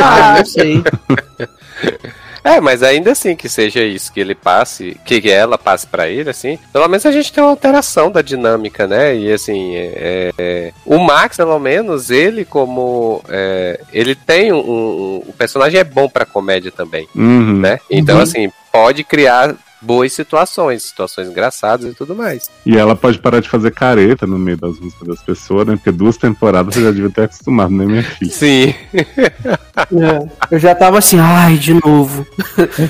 Ah, 0.04 0.34
não 0.38 0.44
sei. 0.44 0.82
É, 2.56 2.60
mas 2.60 2.82
ainda 2.82 3.12
assim 3.12 3.36
que 3.36 3.48
seja 3.48 3.82
isso, 3.84 4.12
que 4.12 4.20
ele 4.20 4.34
passe, 4.34 4.98
que 5.04 5.30
ela 5.30 5.58
passe 5.58 5.86
pra 5.86 6.08
ele, 6.08 6.30
assim, 6.30 6.58
pelo 6.72 6.88
menos 6.88 7.04
a 7.06 7.12
gente 7.12 7.32
tem 7.32 7.42
uma 7.42 7.50
alteração 7.50 8.10
da 8.10 8.22
dinâmica, 8.22 8.86
né? 8.86 9.14
E 9.16 9.32
assim, 9.32 9.76
é, 9.76 10.32
é, 10.38 10.72
o 10.86 10.98
Max, 10.98 11.36
pelo 11.36 11.58
menos, 11.58 12.10
ele 12.10 12.44
como. 12.44 13.22
é, 13.28 13.80
ele 13.92 14.14
tem 14.14 14.52
um, 14.52 14.58
um- 14.58 15.22
O 15.28 15.32
personagem 15.36 15.78
é 15.80 15.84
bom 15.84 16.08
pra 16.08 16.24
comédia 16.24 16.70
também, 16.70 17.06
Uhum. 17.14 17.58
né? 17.60 17.78
Então, 17.90 18.16
Uhum. 18.16 18.22
assim, 18.22 18.50
pode 18.72 19.04
criar 19.04 19.54
boas 19.80 20.12
situações, 20.12 20.82
situações 20.82 21.28
engraçadas 21.28 21.90
e 21.92 21.94
tudo 21.94 22.14
mais. 22.14 22.50
E 22.66 22.76
ela 22.76 22.96
pode 22.96 23.18
parar 23.18 23.40
de 23.40 23.48
fazer 23.48 23.70
careta 23.70 24.26
no 24.26 24.38
meio 24.38 24.56
das 24.56 24.78
músicas 24.78 25.08
das 25.08 25.22
pessoas, 25.22 25.66
né? 25.66 25.76
Porque 25.76 25.90
duas 25.92 26.16
temporadas 26.16 26.74
você 26.74 26.82
já 26.82 26.90
devia 26.90 27.10
ter 27.10 27.22
acostumado, 27.22 27.70
né, 27.72 27.84
minha 27.86 28.02
filha? 28.02 28.30
Sim. 28.32 28.74
É, 28.94 30.28
eu 30.50 30.58
já 30.58 30.74
tava 30.74 30.98
assim, 30.98 31.18
ai, 31.18 31.56
de 31.56 31.74
novo. 31.74 32.26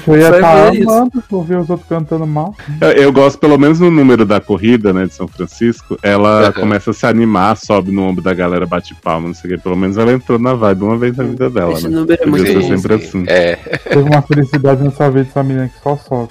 Eu 0.07 0.17
ia 0.17 0.31
estar 0.31 0.71
ver 0.71 0.81
isso. 0.81 0.91
amando 0.91 1.23
por 1.29 1.45
ver 1.45 1.59
os 1.59 1.69
outros 1.71 1.89
cantando 1.89 2.27
mal. 2.27 2.55
Eu, 2.81 2.89
eu 2.93 3.13
gosto, 3.13 3.39
pelo 3.39 3.59
menos 3.59 3.79
no 3.81 3.91
número 3.91 4.25
da 4.25 4.41
corrida, 4.41 4.93
né, 4.93 5.07
de 5.07 5.15
São 5.15 5.29
Francisco, 5.29 5.99
ela 6.03 6.39
Uhum. 6.49 6.53
começa 6.53 6.91
a 6.91 6.95
se 6.95 7.07
animar, 7.07 7.57
sobe 7.57 7.91
no 7.93 8.03
ombro 8.03 8.23
da 8.23 8.33
galera, 8.33 8.65
bate 8.67 8.95
palma, 8.95 9.29
não 9.29 9.35
sei 9.35 9.51
o 9.51 9.55
quê. 9.57 9.63
Pelo 9.63 9.77
menos 9.77 9.97
ela 9.99 10.13
entrou 10.13 10.39
na 10.39 10.55
vibe 10.55 10.83
uma 10.83 10.97
vez 10.97 11.17
na 11.17 11.25
vida 11.25 11.51
dela, 11.51 11.73
Esse 11.73 11.89
né? 11.89 11.97
número 11.99 12.23
é 12.23 12.27
muito 12.27 12.53
bom. 12.55 12.69
sempre 12.69 12.95
assim. 12.95 13.25
É. 13.27 13.57
Teve 13.57 14.09
uma 14.09 14.23
felicidade 14.23 14.83
nessa 14.83 15.11
vez 15.11 15.27
dessa 15.27 15.43
menina 15.43 15.69
que 15.69 15.83
só 15.83 15.97
sobe. 15.97 16.31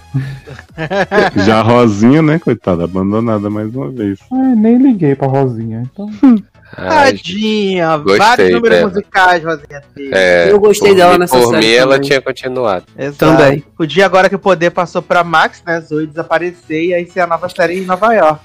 Já 1.46 1.60
a 1.60 1.62
Rosinha, 1.62 2.22
né, 2.22 2.40
coitada, 2.40 2.84
abandonada 2.84 3.50
mais 3.50 3.74
uma 3.76 3.90
vez. 3.90 4.20
Ai, 4.32 4.56
nem 4.56 4.78
liguei 4.78 5.16
pra 5.16 5.28
Rosinha. 5.28 5.84
Então, 5.92 6.10
Ai, 6.76 7.12
Tadinha, 7.14 7.98
Gostei 7.98 8.18
vários 8.20 8.52
números 8.52 8.78
dela. 8.78 8.90
musicais, 8.90 9.44
Rosinha. 9.44 9.82
filha. 9.96 10.10
é, 10.16 10.52
Eu 10.52 10.60
gostei 10.60 10.90
por 10.90 10.96
dela 10.98 11.14
mim- 11.14 11.20
nessa 11.20 11.38
Por 11.40 11.50
série 11.52 11.66
mim, 11.66 11.74
ela 11.74 11.92
também. 11.96 12.08
tinha 12.08 12.22
continuado. 12.22 12.86
Exato. 12.98 13.18
Também. 13.18 13.64
O 13.80 13.86
dia 13.86 14.06
agora 14.06 14.30
que 14.30 14.36
o 14.36 14.40
poder 14.40 14.72
passou 14.72 15.02
pra 15.02 15.24
Max, 15.24 15.64
né? 15.66 15.80
Zoe 15.82 16.06
desaparecer 16.08 16.84
e 16.86 16.94
aí 16.94 17.06
ser 17.06 17.22
a 17.22 17.28
nova 17.28 17.48
série 17.50 17.80
em 17.82 17.86
Nova 17.86 18.14
York. 18.14 18.42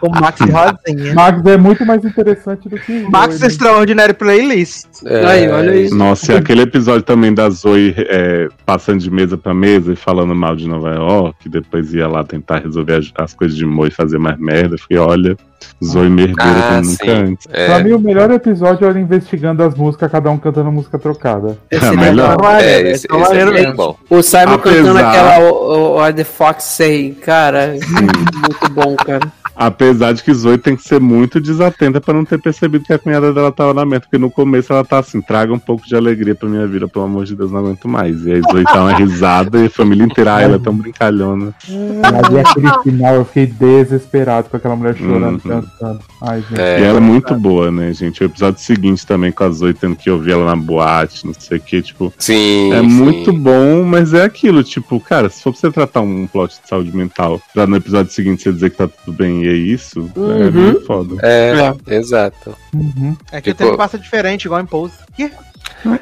Com 0.00 0.10
Max 0.10 0.40
e 0.40 0.44
Rosinha. 0.50 1.14
Max 1.14 1.46
é 1.46 1.56
muito 1.56 1.86
mais 1.86 2.04
interessante 2.04 2.68
do 2.68 2.78
que 2.78 3.06
Max 3.08 3.34
Zoe, 3.34 3.40
né? 3.42 3.46
Extraordinary 3.46 4.12
Playlist. 4.14 4.86
É, 5.06 5.24
Aí, 5.26 5.48
olha 5.48 5.72
aí. 5.72 5.90
Nossa, 5.90 6.32
e 6.32 6.36
aquele 6.36 6.62
episódio 6.62 7.02
também 7.02 7.32
da 7.32 7.48
Zoe 7.50 7.94
é, 7.96 8.48
passando 8.66 8.98
de 9.00 9.10
mesa 9.10 9.36
pra 9.38 9.54
mesa 9.54 9.92
e 9.92 9.96
falando 9.96 10.34
mal 10.34 10.54
de 10.56 10.68
Nova 10.68 10.90
York, 10.94 11.36
que 11.40 11.48
depois 11.48 11.92
ia 11.94 12.06
lá 12.08 12.22
tentar 12.24 12.58
resolver 12.60 12.96
as, 12.96 13.12
as 13.16 13.34
coisas 13.34 13.56
de 13.56 13.64
Mo 13.64 13.86
e 13.86 13.90
fazer 13.90 14.18
mais 14.18 14.38
merda. 14.38 14.74
Eu 14.74 14.78
Fiquei, 14.78 14.98
olha, 14.98 15.36
Zoe 15.84 16.08
merdeira 16.08 16.42
Ah, 16.42 16.70
como 16.72 16.84
sim. 16.84 16.90
nunca 17.00 17.12
antes. 17.12 17.46
Pra 17.46 17.60
É, 17.60 17.82
mim, 17.82 17.92
o 17.92 17.98
melhor 17.98 18.30
episódio 18.30 18.88
era 18.88 18.98
investigando 18.98 19.62
as 19.62 19.74
músicas, 19.74 20.10
cada 20.10 20.30
um 20.30 20.38
cantando 20.38 20.70
música 20.72 20.98
trocada. 20.98 21.58
Esse 21.70 21.84
É 21.84 21.88
é 21.88 21.96
melhor. 21.96 22.40
Maneiro, 22.40 22.88
é, 22.88 22.90
esse, 22.92 23.06
esse 23.10 23.34
é 23.34 23.40
é 23.40 23.44
mesmo. 23.44 23.74
bom. 23.74 23.96
O 24.10 24.22
Simon 24.22 24.54
Apesar- 24.54 24.76
cantando 24.76 24.98
aquela 24.98 25.38
o, 25.40 25.52
o, 25.52 25.94
What 25.96 26.16
the 26.16 26.24
Fox 26.24 26.64
Say, 26.64 27.12
cara, 27.24 27.74
muito 27.90 28.70
bom, 28.74 28.94
cara. 28.96 29.20
Apesar 29.54 30.12
de 30.12 30.22
que 30.22 30.32
Zoe 30.32 30.56
tem 30.58 30.74
que 30.76 30.82
ser 30.82 31.00
muito 31.00 31.40
desatenta 31.40 32.00
pra 32.00 32.14
não 32.14 32.24
ter 32.24 32.38
percebido 32.40 32.84
que 32.84 32.92
a 32.92 32.98
cunhada 32.98 33.32
dela 33.32 33.52
tava 33.52 33.74
na 33.74 33.84
meta, 33.84 34.06
porque 34.06 34.18
no 34.18 34.30
começo 34.30 34.72
ela 34.72 34.84
tá 34.84 34.98
assim, 34.98 35.20
traga 35.20 35.52
um 35.52 35.58
pouco 35.58 35.86
de 35.86 35.94
alegria 35.94 36.34
pra 36.34 36.48
minha 36.48 36.66
vida, 36.66 36.88
pelo 36.88 37.04
amor 37.04 37.24
de 37.24 37.36
Deus, 37.36 37.50
não 37.52 37.60
aguento 37.60 37.86
mais. 37.88 38.24
E 38.26 38.32
aí 38.32 38.40
Zoe 38.50 38.64
tá 38.64 38.80
uma 38.82 38.94
risada 38.94 39.58
e 39.60 39.66
a 39.66 39.70
família 39.70 40.04
inteira, 40.04 40.40
ela 40.40 40.56
é 40.56 40.58
tão 40.58 40.74
brincalhona. 40.74 41.54
Mas 41.68 42.32
e 42.32 42.38
aquele 42.38 42.82
final, 42.82 43.14
eu 43.14 43.24
fiquei 43.24 43.46
desesperado 43.46 44.48
com 44.48 44.56
aquela 44.56 44.76
mulher 44.76 44.96
chorando, 44.96 45.40
Uhum. 45.44 45.60
cantando. 45.62 46.00
Ai, 46.22 46.40
gente. 46.48 46.60
É. 46.60 46.80
E 46.80 46.84
ela 46.84 46.98
é 46.98 47.00
muito 47.00 47.34
boa, 47.34 47.70
né, 47.70 47.92
gente? 47.92 48.22
O 48.22 48.26
episódio 48.26 48.60
seguinte 48.60 49.06
também 49.06 49.32
com 49.32 49.44
a 49.44 49.50
Zoe 49.50 49.74
tendo 49.74 49.96
que 49.96 50.10
ouvir 50.10 50.32
ela 50.32 50.44
na 50.46 50.56
boate, 50.56 51.26
não 51.26 51.34
sei 51.38 51.58
o 51.58 51.60
que, 51.60 51.82
tipo, 51.82 52.12
Sim. 52.18 52.72
é 52.72 52.80
sim. 52.80 52.86
muito 52.86 53.32
bom, 53.32 53.84
mas 53.84 54.14
é 54.14 54.24
aquilo, 54.24 54.62
tipo, 54.64 54.98
cara, 55.00 55.28
se 55.28 55.42
for 55.42 55.52
pra 55.52 55.60
você 55.60 55.70
tratar 55.70 56.00
um 56.00 56.26
plot 56.26 56.60
de 56.62 56.68
saúde 56.68 56.96
mental, 56.96 57.40
pra 57.52 57.66
no 57.66 57.76
episódio 57.76 58.12
seguinte 58.12 58.42
você 58.42 58.52
dizer 58.52 58.70
que 58.70 58.76
tá 58.76 58.88
tudo 58.88 59.16
bem 59.16 59.41
é 59.48 59.52
isso, 59.52 60.10
é 60.16 60.18
Uhum. 60.18 60.52
muito 60.52 60.84
foda. 60.86 61.16
É, 61.22 61.74
exato. 61.94 62.56
Uhum. 62.74 63.16
É 63.30 63.40
que 63.40 63.50
o 63.50 63.52
Ficou- 63.52 63.66
tempo 63.68 63.78
passa 63.78 63.98
diferente, 63.98 64.44
igual 64.46 64.60
em 64.60 64.66
Pose. 64.66 64.94
Que? 65.16 65.30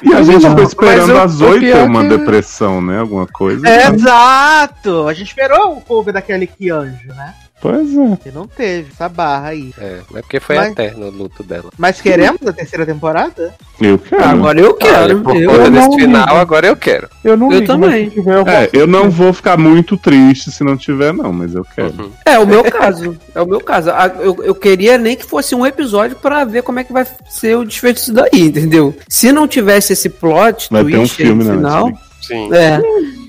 E 0.03 0.13
a 0.13 0.21
gente 0.21 0.41
ficou 0.41 0.55
Mas 0.57 0.67
esperando 0.69 1.13
o- 1.13 1.17
as 1.21 1.41
o 1.41 1.45
oito 1.49 1.61
ter 1.65 1.83
uma 1.83 2.03
que- 2.03 2.09
depressão, 2.09 2.81
né? 2.81 2.99
Alguma 2.99 3.25
coisa. 3.25 3.67
É, 3.67 3.87
Exato! 3.89 5.07
A 5.07 5.13
gente 5.13 5.27
esperou 5.29 5.77
o 5.77 5.81
cover 5.81 6.13
daquele 6.13 6.45
que 6.45 6.69
anjo, 6.69 7.07
né? 7.15 7.33
Pois 7.61 7.95
é. 7.95 8.17
E 8.25 8.31
não 8.33 8.47
teve 8.47 8.89
essa 8.91 9.07
barra 9.07 9.49
aí. 9.49 9.71
É, 9.77 9.99
mas 10.11 10.21
porque 10.21 10.39
foi 10.39 10.55
Mas- 10.55 10.71
eterno 10.71 11.07
o 11.07 11.11
luto 11.11 11.43
dela. 11.43 11.69
Mas 11.77 12.01
queremos 12.01 12.41
a 12.47 12.51
terceira 12.51 12.85
temporada? 12.85 13.53
Eu 13.79 13.99
quero. 13.99 14.23
Agora 14.23 14.59
eu 14.59 14.73
quero. 14.73 14.95
Olha, 15.03 15.15
por 15.17 15.35
eu, 15.35 15.49
conta 15.49 15.69
não 15.69 15.89
desse 15.89 16.01
final, 16.01 16.25
ligo. 16.27 16.37
agora 16.37 16.67
eu 16.67 16.75
quero. 16.75 17.07
Eu 17.23 17.37
não 17.37 17.51
Eu 17.51 17.59
ligo, 17.59 17.67
também. 17.73 18.09
tiver, 18.09 18.35
eu 18.35 18.47
É, 18.47 18.69
eu 18.73 18.87
não 18.87 19.09
vou 19.11 19.31
ficar 19.31 19.57
muito 19.57 19.95
triste 19.95 20.51
se 20.51 20.63
não 20.63 20.75
tiver, 20.75 21.13
não, 21.13 21.31
mas 21.31 21.53
eu 21.53 21.63
quero. 21.75 21.93
Uhum. 21.99 22.11
É 22.25 22.39
o 22.39 22.47
meu 22.47 22.63
caso. 22.63 23.17
É 23.35 23.41
o 23.41 23.45
meu 23.45 23.61
caso. 23.61 23.91
Ah, 23.91 24.11
Eu, 24.19 24.43
eu 24.43 24.55
queria 24.55 24.97
nem 24.97 25.15
que 25.15 25.25
fosse 25.25 25.53
um 25.53 25.65
episódio 25.65 26.15
pra 26.17 26.43
ver 26.43 26.63
como 26.63 26.79
é 26.79 26.83
que 26.83 26.91
vai 26.91 27.05
ser 27.29 27.55
o 27.57 27.63
desfecho 27.63 27.93
disso 27.93 28.13
daí, 28.13 28.41
entendeu? 28.47 28.95
Se 29.07 29.31
não 29.31 29.47
tivesse 29.47 29.93
esse 29.93 30.09
plot 30.09 30.67
Vai 30.71 30.83
ter 30.83 30.95
um 30.95 30.99
twist 30.99 31.21
aí 31.21 31.27
filme 31.27 31.43
no 31.43 31.49
na 31.53 31.57
final. 31.57 31.91
Sim. 32.21 32.53
é, 32.53 32.79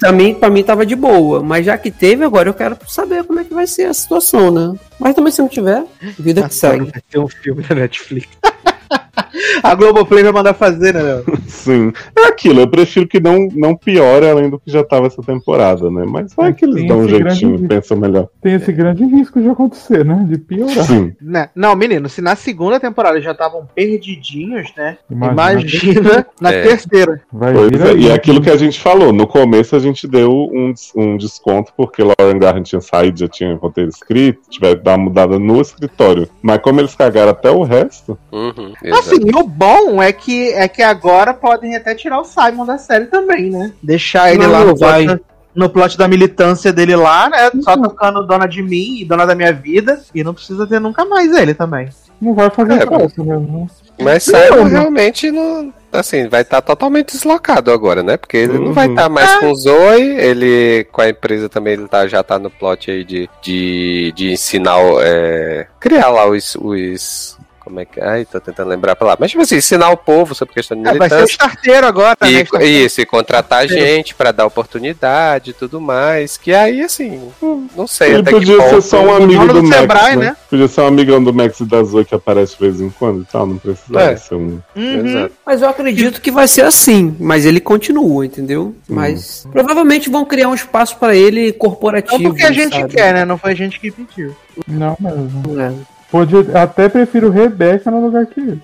também 0.03 0.35
pra 0.35 0.51
mim 0.51 0.63
tava 0.65 0.85
de 0.85 0.97
boa. 0.97 1.43
Mas 1.43 1.65
já 1.65 1.79
que 1.79 1.91
teve, 1.91 2.25
agora 2.25 2.49
eu 2.49 2.55
quero 2.55 2.77
saber 2.89 3.25
como 3.25 3.41
é 3.41 3.45
que 3.45 3.55
vai 3.55 3.67
ser 3.67 3.85
a 3.85 3.95
situação, 3.95 4.51
né? 4.51 4.79
Mas 4.99 5.15
também 5.15 5.33
se 5.33 5.41
não 5.41 5.49
tiver, 5.49 5.85
vida 6.19 6.47
que 6.49 6.55
segue. 6.55 6.91
Vai 6.91 7.03
ter 7.09 7.19
um 7.19 7.29
filme 7.29 7.65
na 7.69 7.77
Netflix. 7.77 8.29
a 9.63 9.75
Globoplay 9.75 10.23
vai 10.23 10.33
mandar 10.33 10.55
fazer, 10.55 10.95
né, 10.95 11.03
Léo? 11.03 11.25
Sim. 11.47 11.93
É 12.19 12.27
aquilo, 12.27 12.61
eu 12.61 12.69
prefiro 12.69 13.07
que 13.07 13.21
não, 13.21 13.49
não 13.55 13.75
piore 13.77 14.29
além 14.29 14.51
do 14.51 14.59
que 14.59 14.71
já 14.71 14.83
tava 14.85 15.07
essa 15.07 15.23
temporada, 15.23 15.91
né? 15.91 16.05
Mas 16.07 16.35
vai 16.35 16.53
que 16.53 16.65
eles 16.65 16.77
Tem 16.77 16.87
dão 16.89 17.01
um 17.01 17.07
grande 17.07 17.31
jeitinho, 17.31 17.53
risco. 17.53 17.69
pensam 17.69 17.97
melhor. 17.97 18.29
Tem 18.41 18.55
esse 18.55 18.73
grande 18.73 19.05
risco 19.05 19.41
de 19.41 19.49
acontecer, 19.49 20.05
né? 20.05 20.25
De 20.29 20.39
piorar. 20.39 20.85
Sim. 20.85 21.13
Né? 21.21 21.49
Não, 21.55 21.75
menino, 21.77 22.09
se 22.09 22.21
na 22.21 22.35
segunda 22.37 22.79
temporada 22.81 23.21
já 23.21 23.33
estavam 23.33 23.67
perdidinhos, 23.75 24.73
né? 24.77 24.99
Imagina. 25.11 25.33
Imagina 25.33 26.27
na 26.41 26.53
É. 26.53 26.63
terceira. 26.63 27.21
Vai 27.33 27.53
Pois 27.55 27.71
vir 27.71 27.81
é, 27.87 27.95
e 27.95 28.09
é 28.09 28.13
aquilo 28.15 28.41
que 28.41 28.51
a 28.51 28.57
gente 28.57 28.81
falou, 28.81 29.13
no 29.13 29.27
começo 29.27 29.75
a 29.77 29.79
gente 29.79 30.07
deu 30.09 30.31
um, 30.31 30.73
um 30.97 31.17
desconto 31.17 31.73
porque 31.77 32.03
Lauren 32.03 32.39
Garden 32.39 32.63
tinha 32.63 32.81
saído, 32.81 33.21
já 33.21 33.29
tinha 33.29 33.55
roteiro 33.57 33.91
escrito, 33.91 34.41
tiver 34.51 34.75
dar 34.77 34.93
uma 34.97 35.05
mudada 35.05 35.39
no 35.39 35.61
escritório. 35.61 36.29
Mas 36.43 36.59
como 36.59 36.81
eles 36.81 36.95
cagaram 36.95 37.31
até 37.31 37.51
o 37.51 37.63
resto, 37.63 38.19
Uhum. 38.33 38.73
Assim, 38.99 39.22
e 39.25 39.31
o 39.37 39.45
bom 39.45 40.03
é 40.03 40.13
que, 40.13 40.53
é 40.53 40.67
que 40.69 40.83
agora 40.83 41.33
podem 41.35 41.77
até 41.77 41.95
tirar 41.95 42.21
o 42.21 42.25
Simon 42.25 42.65
da 42.67 42.79
série 42.79 43.07
também, 43.07 43.51
né? 43.51 43.73
Deixar 43.83 44.33
ele 44.33 44.45
Não, 44.45 44.51
lá 44.53 44.65
no 44.65 44.77
vai. 44.77 45.05
plot, 45.07 45.23
no 45.55 45.69
plot 45.71 45.99
da 45.99 46.09
militância 46.09 46.73
dele 46.73 46.97
lá, 46.97 47.29
né? 47.29 47.51
Só 47.63 47.77
tocando 47.77 48.27
Dona 48.27 48.47
de 48.47 48.63
Mim 48.63 48.99
e 49.01 49.05
Dona 49.05 49.27
da 49.27 49.35
Minha 49.35 49.53
Vida. 49.53 50.01
E 50.15 50.25
não 50.25 50.35
precisa 50.35 50.67
ter 50.67 50.81
nunca 50.81 51.05
mais 51.05 51.33
ele 51.33 51.55
também. 51.55 51.89
Não 52.21 52.35
vai 52.35 52.49
fazer 52.51 52.75
É, 52.75 52.87
falta 52.87 53.23
mesmo. 53.25 53.69
Mas 54.01 54.23
Simon 54.23 54.65
realmente 54.65 55.31
não. 55.31 55.73
Assim, 55.93 56.27
vai 56.27 56.41
estar 56.41 56.63
totalmente 56.63 57.13
deslocado 57.13 57.71
agora, 57.71 58.03
né? 58.03 58.17
Porque 58.17 58.37
ele 58.39 58.59
não 58.59 58.73
vai 58.73 58.87
Uhum. 58.87 58.95
estar 58.95 59.09
mais 59.11 59.35
com 59.37 59.51
o 59.51 59.55
Zoe, 59.55 60.01
ele 60.19 60.85
com 60.91 61.03
a 61.03 61.09
empresa 61.11 61.51
também 61.51 61.75
ele 61.75 61.87
tá, 61.87 62.07
já 62.07 62.23
tá 62.23 62.39
no 62.39 62.49
plot 62.49 62.91
aí 62.91 63.05
de, 63.05 63.29
de, 63.43 64.11
de 64.17 64.33
ensinar, 64.33 64.79
é, 65.03 65.67
criar 65.79 66.09
lá 66.09 66.27
os, 66.27 66.57
os. 66.59 67.37
Como 67.73 67.81
é 67.81 67.87
que. 67.87 67.99
Ai, 68.03 68.27
tô 68.27 68.39
tentando 68.39 68.69
lembrar 68.69 68.93
a 68.93 68.97
palavra. 68.97 69.17
Mas, 69.23 69.31
tipo 69.31 69.43
assim, 69.43 69.57
ensinar 69.57 69.89
o 69.89 69.97
povo 69.97 70.35
sobre 70.35 70.53
questão 70.53 70.77
de 70.77 70.87
É, 70.87 70.93
vai 70.95 71.09
ser 71.09 71.15
o 71.15 71.19
militância. 71.21 71.33
starteiro 71.33 71.87
agora, 71.87 72.19
né? 72.21 72.31
E, 72.31 72.43
Starteiro. 72.43 72.87
isso, 72.87 73.01
e 73.01 73.07
contratar 73.07 73.67
gente 73.67 74.15
pra 74.15 74.31
dar 74.31 74.45
oportunidade 74.45 75.51
e 75.51 75.55
tudo 75.55 75.81
mais. 75.81 76.37
Que 76.37 76.53
aí, 76.53 76.83
assim, 76.83 77.33
não 77.75 77.87
sei 77.87 78.11
ele 78.11 78.17
até 78.21 78.31
que 78.33 78.37
podia 78.41 78.61
ser 78.61 78.69
ponto. 78.71 78.83
só 78.83 79.03
um 79.03 79.15
amigo 79.15 79.47
do, 79.47 79.55
do 79.55 79.63
Max, 79.63 79.81
Sebrae, 79.81 80.17
né? 80.17 80.25
né? 80.27 80.37
Podia 80.51 80.69
ser 80.69 80.81
um 80.83 80.87
amigão 80.87 81.25
do 81.25 81.33
Max 81.33 81.61
e 81.61 81.65
da 81.65 81.83
Zoe 81.83 82.05
que 82.05 82.15
aparece 82.15 82.59
de 82.59 82.61
vez 82.61 82.79
em 82.79 82.91
quando 82.91 83.23
e 83.23 83.25
tal, 83.25 83.47
não 83.47 83.57
precisava 83.57 84.11
É. 84.11 84.17
ser 84.17 84.35
um... 84.35 84.61
Uhum. 84.77 85.31
Mas 85.47 85.63
eu 85.63 85.69
acredito 85.71 86.21
que 86.21 86.31
vai 86.31 86.47
ser 86.47 86.67
assim. 86.67 87.17
Mas 87.19 87.47
ele 87.47 87.59
continua, 87.59 88.27
entendeu? 88.27 88.75
Mas 88.87 89.47
provavelmente 89.51 90.11
vão 90.11 90.27
criar 90.27 90.49
um 90.51 90.55
espaço 90.55 90.99
pra 90.99 91.17
ele 91.17 91.55
corporativo. 91.55 92.23
Não 92.23 92.31
porque 92.33 92.45
a 92.45 92.53
gente 92.53 92.77
sabe? 92.77 92.95
quer, 92.95 93.15
né? 93.15 93.25
Não 93.25 93.39
foi 93.39 93.53
a 93.53 93.57
gente 93.57 93.81
que 93.81 93.91
pediu. 93.91 94.37
Não 94.69 94.95
mesmo. 95.01 95.59
É. 95.59 95.73
Pode, 96.13 96.35
até 96.55 96.89
prefiro 96.89 97.31
Rebeca 97.31 97.91
no 97.91 98.05
lugar 98.05 98.27
que 98.27 98.39
ele. 98.39 98.63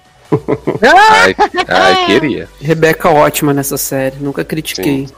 Ai, 0.82 1.34
ai, 1.66 2.04
queria. 2.06 2.46
Rebeca 2.60 3.08
ótima 3.08 3.54
nessa 3.54 3.78
série. 3.78 4.16
Nunca 4.20 4.44
critiquei. 4.44 5.08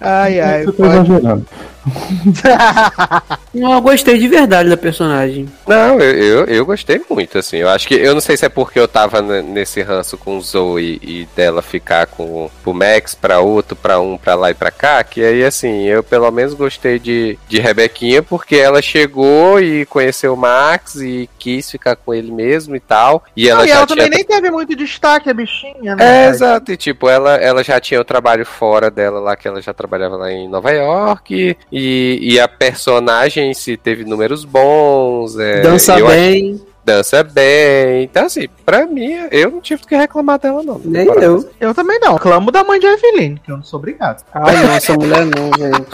Ai, 0.00 0.40
ai. 0.40 0.64
Você 0.64 0.72
tá 0.72 0.84
pode- 0.84 0.94
exagerando. 1.10 1.46
Não, 3.52 3.72
eu 3.74 3.80
gostei 3.80 4.18
de 4.18 4.28
verdade 4.28 4.68
da 4.68 4.76
personagem. 4.76 5.48
Não, 5.66 5.98
eu, 6.00 6.14
eu, 6.14 6.44
eu 6.46 6.66
gostei 6.66 7.00
muito, 7.08 7.38
assim. 7.38 7.58
Eu 7.58 7.68
acho 7.68 7.86
que. 7.88 7.94
Eu 7.94 8.14
não 8.14 8.20
sei 8.20 8.36
se 8.36 8.46
é 8.46 8.48
porque 8.48 8.78
eu 8.78 8.86
tava 8.86 9.20
nesse 9.20 9.82
ranço 9.82 10.16
com 10.16 10.36
o 10.38 10.40
Zoe 10.40 11.00
e 11.02 11.28
dela 11.34 11.62
ficar 11.62 12.06
com 12.06 12.50
o 12.64 12.72
Max 12.72 13.14
pra 13.14 13.40
outro, 13.40 13.74
pra 13.74 13.98
um, 14.00 14.16
pra 14.16 14.34
lá 14.34 14.50
e 14.50 14.54
pra 14.54 14.70
cá. 14.70 15.02
Que 15.02 15.24
aí, 15.24 15.44
assim, 15.44 15.84
eu 15.84 16.02
pelo 16.02 16.30
menos 16.30 16.54
gostei 16.54 16.98
de, 16.98 17.38
de 17.48 17.60
Rebequinha 17.60 18.22
porque 18.22 18.56
ela 18.56 18.80
chegou 18.80 19.60
e 19.60 19.84
conheceu 19.86 20.34
o 20.34 20.36
Max 20.36 20.96
e 20.96 21.28
quis 21.38 21.70
ficar 21.70 21.96
com 21.96 22.14
ele 22.14 22.30
mesmo 22.30 22.76
e 22.76 22.80
tal. 22.80 23.24
E 23.36 23.48
ela 23.48 23.60
Não, 23.60 23.66
e 23.66 23.70
ela 23.70 23.86
tinha. 23.86 23.96
também 23.96 24.10
nem 24.10 24.24
teve 24.24 24.50
muito 24.50 24.76
destaque, 24.76 25.28
a 25.28 25.34
bichinha, 25.34 25.96
né? 25.96 26.26
É, 26.26 26.28
exato. 26.28 26.70
E, 26.72 26.76
tipo, 26.76 27.08
ela, 27.08 27.34
ela 27.36 27.64
já 27.64 27.80
tinha 27.80 28.00
o 28.00 28.04
trabalho 28.04 28.44
fora 28.46 28.90
dela 28.90 29.18
lá, 29.20 29.36
que 29.36 29.48
ela 29.48 29.60
já 29.60 29.72
trabalhava 29.72 30.16
lá 30.16 30.30
em 30.30 30.48
Nova 30.48 30.70
York. 30.70 31.56
E, 31.72 32.18
e 32.20 32.40
a 32.40 32.48
personagem 32.48 33.50
em 33.50 33.54
si 33.54 33.76
teve 33.76 34.04
números 34.04 34.44
bons. 34.44 35.38
é, 35.38 35.60
Dança 35.62 35.98
eu 35.98 36.06
bem. 36.08 36.60
dança 36.84 37.22
bem. 37.22 38.02
Então, 38.04 38.26
assim, 38.26 38.48
pra 38.64 38.86
mim, 38.86 39.12
eu 39.30 39.50
não 39.50 39.60
tive 39.60 39.82
o 39.84 39.86
que 39.86 39.94
reclamar 39.96 40.38
dela, 40.38 40.62
não. 40.62 40.80
Nem 40.84 41.06
eu. 41.06 41.48
Eu 41.60 41.74
também 41.74 41.98
não. 42.00 42.18
Clamo 42.18 42.50
da 42.50 42.64
mãe 42.64 42.80
de 42.80 42.86
Evelyn, 42.86 43.36
que 43.36 43.52
eu 43.52 43.56
não 43.56 43.64
sou 43.64 43.78
obrigado. 43.78 44.24
Ai, 44.34 44.56
não, 44.56 44.72
essa 44.72 44.94
mulher 44.94 45.24
não, 45.26 45.50
gente. 45.56 45.86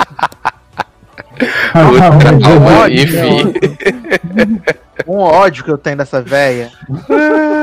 Puta, 1.36 2.82
ódio, 2.82 3.02
enfim. 3.02 3.54
Um 5.06 5.18
ódio 5.18 5.62
que 5.62 5.70
eu 5.70 5.76
tenho 5.76 5.98
dessa 5.98 6.22
véia. 6.22 6.70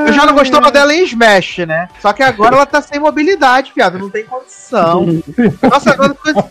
Eu 0.06 0.14
já 0.14 0.26
não 0.26 0.34
gostava 0.36 0.72
dela 0.72 0.94
em 0.94 1.04
Smash, 1.04 1.60
né? 1.68 1.90
Só 2.00 2.14
que 2.14 2.22
agora 2.22 2.56
ela 2.56 2.66
tá 2.66 2.82
sem 2.82 3.00
mobilidade, 3.00 3.72
piada. 3.74 3.98
Não 3.98 4.10
tem 4.10 4.24
condição. 4.24 5.06
Nossa, 5.62 5.92
agora 5.92 6.14
coisa- 6.14 6.46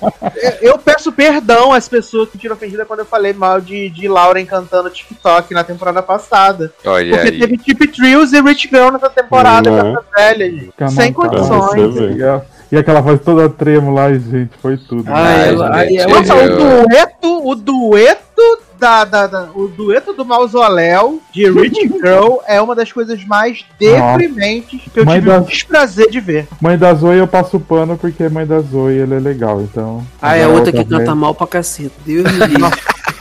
eu 0.60 0.76
peço 0.78 1.12
perdão 1.12 1.72
às 1.72 1.88
pessoas 1.88 2.28
que 2.30 2.36
tiram 2.38 2.56
ofendida 2.56 2.84
quando 2.84 3.00
eu 3.00 3.06
falei 3.06 3.32
mal 3.32 3.60
de, 3.60 3.88
de 3.90 4.08
Lauren 4.08 4.44
cantando 4.44 4.90
TikTok 4.90 5.54
na 5.54 5.62
temporada 5.62 6.02
passada. 6.02 6.72
Olha 6.84 7.16
Porque 7.16 7.28
aí. 7.28 7.38
teve 7.38 7.58
Tip 7.58 7.80
Trios 7.92 8.32
e 8.32 8.40
Rich 8.42 8.68
Girl 8.68 8.90
nessa 8.90 9.08
temporada 9.10 9.70
é? 9.70 9.78
essa 9.78 10.04
velha, 10.16 10.50
gente. 10.50 10.72
Sem 10.94 11.12
condições. 11.12 11.94
E 12.72 12.76
aquela 12.78 13.02
voz 13.02 13.20
toda 13.20 13.50
trêmula, 13.50 14.04
ai, 14.04 14.18
gente, 14.18 14.50
foi 14.62 14.78
tudo. 14.78 15.04
Ai, 15.12 15.50
ela- 15.50 15.70
ai, 15.76 15.94
ela- 15.96 16.14
Nossa, 16.20 16.34
o 16.34 16.48
dueto, 16.56 17.48
o 17.48 17.54
dueto 17.54 18.58
da, 18.80 19.04
da, 19.04 19.26
da- 19.26 19.48
o 19.54 19.68
dueto 19.68 20.14
do 20.14 20.24
mausoléu 20.24 21.20
de 21.32 21.50
Rich 21.50 21.86
Girl 22.02 22.38
é 22.48 22.60
uma 22.62 22.74
das 22.74 22.90
coisas 22.90 23.22
mais 23.26 23.62
deprimentes 23.78 24.80
que 24.92 24.98
eu 25.00 25.04
Mãe 25.04 25.16
tive 25.20 25.30
da- 25.30 25.38
o 25.40 25.44
desprazer 25.44 26.10
de 26.10 26.18
ver. 26.18 26.48
Mãe 26.60 26.78
da 26.78 26.94
Zoe 26.94 27.18
eu 27.18 27.28
passo 27.28 27.60
pano 27.60 27.96
porque 27.98 28.26
mãe 28.30 28.46
da 28.46 28.60
Zoe 28.60 28.94
ele 28.94 29.14
é 29.16 29.20
legal, 29.20 29.60
então. 29.60 30.02
Ah, 30.20 30.36
é 30.36 30.46
outra 30.48 30.72
que 30.72 30.82
também- 30.82 30.98
canta 31.00 31.14
mal 31.14 31.34
pra 31.34 31.46
caceta. 31.46 31.92
Deus 32.06 32.24
me 32.32 32.38
livre. 32.46 32.70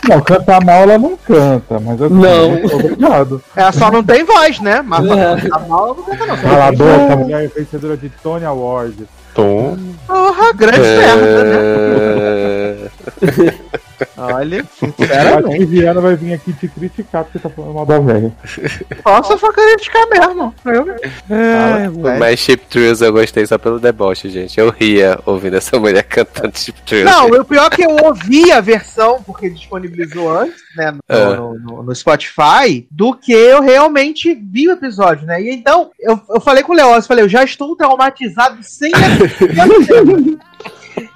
Não, 0.10 0.20
cantar 0.22 0.64
mal 0.66 0.82
ela 0.82 0.98
não 0.98 1.16
canta, 1.18 1.80
mas 1.80 2.02
assim, 2.02 2.14
Não. 2.16 2.66
obrigado. 2.74 3.42
Ela 3.56 3.72
só 3.72 3.92
não 3.92 4.04
tem 4.04 4.24
voz, 4.24 4.60
né? 4.60 4.82
Mas 4.82 5.06
É. 5.06 5.48
a 5.52 5.60
mal 5.60 5.88
ela 5.90 5.96
não 5.96 6.04
canta 6.04 6.26
não. 6.26 6.38
Cala 6.38 6.68
a 6.68 6.72
boca, 6.72 6.90
essa 6.90 7.16
mulher 7.18 7.44
é 7.44 7.48
vencedora 7.48 7.96
de 7.98 8.10
Tony 8.24 8.46
Award. 8.46 8.96
Tom. 9.34 9.78
Porra, 10.08 10.54
grande 10.54 10.80
merda, 10.80 11.44
né? 11.44 12.90
É... 14.02 14.22
Olha, 14.22 14.62
A 14.62 14.66
sinceramente. 14.86 15.60
Viviana 15.60 16.02
vai 16.02 16.16
vir 16.16 16.34
aqui 16.34 16.54
te 16.54 16.68
criticar 16.68 17.24
porque 17.24 17.40
tá 17.40 17.50
falando 17.50 17.74
mal 17.74 17.86
da 17.86 18.00
velha. 18.00 18.32
Posso 19.04 19.38
só 19.38 19.52
criticar 19.52 20.08
mesmo. 20.10 20.54
Eu, 20.66 20.86
Fala, 22.02 22.18
Mas 22.20 22.40
Chip 22.40 22.66
Thrills 22.68 23.02
eu 23.04 23.12
gostei 23.14 23.46
só 23.46 23.58
pelo 23.58 23.80
deboche, 23.80 24.30
gente. 24.30 24.60
Eu 24.60 24.70
ria 24.70 25.20
ouvindo 25.26 25.58
essa 25.58 25.80
mulher 25.80 26.04
cantando 26.04 26.58
Chip 26.58 26.82
Thrills. 26.84 27.06
Não, 27.12 27.28
o 27.28 27.46
pior 27.46 27.68
é 27.72 27.76
que 27.76 27.84
eu 27.84 27.96
ouvi 28.06 28.52
a 28.52 28.60
versão, 28.62 29.22
porque 29.24 29.50
disponibilizou 29.50 30.30
antes, 30.36 30.62
né, 30.76 30.92
no, 30.92 31.00
É. 31.10 31.36
no- 31.36 31.60
no- 31.60 31.84
no 31.84 31.96
Spotify, 31.96 32.88
do 32.92 33.14
que 33.14 33.32
eu 33.32 33.62
realmente 33.62 34.34
vi 34.34 34.68
o 34.68 34.72
episódio, 34.74 35.26
né? 35.26 35.42
E 35.42 35.52
então, 35.54 35.92
eu, 36.00 36.20
eu 36.30 36.42
falei 36.42 36.64
com 36.64 36.72
o 36.74 36.76
Leoz, 36.76 37.06
falei, 37.08 37.24
eu 37.24 37.30
já 37.30 37.44
estou 37.44 37.76
traumatizado 37.76 38.58
sem. 38.62 38.92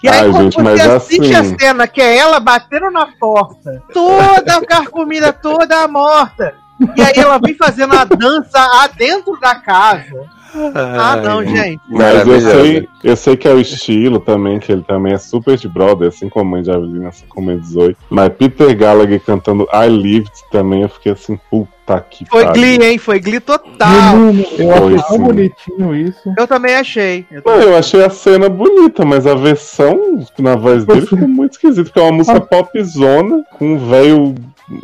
E 0.06 0.08
aí, 0.08 0.20
Ai, 0.20 0.30
quando 0.30 0.52
gente, 0.52 0.62
você 0.62 0.82
assiste 0.84 1.36
assim- 1.36 1.56
a 1.56 1.60
cena, 1.60 1.88
que 1.88 2.00
é 2.00 2.16
ela 2.18 2.40
batendo 2.40 2.92
na 2.92 3.08
porta, 3.20 3.82
toda 3.92 4.62
carcomida, 4.62 5.34
toda 5.34 5.88
morta, 5.88 6.54
e 6.96 7.02
aí 7.02 7.14
ela 7.16 7.40
vem 7.40 7.56
fazendo 7.56 7.96
a 7.96 8.04
dança 8.04 8.60
adentro 8.86 9.36
da 9.40 9.56
casa. 9.56 10.36
Ah, 10.74 11.18
não, 11.18 11.44
gente. 11.44 11.82
Mas 11.90 12.26
eu 12.26 12.40
sei, 12.40 12.90
eu 13.04 13.16
sei 13.18 13.36
que 13.36 13.48
é 13.48 13.52
o 13.52 13.60
estilo 13.60 14.20
também, 14.20 14.60
que 14.60 14.72
ele 14.72 14.84
também 14.84 15.12
é 15.14 15.18
super 15.18 15.58
de 15.58 15.68
brother, 15.68 16.08
assim 16.08 16.30
como 16.30 16.46
a 16.46 16.52
mãe 16.52 16.62
de 16.62 16.72
Avelina, 16.72 17.10
assim 17.10 17.26
como 17.28 17.50
a 17.50 17.54
mãe 17.54 17.62
de 17.62 17.68
Zoe. 17.68 17.98
Mas 18.10 18.30
Peter 18.30 18.74
Gallagher 18.78 19.20
cantando 19.20 19.68
I 19.74 19.90
Lived 19.90 20.32
também, 20.52 20.84
eu 20.84 20.90
fiquei 20.90 21.12
assim, 21.12 21.38
puta 21.50 21.85
Puta 21.86 22.06
que 22.10 22.26
Foi 22.26 22.44
pariu. 22.46 22.62
Glee, 22.62 22.84
hein? 22.90 22.98
Foi 22.98 23.20
Glee 23.20 23.40
total. 23.40 24.16
Menino, 24.18 24.48
eu 24.58 24.78
Foi, 24.78 24.96
achei 24.96 25.08
tão 25.08 25.20
bonitinho 25.20 25.96
isso. 25.96 26.34
Eu 26.38 26.48
também 26.48 26.76
achei. 26.76 27.26
Eu 27.30 27.44
Não, 27.46 27.54
também- 27.54 27.68
eu 27.68 27.78
achei 27.78 28.04
a 28.04 28.10
cena 28.10 28.50
bonita, 28.50 29.06
mas 29.06 29.28
a 29.28 29.36
versão 29.36 30.26
na 30.40 30.56
voz 30.56 30.84
dele 30.86 31.06
ficou 31.06 31.28
muito 31.28 31.54
esquisita, 31.54 31.84
porque 31.84 32.00
é 32.00 32.02
uma 32.04 32.12
música 32.12 32.42
popzona, 32.42 33.44
com 33.58 33.74
um 33.74 33.90
velho, 33.90 34.34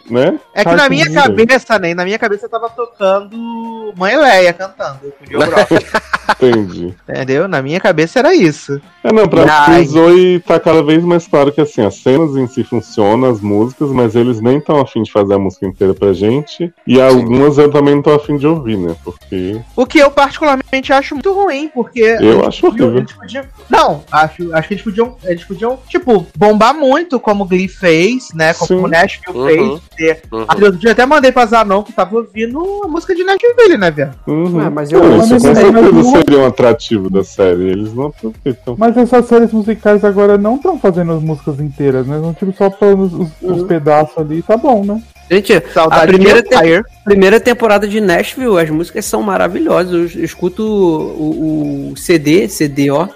né? 0.10 0.40
É 0.54 0.64
que 0.64 0.70
Ai, 0.70 0.76
na 0.76 0.90
minha 0.90 1.12
cabeça, 1.12 1.80
né? 1.80 1.94
Na 1.96 2.04
minha 2.06 2.20
cabeça 2.20 2.48
tava 2.48 2.70
tocando 2.70 3.92
Mãe 3.98 4.16
Leia 4.16 4.54
cantando. 4.54 5.00
Entendi. 6.40 6.94
entendeu? 7.10 7.48
Na 7.48 7.62
minha 7.62 7.80
cabeça 7.80 8.20
era 8.20 8.34
isso. 8.34 8.80
É, 9.04 9.12
não, 9.12 9.28
pra 9.28 9.46
Ai. 9.68 9.86
Zoe 9.86 10.40
tá 10.40 10.60
cada 10.60 10.82
vez 10.82 11.04
mais 11.04 11.28
claro 11.28 11.52
que 11.52 11.60
assim, 11.62 11.82
as 11.84 11.96
cenas 11.96 12.36
em 12.36 12.48
si 12.48 12.64
funcionam, 12.64 13.30
as 13.30 13.42
músicas, 13.42 13.90
mas 13.90 14.16
eles 14.16 14.40
nem 14.40 14.58
estão 14.58 14.80
afim 14.80 15.04
de 15.04 15.12
fazer 15.12 15.34
a 15.34 15.40
música 15.40 15.66
inteira 15.66 15.94
pra 15.94 16.14
gente. 16.14 16.74
E 16.92 17.00
algumas 17.02 17.58
eu 17.58 17.70
também 17.72 17.96
não 17.96 18.02
tô 18.02 18.12
afim 18.12 18.36
de 18.38 18.46
ouvir, 18.46 18.78
né? 18.78 18.96
Porque 19.04 19.62
O 19.78 19.86
que 19.86 20.00
eu 20.00 20.12
particularmente 20.12 20.92
acho 20.92 21.16
muito 21.16 21.32
ruim, 21.34 21.70
porque. 21.74 22.02
eu 22.20 22.46
acho 22.46 22.68
horrível. 22.68 22.98
Eles 22.98 23.14
podiam- 23.14 23.46
Não, 23.70 24.04
acho, 24.12 24.54
acho 24.54 24.68
que 24.68 24.74
eles 24.74 24.84
podiam, 24.84 25.16
eles 25.24 25.44
podiam, 25.44 25.80
tipo, 25.88 26.26
bombar 26.38 26.74
muito 26.74 27.20
como 27.20 27.44
o 27.44 27.48
Glee 27.48 27.68
fez, 27.68 28.30
né? 28.36 28.54
Como 28.54 28.68
Sim. 28.68 28.86
o 28.86 28.88
Nashville 28.88 29.38
Uhum. 29.38 29.46
fez. 29.48 29.82
Ter... 29.96 30.22
Uhum. 30.32 30.72
Dia 30.78 30.92
até 30.92 31.06
mandei 31.06 31.32
pra 31.32 31.46
Zanon 31.46 31.84
que 31.84 31.94
tava 31.94 32.18
ouvindo 32.18 32.82
a 32.84 32.88
música 32.88 33.16
de 33.16 33.24
Nashville, 33.24 33.78
né, 33.78 33.90
velho? 33.92 34.12
Uhum. 34.28 34.60
Ah, 34.60 34.70
mas 34.70 34.92
eu 34.92 35.00
Não, 35.02 35.18
isso 35.24 35.36
esse 35.36 35.48
com 35.48 35.56
certeza 35.56 35.82
não- 35.92 36.12
seria 36.12 36.40
um 36.40 36.46
atrativo 36.46 37.10
da 37.10 37.24
série. 37.24 37.70
Eles 37.70 37.94
não 37.94 38.08
aproveitam. 38.08 38.76
Mas 38.78 38.98
essas 38.98 39.26
séries 39.28 39.54
musicais 39.54 40.04
agora 40.04 40.38
não 40.38 40.56
estão 40.56 40.78
fazendo 40.80 41.14
as 41.14 41.22
músicas 41.24 41.60
inteiras, 41.60 42.06
né? 42.06 42.20
Não 42.20 42.34
tipo 42.34 42.52
só 42.54 42.70
falando 42.70 43.02
os, 43.04 43.14
os- 43.14 43.32
os 43.62 43.64
pedaços 43.68 44.18
ali, 44.18 44.42
tá 44.42 44.58
bom, 44.58 44.84
né? 44.84 45.02
Gente, 45.32 45.64
Saudade 45.74 46.04
a 46.04 46.08
primeira, 46.08 46.44
te- 46.44 46.54
Empire. 46.56 46.84
primeira 47.06 47.40
temporada 47.40 47.88
de 47.88 48.02
Nashville, 48.02 48.60
as 48.60 48.70
músicas 48.70 49.06
são 49.06 49.24
maravilhosas. 49.24 50.14
Eu, 50.14 50.24
escuto 50.26 50.62
o, 50.64 51.92
o 51.94 51.98
CD, 51.98 52.50
CD, 52.50 52.92
ó, 52.92 53.08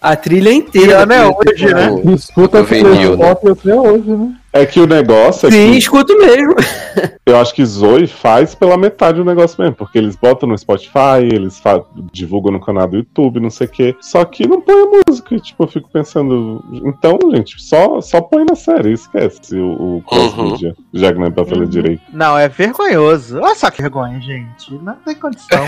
a 0.00 0.14
trilha 0.14 0.52
inteira. 0.52 1.02
E, 1.02 1.06
né, 1.06 1.26
hoje, 1.26 1.74
né? 1.74 1.90
O- 1.90 2.14
Escuta 2.14 2.60
a 2.60 2.62
vinil, 2.62 3.16
né? 3.16 3.34
pop 3.34 3.48
até 3.50 3.74
hoje, 3.74 4.08
né? 4.10 4.32
É 4.54 4.66
que 4.66 4.78
o 4.78 4.86
negócio 4.86 5.48
é 5.48 5.50
Sim, 5.50 5.72
que 5.72 5.78
escuto 5.78 6.14
mesmo. 6.18 6.54
eu 7.24 7.38
acho 7.38 7.54
que 7.54 7.64
Zoe 7.64 8.06
faz 8.06 8.54
pela 8.54 8.76
metade 8.76 9.18
o 9.18 9.24
negócio 9.24 9.58
mesmo, 9.58 9.74
porque 9.76 9.96
eles 9.96 10.14
botam 10.14 10.46
no 10.46 10.58
Spotify, 10.58 11.20
eles 11.32 11.58
fa- 11.58 11.82
divulgam 12.12 12.52
no 12.52 12.60
canal 12.60 12.86
do 12.86 12.98
YouTube, 12.98 13.40
não 13.40 13.48
sei 13.48 13.66
o 13.66 13.70
quê. 13.70 13.96
Só 14.02 14.22
que 14.26 14.46
não 14.46 14.60
põe 14.60 14.74
a 14.74 14.86
música. 15.08 15.34
E, 15.34 15.40
tipo, 15.40 15.62
eu 15.64 15.68
fico 15.68 15.88
pensando, 15.90 16.62
então, 16.84 17.18
gente, 17.34 17.62
só, 17.62 17.98
só 18.02 18.20
põe 18.20 18.44
na 18.44 18.54
série, 18.54 18.92
esquece 18.92 19.56
o, 19.56 19.96
o 19.96 20.02
cross-media, 20.06 20.76
já 20.92 21.12
que 21.14 21.18
não 21.18 21.26
é 21.26 21.30
pra 21.30 21.44
fazer 21.46 21.60
Uhum. 21.62 21.68
direito. 21.70 22.02
Não, 22.12 22.36
é 22.36 22.46
vergonhoso. 22.48 23.38
Olha 23.40 23.54
só 23.54 23.70
que 23.70 23.80
vergonha, 23.80 24.20
gente. 24.20 24.74
Não 24.82 24.96
tem 24.96 25.14
condição. 25.14 25.64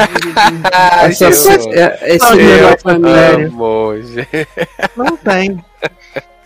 Ah, 0.72 1.06
Essa, 1.08 1.24
eu- 1.54 1.72
é- 1.72 1.98
esse 2.16 2.18
Não, 2.30 2.36
negócio 2.36 2.90
é 2.90 3.14
Sério? 3.14 3.48
Amor, 3.48 4.02
gente. 4.02 4.48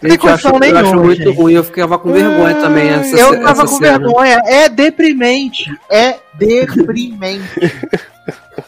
Não 0.02 0.10
tem. 0.10 0.10
Gente, 0.10 0.26
eu 0.26 0.32
acho, 0.34 0.50
condição 0.50 0.70
eu 0.70 0.76
acho 0.76 0.84
nenhuma, 0.86 1.04
muito 1.04 1.22
gente. 1.22 1.36
ruim, 1.36 1.52
eu 1.54 1.64
ficava 1.64 1.98
com 1.98 2.12
vergonha 2.12 2.54
também. 2.56 2.88
Essa, 2.88 3.16
eu 3.16 3.42
tava 3.42 3.62
com 3.62 3.68
cena. 3.78 3.98
vergonha. 3.98 4.42
É 4.46 4.68
deprimente. 4.68 5.70
É 5.90 6.16
deprimente. 6.34 7.42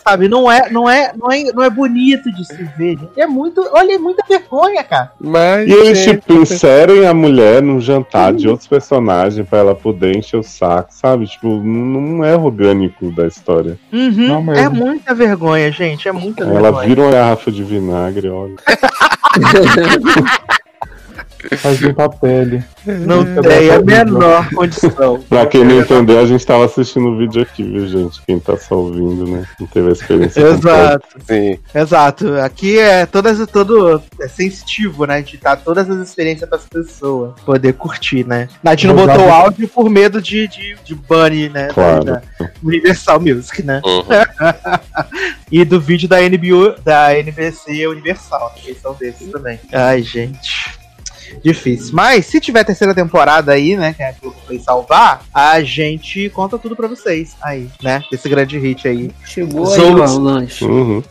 Sabe, 0.06 0.28
não 0.28 0.50
é, 0.50 0.70
não 0.70 0.88
é, 0.88 1.12
não 1.16 1.30
é, 1.32 1.42
não 1.52 1.62
é 1.64 1.68
bonito 1.68 2.30
de 2.32 2.44
se 2.44 2.62
ver, 2.78 2.96
gente. 2.96 3.10
É 3.20 3.26
muito, 3.26 3.60
olha, 3.72 3.94
é 3.94 3.98
muita 3.98 4.24
vergonha, 4.26 4.84
cara. 4.84 5.10
Mas, 5.20 5.68
E 5.68 5.72
eles, 5.72 5.98
gente, 5.98 6.20
tipo, 6.20 6.34
inserem 6.34 7.06
a 7.08 7.12
mulher 7.12 7.60
num 7.60 7.80
jantar 7.80 8.32
de 8.32 8.48
outros 8.48 8.68
personagens 8.68 9.46
pra 9.48 9.58
ela 9.58 9.74
poder 9.74 10.16
encher 10.16 10.36
o 10.38 10.44
saco, 10.44 10.90
sabe? 10.92 11.26
Tipo, 11.26 11.60
não 11.62 12.24
é 12.24 12.36
orgânico 12.36 13.10
da 13.10 13.26
história. 13.26 13.76
Uhum, 13.92 14.28
Não 14.28 14.42
mesmo. 14.44 14.64
é 14.64 14.68
muita 14.68 15.12
vergonha, 15.12 15.70
gente. 15.72 16.06
É 16.08 16.12
muita 16.12 16.44
Ela 16.44 16.62
vergonha. 16.70 16.86
vira 16.88 17.02
uma 17.02 17.10
garrafa 17.10 17.50
de 17.50 17.64
vinagre, 17.64 18.28
olha. 18.28 18.54
Faz 21.58 21.80
limpar 21.80 22.04
a 22.04 22.08
pele. 22.08 22.62
Não 22.84 23.22
É, 23.22 23.40
tem 23.42 23.70
a 23.70 23.80
menor 23.80 24.48
condição. 24.50 25.20
Pra 25.28 25.46
quem 25.46 25.64
não 25.64 25.80
entendeu, 25.80 26.18
a 26.18 26.26
gente 26.26 26.44
tava 26.46 26.64
assistindo 26.64 27.08
o 27.08 27.18
vídeo 27.18 27.42
aqui, 27.42 27.62
viu, 27.62 27.86
gente? 27.86 28.20
Quem 28.26 28.38
tá 28.38 28.56
só 28.56 28.76
ouvindo, 28.76 29.26
né? 29.26 29.44
Não 29.58 29.66
teve 29.66 29.88
a 29.88 29.92
experiência. 29.92 30.40
Exato, 30.40 31.06
sim. 31.26 31.58
exato. 31.74 32.34
Aqui 32.36 32.78
é 32.78 33.06
todas, 33.06 33.46
todo 33.48 34.02
é 34.20 34.28
sensitivo, 34.28 35.06
né? 35.06 35.14
A 35.14 35.18
gente 35.18 35.36
dá 35.36 35.56
todas 35.56 35.88
as 35.90 35.98
experiências 36.08 36.48
pras 36.48 36.64
pessoas 36.66 37.32
poder 37.44 37.72
curtir, 37.74 38.26
né? 38.26 38.48
A 38.64 38.70
gente 38.70 38.86
não 38.86 38.94
Exato. 39.02 39.18
botou 39.18 39.32
áudio 39.32 39.68
por 39.68 39.90
medo 39.90 40.20
de, 40.20 40.48
de, 40.48 40.76
de 40.84 40.94
bunny, 40.94 41.48
né? 41.48 41.68
Claro. 41.68 42.04
Da 42.04 42.22
Universal 42.62 43.20
Music, 43.20 43.62
né? 43.62 43.80
Uhum. 43.84 44.04
E 45.52 45.64
do 45.64 45.80
vídeo 45.80 46.08
da 46.08 46.20
NBU, 46.20 46.76
da 46.84 47.12
NBC 47.18 47.84
Universal? 47.88 48.54
Eles 48.64 48.80
são 48.80 48.94
desses 48.94 49.28
também. 49.30 49.58
Ai, 49.72 50.00
gente. 50.00 50.78
Difícil. 51.42 51.94
Mas 51.94 52.26
se 52.26 52.40
tiver 52.40 52.64
terceira 52.64 52.94
temporada 52.94 53.52
aí, 53.52 53.76
né, 53.76 53.94
que 53.94 54.02
a 54.02 54.12
Globoplay 54.12 54.58
salvar, 54.58 55.22
a 55.32 55.60
gente 55.62 56.28
conta 56.30 56.58
tudo 56.58 56.76
pra 56.76 56.88
vocês 56.88 57.36
aí, 57.40 57.68
né? 57.82 58.02
Desse 58.10 58.28
grande 58.28 58.58
hit 58.58 58.86
aí. 58.86 59.10
Chegou 59.24 59.72
aí, 59.72 59.80
Souls. 59.80 60.10
ó, 60.10 60.14
o 60.14 60.18
lanche. 60.18 60.64
Uhum. 60.64 61.02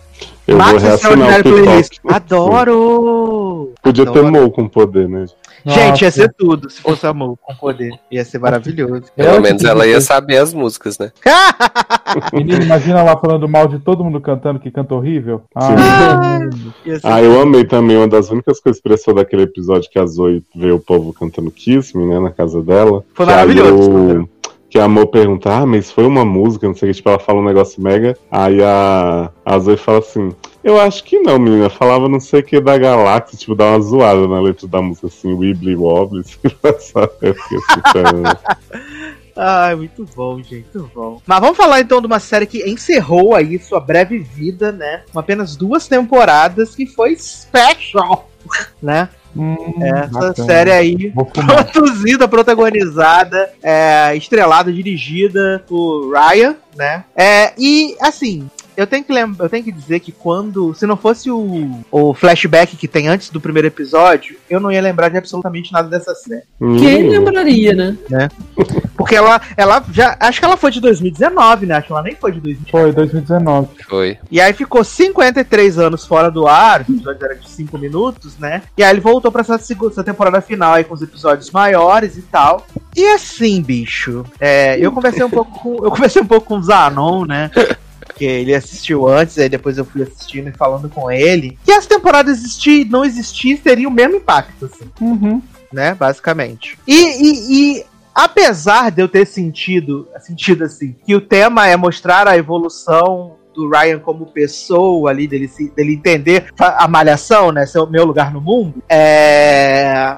Eu 0.51 0.57
Max 0.57 0.71
vou 0.71 0.81
reassinar 0.81 1.39
o. 1.39 1.81
TikTok. 1.84 1.99
Adoro! 2.13 3.73
Podia 3.81 4.05
ter 4.05 4.19
Adoro. 4.19 4.31
Mo 4.31 4.51
com 4.51 4.67
poder, 4.67 5.07
né? 5.07 5.26
Gente, 5.65 6.01
ia 6.01 6.07
Nossa. 6.07 6.11
ser 6.11 6.34
tudo 6.38 6.69
se 6.69 6.81
fosse 6.81 7.05
amor 7.05 7.38
com 7.41 7.53
poder. 7.55 7.91
Ia 8.09 8.23
ser 8.23 8.39
maravilhoso. 8.39 9.03
Pelo 9.15 9.30
É, 9.35 9.39
menos 9.39 9.63
ela 9.63 9.85
ia 9.85 9.99
saber 9.99 10.38
as 10.38 10.53
músicas, 10.53 10.97
né? 10.97 11.11
Menino, 12.34 12.63
imagina 12.63 13.03
lá 13.03 13.17
falando 13.17 13.47
mal 13.47 13.67
de 13.67 13.77
todo 13.80 14.03
mundo 14.03 14.19
cantando 14.21 14.59
que 14.59 14.71
canta 14.71 14.95
horrível. 14.95 15.41
Ah, 15.53 16.39
ser- 16.85 16.99
Ah, 17.03 17.21
eu 17.21 17.41
amei 17.41 17.65
também. 17.65 17.97
Uma 17.97 18.07
das 18.07 18.30
únicas 18.30 18.59
coisas 18.59 18.81
que 18.81 18.88
expressou 18.89 19.13
daquele 19.13 19.43
episódio 19.43 19.89
que 19.91 19.99
a 19.99 20.05
Zoe 20.05 20.41
vê 20.55 20.71
o 20.71 20.80
povo 20.80 21.13
cantando 21.13 21.51
Kiss 21.51 21.95
Me, 21.95 22.05
né, 22.05 22.19
na 22.19 22.31
casa 22.31 22.61
dela. 22.61 23.03
Foi 23.13 23.26
Que 23.26 23.31
aí 23.31 23.38
maravilhoso. 23.38 24.30
Que 24.70 24.78
a 24.78 24.84
Amor 24.84 25.08
pergunta, 25.08 25.52
ah, 25.52 25.66
mas 25.66 25.91
foi 25.91 26.06
uma 26.06 26.24
música, 26.24 26.68
não 26.68 26.76
sei 26.76 26.90
o 26.90 26.91
que, 26.91 26.98
tipo, 26.98 27.10
ela 27.10 27.20
fala 27.20 27.40
um 27.40 27.46
negócio 27.46 27.82
mega. 27.82 28.16
Aí 28.30 28.62
a, 28.62 29.32
a 29.44 29.60
Zoe 29.60 29.78
fala 29.78 30.00
assim, 30.00 30.32
eu 30.64 30.80
acho 30.80 31.04
que 31.04 31.20
não, 31.20 31.40
menina. 31.40 31.70
Falava 31.70 32.08
não 32.08 32.20
sei 32.20 32.41
o 32.41 32.44
que 32.44 32.60
da 32.60 32.78
galáxia, 32.78 33.38
tipo, 33.38 33.56
dá 33.56 33.72
uma 33.72 33.80
zoada 33.80 34.28
na 34.28 34.40
letra 34.40 34.68
da 34.68 34.82
música, 34.82 35.08
assim, 35.08 35.34
Wibbly 35.34 35.76
Wobbly. 35.76 36.24
Sabe? 36.80 37.12
Eu 37.22 37.34
fiquei 37.34 37.58
assim. 37.58 38.24
Ai, 39.41 39.74
muito 39.74 40.06
bom, 40.14 40.38
gente, 40.44 40.68
muito 40.74 40.91
bom. 40.94 41.22
Mas 41.26 41.40
vamos 41.40 41.56
falar 41.56 41.80
então 41.80 42.02
de 42.02 42.08
uma 42.08 42.20
série 42.20 42.46
que 42.46 42.70
encerrou 42.70 43.34
aí 43.34 43.58
sua 43.58 43.80
breve 43.80 44.20
vida, 44.20 44.70
né? 44.70 45.04
Com 45.14 45.18
apenas 45.18 45.56
duas 45.56 45.88
temporadas, 45.88 46.76
que 46.76 46.86
foi 46.86 47.16
Special, 47.16 48.30
né? 48.84 49.08
Hum, 49.35 49.56
Essa 49.81 50.07
bacana. 50.07 50.34
série 50.47 50.72
aí 50.72 51.14
produzida, 51.72 52.27
protagonizada, 52.27 53.49
é, 53.61 54.15
estrelada, 54.15 54.72
dirigida 54.72 55.64
por 55.68 56.11
Ryan, 56.11 56.56
né? 56.76 57.03
É, 57.15 57.53
e 57.57 57.95
assim. 58.01 58.49
Eu 58.80 58.88
tenho, 58.88 59.03
que 59.03 59.11
lembra, 59.11 59.45
eu 59.45 59.49
tenho 59.49 59.61
que 59.65 59.73
dizer 59.73 59.99
que 59.99 60.10
quando. 60.10 60.73
Se 60.73 60.88
não 60.88 60.95
fosse 60.95 61.30
o, 61.30 61.84
o 61.91 62.14
flashback 62.14 62.77
que 62.77 62.88
tem 62.88 63.10
antes 63.10 63.30
do 63.30 63.41
primeiro 63.41 63.68
episódio, 63.68 64.38
eu 64.49 64.57
não 64.57 64.72
ia 64.72 64.81
lembrar 64.81 65.10
de 65.10 65.18
absolutamente 65.18 65.73
nada 65.73 65.89
dessa 65.89 66.15
série. 66.15 66.43
Quem 66.57 67.06
Hum. 67.06 67.10
lembraria, 67.10 67.73
né? 67.73 67.97
Porque 68.95 69.15
ela, 69.15 69.41
ela 69.57 69.84
já. 69.91 70.15
Acho 70.18 70.39
que 70.39 70.45
ela 70.45 70.56
foi 70.56 70.72
de 70.72 70.80
2019, 70.80 71.65
né? 71.65 71.76
Acho 71.76 71.88
que 71.88 71.91
ela 71.93 72.01
nem 72.01 72.15
foi 72.15 72.31
de 72.31 72.39
2019. 72.39 72.72
Foi 72.72 72.91
2019. 72.93 73.68
Foi. 73.89 74.18
E 74.31 74.39
aí 74.39 74.53
ficou 74.53 74.81
53 74.81 75.77
anos 75.77 76.06
fora 76.06 76.31
do 76.31 76.47
ar, 76.47 76.81
os 76.81 76.89
episódios 76.89 77.22
eram 77.22 77.35
de 77.38 77.49
5 77.49 77.77
minutos, 77.77 78.38
né? 78.38 78.61
E 78.77 78.84
aí 78.84 78.91
ele 78.91 79.01
voltou 79.01 79.30
pra 79.30 79.41
essa, 79.41 79.57
segunda, 79.57 79.91
essa 79.91 80.06
temporada 80.06 80.39
final 80.39 80.76
aí 80.76 80.85
com 80.85 80.93
os 80.93 81.01
episódios 81.01 81.51
maiores 81.51 82.15
e 82.15 82.22
tal. 82.22 82.65
E 82.95 83.06
assim, 83.10 83.61
bicho, 83.61 84.23
é, 84.39 84.80
eu 84.80 84.89
conversei 84.93 85.23
um 85.23 85.30
pouco 85.30 85.60
com. 85.60 85.84
Eu 85.84 85.91
conversei 85.91 86.22
um 86.22 86.27
pouco 86.27 86.47
com 86.47 86.57
o 86.57 86.64
Zanon, 86.64 87.26
né? 87.26 87.51
Que 88.20 88.26
ele 88.26 88.54
assistiu 88.54 89.08
antes, 89.08 89.38
aí 89.40 89.48
depois 89.50 89.78
eu 89.78 89.86
fui 89.86 90.04
assistindo 90.04 90.50
e 90.50 90.52
falando 90.52 90.90
com 90.90 91.10
ele. 91.10 91.58
Que 91.66 91.72
as 91.72 91.88
temporadas 91.88 92.38
existir 92.38 92.86
não 92.86 93.04
existir 93.06 93.58
teria 93.58 93.88
o 93.88 93.91
mesmo 93.91 94.18
impacto, 94.18 94.66
assim 94.66 94.91
Uhum. 95.02 95.41
né? 95.74 95.96
Basicamente. 95.96 96.78
E, 96.86 96.94
e- 96.94 97.78
e 97.80 97.86
apesar 98.14 98.91
de 98.91 99.02
eu 99.02 99.08
ter 99.08 99.26
sentido, 99.26 100.08
sentido 100.20 100.66
assim, 100.66 100.94
que 101.06 101.16
o 101.16 101.22
tema 101.22 101.66
é 101.68 101.76
mostrar 101.78 102.28
a 102.28 102.38
evolução 102.38 103.36
do 103.56 103.68
Ryan 103.70 104.00
como 104.00 104.26
pessoa 104.28 105.10
ali, 105.10 105.28
dele, 105.28 105.48
se- 105.48 105.70
dele 105.76 105.94
entender 105.96 106.46
a 106.60 106.84
a 106.86 106.88
malhação, 106.88 107.52
né? 107.52 107.66
Ser 107.66 107.80
o 107.80 107.88
meu 107.88 108.06
lugar 108.06 108.32
no 108.32 108.40
mundo. 108.40 108.82
É. 108.90 110.18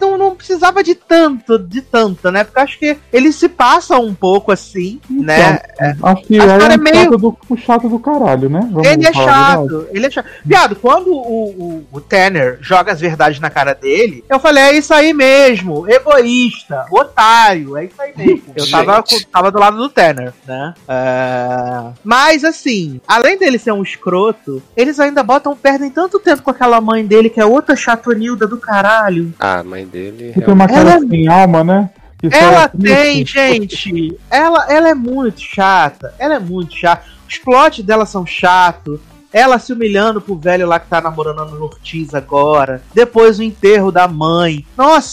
Não, 0.00 0.10
não, 0.12 0.18
não, 0.18 0.36
precisava 0.36 0.82
de 0.82 0.94
tanto, 0.94 1.58
de 1.58 1.80
tanto, 1.82 2.30
né? 2.30 2.44
Porque 2.44 2.60
acho 2.60 2.78
que 2.78 2.96
ele 3.12 3.32
se 3.32 3.48
passa 3.48 3.98
um 3.98 4.14
pouco 4.14 4.52
assim, 4.52 5.00
né? 5.10 5.60
Então, 5.80 6.08
Acho 6.10 6.22
que 6.22 6.40
A 6.40 6.44
é 6.44 6.58
cara 6.58 6.74
é 6.74 6.76
meio- 6.76 6.96
chato 6.96 7.18
do, 7.18 7.38
o 7.48 7.56
chato 7.56 7.88
do 7.88 7.98
caralho, 7.98 8.48
né? 8.48 8.60
Vamos 8.70 8.86
Ele 8.86 9.06
é 9.06 9.12
chato, 9.12 9.86
ele 9.90 10.06
é 10.06 10.10
chato. 10.10 10.26
Viado, 10.44 10.76
quando 10.76 11.12
o, 11.12 11.48
o, 11.48 11.86
o 11.92 12.00
Tanner 12.00 12.58
joga 12.60 12.92
as 12.92 13.00
verdades 13.00 13.40
na 13.40 13.50
cara 13.50 13.74
dele, 13.74 14.24
eu 14.28 14.38
falei, 14.38 14.62
é 14.64 14.76
isso 14.76 14.92
aí 14.94 15.12
mesmo, 15.12 15.88
egoísta, 15.88 16.86
otário, 16.90 17.76
é 17.76 17.84
isso 17.84 18.00
aí 18.00 18.12
mesmo. 18.16 18.46
Eu 18.56 18.70
tava, 18.70 19.04
tava 19.30 19.50
do 19.50 19.58
lado 19.58 19.76
do 19.76 19.88
Tanner, 19.88 20.32
né? 20.46 20.74
É, 20.88 21.92
Mas, 22.02 22.44
assim, 22.44 23.00
além 23.06 23.38
dele 23.38 23.58
ser 23.58 23.72
um 23.72 23.82
escroto, 23.82 24.62
eles 24.76 24.98
ainda 24.98 25.22
botam, 25.22 25.56
perdem 25.56 25.90
tanto 25.90 26.18
tempo 26.18 26.42
com 26.42 26.50
aquela 26.50 26.80
mãe 26.80 27.04
dele, 27.04 27.28
que 27.30 27.40
é 27.40 27.44
outra 27.44 27.76
chatonilda 27.76 28.46
do 28.46 28.58
caralho. 28.58 29.32
Ah, 29.38 29.55
a 29.60 29.64
mãe 29.64 29.86
dele. 29.86 30.32
Que 30.32 30.40
tem 30.40 30.54
uma 30.54 30.66
cara 30.66 30.90
Ela- 30.92 31.00
sem 31.08 31.28
alma, 31.28 31.64
né? 31.64 31.90
Que 32.18 32.28
Ela 32.34 32.62
é 32.64 32.68
triste. 32.68 33.34
tem, 33.34 33.60
gente. 33.68 34.18
Ela, 34.30 34.66
ela 34.72 34.88
é 34.88 34.94
muito 34.94 35.40
chata. 35.40 36.14
Ela 36.18 36.36
é 36.36 36.38
muito 36.38 36.74
chata. 36.74 37.04
Os 37.28 37.36
plots 37.38 37.84
dela 37.84 38.06
são 38.06 38.24
chatos. 38.24 38.98
Ela 39.32 39.58
se 39.58 39.72
humilhando 39.72 40.20
pro 40.20 40.34
velho 40.36 40.66
lá 40.66 40.80
que 40.80 40.88
tá 40.88 40.98
namorando 41.00 41.40
a 41.40 41.42
Ana 41.42 41.56
Ortiz 41.56 42.14
agora. 42.14 42.80
Depois 42.94 43.38
o 43.38 43.42
enterro 43.42 43.92
da 43.92 44.08
mãe. 44.08 44.64
Nossa, 44.78 45.10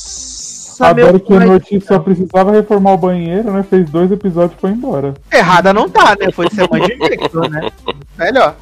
Adoro 0.90 1.22
meu 1.40 1.60
que 1.60 1.78
a 1.78 1.82
só 1.82 2.00
precisava 2.00 2.52
reformar 2.52 2.94
o 2.94 2.98
banheiro, 2.98 3.52
né? 3.52 3.64
Fez 3.70 3.90
dois 3.90 4.12
episódios 4.12 4.58
e 4.58 4.62
foi 4.62 4.72
embora. 4.72 5.14
Errada 5.32 5.74
não 5.74 5.90
tá, 5.90 6.16
né? 6.20 6.32
Foi 6.32 6.50
ser 6.50 6.68
mãe 6.70 6.82
de 6.82 6.96
Victor, 6.96 7.50
né? 7.50 7.70
Melhor. 8.18 8.56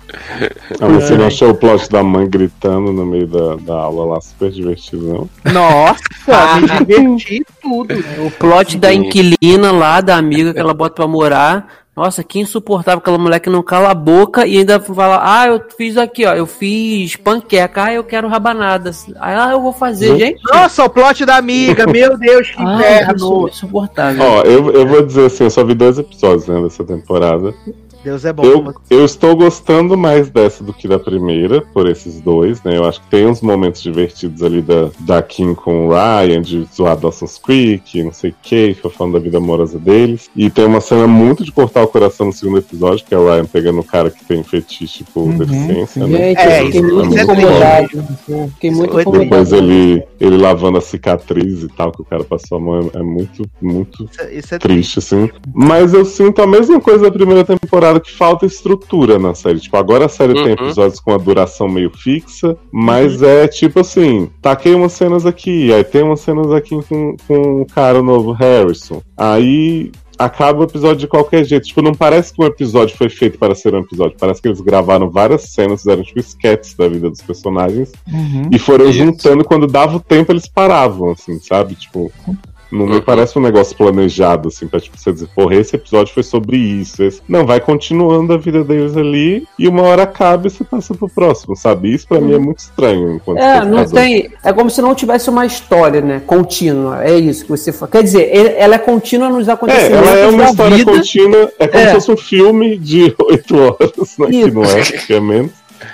Ah, 0.79 0.87
mas 0.87 1.03
você 1.03 1.15
não 1.15 1.27
achou 1.27 1.49
o 1.49 1.55
plot 1.55 1.89
da 1.89 2.01
mãe 2.01 2.29
gritando 2.29 2.93
no 2.93 3.05
meio 3.05 3.27
da, 3.27 3.55
da 3.57 3.75
aula 3.75 4.13
lá 4.13 4.21
super 4.21 4.49
divertido, 4.49 5.29
não? 5.43 5.53
Nossa, 5.53 6.55
me 6.55 6.67
diverti 6.85 7.45
tudo. 7.61 7.93
O 8.25 8.31
plot 8.31 8.77
da 8.77 8.93
inquilina 8.93 9.71
lá, 9.71 9.99
da 9.99 10.15
amiga 10.15 10.53
que 10.53 10.59
ela 10.59 10.73
bota 10.73 10.95
pra 10.95 11.07
morar. 11.07 11.80
Nossa, 11.95 12.23
que 12.23 12.39
insuportável 12.39 12.99
aquela 12.99 13.17
mulher 13.17 13.39
que 13.39 13.49
não 13.49 13.61
cala 13.61 13.91
a 13.91 13.93
boca 13.93 14.47
e 14.47 14.57
ainda 14.57 14.79
fala, 14.79 15.19
ah, 15.21 15.47
eu 15.47 15.61
fiz 15.77 15.97
aqui, 15.97 16.25
ó, 16.25 16.33
eu 16.33 16.47
fiz 16.47 17.17
panqueca, 17.17 17.83
ah, 17.83 17.93
eu 17.93 18.03
quero 18.03 18.29
rabanadas. 18.29 19.07
Aí, 19.19 19.35
ah, 19.35 19.49
eu 19.51 19.61
vou 19.61 19.73
fazer, 19.73 20.17
gente. 20.17 20.41
Nossa, 20.53 20.85
o 20.85 20.89
plot 20.89 21.25
da 21.25 21.35
amiga, 21.35 21.85
meu 21.91 22.17
Deus, 22.17 22.49
que 22.49 22.63
Ah, 22.63 22.75
inferno. 22.75 23.49
insuportável. 23.49 24.23
Ó, 24.23 24.41
eu, 24.43 24.71
eu 24.71 24.87
vou 24.87 25.05
dizer 25.05 25.25
assim, 25.25 25.43
eu 25.43 25.49
só 25.49 25.65
vi 25.65 25.73
dois 25.73 25.97
episódios 25.99 26.47
né, 26.47 26.61
dessa 26.61 26.83
temporada. 26.83 27.53
Deus 28.03 28.25
é 28.25 28.33
bom. 28.33 28.43
Eu, 28.43 28.73
eu 28.89 29.05
estou 29.05 29.35
gostando 29.35 29.97
mais 29.97 30.29
dessa 30.29 30.63
do 30.63 30.73
que 30.73 30.87
da 30.87 30.97
primeira, 30.97 31.61
por 31.73 31.87
esses 31.87 32.19
dois, 32.21 32.61
né? 32.63 32.77
Eu 32.77 32.85
acho 32.85 33.01
que 33.01 33.09
tem 33.09 33.27
uns 33.27 33.41
momentos 33.41 33.81
divertidos 33.81 34.41
ali 34.43 34.61
da, 34.61 34.89
da 34.99 35.21
Kim 35.21 35.53
com 35.53 35.87
o 35.87 35.89
Ryan, 35.91 36.41
de 36.41 36.63
zoar 36.75 36.97
Dawson's 36.97 37.37
Creek, 37.37 38.03
não 38.03 38.11
sei 38.13 38.31
o 38.31 38.35
que, 38.41 38.75
falando 38.97 39.13
da 39.13 39.19
vida 39.19 39.37
amorosa 39.37 39.77
deles. 39.77 40.29
E 40.35 40.49
tem 40.49 40.65
uma 40.65 40.81
cena 40.81 41.05
muito 41.07 41.43
de 41.43 41.51
cortar 41.51 41.83
o 41.83 41.87
coração 41.87 42.27
no 42.27 42.33
segundo 42.33 42.57
episódio, 42.59 43.05
que 43.05 43.13
é 43.13 43.17
o 43.17 43.25
Ryan 43.29 43.45
pegando 43.45 43.79
o 43.79 43.83
cara 43.83 44.09
que 44.09 44.23
tem 44.25 44.43
fetiche 44.43 45.03
por 45.13 45.21
Uhum, 45.21 45.37
deficiência, 45.37 46.03
sim. 46.05 46.11
né? 46.11 46.17
Gente, 46.29 46.39
É, 46.41 46.63
fiquei 46.65 46.79
isso 46.81 46.83
muito 46.95 47.17
é 47.17 47.21
incomodado. 47.23 47.87
Fiquei 48.53 48.71
muito 48.71 48.91
Foi 48.93 49.01
incomodado. 49.01 49.29
Depois 49.29 49.51
ele, 49.53 50.03
ele 50.19 50.37
lavando 50.37 50.77
a 50.77 50.81
cicatriz 50.81 51.63
e 51.63 51.67
tal, 51.69 51.91
que 51.91 52.01
o 52.01 52.05
cara 52.05 52.23
passou 52.23 52.57
a 52.57 52.61
mão, 52.61 52.91
é, 52.93 52.99
é 52.99 53.03
muito, 53.03 53.47
muito 53.61 54.03
Isso 54.05 54.21
é- 54.21 54.33
Isso 54.33 54.55
é 54.55 54.59
triste, 54.59 54.99
assim. 54.99 55.29
Mas 55.53 55.93
eu 55.93 56.03
sinto 56.05 56.41
a 56.41 56.47
mesma 56.47 56.79
coisa 56.79 57.03
da 57.03 57.11
primeira 57.11 57.43
temporada, 57.43 57.90
que 57.99 58.11
falta 58.11 58.45
estrutura 58.45 59.19
na 59.19 59.33
série. 59.35 59.59
Tipo, 59.59 59.77
agora 59.77 60.05
a 60.05 60.09
série 60.09 60.33
tem 60.33 60.43
Uhum. 60.45 60.51
episódios 60.53 60.99
com 60.99 61.13
a 61.13 61.17
duração 61.17 61.67
meio 61.67 61.91
fixa, 61.91 62.55
mas 62.71 63.21
é 63.21 63.47
tipo 63.47 63.79
assim, 63.79 64.29
taquei 64.41 64.73
umas 64.73 64.93
cenas 64.93 65.25
aqui, 65.25 65.73
aí 65.73 65.83
tem 65.83 66.03
umas 66.03 66.19
cenas 66.21 66.51
aqui 66.51 66.79
com, 66.87 67.15
com 67.27 67.61
o 67.61 67.65
cara 67.65 68.01
novo, 68.01 68.31
Harrison. 68.31 69.01
Aí 69.17 69.91
acaba 70.17 70.59
o 70.59 70.63
episódio 70.63 70.97
de 70.97 71.07
qualquer 71.07 71.43
jeito. 71.43 71.65
Tipo, 71.65 71.81
não 71.81 71.95
parece 71.95 72.31
que 72.31 72.39
um 72.41 72.45
episódio 72.45 72.95
foi 72.95 73.09
feito 73.09 73.39
para 73.39 73.55
ser 73.55 73.73
um 73.73 73.79
episódio. 73.79 74.15
Parece 74.19 74.39
que 74.39 74.47
eles 74.47 74.61
gravaram 74.61 75.09
várias 75.09 75.45
cenas, 75.49 75.81
fizeram 75.81 76.03
tipo 76.03 76.19
sketches 76.19 76.75
da 76.75 76.87
vida 76.87 77.09
dos 77.09 77.21
personagens 77.21 77.91
Uhum. 78.07 78.47
e 78.51 78.59
foram 78.59 78.85
Isso. 78.85 78.99
juntando 78.99 79.43
quando 79.43 79.65
dava 79.65 79.97
o 79.97 79.99
tempo 79.99 80.31
eles 80.31 80.47
paravam, 80.47 81.09
assim, 81.11 81.39
sabe? 81.39 81.73
Tipo, 81.73 82.11
não 82.71 82.85
me 82.85 82.95
Uhum. 82.95 83.01
parece 83.01 83.37
um 83.37 83.41
negócio 83.41 83.75
planejado, 83.75 84.47
assim, 84.47 84.67
pra 84.67 84.79
tipo, 84.79 84.97
você 84.97 85.11
dizer, 85.11 85.27
porra, 85.35 85.55
esse 85.55 85.75
episódio 85.75 86.13
foi 86.13 86.23
sobre 86.23 86.57
isso. 86.57 87.03
esse- 87.03 87.21
Não, 87.27 87.45
vai 87.45 87.59
continuando 87.59 88.33
a 88.33 88.37
vida 88.37 88.63
deles 88.63 88.95
ali 88.97 89.45
e 89.59 89.67
uma 89.67 89.83
hora 89.83 90.03
acaba 90.03 90.47
e 90.47 90.49
você 90.49 90.63
passa 90.63 90.93
pro 90.93 91.09
próximo, 91.09 91.55
sabe? 91.55 91.93
Isso 91.93 92.07
pra 92.07 92.19
mim 92.19 92.33
é 92.33 92.39
muito 92.39 92.59
estranho. 92.59 93.15
Enquanto 93.15 93.37
É, 93.39 93.63
não 93.65 93.85
tem. 93.85 94.29
É 94.43 94.53
como 94.53 94.69
se 94.69 94.81
não 94.81 94.95
tivesse 94.95 95.29
uma 95.29 95.45
história, 95.45 96.01
né? 96.01 96.21
Contínua. 96.25 97.03
É 97.03 97.17
isso 97.17 97.43
que 97.43 97.49
você 97.49 97.71
fala. 97.71 97.91
Quer 97.91 98.03
dizer, 98.03 98.29
ela 98.57 98.75
é 98.75 98.79
contínua 98.79 99.29
nos 99.29 99.47
É, 99.47 99.51
acontecimentos 99.51 100.07
ela 100.07 100.17
é 100.19 100.27
uma 100.27 100.43
da 100.43 100.49
história 100.49 100.77
vida. 100.77 100.91
contínua, 100.91 101.51
é 101.59 101.67
como 101.67 101.83
É. 101.83 101.87
se 101.87 101.93
fosse 101.95 102.11
um 102.11 102.17
filme 102.17 102.77
de 102.77 103.13
oito 103.29 103.57
horas, 103.57 104.17
né? 104.17 104.27
Que 104.29 104.51
não 104.51 104.63
é, 104.63 104.81
que 104.83 105.13
é 105.13 105.19
menos. 105.19 105.51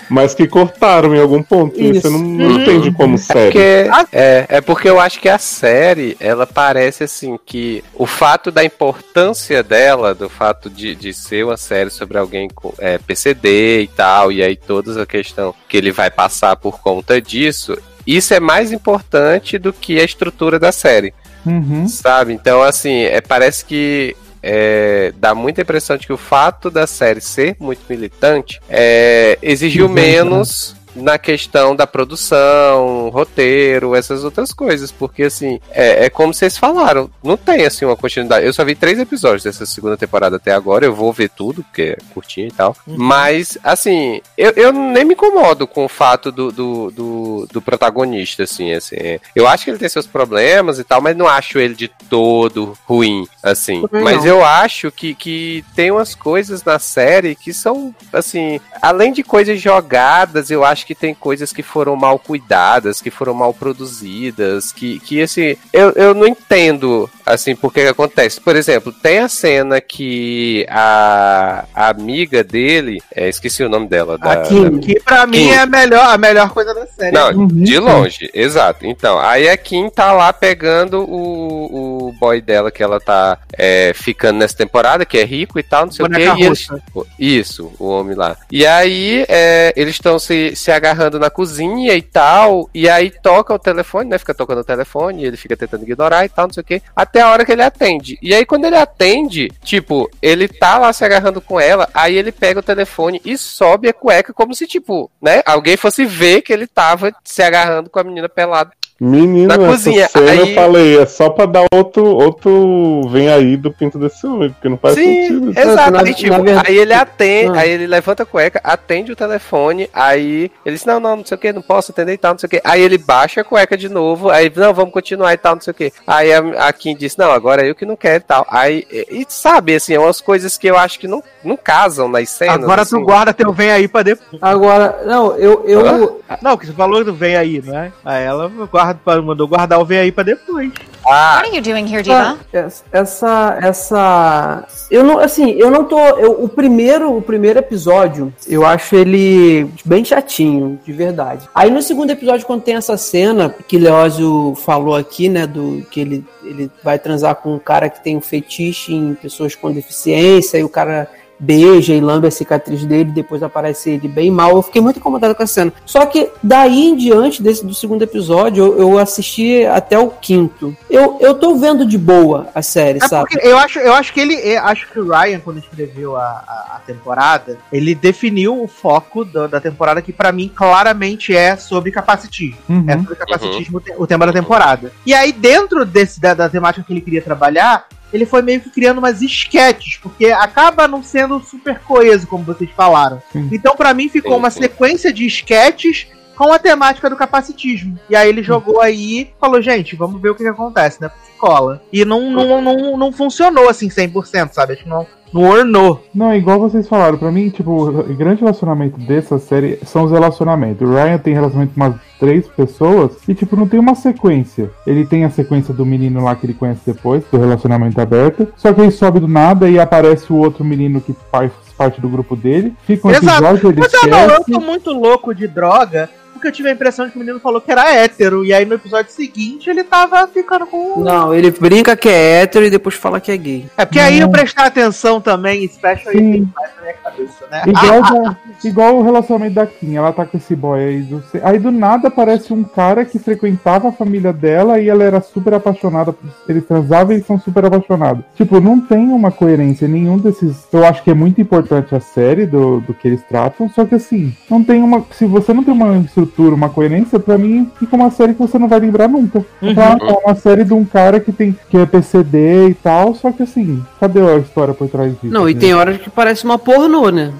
Mas 0.09 0.33
que 0.33 0.47
cortaram 0.47 1.15
em 1.15 1.19
algum 1.19 1.41
ponto. 1.43 1.79
E 1.79 1.89
Isso. 1.91 2.01
você 2.01 2.09
não, 2.09 2.19
não 2.19 2.45
Uhum. 2.47 2.61
entende 2.61 2.91
como 2.91 3.17
série. 3.17 3.51
Porque, 3.51 3.89
é, 4.11 4.45
é 4.49 4.61
porque 4.61 4.89
eu 4.89 4.99
acho 4.99 5.19
que 5.19 5.27
a 5.29 5.37
série, 5.37 6.15
ela 6.19 6.45
parece 6.47 7.03
assim 7.03 7.37
que 7.45 7.83
o 7.93 8.05
fato 8.05 8.51
da 8.51 8.63
importância 8.63 9.61
dela, 9.63 10.13
do 10.15 10.29
fato 10.29 10.69
de, 10.69 10.95
de 10.95 11.13
ser 11.13 11.45
uma 11.45 11.57
série 11.57 11.89
sobre 11.89 12.17
alguém 12.17 12.47
com 12.49 12.73
é, 12.77 12.97
PCD 12.97 13.81
e 13.81 13.87
tal, 13.87 14.31
e 14.31 14.41
aí 14.43 14.55
toda 14.55 15.01
a 15.01 15.05
questão 15.05 15.53
que 15.67 15.77
ele 15.77 15.91
vai 15.91 16.09
passar 16.09 16.55
por 16.55 16.79
conta 16.79 17.21
disso, 17.21 17.77
isso 18.05 18.33
é 18.33 18.39
mais 18.39 18.71
importante 18.71 19.57
do 19.57 19.73
que 19.73 19.99
a 19.99 20.03
estrutura 20.03 20.57
da 20.57 20.71
série, 20.71 21.13
Uhum. 21.45 21.87
sabe? 21.87 22.33
Então, 22.33 22.61
assim, 22.61 23.01
é, 23.03 23.19
parece 23.21 23.63
que 23.65 24.15
é, 24.41 25.13
dá 25.17 25.35
muita 25.35 25.61
impressão 25.61 25.97
de 25.97 26.07
que 26.07 26.13
o 26.13 26.17
fato 26.17 26.69
da 26.69 26.87
série 26.87 27.21
ser 27.21 27.55
muito 27.59 27.81
militante 27.89 28.61
é, 28.69 29.37
exigiu 29.41 29.89
menos 29.89 30.76
na 30.97 31.17
questão 31.17 31.75
da 31.75 31.87
produção, 31.87 33.09
roteiro, 33.09 33.95
essas 33.95 34.23
outras 34.23 34.51
coisas, 34.51 34.91
porque 34.91 35.23
assim, 35.23 35.59
é, 35.71 36.05
é 36.05 36.09
como 36.09 36.33
vocês 36.33 36.57
falaram, 36.57 37.09
não 37.23 37.37
tem 37.37 37.65
assim 37.65 37.85
uma 37.85 37.95
continuidade. 37.95 38.45
Eu 38.45 38.53
só 38.53 38.65
vi 38.65 38.75
três 38.75 38.99
episódios 38.99 39.43
dessa 39.43 39.65
segunda 39.65 39.97
temporada 39.97 40.37
até 40.37 40.51
agora, 40.51 40.85
eu 40.85 40.93
vou 40.93 41.13
ver 41.13 41.29
tudo, 41.29 41.63
porque 41.63 41.97
é 41.97 42.13
curtinho 42.13 42.47
e 42.47 42.51
tal. 42.51 42.75
Mas, 42.85 43.57
assim, 43.63 44.21
eu, 44.37 44.51
eu 44.55 44.71
nem 44.73 45.05
me 45.05 45.13
incomodo 45.13 45.67
com 45.67 45.85
o 45.85 45.89
fato 45.89 46.31
do, 46.31 46.51
do, 46.51 46.91
do, 46.91 47.47
do 47.51 47.61
protagonista, 47.61 48.43
assim, 48.43 48.73
assim. 48.73 48.95
Eu 49.35 49.47
acho 49.47 49.63
que 49.63 49.71
ele 49.71 49.77
tem 49.77 49.89
seus 49.89 50.07
problemas 50.07 50.79
e 50.79 50.83
tal, 50.83 51.01
mas 51.01 51.15
não 51.15 51.27
acho 51.27 51.59
ele 51.59 51.75
de 51.75 51.87
todo 51.87 52.77
ruim, 52.85 53.27
assim. 53.43 53.83
Mas 53.91 54.25
eu 54.25 54.43
acho 54.43 54.91
que, 54.91 55.13
que 55.13 55.63
tem 55.75 55.91
umas 55.91 56.15
coisas 56.15 56.63
na 56.63 56.79
série 56.79 57.35
que 57.35 57.53
são, 57.53 57.93
assim, 58.11 58.59
além 58.81 59.11
de 59.11 59.23
coisas 59.23 59.61
jogadas, 59.61 60.49
eu 60.49 60.63
acho 60.63 60.85
que 60.87 60.95
tem 60.95 61.13
coisas 61.13 61.51
que 61.51 61.61
foram 61.61 61.95
mal 61.97 62.17
cuidadas, 62.17 63.01
que 63.01 63.11
foram 63.11 63.33
mal 63.33 63.53
produzidas, 63.53 64.71
que, 64.71 64.99
que 65.01 65.21
assim, 65.21 65.55
eu, 65.73 65.91
eu 65.91 66.13
não 66.13 66.25
entendo, 66.27 67.09
assim, 67.25 67.55
por 67.55 67.73
que 67.73 67.81
acontece. 67.81 68.39
Por 68.39 68.55
exemplo, 68.55 68.91
tem 68.93 69.19
a 69.19 69.27
cena 69.27 69.81
que 69.81 70.65
a, 70.69 71.65
a 71.75 71.89
amiga 71.89 72.43
dele, 72.43 73.01
é, 73.13 73.27
esqueci 73.27 73.63
o 73.63 73.69
nome 73.69 73.87
dela, 73.87 74.17
da, 74.17 74.31
A 74.31 74.37
Kim, 74.43 74.69
da- 74.69 74.79
que 74.79 74.99
pra 75.01 75.27
mim 75.27 75.37
Kim. 75.37 75.49
é 75.51 75.59
a 75.59 75.65
melhor, 75.65 76.07
a 76.13 76.17
melhor 76.17 76.49
coisa 76.51 76.73
da 76.73 76.85
série. 76.87 77.11
não, 77.11 77.27
Uhum, 77.31 77.47
de 77.47 77.77
longe, 77.79 78.29
exato. 78.33 78.85
Então, 78.85 79.19
aí 79.19 79.49
a 79.49 79.57
Kim 79.57 79.89
tá 79.89 80.11
lá 80.13 80.31
pegando 80.31 81.01
o, 81.03 82.07
o 82.07 82.11
boy 82.13 82.39
dela 82.41 82.71
que 82.71 82.81
ela 82.81 82.99
tá 82.99 83.37
é, 83.57 83.91
ficando 83.93 84.37
nessa 84.39 84.55
temporada, 84.55 85.05
que 85.05 85.17
é 85.17 85.25
rico 85.25 85.59
e 85.59 85.63
tal, 85.63 85.85
não 85.85 85.91
sei 85.91 86.07
Boneca 86.07 86.33
o 86.35 86.37
eles, 86.39 86.67
russa. 86.67 86.81
isso, 87.19 87.73
o 87.77 87.87
homem 87.89 88.15
lá. 88.15 88.37
E 88.49 88.65
aí 88.65 89.25
é, 89.27 89.73
eles 89.75 89.95
estão 89.95 90.17
se, 90.17 90.55
se 90.55 90.71
agarrando 90.77 91.19
na 91.19 91.29
cozinha 91.29 91.93
e 91.93 92.01
tal, 92.01 92.69
e 92.73 92.89
aí 92.89 93.09
toca 93.09 93.53
o 93.53 93.59
telefone, 93.59 94.09
né? 94.09 94.17
Fica 94.17 94.33
tocando 94.33 94.59
o 94.59 94.63
telefone, 94.63 95.25
ele 95.25 95.37
fica 95.37 95.57
tentando 95.57 95.83
ignorar 95.83 96.25
e 96.25 96.29
tal, 96.29 96.47
não 96.47 96.53
sei 96.53 96.61
o 96.61 96.65
que, 96.65 96.81
até 96.95 97.21
a 97.21 97.29
hora 97.29 97.45
que 97.45 97.51
ele 97.51 97.63
atende. 97.63 98.17
E 98.21 98.33
aí 98.33 98.45
quando 98.45 98.65
ele 98.65 98.77
atende, 98.77 99.49
tipo, 99.63 100.09
ele 100.21 100.47
tá 100.47 100.77
lá 100.77 100.93
se 100.93 101.03
agarrando 101.03 101.41
com 101.41 101.59
ela, 101.59 101.89
aí 101.93 102.15
ele 102.15 102.31
pega 102.31 102.59
o 102.59 102.63
telefone 102.63 103.21
e 103.25 103.37
sobe 103.37 103.89
a 103.89 103.93
cueca 103.93 104.33
como 104.33 104.53
se, 104.55 104.65
tipo, 104.65 105.11
né? 105.21 105.41
Alguém 105.45 105.75
fosse 105.77 106.05
ver 106.05 106.41
que 106.41 106.53
ele 106.53 106.67
tava 106.67 107.13
se 107.23 107.41
agarrando 107.41 107.89
com 107.89 107.99
a 107.99 108.03
menina 108.03 108.29
pelada. 108.29 108.71
Menino, 108.99 109.47
Na 109.47 109.57
cozinha, 109.57 110.07
cena 110.07 110.31
aí- 110.31 110.39
eu 110.39 110.55
falei, 110.55 110.97
é 110.99 111.05
só 111.05 111.29
pra 111.29 111.45
dar 111.45 111.65
outro, 111.71 112.03
outro 112.05 113.07
vem 113.09 113.29
aí 113.29 113.55
do 113.55 113.71
pinto 113.71 113.99
desse 113.99 114.25
homem, 114.25 114.49
porque 114.49 114.67
não 114.67 114.77
faz 114.77 114.95
sentido. 114.95 115.53
Sim, 115.53 115.59
exato. 115.59 115.91
Na- 115.91 116.01
aí, 116.01 116.13
tipo, 116.15 116.33
aí 116.65 116.77
ele 116.77 116.93
atende, 116.93 117.57
Ah. 117.57 117.61
aí 117.61 117.69
ele 117.71 117.85
levanta 117.85 118.23
a 118.23 118.25
cueca, 118.25 118.59
atende 118.63 119.11
o 119.11 119.15
telefone, 119.15 119.87
aí 119.93 120.51
ele 120.65 120.75
diz, 120.75 120.83
não, 120.85 120.99
não, 120.99 121.17
não 121.17 121.25
sei 121.25 121.35
o 121.35 121.39
que, 121.39 121.53
não 121.53 121.61
posso 121.61 121.91
atender 121.91 122.13
e 122.13 122.17
tal, 122.17 122.31
não 122.31 122.39
sei 122.39 122.47
o 122.47 122.49
que. 122.49 122.61
Aí 122.63 122.81
ele 122.81 122.97
baixa 122.97 123.41
a 123.41 123.43
cueca 123.43 123.77
de 123.77 123.87
novo, 123.87 124.31
aí, 124.31 124.51
não, 124.55 124.73
vamos 124.73 124.91
continuar 124.93 125.31
e 125.31 125.37
tal, 125.37 125.53
não 125.53 125.61
sei 125.61 125.71
o 125.71 125.75
que. 125.75 125.93
Aí 126.07 126.33
a, 126.33 126.39
a 126.67 126.73
Kim 126.73 126.95
disse, 126.95 127.19
não, 127.19 127.31
agora 127.31 127.63
eu 127.63 127.75
que 127.75 127.85
não 127.85 127.95
quero 127.95 128.17
e 128.17 128.25
tal. 128.27 128.47
Aí, 128.49 128.83
e, 128.91 129.21
e 129.21 129.25
sabe, 129.29 129.75
assim, 129.75 129.93
é 129.93 129.99
umas 129.99 130.19
coisas 130.21 130.57
que 130.57 130.65
eu 130.67 130.75
acho 130.77 130.99
que 130.99 131.07
não, 131.07 131.21
não 131.43 131.55
casam 131.55 132.07
nas 132.09 132.29
cenas. 132.29 132.55
Agora 132.63 132.81
assim. 132.81 132.97
tu 132.97 133.05
guarda 133.05 133.31
teu 133.31 133.53
vem 133.53 133.69
aí 133.69 133.87
pra 133.87 134.01
depois. 134.01 134.41
Agora, 134.41 135.01
não, 135.05 135.35
eu. 135.37 135.63
eu 135.67 136.21
Não, 136.41 136.57
que 136.57 136.65
você 136.65 136.73
falou 136.73 137.03
do 137.03 137.13
vem 137.13 137.35
aí, 137.35 137.61
não 137.63 137.77
é? 137.77 137.91
Aí 138.03 138.23
ela 138.25 138.47
guarda 138.71 138.86
guarda, 138.93 139.21
mandou 139.21 139.47
guardar 139.47 139.79
o 139.79 139.85
V 139.85 139.97
aí 139.99 140.11
pra 140.11 140.23
depois. 140.23 140.71
Ah, 141.09 141.37
What 141.37 141.47
are 141.49 141.55
you 141.55 141.61
doing 141.61 141.85
here, 141.91 142.03
Diva? 142.03 142.37
Essa, 142.51 142.83
essa, 142.91 143.57
essa- 143.61 144.67
eu 144.91 145.03
não, 145.03 145.19
assim, 145.19 145.51
eu 145.51 145.71
não 145.71 145.85
tô, 145.85 145.97
eu- 145.99 146.43
o 146.43 146.49
primeiro, 146.49 147.15
o 147.15 147.21
primeiro 147.21 147.59
episódio, 147.59 148.33
eu 148.47 148.65
acho 148.65 148.95
ele 148.95 149.69
bem 149.85 150.03
chatinho, 150.03 150.77
de 150.85 150.91
verdade. 150.91 151.47
Aí 151.55 151.71
no 151.71 151.81
segundo 151.81 152.11
episódio, 152.11 152.45
quando 152.45 152.61
tem 152.63 152.75
essa 152.75 152.97
cena 152.97 153.53
que 153.67 153.77
Leózio 153.77 154.53
falou 154.65 154.95
aqui, 154.95 155.29
né, 155.29 155.47
do 155.47 155.85
que 155.89 156.01
ele, 156.01 156.25
ele 156.43 156.69
vai 156.83 156.99
transar 156.99 157.35
com 157.35 157.55
um 157.55 157.59
cara 157.59 157.89
que 157.89 158.03
tem 158.03 158.17
um 158.17 158.21
fetiche 158.21 158.93
em 158.93 159.13
pessoas 159.13 159.55
com 159.55 159.71
deficiência 159.71 160.57
e 160.57 160.63
o 160.63 160.69
cara 160.69 161.09
beija 161.39 161.93
e 161.93 162.01
lambe 162.01 162.27
a 162.27 162.31
cicatriz 162.31 162.83
dele, 162.85 163.11
depois 163.11 163.43
aparece 163.43 163.91
ele 163.91 164.07
bem 164.07 164.31
mal. 164.31 164.51
Eu 164.55 164.61
fiquei 164.61 164.81
muito 164.81 164.97
incomodado 164.99 165.35
com 165.35 165.43
a 165.43 165.47
cena. 165.47 165.71
Só 165.85 166.05
que 166.05 166.29
daí 166.41 166.87
em 166.87 166.95
diante 166.95 167.41
desse 167.43 167.65
do 167.65 167.73
segundo 167.73 168.01
episódio, 168.01 168.63
eu, 168.65 168.79
eu 168.79 168.97
assisti 168.97 169.65
até 169.65 169.97
o 169.99 170.09
quinto. 170.09 170.75
Eu, 170.89 171.17
eu 171.19 171.33
tô 171.35 171.55
vendo 171.55 171.85
de 171.85 171.97
boa 171.97 172.47
a 172.55 172.61
série, 172.61 172.99
É 173.01 173.07
sabe? 173.07 173.29
eu 173.41 173.57
acho, 173.57 173.79
eu 173.79 173.93
acho 173.93 174.13
que 174.13 174.19
ele. 174.19 174.33
eu 174.35 174.63
acho 174.63 174.89
que 174.89 174.99
o 174.99 175.07
Ryan, 175.09 175.39
quando 175.39 175.57
escreveu 175.59 176.15
a, 176.15 176.21
a, 176.23 176.75
a 176.77 176.79
temporada, 176.85 177.57
ele 177.71 177.93
definiu 177.93 178.61
o 178.63 178.67
foco 178.67 179.23
da, 179.23 179.47
da 179.47 179.59
temporada 179.61 180.01
que 180.01 180.11
pra 180.13 180.31
mim 180.31 180.51
claramente 180.53 181.35
é 181.35 181.55
sobre 181.55 181.91
capacitismo. 181.91 182.57
Uhum. 182.69 182.85
É 182.87 182.97
sobre 182.97 183.15
capacitismo 183.15 183.77
o 183.77 183.81
te- 183.81 183.93
o 183.97 184.07
tema 184.07 184.25
da 184.25 184.33
temporada. 184.33 184.91
E 185.05 185.13
aí, 185.13 185.31
dentro 185.31 185.85
desse, 185.85 186.19
da, 186.19 186.33
da 186.33 186.49
temática 186.49 186.83
que 186.85 186.93
ele 186.93 187.01
queria 187.01 187.21
trabalhar, 187.21 187.85
ele 188.11 188.25
foi 188.25 188.41
meio 188.41 188.61
que 188.61 188.69
criando 188.69 188.99
umas 188.99 189.21
esquetes, 189.21 189.97
porque 189.97 190.27
acaba 190.27 190.87
não 190.87 191.03
sendo 191.03 191.39
super 191.41 191.79
coeso, 191.79 192.27
como 192.27 192.43
vocês 192.43 192.69
falaram. 192.75 193.21
Sim. 193.31 193.49
Então, 193.51 193.75
pra 193.75 193.93
mim, 193.93 194.09
ficou 194.09 194.33
Sim, 194.33 194.39
uma 194.39 194.49
sim. 194.49 194.61
sequência 194.61 195.11
de 195.11 195.25
esquetes 195.25 196.07
com 196.37 196.53
a 196.53 196.59
temática 196.59 197.09
do 197.09 197.15
capacitismo. 197.15 197.97
E 198.09 198.15
aí 198.15 198.29
ele 198.29 198.43
jogou 198.43 198.79
aí, 198.79 199.31
falou, 199.39 199.61
gente, 199.61 199.95
vamos 199.95 200.21
ver 200.21 200.29
o 200.29 200.35
que, 200.35 200.43
que 200.43 200.49
acontece, 200.49 201.01
né? 201.01 201.09
Cola. 201.39 201.81
E 201.91 202.05
não, 202.05 202.29
não, 202.31 202.61
não, 202.61 202.97
não 202.97 203.11
funcionou 203.11 203.67
assim 203.67 203.89
100%, 203.89 204.53
sabe? 204.53 204.73
Acho 204.73 204.83
que 204.83 204.89
não, 204.89 205.05
não 205.33 205.43
ornou. 205.43 206.03
Não, 206.13 206.33
igual 206.33 206.59
vocês 206.59 206.87
falaram, 206.87 207.17
pra 207.17 207.31
mim, 207.31 207.49
tipo, 207.49 207.71
o 207.71 208.15
grande 208.15 208.41
relacionamento 208.41 208.99
dessa 208.99 209.37
série 209.39 209.79
são 209.83 210.03
os 210.05 210.11
relacionamentos. 210.11 210.87
O 210.87 210.93
Ryan 210.93 211.17
tem 211.17 211.33
relacionamento 211.33 211.73
com 211.73 211.81
umas 211.81 211.95
três 212.19 212.47
pessoas 212.47 213.11
e, 213.27 213.33
tipo, 213.33 213.55
não 213.55 213.67
tem 213.67 213.79
uma 213.79 213.95
sequência. 213.95 214.71
Ele 214.85 215.05
tem 215.05 215.25
a 215.25 215.29
sequência 215.29 215.73
do 215.73 215.85
menino 215.85 216.23
lá 216.23 216.35
que 216.35 216.45
ele 216.45 216.53
conhece 216.53 216.81
depois, 216.85 217.23
do 217.31 217.37
relacionamento 217.37 217.99
aberto. 217.99 218.47
Só 218.55 218.73
que 218.73 218.81
ele 218.81 218.91
sobe 218.91 219.19
do 219.19 219.27
nada 219.27 219.69
e 219.69 219.79
aparece 219.79 220.31
o 220.31 220.37
outro 220.37 220.63
menino 220.63 221.01
que 221.01 221.15
faz 221.31 221.51
parte 221.77 222.01
do 222.01 222.09
grupo 222.09 222.35
dele. 222.35 222.73
Fica 222.85 223.07
um 223.07 223.11
Exato. 223.11 223.27
episódio, 223.27 223.69
ele 223.69 223.79
Mas 223.79 223.93
eu 223.93 224.07
não, 224.07 224.29
eu 224.29 224.43
tô 224.43 224.59
muito 224.59 224.91
louco 224.91 225.33
de 225.33 225.47
droga, 225.47 226.09
porque 226.37 226.47
eu 226.47 226.51
tive 226.51 226.69
a 226.69 226.71
impressão 226.71 227.05
de 227.05 227.11
que 227.11 227.17
o 227.17 227.19
menino 227.19 227.39
falou 227.39 227.59
que 227.59 227.71
era 227.71 227.93
hétero, 227.93 228.45
e 228.45 228.53
aí 228.53 228.65
no 228.65 228.75
episódio 228.75 229.11
seguinte 229.11 229.69
ele 229.69 229.83
tava 229.83 230.27
ficando 230.27 230.65
com. 230.65 231.01
Não, 231.01 231.33
ele 231.33 231.51
brinca 231.51 231.95
que 231.95 232.07
é 232.07 232.41
hétero 232.41 232.65
e 232.65 232.69
depois 232.69 232.95
fala 232.95 233.19
que 233.19 233.31
é 233.31 233.37
gay. 233.37 233.65
É 233.77 233.85
porque 233.85 233.99
aí 233.99 234.19
eu 234.19 234.29
prestar 234.29 234.65
atenção 234.65 235.19
também 235.19 235.63
em 235.63 235.67
Special 235.67 236.11
Sim. 236.13 236.17
Effects 236.17 236.53
faz 236.53 236.71
na 236.75 236.81
minha 236.81 236.93
cabeça, 236.93 237.45
né? 237.51 237.63
Igual, 237.67 238.01
da- 238.01 238.37
igual 238.63 238.97
o 238.97 239.03
relacionamento 239.03 239.55
da 239.55 239.65
Kim, 239.67 239.95
ela 239.95 240.11
tá 240.13 240.25
com 240.25 240.37
esse 240.37 240.55
boy 240.55 240.79
aí 240.79 241.01
do, 241.01 241.23
aí 241.43 241.59
do 241.59 241.71
nada 241.71 242.07
aparece 242.07 242.53
um 242.53 242.63
cara 242.63 243.03
que 243.05 243.19
frequentava 243.19 243.89
a 243.89 243.91
família 243.91 244.31
dela 244.31 244.79
e 244.79 244.89
ela 244.89 245.03
era 245.03 245.21
super 245.21 245.53
apaixonada, 245.53 246.15
eles 246.47 246.65
transavam 246.65 247.11
e 247.11 247.15
eles 247.15 247.25
são 247.27 247.39
super 247.39 247.65
apaixonados. 247.65 248.23
Tipo, 248.35 248.59
não 248.59 248.79
tem 248.79 249.09
uma 249.09 249.31
coerência 249.31 249.85
em 249.85 249.89
nenhum 249.89 250.17
desses. 250.17 250.67
Eu 250.71 250.85
acho 250.85 251.03
que 251.03 251.09
é 251.11 251.13
muito 251.13 251.41
importante 251.41 251.95
a 251.95 251.99
série 251.99 252.45
do, 252.45 252.79
do 252.81 252.93
que 252.93 253.07
eles 253.07 253.21
tratam, 253.23 253.69
só 253.69 253.85
que 253.85 253.95
assim, 253.95 254.35
não 254.49 254.63
tem 254.63 254.81
uma. 254.83 255.03
Se 255.11 255.25
você 255.25 255.53
não 255.53 255.63
tem 255.63 255.73
uma 255.73 255.97
estrutura, 255.97 256.36
uma 256.41 256.69
coerência, 256.69 257.19
pra 257.19 257.37
mim 257.37 257.69
fica 257.79 257.95
uma 257.95 258.11
série 258.11 258.33
que 258.33 258.39
você 258.39 258.57
não 258.59 258.67
vai 258.67 258.79
lembrar 258.79 259.07
nunca. 259.07 259.39
Uhum. 259.61 259.71
É 259.71 260.25
uma 260.25 260.35
série 260.35 260.63
de 260.63 260.73
um 260.73 260.85
cara 260.85 261.19
que 261.19 261.31
tem 261.31 261.55
que 261.69 261.77
é 261.77 261.85
PCD 261.85 262.69
e 262.69 262.73
tal, 262.73 263.13
só 263.15 263.31
que 263.31 263.43
assim, 263.43 263.83
cadê 263.99 264.19
a 264.21 264.37
história 264.37 264.73
por 264.73 264.87
trás 264.89 265.11
disso? 265.13 265.33
Não, 265.33 265.49
e 265.49 265.53
né? 265.53 265.59
tem 265.59 265.73
horas 265.73 265.97
que 265.97 266.09
parece 266.09 266.43
uma 266.45 266.57
pornô, 266.59 267.09
né? 267.09 267.31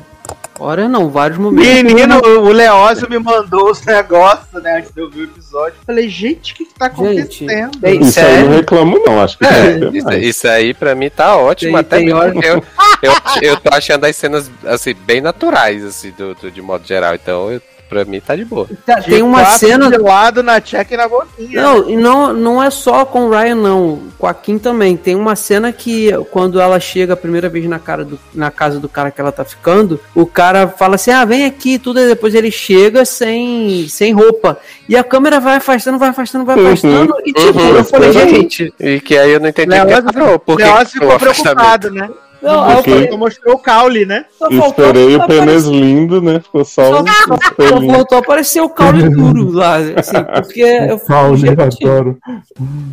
Hora 0.60 0.88
não, 0.90 1.08
vários 1.10 1.38
momentos. 1.38 1.84
Menino, 1.84 2.20
o 2.20 2.52
Leózio 2.52 3.08
me 3.08 3.20
mandou 3.20 3.70
os 3.70 3.86
negócios, 3.86 4.64
né, 4.64 4.78
antes 4.80 4.92
de 4.92 5.00
eu 5.00 5.08
ver 5.08 5.20
o 5.22 5.24
episódio. 5.26 5.76
Falei, 5.86 6.10
gente, 6.10 6.52
o 6.52 6.56
que 6.56 6.66
que 6.66 6.74
tá 6.74 6.90
Gente, 6.90 7.44
acontecendo? 7.46 7.78
tem- 7.80 8.02
Isso 8.02 8.20
aí 8.20 8.40
eu 8.42 8.46
não 8.50 8.56
reclamo, 8.58 9.00
não. 9.06 9.22
Acho 9.22 9.38
que 9.38 9.46
É, 9.46 9.78
isso, 9.94 10.12
isso 10.14 10.48
aí 10.48 10.74
pra 10.74 10.96
mim 10.96 11.12
tá 11.12 11.38
ótimo, 11.38 11.74
Tem- 11.74 11.80
até 11.80 11.98
tem 11.98 12.12
hora- 12.12 12.32
porque 12.32 12.48
eu, 12.48 12.64
eu, 13.04 13.14
eu 13.52 13.58
tô 13.58 13.70
achando 13.72 14.06
as 14.06 14.16
cenas 14.16 14.50
assim, 14.66 14.96
bem 15.06 15.22
naturais, 15.22 15.86
assim, 15.86 16.12
do, 16.18 16.34
do- 16.34 16.50
de 16.50 16.60
modo 16.60 16.88
geral. 16.88 17.14
Então, 17.14 17.52
eu, 17.52 17.62
pra 17.90 18.06
mim 18.06 18.20
tá 18.20 18.36
de 18.36 18.46
boa. 18.46 18.68
Tá, 18.86 19.02
tem 19.02 19.22
uma 19.22 19.44
cena. 19.46 19.90
de 19.90 19.98
lado 19.98 20.42
na 20.44 20.60
check 20.62 20.92
e 20.92 20.98
na 20.98 21.08
boquinha. 21.08 21.62
Não, 21.62 21.90
e 21.90 21.96
não, 21.96 22.34
não 22.34 22.64
é 22.64 22.70
só 22.70 23.06
com 23.06 23.26
o 23.28 23.30
Ryan, 23.30 23.56
não. 23.56 24.00
Com 24.18 24.28
a 24.28 24.34
Kim 24.34 24.58
também. 24.58 24.96
Tem 24.98 25.16
uma 25.16 25.36
cena 25.36 25.72
que, 25.72 26.12
quando 26.32 26.60
ela 26.60 26.80
chega 26.80 27.14
a 27.14 27.18
primeira 27.18 27.50
vez 27.50 27.66
na, 27.66 27.80
cara 27.80 28.04
do, 28.04 28.20
na 28.34 28.50
casa 28.52 28.80
do 28.80 28.90
cara 28.90 29.12
que 29.12 29.22
ela 29.22 29.32
tá 29.32 29.44
ficando, 29.46 30.00
o 30.16 30.26
cara 30.26 30.68
fala 30.68 30.96
assim: 30.96 31.12
ah, 31.12 31.26
vem 31.26 31.46
aqui, 31.46 31.74
e 31.74 31.80
tudo. 31.80 32.00
E 32.00 32.08
depois 32.08 32.34
ele 32.36 32.52
chega 32.52 33.06
sem, 33.06 33.88
sem 33.90 34.14
roupa. 34.14 34.58
E 34.90 34.96
a 34.96 35.04
câmera 35.04 35.40
vai 35.40 35.56
afastando, 35.58 35.98
vai 35.98 36.10
afastando, 36.10 36.46
vai 36.46 36.58
Uhum. 36.58 36.68
afastando. 36.68 37.14
E 37.26 37.34
tipo, 37.34 37.60
Uhum. 37.60 37.76
eu 37.78 37.84
falei, 37.84 38.12
gente. 38.14 38.74
E 38.80 39.00
que 39.00 39.18
aí 39.18 39.32
eu 39.32 39.40
não 39.40 39.50
entendi 39.50 39.76
o 39.80 39.86
que 39.86 40.14
parou, 40.14 40.40
porque 40.40 40.64
ficou 40.92 41.18
preocupado, 41.20 41.92
né? 41.92 42.10
Não, 42.42 42.72
eu 42.72 42.84
falei, 42.84 43.18
mostrou 43.18 43.56
o 43.56 43.60
caule, 43.60 44.06
né? 44.06 44.26
só 44.38 44.48
Esperei 44.50 45.16
o 45.16 45.22
aparecer- 45.22 45.46
pênis 45.46 45.66
lindo, 45.66 46.22
né? 46.22 46.40
Ficou 46.40 46.64
só 46.64 46.84
Só, 46.86 47.02
um 47.02 47.08
só 47.08 47.94
faltou 47.94 48.18
aparecer 48.20 48.62
o 48.62 48.70
caule 48.70 49.10
duro 49.10 49.52
lá, 49.52 49.78
assim, 49.96 50.24
porque 50.44 50.62
eu 50.62 51.00
Caule, 51.00 51.50
adoro. 51.50 52.18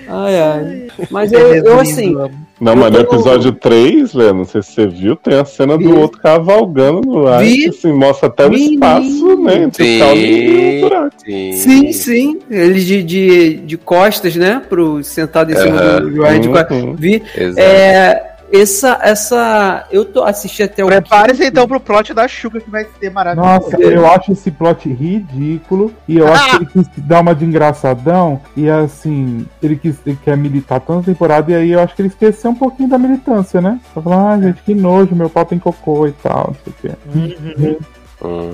Ai, 0.08 0.40
ai. 0.40 0.86
Mas 1.10 1.32
eu, 1.32 1.54
eu 1.54 1.80
assim, 1.80 2.14
Não, 2.60 2.74
mas 2.76 2.90
no 2.92 3.00
episódio 3.00 3.52
3, 3.52 4.12
velho, 4.14 4.34
não 4.34 4.44
sei 4.44 4.62
se 4.62 4.72
você 4.72 4.86
viu, 4.86 5.16
tem 5.16 5.38
a 5.38 5.44
cena 5.44 5.76
Vi. 5.76 5.84
do 5.84 5.98
outro 6.00 6.20
cavalgando 6.20 7.00
no 7.02 7.26
ar. 7.26 7.40
Vi. 7.42 7.64
que, 7.64 7.68
Assim, 7.68 7.92
mostra 7.92 8.28
até 8.28 8.46
o 8.46 8.50
Menino. 8.50 8.74
espaço, 8.74 9.36
né? 9.42 9.54
Entre 9.64 9.84
Sim. 9.84 9.96
o 9.96 9.98
caule 10.00 10.20
e 10.20 10.78
o 10.78 10.80
buraco. 10.88 11.10
Sim, 11.24 11.52
Sim, 11.52 11.92
sim. 11.92 12.38
Ele 12.50 12.80
de, 12.80 13.02
de, 13.02 13.54
de 13.56 13.76
costas, 13.76 14.34
né? 14.36 14.62
Pro 14.68 15.02
sentado 15.02 15.52
em 15.52 15.56
cima 15.56 16.00
do 16.00 16.22
Ryan 16.22 16.40
de 16.40 16.48
costas. 16.48 16.84
Vi. 16.98 17.22
Exato. 17.36 17.60
É, 17.60 18.33
essa, 18.60 18.98
essa. 19.02 19.86
Eu 19.90 20.04
tô 20.04 20.22
assisti 20.22 20.62
até 20.62 20.84
o. 20.84 20.86
Prepare-se 20.86 21.44
então 21.44 21.66
pro 21.66 21.80
plot 21.80 22.14
da 22.14 22.28
Xuca 22.28 22.60
que 22.60 22.70
vai 22.70 22.86
ser 22.98 23.10
maravilhoso. 23.10 23.48
Nossa, 23.48 23.80
eu 23.80 24.06
acho 24.06 24.32
esse 24.32 24.50
plot 24.50 24.88
ridículo 24.88 25.92
e 26.08 26.18
eu 26.18 26.32
acho 26.32 26.50
que 26.50 26.56
ele 26.56 26.66
quis 26.66 27.04
dar 27.04 27.20
uma 27.20 27.34
de 27.34 27.44
engraçadão 27.44 28.40
e 28.56 28.68
assim, 28.68 29.46
ele 29.62 29.76
quis 29.76 29.96
ele 30.06 30.18
quer 30.22 30.36
militar 30.36 30.80
toda 30.80 31.00
a 31.00 31.02
temporada 31.02 31.50
e 31.52 31.54
aí 31.54 31.70
eu 31.70 31.80
acho 31.80 31.94
que 31.94 32.02
ele 32.02 32.08
esqueceu 32.08 32.50
um 32.50 32.54
pouquinho 32.54 32.88
da 32.88 32.98
militância, 32.98 33.60
né? 33.60 33.80
Só 33.92 34.00
falar, 34.00 34.32
ah, 34.32 34.40
gente, 34.40 34.62
que 34.62 34.74
nojo, 34.74 35.14
meu 35.14 35.30
pau 35.30 35.44
tem 35.44 35.58
cocô 35.58 36.06
e 36.06 36.12
tal, 36.12 36.54
não 36.54 36.56
sei 36.64 36.72
o 36.72 36.76
quê. 36.82 37.78
Hum. 38.22 38.52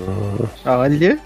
Olha, 0.65 1.19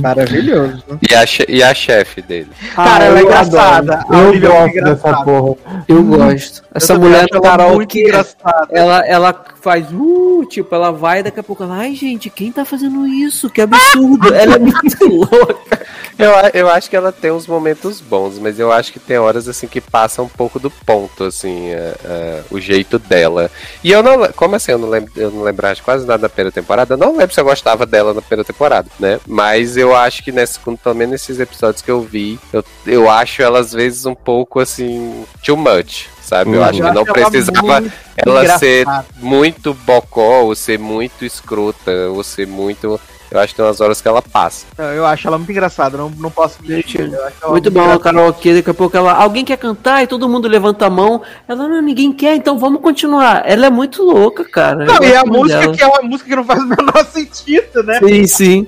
maravilhoso. 0.00 0.82
E 1.08 1.14
a, 1.14 1.24
e 1.48 1.62
a 1.62 1.74
chefe 1.74 2.22
dele. 2.22 2.48
Cara, 2.74 3.04
ela 3.04 3.18
é 3.18 3.18
Ah, 3.18 3.22
eu 3.22 3.26
engraçada. 3.26 4.04
Eu 4.10 4.34
é 4.34 4.38
gosto 4.38 4.84
dessa 4.84 5.24
porra. 5.24 5.56
Eu 5.88 6.02
gosto. 6.04 6.62
Eu 6.62 6.66
Essa 6.74 6.94
também 6.94 7.10
mulher 7.10 7.26
ela 7.30 7.40
Carol 7.42 7.74
muito 7.74 7.98
engraçada. 7.98 8.68
ela, 8.70 9.06
ela 9.06 9.44
faz, 9.60 9.86
uh, 9.92 10.44
tipo, 10.48 10.74
ela 10.74 10.90
vai 10.90 11.20
e 11.20 11.22
daqui 11.22 11.40
a 11.40 11.42
pouco 11.42 11.62
ela, 11.62 11.76
ai 11.76 11.94
gente, 11.94 12.30
quem 12.30 12.50
tá 12.50 12.64
fazendo 12.64 13.06
isso? 13.06 13.48
Que 13.50 13.60
absurdo. 13.60 14.34
ela 14.34 14.56
é 14.56 14.58
muito 14.58 14.96
louca. 15.06 15.86
Eu, 16.18 16.30
eu 16.54 16.68
acho 16.68 16.88
que 16.90 16.96
ela 16.96 17.10
tem 17.10 17.30
uns 17.30 17.46
momentos 17.46 18.00
bons, 18.00 18.38
mas 18.38 18.58
eu 18.58 18.70
acho 18.70 18.92
que 18.92 19.00
tem 19.00 19.18
horas 19.18 19.48
assim 19.48 19.66
que 19.66 19.80
passa 19.80 20.22
um 20.22 20.28
pouco 20.28 20.58
do 20.58 20.70
ponto, 20.70 21.24
assim, 21.24 21.70
é, 21.70 21.94
é, 22.04 22.42
o 22.50 22.60
jeito 22.60 22.98
dela. 22.98 23.50
E 23.82 23.90
eu 23.90 24.02
não. 24.02 24.28
Como 24.32 24.54
assim? 24.54 24.72
Eu 24.72 24.78
não 24.78 24.88
lembro, 24.88 25.10
eu 25.16 25.30
não 25.30 25.42
lembrava 25.42 25.74
de 25.74 25.82
quase 25.82 26.06
nada 26.06 26.22
da 26.22 26.28
primeira 26.28 26.52
temporada. 26.52 26.94
Eu 26.94 26.98
não 26.98 27.16
lembro 27.16 27.34
se 27.34 27.40
eu 27.40 27.44
gostava 27.44 27.86
dela 27.86 28.12
na 28.14 28.20
primeira 28.22 28.44
temporada, 28.44 28.88
né? 29.00 29.18
Mas 29.26 29.76
eu 29.76 29.96
acho 29.96 30.22
que 30.22 30.30
nesse, 30.30 30.58
pelo 30.60 30.94
menos 30.94 31.12
nesses 31.12 31.40
episódios 31.40 31.82
que 31.82 31.90
eu 31.90 32.00
vi, 32.02 32.38
eu, 32.52 32.64
eu 32.86 33.10
acho 33.10 33.42
ela 33.42 33.58
às 33.58 33.72
vezes 33.72 34.04
um 34.06 34.14
pouco 34.14 34.60
assim, 34.60 35.24
too 35.44 35.56
much. 35.56 36.06
Sabe? 36.22 36.52
Eu 36.52 36.60
Uhum. 36.60 36.64
acho 36.64 36.72
que 36.74 36.80
não 36.82 36.88
acho 36.88 36.98
ela 36.98 37.12
precisava 37.12 37.62
muito 37.62 37.92
ela 38.16 38.58
ser 38.58 38.86
muito 39.16 39.74
bocó, 39.74 40.42
ou 40.42 40.54
ser 40.54 40.78
muito 40.78 41.24
escrota, 41.24 41.90
ou 42.10 42.22
ser 42.22 42.46
muito. 42.46 42.98
Eu 43.32 43.40
acho 43.40 43.48
que 43.54 43.56
tem 43.56 43.64
umas 43.64 43.80
horas 43.80 44.00
que 44.02 44.06
ela 44.06 44.20
passa. 44.20 44.66
Eu 44.94 45.06
acho 45.06 45.26
ela 45.26 45.38
muito 45.38 45.50
engraçada, 45.50 45.96
não, 45.96 46.10
não 46.10 46.30
posso 46.30 46.58
mentir. 46.62 47.10
Eu 47.42 47.50
Muito 47.50 47.70
bom, 47.70 47.80
a 47.80 47.84
engraçada. 47.84 47.98
Carol 48.04 48.28
aqui, 48.28 48.52
daqui 48.54 48.68
a 48.70 48.74
pouco 48.74 48.94
ela. 48.96 49.12
Alguém 49.14 49.42
quer 49.44 49.56
cantar 49.56 50.02
e 50.02 50.06
todo 50.06 50.28
mundo 50.28 50.46
levanta 50.46 50.84
a 50.86 50.90
mão. 50.90 51.22
Ela, 51.48 51.66
não, 51.66 51.80
ninguém 51.80 52.12
quer, 52.12 52.36
então 52.36 52.58
vamos 52.58 52.82
continuar. 52.82 53.42
Ela 53.46 53.66
é 53.66 53.70
muito 53.70 54.02
louca, 54.02 54.44
cara. 54.44 54.84
Não, 54.84 54.96
Eu 54.96 55.08
e 55.08 55.16
a 55.16 55.24
música 55.24 55.60
dela. 55.60 55.74
que 55.74 55.82
é 55.82 55.86
uma 55.86 56.02
música 56.02 56.28
que 56.28 56.36
não 56.36 56.44
faz 56.44 56.62
o 56.62 56.66
menor 56.66 57.04
sentido, 57.10 57.82
né? 57.82 57.98
Sim, 58.00 58.26
sim. 58.26 58.66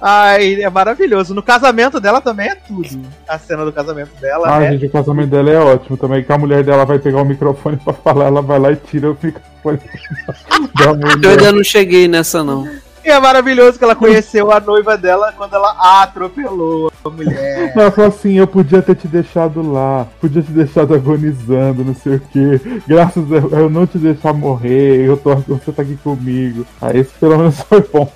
Ai, 0.00 0.62
é 0.62 0.68
maravilhoso. 0.70 1.34
No 1.34 1.42
casamento 1.42 1.98
dela 1.98 2.20
também 2.20 2.48
é 2.50 2.54
tudo. 2.54 2.88
A 3.26 3.38
cena 3.38 3.64
do 3.64 3.72
casamento 3.72 4.10
dela 4.20 4.46
Ah, 4.54 4.62
é. 4.62 4.72
gente, 4.72 4.86
o 4.86 4.90
casamento 4.90 5.30
dela 5.30 5.50
é 5.50 5.58
ótimo 5.58 5.96
também. 5.96 6.22
Que 6.22 6.30
a 6.32 6.38
mulher 6.38 6.62
dela 6.62 6.84
vai 6.84 6.98
pegar 6.98 7.22
o 7.22 7.24
microfone 7.24 7.78
pra 7.78 7.94
falar, 7.94 8.26
ela 8.26 8.42
vai 8.42 8.58
lá 8.60 8.70
e 8.70 8.76
tira 8.76 9.10
o 9.10 9.18
microfone 9.20 9.80
da 10.76 10.84
Eu 10.84 10.94
mulher. 10.96 11.30
ainda 11.30 11.52
não 11.52 11.64
cheguei 11.64 12.06
nessa, 12.06 12.44
não. 12.44 12.68
E 13.04 13.10
é 13.10 13.20
maravilhoso 13.20 13.76
que 13.76 13.84
ela 13.84 13.94
conheceu 13.94 14.50
a 14.50 14.58
noiva 14.58 14.96
dela 14.96 15.30
quando 15.36 15.54
ela 15.54 16.02
atropelou 16.02 16.90
a 17.04 17.10
mulher. 17.10 17.72
Ela 17.76 17.90
falou 17.90 18.08
assim, 18.08 18.38
eu 18.38 18.46
podia 18.46 18.80
ter 18.80 18.94
te 18.94 19.06
deixado 19.06 19.60
lá, 19.70 20.06
podia 20.18 20.40
te 20.40 20.50
deixado 20.50 20.94
agonizando, 20.94 21.84
não 21.84 21.94
sei 21.94 22.16
o 22.16 22.20
que. 22.20 22.80
Graças 22.86 23.30
a 23.30 23.36
eu 23.36 23.68
não 23.68 23.86
te 23.86 23.98
deixar 23.98 24.32
morrer, 24.32 25.06
eu 25.06 25.18
tô, 25.18 25.34
você 25.36 25.70
tá 25.70 25.82
aqui 25.82 25.96
comigo. 25.96 26.66
Aí 26.80 27.00
esse 27.00 27.12
pelo 27.20 27.36
menos 27.36 27.60
foi 27.60 27.82
bom. 27.82 28.10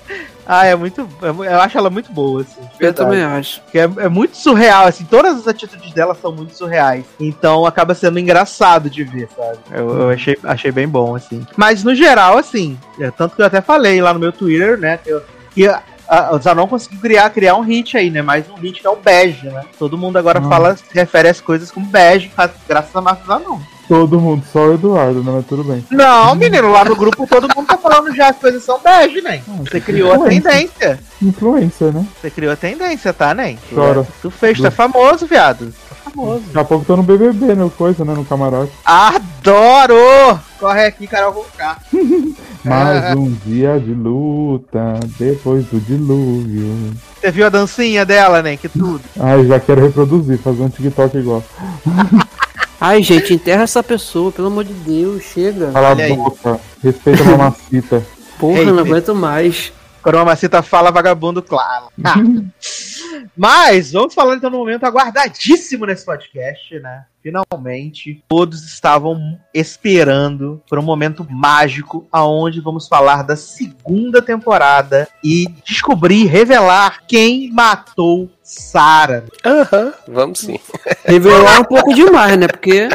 Ah, 0.51 0.65
é 0.65 0.75
muito. 0.75 1.07
Eu 1.21 1.61
acho 1.61 1.77
ela 1.77 1.91
muito 1.91 2.11
boa, 2.11 2.41
assim. 2.41 2.59
Eu 2.59 2.79
verdade. 2.79 2.95
também 2.95 3.23
acho. 3.23 3.61
É, 3.71 4.05
é, 4.05 4.09
muito 4.09 4.35
surreal, 4.35 4.87
assim. 4.87 5.05
Todas 5.05 5.37
as 5.37 5.47
atitudes 5.47 5.93
dela 5.93 6.17
são 6.19 6.31
muito 6.31 6.57
surreais. 6.57 7.05
Então 7.19 7.67
acaba 7.67 7.93
sendo 7.93 8.17
engraçado 8.17 8.89
de 8.89 9.03
ver, 9.03 9.29
sabe? 9.37 9.59
Eu, 9.69 9.89
eu 9.99 10.09
achei, 10.09 10.35
achei 10.43 10.71
bem 10.71 10.87
bom, 10.87 11.15
assim. 11.15 11.45
Mas 11.55 11.83
no 11.83 11.93
geral, 11.93 12.35
assim. 12.35 12.79
É, 12.99 13.11
tanto 13.11 13.35
que 13.35 13.43
eu 13.43 13.45
até 13.45 13.61
falei 13.61 14.01
lá 14.01 14.11
no 14.11 14.19
meu 14.19 14.31
Twitter, 14.31 14.75
né? 14.75 14.97
Que, 14.97 15.11
eu, 15.11 15.21
que 15.51 15.67
a, 15.67 16.33
o 16.33 16.39
Zanon 16.39 16.65
conseguiu 16.65 16.99
criar, 16.99 17.29
criar 17.29 17.55
um 17.55 17.61
hit 17.61 17.95
aí, 17.95 18.09
né? 18.09 18.23
Mais 18.23 18.49
um 18.49 18.55
hit 18.55 18.81
que 18.81 18.87
é 18.87 18.89
o 18.89 18.95
bege, 18.95 19.47
né? 19.47 19.65
Todo 19.77 19.99
mundo 19.99 20.17
agora 20.17 20.39
hum. 20.39 20.49
fala, 20.49 20.75
refere 20.91 21.29
as 21.29 21.39
coisas 21.39 21.69
como 21.69 21.85
bege, 21.85 22.31
graças 22.67 22.95
a 22.95 23.01
Marcos 23.01 23.27
Zanon. 23.27 23.59
Todo 23.89 24.19
mundo, 24.19 24.45
só 24.53 24.67
o 24.67 24.73
Eduardo, 24.75 25.23
né? 25.23 25.31
Mas 25.33 25.47
tudo 25.47 25.63
bem. 25.63 25.83
Não, 25.89 26.35
menino, 26.35 26.71
lá 26.71 26.85
no 26.85 26.95
grupo 26.95 27.25
todo 27.25 27.47
mundo 27.55 27.65
tá 27.65 27.75
falando 27.75 28.15
já 28.15 28.29
as 28.29 28.37
coisas 28.37 28.63
são 28.63 28.79
bege, 28.79 29.19
né? 29.19 29.41
Você 29.65 29.81
criou 29.81 30.13
a 30.13 30.29
tendência. 30.29 30.99
Influência, 31.19 31.91
né? 31.91 32.05
Você 32.21 32.29
criou 32.29 32.53
a 32.53 32.55
tendência, 32.55 33.11
tá, 33.11 33.33
né? 33.33 33.57
Chora. 33.73 34.07
Tu 34.21 34.29
fez, 34.29 34.63
é 34.63 34.69
famoso, 34.69 35.25
viado. 35.25 35.73
Tá 35.89 36.11
famoso. 36.11 36.43
Daqui 36.45 36.59
a 36.59 36.63
pouco 36.65 36.85
tô 36.85 36.97
no 36.97 37.01
BBB, 37.01 37.55
né? 37.55 37.71
Coisa, 37.75 38.05
né? 38.05 38.13
No 38.13 38.23
camarote. 38.23 38.71
Adoro! 38.85 40.39
Corre 40.59 40.85
aqui, 40.85 41.07
Carol 41.07 41.33
Volcar. 41.33 41.81
Mais 42.63 43.05
é. 43.05 43.15
um 43.15 43.31
dia 43.43 43.79
de 43.79 43.93
luta, 43.93 44.99
depois 45.17 45.65
do 45.65 45.79
dilúvio. 45.79 46.93
Você 47.19 47.31
viu 47.31 47.47
a 47.47 47.49
dancinha 47.49 48.05
dela, 48.05 48.43
né? 48.43 48.55
Que 48.55 48.69
tudo. 48.69 49.01
Ai, 49.19 49.47
já 49.47 49.59
quero 49.59 49.81
reproduzir, 49.81 50.37
fazer 50.37 50.61
um 50.61 50.69
TikTok 50.69 51.17
igual. 51.17 51.43
Ai, 52.81 53.03
gente, 53.03 53.33
enterra 53.33 53.63
essa 53.63 53.83
pessoa, 53.83 54.31
pelo 54.31 54.47
amor 54.47 54.63
de 54.63 54.73
Deus, 54.73 55.23
chega. 55.23 55.71
Cala 55.71 55.91
a 55.91 56.15
boca, 56.15 56.59
respeita 56.81 57.23
a 57.23 57.25
mamacita. 57.25 58.05
Porra, 58.39 58.59
Ei, 58.59 58.65
não 58.65 58.79
aguento 58.79 59.13
mais. 59.13 59.73
Mamacita 60.15 60.61
fala, 60.61 60.91
vagabundo, 60.91 61.41
claro. 61.41 61.87
Ah. 62.03 62.15
Mas, 63.35 63.91
vamos 63.91 64.13
falar 64.13 64.35
então 64.35 64.49
no 64.49 64.57
momento 64.57 64.83
aguardadíssimo 64.83 65.85
nesse 65.85 66.05
podcast, 66.05 66.79
né? 66.79 67.05
Finalmente, 67.21 68.23
todos 68.29 68.63
estavam 68.63 69.37
esperando 69.53 70.61
por 70.69 70.79
um 70.79 70.81
momento 70.81 71.27
mágico 71.29 72.07
aonde 72.11 72.61
vamos 72.61 72.87
falar 72.87 73.23
da 73.23 73.35
segunda 73.35 74.21
temporada 74.21 75.07
e 75.23 75.47
descobrir, 75.65 76.25
revelar 76.27 77.03
quem 77.07 77.51
matou 77.51 78.29
Sarah. 78.41 79.25
Aham, 79.45 79.85
uhum, 80.07 80.13
vamos 80.13 80.39
sim. 80.39 80.59
Revelar 81.05 81.59
um 81.59 81.65
pouco 81.65 81.93
demais, 81.93 82.37
né? 82.37 82.47
Porque 82.47 82.89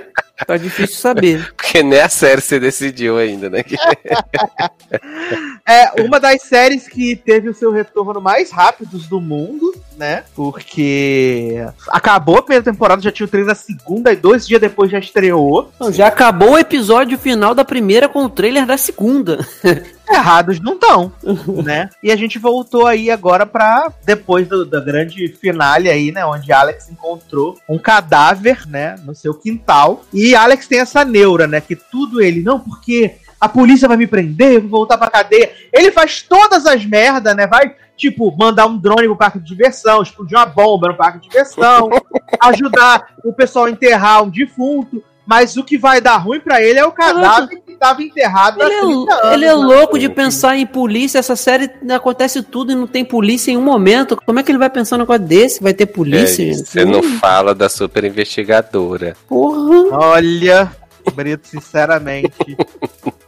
Tá 0.47 0.57
difícil 0.57 0.97
saber. 0.97 1.53
Porque 1.57 1.83
nem 1.83 2.01
a 2.01 2.09
série 2.09 2.41
você 2.41 2.61
decidiu 2.61 3.17
ainda, 3.17 3.49
né? 3.49 3.65
é 5.67 6.03
uma 6.03 6.21
das 6.21 6.43
séries 6.43 6.87
que 6.87 7.17
teve 7.17 7.49
o 7.49 7.55
seu 7.55 7.73
retorno 7.73 8.21
mais 8.21 8.51
rápido 8.51 8.99
do 8.99 9.21
mundo, 9.21 9.75
né? 9.97 10.25
Porque 10.35 11.67
acabou 11.89 12.39
a 12.39 12.43
primeira 12.43 12.65
temporada, 12.65 13.01
já 13.01 13.11
tinha 13.11 13.27
o 13.27 13.29
trailer 13.29 13.49
da 13.49 13.55
segunda 13.55 14.13
e 14.13 14.17
dois 14.17 14.47
dias 14.47 14.61
depois 14.61 14.91
já 14.91 14.99
estreou. 14.99 15.73
Não, 15.81 15.91
já 15.91 16.09
acabou 16.09 16.53
o 16.53 16.59
episódio 16.59 17.19
final 17.19 17.55
da 17.55 17.65
primeira 17.65 18.09
com 18.09 18.25
o 18.25 18.29
trailer 18.29 18.67
da 18.67 18.77
segunda. 18.77 19.39
Errados 20.09 20.61
não 20.61 20.75
estão, 20.75 21.13
né? 21.65 21.89
E 22.03 22.13
a 22.13 22.17
gente 22.17 22.39
voltou 22.39 22.87
aí 22.87 23.11
agora 23.11 23.47
para 23.47 23.93
depois 24.05 24.47
do, 24.47 24.65
da 24.65 24.81
grande 24.81 25.29
finale 25.29 25.89
aí, 25.89 26.13
né? 26.13 26.25
Onde 26.25 26.53
Alex 26.53 26.91
encontrou 26.91 27.59
um 27.69 27.79
cadáver, 27.79 28.67
né? 28.67 28.97
No 29.05 29.15
seu 29.15 29.35
quintal. 29.35 30.05
E 30.13 30.35
Alex 30.35 30.67
tem 30.67 30.81
essa 30.81 31.05
neura, 31.05 31.47
né? 31.47 31.61
Que 31.61 31.75
tudo 31.75 32.21
ele, 32.21 32.43
não, 32.43 32.61
porque 32.61 33.17
a 33.41 33.49
polícia 33.49 33.89
vai 33.89 33.97
me 33.97 34.07
prender, 34.07 34.55
eu 34.55 34.61
vou 34.63 34.71
voltar 34.71 34.99
pra 34.99 35.11
cadeia. 35.11 35.53
Ele 35.73 35.91
faz 35.91 36.23
todas 36.23 36.67
as 36.67 36.85
merdas, 36.85 37.35
né? 37.35 37.47
Vai 37.47 37.75
tipo, 37.97 38.35
mandar 38.37 38.67
um 38.67 38.77
drone 38.77 39.07
pro 39.07 39.17
parque 39.17 39.39
de 39.39 39.47
diversão, 39.47 40.03
explodir 40.03 40.37
uma 40.37 40.47
bomba 40.47 40.89
no 40.89 40.97
parque 40.97 41.21
de 41.21 41.29
diversão, 41.29 41.89
ajudar 42.41 43.15
o 43.25 43.33
pessoal 43.33 43.67
a 43.67 43.71
enterrar 43.71 44.23
um 44.23 44.31
defunto. 44.31 45.03
Mas 45.27 45.57
o 45.57 45.65
que 45.65 45.79
vai 45.79 46.01
dar 46.01 46.19
ruim 46.19 46.41
para 46.41 46.63
ele 46.63 46.79
é 46.79 46.85
o 46.85 46.93
cadáver 46.93 47.61
que 47.65 47.73
estava 47.73 48.03
enterrado 48.03 48.61
ele 48.63 48.75
há 48.75 48.81
30 48.81 48.85
é, 48.85 49.15
anos. 49.15 49.33
Ele 49.33 49.45
é 49.45 49.49
né? 49.49 49.55
louco 49.55 49.99
de 49.99 50.09
pensar 50.09 50.57
em 50.57 50.67
polícia. 50.67 51.19
Essa 51.19 51.37
série 51.37 51.71
acontece 51.91 52.43
tudo 52.43 52.73
e 52.73 52.75
não 52.75 52.87
tem 52.87 53.05
polícia 53.05 53.51
em 53.51 53.57
um 53.57 53.63
momento. 53.63 54.17
Como 54.25 54.39
é 54.39 54.43
que 54.43 54.51
ele 54.51 54.59
vai 54.59 54.71
pensar 54.71 54.97
no 54.97 55.05
negócio 55.05 55.23
desse? 55.23 55.63
Vai 55.63 55.73
ter 55.73 55.87
polícia? 55.87 56.43
É, 56.43 56.53
você 56.53 56.85
não 56.85 57.03
fala 57.19 57.55
da 57.55 57.69
super 57.69 58.05
investigadora. 58.05 59.17
Porra! 59.29 59.97
Olha, 59.97 60.71
Brito, 61.13 61.49
sinceramente. 61.49 62.57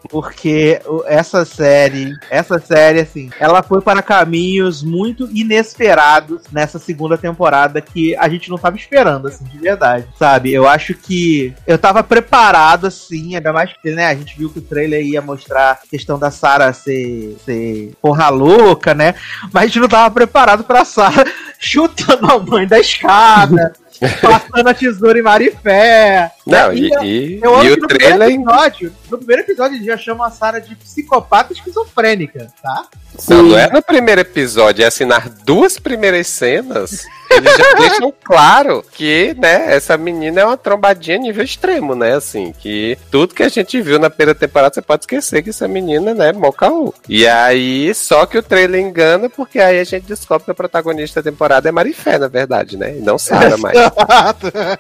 porque 0.07 0.81
essa 1.07 1.45
série, 1.45 2.13
essa 2.31 2.59
série, 2.59 3.01
assim, 3.01 3.31
ela 3.39 3.63
foi 3.63 3.81
para 3.81 4.03
caminhos 4.03 4.83
muito 4.83 5.29
inesperados 5.33 6.43
nessa 6.53 6.79
segunda 6.79 7.19
temporada 7.19 7.81
que 7.81 8.17
a 8.17 8.29
gente 8.29 8.49
não 8.49 8.57
estava 8.57 8.77
esperando, 8.77 9.29
assim, 9.29 9.45
de 9.45 9.59
verdade, 9.59 10.07
sabe? 10.19 10.53
Eu 10.53 10.67
acho 10.67 10.95
que 10.95 11.53
eu 11.67 11.79
tava 11.79 12.03
preparado, 12.03 12.87
assim, 12.87 13.37
ainda 13.37 13.53
mais 13.53 13.73
que, 13.73 13.91
né, 13.91 14.07
a 14.07 14.15
gente 14.15 14.37
viu 14.39 14.51
que 14.51 14.59
o 14.59 14.63
trailer 14.63 15.05
ia 15.05 15.23
mostrar 15.23 15.73
a 15.73 15.89
questão 15.89 16.19
da 16.19 16.31
Sarah 16.31 16.73
ser, 16.73 17.37
ser 17.45 17.93
porra 18.01 18.29
louca, 18.29 18.95
né? 18.95 19.15
Mas 19.53 19.65
a 19.65 19.67
gente 19.67 19.81
não 19.81 19.89
tava 19.89 20.13
preparado 20.13 20.65
pra 20.65 20.85
Sarah 20.85 21.25
chutando 21.59 22.31
a 22.31 22.39
mãe 22.39 22.67
da 22.67 22.79
escada. 22.79 23.73
passando 24.21 24.69
a 24.69 24.75
tesoura 24.75 25.19
em 25.19 25.23
Marifé. 25.23 26.33
Não, 26.47 26.73
e, 26.73 26.89
e, 27.03 27.41
eu 27.43 27.65
e 27.65 27.73
o 27.73 27.87
trailer. 27.87 28.31
Episódio, 28.31 28.93
no 29.11 29.19
primeiro 29.19 29.43
episódio, 29.43 29.77
ele 29.77 29.85
já 29.85 29.97
chama 29.97 30.27
a 30.27 30.31
Sarah 30.31 30.59
de 30.59 30.75
psicopata 30.77 31.53
esquizofrênica, 31.53 32.49
tá? 32.63 32.87
Não, 33.29 33.43
não 33.43 33.59
é 33.59 33.71
no 33.71 33.83
primeiro 33.83 34.21
episódio, 34.21 34.83
é 34.83 34.87
assinar 34.87 35.29
duas 35.29 35.79
primeiras 35.79 36.27
cenas. 36.27 37.05
Eles 37.37 37.57
já 37.57 37.75
deixam 37.75 38.13
claro 38.23 38.85
que, 38.93 39.35
né, 39.39 39.75
essa 39.75 39.97
menina 39.97 40.41
é 40.41 40.45
uma 40.45 40.57
trombadinha 40.57 41.19
nível 41.19 41.45
extremo, 41.45 41.95
né? 41.95 42.15
Assim, 42.15 42.53
que 42.53 42.97
tudo 43.11 43.35
que 43.35 43.43
a 43.43 43.49
gente 43.49 43.81
viu 43.81 43.99
na 43.99 44.11
primeira 44.11 44.35
temporada, 44.35 44.75
você 44.75 44.83
pode 44.83 45.03
esquecer 45.03 45.43
que 45.43 45.51
essa 45.51 45.69
menina, 45.69 46.15
né, 46.15 46.33
mocaú. 46.33 46.95
E 47.09 47.27
aí, 47.27 47.95
só 47.95 48.27
que 48.27 48.39
o 48.39 48.43
trailer 48.43 48.81
engana, 48.81 49.29
porque 49.29 49.59
aí 49.59 49.81
a 49.81 49.85
gente 49.85 50.07
descobre 50.07 50.45
que 50.45 50.51
a 50.51 50.55
protagonista 50.55 51.23
da 51.23 51.31
temporada 51.31 51.69
é 51.69 51.73
Marifé, 51.73 52.19
na 52.19 52.29
verdade, 52.29 52.77
né? 52.77 52.97
E 52.99 53.01
não 53.01 53.19
Sarah 53.19 53.57
mais. 53.59 53.77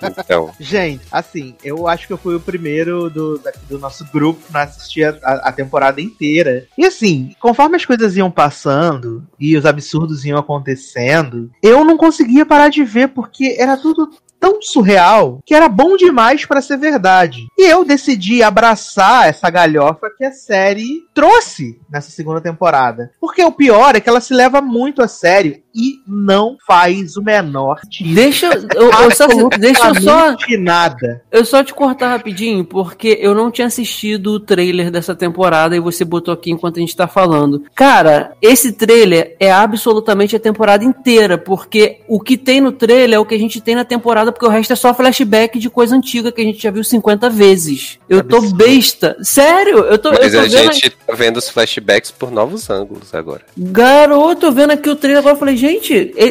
então. 0.02 0.50
Gente, 0.58 1.02
assim, 1.10 1.54
eu 1.62 1.86
acho 1.86 2.06
que 2.06 2.12
eu 2.12 2.18
fui 2.18 2.34
o 2.34 2.40
primeiro 2.40 3.10
do, 3.10 3.40
do 3.68 3.78
nosso 3.78 4.04
grupo 4.12 4.40
pra 4.50 4.62
assistir 4.62 5.04
a, 5.04 5.48
a 5.48 5.52
temporada 5.52 6.00
inteira. 6.00 6.66
E 6.76 6.84
assim, 6.84 7.34
conforme 7.40 7.76
as 7.76 7.84
coisas 7.84 8.16
iam 8.16 8.30
passando 8.30 9.24
e 9.38 9.56
os 9.56 9.66
absurdos 9.66 10.24
iam 10.24 10.38
acontecendo, 10.38 11.50
eu 11.62 11.84
não 11.84 11.96
conseguia 11.96 12.45
parar 12.46 12.68
de 12.68 12.84
ver 12.84 13.08
porque 13.08 13.56
era 13.58 13.76
tudo 13.76 14.08
tão 14.38 14.60
surreal 14.62 15.40
que 15.44 15.54
era 15.54 15.68
bom 15.68 15.96
demais 15.96 16.44
para 16.44 16.62
ser 16.62 16.76
verdade. 16.76 17.46
E 17.58 17.70
eu 17.70 17.84
decidi 17.84 18.42
abraçar 18.42 19.28
essa 19.28 19.50
galhofa 19.50 20.10
que 20.16 20.24
a 20.24 20.32
série 20.32 21.02
trouxe 21.14 21.80
nessa 21.90 22.10
segunda 22.10 22.40
temporada. 22.40 23.10
Porque 23.20 23.42
o 23.42 23.52
pior 23.52 23.96
é 23.96 24.00
que 24.00 24.08
ela 24.08 24.20
se 24.20 24.34
leva 24.34 24.60
muito 24.60 25.02
a 25.02 25.08
sério 25.08 25.62
e 25.76 26.00
não 26.06 26.56
faz 26.66 27.16
o 27.16 27.22
menor 27.22 27.80
sentido. 27.84 28.14
Deixa 28.14 28.46
eu, 28.46 28.90
eu 28.90 29.10
só, 29.10 29.26
deixa 29.58 29.88
eu 29.88 29.94
só 30.00 30.36
nada. 30.58 31.22
Eu 31.30 31.44
só 31.44 31.62
te 31.62 31.74
cortar 31.74 32.08
rapidinho 32.08 32.64
porque 32.64 33.18
eu 33.20 33.34
não 33.34 33.50
tinha 33.50 33.66
assistido 33.66 34.32
o 34.32 34.40
trailer 34.40 34.90
dessa 34.90 35.14
temporada 35.14 35.76
e 35.76 35.80
você 35.80 36.04
botou 36.04 36.32
aqui 36.32 36.50
enquanto 36.50 36.78
a 36.78 36.80
gente 36.80 36.96
tá 36.96 37.06
falando. 37.06 37.64
Cara, 37.74 38.32
esse 38.40 38.72
trailer 38.72 39.36
é 39.38 39.52
absolutamente 39.52 40.34
a 40.34 40.40
temporada 40.40 40.82
inteira, 40.82 41.36
porque 41.36 42.00
o 42.08 42.20
que 42.20 42.38
tem 42.38 42.60
no 42.60 42.72
trailer 42.72 43.16
é 43.16 43.18
o 43.18 43.26
que 43.26 43.34
a 43.34 43.38
gente 43.38 43.60
tem 43.60 43.74
na 43.74 43.84
temporada, 43.84 44.32
porque 44.32 44.46
o 44.46 44.50
resto 44.50 44.72
é 44.72 44.76
só 44.76 44.94
flashback 44.94 45.58
de 45.58 45.68
coisa 45.68 45.94
antiga 45.94 46.32
que 46.32 46.40
a 46.40 46.44
gente 46.44 46.62
já 46.62 46.70
viu 46.70 46.82
50 46.82 47.28
vezes. 47.28 47.98
Eu 48.08 48.24
tô 48.24 48.40
besta. 48.52 49.16
Sério, 49.22 49.78
eu 49.80 49.98
tô 49.98 50.10
Mas 50.10 50.32
eu 50.32 50.40
tô 50.40 50.46
a 50.46 50.48
gente 50.48 50.90
tá 50.90 51.12
vendo 51.14 51.36
os 51.36 51.50
flashbacks 51.50 52.10
por 52.10 52.30
novos 52.30 52.70
ângulos 52.70 53.14
agora. 53.14 53.42
Garoto, 53.56 54.50
vendo 54.52 54.70
aqui 54.70 54.88
o 54.88 54.96
trailer 54.96 55.18
agora, 55.18 55.34
eu 55.34 55.38
falei, 55.38 55.56
gente, 55.56 55.65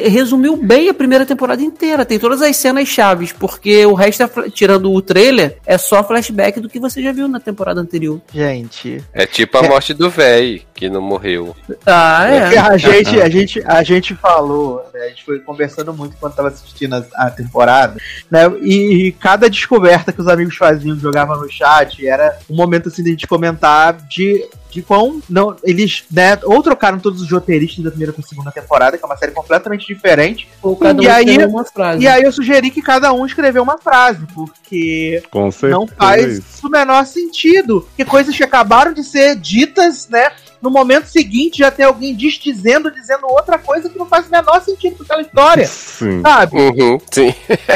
resumiu 0.10 0.58
bem 0.58 0.90
a 0.90 0.94
primeira 0.94 1.26
temporada 1.26 1.62
inteira. 1.62 2.06
Tem 2.06 2.20
todas 2.20 2.42
as 2.42 2.56
cenas 2.56 2.88
chaves, 2.88 3.32
porque 3.32 3.86
o 3.86 3.94
resto, 3.94 4.24
é, 4.24 4.50
tirando 4.50 4.92
o 4.92 5.02
trailer, 5.02 5.58
é 5.66 5.78
só 5.78 6.04
flashback 6.04 6.60
do 6.60 6.70
que 6.70 6.80
você 6.80 7.02
já 7.02 7.12
viu 7.12 7.28
na 7.28 7.40
temporada 7.40 7.82
anterior. 7.82 8.22
Gente. 8.34 9.04
É 9.14 9.26
tipo 9.26 9.58
a 9.58 9.66
é. 9.66 9.70
morte 9.70 9.94
do 9.94 10.10
véi, 10.10 10.64
que 10.74 10.90
não 10.90 11.02
morreu. 11.02 11.56
Ah, 11.86 12.28
é. 12.28 12.58
A 12.58 12.78
gente, 12.78 13.22
a 13.22 13.30
gente, 13.30 13.64
a 13.66 13.84
gente 13.84 14.16
falou, 14.16 14.84
né, 14.94 15.02
a 15.02 15.10
gente 15.10 15.24
foi 15.24 15.40
conversando 15.40 15.94
muito 15.94 16.18
quando 16.18 16.36
tava 16.36 16.50
assistindo 16.50 16.96
a, 16.96 17.06
a 17.16 17.32
temporada, 17.32 17.98
né? 18.30 18.52
E, 18.62 19.08
e, 19.08 19.12
cada 19.12 19.50
descoberta 19.50 20.12
que 20.12 20.22
os 20.22 20.28
amigos 20.28 20.56
faziam, 20.56 20.98
jogavam 20.98 21.40
no 21.40 21.50
chat, 21.50 22.06
era 22.06 22.38
um 22.50 22.56
momento 22.56 22.90
assim 22.90 23.04
de 23.04 23.10
a 23.10 23.12
gente 23.12 23.28
comentar 23.28 23.94
de 24.10 24.44
de 24.76 24.82
quão. 24.84 25.22
Não, 25.30 25.56
eles, 25.64 26.04
né, 26.12 26.38
ou 26.44 26.62
trocaram 26.62 27.00
todos 27.00 27.22
os 27.22 27.32
roteiristas 27.32 27.84
da 27.84 27.90
primeira 27.90 28.14
pra 28.14 28.24
segunda 28.24 28.52
temporada, 28.52 28.98
que 28.98 29.04
é 29.04 29.08
uma 29.08 29.18
série 29.18 29.32
completamente 29.32 29.88
diferente. 29.88 30.48
Ou 30.62 30.76
cada 30.76 31.02
E 31.02 31.08
um 31.08 31.12
aí- 31.12 31.46
uma 31.46 31.64
frase. 31.64 32.04
E 32.04 32.08
aí 32.08 32.24
eu 32.24 32.32
sugeri 32.32 32.70
que 32.70 32.82
cada 32.82 33.12
um 33.14 33.26
escreveu 33.26 33.64
uma 33.64 33.78
frase, 33.78 34.20
porque 34.36 35.24
Com 35.32 35.50
não 35.64 35.88
faz 35.88 36.42
o 36.64 36.70
menor 36.70 37.06
sentido. 37.06 37.88
Que 37.96 38.04
coisas 38.06 38.36
que 38.36 38.44
acabaram 38.44 38.94
de 38.94 39.04
ser 39.04 39.36
ditas, 39.36 40.08
né? 40.10 40.30
No 40.62 40.70
momento 40.72 41.06
seguinte 41.08 41.60
já 41.60 41.70
tem 41.72 41.86
alguém 41.86 42.16
desdizendo, 42.16 42.92
dizendo 42.92 43.28
outra 43.28 43.58
coisa 43.58 43.90
que 43.90 43.98
não 43.98 44.06
faz 44.06 44.28
o 44.28 44.32
menor 44.32 44.62
sentido 44.62 44.98
com 44.98 45.04
aquela 45.04 45.22
história. 45.22 45.68
Sim. 45.68 46.22
Sabe? 46.22 46.58
Uhum, 46.58 46.98
sim. 47.12 47.34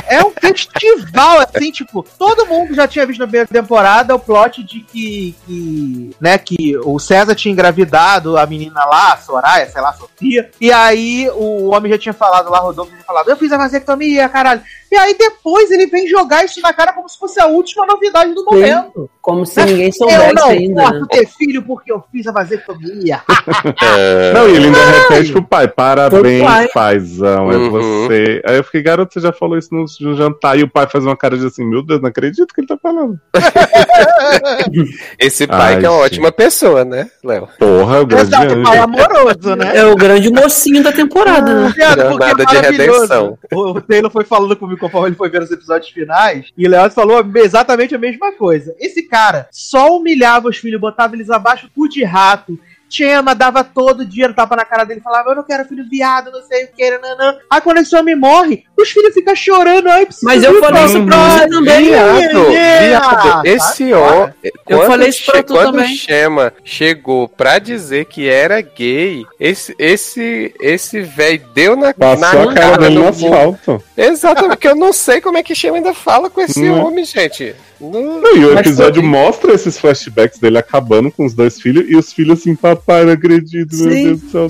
É 0.07 0.23
um 0.23 0.31
festival, 0.31 1.39
assim, 1.39 1.71
tipo, 1.71 2.05
todo 2.17 2.45
mundo 2.45 2.73
já 2.73 2.87
tinha 2.87 3.05
visto 3.05 3.19
na 3.19 3.27
primeira 3.27 3.47
temporada 3.47 4.15
o 4.15 4.19
plot 4.19 4.63
de 4.63 4.79
que, 4.81 5.35
que, 5.45 6.15
né, 6.19 6.37
que 6.37 6.77
o 6.83 6.99
César 6.99 7.35
tinha 7.35 7.51
engravidado 7.51 8.37
a 8.37 8.45
menina 8.45 8.83
lá, 8.85 9.13
a 9.13 9.17
Soraya, 9.17 9.69
sei 9.69 9.81
lá, 9.81 9.89
a 9.89 9.93
Sofia, 9.93 10.49
e 10.59 10.71
aí 10.71 11.29
o 11.35 11.69
homem 11.69 11.91
já 11.91 11.97
tinha 11.97 12.13
falado 12.13 12.49
lá, 12.49 12.59
Rodolfo 12.59 12.91
tinha 12.91 13.03
falado, 13.03 13.29
eu 13.29 13.37
fiz 13.37 13.51
a 13.51 13.57
vasectomia, 13.57 14.27
caralho. 14.29 14.61
E 14.91 14.95
aí 14.95 15.15
depois 15.15 15.69
ele 15.69 15.85
vem 15.85 16.07
jogar 16.07 16.43
isso 16.43 16.59
na 16.61 16.73
cara 16.73 16.93
como 16.93 17.07
se 17.07 17.17
fosse 17.17 17.39
a 17.39 17.45
última 17.45 17.85
novidade 17.85 18.33
do 18.33 18.43
momento. 18.43 19.09
Como 19.21 19.45
se 19.45 19.63
ninguém 19.63 19.87
Eu 19.87 19.93
soubesse 19.93 20.33
não 20.33 20.49
ainda. 20.49 20.81
posso 20.81 20.99
né? 21.01 21.07
ter 21.11 21.27
filho 21.27 21.61
porque 21.63 21.91
eu 21.91 22.03
fiz 22.11 22.25
a 22.25 22.31
vasectomia. 22.31 22.68
É, 23.97 24.33
Não, 24.33 24.47
e 24.47 24.55
ele 24.55 24.65
ainda 24.67 24.77
repete 24.85 25.31
pro 25.31 25.43
pai, 25.43 25.67
parabéns, 25.67 26.43
pai. 26.43 26.67
paizão, 26.73 27.51
é 27.51 27.57
Uhum. 27.57 27.69
você. 27.71 28.41
Aí 28.45 28.57
eu 28.57 28.63
fiquei, 28.63 28.81
garoto, 28.81 29.13
você 29.13 29.19
já 29.19 29.31
falou 29.31 29.57
isso 29.57 29.69
no, 29.73 29.85
no 30.01 30.15
jantar, 30.15 30.57
e 30.57 30.63
o 30.63 30.69
pai 30.69 30.87
faz 30.87 31.03
uma 31.03 31.15
cara 31.17 31.37
de 31.37 31.45
assim, 31.45 31.65
meu 31.65 31.81
Deus, 31.83 32.01
não 32.01 32.09
acredito 32.09 32.53
que 32.53 32.61
ele 32.61 32.67
tá 32.67 32.77
falando. 32.81 33.19
Esse 35.19 35.47
pai 35.47 35.75
Ai, 35.75 35.79
que 35.79 35.85
é 35.85 35.89
uma 35.89 36.03
gente. 36.03 36.13
ótima 36.13 36.31
pessoa, 36.31 36.85
né, 36.85 37.09
Léo? 37.23 37.47
Porra, 37.57 38.01
o 38.01 38.05
grande 38.05 38.35
Exato, 38.35 38.63
pai 38.63 38.77
amoroso, 38.77 39.55
né? 39.55 39.77
É 39.77 39.85
o 39.85 39.95
grande 39.95 40.29
mocinho 40.31 40.83
da 40.83 40.91
temporada, 40.91 41.53
né? 41.53 41.67
Porque 41.69 41.81
Jornada 42.01 42.43
é 42.43 42.45
de 42.45 42.57
redenção. 42.57 43.37
O 43.53 43.69
o 43.69 43.81
Taylor 43.81 44.11
foi 44.11 44.23
falando 44.25 44.55
comigo 44.55 44.79
conforme 44.79 45.09
ele 45.09 45.15
foi 45.15 45.29
ver 45.29 45.41
os 45.43 45.51
episódios 45.51 45.91
finais, 45.91 46.47
e 46.57 46.65
o 46.65 46.69
Leoz 46.69 46.93
falou 46.93 47.23
exatamente 47.35 47.93
a 47.95 47.97
mesma 47.99 48.31
coisa. 48.33 48.75
Esse 48.79 49.03
cara 49.03 49.47
só 49.51 49.95
humilhava 49.95 50.49
os 50.49 50.57
filhos, 50.57 50.79
botava 50.81 51.15
eles 51.15 51.29
abaixo, 51.29 51.69
cu 51.75 51.87
de 51.87 52.03
rato. 52.03 52.58
Chema 52.89 53.35
dava 53.35 53.63
todo 53.63 54.03
dia 54.05 54.33
tapa 54.33 54.55
na 54.55 54.65
cara 54.65 54.83
dele, 54.83 55.01
falava, 55.01 55.29
eu 55.29 55.35
não 55.35 55.43
quero 55.43 55.65
filho 55.65 55.85
viado, 55.89 56.31
não 56.31 56.41
sei 56.43 56.65
o 56.65 56.67
que, 56.75 56.97
nanã. 56.97 57.37
Aí 57.49 57.61
quando 57.61 57.77
esse 57.77 57.95
homem 57.95 58.15
morre, 58.15 58.63
os 58.77 58.89
filhos 58.89 59.13
ficam 59.13 59.35
chorando, 59.35 59.87
ai, 59.89 60.05
preciso 60.05 60.25
Mas 60.25 60.43
eu 60.43 60.59
falei 60.59 60.85
isso 60.85 61.05
pra 61.05 61.17
você 61.37 61.47
também. 61.47 61.85
Viado, 61.89 62.51
É, 62.55 62.87
viado, 62.89 63.45
esse 63.45 63.93
homem. 63.93 64.33
Eu 64.67 64.85
falei 64.85 65.09
isso 65.09 65.31
pra 65.31 65.43
tu 65.43 65.53
quando 65.53 65.71
também. 65.73 65.93
o 65.93 65.97
Shema 65.97 66.53
chegou 66.63 67.27
pra 67.27 67.59
dizer 67.59 68.05
que 68.05 68.27
era 68.27 68.61
gay, 68.61 69.25
esse 69.39 69.75
esse 69.77 70.53
esse 70.59 71.01
velho 71.01 71.43
deu 71.53 71.75
na, 71.75 71.93
Passou 71.93 72.45
na 72.45 72.53
cara 72.53 72.77
dele 72.77 72.95
do 72.95 73.01
no 73.01 73.07
asfalto. 73.09 73.83
Exatamente, 73.97 74.51
porque 74.55 74.67
eu 74.67 74.75
não 74.75 74.93
sei 74.93 75.21
como 75.21 75.37
é 75.37 75.43
que 75.43 75.53
Shema 75.55 75.77
ainda 75.77 75.93
fala 75.93 76.29
com 76.29 76.41
esse 76.41 76.61
Não. 76.63 76.85
homem, 76.85 77.03
gente. 77.05 77.55
Não- 77.79 78.21
Não, 78.21 78.35
e 78.35 78.45
o 78.45 78.59
episódio 78.59 79.01
foi- 79.01 79.09
mostra 79.09 79.53
esses 79.53 79.77
flashbacks 79.77 80.39
dele 80.39 80.57
acabando 80.57 81.09
com 81.11 81.25
os 81.25 81.33
dois 81.33 81.61
filhos, 81.61 81.85
e 81.89 81.95
os 81.95 82.11
filhos 82.11 82.39
assim, 82.39 82.55
papai, 82.55 83.05
não 83.05 83.13
acredito, 83.13 83.75
meu 83.75 83.91
Sim, 83.91 84.03
Deus 84.03 84.21
do 84.21 84.29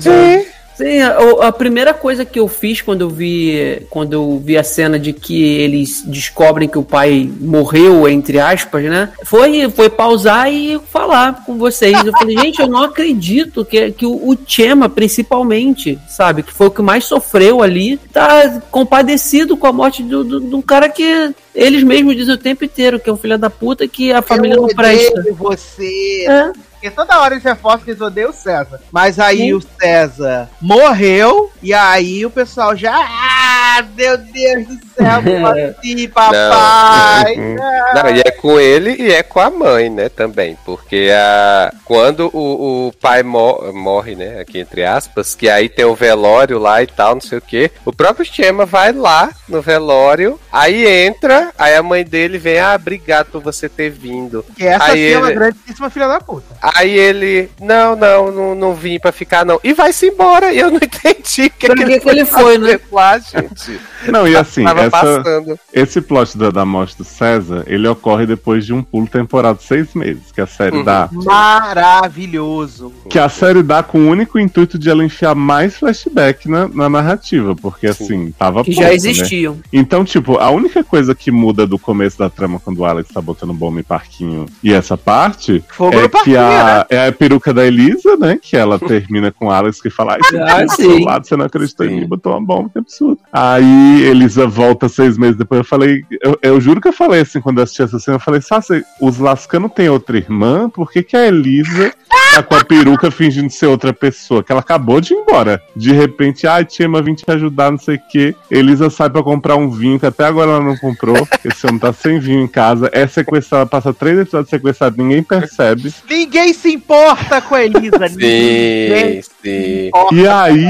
Sim. 0.80 1.02
A, 1.02 1.48
a 1.48 1.52
primeira 1.52 1.92
coisa 1.92 2.24
que 2.24 2.40
eu 2.40 2.48
fiz 2.48 2.80
quando 2.80 3.02
eu 3.02 3.10
vi 3.10 3.82
quando 3.90 4.14
eu 4.14 4.42
vi 4.42 4.56
a 4.56 4.64
cena 4.64 4.98
de 4.98 5.12
que 5.12 5.42
eles 5.42 6.02
descobrem 6.06 6.68
que 6.68 6.78
o 6.78 6.82
pai 6.82 7.30
morreu, 7.38 8.08
entre 8.08 8.40
aspas, 8.40 8.84
né? 8.84 9.12
Foi, 9.24 9.68
foi 9.70 9.90
pausar 9.90 10.50
e 10.50 10.80
falar 10.90 11.44
com 11.44 11.58
vocês. 11.58 12.02
Eu 12.04 12.12
falei, 12.12 12.38
gente, 12.38 12.60
eu 12.60 12.68
não 12.68 12.82
acredito 12.82 13.62
que, 13.62 13.92
que 13.92 14.06
o, 14.06 14.30
o 14.30 14.38
Chema, 14.46 14.88
principalmente, 14.88 15.98
sabe, 16.08 16.42
que 16.42 16.52
foi 16.52 16.68
o 16.68 16.70
que 16.70 16.80
mais 16.80 17.04
sofreu 17.04 17.62
ali, 17.62 17.98
tá 18.12 18.62
compadecido 18.70 19.56
com 19.56 19.66
a 19.66 19.72
morte 19.72 20.02
de 20.02 20.14
um 20.16 20.62
cara 20.62 20.88
que 20.88 21.34
eles 21.54 21.82
mesmos 21.82 22.16
dizem 22.16 22.34
o 22.34 22.38
tempo 22.38 22.64
inteiro 22.64 22.98
que 22.98 23.10
é 23.10 23.12
um 23.12 23.16
filho 23.16 23.36
da 23.36 23.50
puta 23.50 23.86
que 23.86 24.12
a 24.12 24.22
família 24.22 24.56
eu 24.56 24.62
não 24.62 24.68
presta. 24.68 25.22
você. 25.36 26.26
É. 26.26 26.69
Porque 26.80 26.90
toda 26.90 27.20
hora 27.20 27.34
eles 27.34 27.44
reforçam 27.44 27.80
que 27.80 27.90
eles 27.90 28.00
odeiam 28.00 28.30
o 28.30 28.32
César. 28.32 28.80
Mas 28.90 29.18
aí 29.18 29.36
Sim. 29.36 29.52
o 29.52 29.60
César 29.60 30.48
morreu, 30.58 31.52
e 31.62 31.74
aí 31.74 32.24
o 32.24 32.30
pessoal 32.30 32.74
já. 32.74 32.96
Ah, 32.96 33.84
meu 33.94 34.16
Deus 34.16 34.66
do 34.66 34.86
céu, 35.04 35.22
como 35.22 35.46
assim, 35.48 36.08
papai? 36.08 37.36
Não, 37.36 38.10
e 38.16 38.20
é 38.24 38.30
com 38.30 38.58
ele 38.58 38.96
e 38.98 39.12
é 39.12 39.22
com 39.22 39.40
a 39.40 39.50
mãe, 39.50 39.88
né, 39.90 40.08
também. 40.08 40.56
Porque 40.64 41.10
a, 41.12 41.72
quando 41.84 42.30
o, 42.32 42.88
o 42.88 42.92
pai 43.00 43.22
mo- 43.22 43.72
morre, 43.72 44.14
né, 44.14 44.40
aqui 44.40 44.58
entre 44.58 44.84
aspas, 44.84 45.34
que 45.34 45.48
aí 45.48 45.68
tem 45.68 45.84
o 45.84 45.94
velório 45.94 46.58
lá 46.58 46.82
e 46.82 46.86
tal, 46.86 47.14
não 47.14 47.20
sei 47.20 47.38
o 47.38 47.42
que, 47.42 47.70
o 47.84 47.92
próprio 47.92 48.24
Chema 48.24 48.64
vai 48.64 48.92
lá 48.92 49.30
no 49.48 49.60
velório, 49.60 50.38
aí 50.52 50.86
entra, 50.86 51.52
aí 51.58 51.74
a 51.74 51.82
mãe 51.82 52.04
dele 52.04 52.38
vem, 52.38 52.58
ah, 52.60 52.74
obrigado 52.74 53.26
por 53.26 53.42
você 53.42 53.68
ter 53.68 53.90
vindo. 53.90 54.44
Que 54.56 54.66
essa 54.66 54.84
Aí 54.84 55.08
sim 55.08 55.14
é 55.14 55.18
uma 55.18 55.26
ele- 55.28 55.34
grandíssima 55.38 55.90
filha 55.90 56.08
da 56.08 56.20
puta. 56.20 56.46
Aí 56.62 56.90
ele, 56.96 57.50
não, 57.60 57.96
não, 57.96 58.30
não, 58.30 58.54
não 58.54 58.74
vim 58.74 58.98
pra 58.98 59.12
ficar 59.12 59.44
não. 59.44 59.58
E 59.64 59.72
vai-se 59.72 60.06
embora, 60.06 60.52
e 60.52 60.58
eu 60.58 60.70
não 60.70 60.76
entendi 60.82 61.46
o 61.46 61.50
que, 61.50 61.68
que 61.74 62.00
que 62.00 62.08
ele 62.08 62.24
foi, 62.24 62.58
né? 62.58 62.78
lá, 62.92 63.18
gente. 63.18 63.80
Não, 64.06 64.26
e 64.26 64.36
assim, 64.36 64.64
Tava 64.64 64.89
essa, 64.92 65.16
passando. 65.22 65.58
esse 65.72 66.00
plot 66.00 66.36
da, 66.38 66.50
da 66.50 66.64
morte 66.64 66.96
do 66.98 67.04
César, 67.04 67.64
ele 67.66 67.86
ocorre 67.88 68.26
depois 68.26 68.64
de 68.66 68.72
um 68.72 68.82
pulo 68.82 69.06
temporal 69.06 69.54
de 69.54 69.62
seis 69.62 69.94
meses, 69.94 70.30
que 70.32 70.40
a 70.40 70.46
série 70.46 70.76
Uhum. 70.78 70.84
dá. 70.84 71.08
Maravilhoso. 71.12 72.92
Que 73.08 73.18
a 73.18 73.28
série 73.28 73.62
dá 73.62 73.82
com 73.82 73.98
o 74.00 74.08
único 74.08 74.38
intuito 74.38 74.78
de 74.78 74.88
ela 74.90 75.04
enfiar 75.04 75.34
mais 75.34 75.76
flashback 75.76 76.48
na, 76.48 76.68
na 76.68 76.88
narrativa, 76.88 77.54
porque 77.56 77.86
assim, 77.86 78.32
tava 78.38 78.62
Que 78.64 78.70
pouco, 78.74 78.82
já 78.82 78.88
né? 78.88 78.94
existiam. 78.94 79.58
Então, 79.72 80.04
tipo, 80.04 80.36
a 80.38 80.50
única 80.50 80.82
coisa 80.84 81.14
que 81.14 81.30
muda 81.30 81.66
do 81.66 81.78
começo 81.78 82.18
da 82.18 82.28
trama 82.30 82.60
quando 82.60 82.78
o 82.78 82.84
Alex 82.84 83.10
tá 83.12 83.20
botando 83.20 83.52
bomba 83.52 83.80
em 83.80 83.84
parquinho 83.84 84.46
e 84.62 84.72
essa 84.72 84.96
parte 84.96 85.62
Fogo 85.68 85.98
é 85.98 86.08
que 86.08 86.36
a, 86.36 86.86
né? 86.90 86.96
é 86.96 87.08
a 87.08 87.12
peruca 87.12 87.52
da 87.52 87.66
Elisa, 87.66 88.16
né? 88.16 88.38
Que 88.40 88.56
ela 88.56 88.78
termina 88.80 89.30
com 89.32 89.46
o 89.46 89.50
Alex 89.50 89.80
que 89.80 89.90
fala, 89.90 90.14
ai, 90.14 90.40
Ah, 90.40 90.64
do 90.64 90.70
sim. 90.72 90.82
seu 90.82 90.98
lado, 91.00 91.26
você 91.26 91.36
não 91.36 91.46
acreditou 91.46 91.86
em 91.86 91.90
Sim. 91.90 92.00
mim, 92.00 92.06
botou 92.08 92.32
uma 92.32 92.40
bomba, 92.44 92.70
que 92.70 92.78
absurdo. 92.78 93.18
Aí 93.32 94.02
Elisa 94.02 94.46
volta 94.46 94.79
seis 94.88 95.16
meses 95.18 95.36
depois, 95.36 95.60
eu 95.60 95.64
falei, 95.64 96.04
eu, 96.22 96.38
eu 96.42 96.60
juro 96.60 96.80
que 96.80 96.88
eu 96.88 96.92
falei 96.92 97.20
assim, 97.20 97.40
quando 97.40 97.58
eu 97.58 97.64
assisti 97.64 97.82
essa 97.82 97.98
cena, 97.98 98.16
eu 98.16 98.20
falei, 98.20 98.40
Sassi, 98.40 98.84
os 99.00 99.18
Lascano 99.18 99.68
tem 99.68 99.88
outra 99.88 100.16
irmã, 100.16 100.68
por 100.68 100.90
que 100.90 101.02
que 101.02 101.16
a 101.16 101.26
Elisa 101.26 101.92
tá 102.34 102.42
com 102.42 102.54
a 102.54 102.64
peruca 102.64 103.10
fingindo 103.10 103.50
ser 103.50 103.66
outra 103.66 103.92
pessoa? 103.92 104.42
Que 104.42 104.52
ela 104.52 104.60
acabou 104.60 105.00
de 105.00 105.14
ir 105.14 105.16
embora. 105.16 105.62
De 105.74 105.92
repente, 105.92 106.46
ai, 106.46 106.64
Tiema, 106.64 107.02
vim 107.02 107.14
te 107.14 107.24
ajudar, 107.28 107.70
não 107.70 107.78
sei 107.78 107.96
o 107.96 108.00
quê. 108.10 108.34
Elisa 108.50 108.90
sai 108.90 109.10
pra 109.10 109.22
comprar 109.22 109.56
um 109.56 109.70
vinho, 109.70 109.98
que 109.98 110.06
até 110.06 110.24
agora 110.24 110.52
ela 110.52 110.64
não 110.64 110.76
comprou. 110.76 111.26
Esse 111.44 111.66
homem 111.66 111.78
tá 111.78 111.92
sem 111.92 112.18
vinho 112.18 112.40
em 112.40 112.48
casa. 112.48 112.88
É 112.92 113.06
sequestrada, 113.06 113.66
passa 113.66 113.92
três 113.92 114.18
episódios 114.18 114.50
sequestrada, 114.50 114.96
ninguém 114.96 115.22
percebe. 115.22 115.92
Ninguém 116.08 116.52
se 116.52 116.72
importa 116.72 117.40
com 117.40 117.54
a 117.54 117.64
Elisa. 117.64 118.08
ninguém 118.08 119.22
Sim, 119.22 119.22
se 119.22 119.30
sim. 119.42 119.90
E 120.12 120.26
aí, 120.26 120.64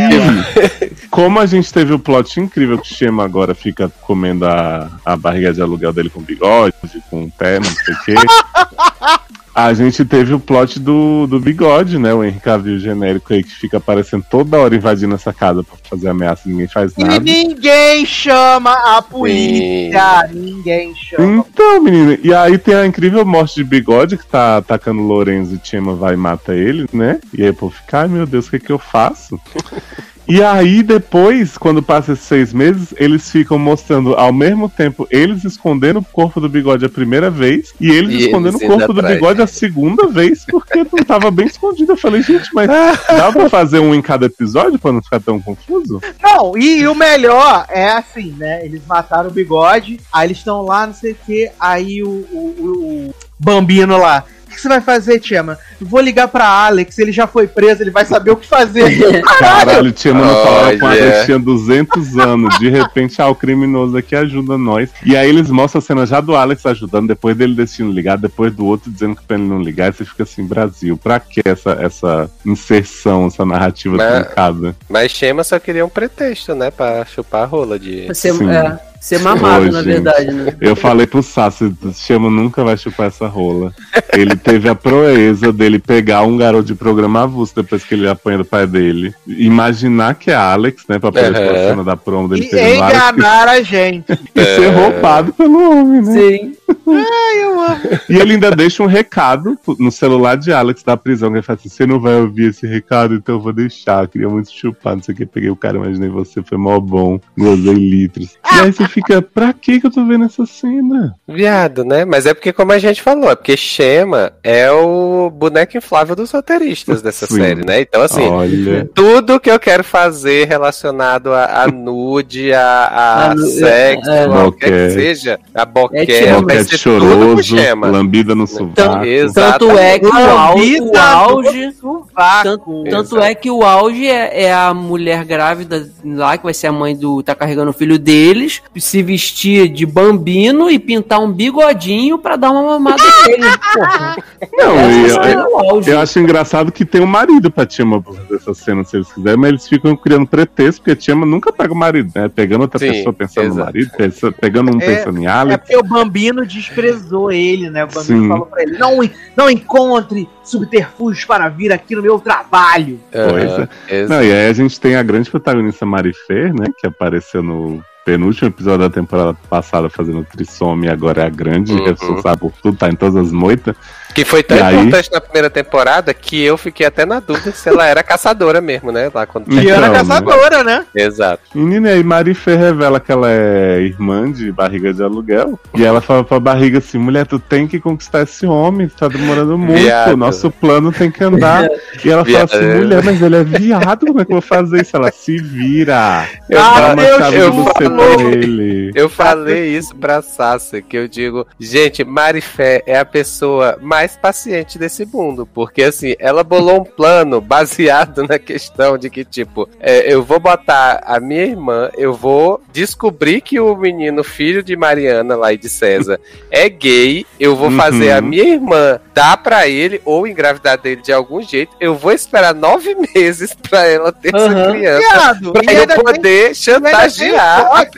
como 1.10 1.38
a 1.38 1.46
gente 1.46 1.72
teve 1.72 1.92
o 1.92 1.98
plot 1.98 2.40
incrível 2.40 2.78
que 2.78 2.90
o 2.90 2.94
Shema 2.94 3.24
agora 3.24 3.54
fica 3.54 3.89
comendo 4.00 4.46
a, 4.46 4.90
a 5.04 5.16
barriga 5.16 5.52
de 5.52 5.60
aluguel 5.60 5.92
dele 5.92 6.10
com 6.10 6.20
bigode, 6.20 6.74
com 7.10 7.28
pé, 7.30 7.58
não 7.58 7.70
sei 7.70 7.94
o 7.94 8.00
quê. 8.04 8.14
A 9.52 9.74
gente 9.74 10.04
teve 10.04 10.32
o 10.32 10.38
plot 10.38 10.78
do, 10.78 11.26
do 11.26 11.40
bigode, 11.40 11.98
né? 11.98 12.14
O 12.14 12.22
Henrique 12.22 12.40
Cavill 12.44 12.78
genérico 12.78 13.32
aí 13.32 13.42
que 13.42 13.50
fica 13.50 13.78
aparecendo 13.78 14.24
toda 14.30 14.56
hora 14.58 14.74
invadindo 14.76 15.14
essa 15.14 15.32
casa 15.32 15.64
pra 15.64 15.76
fazer 15.82 16.08
ameaça 16.08 16.48
e 16.48 16.52
ninguém 16.52 16.68
faz 16.68 16.92
E 16.96 17.02
nada. 17.02 17.18
ninguém 17.18 18.06
chama 18.06 18.72
a 18.72 19.02
polícia. 19.02 20.28
Ninguém 20.32 20.94
chama. 20.94 21.44
Então, 21.48 21.82
menina, 21.82 22.16
e 22.22 22.32
aí 22.32 22.56
tem 22.58 22.74
a 22.74 22.86
incrível 22.86 23.24
morte 23.26 23.56
de 23.56 23.64
bigode 23.64 24.16
que 24.16 24.26
tá 24.26 24.58
atacando 24.58 25.02
o 25.02 25.06
Lorenzo 25.06 25.56
e 25.62 25.68
Chema 25.68 25.94
vai 25.94 26.14
e 26.14 26.16
mata 26.16 26.54
ele, 26.54 26.86
né? 26.92 27.20
E 27.36 27.42
aí 27.42 27.50
o 27.50 27.54
povo 27.54 27.74
fica, 27.74 28.02
ai 28.02 28.08
meu 28.08 28.26
Deus, 28.26 28.46
o 28.46 28.50
que, 28.52 28.60
que 28.60 28.70
eu 28.70 28.78
faço? 28.78 29.38
E 30.30 30.42
aí, 30.42 30.82
depois, 30.82 31.58
quando 31.58 31.82
passa 31.82 32.12
esses 32.12 32.24
seis 32.24 32.52
meses, 32.52 32.94
eles 32.96 33.30
ficam 33.30 33.58
mostrando 33.58 34.14
ao 34.14 34.32
mesmo 34.32 34.68
tempo 34.68 35.06
eles 35.10 35.44
escondendo 35.44 35.98
o 35.98 36.04
corpo 36.04 36.40
do 36.40 36.48
bigode 36.48 36.84
a 36.84 36.88
primeira 36.88 37.28
vez 37.30 37.74
e 37.80 37.90
eles 37.90 38.14
E 38.14 38.26
escondendo 38.26 38.56
eles 38.58 38.62
o 38.62 38.66
corpo 38.78 38.92
do 38.92 39.02
bigode 39.02 39.42
a 39.42 39.46
segunda 39.46 40.06
vez, 40.06 40.44
porque 40.48 40.78
não 40.78 41.04
tava 41.04 41.30
bem 41.30 41.46
escondido. 41.46 41.92
Eu 41.92 41.96
falei, 41.96 42.22
gente, 42.22 42.48
mas 42.54 42.68
dá 42.68 43.32
pra 43.32 43.48
fazer 43.50 43.80
um 43.80 43.94
em 43.94 44.00
cada 44.00 44.26
episódio 44.26 44.78
pra 44.78 44.92
não 44.92 45.02
ficar 45.02 45.20
tão 45.20 45.40
confuso? 45.40 46.00
Não, 46.22 46.56
e, 46.56 46.86
o 46.86 46.94
melhor 46.94 47.66
é 47.68 47.90
assim, 47.90 48.34
né? 48.38 48.64
Eles 48.64 48.82
mataram 48.86 49.28
o 49.30 49.32
bigode, 49.32 50.00
aí 50.12 50.28
eles 50.28 50.38
estão 50.38 50.62
lá, 50.62 50.86
não 50.86 50.94
sei 50.94 51.12
o 51.12 51.16
que, 51.26 51.50
aí 51.58 52.02
o, 52.02 52.08
o, 52.08 52.54
o- 52.58 53.10
o 53.10 53.14
Bambino 53.38 53.96
lá. 53.98 54.24
Que 54.60 54.64
você 54.64 54.68
vai 54.68 54.80
fazer, 54.82 55.18
Tiama? 55.20 55.58
vou 55.80 56.00
ligar 56.02 56.28
pra 56.28 56.46
Alex, 56.46 56.98
ele 56.98 57.12
já 57.12 57.26
foi 57.26 57.46
preso, 57.46 57.82
ele 57.82 57.90
vai 57.90 58.04
saber 58.04 58.30
o 58.30 58.36
que 58.36 58.46
fazer. 58.46 59.22
Caralho, 59.38 59.90
tinha 59.90 60.12
não 60.12 60.22
falava 60.22 60.78
com 60.78 60.86
a 60.86 60.90
Olha. 60.90 61.02
Alex, 61.02 61.24
tinha 61.24 61.38
200 61.38 62.18
anos. 62.18 62.58
De 62.58 62.68
repente, 62.68 63.20
ah, 63.22 63.28
o 63.28 63.34
criminoso 63.34 63.96
aqui 63.96 64.14
ajuda 64.14 64.58
nós. 64.58 64.90
E 65.04 65.16
aí 65.16 65.28
eles 65.28 65.48
mostram 65.48 65.78
a 65.78 65.82
cena 65.82 66.04
já 66.06 66.20
do 66.20 66.36
Alex 66.36 66.66
ajudando, 66.66 67.08
depois 67.08 67.34
dele 67.34 67.54
decidindo 67.54 67.90
ligar, 67.90 68.18
depois 68.18 68.52
do 68.54 68.66
outro 68.66 68.90
dizendo 68.90 69.16
que 69.16 69.22
pra 69.24 69.36
ele 69.38 69.46
não 69.46 69.62
ligar. 69.62 69.88
E 69.90 69.96
você 69.96 70.04
fica 70.04 70.24
assim, 70.24 70.44
Brasil, 70.46 70.96
pra 70.98 71.18
que 71.18 71.40
essa, 71.42 71.70
essa 71.80 72.30
inserção, 72.44 73.26
essa 73.28 73.44
narrativa 73.46 73.96
Mas- 73.96 74.26
truncada? 74.26 74.76
Mas 74.88 75.10
Shema 75.12 75.42
só 75.42 75.58
queria 75.58 75.86
um 75.86 75.88
pretexto, 75.88 76.54
né? 76.54 76.70
Pra 76.70 77.04
chupar 77.06 77.44
a 77.44 77.46
rola 77.46 77.78
de. 77.78 78.14
Ser, 78.14 78.34
Sim. 78.34 78.50
é, 78.50 78.78
ser 79.00 79.18
mamado, 79.18 79.64
Oi, 79.64 79.70
na 79.70 79.82
gente. 79.82 79.92
verdade, 79.94 80.30
né? 80.30 80.54
Eu 80.60 80.76
falei 80.76 81.06
pro 81.06 81.22
Sassi, 81.22 81.74
Chama 81.94 82.28
nunca 82.28 82.62
vai 82.62 82.76
chupar 82.76 83.06
essa 83.06 83.26
rola. 83.26 83.72
Ele 84.12 84.36
teve 84.36 84.68
a 84.68 84.74
proeza 84.74 85.50
dele 85.50 85.78
pegar 85.78 86.22
um 86.22 86.36
garoto 86.36 86.64
de 86.64 86.74
programa 86.74 87.22
avulso 87.22 87.56
depois 87.56 87.82
que 87.82 87.94
ele 87.94 88.06
apanha 88.06 88.38
do 88.38 88.44
pai 88.44 88.66
dele. 88.66 89.14
Imaginar 89.26 90.16
que 90.16 90.30
é 90.30 90.34
Alex, 90.34 90.84
né? 90.86 90.98
Pra 90.98 91.10
poder 91.10 91.32
uhum. 91.32 91.50
a 91.50 91.54
cena 91.54 91.84
da 91.84 91.96
promo 91.96 92.28
dele 92.28 92.48
E 92.52 92.76
enganar 92.76 93.48
a 93.48 93.62
gente. 93.62 94.12
e 94.34 94.44
ser 94.44 94.68
roubado 94.68 95.32
pelo 95.32 95.80
homem, 95.80 96.02
né? 96.02 96.12
Sim. 96.12 96.56
Ai, 96.86 97.44
eu 97.44 97.60
amo. 97.60 97.80
E 98.08 98.16
ele 98.16 98.32
ainda 98.34 98.50
deixa 98.50 98.82
um 98.82 98.86
recado 98.86 99.58
no 99.78 99.90
celular 99.90 100.36
de 100.36 100.52
Alex 100.52 100.82
da 100.82 100.96
prisão, 100.96 101.30
que 101.30 101.36
ele 101.36 101.42
fala 101.42 101.58
assim, 101.58 101.68
você 101.68 101.86
não 101.86 101.98
vai 101.98 102.16
ouvir 102.16 102.50
esse 102.50 102.66
recado, 102.66 103.14
então 103.14 103.36
eu 103.36 103.40
vou 103.40 103.52
deixar. 103.52 104.06
Queria 104.08 104.28
muito 104.28 104.52
chupar, 104.52 104.94
não 104.96 105.02
sei 105.02 105.14
o 105.14 105.16
que. 105.16 105.26
Peguei 105.26 105.50
o 105.50 105.56
cara, 105.56 105.78
imaginei 105.78 106.08
você, 106.08 106.42
foi 106.42 106.58
mó 106.58 106.78
bom. 106.78 107.18
Gozei 107.38 107.74
litros. 107.74 108.36
E 108.52 108.60
aí 108.60 108.72
você 108.72 108.89
fica, 108.90 109.22
pra 109.22 109.52
que 109.52 109.80
que 109.80 109.86
eu 109.86 109.90
tô 109.90 110.04
vendo 110.04 110.24
essa 110.24 110.44
cena? 110.46 111.14
Viado, 111.26 111.84
né? 111.84 112.04
Mas 112.04 112.26
é 112.26 112.34
porque, 112.34 112.52
como 112.52 112.72
a 112.72 112.78
gente 112.78 113.00
falou, 113.00 113.30
é 113.30 113.36
porque 113.36 113.56
Shema 113.56 114.32
é 114.42 114.70
o 114.70 115.30
boneco 115.30 115.76
inflável 115.76 116.14
dos 116.16 116.30
roteiristas 116.32 117.00
dessa 117.00 117.26
Sim. 117.26 117.36
série, 117.36 117.64
né? 117.64 117.80
Então, 117.80 118.02
assim, 118.02 118.26
Olha... 118.26 118.88
tudo 118.94 119.40
que 119.40 119.50
eu 119.50 119.58
quero 119.58 119.84
fazer 119.84 120.46
relacionado 120.48 121.32
a, 121.32 121.62
a 121.62 121.66
nude, 121.68 122.52
a, 122.52 122.60
a 122.62 123.30
A 123.30 123.36
sexo, 123.36 124.10
é, 124.10 124.24
a 124.24 124.28
qualquer 124.28 124.66
que 124.66 124.70
boquete. 124.70 124.92
seja, 124.94 125.38
a 125.54 125.62
É, 125.62 125.66
boquete, 125.66 126.12
vai 126.42 126.64
ser 126.64 126.78
tudo 126.78 127.00
com 127.00 127.08
choroso, 127.08 127.42
Shema. 127.42 127.86
lambida 127.88 128.34
no 128.34 128.46
sovaco. 128.46 129.04
Exato. 129.04 129.66
Tanto 129.66 129.78
é 129.78 129.98
que 129.98 130.06
o 130.06 130.96
auge, 130.98 131.68
o 131.68 131.72
sovaco. 131.80 132.42
Tanto, 132.42 132.84
tanto 132.90 133.20
é 133.20 133.34
que 133.34 133.50
o 133.50 133.62
auge 133.62 134.06
é, 134.06 134.44
é 134.44 134.52
a 134.52 134.74
mulher 134.74 135.24
grávida 135.24 135.88
lá, 136.04 136.36
que 136.36 136.44
vai 136.44 136.54
ser 136.54 136.66
a 136.68 136.72
mãe 136.72 136.96
do. 136.96 137.22
tá 137.22 137.34
carregando 137.34 137.70
o 137.70 137.74
filho 137.74 137.98
deles, 137.98 138.62
se 138.80 139.02
vestir 139.02 139.68
de 139.68 139.84
bambino 139.86 140.70
e 140.70 140.78
pintar 140.78 141.20
um 141.20 141.30
bigodinho 141.32 142.18
pra 142.18 142.36
dar 142.36 142.50
uma 142.50 142.62
mamada 142.62 143.02
nele. 143.26 143.44
Não, 144.52 144.90
e 144.90 145.08
eu, 145.10 145.22
é 145.22 145.46
o 145.48 145.58
auge. 145.58 145.90
eu 145.90 146.00
acho 146.00 146.18
engraçado 146.18 146.72
que 146.72 146.84
tem 146.84 147.00
um 147.00 147.06
marido 147.06 147.50
pra 147.50 147.66
Tiama 147.66 148.00
pra 148.02 148.12
fazer 148.14 148.34
essa 148.36 148.54
cena, 148.54 148.82
se 148.84 148.96
eles 148.96 149.12
quiserem, 149.12 149.38
mas 149.38 149.48
eles 149.50 149.68
ficam 149.68 149.94
criando 149.96 150.26
pretexto, 150.26 150.80
porque 150.82 150.96
Tiama 150.96 151.26
nunca 151.26 151.52
pega 151.52 151.72
o 151.72 151.76
marido, 151.76 152.10
né? 152.14 152.28
Pegando 152.28 152.62
outra 152.62 152.78
Sim, 152.78 152.88
pessoa 152.92 153.12
pensando 153.12 153.44
no 153.48 153.52
exato. 153.54 153.66
marido, 153.66 153.90
pensa- 153.96 154.32
pegando 154.32 154.74
um 154.74 154.80
É, 154.80 154.86
pensando 154.96 155.18
em 155.18 155.26
É 155.26 155.28
Alex. 155.28 155.58
porque 155.58 155.76
o 155.76 155.82
Bambino 155.82 156.46
desprezou 156.46 157.30
ele, 157.30 157.68
né? 157.70 157.84
O 157.84 157.88
Bambino 157.88 158.22
Sim. 158.22 158.28
falou 158.28 158.46
pra 158.46 158.62
ele: 158.62 158.78
não, 158.78 158.98
não 159.36 159.50
encontre 159.50 160.28
subterfúgios 160.42 161.24
para 161.24 161.48
vir 161.48 161.72
aqui 161.72 161.94
no 161.94 162.02
meu 162.02 162.18
trabalho. 162.18 162.98
Exato. 163.12 163.68
Não, 164.08 164.22
e 164.22 164.32
aí 164.32 164.48
a 164.48 164.52
gente 164.52 164.80
tem 164.80 164.96
a 164.96 165.02
grande 165.02 165.30
protagonista 165.30 165.84
Marifer, 165.86 166.52
né? 166.54 166.66
Que 166.78 166.86
apareceu 166.86 167.42
no 167.42 167.82
penúltimo 168.10 168.48
episódio 168.48 168.80
da 168.80 168.90
temporada 168.90 169.34
passada 169.48 169.88
fazendo 169.88 170.24
trissome 170.24 170.86
e 170.86 170.90
agora 170.90 171.22
é 171.22 171.26
a 171.26 171.28
grande 171.28 171.72
Uhum. 171.72 171.84
responsável 171.84 172.50
por 172.50 172.52
tudo, 172.60 172.76
tá 172.76 172.88
em 172.88 172.96
todas 172.96 173.14
as 173.26 173.30
moitas. 173.30 173.76
Que 174.14 174.24
foi 174.24 174.42
tão 174.42 174.56
E 174.56 174.60
aí? 174.62 174.74
importante 174.76 175.10
na 175.12 175.20
primeira 175.20 175.48
temporada 175.50 176.12
que 176.12 176.42
eu 176.42 176.56
fiquei 176.58 176.86
até 176.86 177.04
na 177.06 177.20
dúvida 177.20 177.52
se 177.52 177.68
ela 177.68 177.86
era 177.86 178.02
caçadora 178.02 178.60
mesmo, 178.60 178.90
né? 178.90 179.10
Lá 179.14 179.26
quando... 179.26 179.44
Então, 179.48 179.60
Diana 179.60 179.88
né? 179.88 179.94
Caçadora, 179.98 180.64
né? 180.64 180.84
Exato. 180.94 181.42
Menina, 181.54 181.90
e 181.90 181.94
aí 181.94 182.04
Marifer 182.04 182.58
revela 182.58 182.98
que 183.00 183.12
ela 183.12 183.28
é 183.30 183.80
irmã 183.80 184.30
de 184.30 184.50
barriga 184.50 184.92
de 184.92 185.02
aluguel. 185.02 185.58
E 185.74 185.84
ela 185.84 186.00
fala 186.00 186.24
pra 186.24 186.40
barriga 186.40 186.78
assim: 186.78 186.98
mulher, 186.98 187.26
tu 187.26 187.38
tem 187.38 187.66
que 187.66 187.78
conquistar 187.80 188.22
esse 188.22 188.46
homem, 188.46 188.88
tá 188.88 189.08
demorando 189.08 189.56
muito. 189.56 189.80
Viado. 189.80 190.16
Nosso 190.16 190.50
plano 190.50 190.92
tem 190.92 191.10
que 191.10 191.22
andar. 191.22 191.68
E 192.04 192.10
ela 192.10 192.24
fala 192.24 192.46
Viado. 192.46 192.54
assim: 192.54 192.74
mulher, 192.78 193.02
mas 193.04 193.22
ele 193.22 193.36
é 193.36 193.44
viado, 193.44 194.06
como 194.06 194.20
é 194.20 194.24
que 194.24 194.32
eu 194.32 194.36
vou 194.36 194.42
fazer 194.42 194.82
isso? 194.82 194.96
Ela 194.96 195.10
se 195.12 195.36
vira. 195.38 196.26
Eu 196.48 196.58
Dá 196.58 196.92
Ah, 196.92 196.96
chave 197.18 197.36
eu 197.36 197.50
de 197.50 197.56
você 197.56 197.84
falo- 197.84 197.96
pra 197.96 198.22
ele. 198.32 198.90
Eu 198.94 199.08
falei 199.08 199.76
isso 199.76 199.94
pra 199.94 200.22
Sasha, 200.22 200.80
que 200.82 200.96
eu 200.96 201.06
digo, 201.08 201.46
gente, 201.58 202.02
Marifé 202.04 202.82
é 202.86 202.98
a 202.98 203.04
pessoa 203.04 203.78
mais 203.80 203.99
paciente 204.08 204.78
desse 204.78 205.04
mundo, 205.06 205.46
porque 205.52 205.82
assim, 205.82 206.14
ela 206.18 206.42
bolou 206.44 206.80
um 206.80 206.84
plano 206.84 207.40
baseado 207.42 208.26
na 208.28 208.38
questão 208.38 208.96
de 208.98 209.08
que, 209.10 209.24
tipo, 209.24 209.68
é, 209.80 210.12
eu 210.12 210.22
vou 210.22 210.38
botar 210.40 211.02
a 211.04 211.18
minha 211.20 211.44
irmã, 211.44 211.90
eu 211.96 212.12
vou 212.14 212.62
descobrir 212.72 213.40
que 213.40 213.58
o 213.60 213.76
menino, 213.76 214.22
filho 214.24 214.62
de 214.62 214.76
Mariana 214.76 215.36
lá 215.36 215.52
e 215.52 215.58
de 215.58 215.68
César, 215.68 216.18
é 216.50 216.68
gay, 216.68 217.26
eu 217.38 217.56
vou 217.56 217.70
Uhum. 217.70 217.76
fazer 217.76 218.12
a 218.12 218.20
minha 218.20 218.44
irmã 218.44 218.98
dar 219.14 219.36
pra 219.36 219.68
ele, 219.68 220.00
ou 220.04 220.26
engravidar 220.26 220.78
dele 220.78 221.02
de 221.02 221.12
algum 221.12 221.40
jeito, 221.42 221.76
eu 221.80 221.94
vou 221.94 222.12
esperar 222.12 222.54
nove 222.54 222.94
meses 223.14 223.54
pra 223.68 223.86
ela 223.86 224.10
ter 224.12 224.34
essa 224.34 224.46
Aham. 224.46 224.70
criança. 224.72 224.98
Viado, 225.00 225.52
Pra 225.52 225.62
e 225.72 225.76
eu 225.76 225.86
poder 226.02 226.44
tem 226.46 226.54
chantagear. 226.54 227.90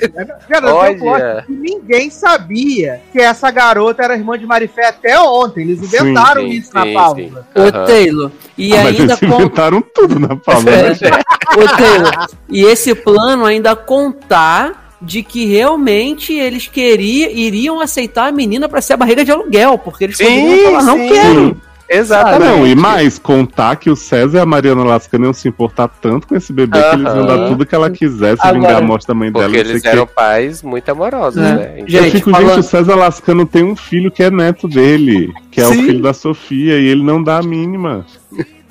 Viado, 0.48 0.66
Olha. 0.74 1.44
que 1.46 1.52
ninguém 1.52 2.10
sabia 2.10 3.00
que 3.12 3.20
essa 3.20 3.50
garota 3.50 4.02
era 4.02 4.14
irmã 4.14 4.38
de 4.38 4.46
Marifé 4.46 4.86
até 4.88 5.18
ontem. 5.20 5.62
Eles 5.62 5.80
inventaram 6.00 6.42
sim, 6.42 6.48
isso 6.50 6.70
na 6.74 6.82
sim, 6.84 6.94
pauta. 6.94 7.20
sim. 7.22 7.32
Ô. 7.54 7.86
Taylor. 7.86 8.30
E 8.58 8.72
Ah, 8.74 8.76
mas 8.84 8.86
ainda 9.00 9.02
eles 9.14 9.20
com. 9.20 9.26
inventaram 9.26 9.84
tudo 9.94 10.18
na 10.18 10.36
pauta. 10.36 10.62
né? 10.70 10.92
Ô, 11.56 11.76
Taylor. 11.76 12.26
E 12.50 12.62
esse 12.64 12.94
plano 12.94 13.44
ainda 13.44 13.74
contar 13.76 14.96
de 15.00 15.22
que 15.22 15.44
realmente 15.46 16.32
eles 16.32 16.68
queriam, 16.68 17.30
iriam 17.30 17.80
aceitar 17.80 18.28
a 18.28 18.32
menina 18.32 18.68
pra 18.68 18.80
ser 18.80 18.92
a 18.92 18.96
barriga 18.96 19.24
de 19.24 19.32
aluguel, 19.32 19.76
porque 19.78 20.04
eles 20.04 20.16
Sim, 20.16 20.24
poderiam 20.24 20.70
falar, 20.70 20.82
não 20.84 20.96
sim. 20.98 21.08
quero. 21.08 21.60
Exatamente. 21.92 22.44
Não, 22.50 22.66
e 22.66 22.74
mais, 22.74 23.18
contar 23.18 23.76
que 23.76 23.90
o 23.90 23.96
César 23.96 24.38
e 24.38 24.40
a 24.40 24.46
Mariana 24.46 24.82
Lascano 24.84 25.26
iam 25.26 25.32
se 25.32 25.46
importar 25.48 25.88
tanto 25.88 26.26
com 26.26 26.34
esse 26.34 26.52
bebê 26.52 26.78
que 26.80 26.94
eles 26.96 27.14
iam 27.14 27.26
dar 27.26 27.48
tudo 27.48 27.66
que 27.66 27.74
ela 27.74 27.90
quisesse, 27.90 28.40
Agora- 28.40 28.54
vingar 28.54 28.76
a 28.76 28.80
morte 28.80 29.06
da 29.06 29.14
mãe 29.14 29.30
dela. 29.30 29.44
Porque 29.44 29.58
não 29.58 29.64
sei 29.64 29.72
eles 29.72 29.84
o 29.84 29.88
eram 29.88 30.06
pais 30.06 30.62
muito 30.62 30.88
amorosos, 30.88 31.42
É. 31.42 31.54
né? 31.54 31.74
Eu 31.80 31.88
Gente, 31.88 32.10
fico, 32.12 32.30
falando- 32.30 32.48
gente, 32.48 32.58
o 32.60 32.62
César 32.62 32.94
Lascano 32.96 33.44
tem 33.46 33.62
um 33.64 33.76
filho 33.76 34.10
que 34.10 34.22
é 34.22 34.30
neto 34.30 34.66
dele, 34.66 35.32
que 35.50 35.60
é 35.60 35.66
o 35.66 35.72
Sim. 35.72 35.84
filho 35.84 36.02
da 36.02 36.12
Sofia, 36.14 36.78
e 36.78 36.86
ele 36.86 37.02
não 37.02 37.22
dá 37.22 37.38
a 37.38 37.42
mínima. 37.42 38.06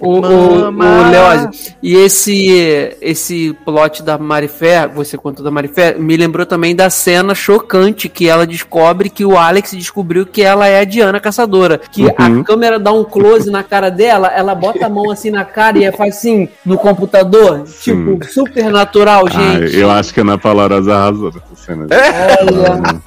O, 0.02 0.20
o, 0.20 0.68
o. 0.70 1.10
Leose, 1.12 1.76
e 1.82 1.96
esse 1.96 2.96
esse 3.02 3.56
plot 3.64 4.02
da 4.04 4.18
Marifé, 4.18 4.88
você 4.88 5.18
contou 5.18 5.44
da 5.46 5.52
Marifé, 5.52 5.94
me 5.98 6.18
lembrou 6.18 6.46
também 6.46 6.76
da 6.76 6.90
cena 6.90 7.36
chocante 7.36 8.10
que 8.10 8.28
ela 8.28 8.46
descobre 8.48 9.10
que 9.10 9.24
o 9.24 9.38
Alex 9.38 9.72
descobriu 9.72 10.26
que 10.26 10.42
ela 10.42 10.68
é 10.68 10.80
a 10.80 10.84
Diana 10.84 11.20
Caçadora. 11.20 11.80
Que 11.92 12.02
Uhum. 12.06 12.42
a 12.42 12.44
câmera 12.44 12.80
dá 12.80 12.92
um 12.92 13.04
close 13.04 13.50
na 13.52 13.64
cara 13.64 13.90
dela, 13.92 14.28
ela 14.28 14.56
bota 14.56 14.86
a 14.86 14.90
mão 14.90 15.12
assim 15.12 15.30
na 15.30 15.46
cara 15.46 15.78
e 15.78 15.92
faz 15.92 16.16
assim 16.18 16.50
no 16.66 16.78
computador. 16.78 17.64
Sim. 17.68 18.16
Tipo, 18.18 18.26
super 18.32 18.72
natural, 18.72 19.26
Ah, 19.28 19.30
gente. 19.60 19.78
eu 19.78 19.90
acho 19.92 20.14
que 20.14 20.20
a 20.20 20.24
Ana 20.24 20.38
Paula 20.38 20.64
arrasou 20.66 21.32
nessa 21.32 21.56
cena. 21.56 21.88
Olha, 22.42 23.02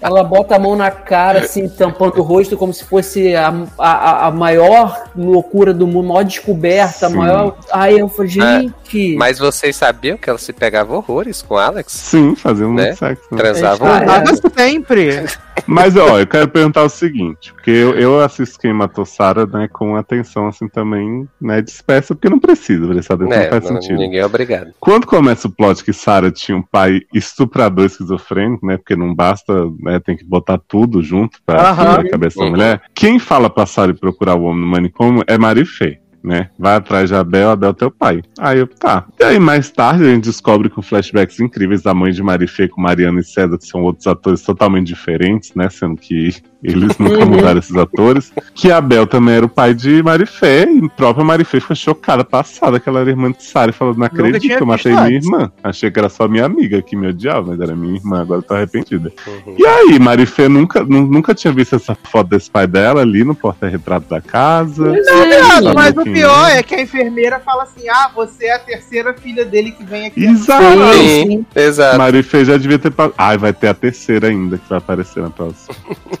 ela 0.00 0.22
bota 0.22 0.54
a 0.56 0.58
mão 0.58 0.76
na 0.76 0.90
cara, 0.90 1.40
assim, 1.40 1.68
tampando 1.68 2.18
o 2.18 2.22
rosto, 2.22 2.56
como 2.56 2.72
se 2.72 2.84
fosse 2.84 3.34
a, 3.34 3.52
a, 3.78 4.26
a 4.26 4.30
maior 4.30 5.10
loucura 5.16 5.74
do 5.74 5.86
mundo, 5.86 6.08
maior 6.08 6.24
descoberta, 6.24 7.06
a 7.06 7.10
maior. 7.10 7.56
Aí 7.72 7.98
eu 7.98 8.08
falei, 8.08 8.30
gente. 8.30 8.74
Mas 9.16 9.38
vocês 9.38 9.76
sabiam 9.76 10.16
que 10.16 10.28
ela 10.28 10.38
se 10.38 10.52
pegava 10.52 10.94
horrores 10.94 11.42
com 11.42 11.56
Alex? 11.56 11.92
Sim, 11.92 12.34
faziam 12.36 12.72
Né? 12.72 12.84
muito 12.86 12.98
sexo. 12.98 13.24
né? 13.30 13.36
Transavam. 13.38 13.88
É. 13.96 14.04
Tava 14.04 14.36
sempre. 14.56 15.24
Mas, 15.66 15.96
ó, 15.96 16.18
eu 16.18 16.26
quero 16.26 16.48
perguntar 16.48 16.82
o 16.84 16.88
seguinte, 16.88 17.52
porque 17.52 17.70
eu, 17.70 17.94
eu 17.94 18.20
assisto 18.20 18.58
Quem 18.58 18.72
Matou 18.72 19.04
Sarah, 19.04 19.44
né, 19.46 19.68
com 19.70 19.96
atenção, 19.96 20.46
assim, 20.48 20.66
também, 20.68 21.28
né, 21.40 21.60
dispersa, 21.60 22.14
porque 22.14 22.28
não 22.30 22.38
precisa 22.38 22.86
prestar 22.86 23.14
atenção, 23.14 23.36
né? 23.36 23.42
não 23.44 23.50
faz 23.50 23.64
não- 23.70 23.82
sentido. 23.82 23.98
ninguém 23.98 24.20
é 24.20 24.24
obrigado. 24.24 24.72
Quando 24.80 25.06
começa 25.06 25.46
o 25.46 25.50
plot 25.50 25.84
que 25.84 25.92
Sarah 25.92 26.30
tinha 26.30 26.56
um 26.56 26.62
pai 26.62 27.02
estuprador 27.12 27.84
esquizofrênico, 27.86 28.64
né? 28.66 28.76
Porque 28.78 28.96
não 28.96 29.14
basta, 29.14 29.52
né? 29.80 30.00
Tem 30.00 30.16
que 30.16 30.24
botar 30.24 30.58
tudo 30.66 31.02
junto 31.02 31.38
pra 31.44 31.70
Aham. 31.70 31.84
tirar 31.90 32.00
a 32.06 32.10
cabeça 32.10 32.38
da 32.38 32.44
Uhum. 32.46 32.50
mulher. 32.52 32.80
Quem 32.94 33.18
fala 33.18 33.50
pra 33.50 33.66
Sarah 33.66 33.92
ir 33.92 33.98
procurar 33.98 34.36
o 34.36 34.44
homem 34.44 34.62
no 34.62 34.66
manicômio 34.70 35.22
é 35.26 35.36
Marifê. 35.36 35.98
Né? 36.22 36.48
Vai 36.58 36.74
atrás 36.76 37.08
de 37.08 37.14
Abel, 37.14 37.50
Abel 37.50 37.70
é 37.70 37.72
teu 37.72 37.90
pai. 37.90 38.22
Aí 38.38 38.58
eu, 38.58 38.66
tá. 38.66 39.04
E 39.20 39.24
aí 39.24 39.38
mais 39.38 39.70
tarde 39.70 40.04
a 40.04 40.08
gente 40.08 40.24
descobre 40.24 40.68
com 40.68 40.82
flashbacks 40.82 41.40
incríveis 41.40 41.82
da 41.82 41.94
mãe 41.94 42.12
de 42.12 42.22
Marifê 42.22 42.68
com 42.68 42.80
Mariana 42.80 43.20
e 43.20 43.24
César, 43.24 43.56
que 43.58 43.66
são 43.66 43.82
outros 43.82 44.06
atores 44.06 44.42
totalmente 44.42 44.86
diferentes, 44.88 45.54
né? 45.54 45.68
Sendo 45.70 45.96
que 45.96 46.34
eles 46.62 46.98
nunca 46.98 47.18
Uhum. 47.18 47.26
mudaram 47.26 47.58
esses 47.58 47.76
atores. 47.76 48.32
Que 48.54 48.70
Abel 48.72 49.06
também 49.06 49.36
era 49.36 49.46
o 49.46 49.48
pai 49.48 49.72
de 49.74 50.02
Marifé, 50.02 50.64
e 50.70 50.84
a 50.84 50.88
própria 50.88 51.24
Marifé 51.24 51.60
ficou 51.60 51.76
chocada, 51.76 52.24
passada, 52.24 52.80
que 52.80 52.88
ela 52.88 53.00
era 53.00 53.10
irmã 53.10 53.30
de 53.30 53.42
Sara, 53.44 53.70
e 53.70 53.74
falou: 53.74 53.94
Não 53.94 54.04
acredito 54.06 54.42
que 54.56 54.62
eu 54.62 54.66
matei 54.66 54.92
minha 54.92 55.10
irmã. 55.10 55.52
Achei 55.62 55.90
que 55.90 55.98
era 55.98 56.08
só 56.08 56.26
minha 56.28 56.44
amiga 56.44 56.82
que 56.82 56.96
me 56.96 57.08
odiava, 57.08 57.46
mas 57.48 57.60
era 57.60 57.76
minha 57.76 57.94
irmã, 57.96 58.20
agora 58.22 58.40
eu 58.40 58.42
tô 58.42 58.54
arrependida. 58.54 59.12
Uhum. 59.26 59.54
E 59.58 59.64
aí, 59.66 59.98
Marifé 59.98 60.48
nunca, 60.48 60.82
nu- 60.84 61.06
nunca 61.06 61.34
tinha 61.34 61.52
visto 61.52 61.76
essa 61.76 61.94
foto 61.94 62.30
desse 62.30 62.50
pai 62.50 62.66
dela 62.66 63.00
ali 63.02 63.22
no 63.24 63.34
porta-retrato 63.34 64.08
da 64.08 64.20
casa. 64.20 64.84
Não, 64.84 65.28
viado, 65.28 65.62
Sabe 65.64 65.74
mas 65.74 65.96
o 65.96 66.02
quem 66.04 66.17
pior 66.18 66.50
é? 66.50 66.62
que 66.62 66.74
a 66.74 66.80
enfermeira 66.80 67.40
fala 67.40 67.64
assim: 67.64 67.88
ah, 67.88 68.10
você 68.14 68.46
é 68.46 68.54
a 68.54 68.58
terceira 68.58 69.14
filha 69.14 69.44
dele 69.44 69.72
que 69.72 69.84
vem 69.84 70.06
aqui. 70.06 70.24
Exato! 70.24 70.64
Sim, 70.94 71.46
exato. 71.54 71.98
Marifé 71.98 72.44
já 72.44 72.56
devia 72.56 72.78
ter. 72.78 72.92
Ai, 73.16 73.38
vai 73.38 73.52
ter 73.52 73.68
a 73.68 73.74
terceira 73.74 74.28
ainda 74.28 74.58
que 74.58 74.68
vai 74.68 74.78
aparecer 74.78 75.22
na 75.22 75.30
próxima. 75.30 75.74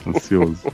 Ansioso. 0.06 0.72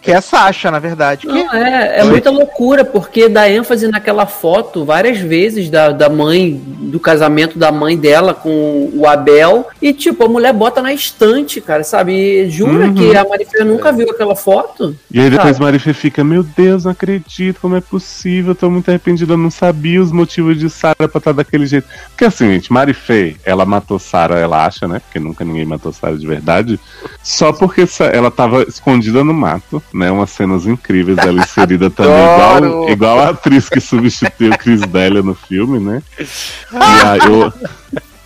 Que 0.00 0.12
é 0.12 0.20
Sasha, 0.20 0.70
na 0.70 0.78
verdade. 0.78 1.26
Que... 1.26 1.32
Não, 1.32 1.52
é, 1.52 1.98
é 1.98 2.04
muita 2.04 2.30
loucura, 2.30 2.84
porque 2.84 3.28
dá 3.28 3.50
ênfase 3.50 3.88
naquela 3.88 4.24
foto 4.24 4.84
várias 4.84 5.18
vezes 5.18 5.68
da, 5.68 5.90
da 5.90 6.08
mãe, 6.08 6.60
do 6.64 7.00
casamento 7.00 7.58
da 7.58 7.72
mãe 7.72 7.96
dela 7.96 8.32
com 8.32 8.88
o 8.94 9.04
Abel. 9.04 9.66
E, 9.82 9.92
tipo, 9.92 10.24
a 10.24 10.28
mulher 10.28 10.52
bota 10.52 10.80
na 10.80 10.92
estante, 10.92 11.60
cara, 11.60 11.82
sabe? 11.82 12.12
E 12.12 12.50
jura 12.50 12.86
Uhum. 12.86 12.94
que 12.94 13.16
a 13.16 13.24
Marifé 13.24 13.64
nunca 13.64 13.90
viu 13.90 14.08
aquela 14.08 14.36
foto? 14.36 14.94
E 15.10 15.18
aí 15.18 15.28
depois 15.28 15.56
Sabe? 15.56 15.64
Marifé 15.64 15.92
fica, 15.92 16.22
meu 16.22 16.42
Deus, 16.44 16.84
não 16.84 16.92
acredito, 16.92 17.60
como 17.60 17.74
é 17.74 17.80
possível, 17.80 18.52
eu 18.52 18.54
tô 18.54 18.70
muito 18.70 18.88
arrependida, 18.88 19.32
eu 19.32 19.38
não 19.38 19.50
sabia 19.50 20.00
os 20.00 20.12
motivos 20.12 20.58
de 20.58 20.70
Sarah 20.70 21.08
pra 21.08 21.18
estar 21.18 21.32
daquele 21.32 21.66
jeito. 21.66 21.88
Porque 22.10 22.24
assim, 22.24 22.52
gente, 22.52 22.72
Marifé, 22.72 23.34
ela 23.44 23.64
matou 23.64 23.98
Sarah, 23.98 24.38
ela 24.38 24.64
acha, 24.64 24.86
né? 24.86 25.00
Porque 25.00 25.18
nunca 25.18 25.44
ninguém 25.44 25.64
matou 25.64 25.92
Sarah 25.92 26.16
de 26.16 26.26
verdade. 26.26 26.78
Só 27.22 27.52
porque 27.52 27.84
ela 28.12 28.30
tava 28.30 28.62
escondida 28.62 29.24
no 29.24 29.34
né? 29.92 30.10
Umas 30.10 30.30
cenas 30.30 30.66
incríveis 30.66 31.16
dela 31.16 31.40
inserida 31.40 31.88
também, 31.90 32.12
igual, 32.12 32.90
igual 32.90 33.20
a 33.20 33.28
atriz 33.30 33.68
que 33.68 33.80
substituiu 33.80 34.52
o 34.52 34.58
Chris 34.58 34.80
Delia 34.82 35.22
no 35.22 35.34
filme, 35.34 35.78
né? 35.78 36.02
E 36.20 37.06
aí, 37.06 37.20
eu... 37.26 37.52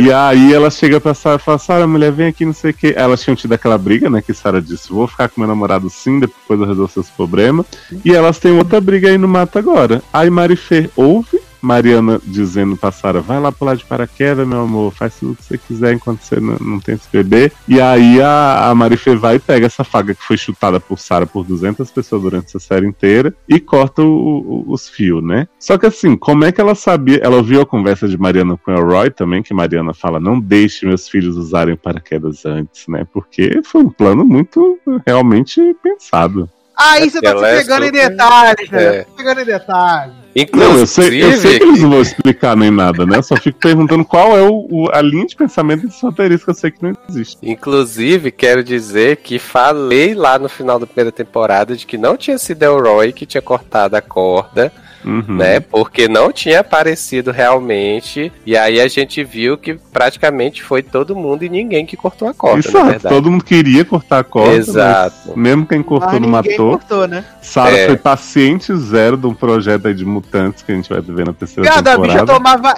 E 0.00 0.10
aí 0.10 0.54
ela 0.54 0.70
chega 0.70 0.98
pra 0.98 1.12
Sarah 1.12 1.36
e 1.36 1.44
fala, 1.44 1.58
Sarah, 1.58 1.86
mulher, 1.86 2.10
vem 2.10 2.28
aqui, 2.28 2.44
não 2.44 2.54
sei 2.54 2.70
o 2.70 2.74
que. 2.74 2.94
Elas 2.96 3.22
tinham 3.22 3.36
tido 3.36 3.52
aquela 3.52 3.76
briga, 3.76 4.08
né? 4.08 4.22
Que 4.22 4.32
Sarah 4.32 4.60
disse, 4.60 4.90
vou 4.90 5.06
ficar 5.06 5.28
com 5.28 5.40
meu 5.40 5.48
namorado 5.48 5.90
sim, 5.90 6.18
depois 6.18 6.58
eu 6.58 6.66
resolvo 6.66 6.90
seus 6.90 7.10
problemas. 7.10 7.66
E 8.04 8.14
elas 8.14 8.38
têm 8.38 8.52
outra 8.52 8.80
briga 8.80 9.08
aí 9.08 9.18
no 9.18 9.28
mato 9.28 9.58
agora. 9.58 10.02
Aí 10.12 10.30
Marifê 10.30 10.90
ouve 10.96 11.38
Mariana 11.66 12.20
dizendo 12.24 12.76
pra 12.76 12.92
Sarah, 12.92 13.20
vai 13.20 13.40
lá 13.40 13.50
pular 13.50 13.74
de 13.76 13.84
paraquedas, 13.84 14.46
meu 14.46 14.60
amor, 14.62 14.92
faz 14.92 15.16
tudo 15.18 15.32
o 15.32 15.36
que 15.36 15.42
você 15.44 15.58
quiser 15.58 15.92
enquanto 15.92 16.20
você 16.20 16.38
não, 16.40 16.56
não 16.60 16.80
tem 16.80 16.94
esse 16.94 17.08
bebê. 17.12 17.50
E 17.68 17.80
aí 17.80 18.20
a, 18.22 18.70
a 18.70 18.74
Marifê 18.74 19.14
vai 19.16 19.36
e 19.36 19.38
pega 19.40 19.66
essa 19.66 19.82
faga 19.84 20.14
que 20.14 20.22
foi 20.22 20.36
chutada 20.36 20.78
por 20.78 20.98
Sarah 20.98 21.26
por 21.26 21.44
200 21.44 21.90
pessoas 21.90 22.22
durante 22.22 22.46
essa 22.46 22.58
série 22.58 22.86
inteira 22.86 23.34
e 23.48 23.58
corta 23.60 24.02
o- 24.02 24.06
o- 24.06 24.72
os 24.72 24.88
fios, 24.88 25.22
né? 25.22 25.48
Só 25.58 25.76
que 25.76 25.86
assim, 25.86 26.16
como 26.16 26.44
é 26.44 26.52
que 26.52 26.60
ela 26.60 26.74
sabia? 26.74 27.18
Ela 27.22 27.36
ouviu 27.36 27.60
a 27.60 27.66
conversa 27.66 28.06
de 28.08 28.16
Mariana 28.16 28.56
com 28.56 28.72
o 28.72 28.80
Roy 28.86 29.10
também, 29.10 29.42
que 29.42 29.52
Mariana 29.52 29.92
fala, 29.92 30.20
não 30.20 30.38
deixe 30.38 30.86
meus 30.86 31.08
filhos 31.08 31.36
usarem 31.36 31.76
paraquedas 31.76 32.46
antes, 32.46 32.86
né? 32.88 33.04
Porque 33.12 33.60
foi 33.64 33.82
um 33.82 33.90
plano 33.90 34.24
muito 34.24 34.78
realmente 35.06 35.60
pensado. 35.82 36.48
Aí 36.76 37.08
você 37.10 37.20
tá 37.20 37.30
se 37.36 37.56
pegando 37.62 37.86
em 37.86 37.90
detalhes, 37.92 38.70
né? 38.70 38.84
É. 38.84 39.06
Pegando 39.16 39.40
em 39.40 39.44
detalhes. 39.44 40.14
Inclusive, 40.38 40.72
Não, 40.74 40.78
eu 40.80 40.86
sei, 40.86 41.22
eu 41.24 41.32
sei 41.38 41.58
que 41.58 41.64
eles 41.64 41.80
não 41.80 41.90
vão 41.90 42.02
explicar 42.02 42.54
nem 42.54 42.70
nada, 42.70 43.06
né? 43.06 43.16
Eu 43.16 43.22
só 43.22 43.34
fico 43.36 43.58
perguntando 43.58 44.04
qual 44.04 44.36
é 44.36 44.42
o, 44.42 44.66
o- 44.70 44.90
a 44.92 45.00
linha 45.00 45.26
de 45.26 45.34
pensamento 45.34 45.86
desse 45.86 46.02
roteirista 46.02 46.44
que 46.44 46.50
eu 46.50 46.54
sei 46.54 46.70
que 46.70 46.82
não 46.82 46.92
existe. 47.08 47.38
Inclusive, 47.42 48.30
quero 48.30 48.62
dizer 48.62 49.16
que 49.16 49.38
falei 49.38 50.12
lá 50.14 50.38
no 50.38 50.48
final 50.50 50.78
da 50.78 50.86
primeira 50.86 51.10
temporada 51.10 51.74
de 51.74 51.86
que 51.86 51.96
não 51.96 52.18
tinha 52.18 52.36
sido 52.36 52.62
Elroy 52.62 53.12
que 53.14 53.24
tinha 53.24 53.40
cortado 53.40 53.96
a 53.96 54.02
corda, 54.02 54.70
Uhum. 55.06 55.36
né? 55.36 55.60
Porque 55.60 56.08
não 56.08 56.32
tinha 56.32 56.60
aparecido 56.60 57.30
realmente. 57.30 58.32
E 58.44 58.56
aí 58.56 58.80
a 58.80 58.88
gente 58.88 59.22
viu 59.22 59.56
que 59.56 59.74
praticamente 59.74 60.62
foi 60.62 60.82
todo 60.82 61.14
mundo 61.14 61.44
e 61.44 61.48
ninguém 61.48 61.86
que 61.86 61.96
cortou 61.96 62.26
a 62.28 62.34
corda, 62.34 62.56
na 62.56 62.68
Exato, 62.68 62.90
verdade. 62.90 63.14
todo 63.14 63.30
mundo 63.30 63.44
queria 63.44 63.84
cortar 63.84 64.18
a 64.18 64.24
corda, 64.24 64.56
Exato. 64.56 65.38
mesmo 65.38 65.64
quem 65.66 65.82
cortou 65.82 66.12
Mas 66.12 66.20
não 66.20 66.28
matou. 66.28 66.78
cortou, 66.78 67.06
né? 67.06 67.24
Sarah 67.40 67.76
É. 67.78 67.86
foi 67.86 67.96
paciente 67.96 68.74
zero 68.76 69.16
de 69.16 69.26
um 69.26 69.34
projeto 69.34 69.86
aí 69.88 69.94
de 69.94 70.04
mutantes 70.04 70.62
que 70.62 70.72
a 70.72 70.74
gente 70.74 70.88
vai 70.90 71.00
ver 71.00 71.24
na 71.26 71.32
terceira 71.32 71.68
Cada 71.70 71.96
bicha 71.98 72.18
temporada. 72.18 72.32
tomava 72.32 72.74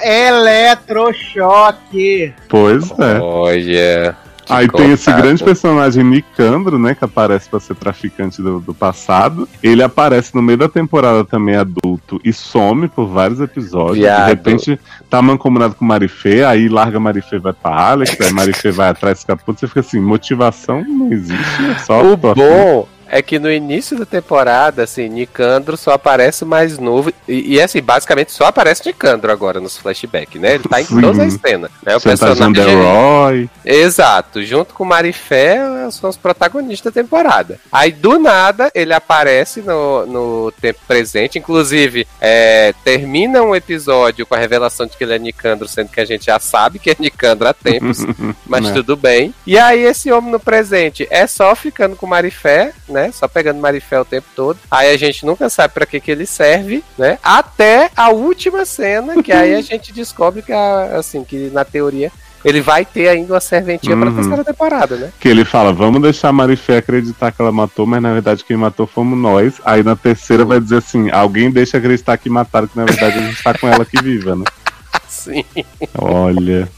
eletrochoque. 1.09 2.33
Pois 2.49 2.91
é. 2.99 3.19
Olha. 3.21 4.17
que 4.23 4.28
Aí 4.49 4.69
tem 4.69 4.93
esse 4.93 5.13
grande 5.13 5.43
personagem 5.43 6.05
Nicandro, 6.05 6.79
né? 6.79 6.95
Que 6.95 7.05
aparece 7.05 7.49
pra 7.49 7.61
ser 7.61 7.75
traficante 7.75 8.41
do, 8.43 8.61
do 8.61 8.75
passado. 8.75 9.49
Ele 9.63 9.83
aparece 9.83 10.35
no 10.35 10.43
meio 10.43 10.59
da 10.59 10.69
temporada 10.69 11.25
também 11.25 11.57
adulto 11.57 12.21
e 12.25 12.33
some 12.33 12.89
por 12.89 13.07
vários 13.07 13.41
episódios. 13.41 13.99
Viado. 13.99 14.25
De 14.25 14.31
repente 14.31 14.81
tá 15.09 15.21
mancomunado 15.21 15.75
com 15.75 15.85
Marifê, 15.85 16.45
aí 16.45 16.69
larga 16.69 16.99
Marifê 16.99 17.37
e 17.37 17.41
vai 17.41 17.53
pra 17.53 17.91
Alex, 17.91 18.21
aí 18.21 18.33
Marifê 18.33 18.71
vai 18.71 18.91
atrás 18.91 19.21
fica 19.21 19.37
puto. 19.37 19.61
Você 19.61 19.69
fica 19.69 19.81
assim, 19.81 20.01
motivação 20.01 20.85
não 20.85 21.13
existe, 21.13 21.71
é 21.71 21.79
só 21.79 22.03
O 22.03 22.17
afim. 22.83 22.98
É 23.11 23.23
que 23.23 23.39
no 23.39 23.51
início 23.51 23.99
da 23.99 24.05
temporada, 24.07 24.83
assim, 24.85 25.09
Nicandro 25.09 25.77
só 25.77 25.93
aparece 25.93 26.45
mais 26.45 26.79
novo. 26.79 27.13
E, 27.27 27.55
e, 27.55 27.61
assim, 27.61 27.81
basicamente 27.83 28.33
só 28.33 28.47
aparece 28.47 28.83
Nicandro 28.87 29.31
agora 29.33 29.61
nos 29.61 29.77
flashbacks, 29.77 30.41
né? 30.41 30.55
Ele 30.55 30.65
tá 30.65 30.81
em 30.81 30.87
todas 31.01 31.19
as 31.19 31.35
cenas. 31.35 31.71
Né? 31.85 31.97
O 31.97 32.01
Chantageando 32.01 32.55
personagem. 32.55 32.75
Roy. 32.83 33.51
Exato, 33.65 34.43
junto 34.43 34.75
com 34.75 34.85
Marifé 34.85 35.59
são 35.91 36.11
os 36.11 36.17
protagonistas 36.17 36.93
da 36.93 37.03
temporada. 37.03 37.59
Aí 37.73 37.93
do 37.93 38.19
nada 38.19 38.71
ele 38.75 38.93
aparece 38.93 39.61
no, 39.63 40.07
no 40.07 40.53
tempo 40.61 40.81
presente, 40.87 41.39
inclusive 41.39 42.07
é, 42.21 42.75
termina 42.85 43.43
um 43.43 43.55
episódio 43.55 44.27
com 44.27 44.35
a 44.35 44.39
revelação 44.39 44.87
de 44.87 44.97
que 44.97 45.05
ele 45.05 45.15
é 45.15 45.19
Nicandro, 45.19 45.67
sendo 45.69 45.89
que 45.89 46.01
a 46.01 46.05
gente 46.05 46.27
já 46.27 46.39
sabe 46.39 46.79
que 46.79 46.91
é 46.91 46.97
Nicandro 46.99 47.49
há 47.49 47.55
tempos, 47.55 47.99
mas 48.47 48.65
Né. 48.65 48.73
tudo 48.73 48.97
bem. 48.97 49.33
E 49.47 49.59
aí 49.59 49.83
esse 49.85 50.11
homem 50.11 50.31
no 50.33 50.41
presente 50.41 51.07
é 51.11 51.27
só 51.27 51.55
ficando 51.55 51.97
com 51.97 52.07
Marifé, 52.07 52.73
né? 52.89 52.98
Só 53.13 53.29
pegando 53.29 53.61
Marifé 53.61 54.01
o 54.01 54.05
tempo 54.05 54.27
todo. 54.35 54.59
Aí 54.71 54.91
a 54.93 54.97
gente 54.97 55.25
nunca 55.25 55.49
sabe 55.49 55.73
pra 55.75 55.87
que 55.87 56.01
que 56.01 56.11
ele 56.11 56.27
serve, 56.27 56.83
né? 56.99 57.19
Até 57.23 57.91
a 57.97 58.11
última 58.11 58.65
cena, 58.65 59.23
que 59.23 59.33
aí 59.33 59.55
a 59.55 59.61
gente 59.63 59.93
descobre 59.93 60.43
que 60.43 60.53
a- 60.53 60.97
assim, 60.99 61.23
que 61.25 61.51
na 61.53 61.65
teoria 61.65 62.11
ele 62.45 62.61
vai 62.61 62.85
ter 62.85 63.09
ainda 63.09 63.35
uma 63.35 63.41
serventia 63.41 63.97
pra 63.97 64.09
Uhum. 64.09 64.15
terceira 64.15 64.45
temporada, 64.45 64.97
né? 64.97 65.11
Que 65.19 65.29
ele 65.29 65.45
fala, 65.45 65.73
vamos 65.73 66.01
deixar 66.01 66.29
a 66.29 66.33
Marifé 66.33 66.77
acreditar 66.79 67.33
que 67.33 67.43
ela 67.43 67.51
matou, 67.51 67.85
mas 67.85 68.01
na 68.01 68.13
verdade 68.13 68.45
quem 68.45 68.57
matou 68.57 68.87
fomos 68.87 69.19
nós. 69.19 69.55
Aí 69.65 69.83
na 69.83 69.97
terceira 69.97 70.45
vai 70.45 70.61
dizer 70.61 70.77
assim, 70.77 71.11
alguém 71.11 71.51
deixa 71.51 71.79
acreditar 71.79 72.17
que 72.17 72.31
mataram, 72.31 72.69
que 72.69 72.77
na 72.77 72.85
verdade 72.85 73.19
a 73.19 73.23
gente 73.23 73.43
tá 73.43 73.53
com 73.59 73.67
ela 73.69 73.83
aqui 73.83 74.01
viva, 74.03 74.37
né? 74.37 74.45
Sim. 75.09 75.45
Olha. 75.97 76.69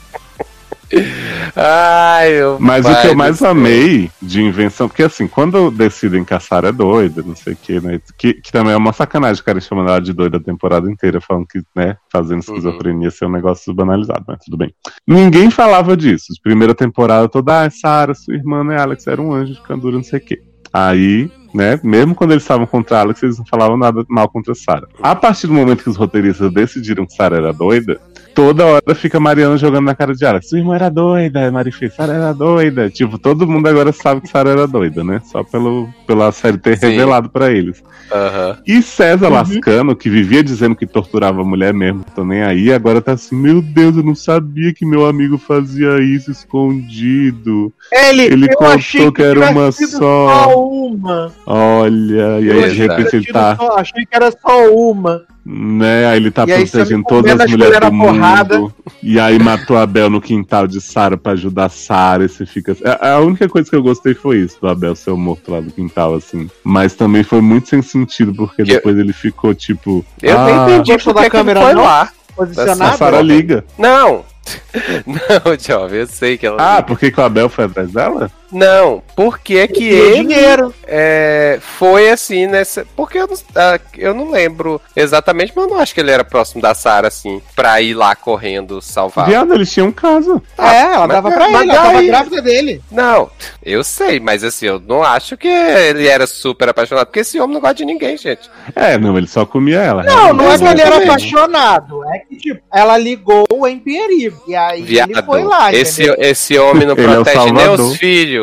Ai, 1.54 2.32
meu 2.34 2.58
Mas 2.58 2.84
o 2.84 3.00
que 3.00 3.08
eu 3.08 3.16
mais 3.16 3.42
amei 3.42 4.10
de 4.20 4.42
invenção, 4.42 4.88
porque 4.88 5.02
assim, 5.02 5.26
quando 5.26 5.70
decidem 5.70 6.24
que 6.24 6.34
a 6.34 6.40
Sarah 6.40 6.68
é 6.68 6.72
doida, 6.72 7.22
não 7.22 7.36
sei 7.36 7.52
o 7.52 7.56
que, 7.56 7.80
né? 7.80 8.00
Que, 8.18 8.34
que 8.34 8.52
também 8.52 8.72
é 8.72 8.76
uma 8.76 8.92
sacanagem, 8.92 9.42
cara, 9.42 9.60
chamando 9.60 9.88
ela 9.90 10.00
de 10.00 10.12
doida 10.12 10.38
a 10.38 10.42
temporada 10.42 10.90
inteira, 10.90 11.20
falando 11.20 11.46
que, 11.46 11.62
né, 11.74 11.96
fazendo 12.10 12.40
esquizofrenia 12.40 13.10
ser 13.10 13.26
um 13.26 13.30
negócio 13.30 13.72
banalizado, 13.72 14.24
mas 14.26 14.38
tudo 14.44 14.56
bem. 14.56 14.74
Ninguém 15.06 15.50
falava 15.50 15.96
disso. 15.96 16.32
Primeira 16.42 16.74
temporada 16.74 17.28
toda, 17.28 17.64
ah, 17.64 17.70
Sarah, 17.70 18.14
sua 18.14 18.34
irmã, 18.34 18.64
né, 18.64 18.80
Alex, 18.80 19.06
era 19.06 19.20
um 19.20 19.32
anjo 19.32 19.54
de 19.54 19.62
candura, 19.62 19.96
não 19.96 20.04
sei 20.04 20.18
o 20.18 20.22
que. 20.22 20.42
Aí, 20.72 21.30
né, 21.52 21.80
mesmo 21.82 22.14
quando 22.14 22.30
eles 22.30 22.44
estavam 22.44 22.66
contra 22.66 22.98
a 22.98 23.00
Alex, 23.00 23.22
eles 23.22 23.38
não 23.38 23.46
falavam 23.46 23.76
nada 23.76 24.04
mal 24.08 24.28
contra 24.28 24.52
a 24.52 24.54
Sarah. 24.54 24.86
A 25.02 25.14
partir 25.16 25.48
do 25.48 25.52
momento 25.52 25.82
que 25.82 25.90
os 25.90 25.96
roteiristas 25.96 26.52
decidiram 26.52 27.06
que 27.06 27.14
Sarah 27.14 27.36
era 27.36 27.52
doida, 27.52 28.00
toda 28.34 28.64
hora 28.66 28.94
fica 28.94 29.18
Mariana 29.20 29.56
jogando 29.56 29.84
na 29.86 29.94
cara 29.94 30.14
de 30.14 30.24
Alex. 30.24 30.48
Sua 30.48 30.58
irmã 30.58 30.74
era 30.74 30.88
doida, 30.90 31.50
Marifê, 31.50 31.88
Sarah 31.90 32.14
era 32.14 32.32
doida. 32.34 32.88
Tipo, 32.90 33.18
todo 33.18 33.46
mundo 33.46 33.66
agora 33.68 33.92
sabe 33.92 34.20
que 34.22 34.28
Sarah 34.28 34.50
era 34.50 34.66
doida, 34.66 35.02
né? 35.04 35.20
Só 35.24 35.42
pelo, 35.44 35.88
pela 36.06 36.30
série 36.32 36.58
ter 36.58 36.76
Sim. 36.78 36.88
revelado 36.90 37.28
pra 37.30 37.50
eles. 37.50 37.82
Aham. 38.12 38.58
E 38.66 38.82
César 38.82 39.28
Uhum. 39.28 39.34
Lascano, 39.34 39.94
que 39.96 40.10
vivia 40.10 40.42
dizendo 40.42 40.74
que 40.74 40.86
torturava 40.86 41.42
a 41.42 41.44
mulher 41.44 41.72
mesmo, 41.72 42.04
tô 42.14 42.24
nem 42.24 42.42
aí, 42.42 42.72
agora 42.72 43.00
tá 43.00 43.12
assim, 43.12 43.36
meu 43.36 43.62
Deus, 43.62 43.96
eu 43.96 44.02
não 44.02 44.14
sabia 44.16 44.72
que 44.74 44.84
meu 44.84 45.06
amigo 45.06 45.38
fazia 45.38 46.00
isso 46.00 46.30
escondido. 46.30 47.72
Ele, 47.92 48.22
Ele 48.22 48.44
eu 48.46 48.48
contou 48.56 48.66
achei 48.74 49.12
que 49.12 49.22
era 49.22 49.50
uma 49.50 49.70
sido 49.72 49.98
só. 49.98 50.48
uma. 50.56 51.32
Olha, 51.46 52.40
e 52.40 52.50
aí 52.50 52.70
de 52.70 52.76
repente 52.78 53.06
era 53.08 53.16
ele 53.16 53.26
tá. 53.26 53.56
só- 53.56 53.76
achei 53.78 54.04
que 54.06 54.14
era 54.16 54.30
só 54.30 54.72
uma. 54.74 55.22
Né? 55.44 56.06
Aí 56.06 56.16
ele 56.18 56.30
tá 56.30 56.44
E 56.44 56.68
protegendo 56.68 57.04
todas 57.04 57.40
as 57.40 57.50
mulheres 57.50 57.80
do 57.80 57.90
porrada. 57.90 58.58
mundo. 58.58 58.74
E 59.02 59.18
aí 59.18 59.38
matou 59.38 59.76
a 59.76 59.82
Abel 59.82 60.10
no 60.10 60.20
quintal 60.20 60.66
de 60.66 60.80
Sara 60.80 61.16
pra 61.16 61.32
ajudar 61.32 61.66
a 61.66 61.68
Sara. 61.68 62.24
E 62.24 62.28
você 62.28 62.44
fica. 62.44 62.76
A, 62.84 63.12
a 63.12 63.20
única 63.20 63.48
coisa 63.48 63.68
que 63.68 63.74
eu 63.74 63.82
gostei 63.82 64.14
foi 64.14 64.38
isso, 64.38 64.58
do 64.60 64.68
Abel 64.68 64.94
ser 64.94 65.12
morto 65.14 65.50
lá 65.50 65.60
do 65.60 65.70
quintal, 65.70 66.14
assim. 66.14 66.48
Mas 66.62 66.94
também 66.94 67.22
foi 67.22 67.40
muito 67.40 67.68
sem 67.68 67.80
sentido, 67.82 68.34
porque 68.34 68.62
depois 68.64 68.98
ele 68.98 69.12
ficou 69.12 69.54
tipo. 69.54 70.04
Eu 70.22 70.38
ah, 70.38 70.44
nem 70.44 70.78
entendi 70.78 71.02
por 71.02 71.14
da 71.14 71.30
câmera, 71.30 71.62
foi 71.62 71.74
não? 71.74 71.82
lá. 71.82 72.02
A 72.02 72.32
Posicionado. 72.34 72.96
Sara 72.98 73.20
liga. 73.20 73.64
Não. 73.78 74.24
Não, 75.06 75.58
jovem, 75.58 76.00
eu 76.00 76.06
sei 76.06 76.38
que 76.38 76.46
ela. 76.46 76.78
Ah, 76.78 76.82
por 76.82 76.98
que, 76.98 77.10
que 77.10 77.20
o 77.20 77.22
Abel 77.22 77.48
foi 77.48 77.66
atrás 77.66 77.90
dela? 77.92 78.30
Não, 78.52 79.02
porque 79.14 79.56
é 79.58 79.66
que 79.68 79.88
ele 79.88 80.24
dinheiro. 80.24 80.74
é, 80.86 81.58
foi 81.78 82.10
assim 82.10 82.46
nessa. 82.46 82.86
Porque 82.96 83.18
eu 83.18 83.26
não, 83.26 83.36
ah, 83.56 83.78
eu 83.96 84.14
não 84.14 84.30
lembro 84.30 84.80
exatamente, 84.96 85.52
mas 85.54 85.64
eu 85.66 85.70
não 85.70 85.78
acho 85.80 85.94
que 85.94 86.00
ele 86.00 86.10
era 86.10 86.24
próximo 86.24 86.60
da 86.60 86.74
Sarah, 86.74 87.08
assim, 87.08 87.40
pra 87.54 87.80
ir 87.80 87.94
lá 87.94 88.14
correndo 88.16 88.80
salvar. 88.82 89.26
Viado, 89.26 89.54
eles 89.54 89.72
tinham 89.72 89.88
um 89.88 89.92
caso. 89.92 90.42
É, 90.58 90.80
ela 90.94 91.06
mas- 91.06 91.08
dava 91.16 91.30
pra 91.30 91.48
mas 91.50 91.62
ele, 91.62 91.70
ela 91.72 91.82
tava 91.86 92.02
grávida 92.02 92.42
dele. 92.42 92.82
Não, 92.90 93.30
eu 93.62 93.84
sei, 93.84 94.18
mas 94.20 94.42
assim, 94.42 94.66
eu 94.66 94.80
não 94.80 95.02
acho 95.02 95.36
que 95.36 95.48
ele 95.48 96.06
era 96.08 96.26
super 96.26 96.68
apaixonado, 96.68 97.06
porque 97.06 97.20
esse 97.20 97.38
homem 97.40 97.54
não 97.54 97.60
gosta 97.60 97.76
de 97.76 97.84
ninguém, 97.84 98.16
gente. 98.16 98.50
É, 98.74 98.98
não, 98.98 99.16
ele 99.16 99.26
só 99.26 99.46
comia 99.46 99.78
ela. 99.78 100.02
Não, 100.02 100.32
não 100.34 100.50
é 100.52 100.58
que 100.58 100.64
ele 100.64 100.80
era 100.80 100.96
apaixonado. 100.96 102.04
É 102.14 102.18
que, 102.18 102.36
tipo, 102.36 102.60
ela 102.72 102.96
ligou 102.98 103.46
em 103.68 103.78
perigo. 103.78 104.42
E 104.48 104.54
aí 104.56 104.82
Viado, 104.82 105.10
ele 105.10 105.22
foi 105.22 105.42
lá, 105.44 105.72
esse, 105.72 106.02
entendeu? 106.02 106.16
esse 106.18 106.58
homem 106.58 106.86
não 106.86 106.94
Ele 106.96 107.06
é 107.06 107.14
protege 107.14 107.38
nem 107.52 107.54
salvador. 107.64 107.86
os 107.86 107.96
filhos, 107.96 108.39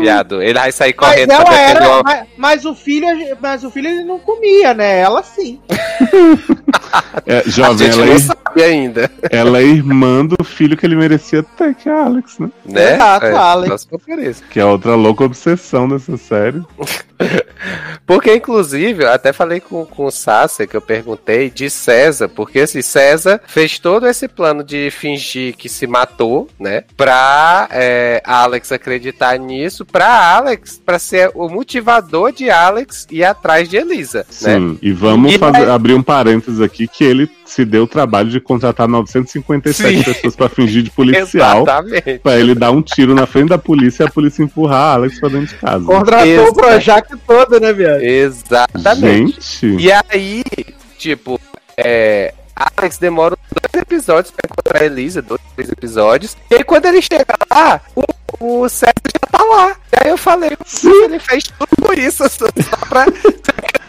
viado. 0.00 0.42
Ele 0.42 0.58
vai 0.58 0.72
sair 0.72 0.94
Mas 0.98 1.10
correndo 1.10 1.28
pra 1.28 1.58
ela 1.58 1.58
era. 1.58 1.98
o 1.98 2.02
Mas, 2.02 2.26
mas 2.36 2.64
o 2.64 2.74
filho, 2.74 3.06
mas 3.40 3.64
o 3.64 3.70
filho 3.70 3.88
ele 3.88 4.04
não 4.04 4.18
comia, 4.18 4.74
né? 4.74 5.00
Ela 5.00 5.22
sim. 5.22 5.60
É, 7.26 7.38
A 7.38 7.48
jovem, 7.48 7.78
gente 7.78 7.98
ela 7.98 8.06
não 8.06 8.14
é, 8.14 8.18
sabe 8.18 8.62
ainda, 8.62 9.10
ela 9.30 9.58
é 9.60 9.64
irmã 9.64 10.24
do 10.24 10.42
filho 10.44 10.76
que 10.76 10.84
ele 10.84 10.96
merecia 10.96 11.42
ter, 11.56 11.74
que 11.74 11.88
é 11.88 11.92
a 11.92 12.04
Alex, 12.04 12.38
né? 12.38 12.50
né? 12.64 12.94
Exato, 12.94 13.26
É, 13.26 13.34
Alex. 13.36 13.86
Que 14.50 14.58
é 14.58 14.64
outra 14.64 14.94
louca 14.96 15.24
obsessão 15.24 15.88
dessa 15.88 16.16
série. 16.16 16.60
Porque, 18.06 18.34
inclusive, 18.34 19.04
eu 19.04 19.12
até 19.12 19.32
falei 19.32 19.60
com, 19.60 19.84
com 19.84 20.06
o 20.06 20.10
Sasser, 20.10 20.66
que 20.66 20.76
eu 20.76 20.80
perguntei, 20.80 21.50
de 21.50 21.68
César, 21.70 22.28
porque 22.28 22.60
assim, 22.60 22.82
César 22.82 23.40
fez 23.46 23.78
todo 23.78 24.06
esse 24.06 24.26
plano 24.26 24.64
de 24.64 24.90
fingir 24.90 25.54
que 25.54 25.68
se 25.68 25.86
matou, 25.86 26.48
né? 26.58 26.84
Pra 26.96 27.68
é, 27.70 28.22
Alex 28.24 28.72
acreditar 28.72 29.29
nisso, 29.38 29.84
pra 29.84 30.34
Alex, 30.36 30.80
pra 30.84 30.98
ser 30.98 31.30
o 31.34 31.48
motivador 31.48 32.32
de 32.32 32.50
Alex 32.50 33.06
ir 33.10 33.24
atrás 33.24 33.68
de 33.68 33.76
Elisa, 33.76 34.18
né? 34.20 34.24
Sim, 34.58 34.78
e 34.82 34.92
vamos 34.92 35.34
E 35.34 35.38
fazer- 35.38 35.58
aí- 35.64 35.70
abrir 35.70 35.94
um 35.94 36.02
parênteses 36.02 36.60
aqui 36.60 36.86
que 36.88 37.04
ele 37.04 37.30
se 37.44 37.64
deu 37.64 37.82
o 37.84 37.86
trabalho 37.86 38.28
de 38.30 38.40
contratar 38.40 38.86
957 38.86 39.96
Sim. 39.98 40.02
pessoas 40.04 40.36
pra 40.36 40.48
fingir 40.48 40.82
de 40.82 40.90
policial. 40.90 41.62
Exatamente. 41.62 42.18
Pra 42.22 42.38
ele 42.38 42.54
dar 42.54 42.70
um 42.70 42.80
tiro 42.82 43.14
na 43.14 43.26
frente 43.26 43.48
da 43.48 43.58
polícia 43.58 44.04
e 44.04 44.06
a 44.06 44.10
polícia 44.10 44.42
empurrar 44.42 44.80
a 44.80 44.92
Alex 44.94 45.18
pra 45.18 45.28
dentro 45.28 45.46
de 45.48 45.54
casa. 45.56 45.84
Contratou 45.84 46.48
o 46.48 46.54
Projac 46.54 47.16
todo, 47.26 47.58
né, 47.60 47.72
viado? 47.72 48.00
Exatamente. 48.02 49.40
Gente, 49.40 49.82
E 49.84 49.90
aí, 49.92 50.44
tipo, 50.98 51.40
é, 51.76 52.32
Alex 52.54 52.98
demora 52.98 53.36
dois 53.50 53.82
episódios 53.82 54.30
pra 54.32 54.48
encontrar 54.50 54.82
a 54.82 54.86
Elisa, 54.86 55.22
dois, 55.22 55.40
três 55.56 55.70
episódios. 55.70 56.36
E 56.50 56.54
aí, 56.56 56.62
quando 56.64 56.86
ele 56.86 57.00
chega 57.02 57.34
lá, 57.50 57.80
o, 57.96 58.02
o 58.38 58.68
César 58.68 58.92
já 59.12 59.38
tá 59.38 59.42
lá. 59.44 59.76
E 59.92 60.04
aí 60.04 60.10
eu 60.10 60.16
falei, 60.18 60.50
Sim. 60.64 61.04
ele 61.04 61.18
fez 61.18 61.42
tudo 61.44 61.92
isso 61.98 62.24
só 62.28 62.46
pra. 62.88 63.06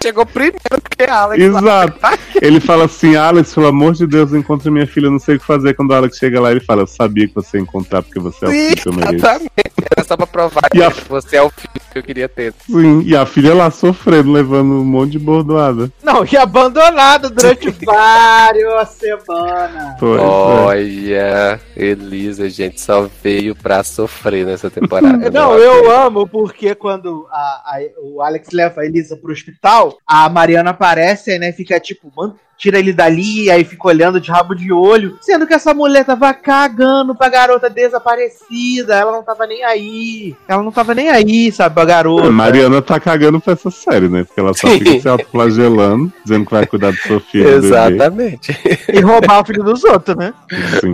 Chegou 0.03 0.25
primeiro 0.25 0.57
que 0.97 1.03
a 1.03 1.15
Alex. 1.15 1.51
lá. 1.53 1.59
exato. 1.85 1.99
Ele 2.41 2.59
fala 2.59 2.85
assim: 2.85 3.15
Alex, 3.15 3.53
pelo 3.53 3.67
amor 3.67 3.93
de 3.93 4.07
Deus, 4.07 4.33
encontre 4.33 4.71
minha 4.71 4.87
filha, 4.87 5.05
eu 5.05 5.11
não 5.11 5.19
sei 5.19 5.35
o 5.35 5.39
que 5.39 5.45
fazer. 5.45 5.75
Quando 5.75 5.91
o 5.91 5.93
Alex 5.93 6.17
chega 6.17 6.41
lá, 6.41 6.49
ele 6.49 6.59
fala: 6.59 6.81
Eu 6.81 6.87
sabia 6.87 7.27
que 7.27 7.35
você 7.35 7.57
ia 7.57 7.61
encontrar 7.61 8.01
porque 8.01 8.19
você 8.19 8.45
é 8.45 8.47
o 8.47 8.51
filho 8.51 8.75
que 8.77 8.89
eu 8.89 8.93
mereço. 8.93 9.15
exatamente. 9.17 9.51
Era 9.95 10.03
só 10.07 10.17
pra 10.17 10.25
provar 10.25 10.61
E 10.73 10.81
a- 10.81 10.89
que 10.89 11.07
você 11.07 11.35
é 11.35 11.43
o 11.43 11.51
filho 11.51 11.69
que 11.91 11.99
eu 11.99 12.03
queria 12.03 12.27
ter. 12.27 12.51
Sim, 12.65 13.03
e 13.05 13.15
a 13.15 13.27
filha 13.27 13.53
lá 13.53 13.69
sofrendo, 13.69 14.31
levando 14.31 14.71
um 14.81 14.83
monte 14.83 15.11
de 15.11 15.19
bordoada. 15.19 15.91
Não, 16.01 16.25
e 16.25 16.35
abandonado 16.35 17.29
durante 17.29 17.69
várias 17.85 18.89
semanas. 18.89 19.95
Pois 19.99 20.19
é. 20.19 20.23
Olha, 20.25 21.59
Elisa, 21.75 22.49
gente, 22.49 22.81
só 22.81 23.07
veio 23.23 23.55
pra 23.55 23.83
sofrer 23.83 24.47
nessa 24.47 24.69
temporada. 24.71 25.29
Não, 25.29 25.53
meu 25.55 25.90
amo 25.91 26.27
porque 26.27 26.73
quando 26.75 27.27
a- 27.29 27.75
a- 27.77 27.89
o 28.01 28.21
Alex 28.21 28.49
leva 28.51 28.81
a 28.81 28.85
Elisa 28.85 29.15
pro 29.17 29.31
hospital, 29.31 29.97
a 30.07 30.29
Mariana 30.29 30.71
aparece, 30.71 31.31
aí, 31.31 31.39
né, 31.39 31.51
fica 31.51 31.79
tipo, 31.79 32.11
mano, 32.15 32.39
tira 32.61 32.77
ele 32.77 32.93
dali, 32.93 33.49
aí 33.49 33.63
fica 33.63 33.87
olhando 33.87 34.21
de 34.21 34.29
rabo 34.29 34.53
de 34.53 34.71
olho, 34.71 35.17
sendo 35.19 35.47
que 35.47 35.53
essa 35.53 35.73
mulher 35.73 36.05
tava 36.05 36.31
cagando 36.31 37.15
pra 37.15 37.27
garota 37.27 37.67
desaparecida, 37.67 38.93
ela 38.93 39.11
não 39.11 39.23
tava 39.23 39.47
nem 39.47 39.63
aí, 39.63 40.35
ela 40.47 40.61
não 40.61 40.71
tava 40.71 40.93
nem 40.93 41.09
aí, 41.09 41.51
sabe, 41.51 41.73
pra 41.73 41.85
garota. 41.85 42.27
A 42.27 42.31
Mariana 42.31 42.79
tá 42.79 42.99
cagando 42.99 43.41
pra 43.41 43.53
essa 43.53 43.71
série, 43.71 44.07
né? 44.07 44.23
Porque 44.25 44.39
ela 44.39 44.53
só 44.53 44.67
Sim. 44.67 44.77
fica 44.77 44.99
se 44.99 45.09
autoflagelando, 45.09 46.13
dizendo 46.23 46.45
que 46.45 46.51
vai 46.51 46.67
cuidar 46.67 46.91
de 46.91 47.01
Sofia. 47.01 47.47
Exatamente. 47.47 48.55
E 48.93 48.99
roubar 48.99 49.41
o 49.41 49.45
filho 49.45 49.63
dos 49.63 49.83
outros, 49.83 50.15
né? 50.15 50.31
Sim. 50.79 50.93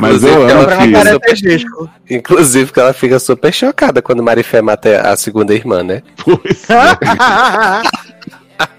Mas 0.00 0.22
Inclusive, 0.24 0.32
eu 0.32 0.42
amo 0.42 0.50
ela 0.50 0.82
fica 0.82 1.12
super, 1.12 1.56
inclusive 2.10 2.72
que 2.72 2.80
ela 2.80 2.92
fica 2.92 3.18
super 3.20 3.52
chocada 3.52 4.02
quando 4.02 4.24
Marifé 4.24 4.60
mata 4.60 5.02
a 5.02 5.16
segunda 5.16 5.54
irmã, 5.54 5.84
né? 5.84 6.02
Pois 6.16 6.68
é. 6.68 8.06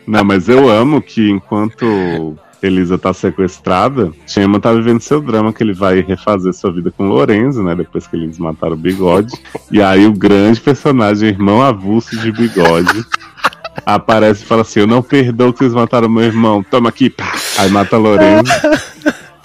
Não, 0.06 0.24
mas 0.24 0.48
eu 0.48 0.70
amo 0.70 1.02
que 1.02 1.30
enquanto 1.30 2.38
Elisa 2.62 2.98
tá 2.98 3.14
sequestrada, 3.14 4.12
Chema 4.26 4.60
tá 4.60 4.74
vivendo 4.74 5.02
seu 5.02 5.22
drama, 5.22 5.54
que 5.54 5.62
ele 5.62 5.74
vai 5.74 6.02
refazer 6.02 6.54
sua 6.54 6.72
vida 6.72 6.92
com 6.92 7.08
Lorenzo, 7.08 7.64
né? 7.64 7.76
Depois 7.76 8.08
que 8.08 8.16
eles 8.16 8.40
mataram 8.40 8.74
o 8.74 8.78
bigode. 8.78 9.34
E 9.72 9.82
aí 9.82 10.06
o 10.06 10.14
grande 10.14 10.60
personagem, 10.60 11.30
irmão 11.30 11.62
avulso 11.62 12.18
de 12.18 12.32
bigode. 12.32 13.06
Aparece 13.86 14.44
e 14.44 14.46
fala 14.46 14.62
assim: 14.62 14.80
Eu 14.80 14.88
não 14.88 15.04
perdoo 15.04 15.54
que 15.54 15.60
vocês 15.60 15.74
mataram 15.74 16.10
meu 16.10 16.24
irmão, 16.24 16.64
toma 16.64 16.90
aqui, 16.90 17.10
pá. 17.10 17.32
Aí 17.58 17.70
mata 17.70 17.98
Lorenzo. 17.98 18.52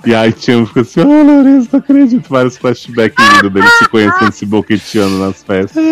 E 0.05 0.15
aí 0.15 0.35
Chama 0.37 0.67
fica 0.67 0.81
assim: 0.81 1.01
Oh, 1.01 1.23
Lorenzo, 1.23 1.69
não 1.73 1.81
acredito. 1.81 2.29
Vários 2.29 2.57
flashbacks 2.57 3.25
lindos 3.25 3.53
dele 3.53 3.69
se 3.79 3.89
conhecendo, 3.89 4.33
se 4.33 4.47
boqueteando 4.47 5.19
nas 5.19 5.43
festas. 5.43 5.83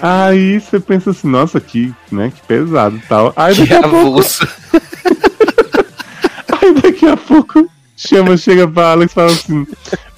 Aí 0.00 0.60
você 0.60 0.80
pensa 0.80 1.10
assim, 1.10 1.28
nossa, 1.28 1.60
que, 1.60 1.92
né, 2.10 2.32
que 2.34 2.42
pesado 2.46 2.96
e 2.96 3.00
tal. 3.00 3.32
Aí 3.36 3.54
daqui 3.54 3.68
Que 3.68 3.74
a 3.74 3.88
pouco, 3.88 4.20
aí 6.60 6.74
daqui 6.82 7.06
a 7.06 7.16
pouco, 7.16 7.68
chama, 7.96 8.36
chega 8.36 8.68
pra 8.68 8.92
Alex 8.92 9.12
e 9.12 9.14
fala 9.14 9.32
assim, 9.32 9.66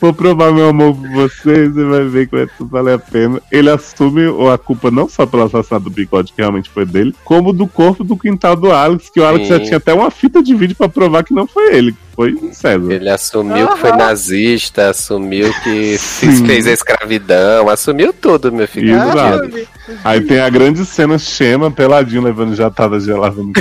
vou 0.00 0.12
provar 0.12 0.52
meu 0.52 0.68
amor 0.68 0.94
por 0.94 1.08
você, 1.10 1.68
você 1.68 1.84
vai 1.84 2.04
ver 2.04 2.28
que 2.28 2.36
vai 2.36 2.46
tudo 2.58 2.70
valer 2.70 2.94
a 2.94 2.98
pena. 2.98 3.40
Ele 3.50 3.70
assume 3.70 4.22
a 4.52 4.58
culpa 4.58 4.90
não 4.90 5.08
só 5.08 5.26
pelo 5.26 5.44
assassinato 5.44 5.84
do 5.84 5.90
bigode, 5.90 6.32
que 6.32 6.40
realmente 6.40 6.70
foi 6.70 6.84
dele, 6.84 7.14
como 7.24 7.52
do 7.52 7.66
corpo 7.66 8.02
do 8.02 8.16
quintal 8.16 8.56
do 8.56 8.72
Alex, 8.72 9.10
que 9.10 9.20
o 9.20 9.26
Alex 9.26 9.48
já 9.48 9.58
Sim. 9.58 9.64
tinha 9.64 9.76
até 9.76 9.94
uma 9.94 10.10
fita 10.10 10.42
de 10.42 10.54
vídeo 10.54 10.76
pra 10.76 10.88
provar 10.88 11.24
que 11.24 11.34
não 11.34 11.46
foi 11.46 11.74
ele, 11.74 11.94
foi 12.14 12.32
o 12.32 12.54
César. 12.54 12.92
Ele 12.92 13.08
assumiu 13.08 13.68
que 13.68 13.78
foi 13.78 13.92
nazista, 13.92 14.90
assumiu 14.90 15.52
que 15.62 15.98
Sim. 15.98 16.26
fez, 16.26 16.40
fez 16.40 16.66
a 16.66 16.72
escravidão, 16.72 17.68
assumiu 17.68 18.12
tudo, 18.12 18.52
meu 18.52 18.68
filho. 18.68 18.94
Exato. 18.94 19.68
Aí 20.02 20.20
tem 20.20 20.40
a 20.40 20.48
grande 20.48 20.84
cena 20.84 21.18
Chema 21.18 21.70
peladinho 21.70 22.22
levando 22.22 22.54
jatada 22.54 22.98
gelada 23.00 23.36
no 23.36 23.52
cu 23.52 23.60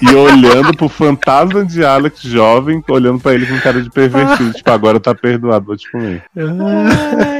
e 0.00 0.14
olhando 0.14 0.76
pro 0.76 0.88
fantasma 0.88 1.64
de 1.64 1.84
Alex 1.84 2.22
jovem, 2.22 2.82
olhando 2.88 3.20
pra 3.20 3.34
ele 3.34 3.46
com 3.46 3.58
cara 3.58 3.82
de 3.82 3.90
pervertido, 3.90 4.52
tipo, 4.52 4.70
agora 4.70 4.98
tá 4.98 5.14
perdoado, 5.14 5.66
vou 5.66 5.76
te 5.76 5.90
comer. 5.90 6.22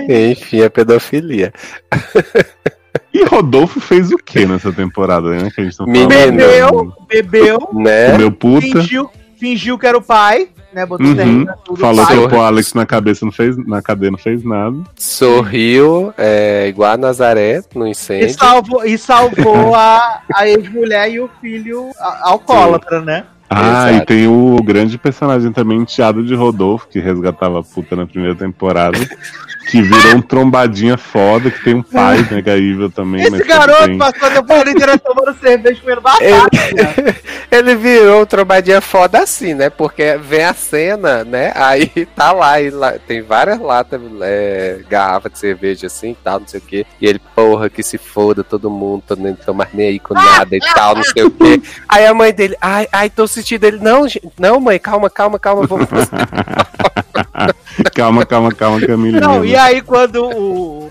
Enfim, 0.09 0.61
é 0.61 0.69
pedofilia. 0.69 1.53
E 3.13 3.25
Rodolfo 3.25 3.81
fez 3.81 4.11
o 4.13 4.17
que 4.17 4.47
nessa 4.47 4.73
temporada, 4.73 5.31
né? 5.31 5.51
Que 5.53 5.61
a 5.61 5.65
gente 5.65 5.77
tá. 5.77 5.85
Bebeu, 5.85 6.93
bebeu, 7.09 7.69
Né? 7.73 8.13
Comeu 8.13 8.33
puta, 8.33 8.61
fingiu, 8.61 9.11
fingiu 9.41 9.77
que 9.78 9.86
era 9.86 9.97
o 9.99 10.02
pai, 10.02 10.49
né? 10.73 10.85
Botou 10.86 11.07
Uhum. 11.07 11.47
tudo 11.65 11.81
falou 11.81 12.07
pai. 12.07 12.28
que 12.28 12.35
o 12.36 12.41
Alex 12.41 12.75
na 12.75 12.85
cabeça 12.86 13.25
não 13.25 13.33
fez, 13.33 13.57
na 13.67 13.81
cadeia 13.83 14.10
não 14.12 14.19
fez 14.19 14.44
nada. 14.44 14.77
Sorriu, 14.97 16.12
é, 16.19 16.67
igual 16.69 16.93
a 16.93 16.97
Nazaré 16.97 17.62
no 17.75 17.86
E 17.86 17.91
incêndio. 17.91 18.31
salvou, 18.39 18.85
e 18.85 18.97
salvou 18.99 19.75
a, 19.75 20.20
a 20.35 20.47
ex-mulher 20.49 21.10
e 21.10 21.20
o 21.20 21.28
filho 21.41 21.91
a- 21.99 22.31
alcoólatra, 22.31 23.01
né? 23.01 23.25
Ah, 23.52 23.91
Exato. 23.91 24.02
e 24.02 24.07
tem 24.07 24.28
o 24.28 24.57
grande 24.62 24.97
personagem 24.97 25.51
também, 25.52 25.78
enteado 25.78 26.23
de 26.23 26.35
Rodolfo, 26.36 26.86
que 26.89 27.01
resgatava 27.01 27.59
a 27.59 27.62
puta 27.65 27.97
na 27.97 28.07
primeira 28.07 28.36
temporada, 28.36 28.97
Que 29.71 29.83
virou 29.83 30.17
um 30.17 30.23
trombadinha 30.23 30.97
foda, 30.97 31.51
que 31.51 31.63
tem 31.63 31.75
um 31.75 31.83
pai 31.83 32.27
mega 32.31 32.57
evil 32.57 32.91
também. 32.91 33.23
Esse 33.23 33.45
garoto 33.45 33.87
bem. 33.87 33.99
passou 33.99 34.29
a 34.29 34.31
temporada 34.33 34.71
inteira 34.71 34.99
tomando 34.99 35.39
cerveja 35.39 35.81
comendo 35.81 36.01
batata. 36.01 36.51
cara. 36.51 37.17
Ele 37.51 37.75
virou 37.75 38.23
um 38.23 38.27
trombadinha 38.27 38.81
foda 38.81 39.23
assim, 39.23 39.55
né? 39.55 39.71
Porque 39.71 40.17
vem 40.17 40.45
a 40.45 40.55
cena, 40.55 41.25
né? 41.25 41.53
Aí 41.55 41.87
tá 42.17 42.33
lá, 42.33 42.61
e 42.61 42.71
lá 42.71 42.93
tem 42.99 43.23
várias 43.23 43.61
latas, 43.61 44.01
é, 44.23 44.81
garrafa 44.89 45.31
de 45.31 45.39
cerveja 45.39 45.87
assim 45.87 46.11
e 46.11 46.17
tal, 46.17 46.41
não 46.41 46.49
sei 46.49 46.61
o 46.61 46.63
quê. 46.63 46.87
E 47.01 47.07
ele, 47.07 47.21
porra, 47.35 47.71
que 47.71 47.83
se 47.83 47.99
foda, 47.99 48.43
todo 48.43 48.71
mundo, 48.71 49.03
tô 49.07 49.15
nem 49.17 49.35
tô 49.35 49.53
mais 49.55 49.73
nem 49.73 49.89
aí 49.89 49.99
com 49.99 50.15
nada 50.15 50.57
e 50.57 50.61
tal, 50.61 50.97
não 50.97 51.05
sei 51.05 51.25
o 51.25 51.31
quê. 51.31 51.61
Aí 51.89 52.07
a 52.07 52.15
mãe 52.15 52.33
dele, 52.33 52.57
ai, 52.61 52.89
ai, 52.93 53.11
tô 53.11 53.27
sentindo 53.27 53.65
ele, 53.65 53.79
não, 53.79 54.09
gente, 54.09 54.29
não, 54.39 54.61
mãe, 54.61 54.79
calma, 54.79 55.11
calma, 55.11 55.39
calma, 55.39 55.67
vamos 55.67 55.89
calma, 57.95 58.27
calma, 58.27 58.53
calma, 58.53 58.81
Camila. 58.81 59.21
Não, 59.21 59.45
e 59.45 59.57
aí 59.57 59.83
quando 59.83 60.25
o 60.25 60.91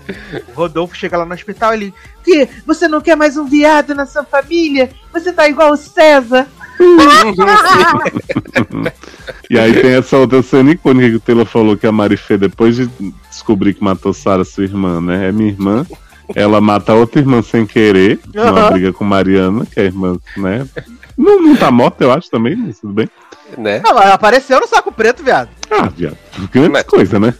Rodolfo 0.54 0.96
chega 0.96 1.18
lá 1.18 1.24
no 1.24 1.34
hospital, 1.34 1.74
ele. 1.74 1.92
Que? 2.22 2.48
Você 2.66 2.86
não 2.86 3.00
quer 3.00 3.16
mais 3.16 3.36
um 3.36 3.44
viado 3.44 3.94
na 3.94 4.06
sua 4.06 4.24
família? 4.24 4.90
Você 5.12 5.32
tá 5.32 5.48
igual 5.48 5.72
o 5.72 5.76
César. 5.76 6.46
E 9.50 9.58
aí 9.58 9.82
tem 9.82 9.94
essa 9.94 10.16
outra 10.16 10.40
cena 10.42 10.70
icônica 10.70 11.10
que 11.10 11.16
o 11.16 11.20
Taylor 11.20 11.44
falou 11.44 11.76
que 11.76 11.84
a 11.84 11.90
Marifê, 11.90 12.38
depois 12.38 12.76
de 12.76 12.88
descobrir 13.28 13.74
que 13.74 13.82
matou 13.82 14.12
Sara, 14.12 14.44
sua 14.44 14.62
irmã, 14.62 15.00
né? 15.00 15.28
É 15.28 15.32
minha 15.32 15.50
irmã. 15.50 15.84
Ela 16.36 16.60
mata 16.60 16.92
a 16.92 16.94
outra 16.94 17.20
irmã 17.20 17.42
sem 17.42 17.66
querer, 17.66 18.20
numa 18.32 18.60
Aham. 18.60 18.70
briga 18.70 18.92
com 18.92 19.04
Mariana, 19.04 19.66
que 19.66 19.80
é 19.80 19.82
a 19.82 19.86
irmã, 19.86 20.16
né? 20.36 20.64
Não, 21.18 21.42
não 21.42 21.56
tá 21.56 21.68
morta, 21.70 22.04
eu 22.04 22.12
acho 22.12 22.30
também, 22.30 22.54
mas 22.54 22.78
tudo 22.78 22.92
bem. 22.92 23.10
Né? 23.58 23.80
Não, 23.84 23.94
mas 23.94 24.10
apareceu 24.10 24.60
no 24.60 24.66
saco 24.68 24.90
preto, 24.92 25.22
viado. 25.22 25.48
Ah, 25.70 25.88
viado, 25.94 26.16
grande 26.52 26.68
Mas- 26.70 26.82
coisa, 26.84 27.18
né? 27.20 27.32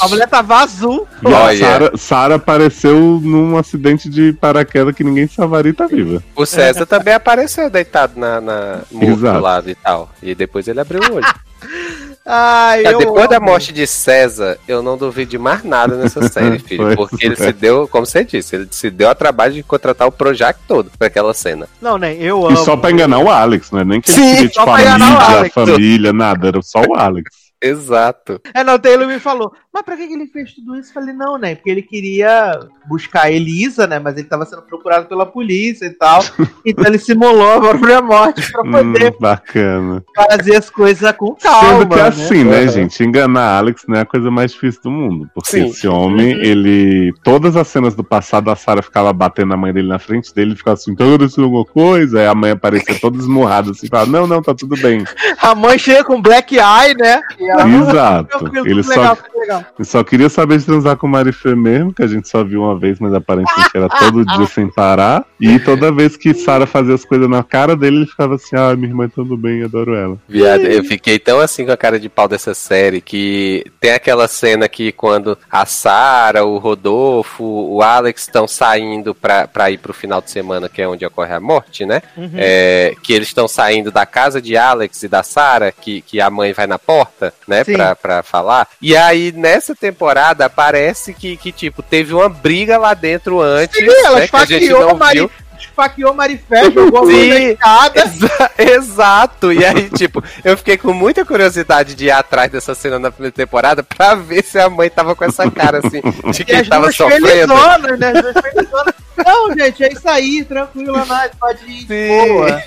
A 0.00 0.08
mulher 0.08 0.28
tava 0.28 0.56
azul. 0.56 1.06
E 1.22 1.32
a 1.32 1.38
Olha. 1.38 1.92
Sara- 1.96 2.34
apareceu 2.34 2.98
num 3.22 3.56
acidente 3.56 4.08
de 4.08 4.32
paraquedas 4.32 4.94
que 4.94 5.04
ninguém 5.04 5.28
salvaria 5.28 5.70
e 5.70 5.74
tá 5.74 5.86
viva. 5.86 6.22
O 6.34 6.44
César 6.44 6.84
também 6.86 7.14
apareceu 7.14 7.70
deitado 7.70 8.18
na, 8.18 8.40
na 8.40 8.80
morto 8.90 9.12
Exato. 9.12 9.36
do 9.38 9.42
lado 9.42 9.70
e 9.70 9.74
tal. 9.76 10.10
E 10.22 10.34
depois 10.34 10.66
ele 10.68 10.80
abriu 10.80 11.00
o 11.00 11.14
olho. 11.14 11.26
Ai, 12.28 12.82
Cara, 12.82 12.94
eu 12.96 12.98
depois 12.98 13.28
da 13.28 13.36
amo. 13.36 13.46
morte 13.46 13.72
de 13.72 13.86
César, 13.86 14.58
eu 14.66 14.82
não 14.82 14.98
duvido 14.98 15.30
de 15.30 15.38
mais 15.38 15.62
nada 15.62 15.94
nessa 15.96 16.26
série, 16.28 16.58
filho. 16.58 16.96
Porque 16.96 17.24
ele 17.24 17.34
é. 17.34 17.36
se 17.36 17.52
deu, 17.52 17.86
como 17.86 18.04
você 18.04 18.24
disse, 18.24 18.56
ele 18.56 18.68
se 18.68 18.90
deu 18.90 19.08
a 19.08 19.14
trabalho 19.14 19.54
de 19.54 19.62
contratar 19.62 20.08
o 20.08 20.12
Projac 20.12 20.58
todo 20.66 20.90
pra 20.98 21.06
aquela 21.06 21.32
cena. 21.32 21.68
Não, 21.80 21.96
nem 21.96 22.20
eu 22.20 22.44
amo. 22.44 22.54
E 22.58 22.64
só 22.64 22.76
pra 22.76 22.90
enganar 22.90 23.20
o 23.20 23.30
Alex, 23.30 23.70
né? 23.70 23.84
Nem 23.84 24.00
que 24.00 24.10
ele 24.10 24.16
Sim, 24.20 24.30
queria, 24.34 24.48
tipo, 24.48 24.60
a 24.62 25.48
família, 25.50 26.12
nada, 26.12 26.48
era 26.48 26.60
só 26.62 26.80
o 26.80 26.96
Alex. 26.96 27.45
Exato. 27.62 28.40
É, 28.54 28.62
não, 28.62 28.74
o 28.74 28.78
Taylor 28.78 29.06
me 29.08 29.18
falou, 29.18 29.52
mas 29.72 29.82
pra 29.82 29.96
que 29.96 30.02
ele 30.02 30.26
fez 30.26 30.52
tudo 30.54 30.76
isso? 30.76 30.90
Eu 30.90 30.94
falei, 30.94 31.14
não, 31.14 31.38
né? 31.38 31.54
Porque 31.54 31.70
ele 31.70 31.82
queria 31.82 32.58
buscar 32.86 33.24
a 33.24 33.30
Elisa, 33.30 33.86
né? 33.86 33.98
Mas 33.98 34.16
ele 34.16 34.28
tava 34.28 34.44
sendo 34.44 34.62
procurado 34.62 35.06
pela 35.06 35.24
polícia 35.24 35.86
e 35.86 35.90
tal. 35.90 36.22
então 36.64 36.84
ele 36.86 36.98
simulou 36.98 37.54
a 37.54 37.60
própria 37.60 38.00
morte 38.02 38.50
pra 38.52 38.62
poder 38.62 39.12
Hum, 39.12 39.16
bacana. 39.20 40.04
fazer 40.14 40.56
as 40.56 40.68
coisas 40.70 41.10
com 41.12 41.34
calma. 41.34 41.78
Sendo 41.80 41.88
que 41.88 41.94
é 41.94 42.02
né? 42.02 42.08
assim, 42.08 42.44
né, 42.44 42.60
Uhum. 42.62 42.68
gente? 42.68 43.02
Enganar 43.04 43.58
Alex 43.58 43.84
não 43.88 43.96
é 43.96 44.00
a 44.02 44.06
coisa 44.06 44.30
mais 44.30 44.52
difícil 44.52 44.82
do 44.82 44.90
mundo. 44.90 45.30
Porque 45.34 45.50
Sim. 45.50 45.66
esse 45.66 45.88
homem, 45.88 46.32
ele. 46.32 47.12
Todas 47.24 47.56
as 47.56 47.68
cenas 47.68 47.94
do 47.94 48.04
passado, 48.04 48.50
a 48.50 48.56
Sarah 48.56 48.82
ficava 48.82 49.12
batendo 49.12 49.54
a 49.54 49.56
mãe 49.56 49.72
dele 49.72 49.88
na 49.88 49.98
frente 49.98 50.34
dele 50.34 50.52
e 50.52 50.56
ficava 50.56 50.74
assim, 50.74 50.94
tá 50.94 51.04
acontecendo 51.04 51.44
alguma 51.44 51.64
coisa? 51.64 52.20
Aí 52.20 52.26
a 52.26 52.34
mãe 52.34 52.50
aparecia 52.50 52.98
toda 53.00 53.16
esmurrada 53.18 53.70
assim, 53.70 53.88
fala, 53.88 54.06
não, 54.06 54.26
não, 54.26 54.42
tá 54.42 54.54
tudo 54.54 54.76
bem. 54.76 55.04
A 55.40 55.54
mãe 55.54 55.78
chega 55.78 56.04
com 56.04 56.20
black 56.20 56.56
eye, 56.56 56.94
né? 56.98 57.20
Ela, 57.48 57.68
Exato. 57.68 58.50
Ele 58.64 58.82
só, 58.82 59.16
legal, 59.34 59.64
ele 59.78 59.84
só 59.84 60.04
queria 60.04 60.28
saber 60.28 60.58
de 60.58 60.64
transar 60.64 60.96
com 60.96 61.06
o 61.06 61.10
Marifê 61.10 61.54
mesmo, 61.54 61.92
que 61.92 62.02
a 62.02 62.06
gente 62.06 62.28
só 62.28 62.42
viu 62.42 62.62
uma 62.62 62.78
vez, 62.78 62.98
mas 62.98 63.14
aparentemente 63.14 63.70
era 63.74 63.88
todo 63.88 64.24
dia 64.24 64.46
sem 64.46 64.68
parar. 64.68 65.24
E 65.40 65.58
toda 65.58 65.92
vez 65.92 66.16
que 66.16 66.34
Sarah 66.34 66.66
fazia 66.66 66.94
as 66.94 67.04
coisas 67.04 67.28
na 67.28 67.42
cara 67.42 67.76
dele, 67.76 67.98
ele 67.98 68.06
ficava 68.06 68.34
assim, 68.34 68.56
ah, 68.56 68.74
minha 68.74 68.88
irmã 68.88 69.08
tudo 69.08 69.36
bem, 69.36 69.62
adoro 69.62 69.94
ela. 69.94 70.18
Viado, 70.28 70.62
eu 70.62 70.82
fiquei 70.84 71.18
tão 71.18 71.40
assim 71.40 71.64
com 71.64 71.72
a 71.72 71.76
cara 71.76 72.00
de 72.00 72.08
pau 72.08 72.28
dessa 72.28 72.54
série 72.54 73.00
que 73.00 73.64
tem 73.80 73.92
aquela 73.92 74.28
cena 74.28 74.68
que 74.68 74.92
quando 74.92 75.36
a 75.50 75.64
Sara, 75.66 76.44
o 76.44 76.58
Rodolfo, 76.58 77.44
o 77.44 77.82
Alex 77.82 78.22
estão 78.22 78.48
saindo 78.48 79.14
pra, 79.14 79.46
pra 79.46 79.70
ir 79.70 79.78
pro 79.78 79.92
final 79.92 80.20
de 80.20 80.30
semana, 80.30 80.68
que 80.68 80.82
é 80.82 80.88
onde 80.88 81.04
ocorre 81.04 81.34
a 81.34 81.40
morte, 81.40 81.84
né? 81.84 82.02
Uhum. 82.16 82.30
É, 82.34 82.94
que 83.02 83.12
eles 83.12 83.28
estão 83.28 83.46
saindo 83.46 83.90
da 83.90 84.06
casa 84.06 84.40
de 84.40 84.56
Alex 84.56 85.02
e 85.02 85.08
da 85.08 85.22
Sarah, 85.22 85.72
que, 85.72 86.00
que 86.02 86.20
a 86.20 86.30
mãe 86.30 86.52
vai 86.52 86.66
na 86.66 86.78
porta, 86.78 87.32
né, 87.46 87.64
Sim. 87.64 87.74
pra, 87.74 87.94
pra 87.96 88.22
falar. 88.22 88.68
E 88.80 88.96
aí, 88.96 89.32
nessa 89.32 89.74
temporada, 89.74 90.48
parece 90.50 91.14
que, 91.14 91.36
que, 91.36 91.52
tipo, 91.52 91.82
teve 91.82 92.12
uma 92.14 92.28
briga 92.28 92.76
lá 92.78 92.92
dentro 92.94 93.40
antes, 93.40 93.78
Sim, 93.78 93.86
ela 94.04 94.20
né, 94.20 94.28
que 94.28 94.36
a 94.36 94.44
gente 94.44 94.64
esfaqueou 94.64 94.80
não 94.80 94.90
a 94.90 94.94
Mari- 94.94 95.18
viu. 95.20 95.30
Esfaqueou 95.64 96.14
Marifé, 96.14 96.70
jogou 96.70 97.08
a 97.08 97.12
escada. 97.12 98.00
Exa- 98.00 98.50
exato! 98.58 99.52
E 99.52 99.64
aí, 99.64 99.88
tipo, 99.90 100.22
eu 100.44 100.56
fiquei 100.56 100.76
com 100.76 100.92
muita 100.92 101.24
curiosidade 101.24 101.94
de 101.94 102.06
ir 102.06 102.10
atrás 102.10 102.50
dessa 102.50 102.74
cena 102.74 102.98
na 102.98 103.10
primeira 103.10 103.34
temporada 103.34 103.82
pra 103.82 104.14
ver 104.14 104.42
se 104.44 104.58
a 104.58 104.68
mãe 104.68 104.88
tava 104.90 105.14
com 105.14 105.24
essa 105.24 105.50
cara, 105.50 105.78
assim, 105.84 106.00
de 106.32 106.42
E 106.42 106.44
quem 106.44 106.60
as 106.60 106.68
tava 106.68 106.90
sofrendo. 106.92 107.26
felizonas, 107.26 107.98
né? 107.98 108.08
As 108.14 108.22
duas 108.22 108.34
felizonas. 108.40 108.94
Não, 109.24 109.54
gente, 109.56 109.82
é 109.84 109.92
isso 109.92 110.08
aí, 110.08 110.44
tranquilo, 110.44 111.04
nós 111.06 111.30
pode 111.40 111.64
ir 111.64 111.84
de 111.84 111.86
Sim. 111.86 112.28
boa. 112.28 112.62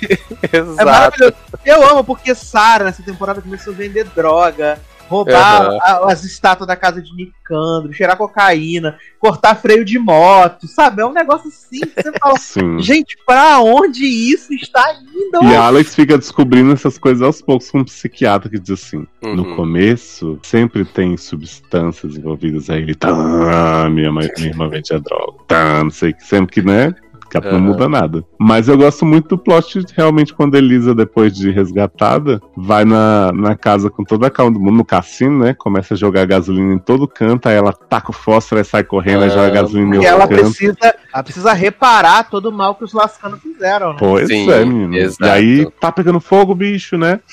É 0.52 0.56
Exato. 0.56 0.84
maravilhoso. 0.84 1.34
Eu 1.64 1.88
amo 1.88 2.02
porque 2.02 2.34
Sarah 2.34 2.84
nessa 2.86 3.02
temporada 3.02 3.40
começou 3.40 3.72
a 3.72 3.76
vender 3.76 4.04
droga, 4.16 4.80
roubar 5.10 5.62
Aham. 5.66 5.78
a- 5.82 6.12
as 6.12 6.22
estátuas 6.24 6.68
da 6.68 6.76
casa 6.76 7.02
de 7.02 7.12
Nicandro, 7.14 7.92
cheirar 7.92 8.16
cocaína, 8.16 8.96
cortar 9.18 9.56
freio 9.56 9.84
de 9.84 9.98
moto, 9.98 10.68
sabe? 10.68 11.02
É 11.02 11.06
um 11.06 11.12
negócio 11.12 11.48
assim 11.48 11.80
que 11.80 12.00
você 12.02 12.12
fala, 12.18 12.38
Sim. 12.38 12.78
gente, 12.80 13.16
pra 13.26 13.58
onde 13.60 14.04
isso 14.06 14.54
está 14.54 14.94
indo? 14.94 15.42
E 15.44 15.54
a 15.56 15.62
Alex 15.66 15.94
fica 15.96 16.16
descobrindo 16.16 16.72
essas 16.72 16.96
coisas 16.96 17.22
aos 17.22 17.42
poucos 17.42 17.68
com 17.70 17.80
um 17.80 17.84
psiquiatra 17.84 18.48
que 18.48 18.58
diz 18.58 18.70
assim: 18.70 19.04
Uhum. 19.22 19.34
no 19.34 19.56
começo 19.56 20.38
sempre 20.44 20.84
tem 20.84 21.16
substâncias 21.16 22.16
envolvidas 22.16 22.70
aí. 22.70 22.82
Ele 22.82 22.94
tá, 22.94 23.88
minha, 23.90 24.12
mãe, 24.12 24.28
minha 24.38 24.50
irmã 24.50 24.68
vende 24.68 24.94
a 24.94 24.98
droga, 24.98 25.38
tá, 25.48 25.82
não 25.82 25.90
sei 25.90 26.10
o 26.10 26.14
que, 26.16 26.24
sempre 26.24 26.52
que, 26.54 26.62
né? 26.62 26.94
Que 27.30 27.38
não 27.40 27.50
Aham. 27.50 27.60
muda 27.60 27.88
nada. 27.88 28.24
Mas 28.38 28.66
eu 28.66 28.76
gosto 28.76 29.04
muito 29.06 29.28
do 29.28 29.38
plot 29.38 29.84
realmente 29.96 30.34
quando 30.34 30.56
a 30.56 30.58
Elisa, 30.58 30.92
depois 30.94 31.32
de 31.32 31.50
resgatada, 31.52 32.40
vai 32.56 32.84
na, 32.84 33.30
na 33.32 33.54
casa 33.54 33.88
com 33.88 34.02
toda 34.02 34.26
a 34.26 34.30
calma 34.30 34.52
do 34.52 34.58
mundo, 34.58 34.78
no 34.78 34.84
cassino, 34.84 35.44
né? 35.44 35.54
Começa 35.56 35.94
a 35.94 35.96
jogar 35.96 36.26
gasolina 36.26 36.74
em 36.74 36.78
todo 36.78 37.06
canto, 37.06 37.48
aí 37.48 37.54
ela 37.54 37.72
taca 37.72 38.10
o 38.10 38.12
fósforo, 38.12 38.58
aí 38.58 38.64
sai 38.64 38.82
correndo, 38.82 39.22
aí 39.22 39.30
Ah, 39.30 39.34
joga 39.34 39.50
gasolina 39.50 39.86
em 39.96 39.98
Porque 40.00 40.06
outro 40.08 40.22
ela 40.22 40.28
canto. 40.28 40.40
precisa, 40.40 40.94
ela 41.14 41.22
precisa 41.22 41.52
reparar 41.52 42.28
todo 42.28 42.46
o 42.46 42.52
mal 42.52 42.74
que 42.74 42.82
os 42.84 42.92
lascanos 42.92 43.40
fizeram, 43.40 43.92
né? 43.92 43.96
Pois 44.00 44.26
Sim, 44.26 44.50
é, 44.50 44.64
menino. 44.64 44.96
exato. 44.96 45.24
E 45.24 45.30
aí 45.30 45.70
tá 45.80 45.92
pegando 45.92 46.18
fogo, 46.20 46.54
bicho, 46.54 46.98
né? 46.98 47.20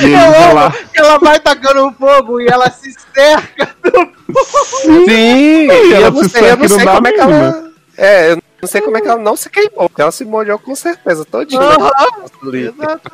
E 0.00 0.04
Eu 0.04 0.08
Elisa 0.18 0.44
amo 0.46 0.54
lá. 0.54 0.70
que 0.72 0.98
ela 1.00 1.18
vai 1.18 1.38
tacando 1.40 1.92
fogo 1.92 2.40
e 2.40 2.46
ela 2.48 2.68
se 2.70 2.92
cerca. 3.14 3.68
Sim! 4.82 5.66
E 5.68 5.92
ela 5.92 6.06
eu 6.06 6.10
não 6.12 6.22
se 6.24 6.28
sei, 6.30 6.42
eu 6.50 6.56
não 6.56 6.62
não 6.62 6.68
sei 6.68 6.86
como 6.86 7.06
é 7.08 7.12
que 7.12 7.20
ela. 7.20 7.70
É, 7.96 8.32
eu 8.32 8.36
não 8.66 8.70
sei 8.72 8.80
como 8.80 8.96
é 8.96 9.00
que 9.00 9.08
ela 9.08 9.20
não 9.22 9.36
se 9.36 9.48
queimou. 9.48 9.88
porque 9.88 10.02
Ela 10.02 10.10
se 10.10 10.24
molhou 10.24 10.58
com 10.58 10.74
certeza, 10.74 11.24
todinha. 11.24 11.60
Exato. 12.52 13.12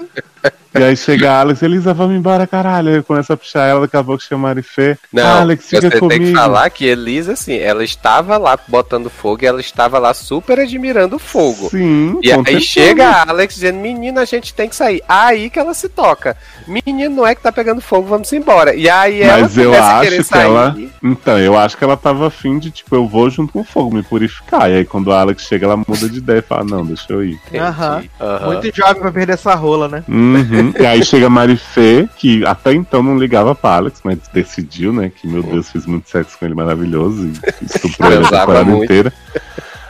E 0.74 0.82
aí 0.82 0.96
chega 0.96 1.30
a 1.30 1.40
Alex, 1.40 1.62
Elisa, 1.62 1.92
vamos 1.92 2.16
embora, 2.16 2.46
caralho. 2.46 2.94
Aí 2.94 3.02
começa 3.02 3.34
a 3.34 3.36
puxar 3.36 3.66
ela, 3.68 3.82
daqui 3.82 3.94
a 3.96 4.02
pouco 4.02 4.22
chama 4.22 4.48
a 4.48 4.54
Marifé. 4.54 4.96
Não, 5.12 5.40
Alex, 5.42 5.66
fica 5.68 5.82
você 5.82 5.98
comigo. 5.98 6.08
tem 6.24 6.32
que 6.32 6.38
falar 6.38 6.68
que 6.70 6.86
Elisa, 6.86 7.34
assim, 7.34 7.58
ela 7.58 7.84
estava 7.84 8.38
lá 8.38 8.58
botando 8.66 9.10
fogo 9.10 9.44
e 9.44 9.46
ela 9.46 9.60
estava 9.60 9.98
lá 9.98 10.14
super 10.14 10.58
admirando 10.58 11.16
o 11.16 11.18
fogo. 11.18 11.68
Sim, 11.68 12.18
E 12.22 12.32
aí 12.32 12.60
chega 12.60 13.06
a 13.06 13.28
Alex 13.28 13.54
dizendo, 13.56 13.78
menina, 13.80 14.22
a 14.22 14.24
gente 14.24 14.54
tem 14.54 14.66
que 14.66 14.74
sair. 14.74 15.02
Aí 15.06 15.50
que 15.50 15.58
ela 15.58 15.74
se 15.74 15.90
toca. 15.90 16.36
Menino, 16.66 17.16
não 17.16 17.26
é 17.26 17.34
que 17.34 17.42
tá 17.42 17.52
pegando 17.52 17.82
fogo, 17.82 18.08
vamos 18.08 18.32
embora. 18.32 18.74
E 18.74 18.88
aí 18.88 19.20
ela 19.22 19.42
Mas 19.42 19.58
eu 19.58 19.74
acho 19.74 20.10
que 20.10 20.24
sair. 20.24 20.44
ela- 20.46 20.74
Então, 21.02 21.38
eu 21.38 21.56
acho 21.56 21.76
que 21.76 21.84
ela 21.84 21.98
tava 21.98 22.26
afim 22.28 22.58
de, 22.58 22.70
tipo, 22.70 22.96
eu 22.96 23.06
vou 23.06 23.28
junto 23.28 23.52
com 23.52 23.60
o 23.60 23.64
fogo, 23.64 23.94
me 23.94 24.02
purificar. 24.02 24.70
E 24.70 24.76
aí 24.78 24.84
quando 24.86 25.12
a 25.12 25.20
Alex 25.20 25.41
chega, 25.42 25.66
ela 25.66 25.76
muda 25.76 26.08
de 26.08 26.18
ideia 26.18 26.38
e 26.38 26.42
fala, 26.42 26.64
não, 26.64 26.84
deixa 26.84 27.12
eu 27.12 27.24
ir. 27.24 27.38
Aham. 27.54 28.02
Aham. 28.20 28.46
Muito 28.46 28.76
jovem 28.76 29.02
pra 29.02 29.12
perder 29.12 29.32
essa 29.34 29.54
rola, 29.54 29.88
né? 29.88 30.04
Uhum. 30.08 30.72
e 30.78 30.86
aí 30.86 31.04
chega 31.04 31.26
a 31.26 31.30
Marifê, 31.30 32.08
que 32.16 32.44
até 32.46 32.72
então 32.72 33.02
não 33.02 33.18
ligava 33.18 33.54
pra 33.54 33.76
Alex, 33.76 34.00
mas 34.04 34.18
decidiu, 34.32 34.92
né? 34.92 35.10
Que, 35.14 35.26
meu 35.26 35.42
Deus, 35.42 35.70
fiz 35.70 35.86
muito 35.86 36.08
sexo 36.08 36.38
com 36.38 36.44
ele 36.44 36.54
maravilhoso 36.54 37.26
e 37.26 37.32
estuprou 37.64 38.10
ele 38.12 38.24
a 38.24 38.28
temporada 38.28 38.64
muito. 38.64 38.84
inteira. 38.84 39.12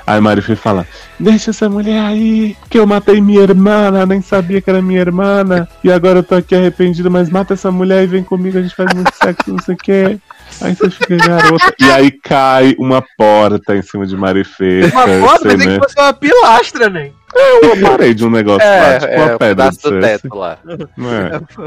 Aí 0.06 0.20
Marifê 0.20 0.56
fala, 0.56 0.86
deixa 1.18 1.50
essa 1.50 1.68
mulher 1.68 2.00
aí, 2.00 2.56
que 2.68 2.78
eu 2.78 2.86
matei 2.86 3.20
minha 3.20 3.40
irmã, 3.42 4.04
nem 4.04 4.20
sabia 4.20 4.60
que 4.60 4.68
era 4.68 4.82
minha 4.82 5.00
irmã, 5.00 5.44
e 5.82 5.92
agora 5.92 6.18
eu 6.18 6.22
tô 6.24 6.34
aqui 6.34 6.54
arrependido, 6.56 7.08
mas 7.10 7.30
mata 7.30 7.54
essa 7.54 7.70
mulher 7.70 8.02
e 8.02 8.08
vem 8.08 8.24
comigo, 8.24 8.58
a 8.58 8.62
gente 8.62 8.74
faz 8.74 8.92
muito 8.92 9.12
sexo, 9.14 9.52
não 9.52 9.62
sei 9.62 9.74
o 9.74 9.78
quê. 9.78 10.18
Aí 10.60 10.74
você 10.74 10.90
fica 10.90 11.16
garota. 11.16 11.74
E 11.80 11.90
aí 11.90 12.10
cai 12.10 12.74
uma 12.78 13.02
porta 13.16 13.74
em 13.76 13.82
cima 13.82 14.06
de 14.06 14.16
Marifê. 14.16 14.82
Uma 14.92 15.28
foto, 15.28 15.42
pensei 15.42 15.66
né? 15.66 15.74
que 15.74 15.82
fosse 15.82 15.98
uma 15.98 16.12
pilastra, 16.12 16.88
né? 16.88 17.12
É 17.34 17.66
uma 17.66 17.90
parede, 17.90 18.24
um 18.24 18.30
negócio 18.30 18.62
É, 18.66 18.80
lá, 18.80 18.98
tipo 18.98 19.12
é, 19.12 19.16
uma 19.16 19.26
pedra 19.26 19.38
pedaço 19.38 19.78
de 19.82 19.90
do 19.90 20.00
teto 20.00 20.34
lá. 20.36 20.58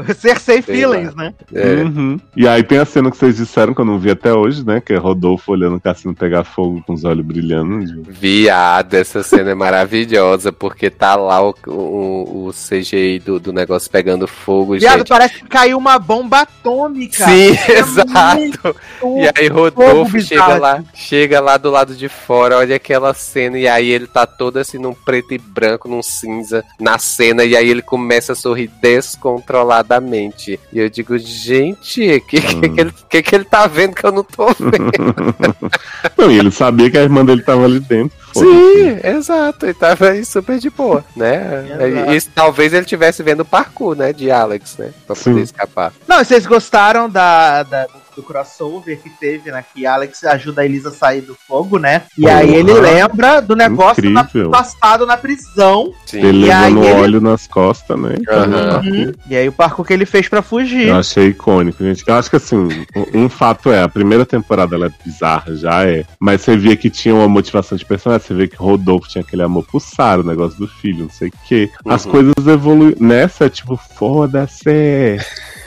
É? 0.06 0.14
Cersei 0.14 0.62
Sei 0.62 0.76
Feelings, 0.76 1.14
lá. 1.14 1.24
né? 1.24 1.34
É. 1.54 1.66
Uhum. 1.82 2.18
E 2.36 2.46
aí 2.48 2.62
tem 2.62 2.78
a 2.78 2.84
cena 2.84 3.10
que 3.10 3.16
vocês 3.16 3.36
disseram 3.36 3.74
que 3.74 3.80
eu 3.80 3.84
não 3.84 3.98
vi 3.98 4.10
até 4.10 4.32
hoje, 4.32 4.64
né? 4.66 4.80
Que 4.80 4.92
é 4.94 4.96
Rodolfo 4.96 5.52
olhando 5.52 5.76
o 5.76 5.80
cassino 5.80 6.14
pegar 6.14 6.44
fogo 6.44 6.82
com 6.86 6.92
os 6.94 7.04
olhos 7.04 7.24
brilhando. 7.24 8.02
Viado, 8.08 8.94
essa 8.94 9.22
cena 9.22 9.50
é 9.50 9.54
maravilhosa, 9.54 10.52
porque 10.52 10.90
tá 10.90 11.14
lá 11.16 11.42
o, 11.42 11.54
o, 11.66 12.46
o 12.48 12.52
CGI 12.52 13.18
do, 13.20 13.38
do 13.40 13.52
negócio 13.52 13.90
pegando 13.90 14.26
fogo, 14.26 14.78
Viado, 14.78 14.98
gente. 14.98 15.08
parece 15.08 15.34
que 15.34 15.48
caiu 15.48 15.78
uma 15.78 15.98
bomba 15.98 16.40
atômica. 16.40 17.24
Sim, 17.24 17.56
É 17.68 17.78
exato. 17.78 18.76
E 19.02 19.30
aí 19.38 19.48
Rodolfo 19.48 20.20
chega 20.20 20.56
lá, 20.58 20.82
chega 20.94 21.40
lá 21.40 21.56
do 21.56 21.70
lado 21.70 21.94
de 21.94 22.08
fora, 22.08 22.58
olha 22.58 22.76
aquela 22.76 23.12
cena, 23.14 23.58
e 23.58 23.68
aí 23.68 23.90
ele 23.90 24.06
tá 24.06 24.26
todo 24.26 24.56
assim 24.58 24.78
num 24.78 24.94
preto 24.94 25.34
e 25.34 25.38
branco, 25.56 25.88
num 25.88 26.02
cinza, 26.02 26.62
na 26.78 26.98
cena, 26.98 27.42
e 27.44 27.56
aí 27.56 27.68
ele 27.68 27.80
começa 27.80 28.32
a 28.32 28.36
sorrir 28.36 28.70
descontroladamente. 28.82 30.60
E 30.70 30.78
eu 30.78 30.90
digo, 30.90 31.16
gente, 31.18 32.00
o 32.16 32.20
que, 32.20 32.40
que, 32.40 32.68
que, 32.68 32.80
ele, 32.80 32.92
que, 33.08 33.22
que 33.22 33.34
ele 33.34 33.44
tá 33.44 33.66
vendo 33.66 33.94
que 33.94 34.04
eu 34.04 34.12
não 34.12 34.22
tô 34.22 34.46
vendo? 34.48 35.34
Não, 36.16 36.30
e 36.30 36.38
ele 36.38 36.50
sabia 36.50 36.90
que 36.90 36.98
a 36.98 37.02
irmã 37.02 37.24
dele 37.24 37.42
tava 37.42 37.64
ali 37.64 37.80
dentro. 37.80 38.16
Sim, 38.34 38.98
exato, 39.02 39.64
ele 39.66 39.74
tava 39.74 40.10
aí 40.10 40.24
super 40.24 40.58
de 40.58 40.68
boa, 40.68 41.04
né? 41.16 41.64
E, 42.10 42.16
e 42.16 42.20
talvez 42.22 42.72
ele 42.72 42.84
tivesse 42.84 43.22
vendo 43.22 43.40
o 43.40 43.44
parkour, 43.44 43.96
né, 43.96 44.12
de 44.12 44.30
Alex, 44.30 44.76
né, 44.76 44.90
pra 45.06 45.16
Sim. 45.16 45.30
poder 45.30 45.42
escapar. 45.42 45.92
Não, 46.06 46.18
vocês 46.18 46.44
gostaram 46.46 47.08
da, 47.08 47.62
da- 47.62 47.86
do 48.16 48.22
crossover 48.22 48.98
que 48.98 49.10
teve, 49.10 49.50
né? 49.52 49.62
Que 49.74 49.86
Alex 49.86 50.24
ajuda 50.24 50.62
a 50.62 50.64
Elisa 50.64 50.88
a 50.88 50.92
sair 50.92 51.20
do 51.20 51.34
fogo, 51.46 51.78
né? 51.78 52.02
E 52.16 52.22
Porra. 52.22 52.36
aí 52.38 52.54
ele 52.54 52.72
lembra 52.72 53.40
do 53.40 53.54
negócio 53.54 54.08
na- 54.10 54.22
Incrível. 54.22 54.50
passado 54.50 55.04
na 55.06 55.16
prisão. 55.16 55.92
Sim. 56.06 56.24
Ele 56.24 56.46
E 56.46 56.50
aí 56.50 56.72
levando 56.72 56.84
ele- 56.86 57.00
óleo 57.00 57.20
nas 57.20 57.46
costas, 57.46 57.98
né? 58.00 58.14
Aham. 58.28 58.80
Uhum. 58.84 59.12
E 59.28 59.36
aí 59.36 59.46
o 59.48 59.52
parkour 59.52 59.84
que 59.86 59.92
ele 59.92 60.06
fez 60.06 60.28
pra 60.28 60.40
fugir. 60.42 60.88
Eu 60.88 60.96
achei 60.96 61.28
icônico, 61.28 61.84
gente. 61.84 62.02
Eu 62.06 62.14
acho 62.14 62.30
que 62.30 62.36
assim, 62.36 62.68
um, 63.14 63.28
fato 63.28 63.70
é, 63.70 63.82
a 63.82 63.88
primeira 63.88 64.24
temporada 64.24 64.74
ela 64.74 64.86
é 64.86 64.90
bizarra, 65.04 65.54
já 65.54 65.84
é. 65.86 66.04
Mas 66.18 66.40
você 66.40 66.56
via 66.56 66.76
que 66.76 66.88
tinha 66.88 67.14
uma 67.14 67.28
motivação 67.28 67.76
de 67.76 67.84
personagem, 67.84 68.26
você 68.26 68.34
vê 68.34 68.48
que 68.48 68.56
Rodolfo 68.56 69.08
tinha 69.08 69.22
aquele 69.22 69.42
amor 69.42 69.64
por 69.70 69.80
Sara, 69.80 70.22
o 70.22 70.24
negócio 70.26 70.58
do 70.58 70.66
filho, 70.66 71.00
não 71.04 71.10
sei 71.10 71.28
o 71.28 71.32
quê. 71.46 71.70
As 71.84 72.04
Uhum. 72.06 72.10
coisas 72.12 72.46
evoluem. 72.46 72.96
Nessa 72.98 73.44
é 73.44 73.48
tipo, 73.50 73.76
foda-se. 73.76 75.18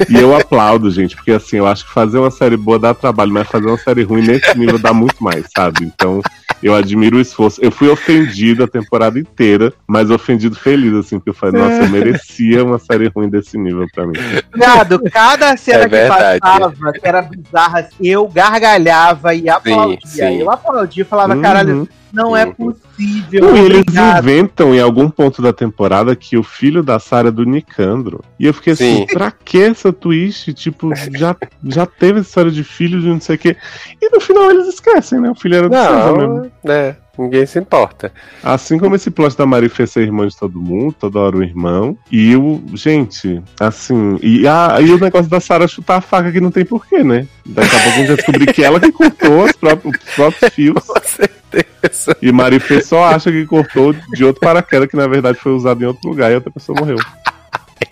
E 0.08 0.16
eu 0.16 0.36
aplaudo, 0.36 0.90
gente, 0.92 1.16
porque 1.16 1.32
assim, 1.32 1.58
eu 1.58 1.68
acho 1.68 1.86
que 1.86 1.92
fazer 1.92 2.18
uma 2.20 2.32
série 2.32 2.56
boa 2.56 2.78
dá 2.80 2.94
trabalho, 2.94 3.32
mas 3.34 3.48
fazer 3.48 3.66
uma 3.68 3.78
série 3.78 4.04
ruim 4.04 4.22
nesse 4.26 4.58
nível 4.58 4.78
dá 4.80 4.94
muito 4.94 5.22
mais, 5.24 5.46
sabe? 5.56 5.84
Então, 5.86 6.22
eu 6.62 6.76
admiro 6.76 7.18
o 7.18 7.22
esforço. 7.22 7.60
Eu 7.64 7.72
fui 7.72 7.90
ofendido 7.90 8.64
a 8.64 8.68
temporada 8.68 9.20
inteira, 9.20 9.74
mas 9.88 10.10
ofendido 10.12 10.56
feliz, 10.56 10.94
assim, 10.94 11.18
porque 11.18 11.30
eu 11.30 11.34
falei, 11.34 11.60
nossa, 11.62 11.84
eu 11.84 11.90
merecia 11.90 12.64
uma 12.64 12.78
série 12.80 13.08
ruim 13.08 13.30
desse 13.30 13.58
nível 13.58 13.86
pra 13.94 14.06
mim. 14.06 14.14
Viado, 14.54 15.02
cada 15.12 15.56
cena 15.58 15.84
É 15.84 15.90
que 15.90 16.08
passava, 16.08 16.74
que 16.94 17.08
era 17.08 17.22
bizarra, 17.22 17.90
eu 18.02 18.28
gargalhava 18.28 19.34
e 19.34 19.50
aplaudia. 19.50 20.00
sim. 20.06 20.42
Eu 20.42 20.52
aplaudia 20.52 21.04
e 21.04 21.06
falava, 21.06 21.36
Uhum. 21.36 21.42
caralho, 21.42 21.90
não 22.12 22.36
é 22.36 22.46
possível. 22.46 23.42
Não, 23.42 23.58
eles 23.58 23.84
inventam 24.18 24.74
em 24.74 24.80
algum 24.80 25.10
ponto 25.10 25.42
da 25.42 25.54
temporada 25.54 26.16
que 26.16 26.38
o 26.38 26.44
filho 26.44 26.84
da 26.84 27.00
Sarah 27.00 27.30
é 27.30 27.32
do 27.32 27.46
Nicandro. 27.46 28.24
E 28.40 28.46
eu 28.46 28.54
fiquei 28.54 28.74
assim, 28.74 28.98
Sim. 28.98 29.06
pra 29.08 29.32
que 29.32 29.62
essa 29.62 29.94
twist? 29.94 30.54
Tipo, 30.54 30.92
já, 31.18 31.36
já 31.64 31.86
teve 31.86 32.20
essa 32.20 32.30
história 32.30 32.52
de 32.52 32.64
filho 32.64 33.00
de 33.00 33.08
não 33.08 33.22
sei 33.22 33.36
o 33.36 33.40
quê. 33.40 33.56
E 34.02 34.10
no 34.10 34.20
final 34.20 34.50
eles 34.52 34.68
esquecem, 34.68 35.20
né? 35.20 35.30
O 35.30 35.36
filho 35.36 35.56
era 35.56 35.70
do 35.70 35.76
César 35.76 36.18
mesmo. 36.18 36.34
Não, 36.36 36.52
né, 36.64 36.98
ninguém 37.24 37.46
se 37.46 37.60
importa. 37.60 38.12
Assim 38.44 38.78
como 38.78 38.96
esse 38.96 39.12
plot 39.12 39.38
da 39.38 39.46
Marifê 39.46 39.86
ser 39.86 40.02
irmã 40.02 40.28
de 40.28 40.38
todo 40.38 40.62
mundo, 40.62 40.96
toda 41.00 41.20
hora 41.20 41.38
o 41.38 41.44
irmão. 41.44 41.98
E 42.12 42.36
o. 42.36 42.62
Gente, 42.74 43.42
assim. 43.60 44.18
E, 44.22 44.48
a, 44.48 44.78
e 44.82 44.92
o 44.92 45.00
negócio 45.00 45.30
da 45.30 45.40
Sarah 45.40 45.68
chutar 45.68 45.98
a 45.98 46.02
faca 46.02 46.32
que 46.32 46.42
não 46.42 46.52
tem 46.52 46.66
porquê, 46.66 47.04
né? 47.04 47.28
Daqui 47.46 47.76
a 47.76 47.80
pouco 47.80 47.90
a 47.90 47.92
gente 47.92 48.08
vai 48.08 48.16
descobrir 48.16 48.54
que 48.54 48.64
ela 48.64 48.80
que 48.80 48.92
cortou 48.92 49.44
os 49.44 49.52
próprios, 49.54 49.96
os 49.96 50.16
próprios 50.16 50.54
fios. 50.54 50.84
Com 50.84 51.02
certeza. 51.04 52.18
E 52.22 52.32
Marifê 52.32 52.82
só 52.82 53.06
acha 53.06 53.32
que 53.32 53.46
cortou 53.46 53.94
de 53.94 54.24
outro 54.24 54.42
paraquedas 54.42 54.88
que 54.88 54.96
na 54.96 55.08
verdade 55.08 55.38
foi 55.38 55.52
usado 55.52 55.84
em 55.84 55.88
outro 55.88 56.10
lugar 56.10 56.32
e 56.32 56.36
outra 56.36 56.52
pessoa 56.52 56.80
morreu. 56.80 56.98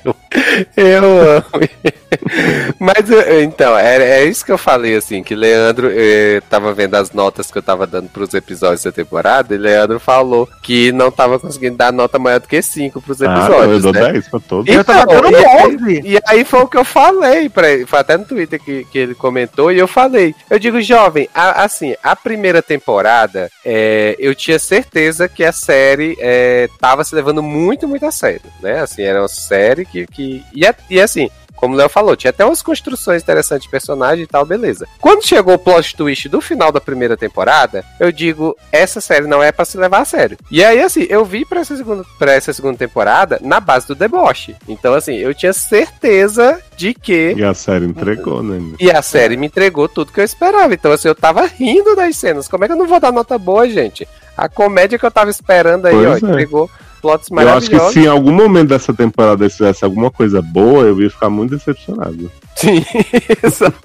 Eu 0.03 0.15
amo. 0.77 1.43
Mas 2.79 3.09
eu- 3.09 3.41
então, 3.43 3.77
é, 3.77 4.21
é 4.21 4.25
isso 4.25 4.45
que 4.45 4.51
eu 4.51 4.57
falei, 4.57 4.95
assim, 4.95 5.23
que 5.23 5.35
Leandro 5.35 5.89
eh, 5.91 6.41
tava 6.49 6.73
vendo 6.73 6.95
as 6.95 7.11
notas 7.11 7.51
que 7.51 7.57
eu 7.57 7.61
tava 7.61 7.85
dando 7.85 8.09
pros 8.09 8.33
episódios 8.33 8.83
da 8.83 8.91
temporada, 8.91 9.53
e 9.53 9.57
Leandro 9.57 9.99
falou 9.99 10.47
que 10.63 10.91
não 10.91 11.11
tava 11.11 11.39
conseguindo 11.39 11.77
dar 11.77 11.91
nota 11.91 12.17
maior 12.19 12.39
do 12.39 12.47
que 12.47 12.61
5 12.61 13.01
pros 13.01 13.21
Ah, 13.21 13.25
episódios. 13.25 13.73
eu 13.85 13.91
dou 13.91 13.93
né? 14.01 14.11
10 14.13 14.27
pra 14.29 14.39
todos. 14.39 14.73
Eu 14.73 14.83
tava 14.83 15.01
Então, 15.03 15.21
dando 15.21 15.31
e 15.31 15.35
aí- 15.45 15.65
11. 15.75 16.01
E 16.05 16.19
aí 16.27 16.43
foi 16.43 16.59
o 16.61 16.67
que 16.67 16.77
eu 16.77 16.85
falei 16.85 17.49
pra 17.49 17.69
ele. 17.69 17.85
Foi 17.85 17.99
até 17.99 18.17
no 18.17 18.25
Twitter 18.25 18.61
que, 18.61 18.85
que 18.85 18.97
ele 18.97 19.15
comentou. 19.15 19.71
E 19.71 19.77
eu 19.79 19.87
falei. 19.87 20.33
Eu 20.49 20.59
digo, 20.59 20.81
jovem, 20.81 21.29
a- 21.33 21.63
assim, 21.63 21.95
a 22.03 22.15
primeira 22.15 22.61
temporada, 22.61 23.49
é, 23.65 24.15
eu 24.19 24.33
tinha 24.33 24.59
certeza 24.59 25.27
que 25.27 25.43
a 25.43 25.51
série 25.51 26.17
é, 26.19 26.69
tava 26.79 27.03
se 27.03 27.13
levando 27.15 27.41
muito, 27.43 27.87
muito 27.87 28.05
a 28.05 28.11
sério. 28.11 28.41
Né? 28.61 28.79
Assim, 28.81 29.03
era 29.03 29.21
uma 29.21 29.27
série 29.27 29.85
que. 29.85 30.05
que 30.07 30.26
e, 30.53 30.65
é- 30.65 30.75
e 30.89 30.99
assim. 31.01 31.29
Como 31.55 31.73
o 31.73 31.77
Léo 31.77 31.89
falou, 31.89 32.15
tinha 32.15 32.29
até 32.29 32.45
umas 32.45 32.61
construções 32.61 33.23
interessantes 33.23 33.63
de 33.63 33.71
personagem 33.71 34.25
e 34.25 34.27
tal, 34.27 34.45
beleza. 34.45 34.87
Quando 35.01 35.25
chegou 35.25 35.55
o 35.55 35.57
plot 35.57 35.95
twist 35.95 36.29
do 36.29 36.39
final 36.39 36.71
da 36.71 36.79
primeira 36.79 37.17
temporada, 37.17 37.83
eu 37.99 38.11
digo, 38.11 38.55
essa 38.71 39.01
série 39.01 39.25
não 39.25 39.41
é 39.41 39.51
pra 39.51 39.65
se 39.65 39.75
levar 39.75 40.01
a 40.01 40.05
sério. 40.05 40.37
E 40.51 40.63
aí, 40.63 40.79
assim, 40.83 41.07
eu 41.09 41.25
vi 41.25 41.43
pra 41.45 41.61
essa 41.61 41.75
segunda, 41.75 42.05
pra 42.19 42.33
essa 42.33 42.53
segunda 42.53 42.77
temporada 42.77 43.39
na 43.41 43.59
base 43.59 43.87
do 43.87 43.95
deboche. 43.95 44.55
Então, 44.67 44.93
assim, 44.93 45.15
eu 45.15 45.33
tinha 45.33 45.51
certeza 45.51 46.59
de 46.75 46.93
que. 46.93 47.33
E 47.35 47.43
a 47.43 47.55
série 47.55 47.85
entregou, 47.85 48.43
né? 48.43 48.75
E 48.79 48.91
a 48.91 49.01
série 49.01 49.35
me 49.35 49.47
entregou 49.47 49.89
tudo 49.89 50.11
que 50.11 50.19
eu 50.19 50.23
esperava. 50.25 50.75
Então, 50.75 50.91
assim, 50.91 51.07
eu 51.07 51.15
tava 51.15 51.45
rindo 51.47 51.95
das 51.95 52.15
cenas. 52.17 52.47
Como 52.47 52.63
é 52.65 52.67
que 52.67 52.73
eu 52.73 52.77
não 52.77 52.85
vou 52.87 52.99
dar 52.99 53.11
nota 53.11 53.35
boa, 53.37 53.67
gente? 53.67 54.07
A 54.37 54.47
comédia 54.47 54.99
que 54.99 55.05
eu 55.05 55.09
tava 55.11 55.31
esperando 55.31 55.87
aí, 55.87 55.95
Pois 55.95 56.07
ó, 56.23 56.27
é. 56.27 56.29
entregou 56.29 56.69
plots 57.07 57.29
Eu 57.31 57.37
acho 57.49 57.69
que 57.69 57.75
maravilhosos. 57.75 57.93
se 57.93 57.99
em 58.01 58.07
algum 58.07 58.33
momento 58.33 58.69
dessa 58.69 58.93
temporada 58.93 59.43
eles 59.45 59.55
fizesse 59.55 59.85
alguma 59.85 60.11
coisa 60.11 60.41
boa, 60.41 60.83
eu 60.83 61.01
ia 61.01 61.09
ficar 61.09 61.29
muito 61.29 61.51
decepcionado. 61.55 62.29
Sim, 62.55 62.83
exato. 63.41 63.77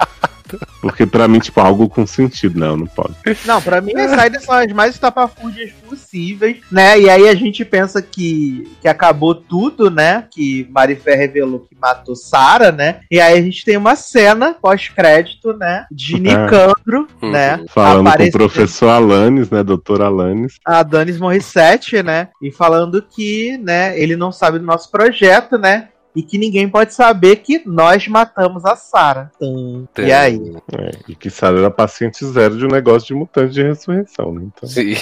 Porque 0.81 1.07
pra 1.07 1.29
mim, 1.29 1.39
tipo, 1.39 1.61
algo 1.61 1.89
com 1.89 2.07
sentido. 2.07 2.59
Não, 2.59 2.77
não 2.77 2.87
pode. 2.87 3.15
Não, 3.47 3.61
pra 3.63 3.81
mim 3.81 3.93
as 3.97 4.11
saídas 4.11 4.45
são 4.45 4.55
as 4.55 4.73
mais 4.73 4.95
estapafúrdias 4.95 5.71
possíveis, 5.89 6.59
né? 6.71 6.99
E 7.01 7.09
aí 7.09 7.29
a 7.29 7.35
gente 7.35 7.65
pensa 7.65 8.01
que, 8.03 8.71
que 8.81 8.89
acabou 8.89 9.35
tudo, 9.35 9.91
né? 9.91 10.25
Que 10.31 10.67
Marifé 10.71 11.15
revelou 11.15 11.61
que 11.61 11.77
matou 11.81 12.15
Sara, 12.17 12.73
né? 12.73 13.01
E 13.11 13.21
aí 13.21 13.39
a 13.39 13.43
gente 13.43 13.65
tem 13.65 13.77
uma 13.77 13.95
cena 13.97 14.55
pós-crédito, 14.61 15.53
né? 15.55 15.87
De 15.91 16.17
É. 16.17 16.19
Nicandro, 16.19 17.07
Uhum. 17.21 17.31
né? 17.31 17.65
Falando 17.69 18.13
com 18.17 18.23
o 18.25 18.31
professor 18.33 18.89
Alanis, 18.89 19.51
né? 19.51 19.63
Doutor 19.63 20.03
Alanis. 20.03 20.55
a 20.65 20.83
Danis 20.83 21.19
Morissette, 21.19 22.03
né? 22.03 22.29
E 22.43 22.51
falando 22.51 23.03
que, 23.03 23.57
né, 23.59 23.99
ele 23.99 24.17
não 24.17 24.33
sabe 24.33 24.59
do 24.59 24.65
nosso 24.65 24.91
projeto, 24.91 25.57
né? 25.59 25.89
E 26.15 26.23
que 26.23 26.37
ninguém 26.37 26.69
pode 26.69 26.93
saber 26.93 27.37
que 27.37 27.63
nós 27.65 28.07
matamos 28.07 28.65
a 28.65 28.77
Sarah. 28.77 29.31
Tum. 29.39 29.87
E 29.99 30.13
aí? 30.13 30.55
É, 30.73 30.91
e 31.09 31.15
que 31.15 31.31
Sarah 31.31 31.59
era 31.59 31.71
paciente 31.71 32.25
zero 32.27 32.59
de 32.59 32.67
um 32.67 32.69
negócio 32.69 33.09
de 33.09 33.15
mutante 33.15 33.55
de 33.55 33.63
ressurreição, 33.63 34.33
né? 34.33 34.43
Então... 34.45 34.69
Sim. 34.69 34.95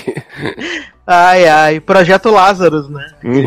Ai, 1.13 1.49
ai. 1.49 1.81
Projeto 1.81 2.31
Lazarus, 2.31 2.89
né? 2.89 3.05
Uhum. 3.25 3.43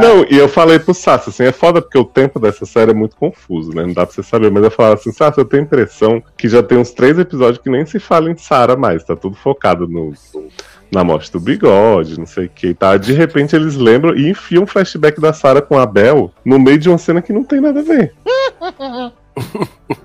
Não, 0.00 0.26
e 0.28 0.36
eu 0.36 0.48
falei 0.48 0.80
pro 0.80 0.92
Sassi, 0.92 1.30
assim, 1.30 1.44
é 1.44 1.52
foda 1.52 1.80
porque 1.80 1.96
o 1.96 2.04
tempo 2.04 2.40
dessa 2.40 2.66
série 2.66 2.90
é 2.90 2.94
muito 2.94 3.14
confuso, 3.14 3.72
né? 3.72 3.82
Não 3.82 3.92
dá 3.92 4.04
pra 4.04 4.12
você 4.12 4.22
saber, 4.24 4.50
mas 4.50 4.64
eu 4.64 4.70
falava 4.70 4.94
assim, 4.94 5.12
Sassi, 5.12 5.38
eu 5.38 5.44
tenho 5.44 5.62
a 5.62 5.66
impressão 5.66 6.20
que 6.36 6.48
já 6.48 6.60
tem 6.60 6.76
uns 6.76 6.90
três 6.90 7.16
episódios 7.16 7.62
que 7.62 7.70
nem 7.70 7.86
se 7.86 8.00
fala 8.00 8.28
em 8.28 8.36
Sarah 8.36 8.76
mais, 8.76 9.04
tá 9.04 9.14
tudo 9.14 9.36
focado 9.36 9.86
no, 9.86 10.12
na 10.94 11.04
morte 11.04 11.30
do 11.32 11.40
bigode, 11.40 12.18
não 12.18 12.26
sei 12.26 12.46
o 12.46 12.48
que, 12.48 12.72
tá? 12.72 12.96
De 12.96 13.12
repente 13.12 13.54
eles 13.54 13.74
lembram 13.74 14.16
e 14.16 14.30
enfiam 14.30 14.62
um 14.62 14.66
flashback 14.66 15.20
da 15.20 15.32
Sarah 15.32 15.60
com 15.60 15.78
a 15.78 15.84
Bel 15.84 16.32
no 16.44 16.58
meio 16.58 16.78
de 16.78 16.88
uma 16.88 16.98
cena 16.98 17.20
que 17.20 17.32
não 17.32 17.44
tem 17.44 17.60
nada 17.60 17.80
a 17.80 17.82
ver. 17.82 18.14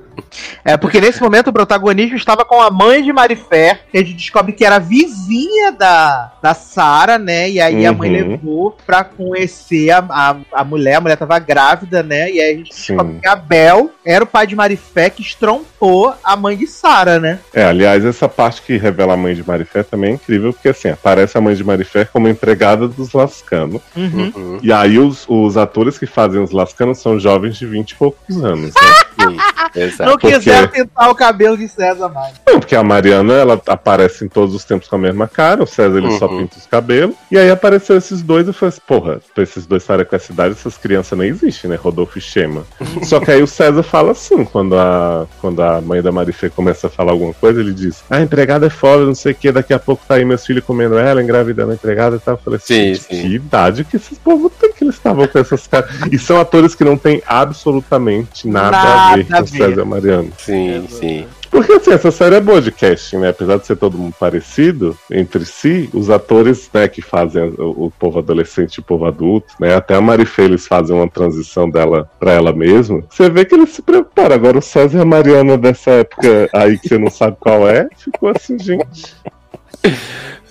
É 0.63 0.77
porque 0.77 0.99
nesse 1.01 1.21
momento 1.21 1.47
o 1.49 1.53
protagonismo 1.53 2.15
estava 2.15 2.43
com 2.45 2.61
a 2.61 2.69
mãe 2.69 3.03
de 3.03 3.11
Marifé, 3.13 3.79
que 3.91 3.97
a 3.97 4.01
gente 4.03 4.13
descobre 4.15 4.51
que 4.53 4.65
era 4.65 4.79
vizinha 4.79 5.71
da, 5.71 6.33
da 6.41 6.53
Sara, 6.53 7.17
né? 7.17 7.49
E 7.49 7.59
aí 7.61 7.85
a 7.85 7.93
mãe 7.93 8.09
Uhum. 8.09 8.29
levou 8.29 8.77
pra 8.85 9.03
conhecer 9.03 9.91
a, 9.91 9.99
a, 10.09 10.35
a 10.51 10.63
mulher, 10.63 10.95
a 10.95 11.01
mulher 11.01 11.15
tava 11.17 11.37
grávida, 11.39 12.01
né? 12.03 12.31
E 12.31 12.39
aí 12.41 12.53
a 12.53 12.57
gente 12.57 12.73
Sim. 12.75 12.93
descobre 12.95 13.19
que 13.19 13.27
Abel 13.27 13.91
era 14.05 14.23
o 14.23 14.27
pai 14.27 14.47
de 14.47 14.55
Marifé 14.55 15.09
que 15.09 15.21
estrompou 15.21 16.13
a 16.23 16.35
mãe 16.35 16.57
de 16.57 16.67
Sara, 16.67 17.19
né? 17.19 17.39
É, 17.53 17.63
aliás, 17.63 18.03
essa 18.05 18.27
parte 18.27 18.61
que 18.61 18.77
revela 18.77 19.13
a 19.13 19.17
mãe 19.17 19.33
de 19.35 19.47
Marifé 19.47 19.83
também 19.83 20.11
é 20.11 20.13
incrível, 20.15 20.51
porque 20.53 20.69
assim, 20.69 20.89
aparece 20.89 21.37
a 21.37 21.41
mãe 21.41 21.55
de 21.55 21.63
Marifé 21.63 22.05
como 22.05 22.27
empregada 22.27 22.87
dos 22.87 23.13
Lascanos. 23.13 23.81
Uhum. 23.95 24.31
Uhum. 24.35 24.59
E 24.61 24.71
aí 24.71 24.97
os, 24.99 25.25
os 25.27 25.57
atores 25.57 25.97
que 25.97 26.05
fazem 26.05 26.41
os 26.41 26.51
Lascanos 26.51 26.99
são 26.99 27.19
jovens 27.19 27.57
de 27.57 27.65
20 27.65 27.91
e 27.91 27.95
poucos 27.95 28.43
anos, 28.43 28.73
né? 28.73 28.81
Sim, 29.19 29.37
exato. 29.79 30.09
Não 30.09 30.17
porque- 30.17 30.37
quiseram 30.37 30.67
pintar 30.67 31.09
o 31.09 31.15
cabelo 31.15 31.57
de 31.57 31.67
César 31.67 32.09
mais. 32.09 32.33
Não, 32.47 32.59
porque 32.59 32.75
a 32.75 32.83
Mariana, 32.83 33.33
ela 33.33 33.61
aparece 33.67 34.25
em 34.25 34.27
todos 34.27 34.53
os 34.55 34.63
tempos 34.63 34.87
com 34.87 34.95
a 34.95 34.99
mesma 34.99 35.27
cara, 35.27 35.63
o 35.63 35.67
César 35.67 35.97
ele 35.97 36.17
só 36.17 36.27
Uhum. 36.27 36.39
pinta 36.39 36.57
os 36.57 36.65
cabelos. 36.65 37.15
E 37.31 37.37
aí 37.37 37.49
apareceu 37.49 37.97
esses 37.97 38.21
dois 38.21 38.45
e 38.45 38.49
eu 38.49 38.53
falei 38.53 38.69
assim, 38.69 38.81
porra, 38.87 39.19
pra 39.33 39.43
esses 39.43 39.65
dois 39.65 39.83
estarem 39.83 40.05
com 40.05 40.15
essa 40.15 40.31
idade, 40.31 40.51
essas 40.53 40.77
crianças 40.77 41.17
nem 41.17 41.29
existem, 41.29 41.69
né? 41.69 41.75
Rodolfo 41.75 42.17
e 42.17 42.21
Chema. 42.21 42.63
Só 43.03 43.19
que 43.19 43.31
aí 43.31 43.41
o 43.43 43.47
César 43.47 43.83
fala 43.83 44.11
assim, 44.11 44.43
quando 44.45 44.75
a, 44.77 45.25
quando 45.41 45.61
a 45.61 45.81
mãe 45.81 46.01
da 46.01 46.11
Marifê 46.11 46.49
começa 46.49 46.87
a 46.87 46.89
falar 46.89 47.11
alguma 47.11 47.33
coisa, 47.33 47.59
ele 47.59 47.73
diz, 47.73 48.03
ah, 48.09 48.17
a 48.17 48.21
empregada 48.21 48.65
é 48.67 48.69
foda, 48.69 49.05
não 49.05 49.15
sei 49.15 49.31
o 49.31 49.35
que, 49.35 49.51
daqui 49.51 49.73
a 49.73 49.79
pouco 49.79 50.03
tá 50.07 50.15
aí 50.15 50.25
meus 50.25 50.45
filhos 50.45 50.63
comendo 50.63 50.97
ela, 50.97 51.21
engravidando 51.21 51.71
a 51.71 51.75
empregada 51.75 52.15
e 52.15 52.19
tal. 52.19 52.35
Eu 52.35 52.41
falei 52.43 52.57
assim, 52.57 52.95
Sim, 52.95 52.95
sim. 52.95 53.21
que 53.21 53.27
idade 53.35 53.83
que 53.83 53.95
esses 53.97 54.17
povos 54.17 54.51
têm 54.59 54.71
que 54.73 54.83
eles 54.83 54.95
estavam 54.95 55.27
com 55.27 55.39
essas 55.39 55.65
caras. 55.67 55.89
E 56.11 56.17
são 56.17 56.39
atores 56.39 56.73
que 56.75 56.83
não 56.83 56.97
têm 56.97 57.21
absolutamente 57.27 58.47
nada, 58.47 58.77
a 58.77 59.08
ver 59.08 59.08
Nada 59.17 59.37
a 59.37 59.41
ver. 59.41 59.47
César 59.47 59.77
e 59.77 59.81
a 59.81 59.85
Mariana. 59.85 60.29
Sim, 60.37 60.85
sim. 60.89 61.25
Porque 61.49 61.73
assim, 61.73 61.91
essa 61.91 62.11
série 62.11 62.35
é 62.35 62.41
boa 62.41 62.61
de 62.61 62.71
casting, 62.71 63.17
né? 63.17 63.29
Apesar 63.29 63.57
de 63.57 63.65
ser 63.65 63.75
todo 63.75 63.97
mundo 63.97 64.13
parecido 64.19 64.97
entre 65.09 65.45
si, 65.45 65.89
os 65.93 66.09
atores, 66.09 66.69
né, 66.73 66.87
que 66.87 67.01
fazem 67.01 67.43
o, 67.57 67.85
o 67.85 67.91
povo 67.91 68.19
adolescente 68.19 68.75
e 68.75 68.79
o 68.79 68.83
povo 68.83 69.05
adulto, 69.05 69.53
né? 69.59 69.75
Até 69.75 69.95
a 69.95 70.01
Marifê, 70.01 70.43
eles 70.43 70.67
fazem 70.67 70.95
uma 70.95 71.09
transição 71.09 71.69
dela 71.69 72.09
pra 72.19 72.33
ela 72.33 72.53
mesma. 72.53 73.03
Você 73.09 73.29
vê 73.29 73.45
que 73.45 73.55
eles 73.55 73.69
se 73.71 73.81
preocuparam. 73.81 74.35
Agora 74.35 74.59
o 74.59 74.61
César 74.61 74.99
e 74.99 75.01
a 75.01 75.05
Mariana 75.05 75.57
dessa 75.57 75.91
época 75.91 76.49
aí 76.53 76.77
que 76.77 76.87
você 76.87 76.97
não 76.97 77.09
sabe 77.09 77.37
qual 77.39 77.67
é, 77.67 77.87
ficou 77.97 78.29
assim, 78.29 78.59
gente. 78.59 79.15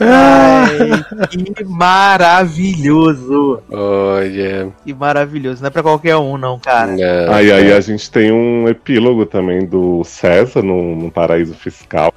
Ai, 0.01 1.05
que 1.57 1.65
maravilhoso. 1.65 3.63
Olha. 3.71 4.69
Que 4.85 4.95
maravilhoso. 4.95 5.61
Não 5.61 5.67
é 5.69 5.71
pra 5.71 5.83
qualquer 5.83 6.17
um, 6.17 6.37
não, 6.39 6.59
cara. 6.59 6.93
Não, 6.93 7.35
Aí, 7.35 7.51
aí 7.51 7.73
a 7.73 7.81
gente 7.81 8.11
tem 8.11 8.31
um 8.33 8.69
epílogo 8.69 9.27
também 9.27 9.67
do 9.67 10.05
César 10.05 10.63
no, 10.63 10.95
no 10.95 11.11
paraíso 11.11 11.55
fiscal. 11.55 12.13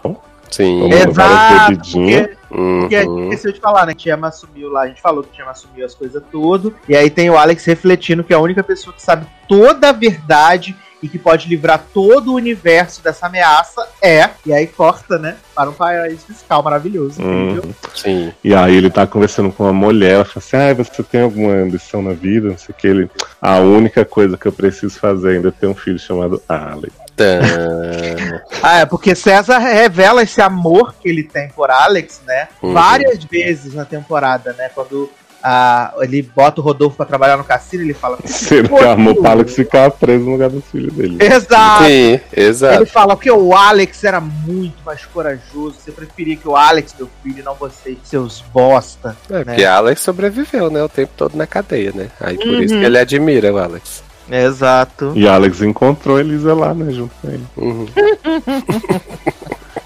Sim. 0.52 0.92
Exato, 0.92 1.78
porque, 1.78 2.36
porque 2.50 2.96
a 2.96 3.00
gente 3.00 3.10
Uhum. 3.10 3.24
esqueceu 3.30 3.54
de 3.54 3.60
falar, 3.62 3.86
né? 3.86 3.94
Que 3.94 4.04
Tiama 4.04 4.28
assumiu 4.28 4.70
lá, 4.70 4.82
a 4.82 4.88
gente 4.88 5.02
falou 5.02 5.24
que 5.24 5.32
Tiama 5.32 5.52
assumiu 5.52 5.86
as 5.86 5.96
coisas 5.96 6.22
tudo. 6.30 6.76
E 6.90 6.96
aí 6.96 7.10
tem 7.10 7.30
o 7.30 7.38
Alex 7.38 7.64
refletindo 7.66 8.24
que 8.24 8.34
é 8.34 8.36
a 8.36 8.40
única 8.40 8.62
pessoa 8.62 8.94
que 8.94 9.02
sabe 9.02 9.26
toda 9.48 9.90
a 9.90 9.94
verdade 9.94 10.76
e 11.02 11.10
que 11.10 11.18
pode 11.18 11.48
livrar 11.48 11.84
todo 11.94 12.32
o 12.32 12.36
universo 12.36 13.04
dessa 13.04 13.26
ameaça 13.26 13.88
é. 14.02 14.30
E 14.46 14.54
aí 14.54 14.68
corta, 14.68 15.18
né? 15.18 15.38
Para 15.56 15.70
um 15.70 15.74
paraíso 15.74 16.26
fiscal 16.28 16.62
maravilhoso. 16.62 17.22
Hum. 17.22 17.50
incrível. 17.50 17.76
Sim. 17.96 18.34
E 18.44 18.54
aí 18.54 18.76
ele 18.76 18.90
tá 18.90 19.08
conversando 19.08 19.52
com 19.52 19.64
uma 19.64 19.74
mulher, 19.74 20.14
ela 20.14 20.26
fala 20.26 20.38
assim, 20.38 20.58
ah, 20.58 20.74
você 20.74 21.04
tem 21.04 21.22
alguma 21.22 21.54
ambição 21.54 22.02
na 22.02 22.14
vida? 22.14 22.50
Não 22.50 22.58
sei 22.58 22.70
o 22.70 22.74
que. 22.74 22.88
Ele, 22.88 23.10
a 23.42 23.60
única 23.60 24.06
coisa 24.06 24.38
que 24.38 24.48
eu 24.48 24.52
preciso 24.52 25.00
fazer 25.00 25.36
ainda 25.36 25.50
é 25.50 25.52
ter 25.52 25.68
um 25.68 25.76
filho 25.76 26.00
chamado 26.00 26.42
Alex. 26.48 26.94
Ah, 28.64 28.80
é 28.80 28.86
porque 28.86 29.16
César 29.16 29.58
revela 29.58 30.24
esse 30.24 30.42
amor 30.42 30.94
que 31.00 31.10
ele 31.10 31.24
tem 31.24 31.50
por 31.50 31.70
Alex, 31.70 32.22
né? 32.26 32.48
Uhum. 32.62 32.74
Várias 32.74 33.24
vezes 33.24 33.74
na 33.74 33.86
temporada, 33.86 34.54
né? 34.54 34.70
Quando 34.74 35.10
ah, 35.44 35.94
ele 36.00 36.22
bota 36.22 36.62
o 36.62 36.64
Rodolfo 36.64 36.98
pra 36.98 37.06
trabalhar 37.06 37.38
no 37.38 37.44
cassino, 37.44 37.84
ele 37.84 37.94
fala. 37.94 38.18
Sendo 38.26 38.70
que 38.70 38.74
o 39.20 39.28
Alex 39.28 39.56
ficar 39.56 39.92
preso 39.92 40.26
no 40.26 40.32
lugar 40.32 40.50
do 40.50 40.62
filho 40.62 40.92
dele. 40.92 41.18
Exato! 41.24 41.86
Sim, 41.86 42.20
exato. 42.36 42.76
Ele 42.76 42.86
fala 42.86 43.16
que 43.18 43.32
o 43.32 43.54
Alex 43.56 44.04
era 44.04 44.20
muito 44.20 44.76
mais 44.86 45.06
corajoso. 45.06 45.76
Você 45.80 45.92
preferia 45.92 46.36
que 46.36 46.48
o 46.48 46.56
Alex, 46.56 46.94
meu 46.98 47.10
filho, 47.24 47.44
não 47.44 47.56
vocês, 47.56 47.98
seus 48.04 48.42
bosta. 48.54 49.16
É, 49.30 49.44
porque 49.44 49.66
Alex 49.66 50.02
sobreviveu, 50.02 50.70
né? 50.70 50.84
O 50.84 50.90
tempo 50.90 51.12
todo 51.16 51.36
na 51.36 51.48
cadeia, 51.48 51.92
né? 51.94 52.10
Aí 52.20 52.38
por 52.38 52.62
isso 52.62 52.74
Uhum. 52.74 52.80
que 52.82 52.86
ele 52.86 52.98
admira 53.00 53.54
o 53.54 53.58
Alex. 53.58 54.04
Exato. 54.30 55.12
E 55.16 55.28
Alex 55.28 55.62
encontrou 55.62 56.20
Elisa 56.20 56.54
lá, 56.54 56.74
né, 56.74 56.92
junto 56.94 57.14
com 57.22 57.28
ele. 57.28 57.44
Uhum. 57.58 57.86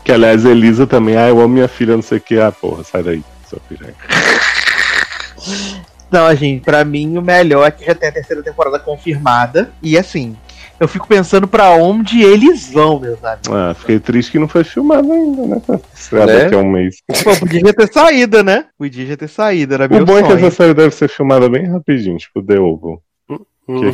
Que 0.03 0.11
aliás, 0.11 0.45
Elisa 0.45 0.85
também, 0.85 1.17
ah, 1.17 1.27
eu 1.29 1.39
amo 1.39 1.47
minha 1.55 1.67
filha, 1.67 1.95
não 1.95 2.03
sei 2.03 2.19
o 2.19 2.21
que. 2.21 2.37
Ah, 2.39 2.51
porra, 2.51 2.83
sai 2.83 3.01
daí, 3.01 3.23
sua 3.49 3.59
piranha. 3.67 3.95
Não, 6.11 6.33
gente, 6.35 6.63
pra 6.63 6.85
mim 6.85 7.17
o 7.17 7.21
melhor 7.21 7.67
é 7.67 7.71
que 7.71 7.85
já 7.85 7.95
tem 7.95 8.09
a 8.09 8.11
terceira 8.11 8.41
temporada 8.43 8.79
confirmada. 8.79 9.71
E 9.81 9.97
assim, 9.97 10.35
eu 10.79 10.87
fico 10.87 11.07
pensando 11.07 11.47
pra 11.47 11.71
onde 11.71 12.21
eles 12.21 12.71
vão, 12.71 12.99
meus 12.99 13.23
amigos. 13.23 13.49
Ah, 13.49 13.73
fiquei 13.73 13.99
triste 13.99 14.31
que 14.31 14.39
não 14.39 14.47
foi 14.47 14.63
filmado 14.63 15.11
ainda, 15.11 15.45
né? 15.47 15.61
Estrear 15.93 16.27
Né? 16.27 16.43
daqui 16.43 16.55
a 16.55 16.57
um 16.59 16.69
mês. 16.71 16.97
Pô, 17.23 17.35
podia 17.37 17.59
já 17.61 17.73
ter 17.73 17.91
saído, 17.91 18.43
né? 18.43 18.65
Podia 18.77 19.05
já 19.05 19.17
ter 19.17 19.27
saído, 19.27 19.73
era 19.73 19.87
meu 19.87 20.03
O 20.03 20.05
bom 20.05 20.17
é 20.17 20.21
que 20.23 20.29
sonho. 20.29 20.45
essa 20.45 20.55
série 20.55 20.73
deve 20.73 20.93
ser 20.93 21.09
filmada 21.09 21.49
bem 21.49 21.65
rapidinho, 21.67 22.17
tipo 22.17 22.41
The 22.41 22.59
Oval. 22.59 23.01
Uhum. 23.67 23.91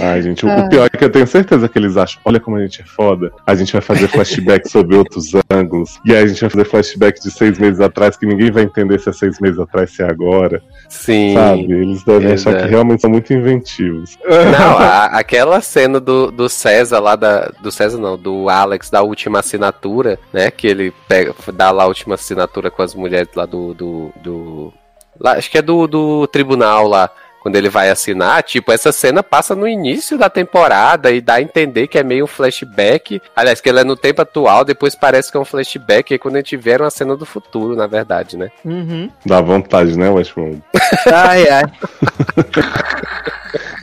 Ai, 0.00 0.22
gente, 0.22 0.44
o, 0.44 0.48
o 0.48 0.68
pior 0.68 0.86
é 0.86 0.96
que 0.96 1.04
eu 1.04 1.10
tenho 1.10 1.26
certeza 1.26 1.68
que 1.68 1.78
eles 1.78 1.96
acham, 1.96 2.20
olha 2.24 2.40
como 2.40 2.56
a 2.56 2.60
gente 2.60 2.80
é 2.80 2.84
foda. 2.84 3.32
A 3.46 3.54
gente 3.54 3.72
vai 3.72 3.80
fazer 3.82 4.08
flashback 4.08 4.68
sobre 4.68 4.96
outros 4.96 5.32
ângulos. 5.50 6.00
E 6.04 6.12
aí 6.14 6.24
a 6.24 6.26
gente 6.26 6.40
vai 6.40 6.50
fazer 6.50 6.64
flashback 6.64 7.20
de 7.20 7.30
seis 7.30 7.58
meses 7.58 7.80
atrás, 7.80 8.16
que 8.16 8.26
ninguém 8.26 8.50
vai 8.50 8.64
entender 8.64 8.98
se 8.98 9.08
é 9.08 9.12
seis 9.12 9.38
meses 9.40 9.58
atrás, 9.58 9.90
se 9.94 10.02
é 10.02 10.06
agora. 10.10 10.62
Sim. 10.88 11.34
Sabe? 11.34 11.62
Eles 11.72 12.02
devem 12.04 12.32
achar 12.32 12.50
Exato. 12.50 12.64
que 12.64 12.70
realmente 12.70 13.00
são 13.02 13.10
muito 13.10 13.32
inventivos. 13.32 14.18
Não, 14.28 14.78
a- 14.78 15.06
aquela 15.18 15.60
cena 15.60 16.00
do, 16.00 16.30
do 16.30 16.48
César 16.48 16.98
lá 16.98 17.14
da. 17.14 17.52
Do 17.62 17.70
César 17.70 17.98
não, 17.98 18.16
do 18.18 18.48
Alex 18.48 18.90
da 18.90 19.02
última 19.02 19.38
assinatura, 19.40 20.18
né? 20.32 20.50
Que 20.50 20.66
ele 20.66 20.92
pega, 21.08 21.34
dá 21.52 21.70
lá 21.70 21.84
a 21.84 21.88
última 21.88 22.14
assinatura 22.16 22.70
com 22.70 22.82
as 22.82 22.94
mulheres 22.94 23.28
lá 23.36 23.46
do. 23.46 23.74
do, 23.74 24.12
do- 24.22 24.72
lá, 25.20 25.32
acho 25.32 25.50
que 25.50 25.58
é 25.58 25.62
do, 25.62 25.86
do 25.86 26.26
tribunal 26.26 26.88
lá. 26.88 27.10
Quando 27.44 27.56
ele 27.56 27.68
vai 27.68 27.90
assinar, 27.90 28.42
tipo, 28.42 28.72
essa 28.72 28.90
cena 28.90 29.22
passa 29.22 29.54
no 29.54 29.68
início 29.68 30.16
da 30.16 30.30
temporada 30.30 31.12
e 31.12 31.20
dá 31.20 31.34
a 31.34 31.42
entender 31.42 31.88
que 31.88 31.98
é 31.98 32.02
meio 32.02 32.24
um 32.24 32.26
flashback. 32.26 33.20
Aliás, 33.36 33.60
que 33.60 33.68
ele 33.68 33.80
é 33.80 33.84
no 33.84 33.98
tempo 33.98 34.22
atual, 34.22 34.64
depois 34.64 34.94
parece 34.94 35.30
que 35.30 35.36
é 35.36 35.40
um 35.40 35.44
flashback, 35.44 36.14
e 36.14 36.18
quando 36.18 36.36
a 36.36 36.38
gente 36.38 36.56
vê 36.56 36.74
uma 36.74 36.88
cena 36.88 37.14
do 37.14 37.26
futuro, 37.26 37.76
na 37.76 37.86
verdade, 37.86 38.38
né? 38.38 38.50
Uhum. 38.64 39.10
Dá 39.26 39.42
vontade, 39.42 39.94
né, 39.98 40.08
Westworld? 40.08 40.62
Ai, 41.12 41.46
ai. 41.50 41.64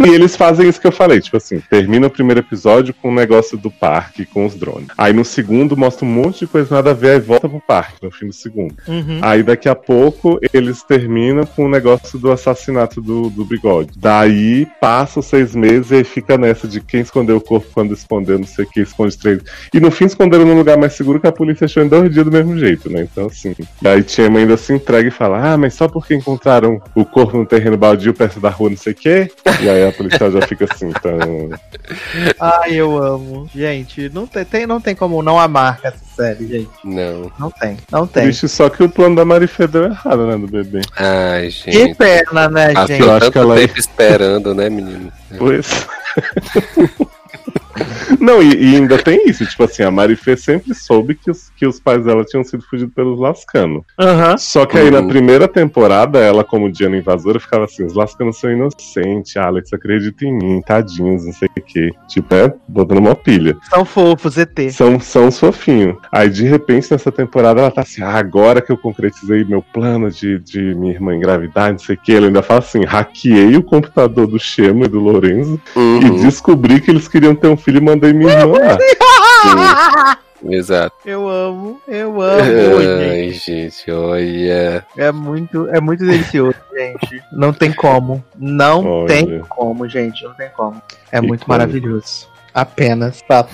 E 0.03 0.09
eles 0.09 0.35
fazem 0.35 0.67
isso 0.67 0.81
que 0.81 0.87
eu 0.87 0.91
falei, 0.91 1.21
tipo 1.21 1.37
assim, 1.37 1.59
termina 1.69 2.07
o 2.07 2.09
primeiro 2.09 2.39
episódio 2.39 2.93
com 2.93 3.09
o 3.09 3.13
negócio 3.13 3.57
do 3.57 3.69
parque, 3.69 4.25
com 4.25 4.45
os 4.45 4.55
drones. 4.55 4.87
Aí 4.97 5.13
no 5.13 5.23
segundo 5.23 5.77
mostra 5.77 6.05
um 6.05 6.09
monte 6.09 6.39
de 6.39 6.47
coisa 6.47 6.73
nada 6.75 6.91
a 6.91 6.93
ver, 6.93 7.11
aí 7.11 7.19
volta 7.19 7.47
pro 7.47 7.61
parque, 7.61 7.97
no 8.01 8.11
fim 8.11 8.27
do 8.27 8.33
segundo. 8.33 8.75
Uhum. 8.87 9.19
Aí 9.21 9.43
daqui 9.43 9.69
a 9.69 9.75
pouco 9.75 10.39
eles 10.53 10.83
terminam 10.83 11.45
com 11.45 11.65
o 11.65 11.69
negócio 11.69 12.17
do 12.17 12.31
assassinato 12.31 13.01
do, 13.01 13.29
do 13.29 13.45
bigode. 13.51 13.91
Daí 13.97 14.67
passa 14.79 15.21
seis 15.21 15.53
meses 15.55 15.91
e 15.91 16.03
fica 16.03 16.37
nessa 16.37 16.67
de 16.67 16.81
quem 16.81 17.01
escondeu 17.01 17.37
o 17.37 17.41
corpo 17.41 17.67
quando 17.73 17.93
escondeu, 17.93 18.39
não 18.39 18.47
sei 18.47 18.65
o 18.65 18.69
que, 18.69 18.81
esconde 18.81 19.17
três. 19.17 19.41
E 19.73 19.79
no 19.79 19.91
fim 19.91 20.05
esconderam 20.05 20.45
num 20.45 20.55
lugar 20.55 20.77
mais 20.77 20.93
seguro 20.93 21.19
que 21.19 21.27
a 21.27 21.31
polícia 21.31 21.65
achou 21.65 21.83
em 21.83 21.87
dois 21.87 22.11
dias 22.11 22.25
do 22.25 22.31
mesmo 22.31 22.57
jeito, 22.57 22.89
né? 22.91 23.07
Então 23.11 23.27
assim. 23.27 23.53
Aí 23.85 24.03
Chema 24.07 24.39
ainda 24.39 24.57
se 24.57 24.73
entrega 24.73 25.07
e 25.07 25.11
fala: 25.11 25.53
Ah, 25.53 25.57
mas 25.57 25.73
só 25.73 25.87
porque 25.87 26.15
encontraram 26.15 26.81
o 26.95 27.05
corpo 27.05 27.37
no 27.37 27.45
terreno 27.45 27.77
baldio 27.77 28.13
perto 28.13 28.39
da 28.39 28.49
rua, 28.49 28.69
não 28.69 28.77
sei 28.77 28.93
o 28.93 28.95
quê. 28.95 29.31
E 29.61 29.69
aí 29.69 29.87
a 29.87 29.91
policial 29.91 30.31
já 30.31 30.41
fica 30.41 30.65
assim, 30.71 30.89
então. 30.89 31.49
Ai, 32.39 32.73
eu 32.75 32.97
amo. 32.97 33.49
Gente, 33.53 34.09
não 34.09 34.25
tem- 34.27 34.65
não 34.65 34.79
tem 34.81 34.95
como 34.95 35.21
não 35.21 35.39
amar 35.39 35.79
essa 35.83 35.97
série, 36.21 36.47
gente. 36.47 36.69
Não. 36.83 37.31
Não 37.39 37.49
tem, 37.51 37.77
não 37.91 38.05
tem. 38.07 38.23
Triste 38.23 38.47
só 38.47 38.69
que 38.69 38.83
o 38.83 38.89
plano 38.89 39.15
da 39.15 39.25
Marifé 39.25 39.65
deu 39.67 39.85
errado, 39.85 40.27
né, 40.27 40.37
do 40.37 40.47
bebê. 40.47 40.81
Ai, 40.95 41.47
Que 41.49 41.71
gente. 41.71 41.95
pena, 41.95 42.47
né, 42.49 42.73
Passou 42.73 42.87
gente? 42.87 43.01
eu 43.01 43.11
acho 43.11 43.19
tanto 43.19 43.31
que 43.31 43.37
ela- 43.39 43.55
tempo 43.55 43.79
esperando, 43.79 44.53
né, 44.55 44.69
menino? 44.69 45.11
Pois. 45.37 45.87
Não, 48.19 48.41
e, 48.41 48.53
e 48.55 48.75
ainda 48.75 48.97
tem 48.97 49.27
isso, 49.29 49.45
tipo 49.45 49.63
assim, 49.63 49.83
a 49.83 49.91
Marifê 49.91 50.35
sempre 50.37 50.73
soube 50.75 51.15
que 51.15 51.31
os, 51.31 51.49
que 51.55 51.65
os 51.65 51.79
pais 51.79 52.03
dela 52.05 52.23
tinham 52.23 52.43
sido 52.43 52.63
fugidos 52.69 52.93
pelos 52.93 53.19
Lascano. 53.19 53.83
Aham. 53.99 54.37
Só 54.37 54.65
que 54.65 54.77
aí 54.77 54.89
na 54.91 54.99
Uhum. 55.01 55.07
primeira 55.07 55.47
temporada, 55.47 56.19
ela, 56.19 56.43
como 56.43 56.71
Diana 56.71 56.97
Invasora, 56.97 57.39
ficava 57.39 57.65
assim: 57.65 57.85
os 57.85 57.93
Lascanos 57.93 58.39
são 58.39 58.51
inocentes, 58.51 59.35
Alex, 59.37 59.71
acredita 59.73 60.25
em 60.25 60.33
mim, 60.37 60.61
tadinhos, 60.61 61.25
não 61.25 61.33
sei 61.33 61.47
o 61.57 61.61
quê. 61.61 61.89
Tipo, 62.07 62.35
é, 62.35 62.53
botando 62.67 62.99
uma 62.99 63.15
pilha. 63.15 63.55
São 63.69 63.83
fofos, 63.85 64.37
ET. 64.37 64.71
São, 64.71 64.99
são 64.99 65.27
os 65.27 65.39
fofinhos. 65.39 65.95
Aí, 66.11 66.29
de 66.29 66.43
repente, 66.45 66.91
nessa 66.91 67.11
temporada, 67.11 67.61
ela 67.61 67.71
tá 67.71 67.81
assim: 67.81 68.01
ah, 68.03 68.15
agora 68.17 68.61
que 68.61 68.71
eu 68.71 68.77
concretizei 68.77 69.43
meu 69.45 69.61
plano 69.73 70.09
de, 70.11 70.39
de 70.39 70.75
minha 70.75 70.93
irmã 70.93 71.15
engravidar, 71.15 71.71
não 71.71 71.79
sei 71.79 71.95
o 71.95 71.99
quê. 72.01 72.13
Ela 72.13 72.27
ainda 72.27 72.41
fala 72.43 72.59
assim: 72.59 72.83
hackeei 72.85 73.55
o 73.55 73.63
computador 73.63 74.27
do 74.27 74.39
Chema 74.39 74.85
e 74.85 74.89
do 74.89 74.99
Lorenzo 74.99 75.59
e 75.75 75.79
Uhum, 75.79 76.21
descobri 76.21 76.79
que 76.81 76.91
eles 76.91 77.07
queriam 77.07 77.35
ter 77.35 77.47
um 77.47 77.57
filho 77.61 77.77
e 77.77 77.81
mandei 77.81 78.13
minha 78.13 78.31
irmã 78.39 78.57
lá. 78.59 80.17
Exato. 80.49 80.95
Eu 81.05 81.29
amo, 81.29 81.79
eu 81.87 82.19
amo, 82.19 82.43
gente. 82.81 83.09
Ai, 83.11 83.31
gente, 83.31 83.91
olha. 83.91 84.85
É 84.97 85.11
muito, 85.11 85.69
é 85.69 85.79
muito 85.79 86.03
delicioso, 86.03 86.55
gente. 86.73 87.21
Não 87.31 87.53
tem 87.53 87.71
como. 87.71 88.23
Não 88.35 88.83
Olha. 88.85 89.07
tem 89.07 89.39
como, 89.47 89.87
gente. 89.87 90.23
Não 90.23 90.33
tem 90.33 90.49
como. 90.49 90.81
É 91.11 91.19
Que 91.19 91.27
muito 91.27 91.45
coisa. 91.45 91.59
maravilhoso. 91.59 92.27
Apenas. 92.53 93.21
Tá. 93.21 93.47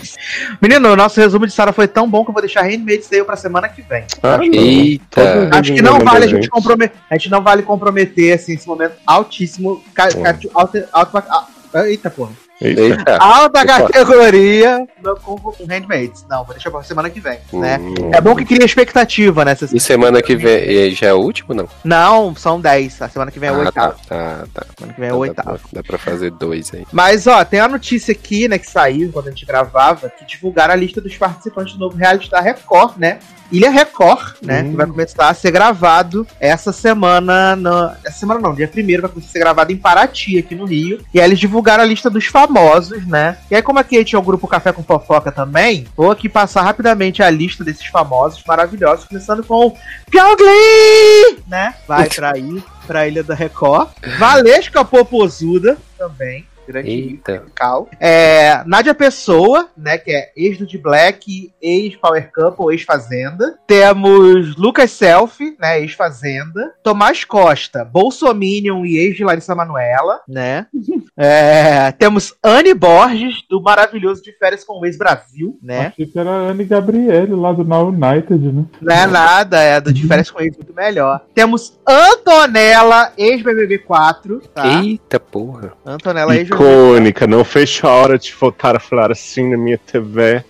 Menino, 0.61 0.89
o 0.91 0.95
nosso 0.95 1.19
resumo 1.19 1.45
de 1.45 1.53
Sarah 1.53 1.71
foi 1.73 1.87
tão 1.87 2.09
bom 2.09 2.23
que 2.23 2.29
eu 2.29 2.33
vou 2.33 2.41
deixar 2.41 2.63
Handmaid's 2.63 3.07
Tale 3.07 3.25
pra 3.25 3.35
semana 3.35 3.67
que 3.69 3.81
vem. 3.83 4.05
Ah. 4.23 4.39
Eita. 4.41 5.49
Acho 5.51 5.73
que 5.73 5.81
não 5.83 5.99
vale 5.99 6.23
a 6.23 6.27
gente. 6.27 6.35
gente 6.43 6.49
comprometer. 6.49 6.97
A 7.09 7.15
gente 7.15 7.29
não 7.29 7.43
vale 7.43 7.61
comprometer, 7.63 8.33
assim, 8.33 8.53
esse 8.55 8.67
momento 8.67 8.95
altíssimo. 9.05 9.83
Ca, 9.93 10.07
ca, 10.09 10.29
alto, 10.55 10.83
alto, 10.93 11.17
alto, 11.29 11.47
Eita, 11.85 12.09
porra. 12.09 12.31
Eita. 12.59 13.17
Opa. 13.45 13.65
categoria 13.65 14.87
no- 15.03 15.15
com 15.17 15.37
com 15.37 15.65
Handmaids. 15.65 16.25
Não, 16.29 16.43
vou 16.43 16.53
deixar 16.53 16.71
pra 16.71 16.81
semana 16.83 17.09
que 17.09 17.19
vem, 17.19 17.39
né? 17.53 17.77
Hum. 17.79 18.11
É 18.13 18.19
bom 18.19 18.35
que 18.35 18.45
cria 18.45 18.65
expectativa, 18.65 19.45
né? 19.45 19.55
E 19.73 19.79
semana 19.79 20.21
que 20.21 20.35
vem 20.35 20.63
e 20.69 20.91
já 20.93 21.07
é 21.07 21.13
o 21.13 21.17
último, 21.19 21.53
não? 21.53 21.67
Não, 21.83 22.35
são 22.35 22.59
10. 22.59 23.01
A 23.01 23.09
semana 23.09 23.31
que 23.31 23.39
vem 23.39 23.49
é 23.49 23.51
o 23.51 23.55
ah, 23.55 23.59
oitavo. 23.65 23.95
tá, 24.07 24.15
tá, 24.53 24.61
tá. 24.61 24.65
Semana 24.77 24.93
que 24.93 24.99
vem 24.99 25.09
é 25.09 25.13
o 25.13 25.25
Então 25.25 25.43
dá, 25.45 25.51
oitavo. 25.51 25.69
pra, 25.69 25.81
dá 25.81 25.83
pra 25.87 25.97
fazer 25.97 26.31
dois 26.31 26.73
aí. 26.73 26.85
Mas, 26.91 27.27
ó, 27.27 27.43
tem 27.45 27.59
uma 27.61 27.67
notícia 27.69 28.11
aqui, 28.11 28.47
né, 28.47 28.57
que 28.57 28.69
saiu 28.69 29.11
quando 29.11 29.27
a 29.27 29.31
gente 29.31 29.45
gravava, 29.45 30.09
que 30.09 30.25
divulgaram 30.25 30.73
a 30.73 30.77
lista 30.77 30.99
dos 30.99 31.15
participantes 31.15 31.73
do 31.73 31.79
novo 31.79 31.95
reality 31.97 32.29
da 32.29 32.39
Record, 32.41 32.97
né? 32.97 33.19
Ilha 33.51 33.69
Record, 33.69 34.35
né? 34.41 34.61
Hum. 34.61 34.71
Que 34.71 34.75
vai 34.75 34.87
começar 34.87 35.29
a 35.29 35.33
ser 35.33 35.51
gravado 35.51 36.27
essa 36.39 36.71
semana. 36.71 37.55
No... 37.55 37.91
Essa 38.05 38.19
semana 38.19 38.39
não, 38.39 38.53
dia 38.53 38.67
primeiro 38.67 39.01
vai 39.03 39.11
começar 39.11 39.29
a 39.29 39.31
ser 39.31 39.39
gravado 39.39 39.71
em 39.71 39.77
Paraty, 39.77 40.37
aqui 40.37 40.55
no 40.55 40.65
Rio. 40.65 40.99
E 41.13 41.19
aí 41.19 41.25
eles 41.25 41.39
divulgaram 41.39 41.83
a 41.83 41.87
lista 41.87 42.09
dos 42.09 42.25
famosos, 42.25 43.05
né? 43.07 43.37
E 43.49 43.55
aí, 43.55 43.61
como 43.61 43.79
aqui 43.79 44.03
tinha 44.03 44.19
o 44.19 44.23
grupo 44.23 44.47
Café 44.47 44.71
com 44.71 44.83
Fofoca 44.83 45.31
também, 45.31 45.85
vou 45.95 46.11
aqui 46.11 46.27
passar 46.27 46.61
rapidamente 46.63 47.23
a 47.23 47.29
lista 47.29 47.63
desses 47.63 47.85
famosos 47.85 48.43
maravilhosos, 48.45 49.05
começando 49.05 49.43
com 49.43 49.67
o 49.67 49.73
Pyongli, 50.09 51.43
né? 51.47 51.75
Vai 51.87 52.09
pra 52.09 52.33
aí, 52.33 52.63
pra 52.85 53.07
Ilha 53.07 53.23
da 53.23 53.33
Record. 53.33 53.89
Valesca 54.17 54.83
Popozuda 54.83 55.77
também. 55.97 56.45
Grande 56.67 56.89
Eita. 56.89 57.39
musical. 57.39 57.89
É, 57.99 58.63
Nádia 58.65 58.93
Pessoa, 58.93 59.69
né, 59.75 59.97
que 59.97 60.11
é 60.11 60.31
ex 60.35 60.57
do 60.57 60.67
de 60.67 60.77
Black, 60.77 61.53
ex 61.61 61.95
Power 61.95 62.29
Couple, 62.31 62.73
ex 62.73 62.83
Fazenda. 62.83 63.57
Temos 63.65 64.55
Lucas 64.57 64.91
Selfie, 64.91 65.55
né, 65.59 65.79
ex 65.79 65.93
Fazenda. 65.93 66.73
Tomás 66.83 67.23
Costa, 67.23 67.85
Bolsominion 67.85 68.85
e 68.85 68.97
ex 68.97 69.15
de 69.15 69.23
Larissa 69.23 69.55
Manoela, 69.55 70.21
né. 70.27 70.67
É, 71.19 71.91
temos 71.93 72.35
Anne 72.43 72.75
Borges, 72.75 73.41
do 73.49 73.59
maravilhoso 73.59 74.21
de 74.21 74.31
férias 74.33 74.63
com 74.63 74.79
o 74.79 74.85
ex 74.85 74.97
Brasil, 74.97 75.57
né. 75.63 75.87
Achei 75.87 76.05
que 76.05 76.19
era 76.19 76.29
a 76.29 76.49
Anne 76.49 76.63
Gabriele 76.63 77.33
lá 77.33 77.51
do 77.51 77.63
Now 77.63 77.87
United, 77.87 78.51
né? 78.51 78.65
Não 78.79 78.95
é 78.95 79.07
nada, 79.07 79.59
é 79.59 79.81
do 79.81 79.91
de 79.91 80.07
férias 80.07 80.29
com 80.29 80.39
ex 80.39 80.55
muito 80.55 80.75
melhor. 80.75 81.25
Temos 81.33 81.79
Antonella, 81.87 83.11
ex 83.17 83.41
BBB 83.41 83.79
4, 83.79 84.41
tá? 84.53 84.67
Eita 84.67 85.19
porra. 85.19 85.73
Antonella, 85.83 86.35
ex 86.35 86.49
Icônica, 86.57 87.27
não 87.27 87.43
fez 87.43 87.79
a 87.83 87.89
hora 87.89 88.17
de 88.17 88.33
voltar 88.33 88.75
a 88.75 88.79
falar 88.79 89.11
assim 89.11 89.51
na 89.51 89.57
minha 89.57 89.77
TV. 89.77 90.43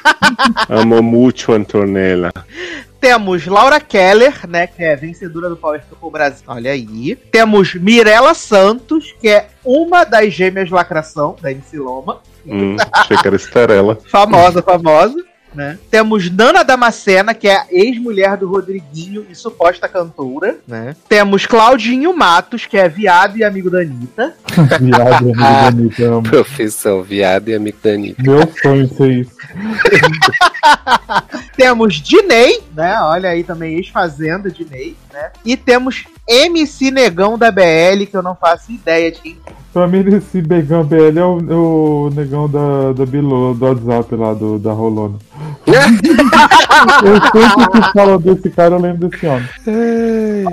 Amo 0.70 1.02
muito 1.02 1.52
Antonella. 1.52 2.32
Temos 2.98 3.46
Laura 3.46 3.78
Keller, 3.78 4.48
né, 4.48 4.66
que 4.66 4.82
é 4.82 4.96
vencedora 4.96 5.50
do 5.50 5.56
Power 5.58 5.82
Couple 5.86 6.10
Brasil. 6.10 6.44
Olha 6.46 6.70
aí. 6.70 7.14
Temos 7.30 7.74
Mirella 7.74 8.32
Santos, 8.32 9.14
que 9.20 9.28
é 9.28 9.48
uma 9.62 10.04
das 10.04 10.32
gêmeas 10.32 10.70
lacração 10.70 11.36
da 11.42 11.52
MC 11.52 11.76
Loma. 11.76 12.22
Hum, 12.46 12.76
achei 12.90 13.18
que 13.18 13.26
era 13.26 13.36
Esterela. 13.36 13.98
Famosa, 14.10 14.62
famosa. 14.62 15.14
Né? 15.54 15.78
Temos 15.90 16.30
Nana 16.30 16.64
Damascena, 16.64 17.32
que 17.32 17.46
é 17.46 17.56
a 17.56 17.66
ex-mulher 17.70 18.36
do 18.36 18.48
Rodriguinho 18.48 19.24
e 19.30 19.34
suposta 19.34 19.88
cantora. 19.88 20.58
Né? 20.66 20.96
Temos 21.08 21.46
Claudinho 21.46 22.14
Matos, 22.16 22.66
que 22.66 22.76
é 22.76 22.88
viado 22.88 23.36
e 23.36 23.44
amigo 23.44 23.70
da 23.70 23.80
Anitta. 23.80 24.34
Viado, 24.80 25.30
amigo 25.30 25.72
bonito. 25.76 26.04
amo. 26.04 26.22
Profissão 26.22 27.02
viado 27.02 27.48
e 27.48 27.54
amigo 27.54 27.78
da 27.82 27.90
Anitta. 27.90 28.22
Meu 28.22 28.52
sonho 28.60 28.88
ser 28.88 29.10
isso. 29.10 29.34
Temos 31.56 31.94
Dinei, 31.94 32.60
né? 32.74 33.00
Olha 33.00 33.30
aí 33.30 33.44
também, 33.44 33.76
ex-fazenda 33.76 34.50
Dinei, 34.50 34.96
né? 35.12 35.30
E 35.44 35.56
temos 35.56 36.04
MC 36.28 36.90
Negão 36.90 37.36
da 37.36 37.50
BL, 37.50 38.06
que 38.10 38.16
eu 38.16 38.22
não 38.22 38.34
faço 38.34 38.72
ideia 38.72 39.10
de 39.10 39.20
quem 39.20 39.38
Pra 39.74 39.88
mim, 39.88 40.04
esse 40.06 40.40
Begão 40.40 40.84
BL 40.84 41.18
é 41.18 41.24
o, 41.24 42.06
o 42.06 42.10
negão 42.10 42.48
da, 42.48 42.92
da 42.92 43.04
Bilo, 43.04 43.54
do 43.54 43.64
WhatsApp 43.64 44.14
lá, 44.14 44.32
do, 44.32 44.56
da 44.56 44.70
Rolona. 44.70 45.18
eu 45.66 45.82
sempre 47.32 47.82
que 47.82 47.92
falo 47.92 48.18
desse 48.20 48.50
cara, 48.50 48.76
eu 48.76 48.78
lembro 48.78 49.08
desse 49.08 49.26
homem. 49.26 49.48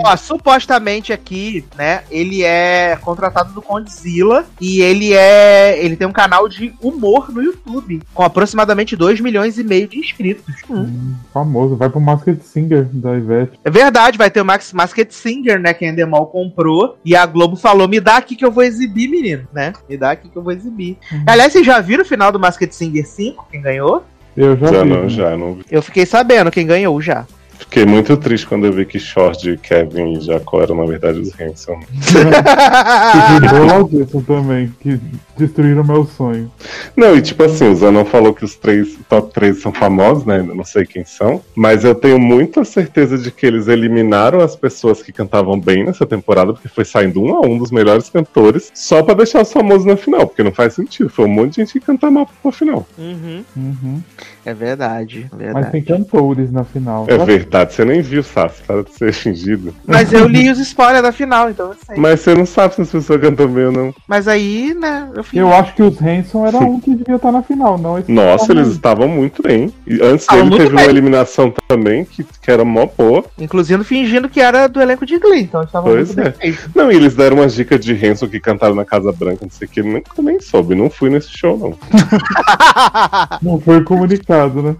Ó, 0.03 0.17
supostamente 0.17 1.13
aqui, 1.13 1.63
né, 1.77 2.01
ele 2.09 2.41
é 2.41 2.97
contratado 2.99 3.53
do 3.53 3.61
Condzilla 3.61 4.43
e 4.59 4.81
ele 4.81 5.13
é. 5.13 5.77
Ele 5.85 5.95
tem 5.95 6.07
um 6.07 6.11
canal 6.11 6.49
de 6.49 6.73
humor 6.81 7.31
no 7.31 7.43
YouTube, 7.43 8.01
com 8.15 8.23
aproximadamente 8.23 8.95
2 8.95 9.21
milhões 9.21 9.59
e 9.59 9.63
meio 9.63 9.87
de 9.87 9.99
inscritos. 9.99 10.55
Hum, 10.67 11.13
famoso, 11.31 11.75
vai 11.75 11.91
pro 11.91 12.01
Masked 12.01 12.43
Singer 12.43 12.85
da 12.91 13.15
Ivete. 13.15 13.59
É 13.63 13.69
verdade, 13.69 14.17
vai 14.17 14.31
ter 14.31 14.41
o 14.41 14.45
Max 14.45 14.73
Masked 14.73 15.13
Singer, 15.13 15.60
né, 15.61 15.73
que 15.73 15.85
a 15.85 15.89
Endemol 15.89 16.27
comprou, 16.27 16.97
e 17.05 17.15
a 17.15 17.25
Globo 17.25 17.55
falou, 17.55 17.87
me 17.87 17.99
dá 17.99 18.17
aqui 18.17 18.35
que 18.35 18.43
eu 18.45 18.51
vou 18.51 18.63
exibir, 18.63 19.07
menino, 19.07 19.47
né? 19.53 19.73
Me 19.89 19.97
dá 19.97 20.11
aqui 20.11 20.29
que 20.29 20.37
eu 20.37 20.43
vou 20.43 20.51
exibir. 20.51 20.97
Aliás, 21.25 21.53
vocês 21.53 21.65
já 21.65 21.79
viram 21.79 22.03
o 22.03 22.07
final 22.07 22.31
do 22.31 22.39
Masked 22.39 22.73
Singer 22.73 23.05
5, 23.07 23.47
quem 23.51 23.61
ganhou? 23.61 24.03
Eu 24.35 24.57
já, 24.57 24.67
Já 24.67 24.83
vi. 24.83 24.89
não, 24.89 25.09
já 25.09 25.37
não 25.37 25.53
vi. 25.55 25.65
Eu 25.69 25.81
fiquei 25.81 26.05
sabendo 26.05 26.51
quem 26.51 26.65
ganhou 26.65 27.01
já. 27.01 27.25
Fiquei 27.61 27.85
muito 27.85 28.17
triste 28.17 28.47
quando 28.47 28.65
eu 28.65 28.73
vi 28.73 28.85
que 28.85 28.99
Short, 28.99 29.57
Kevin 29.57 30.13
e 30.13 30.21
Jacó 30.21 30.61
eram, 30.61 30.75
na 30.75 30.85
verdade, 30.85 31.19
os 31.19 31.31
Hanson. 31.39 31.79
E 31.93 33.39
virou 33.39 33.65
lá 33.65 33.83
disso 33.87 34.21
também, 34.27 34.73
que 34.81 34.99
destruíram 35.37 35.83
meu 35.83 36.05
sonho. 36.05 36.51
Não, 36.95 37.15
e 37.15 37.21
tipo 37.21 37.43
assim, 37.43 37.69
o 37.69 37.75
Zanon 37.75 38.03
falou 38.03 38.33
que 38.33 38.43
os 38.43 38.55
três 38.55 38.97
top 39.07 39.31
3 39.31 39.61
são 39.61 39.71
famosos, 39.71 40.25
né? 40.25 40.37
Ainda 40.37 40.55
não 40.55 40.63
sei 40.63 40.85
quem 40.85 41.05
são. 41.05 41.41
Mas 41.55 41.83
eu 41.83 41.93
tenho 41.93 42.19
muita 42.19 42.65
certeza 42.65 43.17
de 43.17 43.31
que 43.31 43.45
eles 43.45 43.67
eliminaram 43.67 44.41
as 44.41 44.55
pessoas 44.55 45.01
que 45.01 45.11
cantavam 45.11 45.59
bem 45.59 45.85
nessa 45.85 46.05
temporada, 46.05 46.53
porque 46.53 46.67
foi 46.67 46.83
saindo 46.83 47.21
um 47.21 47.35
a 47.35 47.41
um 47.41 47.57
dos 47.57 47.71
melhores 47.71 48.09
cantores, 48.09 48.71
só 48.73 49.03
pra 49.03 49.13
deixar 49.13 49.43
os 49.43 49.53
famosos 49.53 49.85
na 49.85 49.95
final, 49.95 50.27
porque 50.27 50.43
não 50.43 50.51
faz 50.51 50.73
sentido. 50.73 51.09
Foi 51.09 51.25
um 51.25 51.29
monte 51.29 51.51
de 51.51 51.55
gente 51.57 51.73
que 51.73 51.79
canta 51.79 52.09
mal 52.09 52.27
pra 52.41 52.51
final. 52.51 52.87
Uhum. 52.97 53.43
Uhum. 53.55 54.01
É 54.45 54.53
verdade, 54.53 55.27
Mas 55.31 55.39
verdade. 55.39 55.71
tem 55.71 55.81
cantores 55.83 56.51
na 56.51 56.63
final. 56.63 57.05
É 57.07 57.17
verdade, 57.17 57.73
você 57.73 57.85
nem 57.85 58.01
viu, 58.01 58.23
Sassi, 58.23 58.61
para 58.63 58.83
de 58.83 58.91
ser 58.91 59.13
fingido. 59.13 59.73
Mas 59.85 60.11
eu 60.11 60.27
li 60.27 60.49
os 60.49 60.57
spoilers 60.59 61.03
da 61.03 61.11
final, 61.11 61.49
então 61.49 61.67
eu 61.67 61.75
sei. 61.85 61.95
Mas 61.95 62.21
você 62.21 62.33
não 62.33 62.45
sabe 62.45 62.73
se 62.75 62.81
as 62.81 62.89
pessoas 62.91 63.21
cantam 63.21 63.47
bem 63.47 63.65
ou 63.65 63.71
não. 63.71 63.93
Mas 64.07 64.27
aí, 64.27 64.73
né, 64.73 65.07
eu 65.15 65.23
fiz. 65.23 65.39
Eu 65.39 65.53
acho 65.53 65.75
que 65.75 65.83
os 65.83 66.01
Hanson 66.01 66.45
era 66.47 66.57
um 66.57 66.79
que 66.79 66.95
devia 66.95 67.17
estar 67.17 67.31
na 67.31 67.43
final, 67.43 67.77
não 67.77 67.99
esse 67.99 68.11
Nossa, 68.11 68.51
eles 68.51 68.69
estavam 68.69 69.07
muito 69.07 69.43
bem. 69.43 69.71
E 69.85 70.01
antes 70.01 70.21
Estavam 70.23 70.45
dele 70.49 70.57
teve 70.63 70.75
bem. 70.75 70.85
uma 70.85 70.89
eliminação 70.89 71.53
também, 71.67 72.03
que, 72.05 72.23
que 72.23 72.49
era 72.51 72.65
mó 72.65 72.87
boa. 72.97 73.23
Inclusive 73.37 73.83
fingindo 73.83 74.27
que 74.27 74.39
era 74.41 74.67
do 74.67 74.81
elenco 74.81 75.05
de 75.05 75.19
Glee, 75.19 75.43
então 75.43 75.61
estava 75.61 75.87
Pois 75.87 76.15
muito 76.15 76.27
é. 76.27 76.31
bem. 76.31 76.57
Não, 76.73 76.91
e 76.91 76.95
eles 76.95 77.15
deram 77.15 77.37
umas 77.37 77.53
dicas 77.53 77.79
de 77.79 77.93
Hanson 77.93 78.27
que 78.27 78.39
cantaram 78.39 78.73
na 78.73 78.85
Casa 78.85 79.11
Branca, 79.11 79.39
não 79.43 79.51
sei 79.51 79.67
o 79.67 79.71
que, 79.71 79.83
nem, 79.83 80.01
nem 80.19 80.39
soube, 80.39 80.73
não 80.73 80.89
fui 80.89 81.09
nesse 81.11 81.29
show, 81.37 81.57
não. 81.57 81.77
Não 83.41 83.59
foi 83.59 83.83
comunicado, 83.83 84.30
né? 84.61 84.75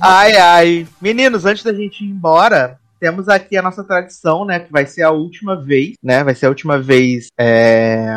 ai, 0.00 0.36
ai. 0.36 0.86
Meninos, 1.00 1.44
antes 1.44 1.62
da 1.64 1.72
gente 1.72 2.04
ir 2.04 2.08
embora, 2.08 2.78
temos 2.98 3.28
aqui 3.28 3.56
a 3.56 3.62
nossa 3.62 3.82
tradição, 3.82 4.44
né? 4.44 4.60
Que 4.60 4.70
vai 4.70 4.86
ser 4.86 5.02
a 5.02 5.10
última 5.10 5.56
vez, 5.56 5.94
né? 6.02 6.22
Vai 6.22 6.34
ser 6.34 6.46
a 6.46 6.50
última 6.50 6.78
vez 6.78 7.28
é, 7.38 8.14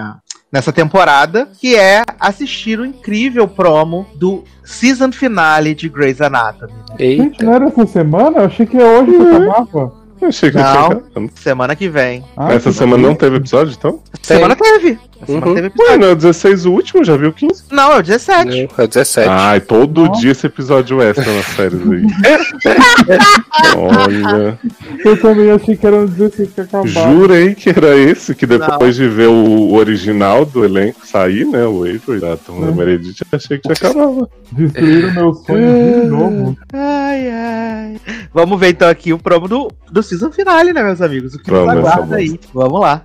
nessa 0.52 0.72
temporada, 0.74 1.48
que 1.60 1.76
é 1.76 2.04
assistir 2.20 2.80
o 2.80 2.86
incrível 2.86 3.48
promo 3.48 4.06
do 4.16 4.44
season 4.64 5.12
finale 5.12 5.74
de 5.74 5.88
Grey's 5.90 6.22
Anatomy. 6.22 6.74
Gente, 7.00 7.22
Eita. 7.22 7.46
não 7.46 7.54
era 7.54 7.66
essa 7.66 7.86
semana? 7.86 8.40
Eu 8.40 8.46
achei 8.46 8.66
que 8.66 8.78
é 8.78 8.86
hoje 8.86 9.12
que 9.12 9.22
acabava. 9.24 10.04
Eu 10.22 10.30
achei 10.30 10.52
que 10.52 10.58
Não. 10.58 10.90
cantado. 10.90 11.32
Semana 11.36 11.76
que 11.76 11.90
vem. 11.90 12.24
Ah, 12.38 12.54
Essa 12.54 12.72
semana 12.72 13.02
não 13.08 13.16
teve 13.16 13.38
episódio, 13.38 13.76
então? 13.78 14.02
Semana 14.22 14.56
teve. 14.56 14.98
Uhum. 15.28 15.42
teve 15.42 15.60
Ué, 15.62 15.66
episódio. 15.68 16.00
não 16.00 16.08
é 16.08 16.12
o 16.12 16.16
16 16.16 16.66
o 16.66 16.72
último, 16.72 17.04
já 17.04 17.16
viu 17.18 17.30
o 17.30 17.34
15? 17.34 17.64
Não, 17.72 17.92
é 17.94 17.98
o 18.00 18.02
17. 18.02 18.46
Não, 18.46 18.70
É 18.78 18.84
o 18.84 18.88
17. 18.88 19.28
Ai, 19.30 19.60
todo 19.62 20.04
Não. 20.06 20.12
dia 20.14 20.32
esse 20.32 20.46
episódio 20.48 21.02
extra 21.02 21.32
nas 21.34 21.46
séries 21.48 21.82
aí. 21.82 22.04
Olha, 23.76 24.60
Eu 25.04 25.20
também 25.22 25.52
achei 25.52 25.76
que 25.78 25.86
era 25.88 26.02
no 26.02 26.08
16 26.08 26.50
que 26.54 26.62
acabava. 26.62 26.88
jurei 26.88 27.56
que 27.56 27.70
era 27.70 27.96
esse, 27.96 28.34
que 28.36 28.46
depois 28.46 28.96
de 28.96 29.08
ver 29.08 29.28
o, 29.28 29.34
o 29.34 29.74
original 29.76 30.46
do 30.46 30.64
elenco 30.64 31.06
sair, 31.06 31.46
né, 31.46 31.66
o 31.66 31.84
Avery 31.84 32.20
da 32.20 32.38
turma 32.38 32.68
da 32.68 32.72
Meredith, 32.72 33.18
achei 33.32 33.58
que 33.58 33.68
já 33.68 33.74
acabava. 33.74 34.30
Destruíram 34.52 35.14
meu 35.14 35.34
sonho 35.34 36.02
de 36.02 36.08
novo. 36.08 36.58
Ai, 36.74 37.30
ai. 37.30 38.02
Vamos 38.34 38.60
ver 38.60 38.70
então 38.70 38.90
aqui 38.90 39.14
o 39.14 39.20
promo 39.20 39.48
do, 39.48 39.72
do 39.92 40.04
season 40.04 40.32
finale, 40.32 40.74
né, 40.74 40.84
meus 40.84 41.02
amigos? 41.02 41.34
O 41.36 41.40
que 41.40 41.50
Vamos, 41.52 41.76
nos 41.76 41.86
aguarda 41.86 42.16
aí. 42.18 42.40
Vamos 42.54 42.80
lá. 42.80 43.04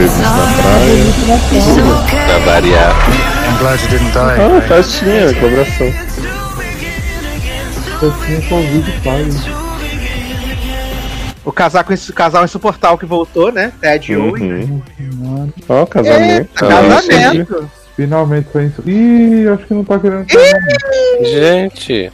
Meredith 0.00 0.18
na 0.22 0.32
praia. 0.62 2.24
Pra 2.26 2.38
variar. 2.38 2.94
I'm 3.46 3.58
glad 3.58 3.80
you 3.82 3.88
didn't 3.88 4.12
die. 4.12 4.40
Ah, 4.40 4.60
festinha, 4.66 5.34
colaboração. 5.34 5.92
Eu 8.00 8.12
tinha 8.24 8.60
vídeo 8.62 8.94
pai. 9.04 9.26
O 11.44 11.52
casaco, 11.52 11.92
esse 11.92 12.12
casal 12.14 12.44
insuportável 12.44 12.96
que 12.96 13.04
voltou, 13.04 13.52
né? 13.52 13.72
Ted 13.80 14.12
e 14.12 14.16
Owen. 14.16 14.82
Uhum. 15.00 15.52
Ó, 15.68 15.84
casamento. 15.84 16.64
Eita, 16.64 16.66
Ah, 16.66 17.02
casamento. 17.02 17.70
Finalmente 17.96 18.48
foi 18.50 18.66
isso. 18.66 18.82
Ih, 18.86 19.48
acho 19.48 19.66
que 19.66 19.74
não 19.74 19.84
tá 19.84 19.98
querendo. 19.98 20.26
Gente. 21.22 22.10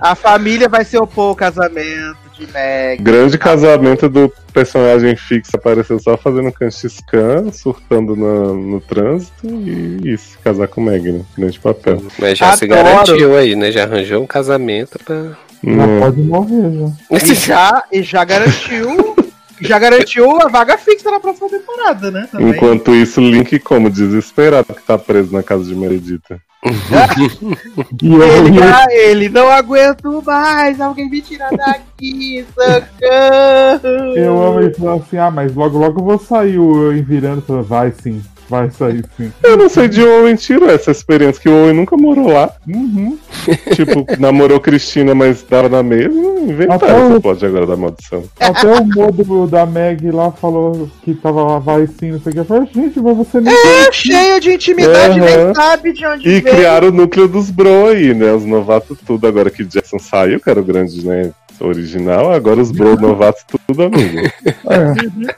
A 0.00 0.14
família 0.14 0.66
vai 0.66 0.82
se 0.82 0.96
opor 0.96 1.28
ao 1.28 1.36
casamento 1.36 2.21
de 2.38 2.46
Meg. 2.52 3.02
Grande 3.02 3.38
casamento 3.38 4.08
do 4.08 4.32
personagem 4.52 5.16
fixo 5.16 5.52
aparecendo 5.54 6.02
só 6.02 6.16
fazendo 6.16 6.52
canchiscan, 6.52 7.50
surtando 7.52 8.14
na- 8.16 8.52
no 8.52 8.80
trânsito 8.80 9.46
e 9.46 10.00
isso, 10.12 10.38
casar 10.42 10.68
com 10.68 10.80
Meg, 10.80 11.10
né? 11.12 11.22
Grande 11.36 11.58
papel. 11.60 12.02
Mas 12.18 12.38
já 12.38 12.52
se 12.56 12.64
Adoro. 12.64 12.82
garantiu 12.84 13.36
aí, 13.36 13.54
né? 13.56 13.70
Já 13.72 13.84
arranjou 13.84 14.22
um 14.22 14.26
casamento 14.26 14.98
pra. 15.04 15.14
Né? 15.62 16.00
pode 16.00 16.20
morrer, 16.20 16.72
já. 16.72 16.92
E 17.22 17.34
já, 17.34 17.84
e 17.92 18.02
já 18.02 18.24
garantiu. 18.24 19.14
Já 19.60 19.78
garantiu 19.78 20.40
a 20.40 20.48
vaga 20.48 20.76
fixa 20.76 21.08
na 21.08 21.20
próxima 21.20 21.48
temporada, 21.48 22.10
né? 22.10 22.28
Também. 22.32 22.48
Enquanto 22.50 22.92
isso, 22.96 23.20
Link 23.20 23.60
como 23.60 23.88
desesperado 23.88 24.74
que 24.74 24.82
tá 24.82 24.98
preso 24.98 25.32
na 25.32 25.40
casa 25.40 25.62
de 25.64 25.72
Meredita. 25.76 26.40
Eu, 28.02 28.22
Ele, 28.22 28.58
eu- 28.58 28.64
ah, 28.64 28.86
ele 28.90 29.28
não 29.28 29.50
aguento 29.50 30.22
mais, 30.24 30.80
alguém 30.80 31.10
me 31.10 31.20
tira 31.20 31.48
daqui, 31.50 32.46
socorro. 32.54 34.16
eu 34.16 34.42
amo 34.42 34.60
ele 34.60 34.74
falando 34.74 35.02
assim, 35.02 35.16
ah, 35.16 35.30
mas 35.30 35.54
logo 35.54 35.78
logo 35.78 36.00
eu 36.00 36.04
vou 36.04 36.18
sair 36.18 36.58
o 36.58 36.86
Owen 36.86 37.02
virando, 37.02 37.62
vai 37.64 37.90
sim, 37.92 38.22
vai 38.48 38.70
sair 38.70 39.04
sim. 39.16 39.32
Eu 39.42 39.56
não 39.56 39.68
sei 39.68 39.88
de 39.88 40.00
onde 40.02 40.10
Owen 40.22 40.34
tirou 40.36 40.68
essa 40.70 40.90
experiência, 40.90 41.40
que 41.40 41.48
o 41.48 41.52
Owen 41.64 41.72
nunca 41.74 41.96
morou 41.96 42.28
lá. 42.32 42.50
Uhum. 42.68 43.18
tipo, 43.74 44.04
namorou 44.18 44.60
Cristina, 44.60 45.14
mas 45.14 45.42
tava 45.42 45.68
na 45.68 45.82
mesma. 45.82 46.12
Inventaram 46.42 46.74
Até 46.74 46.92
o- 46.92 47.10
essa 47.12 47.20
plot 47.20 47.46
agora 47.46 47.66
da 47.66 47.76
maldição. 47.76 48.24
Até 48.40 48.66
o 48.80 48.84
modo 48.84 49.46
da 49.46 49.64
Meg 49.64 50.10
lá 50.10 50.30
falou 50.32 50.88
que 51.02 51.14
tava 51.14 51.42
lá, 51.44 51.58
vai 51.58 51.86
sim, 51.86 52.12
não 52.12 52.20
sei 52.20 52.30
o 52.30 52.34
que. 52.34 52.40
Eu 52.40 52.44
falei, 52.44 52.68
gente, 52.74 53.00
mas 53.00 53.16
você 53.16 53.40
nem. 53.40 53.52
É 53.54 53.92
cheio 53.92 54.40
de 54.40 54.52
intimidade, 54.52 55.20
Aham. 55.20 55.44
nem 55.46 55.54
sabe 55.54 55.92
de 55.92 56.06
onde 56.06 56.28
E 56.28 56.40
veio. 56.40 56.42
criaram 56.56 56.88
o 56.88 56.92
núcleo 56.92 57.28
dos 57.28 57.50
bro 57.50 57.86
aí, 57.88 58.12
né? 58.14 58.32
Os 58.32 58.44
novatos 58.44 58.98
tudo. 59.06 59.26
Agora 59.26 59.50
que 59.50 59.64
Jackson 59.64 59.98
saiu, 59.98 60.40
que 60.40 60.50
era 60.50 60.60
o 60.60 60.64
grande, 60.64 61.06
né? 61.06 61.30
Original, 61.60 62.32
agora 62.32 62.60
os 62.60 62.70
bro 62.70 62.96
novatos 63.00 63.44
tudo 63.66 63.84
amigo. 63.84 64.18
É, 64.46 65.32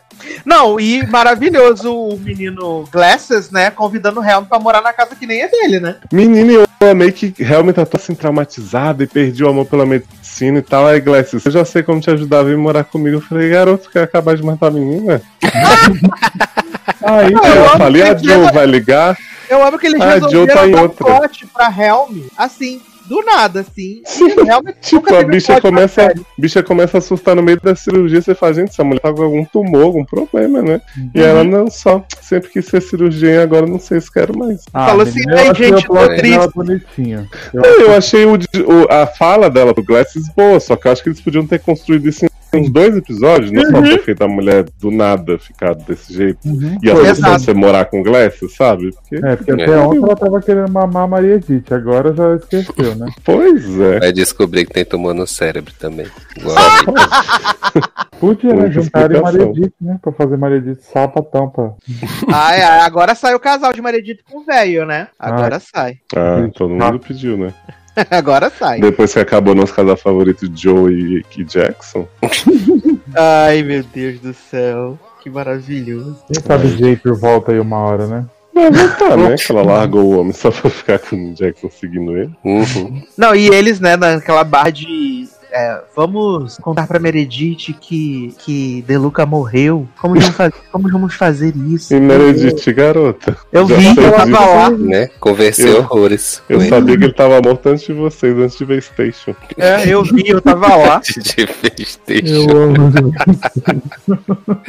Não, 0.45 0.79
e 0.81 1.07
maravilhoso 1.07 1.93
o 1.95 2.19
menino 2.19 2.85
Glasses, 2.91 3.51
né? 3.51 3.71
Convidando 3.71 4.21
o 4.21 4.25
Helm 4.25 4.45
pra 4.45 4.59
morar 4.59 4.81
na 4.81 4.93
casa 4.93 5.15
que 5.17 5.27
nem 5.27 5.43
é 5.43 5.49
dele, 5.49 5.81
né? 5.81 5.97
Menino, 6.13 6.65
eu 6.81 6.91
amei 6.91 7.13
que 7.13 7.35
realmente 7.39 7.77
tá 7.77 7.87
tão 7.87 8.01
assim 8.01 8.15
traumatizado 8.15 9.03
e 9.03 9.07
perdi 9.07 9.45
o 9.45 9.49
amor 9.49 9.67
pela 9.67 9.85
medicina 9.87 10.59
e 10.59 10.63
tal. 10.63 10.87
Aí, 10.87 11.01
Glasses, 11.01 11.45
eu 11.45 11.53
já 11.53 11.65
sei 11.65 11.83
como 11.83 12.01
te 12.01 12.11
ajudar 12.11 12.41
a 12.41 12.45
vir 12.45 12.57
morar 12.57 12.85
comigo. 12.85 13.17
Eu 13.17 13.21
falei, 13.21 13.51
garoto, 13.51 13.91
quer 13.91 14.03
acabar 14.05 14.37
de 14.37 14.43
matar 14.43 14.69
a 14.69 14.71
menina? 14.71 15.21
aí, 17.03 17.31
Não, 17.33 17.45
eu 17.45 17.55
eu 17.65 17.69
falei, 17.71 18.03
a 18.03 18.17
Joe 18.17 18.53
vai 18.53 18.67
ligar? 18.67 19.17
Eu 19.49 19.63
amo 19.63 19.79
que 19.79 19.87
eles 19.87 20.01
Ah, 20.01 20.19
Joe 20.19 20.47
resolveram 20.47 20.71
tá 20.73 20.79
um 20.79 20.83
outra. 20.83 21.05
pote 21.07 21.47
pra 21.47 21.67
Helm, 21.67 22.23
assim, 22.37 22.81
do 23.07 23.23
nada, 23.23 23.61
assim. 23.61 24.03
E 24.21 24.43
realmente 24.45 24.77
Tipo, 24.81 25.15
a 25.15 25.21
um 25.21 25.25
bicha 25.27 25.61
começa, 25.61 26.07
a 26.07 26.13
bicha 26.39 26.63
começa 26.63 26.97
a 26.97 26.99
assustar 26.99 27.37
no 27.37 27.43
meio 27.43 27.61
da 27.61 27.75
cirurgia. 27.75 28.21
Você 28.23 28.35
fala, 28.35 28.55
gente, 28.55 28.71
essa 28.71 28.83
mulher 28.85 29.01
tá 29.01 29.13
com 29.13 29.23
algum 29.23 29.45
tumor, 29.45 29.83
algum 29.83 30.05
problema, 30.05 30.63
né? 30.63 30.81
E 31.15 31.21
Uhum. 31.21 31.25
ela, 31.27 31.45
não, 31.45 31.71
só 31.71 32.05
sempre 32.23 32.51
quis 32.51 32.65
ser 32.67 32.81
cirurgiã 32.81 33.31
e 33.31 33.39
agora 33.39 33.67
não 33.67 33.79
sei 33.79 34.01
se 34.01 34.13
quero 34.13 34.37
mais. 34.39 34.63
Ah, 34.73 34.87
Falou 34.87 35.03
assim, 35.03 35.21
"Ai, 35.31 35.55
gente, 35.55 35.87
tô 35.87 35.95
dela 35.95 36.17
triste." 36.17 36.55
bonitinho. 36.55 37.29
Eu 37.53 37.63
eu 37.63 37.95
achei 37.95 38.25
o, 38.25 38.35
o- 38.35 38.93
a 38.93 39.07
fala 39.07 39.51
dela 39.51 39.75
pro 39.75 39.85
Glasses 39.85 40.25
boa, 40.35 40.59
só 40.61 40.75
que 40.77 40.87
eu 40.89 40.93
acho 40.93 41.03
que 41.03 41.09
eles 41.11 41.21
podiam 41.21 41.47
ter 41.47 41.59
construído 41.61 42.09
isso 42.09 42.25
em 42.25 42.29
uns 42.57 42.71
dois 42.71 42.97
episódios, 42.97 43.51
não 43.51 43.63
só 43.71 43.83
ter 43.83 44.03
feito 44.03 44.23
a 44.23 44.29
mulher 44.29 44.65
do 44.81 44.91
nada 44.91 45.39
ficar 45.39 45.75
desse 45.75 46.13
jeito. 46.13 46.39
Uhum. 46.47 46.79
E 46.83 46.89
Exato. 46.91 47.41
você 47.41 47.55
morar 47.55 47.85
com 47.87 48.03
Glasses, 48.03 48.55
sabe? 48.55 48.91
Porque, 48.93 49.17
É, 49.25 49.37
porque 49.37 49.51
É. 49.53 49.55
até 49.55 49.79
ontem 49.79 49.99
ela 50.03 50.17
tava 50.17 50.41
querendo 50.41 50.71
mamar 50.71 51.05
a 51.05 51.07
Maria 51.07 51.35
Edith, 51.35 51.73
agora 51.73 52.13
já 52.15 52.35
esqueceu, 52.37 52.95
né? 52.97 53.07
pois 53.25 53.81
é. 53.81 54.01
Vai 54.01 54.13
descobrir 54.13 54.67
que 54.67 54.73
tem 54.73 54.85
tumor 54.85 55.15
no 55.15 55.27
cérebro 55.27 55.73
também. 55.79 56.07
Igual 56.37 56.57
Ah, 56.59 56.81
a. 57.81 58.05
Podia, 58.21 58.51
né? 58.55 58.61
Muita 58.63 58.73
Juntarem 58.83 59.21
Maria. 59.21 59.43
Edith, 59.43 59.73
né? 59.81 59.99
Pra 60.01 60.13
fazer 60.13 60.37
Maria 60.37 60.59
Edith 60.59 60.81
sapatão, 60.83 61.51
pra... 61.51 61.73
Ai, 62.33 62.63
ai, 62.63 62.81
agora 62.81 63.15
sai 63.15 63.35
o 63.35 63.41
casal 63.41 63.73
de 63.73 63.83
Maredito 63.83 64.23
com 64.31 64.39
o 64.39 64.45
velho, 64.45 64.87
né? 64.87 65.09
Agora 65.19 65.61
sai. 65.61 65.95
Ah, 66.17 66.49
todo 66.55 66.71
mundo 66.75 66.99
pediu, 67.01 67.37
né? 67.37 67.53
Agora 68.11 68.51
sai. 68.51 68.81
Depois 68.81 69.13
que 69.13 69.19
acabou 69.19 69.55
nosso 69.55 69.75
casal 69.75 69.97
favorito, 69.97 70.51
Joe 70.55 71.25
e, 71.37 71.45
Jackson. 71.45 72.07
Ai, 73.15 73.63
meu 73.63 73.83
Deus 73.83 74.21
do 74.21 74.35
céu. 74.35 74.99
Que 75.23 75.31
maravilhoso. 75.31 76.19
Quem 76.31 76.43
sabe 76.43 76.69
Japer 76.69 77.15
volta 77.15 77.53
aí 77.53 77.59
uma 77.59 77.79
hora, 77.79 78.07
né? 78.07 78.27
Vai 78.55 78.71
voltar, 78.71 79.17
né? 79.17 79.37
Que 79.37 79.51
ela 79.51 79.63
largou 79.63 80.05
o 80.05 80.21
homem 80.21 80.33
só 80.33 80.51
pra 80.51 80.71
ficar 80.71 80.99
com 80.99 81.31
o 81.31 81.35
Jackson 81.35 81.71
seguindo 81.71 82.17
ele. 82.17 82.31
Uhum. 82.45 83.03
Não, 83.17 83.35
e 83.35 83.49
eles, 83.49 83.81
né, 83.81 83.97
naquela 83.97 84.45
barra 84.45 84.71
de. 84.71 85.29
É, 85.55 85.81
vamos 85.95 86.59
contar 86.59 86.87
pra 86.87 86.99
Meredith 86.99 87.73
que, 87.81 88.35
que 88.39 88.83
Deluca 88.87 89.25
morreu. 89.25 89.87
Como 90.01 90.15
vamos, 90.15 90.29
faz- 90.37 90.53
como 90.73 90.91
vamos 90.91 91.15
fazer 91.15 91.55
isso? 91.57 91.95
E 91.95 92.01
Meredith, 92.01 92.73
garota. 92.73 93.37
Eu 93.53 93.65
vi 93.67 93.75
que 93.77 93.95
sei 93.95 94.05
ela 94.05 94.25
disso. 94.25 94.37
tava 94.39 94.55
lá. 94.55 94.71
Né? 94.71 95.09
Convenceu 95.21 95.69
Eu- 95.69 95.79
horrores. 95.81 96.43
Eu 96.49 96.57
com 96.59 96.63
ele. 96.65 96.71
sabia 96.71 96.99
que 96.99 97.05
ele 97.05 97.13
tava 97.13 97.41
morto 97.41 97.69
antes 97.69 97.87
de 97.87 97.93
vocês, 97.93 98.37
antes 98.37 98.59
de 98.59 98.65
ver 98.65 98.83
Station. 98.83 99.35
É, 99.57 99.89
eu 99.89 100.03
vi, 100.03 100.29
eu 100.29 100.41
tava 100.43 100.75
lá. 100.77 101.01
De 101.07 101.47
Playstation. 101.47 102.51
amo. 102.51 103.13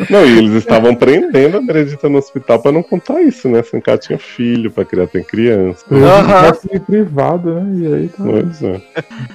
Não, 0.10 0.26
e 0.26 0.38
eles 0.38 0.54
estavam 0.54 0.96
prendendo 0.96 1.58
a 1.58 1.62
Meredita 1.62 2.08
no 2.10 2.18
hospital 2.18 2.60
pra 2.62 2.72
não 2.72 2.84
contar 2.84 3.22
isso, 3.22 3.50
né? 3.50 3.60
Assim, 3.60 3.80
que 3.80 3.90
ela 3.90 3.98
tinha 4.00 4.18
filho 4.20 4.70
pra 4.72 4.86
criar, 4.86 5.08
tem 5.08 5.24
criança. 5.24 5.84
Uhum. 5.90 6.80
privado, 6.86 7.54
né? 7.54 7.88
E 7.90 7.94
aí 7.94 8.08
tá. 8.10 8.24
Pois 8.24 8.62
é. 8.64 8.82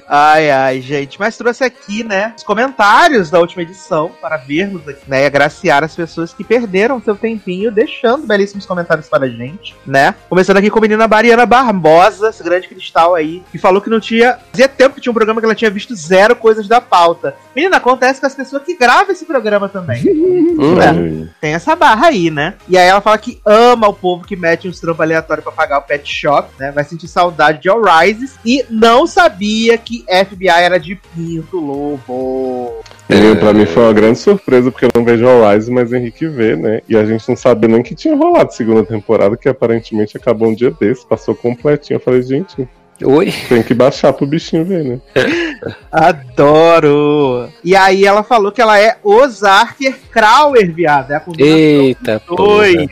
Ai, 0.07 0.49
ai, 0.51 0.81
gente. 0.81 1.19
Mas 1.19 1.35
trouxe 1.41 1.63
aqui, 1.63 2.03
né, 2.03 2.33
os 2.37 2.43
comentários 2.43 3.31
da 3.31 3.39
última 3.39 3.63
edição 3.63 4.11
para 4.21 4.37
vermos 4.37 4.87
aqui, 4.87 5.01
né, 5.07 5.23
e 5.23 5.25
agraciar 5.25 5.83
as 5.83 5.95
pessoas 5.95 6.33
que 6.33 6.43
perderam 6.43 7.01
seu 7.01 7.15
tempinho 7.15 7.71
deixando 7.71 8.27
belíssimos 8.27 8.65
comentários 8.65 9.09
para 9.09 9.25
a 9.25 9.29
gente, 9.29 9.75
né? 9.85 10.13
Começando 10.29 10.57
aqui 10.57 10.69
com 10.69 10.77
a 10.77 10.81
menina 10.81 11.07
Mariana 11.07 11.45
Barbosa, 11.45 12.29
esse 12.29 12.43
grande 12.43 12.67
cristal 12.67 13.15
aí, 13.15 13.41
que 13.51 13.57
falou 13.57 13.81
que 13.81 13.89
não 13.89 13.99
tinha. 13.99 14.37
Fazia 14.51 14.67
tempo 14.67 14.95
que 14.95 15.01
tinha 15.01 15.11
um 15.11 15.15
programa 15.15 15.41
que 15.41 15.45
ela 15.45 15.55
tinha 15.55 15.71
visto 15.71 15.95
zero 15.95 16.35
coisas 16.35 16.67
da 16.67 16.79
pauta. 16.79 17.35
Menina, 17.55 17.77
acontece 17.77 18.19
com 18.19 18.27
as 18.27 18.35
pessoas 18.35 18.63
que 18.63 18.75
gravam 18.75 19.11
esse 19.11 19.25
programa 19.25 19.67
também. 19.67 20.01
Hum, 20.61 20.79
É. 20.79 20.89
Aí. 20.89 21.29
Tem 21.39 21.53
essa 21.53 21.75
barra 21.75 22.07
aí, 22.07 22.29
né? 22.29 22.53
E 22.67 22.77
aí 22.77 22.87
ela 22.87 23.01
fala 23.01 23.17
que 23.17 23.39
ama 23.45 23.87
o 23.87 23.93
povo 23.93 24.25
que 24.25 24.35
mete 24.35 24.67
uns 24.67 24.79
trampos 24.79 25.01
aleatórios 25.01 25.43
pra 25.43 25.51
pagar 25.51 25.79
o 25.79 25.81
pet 25.81 26.07
shop, 26.13 26.49
né? 26.59 26.71
Vai 26.71 26.83
sentir 26.83 27.07
saudade 27.07 27.61
de 27.61 27.69
All 27.69 27.81
Rises 27.81 28.37
e 28.45 28.63
não 28.69 29.07
sabia 29.07 29.77
que 29.77 30.03
FBI 30.03 30.49
era 30.49 30.79
de 30.79 30.99
Pinto 31.21 31.59
Lobo. 31.59 32.81
E 33.07 33.35
pra 33.35 33.53
mim 33.53 33.65
foi 33.65 33.83
uma 33.83 33.93
grande 33.93 34.17
surpresa, 34.17 34.71
porque 34.71 34.85
eu 34.85 34.89
não 34.95 35.03
vejo 35.03 35.25
Rise, 35.25 35.71
mas 35.71 35.93
Henrique 35.93 36.27
vê, 36.27 36.55
né? 36.55 36.81
E 36.89 36.97
a 36.97 37.05
gente 37.05 37.27
não 37.29 37.35
sabia 37.35 37.69
nem 37.69 37.83
que 37.83 37.93
tinha 37.93 38.15
rolado 38.15 38.53
segunda 38.53 38.83
temporada, 38.83 39.37
que 39.37 39.47
aparentemente 39.47 40.17
acabou 40.17 40.49
um 40.49 40.55
dia 40.55 40.71
desse, 40.71 41.05
passou 41.05 41.35
completinho. 41.35 41.97
Eu 41.97 42.01
falei, 42.01 42.23
gente, 42.23 42.67
Oi? 43.03 43.31
tem 43.47 43.61
que 43.61 43.73
baixar 43.75 44.13
pro 44.13 44.25
bichinho 44.25 44.65
ver, 44.65 44.83
né? 44.83 44.99
Adoro! 45.91 47.49
E 47.63 47.75
aí 47.75 48.03
ela 48.03 48.23
falou 48.23 48.51
que 48.51 48.61
ela 48.61 48.79
é 48.79 48.97
Ozarker 49.03 49.95
Krauer, 50.09 50.73
viado. 50.73 51.11
É 51.11 51.15
a 51.17 51.23
Eita, 51.37 52.21
dos 52.27 52.35
dois. 52.35 52.87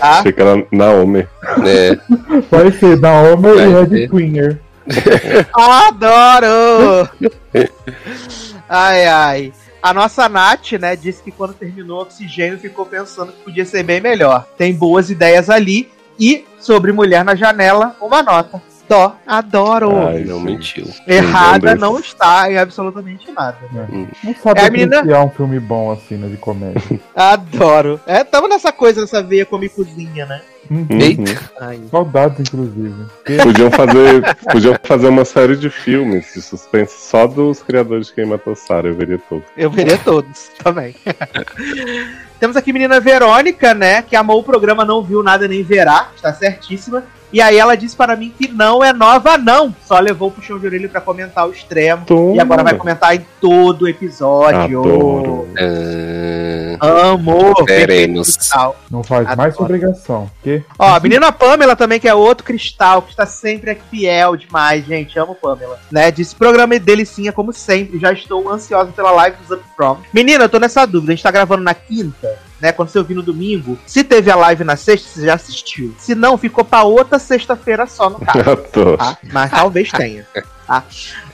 Ah, 0.00 0.18
achei 0.18 0.32
que 0.32 0.40
era 0.42 0.66
Naomi. 0.70 1.26
né? 1.58 1.98
Vai 2.50 2.70
ser 2.72 2.98
Naomi 2.98 3.54
Vai 3.54 3.66
e. 3.66 3.84
Red 3.84 4.08
Queener. 4.08 4.60
Adoro! 5.52 7.08
ai, 8.68 9.06
ai. 9.06 9.52
A 9.82 9.92
nossa 9.92 10.28
Nath, 10.28 10.72
né, 10.72 10.94
disse 10.94 11.22
que 11.22 11.32
quando 11.32 11.54
terminou 11.54 11.98
o 11.98 12.02
oxigênio 12.02 12.58
ficou 12.58 12.86
pensando 12.86 13.32
que 13.32 13.42
podia 13.42 13.64
ser 13.64 13.82
bem 13.82 14.00
melhor. 14.00 14.46
Tem 14.56 14.72
boas 14.72 15.10
ideias 15.10 15.50
ali. 15.50 15.90
E 16.18 16.44
sobre 16.60 16.92
Mulher 16.92 17.24
na 17.24 17.34
Janela, 17.34 17.96
uma 18.00 18.22
nota. 18.22 18.62
Dó. 18.92 19.16
Adoro. 19.26 19.96
Ai, 20.06 20.24
Não 20.24 20.38
mentiu. 20.38 20.86
Errada 21.06 21.74
não 21.74 21.98
está 21.98 22.50
em 22.52 22.58
absolutamente 22.58 23.30
nada. 23.32 23.56
Não 24.22 24.34
sabe 24.34 24.60
É, 24.60 24.66
a 24.66 24.70
menina- 24.70 25.24
um 25.24 25.30
filme 25.30 25.58
bom 25.58 25.90
assim, 25.90 26.16
né? 26.16 26.28
De 26.28 26.36
comédia. 26.36 26.82
Adoro. 27.16 27.98
É, 28.06 28.22
tamo 28.22 28.48
nessa 28.48 28.70
coisa, 28.70 29.00
nessa 29.00 29.22
veia 29.22 29.46
come 29.46 29.70
cozinha, 29.70 30.26
né? 30.26 30.42
Uhum. 30.70 30.86
Eita. 30.90 31.40
Ai. 31.60 31.80
Saudades, 31.90 32.40
inclusive. 32.40 32.94
Podiam 33.42 33.70
fazer, 33.70 34.36
podiam 34.52 34.76
fazer 34.82 35.08
uma 35.08 35.24
série 35.24 35.56
de 35.56 35.70
filmes 35.70 36.32
de 36.34 36.42
suspense 36.42 36.94
só 36.98 37.26
dos 37.26 37.62
criadores 37.62 38.08
de 38.08 38.12
Quem 38.14 38.26
Matou 38.26 38.54
Sarah, 38.54 38.88
eu 38.88 38.94
veria 38.94 39.18
todo. 39.28 39.42
Eu 39.56 39.70
veria 39.70 39.96
todos 39.98 40.50
também. 40.62 40.94
Temos 42.38 42.56
aqui 42.56 42.70
a 42.70 42.74
menina 42.74 43.00
Verônica, 43.00 43.72
né? 43.74 44.02
Que 44.02 44.14
amou 44.16 44.38
o 44.40 44.44
programa, 44.44 44.84
não 44.84 45.02
viu 45.02 45.22
nada 45.22 45.48
nem 45.48 45.62
verá. 45.62 46.08
Está 46.14 46.32
certíssima. 46.34 47.02
E 47.32 47.40
aí 47.40 47.56
ela 47.56 47.76
disse 47.76 47.96
para 47.96 48.14
mim 48.14 48.32
que 48.36 48.48
não 48.48 48.84
é 48.84 48.92
nova, 48.92 49.38
não. 49.38 49.74
Só 49.86 49.98
levou 49.98 50.28
o 50.28 50.30
puxão 50.30 50.58
de 50.58 50.66
orelha 50.66 50.88
pra 50.88 51.00
comentar 51.00 51.48
o 51.48 51.50
extremo. 51.50 52.04
Toma. 52.04 52.36
E 52.36 52.40
agora 52.40 52.62
vai 52.62 52.74
comentar 52.74 53.14
em 53.14 53.24
todo 53.40 53.82
o 53.82 53.88
episódio. 53.88 54.80
Adoro. 54.80 55.48
Ah, 55.56 57.12
Amo! 57.12 57.54
Veremos. 57.66 58.36
Cristal. 58.36 58.76
Não 58.90 59.02
faz 59.02 59.22
Adoro. 59.22 59.38
mais 59.38 59.58
obrigação. 59.58 60.30
Que? 60.42 60.62
Ó, 60.78 60.94
a 60.94 61.00
menina 61.00 61.32
Pamela 61.32 61.76
também, 61.76 61.98
que 61.98 62.08
é 62.08 62.14
outro 62.14 62.44
cristal, 62.44 63.02
que 63.02 63.10
está 63.10 63.24
sempre 63.24 63.70
aqui 63.70 63.82
fiel 63.90 64.36
demais, 64.36 64.84
gente. 64.84 65.18
Amo 65.18 65.34
Pamela. 65.34 65.78
Né? 65.90 66.10
Disse 66.10 66.34
programa 66.34 66.74
é 66.74 66.78
delicinha, 66.78 67.32
como 67.32 67.52
sempre. 67.52 67.98
Já 67.98 68.12
estou 68.12 68.50
ansiosa 68.50 68.92
pela 68.92 69.10
live 69.12 69.36
dos 69.36 69.50
Up 69.56 69.64
From. 69.76 69.98
Menina, 70.12 70.44
eu 70.44 70.48
tô 70.48 70.58
nessa 70.58 70.84
dúvida. 70.86 71.12
A 71.12 71.14
gente 71.14 71.22
tá 71.22 71.30
gravando 71.30 71.62
na 71.62 71.74
quinta, 71.74 72.38
né? 72.62 72.70
Quando 72.70 72.90
você 72.90 72.98
ouvir 72.98 73.14
no 73.14 73.22
domingo. 73.22 73.76
Se 73.84 74.04
teve 74.04 74.30
a 74.30 74.36
live 74.36 74.62
na 74.62 74.76
sexta, 74.76 75.08
você 75.08 75.26
já 75.26 75.34
assistiu. 75.34 75.92
Se 75.98 76.14
não, 76.14 76.38
ficou 76.38 76.64
pra 76.64 76.84
outra 76.84 77.18
sexta-feira 77.18 77.86
só, 77.88 78.08
no 78.08 78.20
caso. 78.20 78.38
Eu 78.48 78.56
tô. 78.56 78.96
tá? 78.96 79.18
Mas 79.32 79.50
talvez 79.50 79.90
tenha. 79.90 80.24
Tá? 80.66 80.84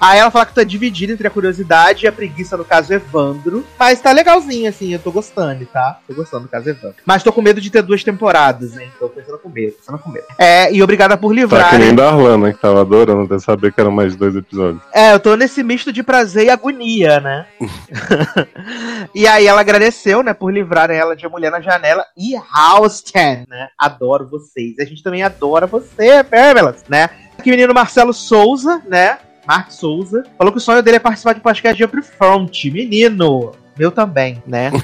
Aí 0.01 0.19
ela 0.19 0.31
fala 0.31 0.47
que 0.47 0.55
tá 0.55 0.65
dividida 0.65 1.13
entre 1.13 1.27
a 1.27 1.31
curiosidade 1.31 2.05
e 2.05 2.09
a 2.09 2.13
preguiça, 2.13 2.57
no 2.57 2.65
caso 2.65 2.93
Evandro. 2.93 3.65
Mas 3.79 4.01
tá 4.01 4.11
legalzinho, 4.13 4.69
assim, 4.69 4.93
eu 4.93 4.99
tô 4.99 5.11
gostando, 5.13 5.67
tá? 5.67 5.99
Tô 6.07 6.15
gostando 6.15 6.45
do 6.45 6.49
caso 6.49 6.69
Evandro. 6.71 6.97
Mas 7.05 7.23
tô 7.23 7.33
com 7.33 7.43
medo 7.43 7.61
de 7.61 7.71
ter 7.71 7.83
duas 7.83 8.03
temporadas, 8.03 8.77
hein? 8.79 8.91
Tô 8.99 9.09
pensando 9.09 9.39
com 9.39 9.49
medo, 9.49 9.73
pensando 9.75 9.99
com 9.99 10.11
medo. 10.11 10.27
É, 10.39 10.73
e 10.73 10.83
obrigada 10.83 11.17
por 11.17 11.29
Tá 11.29 11.35
livrar. 11.35 11.71
que 11.71 11.79
nem 11.79 11.95
Darlan, 11.95 12.39
né? 12.39 12.53
Que 12.53 12.59
tava 12.61 12.81
adorando 12.81 13.23
até 13.23 13.39
saber 13.39 13.73
que 13.73 13.81
eram 13.81 13.91
mais 13.91 14.17
dois 14.17 14.35
episódios. 14.35 14.83
É, 14.95 15.13
eu 15.13 15.21
tô 15.21 15.35
nesse 15.37 15.63
misto 15.63 15.93
de 15.93 16.03
prazer 16.03 16.47
e 16.47 16.51
agonia, 16.51 17.21
né? 17.21 17.47
e 19.15 19.27
aí 19.27 19.47
ela 19.47 19.61
agradeceu, 19.61 20.23
né, 20.23 20.33
por 20.35 20.53
livrarem 20.53 20.97
ela 20.97 21.15
de 21.17 21.27
A 21.27 21.29
Mulher 21.29 21.51
na 21.51 21.61
Janela 21.61 22.05
e 22.17 22.35
Houston, 22.37 23.45
né? 23.49 23.69
Adoro 23.79 24.27
vocês. 24.29 24.79
A 24.79 24.85
gente 24.85 25.03
também 25.03 25.23
adora 25.23 25.67
você, 25.67 26.23
Pérolas, 26.25 26.85
né? 26.89 27.11
Aqui 27.39 27.51
menino 27.51 27.73
Marcelo 27.73 28.13
Souza, 28.13 28.83
né? 28.89 29.19
Mark 29.47 29.71
Souza, 29.71 30.25
falou 30.37 30.53
que 30.53 30.59
o 30.59 30.61
sonho 30.61 30.83
dele 30.83 30.97
é 30.97 31.01
participar 31.01 31.35
de 31.35 31.41
podcast 31.41 31.77
de 31.77 31.85
Upfront. 31.85 32.71
Menino, 32.71 33.53
meu 33.79 33.91
também, 33.91 34.43
né? 34.47 34.71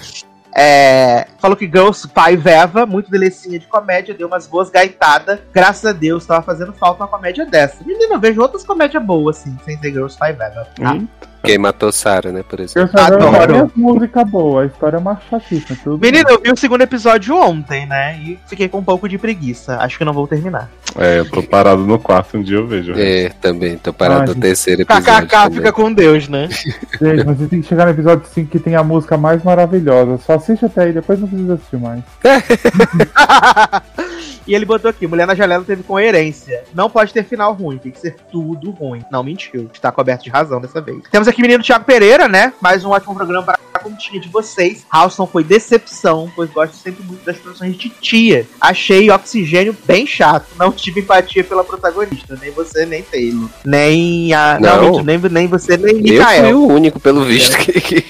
É, 0.56 1.26
falou 1.40 1.56
que 1.56 1.66
Girls 1.66 2.08
Five 2.08 2.48
Eva, 2.48 2.86
muito 2.86 3.10
delicinha 3.10 3.58
de 3.58 3.66
comédia, 3.66 4.14
deu 4.14 4.28
umas 4.28 4.46
boas 4.46 4.70
gaitadas. 4.70 5.40
Graças 5.52 5.84
a 5.84 5.90
Deus, 5.90 6.24
tava 6.24 6.42
fazendo 6.42 6.72
falta 6.72 7.02
uma 7.02 7.08
comédia 7.08 7.44
dessa. 7.44 7.82
Menino, 7.82 8.14
eu 8.14 8.20
vejo 8.20 8.40
outras 8.40 8.62
comédias 8.62 9.02
boas, 9.02 9.38
assim, 9.38 9.58
sem 9.64 9.76
ser 9.78 9.90
Girls 9.90 10.16
Five 10.16 10.40
Eva. 10.40 10.68
Tá? 10.76 10.92
Hum. 10.92 11.08
Quem 11.44 11.58
matou 11.58 11.92
Sarah, 11.92 12.32
né, 12.32 12.42
por 12.42 12.58
Eu 12.58 12.64
exemplo. 12.64 12.90
só 12.98 13.04
Adoro. 13.04 13.70
Música 13.76 14.24
boa, 14.24 14.62
a 14.62 14.66
história 14.66 14.96
é 14.96 15.00
uma 15.00 15.20
chatice. 15.28 15.76
Tudo 15.76 15.98
Menino, 16.00 16.28
eu 16.30 16.40
vi 16.42 16.50
o 16.50 16.56
segundo 16.56 16.82
episódio 16.82 17.36
ontem, 17.36 17.86
né? 17.86 18.18
E 18.18 18.38
fiquei 18.46 18.68
com 18.68 18.78
um 18.78 18.84
pouco 18.84 19.08
de 19.08 19.18
preguiça. 19.18 19.76
Acho 19.78 19.98
que 19.98 20.04
não 20.04 20.12
vou 20.12 20.26
terminar. 20.26 20.70
É, 20.96 21.18
eu 21.18 21.28
tô 21.28 21.42
parado 21.42 21.82
no 21.82 21.98
quarto, 21.98 22.36
um 22.38 22.42
dia 22.42 22.56
eu 22.56 22.66
vejo. 22.66 22.92
É, 22.96 23.28
também, 23.40 23.76
tô 23.76 23.92
parado 23.92 24.20
Ai, 24.20 24.26
no 24.28 24.32
gente. 24.34 24.42
terceiro 24.42 24.82
episódio. 24.82 25.04
KKK 25.06 25.28
também. 25.36 25.56
fica 25.58 25.72
com 25.72 25.92
Deus, 25.92 26.28
né? 26.28 26.48
Gente, 26.48 27.24
mas 27.24 27.38
você 27.38 27.46
tem 27.46 27.60
que 27.60 27.66
chegar 27.68 27.84
no 27.84 27.90
episódio 27.90 28.26
5 28.32 28.50
que 28.50 28.58
tem 28.58 28.76
a 28.76 28.84
música 28.84 29.16
mais 29.16 29.42
maravilhosa. 29.42 30.18
Só 30.18 30.34
assiste 30.34 30.64
até 30.64 30.84
aí, 30.84 30.92
depois 30.92 31.18
não 31.20 31.28
precisa 31.28 31.54
assistir 31.54 31.76
mais. 31.78 32.00
e 34.46 34.54
ele 34.54 34.64
botou 34.64 34.88
aqui: 34.90 35.06
Mulher 35.06 35.26
na 35.26 35.34
Janela 35.34 35.64
teve 35.64 35.82
coerência. 35.82 36.64
Não 36.74 36.88
pode 36.90 37.12
ter 37.12 37.24
final 37.24 37.52
ruim, 37.52 37.78
tem 37.78 37.92
que 37.92 38.00
ser 38.00 38.16
tudo 38.30 38.70
ruim. 38.70 39.02
Não 39.10 39.22
mentiu. 39.22 39.70
Está 39.72 39.90
coberto 39.92 40.24
de 40.24 40.30
razão 40.30 40.60
dessa 40.60 40.80
vez. 40.80 41.02
Temos 41.10 41.28
aqui 41.28 41.40
o 41.40 41.42
menino 41.42 41.62
Thiago 41.62 41.84
Pereira, 41.84 42.28
né? 42.28 42.52
Mais 42.60 42.84
um 42.84 42.90
ótimo 42.90 43.14
programa 43.14 43.42
para 43.44 43.58
a 43.74 43.78
continha 43.78 44.20
de 44.20 44.28
vocês. 44.28 44.84
Halston 44.90 45.26
foi 45.26 45.44
decepção, 45.44 46.30
pois 46.34 46.50
gosto 46.50 46.74
sempre 46.76 47.02
muito 47.04 47.24
das 47.24 47.36
produções 47.36 47.76
de 47.76 47.88
tia. 47.88 48.46
Achei 48.60 49.10
oxigênio 49.10 49.76
bem 49.86 50.06
chato. 50.06 50.46
Não 50.58 50.70
tive 50.72 51.00
empatia 51.00 51.44
pela 51.44 51.64
protagonista. 51.64 52.38
Nem 52.40 52.50
você, 52.50 52.84
nem 52.86 53.02
Taylor. 53.02 53.48
Nem 53.64 54.32
a. 54.32 54.58
Não, 54.60 54.92
Não. 54.92 55.02
nem, 55.04 55.18
nem 55.18 55.46
você, 55.46 55.76
nem 55.76 55.96
Eu 55.96 56.02
Mikael. 56.02 56.42
fui 56.44 56.52
o 56.54 56.66
único, 56.66 57.00
pelo 57.00 57.24
visto, 57.24 57.56
que, 57.58 57.80
que- 57.80 58.04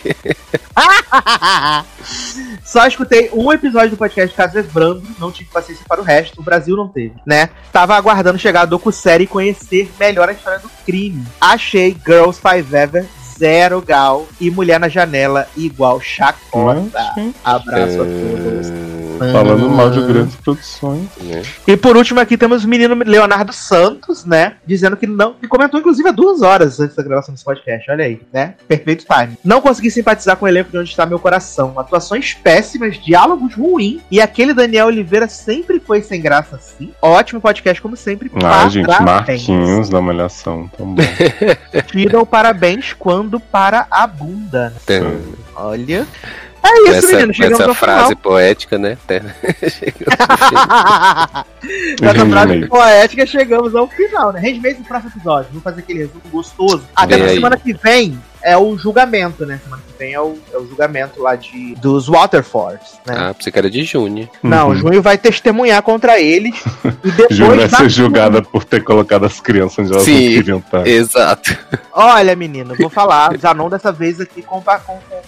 Só 2.65 2.87
escutei 2.87 3.31
um 3.33 3.53
episódio 3.53 3.91
do 3.91 3.97
podcast 3.97 4.35
Caso 4.35 4.59
Evrando, 4.59 5.03
não 5.19 5.31
tive 5.31 5.49
paciência 5.51 5.85
para 5.87 6.01
o 6.01 6.05
resto, 6.05 6.24
o 6.37 6.43
Brasil 6.43 6.77
não 6.77 6.89
teve, 6.89 7.15
né? 7.27 7.51
Tava 7.73 7.95
aguardando 7.95 8.39
chegar 8.39 8.63
a 8.63 8.67
docu-série 8.67 9.25
e 9.25 9.29
conhecer 9.29 9.91
melhor 9.99 10.29
a 10.29 10.33
história 10.33 10.59
do 10.59 10.71
crime. 10.85 11.25
Achei 11.41 11.97
Girls 12.07 12.41
Five 12.41 12.75
Ever 12.75 13.07
zero 13.39 13.81
gal 13.83 14.27
e 14.41 14.51
Mulher 14.51 14.79
na 14.81 14.89
Janela 14.89 15.47
igual 15.57 16.01
chacota. 16.01 17.13
Abraço 17.45 18.03
a 18.03 18.05
todos. 18.05 18.95
É, 19.21 19.33
Falando 19.33 19.71
mal 19.71 19.91
de 19.91 20.03
grandes 20.03 20.35
produções. 20.35 21.09
né? 21.23 21.43
E 21.69 21.77
por 21.77 21.97
último 21.97 22.19
aqui 22.19 22.37
temos 22.37 22.65
o 22.65 22.69
menino 22.69 22.97
Leonardo 22.97 23.53
Santos, 23.53 24.25
né? 24.25 24.55
Dizendo 24.67 24.97
que 24.97 25.07
não. 25.07 25.35
Que 25.35 25.47
comentou, 25.47 25.79
inclusive, 25.79 26.09
há 26.09 26.13
duas 26.13 26.43
horas 26.43 26.81
antes 26.81 26.97
da 26.97 27.03
gravação 27.03 27.33
desse 27.33 27.45
podcast. 27.45 27.89
Olha 27.93 28.05
aí, 28.05 28.21
né? 28.33 28.55
Perfeito 28.67 29.05
time. 29.07 29.39
Não 29.45 29.61
consegui 29.61 29.89
simpatizar 29.91 30.37
com 30.37 30.47
o 30.47 30.49
elenco 30.49 30.71
de 30.73 30.79
onde 30.79 30.91
está 30.91 31.07
meu 31.07 31.21
coração. 31.21 31.79
Atuações 31.79 32.35
péssimas, 32.35 32.97
diálogos 32.97 33.55
ruins. 33.55 34.03
E 34.11 34.21
aquele 34.21 34.53
Daniel 34.53 34.87
Oliveira 34.89 35.29
sempre 35.29 35.79
foi 35.79 36.03
sem 36.03 36.21
graça 36.21 36.57
assim. 36.57 36.91
Ótimo 37.01 37.41
podcast, 37.41 37.81
como 37.81 37.97
sempre. 37.97 38.29
Ah, 38.43 38.69
gente. 38.69 38.89
Marquinhos 39.01 39.89
da 39.89 40.01
Malhação. 40.01 40.69
Tão 40.77 40.87
bom. 40.93 41.03
Tiram 41.87 42.27
parabéns 42.27 42.93
quando 42.93 43.24
para 43.41 43.87
a 43.91 44.07
bunda. 44.07 44.73
Tem- 44.87 45.03
Olha. 45.57 46.07
É 46.63 46.83
isso, 46.85 46.93
essa, 46.95 47.07
menino. 47.09 47.35
Chegamos 47.35 47.61
essa 47.61 47.69
ao 47.69 47.75
final. 47.75 47.97
frase 47.99 48.15
poética, 48.17 48.79
né? 48.79 48.97
Essa 52.03 52.27
frase 52.27 52.67
poética, 52.67 53.27
chegamos 53.27 53.75
ao 53.75 53.87
final, 53.89 54.33
né? 54.33 54.41
Handmaid 54.41 54.79
no 54.79 54.85
próximo 54.85 55.13
episódio. 55.15 55.49
Vamos 55.51 55.63
fazer 55.63 55.81
aquele 55.81 55.99
resumo 56.01 56.23
gostoso. 56.31 56.85
Até 56.97 57.17
na 57.19 57.29
semana 57.29 57.57
que 57.59 57.73
vem 57.75 58.19
é 58.43 58.57
o 58.57 58.77
julgamento, 58.79 59.45
né? 59.45 59.61
Semana 59.63 59.83
que 59.87 59.94
vem 59.99 60.15
é 60.15 60.21
o, 60.21 60.37
é 60.53 60.59
o 60.59 60.67
julgamento 60.67 61.23
lá 61.23 61.37
de, 61.37 61.75
dos 61.77 62.09
Waterfords, 62.09 62.99
né? 63.07 63.15
Ah, 63.17 63.35
pensei 63.35 63.53
que 63.53 63.59
era 63.59 63.71
de 63.71 63.85
junho. 63.85 64.29
Não, 64.43 64.69
Uhum. 64.69 64.75
Junho 64.77 65.03
vai 65.03 65.17
testemunhar 65.19 65.83
contra 65.83 66.21
eles 66.21 66.55
e 67.05 67.11
depois 67.11 67.37
Júlia 67.37 67.69
vai 67.69 67.81
ser 67.81 67.89
julgada 67.89 68.43
por 68.43 68.65
ter 68.65 68.83
colocado 68.83 69.25
as 69.25 69.41
crianças 69.41 69.79
onde 69.79 69.93
elas 69.93 70.05
Sim. 70.05 70.13
não 70.29 70.35
queriam 70.35 70.59
estar. 70.59 70.87
Exato. 70.87 71.59
Olha, 71.93 72.35
menino, 72.35 72.75
vou 72.75 72.89
falar. 72.89 73.37
Zanon 73.37 73.69
dessa 73.69 73.93
vez 73.93 74.21
aqui 74.21 74.45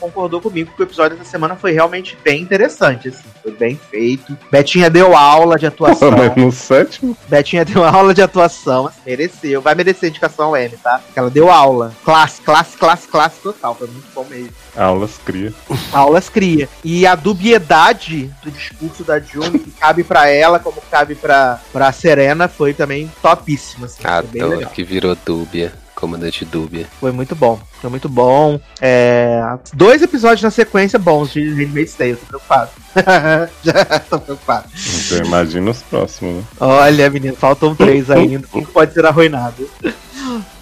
concordou 0.01 0.41
comigo 0.41 0.73
que 0.75 0.83
o 0.83 0.85
episódio 0.85 1.17
dessa 1.17 1.31
semana 1.31 1.57
foi 1.57 1.73
realmente 1.73 2.17
bem 2.25 2.43
interessante, 2.43 3.09
assim. 3.09 3.25
Foi 3.43 3.53
bem 3.53 3.79
feito. 3.91 4.37
Betinha 4.51 4.91
deu 4.91 5.17
aula 5.17 5.59
de 5.59 5.67
atuação. 5.67 6.11
Mas 6.11 6.35
no 6.37 6.51
sétimo, 6.51 7.17
Betinha 7.29 7.65
deu 7.65 7.85
aula 7.85 8.13
de 8.13 8.23
atuação, 8.23 8.87
assim, 8.87 9.01
mereceu. 9.07 9.61
Vai 9.61 9.75
merecer 9.75 10.09
indicação 10.09 10.47
ao 10.47 10.57
M, 10.57 10.77
tá? 10.77 11.01
Porque 11.05 11.19
ela 11.19 11.31
deu 11.31 11.51
aula. 11.51 11.93
Classe, 12.05 12.41
classe, 12.43 12.77
classe, 12.77 13.09
classe 13.09 13.41
total. 13.41 13.75
Foi 13.75 13.87
muito 13.87 14.07
bom 14.15 14.25
mesmo. 14.29 14.53
Aulas 14.77 15.19
cria. 15.25 15.53
Aulas 15.93 16.29
cria. 16.29 16.69
E 16.85 17.07
a 17.07 17.15
dubiedade 17.15 18.31
do 18.43 18.51
discurso 18.51 19.03
da 19.05 19.19
June, 19.19 19.59
que 19.59 19.71
cabe 19.73 20.05
pra 20.05 20.29
ela, 20.29 20.59
como 20.59 20.81
cabe 20.91 21.15
pra, 21.15 21.61
pra 21.73 21.91
Serena, 21.93 22.49
foi 22.49 22.73
também 22.75 23.11
topíssima. 23.23 23.87
Assim, 23.87 24.03
foi 24.03 24.23
bem 24.23 24.43
Adoro 24.43 24.59
legal. 24.59 24.73
que 24.73 24.85
virou 24.85 25.17
Dúbia. 25.25 25.73
Comandante 25.97 26.45
Dúbia. 26.45 26.87
Foi 27.01 27.11
muito 27.11 27.35
bom. 27.35 27.59
Foi 27.81 27.89
muito 27.89 28.09
bom. 28.09 28.61
É, 28.81 29.43
Dois 29.73 30.03
episódios 30.03 30.43
na 30.43 30.51
sequência 30.51 30.99
bons 30.99 31.33
de 31.33 31.41
Handmaid's 31.41 31.95
Tale. 31.95 32.17
Tô 32.17 32.27
preocupado. 32.27 32.71
Já 33.65 34.01
tô 34.01 34.21
preocupado. 34.21 34.69
Então 34.75 35.27
imagina 35.27 35.71
os 35.71 35.83
próximos, 35.83 36.37
né? 36.37 36.45
Olha, 36.61 37.11
menino, 37.11 37.35
faltam 37.35 37.75
três 37.75 38.11
ainda. 38.11 38.47
Um 38.55 38.63
pode 38.63 38.93
ser 38.93 39.07
arruinado. 39.07 39.69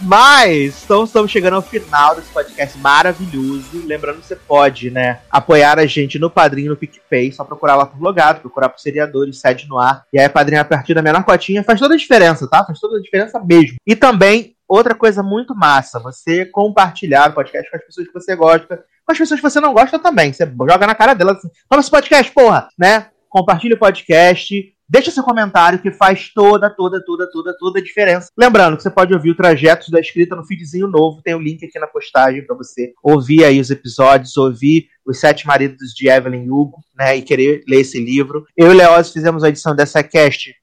Mas 0.01 0.83
então, 0.85 1.05
estamos 1.05 1.31
chegando 1.31 1.55
ao 1.55 1.63
final 1.63 2.15
desse 2.15 2.29
podcast 2.31 2.79
maravilhoso. 2.79 3.87
Lembrando 3.87 4.21
que 4.21 4.27
você 4.27 4.37
pode, 4.37 4.91
né, 4.91 5.21
apoiar 5.31 5.79
a 5.79 5.87
gente 5.87 6.19
no 6.19 6.31
Padrinho, 6.31 6.71
no 6.71 6.77
PicPay. 6.77 7.33
Só 7.33 7.45
procurar 7.45 7.75
lá 7.75 7.87
por 7.87 8.01
logado, 8.01 8.41
procurar 8.41 8.69
por 8.69 8.79
seriadores, 8.79 9.41
sede 9.41 9.67
no 9.69 9.79
ar. 9.79 10.05
E 10.13 10.19
aí, 10.19 10.29
Padrinho 10.29 10.61
a 10.61 10.65
partir 10.65 10.95
da 10.95 11.03
menor 11.03 11.25
cotinha 11.25 11.65
faz 11.65 11.81
toda 11.81 11.95
a 11.95 11.99
diferença, 11.99 12.47
tá? 12.49 12.65
Faz 12.65 12.79
toda 12.79 12.99
a 12.99 13.01
diferença 13.01 13.41
mesmo. 13.41 13.77
E 13.87 13.97
também, 13.97 14.53
outra 14.68 14.94
coisa 14.94 15.23
muito 15.23 15.55
massa, 15.55 15.99
você 16.01 16.44
compartilhar 16.47 17.31
o 17.31 17.34
podcast 17.34 17.70
com 17.70 17.76
as 17.76 17.84
pessoas 17.84 18.07
que 18.07 18.15
você 18.15 18.36
gosta. 18.36 18.84
Com 19.05 19.12
as 19.12 19.18
pessoas 19.18 19.41
que 19.41 19.49
você 19.49 19.60
não 19.60 19.75
gosta 19.75 19.99
também. 19.99 20.33
Você 20.33 20.47
joga 20.47 20.86
na 20.86 20.94
cara 20.94 21.15
delas 21.15 21.39
assim, 21.39 21.51
esse 21.78 21.91
podcast, 21.91 22.33
porra, 22.33 22.68
né? 22.78 23.09
Compartilhe 23.28 23.75
o 23.75 23.78
podcast. 23.78 24.75
Deixa 24.89 25.10
seu 25.10 25.23
comentário 25.23 25.81
que 25.81 25.91
faz 25.91 26.31
toda, 26.33 26.68
toda, 26.68 27.02
toda, 27.05 27.31
toda, 27.31 27.57
toda 27.59 27.78
a 27.78 27.83
diferença. 27.83 28.28
Lembrando 28.36 28.76
que 28.76 28.83
você 28.83 28.91
pode 28.91 29.15
ouvir 29.15 29.31
o 29.31 29.34
Trajetos 29.34 29.89
da 29.89 29.99
Escrita 29.99 30.36
no 30.36 30.44
feedzinho 30.44 30.86
novo. 30.86 31.23
Tem 31.23 31.34
o 31.34 31.41
link 31.41 31.65
aqui 31.65 31.78
na 31.78 31.86
postagem 31.86 32.47
para 32.47 32.55
você 32.55 32.93
ouvir 33.02 33.44
aí 33.44 33.60
os 33.60 33.70
episódios, 33.70 34.36
ouvir 34.36 34.89
os 35.05 35.18
Sete 35.18 35.47
Maridos 35.47 35.93
de 35.94 36.09
Evelyn 36.09 36.51
Hugo, 36.51 36.78
né? 36.97 37.17
E 37.17 37.23
querer 37.23 37.62
ler 37.67 37.81
esse 37.81 37.99
livro. 37.99 38.47
Eu 38.57 38.73
e 38.73 38.75
Leoz 38.75 39.10
fizemos 39.10 39.43
a 39.43 39.49
edição 39.49 39.75
dessa 39.75 40.02
cast. 40.02 40.55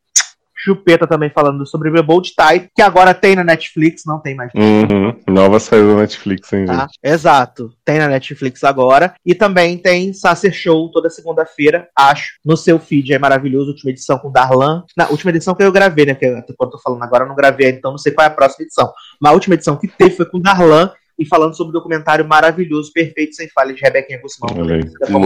Chupeta 0.64 1.08
também 1.08 1.30
falando 1.30 1.66
sobre 1.66 1.92
The 1.92 2.02
Bold 2.02 2.34
Type, 2.36 2.70
que 2.76 2.82
agora 2.82 3.14
tem 3.14 3.36
na 3.36 3.44
Netflix, 3.44 4.04
não 4.06 4.20
tem 4.20 4.36
mais 4.36 4.52
Uhum. 4.54 5.14
Nova 5.28 5.60
saída 5.60 5.88
da 5.88 6.02
Netflix, 6.02 6.54
hein, 6.54 6.66
Tá? 6.66 6.82
gente? 6.82 7.00
Exato. 7.04 7.72
Tem 7.84 7.98
na 7.98 8.08
Netflix 8.08 8.64
agora. 8.64 9.14
E 9.26 9.34
também 9.34 9.78
tem 9.78 10.14
Sacer 10.14 10.54
Show 10.54 10.90
toda 10.92 11.10
segunda-feira, 11.10 11.88
acho, 11.98 12.34
no 12.46 12.56
seu 12.56 12.78
feed. 12.80 13.14
É 13.14 13.20
maravilhoso. 13.20 13.72
Última 13.72 13.92
edição 13.92 14.20
com 14.20 14.32
Darlan. 14.32 14.84
Na 14.96 15.08
última 15.10 15.32
edição 15.32 15.56
que 15.56 15.64
eu 15.64 15.72
gravei, 15.72 16.06
né? 16.06 16.14
Que 16.16 16.26
eu 16.26 16.44
tô 16.70 16.80
falando 16.84 17.02
agora, 17.04 17.24
eu 17.24 17.28
não 17.28 17.36
gravei, 17.36 17.70
então 17.70 17.92
não 17.92 17.98
sei 17.98 18.12
qual 18.12 18.26
é 18.26 18.28
a 18.28 18.34
próxima 18.34 18.64
edição. 18.66 18.92
Mas 19.20 19.32
a 19.32 19.34
última 19.34 19.56
edição 19.56 19.76
que 19.78 19.88
teve 19.88 20.16
foi 20.16 20.26
com 20.26 20.40
Darlan. 20.40 20.92
E 21.22 21.26
falando 21.26 21.56
sobre 21.56 21.70
o 21.70 21.74
documentário 21.74 22.28
maravilhoso, 22.28 22.92
perfeito, 22.92 23.36
sem 23.36 23.48
falha, 23.50 23.74
de 23.74 23.82
Rebequinha 23.82 24.20
Guzmão. 24.20 24.50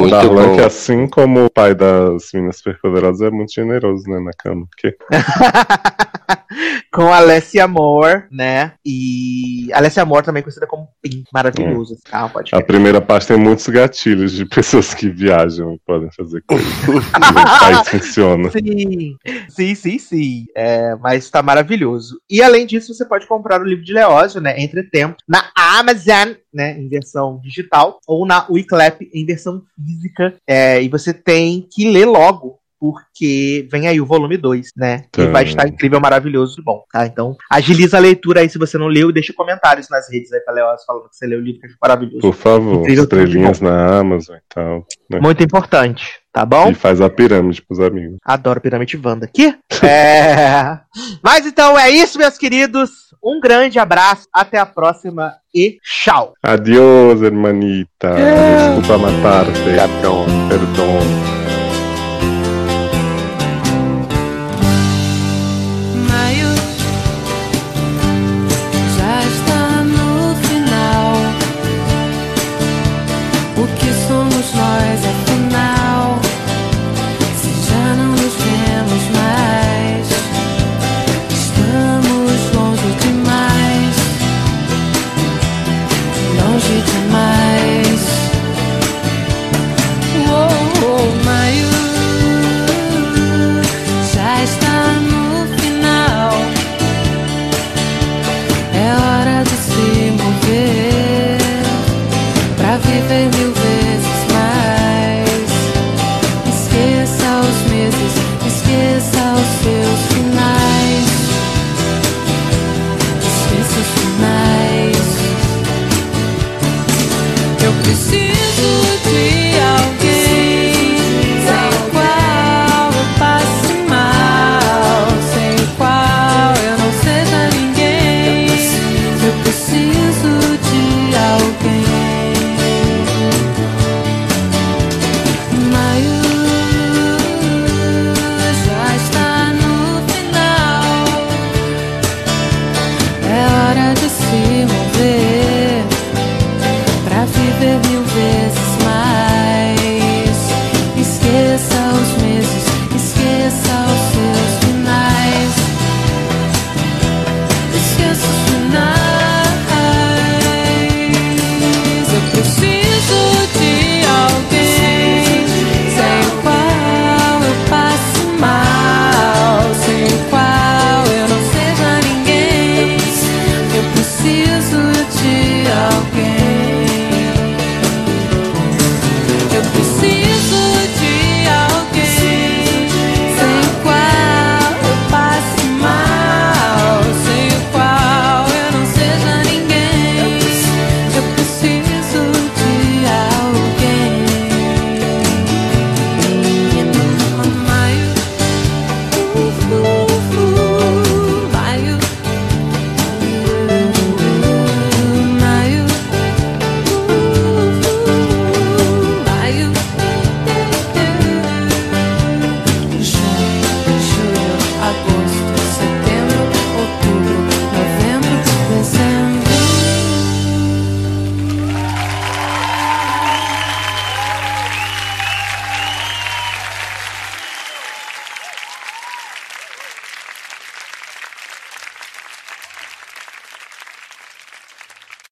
O 0.04 0.10
Darlan, 0.10 0.48
bom. 0.50 0.56
que 0.56 0.62
assim 0.62 1.08
como 1.08 1.46
o 1.46 1.50
pai 1.50 1.74
das 1.74 2.30
meninas 2.34 2.58
superpoderosas, 2.58 3.22
é 3.22 3.32
muito 3.32 3.54
generoso, 3.54 4.04
né, 4.10 4.20
na 4.20 4.32
cama. 4.38 4.68
Porque 4.68 4.98
com 6.92 7.14
Alessia 7.14 7.68
Moore, 7.68 8.26
né? 8.32 8.74
E 8.86 9.70
Alessia 9.74 10.06
Moore 10.06 10.26
também 10.26 10.44
conhecida 10.44 10.68
como 10.68 10.88
Pim, 11.02 11.24
maravilhoso 11.32 11.94
esse 11.94 12.04
carro, 12.04 12.30
pode 12.30 12.56
a 12.56 12.62
primeira 12.62 13.02
parte 13.02 13.28
tem 13.28 13.38
muitos 13.38 13.68
gatilhos 13.68 14.32
de 14.32 14.46
pessoas 14.50 14.94
que 14.94 15.10
viajam 15.10 15.74
e 15.74 15.80
podem 15.86 16.10
fazer 16.12 16.44
coisas. 16.48 16.68
País 17.60 17.90
funciona. 17.90 18.50
Sim, 18.52 19.16
sim, 19.50 19.76
sim, 19.76 20.00
sim. 20.00 20.46
É, 20.56 20.96
mas 20.96 21.30
tá 21.30 21.42
maravilhoso. 21.42 22.20
E 22.30 22.42
além 22.42 22.66
disso, 22.66 22.94
você 22.94 23.06
pode 23.06 23.28
comprar 23.28 23.62
o 23.62 23.66
livro 23.66 23.84
de 23.84 23.94
Leózio, 23.94 24.42
né? 24.42 24.60
Entre 24.60 24.84
Tempos, 24.84 25.24
na 25.28 25.52
Amazon, 25.56 26.34
né? 26.54 26.78
Em 26.78 26.88
versão 26.88 27.40
digital, 27.44 28.00
ou 28.08 28.26
na 28.26 28.46
Wiclap 28.50 29.02
em 29.14 29.26
versão 29.26 29.62
física. 29.76 30.36
É, 30.48 30.82
e 30.82 30.90
você 30.90 31.14
tem 31.14 31.68
que 31.72 31.92
ler 31.92 32.06
logo. 32.06 32.60
Porque 32.80 33.68
vem 33.72 33.88
aí 33.88 34.00
o 34.02 34.06
volume 34.06 34.38
2, 34.38 34.70
né? 34.76 35.06
Que 35.12 35.26
Tá. 35.26 35.32
vai 35.32 35.44
estar 35.44 35.68
incrível, 35.68 36.00
maravilhoso 36.00 36.60
e 36.60 36.64
bom, 36.64 36.84
tá? 36.92 37.06
Então, 37.06 37.36
agiliza 37.52 37.98
a 37.98 38.00
leitura 38.00 38.42
aí 38.42 38.50
se 38.50 38.58
você 38.58 38.78
não 38.78 38.88
leu 38.88 39.10
e 39.10 39.14
deixa 39.14 39.34
comentários 39.34 39.90
nas 39.90 40.10
redes 40.12 40.32
aí 40.34 40.40
pra 40.42 40.54
Leózio 40.54 40.86
falando 40.86 41.10
que 41.10 41.16
você 41.16 41.26
leu 41.26 41.40
o 41.40 41.42
livro, 41.42 41.62
que 41.62 41.68
é 41.68 41.70
maravilhoso. 41.82 42.20
Por 42.22 42.34
favor, 42.34 42.82
Incrível, 42.82 43.04
estrelinhas 43.04 43.62
na 43.62 44.00
Amazon 44.00 44.36
e 44.36 44.42
tal. 44.54 44.86
né? 45.10 45.20
Muito 45.20 45.44
importante, 45.44 46.20
tá 46.34 46.46
bom? 46.46 46.70
E 46.70 46.74
faz 46.74 47.00
a 47.02 47.10
pirâmide 47.10 47.62
pros 47.62 47.80
amigos. 47.80 48.18
Adoro 48.24 48.60
Pirâmide 48.62 49.00
Wanda. 49.04 49.28
Que? 49.28 49.56
É... 49.88 50.80
Mas 51.24 51.46
então 51.46 51.78
é 51.78 51.90
isso, 51.92 52.18
meus 52.18 52.38
queridos. 52.38 52.90
Um 53.24 53.40
grande 53.40 53.78
abraço, 53.78 54.28
até 54.34 54.58
a 54.58 54.66
próxima 54.66 55.34
e 55.54 55.78
tchau. 55.84 56.34
Adiós, 56.42 57.22
hermanita. 57.22 58.16
Desculpa 58.16 58.98
matarte. 58.98 59.52
Cabrão. 59.76 60.26
Perdão. 60.50 61.25